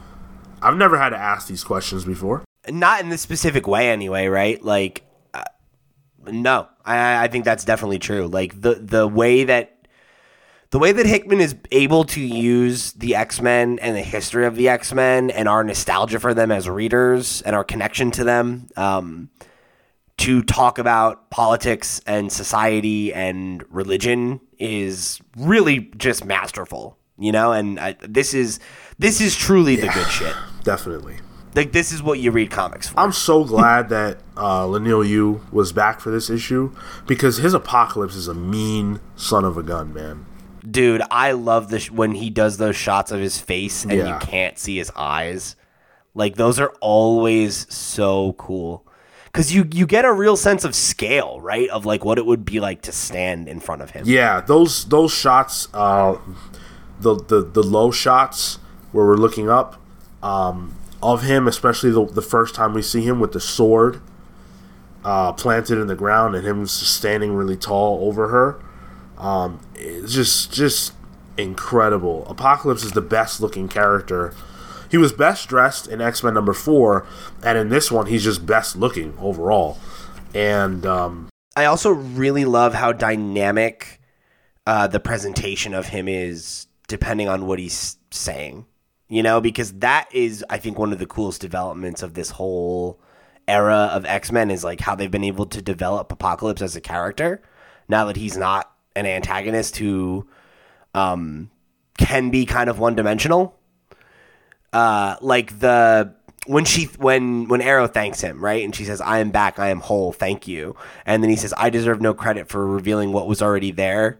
I've 0.62 0.76
never 0.76 0.98
had 0.98 1.10
to 1.10 1.18
ask 1.18 1.48
these 1.48 1.64
questions 1.64 2.04
before. 2.04 2.44
not 2.68 3.02
in 3.02 3.10
this 3.10 3.22
specific 3.22 3.66
way 3.68 3.90
anyway 3.90 4.28
right 4.28 4.62
like 4.64 5.04
uh, 5.34 5.44
no 6.28 6.68
I, 6.84 7.24
I 7.24 7.28
think 7.30 7.46
that's 7.46 7.64
definitely 7.64 8.00
true 8.00 8.28
like 8.28 8.60
the 8.60 8.76
the 8.76 9.08
way 9.08 9.46
that 9.46 9.79
the 10.72 10.80
way 10.80 10.92
that 10.92 11.06
hickman 11.06 11.40
is 11.40 11.56
able 11.72 12.04
to 12.04 12.22
use 12.22 12.94
the 12.94 13.16
x-men 13.16 13.80
and 13.80 13.96
the 13.96 14.02
history 14.02 14.46
of 14.46 14.56
the 14.56 14.70
x-men 14.70 15.30
and 15.32 15.48
our 15.48 15.64
nostalgia 15.64 16.20
for 16.20 16.34
them 16.34 16.52
as 16.52 16.70
readers 16.70 17.42
and 17.44 17.56
our 17.56 17.64
connection 17.64 18.12
to 18.12 18.24
them 18.24 18.68
um, 18.78 19.30
to 20.18 20.44
talk 20.44 20.78
about 20.78 21.30
politics 21.30 22.02
and 22.06 22.32
society 22.32 23.14
and 23.14 23.64
religion 23.70 24.40
is 24.58 25.20
really 25.38 25.92
just 25.98 26.26
masterful 26.26 26.98
you 27.18 27.32
know 27.32 27.52
and 27.52 27.80
I, 27.80 27.96
this 28.02 28.34
is 28.34 28.60
this 28.98 29.22
is 29.22 29.36
truly 29.36 29.76
the 29.76 29.88
good 29.88 30.08
shit 30.08 30.36
Definitely. 30.64 31.18
like 31.56 31.72
this 31.72 31.92
is 31.92 32.04
what 32.04 32.20
you 32.20 32.32
read 32.32 32.52
comics 32.52 32.90
for 32.90 33.00
I'm 33.00 33.14
so 33.14 33.44
glad 33.44 33.90
that 33.90 34.20
uh, 34.38 34.66
Leinil 34.66 35.08
Yu 35.08 35.42
was 35.52 35.72
back 35.72 36.00
for 36.00 36.12
this 36.12 36.30
issue 36.30 36.76
because 37.08 37.38
his 37.38 37.54
apocalypse 37.54 38.16
is 38.16 38.28
a 38.28 38.34
mean 38.34 39.00
son 39.16 39.44
of 39.44 39.58
a 39.58 39.64
gun, 39.64 39.94
man. 39.94 40.26
Dude, 40.70 41.02
I 41.12 41.32
love 41.34 41.70
this 41.70 41.90
when 41.92 42.12
he 42.14 42.30
does 42.30 42.58
those 42.58 42.76
shots 42.76 43.12
of 43.12 43.20
his 43.20 43.40
face 43.40 43.84
and 43.84 43.94
Yeah. 43.94 44.14
you 44.14 44.20
can't 44.20 44.58
see 44.58 44.78
his 44.78 44.92
eyes. 44.96 45.56
Like 46.16 46.36
those 46.36 46.60
are 46.60 46.74
always 46.82 47.66
so 47.74 48.34
cool. 48.34 48.86
Cuz 49.32 49.54
you 49.54 49.68
you 49.72 49.86
get 49.86 50.06
a 50.06 50.12
real 50.12 50.36
sense 50.36 50.64
of 50.64 50.74
scale, 50.76 51.40
right? 51.40 51.70
Of 51.70 51.86
like 51.86 52.04
what 52.04 52.18
it 52.18 52.26
would 52.26 52.44
be 52.46 52.60
like 52.60 52.82
to 52.84 52.92
stand 52.92 53.48
in 53.48 53.60
front 53.60 53.82
of 53.82 53.92
him. 53.92 54.04
Yeah, 54.08 54.42
those 54.42 54.86
those 54.86 55.12
shots, 55.14 55.68
uh, 55.74 56.16
the, 57.00 57.16
the 57.16 57.42
the 57.44 57.64
low 57.64 57.92
shots 57.92 58.58
where 58.92 59.06
we're 59.06 59.16
looking 59.18 59.50
up 59.50 59.76
um, 60.24 60.74
of 61.02 61.22
him, 61.24 61.48
especially 61.48 61.92
the, 61.92 62.06
the 62.06 62.22
first 62.24 62.56
time 62.56 62.74
we 62.74 62.82
see 62.82 63.02
him 63.02 63.20
with 63.20 63.32
the 63.34 63.40
sword 63.40 64.02
uh, 65.06 65.32
planted 65.32 65.80
in 65.80 65.88
the 65.88 65.96
ground 65.96 66.36
and 66.36 66.46
him 66.46 66.66
standing 66.66 67.34
really 67.34 67.56
tall 67.56 68.00
over 68.08 68.28
her. 68.30 68.60
Um, 69.20 69.60
it's 69.76 70.14
just 70.14 70.54
just 70.54 70.94
incredible. 71.38 72.26
Apocalypse 72.28 72.84
is 72.84 72.94
the 72.94 73.02
best 73.02 73.42
looking 73.42 73.68
character. 73.68 74.34
He 74.90 74.98
was 74.98 75.14
best 75.14 75.48
dressed 75.48 75.88
in 75.88 76.02
X 76.02 76.24
Men 76.24 76.34
number 76.34 76.54
four, 76.54 77.06
and 77.44 77.58
in 77.58 77.70
this 77.70 77.92
one, 77.92 78.08
he's 78.08 78.24
just 78.24 78.46
best 78.46 78.76
looking 78.76 79.16
overall. 79.20 79.78
And 80.34 80.86
um, 80.86 81.30
I 81.56 81.66
also 81.66 81.92
really 81.92 82.46
love 82.46 82.74
how 82.74 82.92
dynamic 82.92 84.02
uh, 84.66 84.88
the 84.88 85.00
presentation 85.00 85.74
of 85.74 85.88
him 85.88 86.08
is, 86.08 86.68
depending 86.88 87.28
on 87.28 87.46
what 87.46 87.60
he's 87.60 87.98
saying. 88.12 88.66
You 89.08 89.24
know, 89.24 89.42
because 89.42 89.74
that 89.74 90.08
is, 90.14 90.46
I 90.50 90.60
think, 90.60 90.78
one 90.78 90.94
of 90.94 91.00
the 91.00 91.08
coolest 91.08 91.42
developments 91.42 92.04
of 92.04 92.14
this 92.14 92.30
whole 92.30 93.00
era 93.48 93.90
of 93.92 94.06
X 94.06 94.32
Men 94.32 94.52
is 94.52 94.64
like 94.64 94.80
how 94.80 94.96
they've 94.96 95.10
been 95.10 95.24
able 95.24 95.48
to 95.48 95.62
develop 95.62 96.12
Apocalypse 96.12 96.62
as 96.62 96.76
a 96.76 96.82
character. 96.82 97.42
Now 97.88 98.06
that 98.06 98.18
he's 98.18 98.38
not 98.38 98.72
an 98.96 99.06
antagonist 99.06 99.78
who 99.78 100.28
um, 100.94 101.50
can 101.98 102.30
be 102.30 102.46
kind 102.46 102.70
of 102.70 102.80
one 102.80 102.96
dimensional. 102.96 103.56
Uh, 104.72 105.16
like 105.22 105.60
the 105.60 106.14
when 106.46 106.66
she 106.66 106.86
when 106.98 107.48
when 107.48 107.62
Aero 107.62 107.88
thanks 107.88 108.22
him, 108.22 108.44
right? 108.44 108.64
And 108.64 108.76
she 108.76 108.86
says, 108.86 109.02
"I 109.02 109.20
am 109.20 109.32
back. 109.32 109.60
I 109.60 109.70
am 109.70 109.82
whole. 109.82 110.12
Thank 110.12 110.48
you." 110.48 110.76
And 111.06 111.22
then 111.22 111.30
he 111.30 111.36
says, 111.36 111.54
"I 111.58 111.70
deserve 111.70 112.02
no 112.02 112.14
credit 112.14 112.48
for 112.48 112.66
revealing 112.66 113.12
what 113.12 113.28
was 113.28 113.42
already 113.42 113.72
there." 113.72 114.20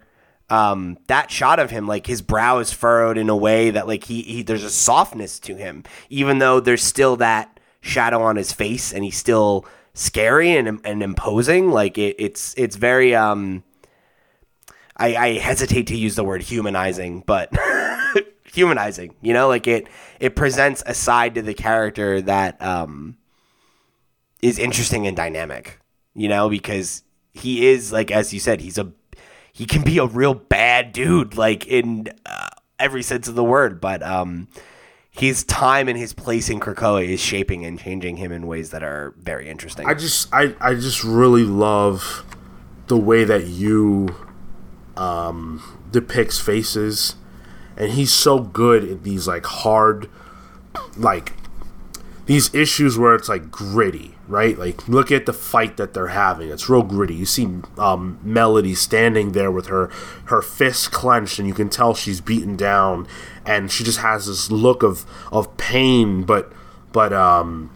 Um, 0.50 0.98
that 1.08 1.30
shot 1.30 1.60
of 1.60 1.70
him, 1.70 1.88
like 1.88 2.08
his 2.08 2.22
brow 2.22 2.58
is 2.60 2.72
furrowed 2.72 3.18
in 3.18 3.30
a 3.30 3.36
way 3.36 3.70
that 3.70 3.88
like 3.88 4.06
he, 4.06 4.22
he 4.24 4.42
there's 4.42 4.64
a 4.64 4.70
softness 4.70 5.40
to 5.42 5.56
him, 5.56 5.84
even 6.10 6.40
though 6.40 6.60
there's 6.60 6.84
still 6.84 7.16
that 7.18 7.60
shadow 7.82 8.22
on 8.22 8.36
his 8.36 8.52
face, 8.52 8.92
and 8.92 9.04
he's 9.04 9.18
still 9.18 9.66
scary 9.94 10.56
and 10.56 10.82
and 10.84 11.04
imposing. 11.04 11.70
Like 11.70 11.98
it, 11.98 12.16
it's 12.20 12.54
it's 12.58 12.76
very 12.76 13.16
um. 13.16 13.64
I, 15.00 15.16
I 15.16 15.34
hesitate 15.40 15.88
to 15.88 15.96
use 15.96 16.16
the 16.16 16.24
word 16.24 16.42
humanizing, 16.42 17.24
but 17.26 17.52
humanizing. 18.54 19.16
You 19.22 19.34
know, 19.34 19.48
like 19.48 19.68
it 19.68 19.88
it 20.20 20.36
presents 20.36 20.84
a 20.86 20.94
side 20.94 21.36
to 21.36 21.42
the 21.42 21.54
character 21.54 22.22
that 22.22 22.62
um 22.62 23.18
is 24.42 24.60
interesting 24.60 25.08
and 25.08 25.16
dynamic. 25.16 25.80
You 26.14 26.28
know, 26.28 26.50
because 26.50 27.04
he 27.32 27.68
is 27.68 27.92
like 27.92 28.12
as 28.12 28.34
you 28.34 28.40
said, 28.40 28.62
he's 28.62 28.78
a 28.78 28.92
he 29.54 29.66
can 29.66 29.84
be 29.84 29.98
a 29.98 30.06
real 30.06 30.34
bad 30.34 30.94
dude, 30.94 31.36
like 31.36 31.68
in 31.68 32.08
uh, 32.26 32.50
every 32.78 33.04
sense 33.04 33.28
of 33.28 33.36
the 33.36 33.44
word. 33.44 33.82
But 33.82 34.02
um, 34.04 34.48
his 35.10 35.44
time 35.44 35.88
and 35.88 35.98
his 35.98 36.14
place 36.14 36.50
in 36.50 36.60
Krakoa 36.60 37.06
is 37.06 37.20
shaping 37.20 37.66
and 37.66 37.80
changing 37.80 38.18
him 38.18 38.32
in 38.32 38.48
ways 38.48 38.72
that 38.72 38.84
are 38.84 39.14
very 39.18 39.50
interesting. 39.50 39.88
I 39.88 39.94
just 39.94 40.34
I, 40.34 40.56
I 40.62 40.76
just 40.76 41.04
really 41.04 41.44
love 41.44 42.26
the 42.88 42.98
way 42.98 43.24
that 43.24 43.48
Yu 43.48 44.16
um, 45.00 45.80
depicts 45.92 46.40
faces, 46.40 47.16
and 47.78 47.94
he's 47.94 48.12
so 48.12 48.40
good 48.40 48.84
at 48.84 49.04
these 49.04 49.28
like 49.28 49.46
hard, 49.46 50.10
like 50.98 51.34
these 52.26 52.54
issues 52.54 52.98
where 52.98 53.16
it's 53.16 53.30
like 53.30 53.50
gritty, 53.50 54.16
right? 54.28 54.58
Like 54.60 54.88
look 54.88 55.12
at 55.12 55.26
the 55.26 55.34
fight 55.34 55.78
that 55.78 55.94
they're 55.94 56.08
having; 56.08 56.50
it's 56.50 56.70
real 56.70 56.84
gritty. 56.84 57.16
You 57.16 57.26
see 57.26 57.48
um, 57.78 58.20
Melody 58.22 58.76
standing 58.76 59.32
there 59.32 59.52
with 59.52 59.68
her 59.68 59.90
her 60.26 60.42
fists 60.42 60.88
clenched, 60.90 61.40
and 61.40 61.48
you 61.48 61.54
can 61.54 61.70
tell 61.70 61.96
she's 61.96 62.20
beaten 62.20 62.58
down, 62.58 63.08
and 63.46 63.72
she 63.72 63.86
just 63.86 64.00
has 64.00 64.28
this 64.28 64.52
look 64.52 64.84
of 64.84 65.06
of 65.32 65.56
pain, 65.56 66.24
but 66.24 66.52
but 66.92 67.14
um 67.14 67.72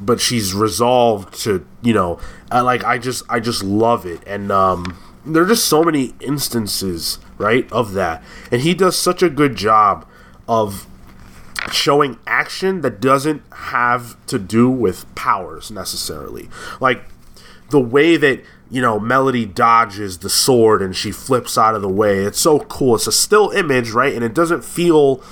but 0.00 0.20
she's 0.20 0.52
resolved 0.52 1.32
to 1.42 1.64
you 1.82 1.94
know 1.94 2.18
I, 2.50 2.60
like 2.60 2.82
i 2.82 2.98
just 2.98 3.22
i 3.28 3.38
just 3.38 3.62
love 3.62 4.06
it 4.06 4.22
and 4.26 4.50
um 4.50 4.96
there 5.26 5.42
are 5.42 5.48
just 5.48 5.66
so 5.66 5.82
many 5.82 6.14
instances 6.20 7.18
right 7.38 7.70
of 7.72 7.92
that. 7.94 8.22
And 8.50 8.60
he 8.60 8.74
does 8.74 8.96
such 8.98 9.22
a 9.22 9.30
good 9.30 9.56
job 9.56 10.06
of 10.48 10.86
showing 11.72 12.18
action 12.26 12.82
that 12.82 13.00
doesn't 13.00 13.42
have 13.52 14.24
to 14.26 14.38
do 14.38 14.68
with 14.68 15.12
powers 15.14 15.70
necessarily. 15.70 16.48
Like 16.80 17.04
the 17.70 17.80
way 17.80 18.16
that 18.16 18.42
you 18.70 18.80
know 18.80 18.98
melody 18.98 19.46
dodges 19.46 20.18
the 20.18 20.30
sword 20.30 20.82
and 20.82 20.94
she 20.94 21.10
flips 21.10 21.56
out 21.56 21.74
of 21.74 21.82
the 21.82 21.88
way 21.88 22.20
it's 22.20 22.40
so 22.40 22.60
cool. 22.60 22.94
It's 22.94 23.06
a 23.06 23.12
still 23.12 23.50
image 23.50 23.90
right 23.90 24.14
and 24.14 24.24
it 24.24 24.34
doesn't 24.34 24.64
feel 24.64 25.22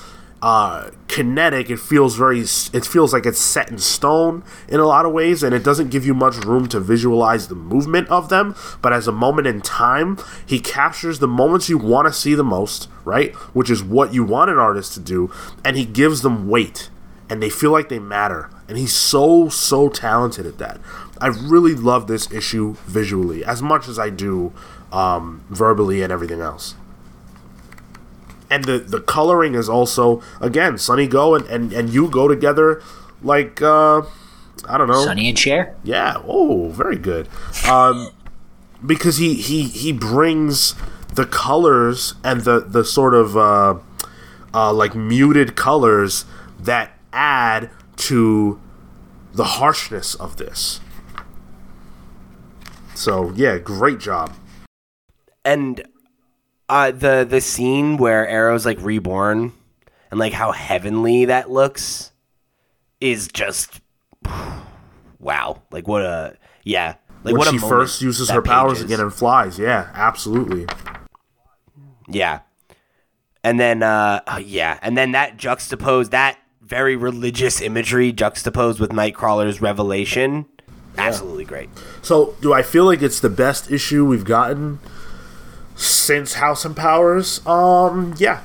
uh 0.43 0.91
kinetic. 1.07 1.71
It 1.71 1.79
feels 1.79 2.17
very. 2.17 2.41
It 2.41 2.85
feels 2.85 3.13
like 3.13 3.27
it's 3.27 3.39
set 3.41 3.71
in 3.71 3.79
stone 3.79 4.43
in 4.69 4.81
a 4.81 4.85
lot 4.85 5.07
of 5.07 5.13
ways, 5.13 5.43
and 5.43 5.55
it 5.55 5.63
doesn't 5.63 5.91
give 5.91 6.05
you 6.05 6.15
much 6.15 6.37
room 6.45 6.67
to 6.69 6.81
visualize 6.81 7.49
the 7.49 7.55
movement 7.55 8.09
of 8.09 8.29
them. 8.29 8.57
But 8.81 8.93
as 8.93 9.07
a 9.07 9.13
moment 9.13 9.47
in 9.47 9.61
time, 9.61 10.19
he 10.45 10.59
captures 10.59 11.21
the 11.21 11.29
moments 11.29 11.69
you 11.69 11.79
want 11.79 12.09
to 12.09 12.13
see 12.13 12.35
the 12.35 12.45
most, 12.45 12.89
right? 13.05 13.35
Which 13.55 13.71
is 13.71 13.85
what 13.85 14.13
you 14.13 14.25
want 14.25 14.51
an 14.51 14.59
artist 14.59 14.95
to 14.95 15.01
do, 15.01 15.31
and 15.65 15.77
he 15.77 15.85
gives 15.85 16.23
them 16.23 16.49
weight, 16.49 16.91
and 17.31 17.41
they 17.43 17.51
feel 17.51 17.71
like 17.71 17.89
they 17.89 18.01
matter. 18.01 18.51
And 18.69 18.77
he's 18.77 18.93
so 18.95 19.49
so 19.49 19.89
talented 19.89 20.47
at 20.47 20.59
that. 20.59 20.81
I 21.21 21.29
really 21.29 21.75
love 21.75 22.09
this 22.09 22.33
issue 22.33 22.75
visually 22.87 23.45
as 23.45 23.63
much 23.63 23.87
as 23.87 23.97
I 23.97 24.11
do 24.11 24.53
um, 24.91 25.45
verbally 25.51 26.03
and 26.03 26.13
everything 26.13 26.41
else 26.41 26.75
and 28.53 28.65
the 28.65 28.79
the 28.79 29.01
coloring 29.01 29.55
is 29.55 29.69
also 29.69 30.23
again 30.41 30.77
Sunny 30.77 31.07
Gho 31.07 31.35
and 31.35 31.47
and, 31.47 31.73
and 31.73 31.91
Yu 31.91 32.09
go 32.11 32.29
together 32.29 32.83
like 33.23 33.63
uh 33.63 34.03
I 34.69 34.79
don't 34.79 34.89
know 34.89 35.05
Sunny 35.05 35.29
and 35.29 35.39
Cher. 35.39 35.75
Yeah. 35.83 36.21
Oh, 36.27 36.69
very 36.69 36.99
good. 36.99 37.29
Um, 37.69 38.11
because 38.85 39.17
he 39.17 39.35
he 39.35 39.65
he 39.65 39.93
brings 39.93 40.75
the 41.15 41.27
colors 41.27 42.15
and 42.23 42.43
the 42.43 42.61
the 42.61 42.85
sort 42.85 43.15
of 43.15 43.37
uh, 43.37 43.79
uh, 44.55 44.73
like 44.73 44.95
muted 44.95 45.57
colors 45.57 46.25
that 46.61 46.93
add 47.13 47.71
to 47.97 48.61
the 49.33 49.45
harshness 49.45 50.15
of 50.15 50.37
this. 50.37 50.81
So 52.95 53.33
yeah, 53.35 53.59
great 53.59 53.99
job. 53.99 54.35
And 55.45 55.83
uh, 56.69 56.91
the 56.91 57.27
the 57.29 57.41
scene 57.41 57.97
where 57.97 58.27
Aero's 58.27 58.65
like 58.65 58.81
reborn 58.81 59.53
and 60.11 60.21
like 60.21 60.33
how 60.33 60.53
heavenly 60.53 61.27
that 61.27 61.51
looks 61.51 62.13
is 63.01 63.29
just 63.29 63.81
wow. 65.19 65.63
Like 65.71 65.89
what 65.89 66.03
a 66.03 66.37
yeah. 66.65 66.97
Like 67.25 67.33
when 67.33 67.39
what 67.39 67.49
she 67.49 67.57
a 67.57 67.61
first 67.61 68.03
uses 68.03 68.31
her 68.31 68.43
powers 68.43 68.81
again 68.81 69.01
and 69.01 69.13
flies, 69.13 69.59
yeah, 69.59 69.91
absolutely. 69.95 70.67
Yeah. 72.09 72.41
And 73.45 73.59
then 73.61 73.83
uh 73.83 74.21
oh, 74.27 74.39
yeah, 74.39 74.79
and 74.83 74.97
then 74.97 75.13
that 75.13 75.37
juxtaposed 75.37 76.11
that 76.13 76.39
very 76.61 76.97
religious 76.97 77.61
imagery 77.61 78.13
juxtaposed 78.13 78.81
with 78.81 78.91
Nightcrawler's 78.91 79.61
revelation. 79.61 80.47
Absolutely 80.97 81.45
great. 81.45 81.69
So, 82.03 82.35
do 82.41 82.53
I 82.53 82.63
feel 82.63 82.85
like 82.85 83.03
it's 83.03 83.21
the 83.21 83.31
best 83.31 83.71
issue 83.71 84.05
we've 84.05 84.25
gotten 84.25 84.79
since 85.77 86.35
House 86.35 86.65
and 86.65 86.77
Powers? 86.77 87.45
Um, 87.47 88.15
yeah, 88.19 88.43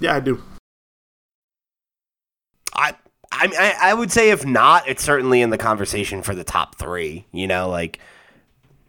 yeah, 0.00 0.14
I 0.16 0.20
do. 0.20 0.42
I 2.74 2.94
I 3.30 3.46
mean, 3.46 3.56
I, 3.58 3.74
I 3.82 3.94
would 3.94 4.10
say 4.12 4.30
if 4.30 4.44
not, 4.44 4.88
it's 4.88 5.02
certainly 5.02 5.40
in 5.42 5.50
the 5.50 5.58
conversation 5.58 6.22
for 6.22 6.34
the 6.34 6.44
top 6.44 6.76
three. 6.78 7.26
You 7.32 7.46
know, 7.46 7.68
like 7.68 7.98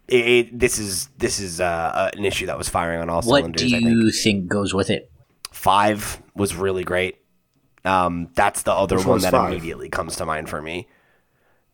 it, 0.08 0.26
it 0.28 0.58
this 0.58 0.78
is 0.78 1.08
this 1.18 1.38
is 1.40 1.60
uh, 1.60 2.10
an 2.16 2.24
issue 2.24 2.46
that 2.46 2.58
was 2.58 2.68
firing 2.68 3.00
on 3.00 3.08
all 3.10 3.16
What 3.22 3.24
cylinders. 3.40 3.62
What 3.62 3.68
do 3.70 3.76
I 3.76 3.80
think 3.80 3.90
you 4.02 4.10
think 4.12 4.48
goes 4.48 4.74
with 4.74 4.90
it? 4.90 5.10
five 5.52 6.20
was 6.34 6.54
really 6.56 6.82
great. 6.84 7.16
Um, 7.84 8.28
that's 8.34 8.62
the 8.62 8.72
other 8.72 8.96
Which 8.96 9.06
one 9.06 9.20
that 9.20 9.30
five? 9.30 9.52
immediately 9.52 9.88
comes 9.88 10.16
to 10.16 10.26
mind 10.26 10.48
for 10.48 10.60
me. 10.60 10.88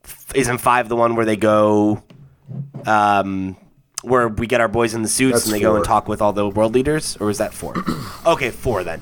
F- 0.05 0.33
Isn't 0.35 0.59
five 0.59 0.89
the 0.89 0.97
one 0.97 1.17
where 1.17 1.25
they 1.25 1.37
go, 1.37 2.03
um, 2.87 3.57
where 4.03 4.29
we 4.29 4.47
get 4.47 4.61
our 4.61 4.69
boys 4.69 4.95
in 4.95 5.03
the 5.03 5.09
suits 5.09 5.33
That's 5.41 5.45
and 5.47 5.55
they 5.55 5.61
go 5.61 5.77
and 5.77 5.85
talk 5.85 6.09
with 6.09 6.23
all 6.23 6.33
the 6.33 6.49
world 6.49 6.75
leaders, 6.75 7.17
or 7.21 7.31
is 7.31 7.39
that 7.39 7.53
four? 7.55 7.75
okay, 8.27 8.51
four 8.51 8.83
then. 8.85 9.01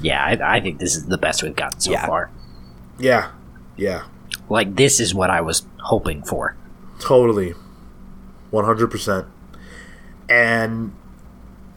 Yeah, 0.00 0.24
I, 0.24 0.56
I 0.56 0.60
think 0.60 0.78
this 0.78 0.96
is 0.96 1.06
the 1.06 1.18
best 1.18 1.42
we've 1.42 1.54
gotten 1.54 1.78
so 1.80 1.92
Yeah. 1.92 2.06
far. 2.06 2.30
Yeah, 2.98 3.30
yeah, 3.76 4.02
Like 4.48 4.74
this 4.76 5.00
is 5.00 5.14
what 5.14 5.30
I 5.30 5.40
was 5.40 5.66
hoping 5.80 6.22
for. 6.22 6.56
totally, 7.00 7.54
one 8.50 8.64
hundred 8.64 8.90
percent. 8.90 9.26
And 10.28 10.94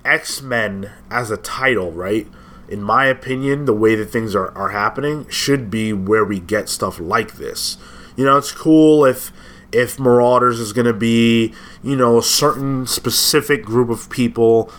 X 0.04 0.42
Men 0.42 0.92
as 1.10 1.32
a 1.32 1.38
title, 1.38 1.92
right? 1.92 2.28
In 2.68 2.82
my 2.82 3.06
opinion, 3.06 3.66
the 3.66 3.74
way 3.74 3.96
that 3.96 4.08
things 4.08 4.36
are, 4.36 4.50
are 4.58 4.70
happening 4.70 5.28
should 5.30 5.70
be 5.70 5.94
where 5.94 6.26
we 6.26 6.40
get 6.40 6.68
stuff 6.70 7.00
like 7.00 7.34
this. 7.36 7.78
You 8.16 8.26
know, 8.26 8.38
it's 8.38 8.52
cool 8.52 9.06
if 9.06 9.32
if 9.72 10.00
Marauders 10.00 10.60
is 10.60 10.74
going 10.74 10.86
to 10.86 10.94
be, 10.94 11.54
you 11.84 11.96
know, 11.96 12.18
a 12.18 12.24
certain 12.24 12.88
specific 12.88 13.64
group 13.64 13.90
of 13.90 14.10
people, 14.10 14.72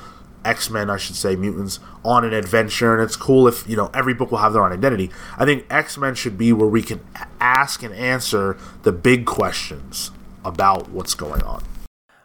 X 0.45 0.71
Men, 0.71 0.89
I 0.89 0.97
should 0.97 1.17
say, 1.17 1.37
mutants, 1.37 1.81
on 2.05 2.25
an 2.25 2.33
adventure, 2.33 2.95
and 2.95 3.03
it's 3.03 3.17
cool 3.17 3.49
if, 3.49 3.69
you 3.69 3.77
know, 3.77 3.91
every 3.93 4.15
book 4.15 4.31
will 4.31 4.39
have 4.39 4.53
their 4.53 4.63
own 4.63 4.73
identity. 4.73 5.11
I 5.37 5.45
think 5.45 5.67
X 5.69 5.99
Men 5.99 6.15
should 6.15 6.39
be 6.39 6.53
where 6.53 6.69
we 6.69 6.83
can 6.83 7.01
ask 7.41 7.83
and 7.83 7.93
answer 7.95 8.57
the 8.83 8.93
big 8.93 9.27
questions 9.27 10.13
about 10.45 10.89
what's 10.91 11.15
going 11.15 11.43
on. 11.43 11.65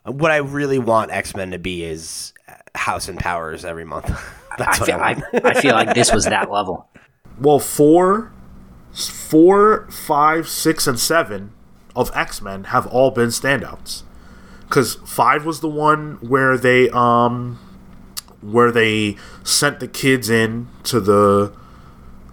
What 0.05 0.31
I 0.31 0.37
really 0.37 0.79
want 0.79 1.11
X 1.11 1.35
Men 1.35 1.51
to 1.51 1.59
be 1.59 1.83
is 1.83 2.33
House 2.75 3.09
and 3.09 3.19
Powers 3.19 3.65
every 3.65 3.85
month. 3.85 4.05
That's 4.57 4.79
I 4.79 4.81
what 4.81 4.85
feel, 4.85 5.41
I 5.43 5.49
I. 5.49 5.51
I 5.57 5.61
feel 5.61 5.73
like 5.73 5.93
this 5.93 6.13
was 6.13 6.25
that 6.25 6.51
level. 6.51 6.89
Well, 7.39 7.59
four, 7.59 8.31
four, 8.93 9.87
five, 9.89 10.47
six, 10.47 10.87
and 10.87 10.99
seven 10.99 11.53
of 11.95 12.11
X 12.15 12.41
Men 12.41 12.65
have 12.65 12.87
all 12.87 13.11
been 13.11 13.29
standouts. 13.29 14.03
Because 14.67 14.95
five 15.05 15.45
was 15.45 15.59
the 15.59 15.67
one 15.67 16.17
where 16.21 16.57
they 16.57 16.89
um, 16.91 17.59
where 18.41 18.71
they 18.71 19.17
sent 19.43 19.79
the 19.79 19.87
kids 19.87 20.29
in 20.29 20.67
to 20.83 20.99
the 20.99 21.53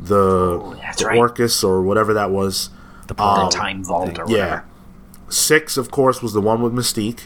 the, 0.01 0.59
the 0.99 1.05
right. 1.07 1.19
Orcus 1.19 1.65
or 1.65 1.83
whatever 1.83 2.15
that 2.15 2.31
was. 2.31 2.71
The 3.09 3.21
Um, 3.21 3.51
time 3.51 3.83
vault 3.85 4.19
or 4.19 4.27
yeah. 4.29 4.63
Six, 5.29 5.77
of 5.77 5.91
course, 5.91 6.23
was 6.23 6.33
the 6.33 6.41
one 6.41 6.63
with 6.63 6.73
Mystique. 6.73 7.23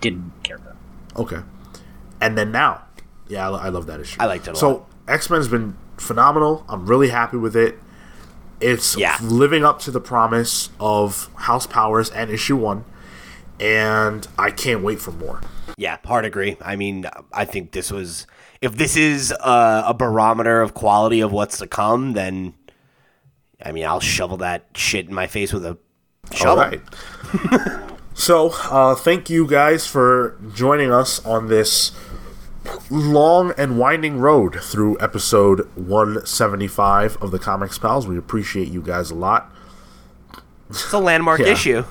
Didn't 0.00 0.32
care 0.42 0.56
about. 0.56 0.76
Okay. 1.16 1.40
And 2.20 2.36
then 2.36 2.52
now, 2.52 2.82
yeah, 3.28 3.48
I, 3.50 3.66
I 3.66 3.68
love 3.68 3.86
that 3.86 4.00
issue. 4.00 4.20
I 4.20 4.26
liked 4.26 4.46
it 4.46 4.52
a 4.52 4.56
so, 4.56 4.68
lot. 4.68 4.90
X 5.08 5.30
Men's 5.30 5.48
been 5.48 5.76
phenomenal. 5.96 6.64
I'm 6.68 6.86
really 6.86 7.08
happy 7.08 7.36
with 7.36 7.56
it. 7.56 7.78
It's 8.60 8.96
Yeah. 8.96 9.16
living 9.22 9.64
up 9.64 9.80
to 9.80 9.90
the 9.90 10.00
promise 10.00 10.70
of 10.80 11.28
House 11.36 11.66
Powers 11.66 12.10
and 12.10 12.30
issue 12.30 12.56
one, 12.56 12.84
and 13.60 14.26
I 14.38 14.50
can't 14.50 14.82
wait 14.82 15.00
for 15.00 15.12
more. 15.12 15.40
Yeah, 15.76 15.98
hard 16.04 16.24
agree. 16.24 16.56
I 16.62 16.76
mean, 16.76 17.06
I 17.32 17.44
think 17.44 17.72
this 17.72 17.90
was 17.90 18.26
if 18.62 18.76
this 18.76 18.96
is 18.96 19.30
a, 19.32 19.84
a 19.88 19.94
barometer 19.94 20.62
of 20.62 20.72
quality 20.72 21.20
of 21.20 21.30
what's 21.32 21.58
to 21.58 21.66
come, 21.66 22.14
then 22.14 22.54
I 23.64 23.72
mean, 23.72 23.84
I'll 23.84 24.00
shovel 24.00 24.38
that 24.38 24.66
shit 24.74 25.06
in 25.08 25.14
my 25.14 25.26
face 25.26 25.52
with 25.52 25.64
a 25.66 25.76
shovel. 26.32 26.56
right. 26.64 26.80
so, 28.14 28.50
uh, 28.70 28.94
thank 28.94 29.28
you 29.30 29.46
guys 29.46 29.86
for 29.86 30.38
joining 30.54 30.90
us 30.92 31.24
on 31.24 31.48
this 31.48 31.92
long 32.90 33.52
and 33.58 33.78
winding 33.78 34.18
road 34.18 34.60
through 34.62 34.96
episode 35.00 35.60
175 35.76 37.16
of 37.22 37.30
the 37.30 37.38
Comics 37.38 37.78
Pals. 37.78 38.06
We 38.06 38.16
appreciate 38.18 38.68
you 38.68 38.80
guys 38.82 39.10
a 39.10 39.14
lot. 39.14 39.52
It's 40.70 40.92
a 40.92 40.98
landmark 40.98 41.40
Yeah. 41.40 41.46
issue. 41.48 41.84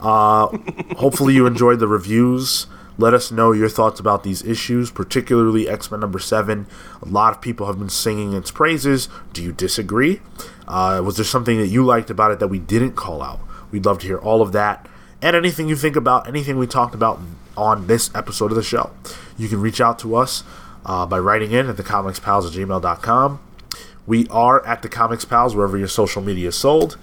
Hopefully, 0.00 1.34
you 1.34 1.46
enjoyed 1.46 1.80
the 1.80 1.88
reviews. 1.88 2.66
Let 2.98 3.12
us 3.12 3.30
know 3.30 3.52
your 3.52 3.68
thoughts 3.68 4.00
about 4.00 4.22
these 4.22 4.42
issues, 4.42 4.90
particularly 4.90 5.68
X 5.68 5.90
Men 5.90 6.00
number 6.00 6.18
seven. 6.18 6.66
A 7.02 7.06
lot 7.06 7.34
of 7.34 7.42
people 7.42 7.66
have 7.66 7.78
been 7.78 7.90
singing 7.90 8.32
its 8.32 8.50
praises. 8.50 9.08
Do 9.34 9.42
you 9.42 9.52
disagree? 9.52 10.20
Uh, 10.66 11.02
was 11.04 11.16
there 11.16 11.24
something 11.24 11.58
that 11.58 11.66
you 11.68 11.84
liked 11.84 12.08
about 12.08 12.30
it 12.30 12.38
that 12.38 12.48
we 12.48 12.58
didn't 12.58 12.92
call 12.92 13.22
out? 13.22 13.40
We'd 13.70 13.84
love 13.84 13.98
to 14.00 14.06
hear 14.06 14.18
all 14.18 14.40
of 14.40 14.52
that 14.52 14.88
and 15.20 15.36
anything 15.36 15.68
you 15.68 15.76
think 15.76 15.96
about 15.96 16.26
anything 16.28 16.56
we 16.58 16.66
talked 16.66 16.94
about 16.94 17.20
on 17.56 17.86
this 17.86 18.10
episode 18.14 18.50
of 18.50 18.56
the 18.56 18.62
show. 18.62 18.90
You 19.36 19.48
can 19.48 19.60
reach 19.60 19.80
out 19.80 19.98
to 20.00 20.16
us 20.16 20.44
uh, 20.84 21.06
by 21.06 21.18
writing 21.18 21.52
in 21.52 21.68
at 21.68 21.76
thecomicspals 21.76 22.46
at 22.46 22.52
gmail.com. 22.52 23.40
We 24.06 24.28
are 24.28 24.64
at 24.64 24.82
the 24.82 24.88
Comics 24.88 25.24
Pals 25.24 25.54
wherever 25.54 25.76
your 25.76 25.88
social 25.88 26.22
media 26.22 26.48
is 26.48 26.56
sold. 26.56 26.96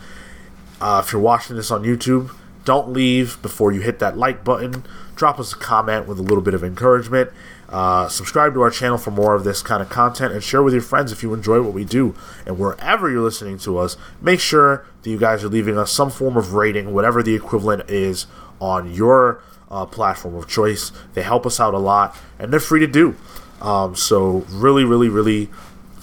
Uh, 0.79 1.01
if 1.05 1.11
you're 1.11 1.21
watching 1.21 1.55
this 1.55 1.69
on 1.69 1.83
YouTube, 1.83 2.31
don't 2.65 2.89
leave 2.89 3.41
before 3.41 3.71
you 3.71 3.81
hit 3.81 3.99
that 3.99 4.17
like 4.17 4.43
button. 4.43 4.85
Drop 5.15 5.39
us 5.39 5.53
a 5.53 5.57
comment 5.57 6.07
with 6.07 6.17
a 6.17 6.21
little 6.21 6.41
bit 6.41 6.53
of 6.53 6.63
encouragement. 6.63 7.29
Uh, 7.69 8.07
subscribe 8.07 8.53
to 8.53 8.61
our 8.61 8.69
channel 8.69 8.97
for 8.97 9.11
more 9.11 9.35
of 9.35 9.43
this 9.43 9.61
kind 9.61 9.81
of 9.81 9.89
content 9.89 10.33
and 10.33 10.43
share 10.43 10.61
with 10.61 10.73
your 10.73 10.81
friends 10.81 11.11
if 11.11 11.23
you 11.23 11.33
enjoy 11.33 11.61
what 11.61 11.73
we 11.73 11.83
do. 11.83 12.15
And 12.45 12.57
wherever 12.57 13.09
you're 13.09 13.21
listening 13.21 13.57
to 13.59 13.77
us, 13.77 13.97
make 14.21 14.39
sure 14.39 14.85
that 15.01 15.09
you 15.09 15.17
guys 15.17 15.43
are 15.43 15.49
leaving 15.49 15.77
us 15.77 15.91
some 15.91 16.09
form 16.09 16.37
of 16.37 16.53
rating, 16.53 16.93
whatever 16.93 17.21
the 17.21 17.35
equivalent 17.35 17.89
is 17.89 18.27
on 18.61 18.93
your 18.93 19.41
uh, 19.73 19.85
platform 19.85 20.35
of 20.35 20.47
choice. 20.47 20.91
They 21.13 21.23
help 21.23 21.45
us 21.45 21.59
out 21.59 21.73
a 21.73 21.79
lot 21.79 22.15
and 22.37 22.53
they're 22.53 22.59
free 22.59 22.79
to 22.79 22.87
do. 22.87 23.15
Um, 23.61 23.95
so, 23.95 24.45
really, 24.49 24.83
really, 24.83 25.09
really 25.09 25.49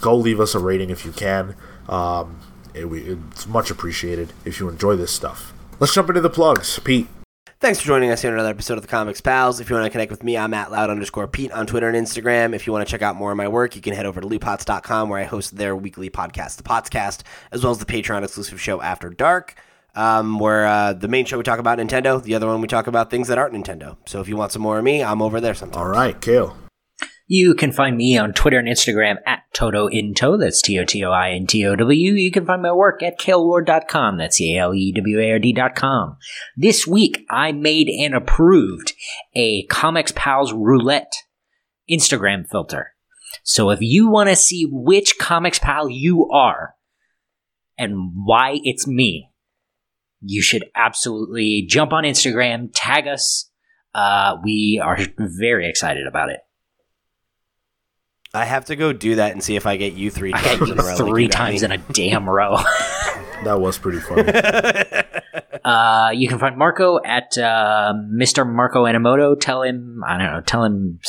go 0.01 0.17
leave 0.17 0.41
us 0.41 0.55
a 0.55 0.59
rating 0.59 0.91
if 0.91 1.05
you 1.05 1.13
can. 1.13 1.55
Um, 1.89 2.41
it, 2.75 2.87
it's 2.87 3.47
much 3.47 3.71
appreciated 3.71 4.33
if 4.45 4.61
you 4.61 4.69
enjoy 4.69 4.97
this 4.97 5.13
stuff. 5.13 5.53
Let's 5.79 5.95
jump 5.95 6.09
into 6.09 6.21
the 6.21 6.31
plugs. 6.31 6.79
Pete. 6.81 7.09
Thanks 7.61 7.79
for 7.79 7.87
joining 7.87 8.11
us 8.11 8.23
here 8.23 8.31
on 8.31 8.39
another 8.39 8.49
episode 8.49 8.79
of 8.79 8.83
the 8.83 8.89
Comics 8.89 9.21
Pals. 9.21 9.61
If 9.61 9.69
you 9.69 9.77
want 9.77 9.85
to 9.85 9.91
connect 9.91 10.11
with 10.11 10.25
me, 10.25 10.39
I'm 10.39 10.55
at 10.55 10.71
loud 10.71 10.89
underscore 10.89 11.29
Pete 11.29 11.53
on 11.53 11.67
Twitter 11.67 11.91
and 11.91 12.07
Instagram. 12.07 12.55
If 12.55 12.67
you 12.67 12.73
want 12.73 12.87
to 12.87 12.91
check 12.91 13.03
out 13.03 13.17
more 13.17 13.33
of 13.33 13.37
my 13.37 13.49
work, 13.49 13.77
you 13.77 13.83
can 13.83 13.93
head 13.93 14.07
over 14.07 14.19
to 14.19 14.27
lootpots.com 14.27 15.11
where 15.11 15.19
I 15.19 15.25
host 15.25 15.57
their 15.57 15.77
weekly 15.77 16.09
podcast, 16.09 16.57
The 16.57 16.63
Potscast, 16.63 17.23
as 17.53 17.63
well 17.63 17.71
as 17.71 17.79
the 17.79 17.85
Patreon 17.85 18.25
exclusive 18.25 18.59
show 18.59 18.81
After 18.81 19.11
Dark, 19.11 19.57
um, 19.95 20.39
where 20.39 20.67
uh, 20.67 20.93
the 20.93 21.09
main 21.09 21.25
show 21.25 21.39
we 21.39 21.45
talk 21.45 21.59
about 21.59 21.79
Nintendo, 21.79 22.23
the 22.23 22.35
other 22.35 22.47
one 22.47 22.61
we 22.61 22.69
talk 22.69 22.87
about 22.87 23.11
things 23.11 23.29
that 23.29 23.39
aren't 23.39 23.55
Nintendo. 23.55 23.97
So 24.07 24.21
if 24.21 24.29
you 24.29 24.37
want 24.37 24.53
some 24.53 24.63
more 24.63 24.79
of 24.79 24.85
me, 24.85 25.03
I'm 25.03 25.23
over 25.23 25.41
there 25.41 25.55
sometimes. 25.55 25.77
All 25.77 25.89
right, 25.89 26.21
Cale. 26.21 26.57
You 27.33 27.55
can 27.55 27.71
find 27.71 27.97
me 27.97 28.19
on 28.19 28.33
Twitter 28.33 28.59
and 28.59 28.67
Instagram 28.67 29.19
at 29.25 29.43
Toto 29.53 29.87
Into. 29.87 30.37
That's 30.37 30.61
T 30.61 30.77
O 30.81 30.85
T 30.85 31.05
O 31.05 31.13
I 31.13 31.31
N 31.31 31.47
T 31.47 31.65
O 31.65 31.77
W. 31.77 32.13
You 32.13 32.33
can 32.33 32.45
find 32.45 32.61
my 32.61 32.73
work 32.73 33.05
at 33.05 33.21
caleward.com. 33.21 34.19
That's 34.19 34.37
C 34.37 34.57
A 34.57 34.63
L 34.63 34.75
E 34.75 34.93
W 34.93 35.21
A 35.21 35.31
R 35.31 35.39
D.com. 35.39 36.17
This 36.57 36.89
week, 36.89 37.25
I 37.31 37.53
made 37.53 37.89
and 37.89 38.17
approved 38.17 38.95
a 39.37 39.63
Comics 39.67 40.13
Pals 40.17 40.53
Roulette 40.53 41.13
Instagram 41.89 42.49
filter. 42.51 42.95
So 43.45 43.71
if 43.71 43.81
you 43.81 44.09
want 44.09 44.29
to 44.29 44.35
see 44.35 44.67
which 44.69 45.17
Comics 45.19 45.61
Pal 45.61 45.89
you 45.89 46.29
are 46.33 46.75
and 47.79 48.11
why 48.15 48.59
it's 48.65 48.89
me, 48.89 49.30
you 50.21 50.43
should 50.43 50.65
absolutely 50.75 51.65
jump 51.69 51.93
on 51.93 52.05
Instagram, 52.05 52.71
tag 52.75 53.07
us. 53.07 53.51
Uh, 53.95 54.37
we 54.45 54.81
are 54.83 54.99
very 55.19 55.69
excited 55.69 56.07
about 56.07 56.31
it. 56.31 56.41
I 58.33 58.45
have 58.45 58.67
to 58.67 58.77
go 58.77 58.93
do 58.93 59.17
that 59.17 59.33
and 59.33 59.43
see 59.43 59.57
if 59.57 59.67
I 59.67 59.77
get 59.77 59.95
you 59.95 60.11
three 60.11 60.33
I 60.33 60.41
times 60.41 60.59
got 60.61 60.69
you 60.69 60.73
in 60.75 60.79
a 60.79 60.83
row. 60.83 60.89
like 60.89 60.99
three 60.99 61.23
you 61.25 61.29
times 61.29 61.63
in 61.63 61.73
a 61.73 61.79
damn 61.79 62.29
row. 62.29 62.59
That 63.45 63.59
was 63.59 63.79
pretty 63.79 64.01
funny. 64.01 64.29
uh, 65.65 66.11
you 66.11 66.29
can 66.29 66.39
find 66.39 66.59
Marco 66.59 67.01
at 67.03 67.39
uh, 67.39 67.95
Mr. 67.97 68.47
Marco 68.47 68.85
Animoto. 68.85 69.39
Tell 69.39 69.63
him, 69.63 70.03
I 70.07 70.19
don't 70.19 70.31
know, 70.31 70.41
tell 70.43 70.65
him, 70.65 71.01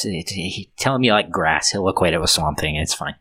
tell 0.77 0.95
him 0.95 1.03
you 1.03 1.11
like 1.11 1.29
grass. 1.29 1.71
He'll 1.71 1.89
equate 1.89 2.13
it 2.13 2.21
with 2.21 2.29
Swamp 2.29 2.57
Thing. 2.57 2.77
It's 2.77 2.93
fine. 2.93 3.15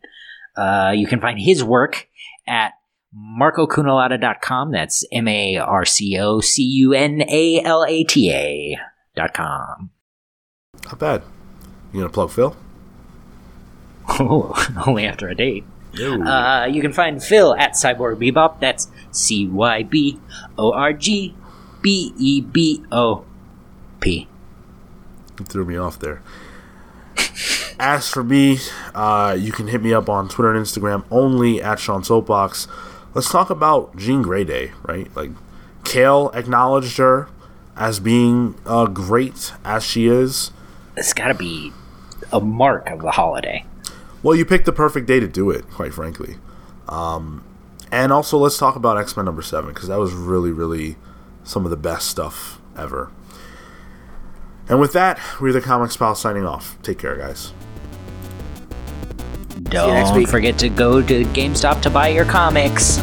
Uh, 0.56 0.92
you 0.94 1.08
can 1.08 1.20
find 1.20 1.40
his 1.40 1.64
work 1.64 2.06
at 2.46 2.72
marcocunalata.com. 3.16 4.70
That's 4.72 5.04
M 5.12 5.28
A 5.28 5.56
R 5.56 5.84
C 5.84 6.18
O 6.18 6.40
C 6.40 6.62
U 6.62 6.92
N 6.92 7.22
A 7.28 7.62
L 7.62 7.84
A 7.84 8.04
T 8.04 8.32
A 8.32 8.78
dot 9.16 9.34
com. 9.34 9.90
Not 10.84 10.98
bad. 10.98 11.22
You 11.92 12.00
gonna 12.00 12.12
plug 12.12 12.30
Phil? 12.30 12.56
Oh, 14.08 14.54
only 14.86 15.06
after 15.06 15.28
a 15.28 15.34
date. 15.34 15.64
Uh, 15.98 16.68
you 16.70 16.80
can 16.80 16.92
find 16.92 17.22
Phil 17.22 17.54
at 17.56 17.72
Cyborg 17.72 18.16
Bebop. 18.16 18.60
That's 18.60 18.88
C 19.10 19.48
Y 19.48 19.82
B 19.82 20.20
O 20.56 20.72
R 20.72 20.92
G 20.92 21.34
B 21.82 22.12
E 22.16 22.40
B 22.40 22.84
O 22.92 23.24
P. 24.00 24.28
You 25.38 25.44
threw 25.44 25.64
me 25.64 25.76
off 25.76 25.98
there. 25.98 26.22
As 27.78 28.08
for 28.10 28.22
me, 28.22 28.58
uh, 28.94 29.36
you 29.38 29.52
can 29.52 29.68
hit 29.68 29.82
me 29.82 29.94
up 29.94 30.08
on 30.08 30.28
Twitter 30.28 30.54
and 30.54 30.64
Instagram 30.64 31.04
only 31.10 31.62
at 31.62 31.78
Sean 31.78 32.04
Soapbox. 32.04 32.68
Let's 33.12 33.30
talk 33.30 33.50
about 33.50 33.96
Jean 33.96 34.22
Grey 34.22 34.44
Day, 34.44 34.72
right? 34.82 35.14
Like, 35.16 35.30
Cale 35.84 36.30
acknowledged 36.34 36.96
her 36.98 37.28
as 37.76 37.98
being 37.98 38.54
uh, 38.66 38.86
great 38.86 39.52
as 39.64 39.84
she 39.84 40.06
is. 40.06 40.52
It's 40.96 41.12
got 41.12 41.28
to 41.28 41.34
be 41.34 41.72
a 42.32 42.40
mark 42.40 42.88
of 42.88 43.02
the 43.02 43.12
holiday. 43.12 43.64
Well, 44.22 44.36
you 44.36 44.44
picked 44.44 44.66
the 44.66 44.72
perfect 44.72 45.06
day 45.06 45.18
to 45.18 45.26
do 45.26 45.50
it, 45.50 45.68
quite 45.70 45.94
frankly. 45.94 46.36
Um, 46.88 47.44
and 47.90 48.12
also, 48.12 48.38
let's 48.38 48.58
talk 48.58 48.76
about 48.76 48.98
X 48.98 49.16
Men 49.16 49.24
number 49.24 49.42
seven 49.42 49.72
because 49.72 49.88
that 49.88 49.98
was 49.98 50.12
really, 50.12 50.52
really 50.52 50.96
some 51.42 51.64
of 51.64 51.70
the 51.70 51.76
best 51.76 52.08
stuff 52.08 52.60
ever. 52.76 53.10
And 54.68 54.78
with 54.78 54.92
that, 54.92 55.18
we're 55.40 55.52
the 55.52 55.60
Comics 55.60 55.96
Pal 55.96 56.14
signing 56.14 56.44
off. 56.44 56.80
Take 56.82 56.98
care, 56.98 57.16
guys. 57.16 57.52
Don't 59.64 60.16
week. 60.16 60.28
forget 60.28 60.58
to 60.58 60.68
go 60.68 61.02
to 61.02 61.24
GameStop 61.24 61.82
to 61.82 61.90
buy 61.90 62.08
your 62.08 62.24
comics. 62.24 62.98